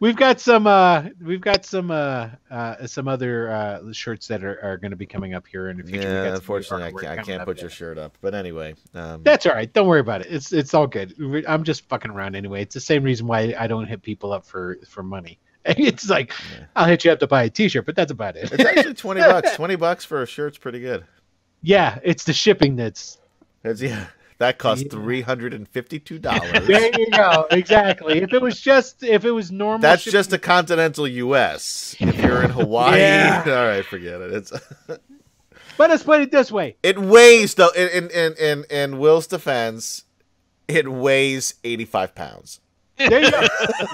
we've 0.00 0.16
got 0.16 0.40
some 0.40 0.66
uh 0.66 1.04
we've 1.22 1.40
got 1.40 1.64
some 1.64 1.90
uh, 1.90 2.30
uh 2.50 2.86
some 2.86 3.06
other 3.06 3.50
uh 3.50 3.92
shirts 3.92 4.26
that 4.28 4.42
are, 4.42 4.58
are 4.62 4.76
going 4.78 4.90
to 4.90 4.96
be 4.96 5.06
coming 5.06 5.34
up 5.34 5.46
here 5.46 5.68
in 5.68 5.76
the 5.76 5.84
future. 5.84 6.08
Yeah, 6.08 6.34
unfortunately 6.34 6.86
I 6.86 6.90
can't, 6.90 7.20
I 7.20 7.22
can't 7.22 7.44
put 7.44 7.58
yeah. 7.58 7.62
your 7.62 7.70
shirt 7.70 7.98
up. 7.98 8.18
But 8.20 8.34
anyway, 8.34 8.74
um, 8.94 9.22
That's 9.22 9.46
all 9.46 9.52
right. 9.52 9.72
Don't 9.72 9.86
worry 9.86 10.00
about 10.00 10.22
it. 10.22 10.28
It's 10.30 10.52
it's 10.52 10.74
all 10.74 10.86
good. 10.86 11.14
I'm 11.46 11.62
just 11.62 11.88
fucking 11.88 12.10
around 12.10 12.34
anyway. 12.34 12.62
It's 12.62 12.74
the 12.74 12.80
same 12.80 13.04
reason 13.04 13.26
why 13.26 13.54
I 13.58 13.66
don't 13.66 13.86
hit 13.86 14.02
people 14.02 14.32
up 14.32 14.44
for 14.44 14.78
for 14.88 15.02
money. 15.02 15.38
It's 15.66 16.08
like 16.08 16.32
Yeah. 16.58 16.64
I'll 16.74 16.86
hit 16.86 17.04
you 17.04 17.12
up 17.12 17.20
to 17.20 17.26
buy 17.26 17.44
a 17.44 17.50
T-shirt, 17.50 17.84
but 17.84 17.94
that's 17.94 18.10
about 18.10 18.34
it. 18.36 18.50
it's 18.50 18.64
actually 18.64 18.94
twenty 18.94 19.20
bucks. 19.32 19.54
Twenty 19.54 19.76
bucks 19.76 20.04
for 20.06 20.22
a 20.22 20.26
shirt's 20.26 20.56
pretty 20.56 20.80
good. 20.80 21.04
yeah, 21.62 21.98
it's 22.02 22.24
the 22.24 22.32
shipping 22.32 22.76
that's. 22.76 23.18
It's, 23.62 23.82
yeah, 23.82 24.06
that 24.40 24.58
costs 24.58 24.82
Yeah. 24.84 24.90
three 24.90 25.20
hundred 25.20 25.54
and 25.54 25.68
fifty-two 25.68 26.18
dollars. 26.18 26.66
There 26.66 26.90
you 26.98 27.10
go. 27.10 27.46
Exactly. 27.50 28.20
If 28.20 28.32
it 28.32 28.42
was 28.42 28.60
just 28.60 29.02
if 29.04 29.24
it 29.24 29.30
was 29.30 29.52
normal. 29.52 29.78
That's 29.80 30.02
shipping- 30.02 30.18
just 30.18 30.32
a 30.32 30.38
continental 30.38 31.06
U.S. 31.06 31.94
If 32.00 32.16
you're 32.18 32.42
in 32.42 32.50
Hawaii, 32.50 32.98
Yeah. 32.98 33.42
all 33.46 33.52
right, 33.66 33.84
forget 33.84 34.20
it. 34.20 34.32
It's 34.32 34.52
But 35.76 35.88
let's 35.90 36.02
put 36.02 36.20
it 36.20 36.30
this 36.30 36.50
way. 36.52 36.76
it 36.82 36.98
weighs 36.98 37.54
though. 37.54 37.70
In 37.70 37.88
in 37.88 38.10
in 38.10 38.32
in, 38.34 38.64
in 38.70 38.98
Will's 38.98 39.26
defense, 39.26 40.04
it 40.68 40.90
weighs 40.90 41.54
eighty-five 41.64 42.14
pounds. 42.14 42.60
There 42.96 43.22
you 43.24 43.30
go. 43.30 43.46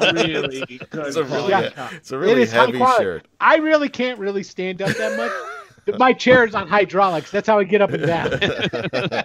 really 0.13 0.67
good. 0.67 1.07
It's 1.07 1.17
a 1.17 1.23
really, 1.25 1.51
Yeah. 1.51 1.91
it's 1.93 2.11
a 2.11 2.19
really 2.19 2.43
is 2.43 2.53
high 2.53 2.67
heavy 2.67 2.79
shirt. 2.99 3.27
I 3.41 3.57
really 3.59 3.89
can't 3.89 4.19
really 4.19 4.43
stand 4.43 4.83
up 4.83 4.97
that 4.97 5.17
much. 5.17 5.99
My 5.99 6.13
chair 6.13 6.45
is 6.45 6.57
on 6.57 6.67
hydraulics. 6.67 7.31
That's 7.31 7.47
how 7.47 7.61
I 7.61 7.65
get 7.65 7.81
up 7.83 7.91
and 7.91 8.05
down. 8.07 9.25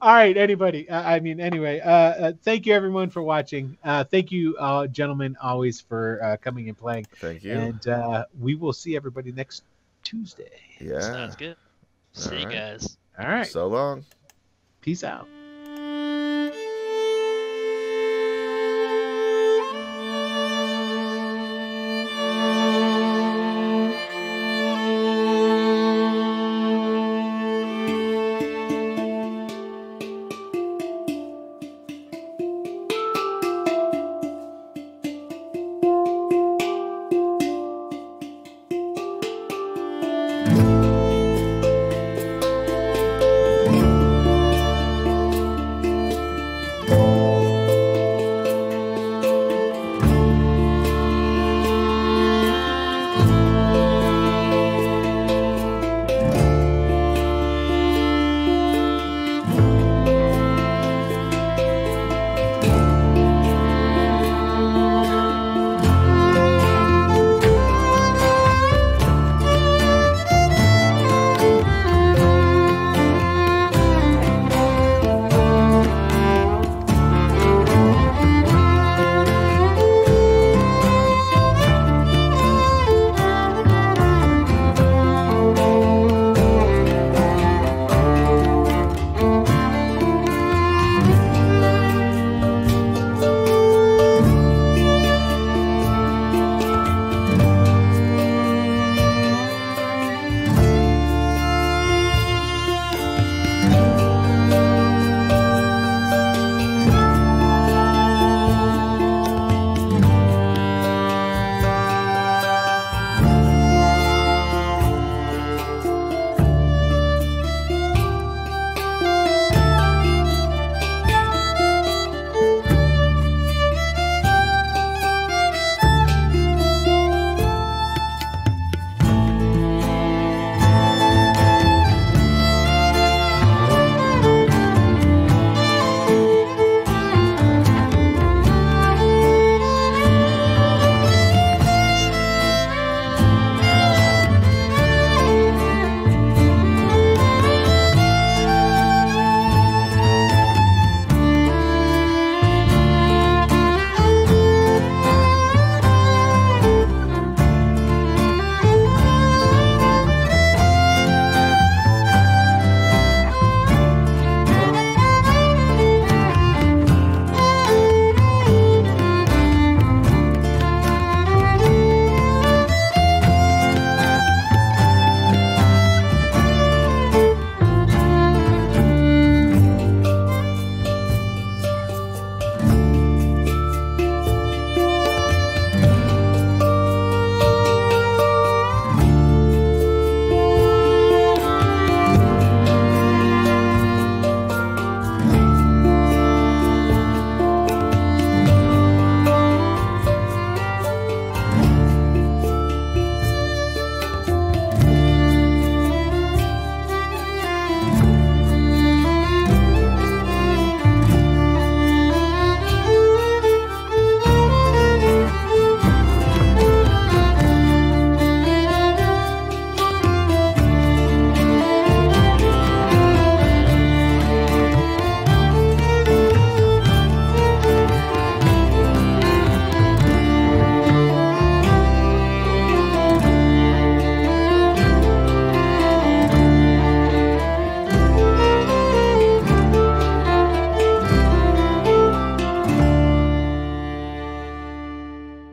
All 0.00 0.12
right, 0.14 0.36
anybody. 0.36 0.88
Uh, 0.88 1.02
I 1.02 1.20
mean, 1.20 1.40
anyway. 1.40 1.80
Uh, 1.80 1.90
uh, 1.90 2.32
thank 2.42 2.66
you 2.66 2.74
everyone 2.74 3.10
for 3.10 3.22
watching. 3.22 3.76
Uh, 3.84 4.04
thank 4.04 4.32
you, 4.32 4.56
uh, 4.58 4.86
gentlemen, 4.86 5.36
always 5.42 5.80
for 5.80 6.20
uh, 6.22 6.36
coming 6.38 6.68
and 6.68 6.76
playing. 6.76 7.06
Thank 7.16 7.44
you. 7.44 7.52
And 7.52 7.86
uh, 7.88 8.24
we 8.40 8.54
will 8.54 8.72
see 8.72 8.96
everybody 8.96 9.32
next 9.32 9.62
Tuesday. 10.02 10.50
yeah. 10.80 11.00
Sounds 11.00 11.36
good. 11.36 11.56
See 12.12 12.36
you 12.36 12.42
Alright. 12.42 12.54
guys. 12.54 12.96
All 13.18 13.28
right. 13.28 13.46
So 13.46 13.66
long. 13.66 14.04
Peace 14.80 15.02
out. 15.04 15.26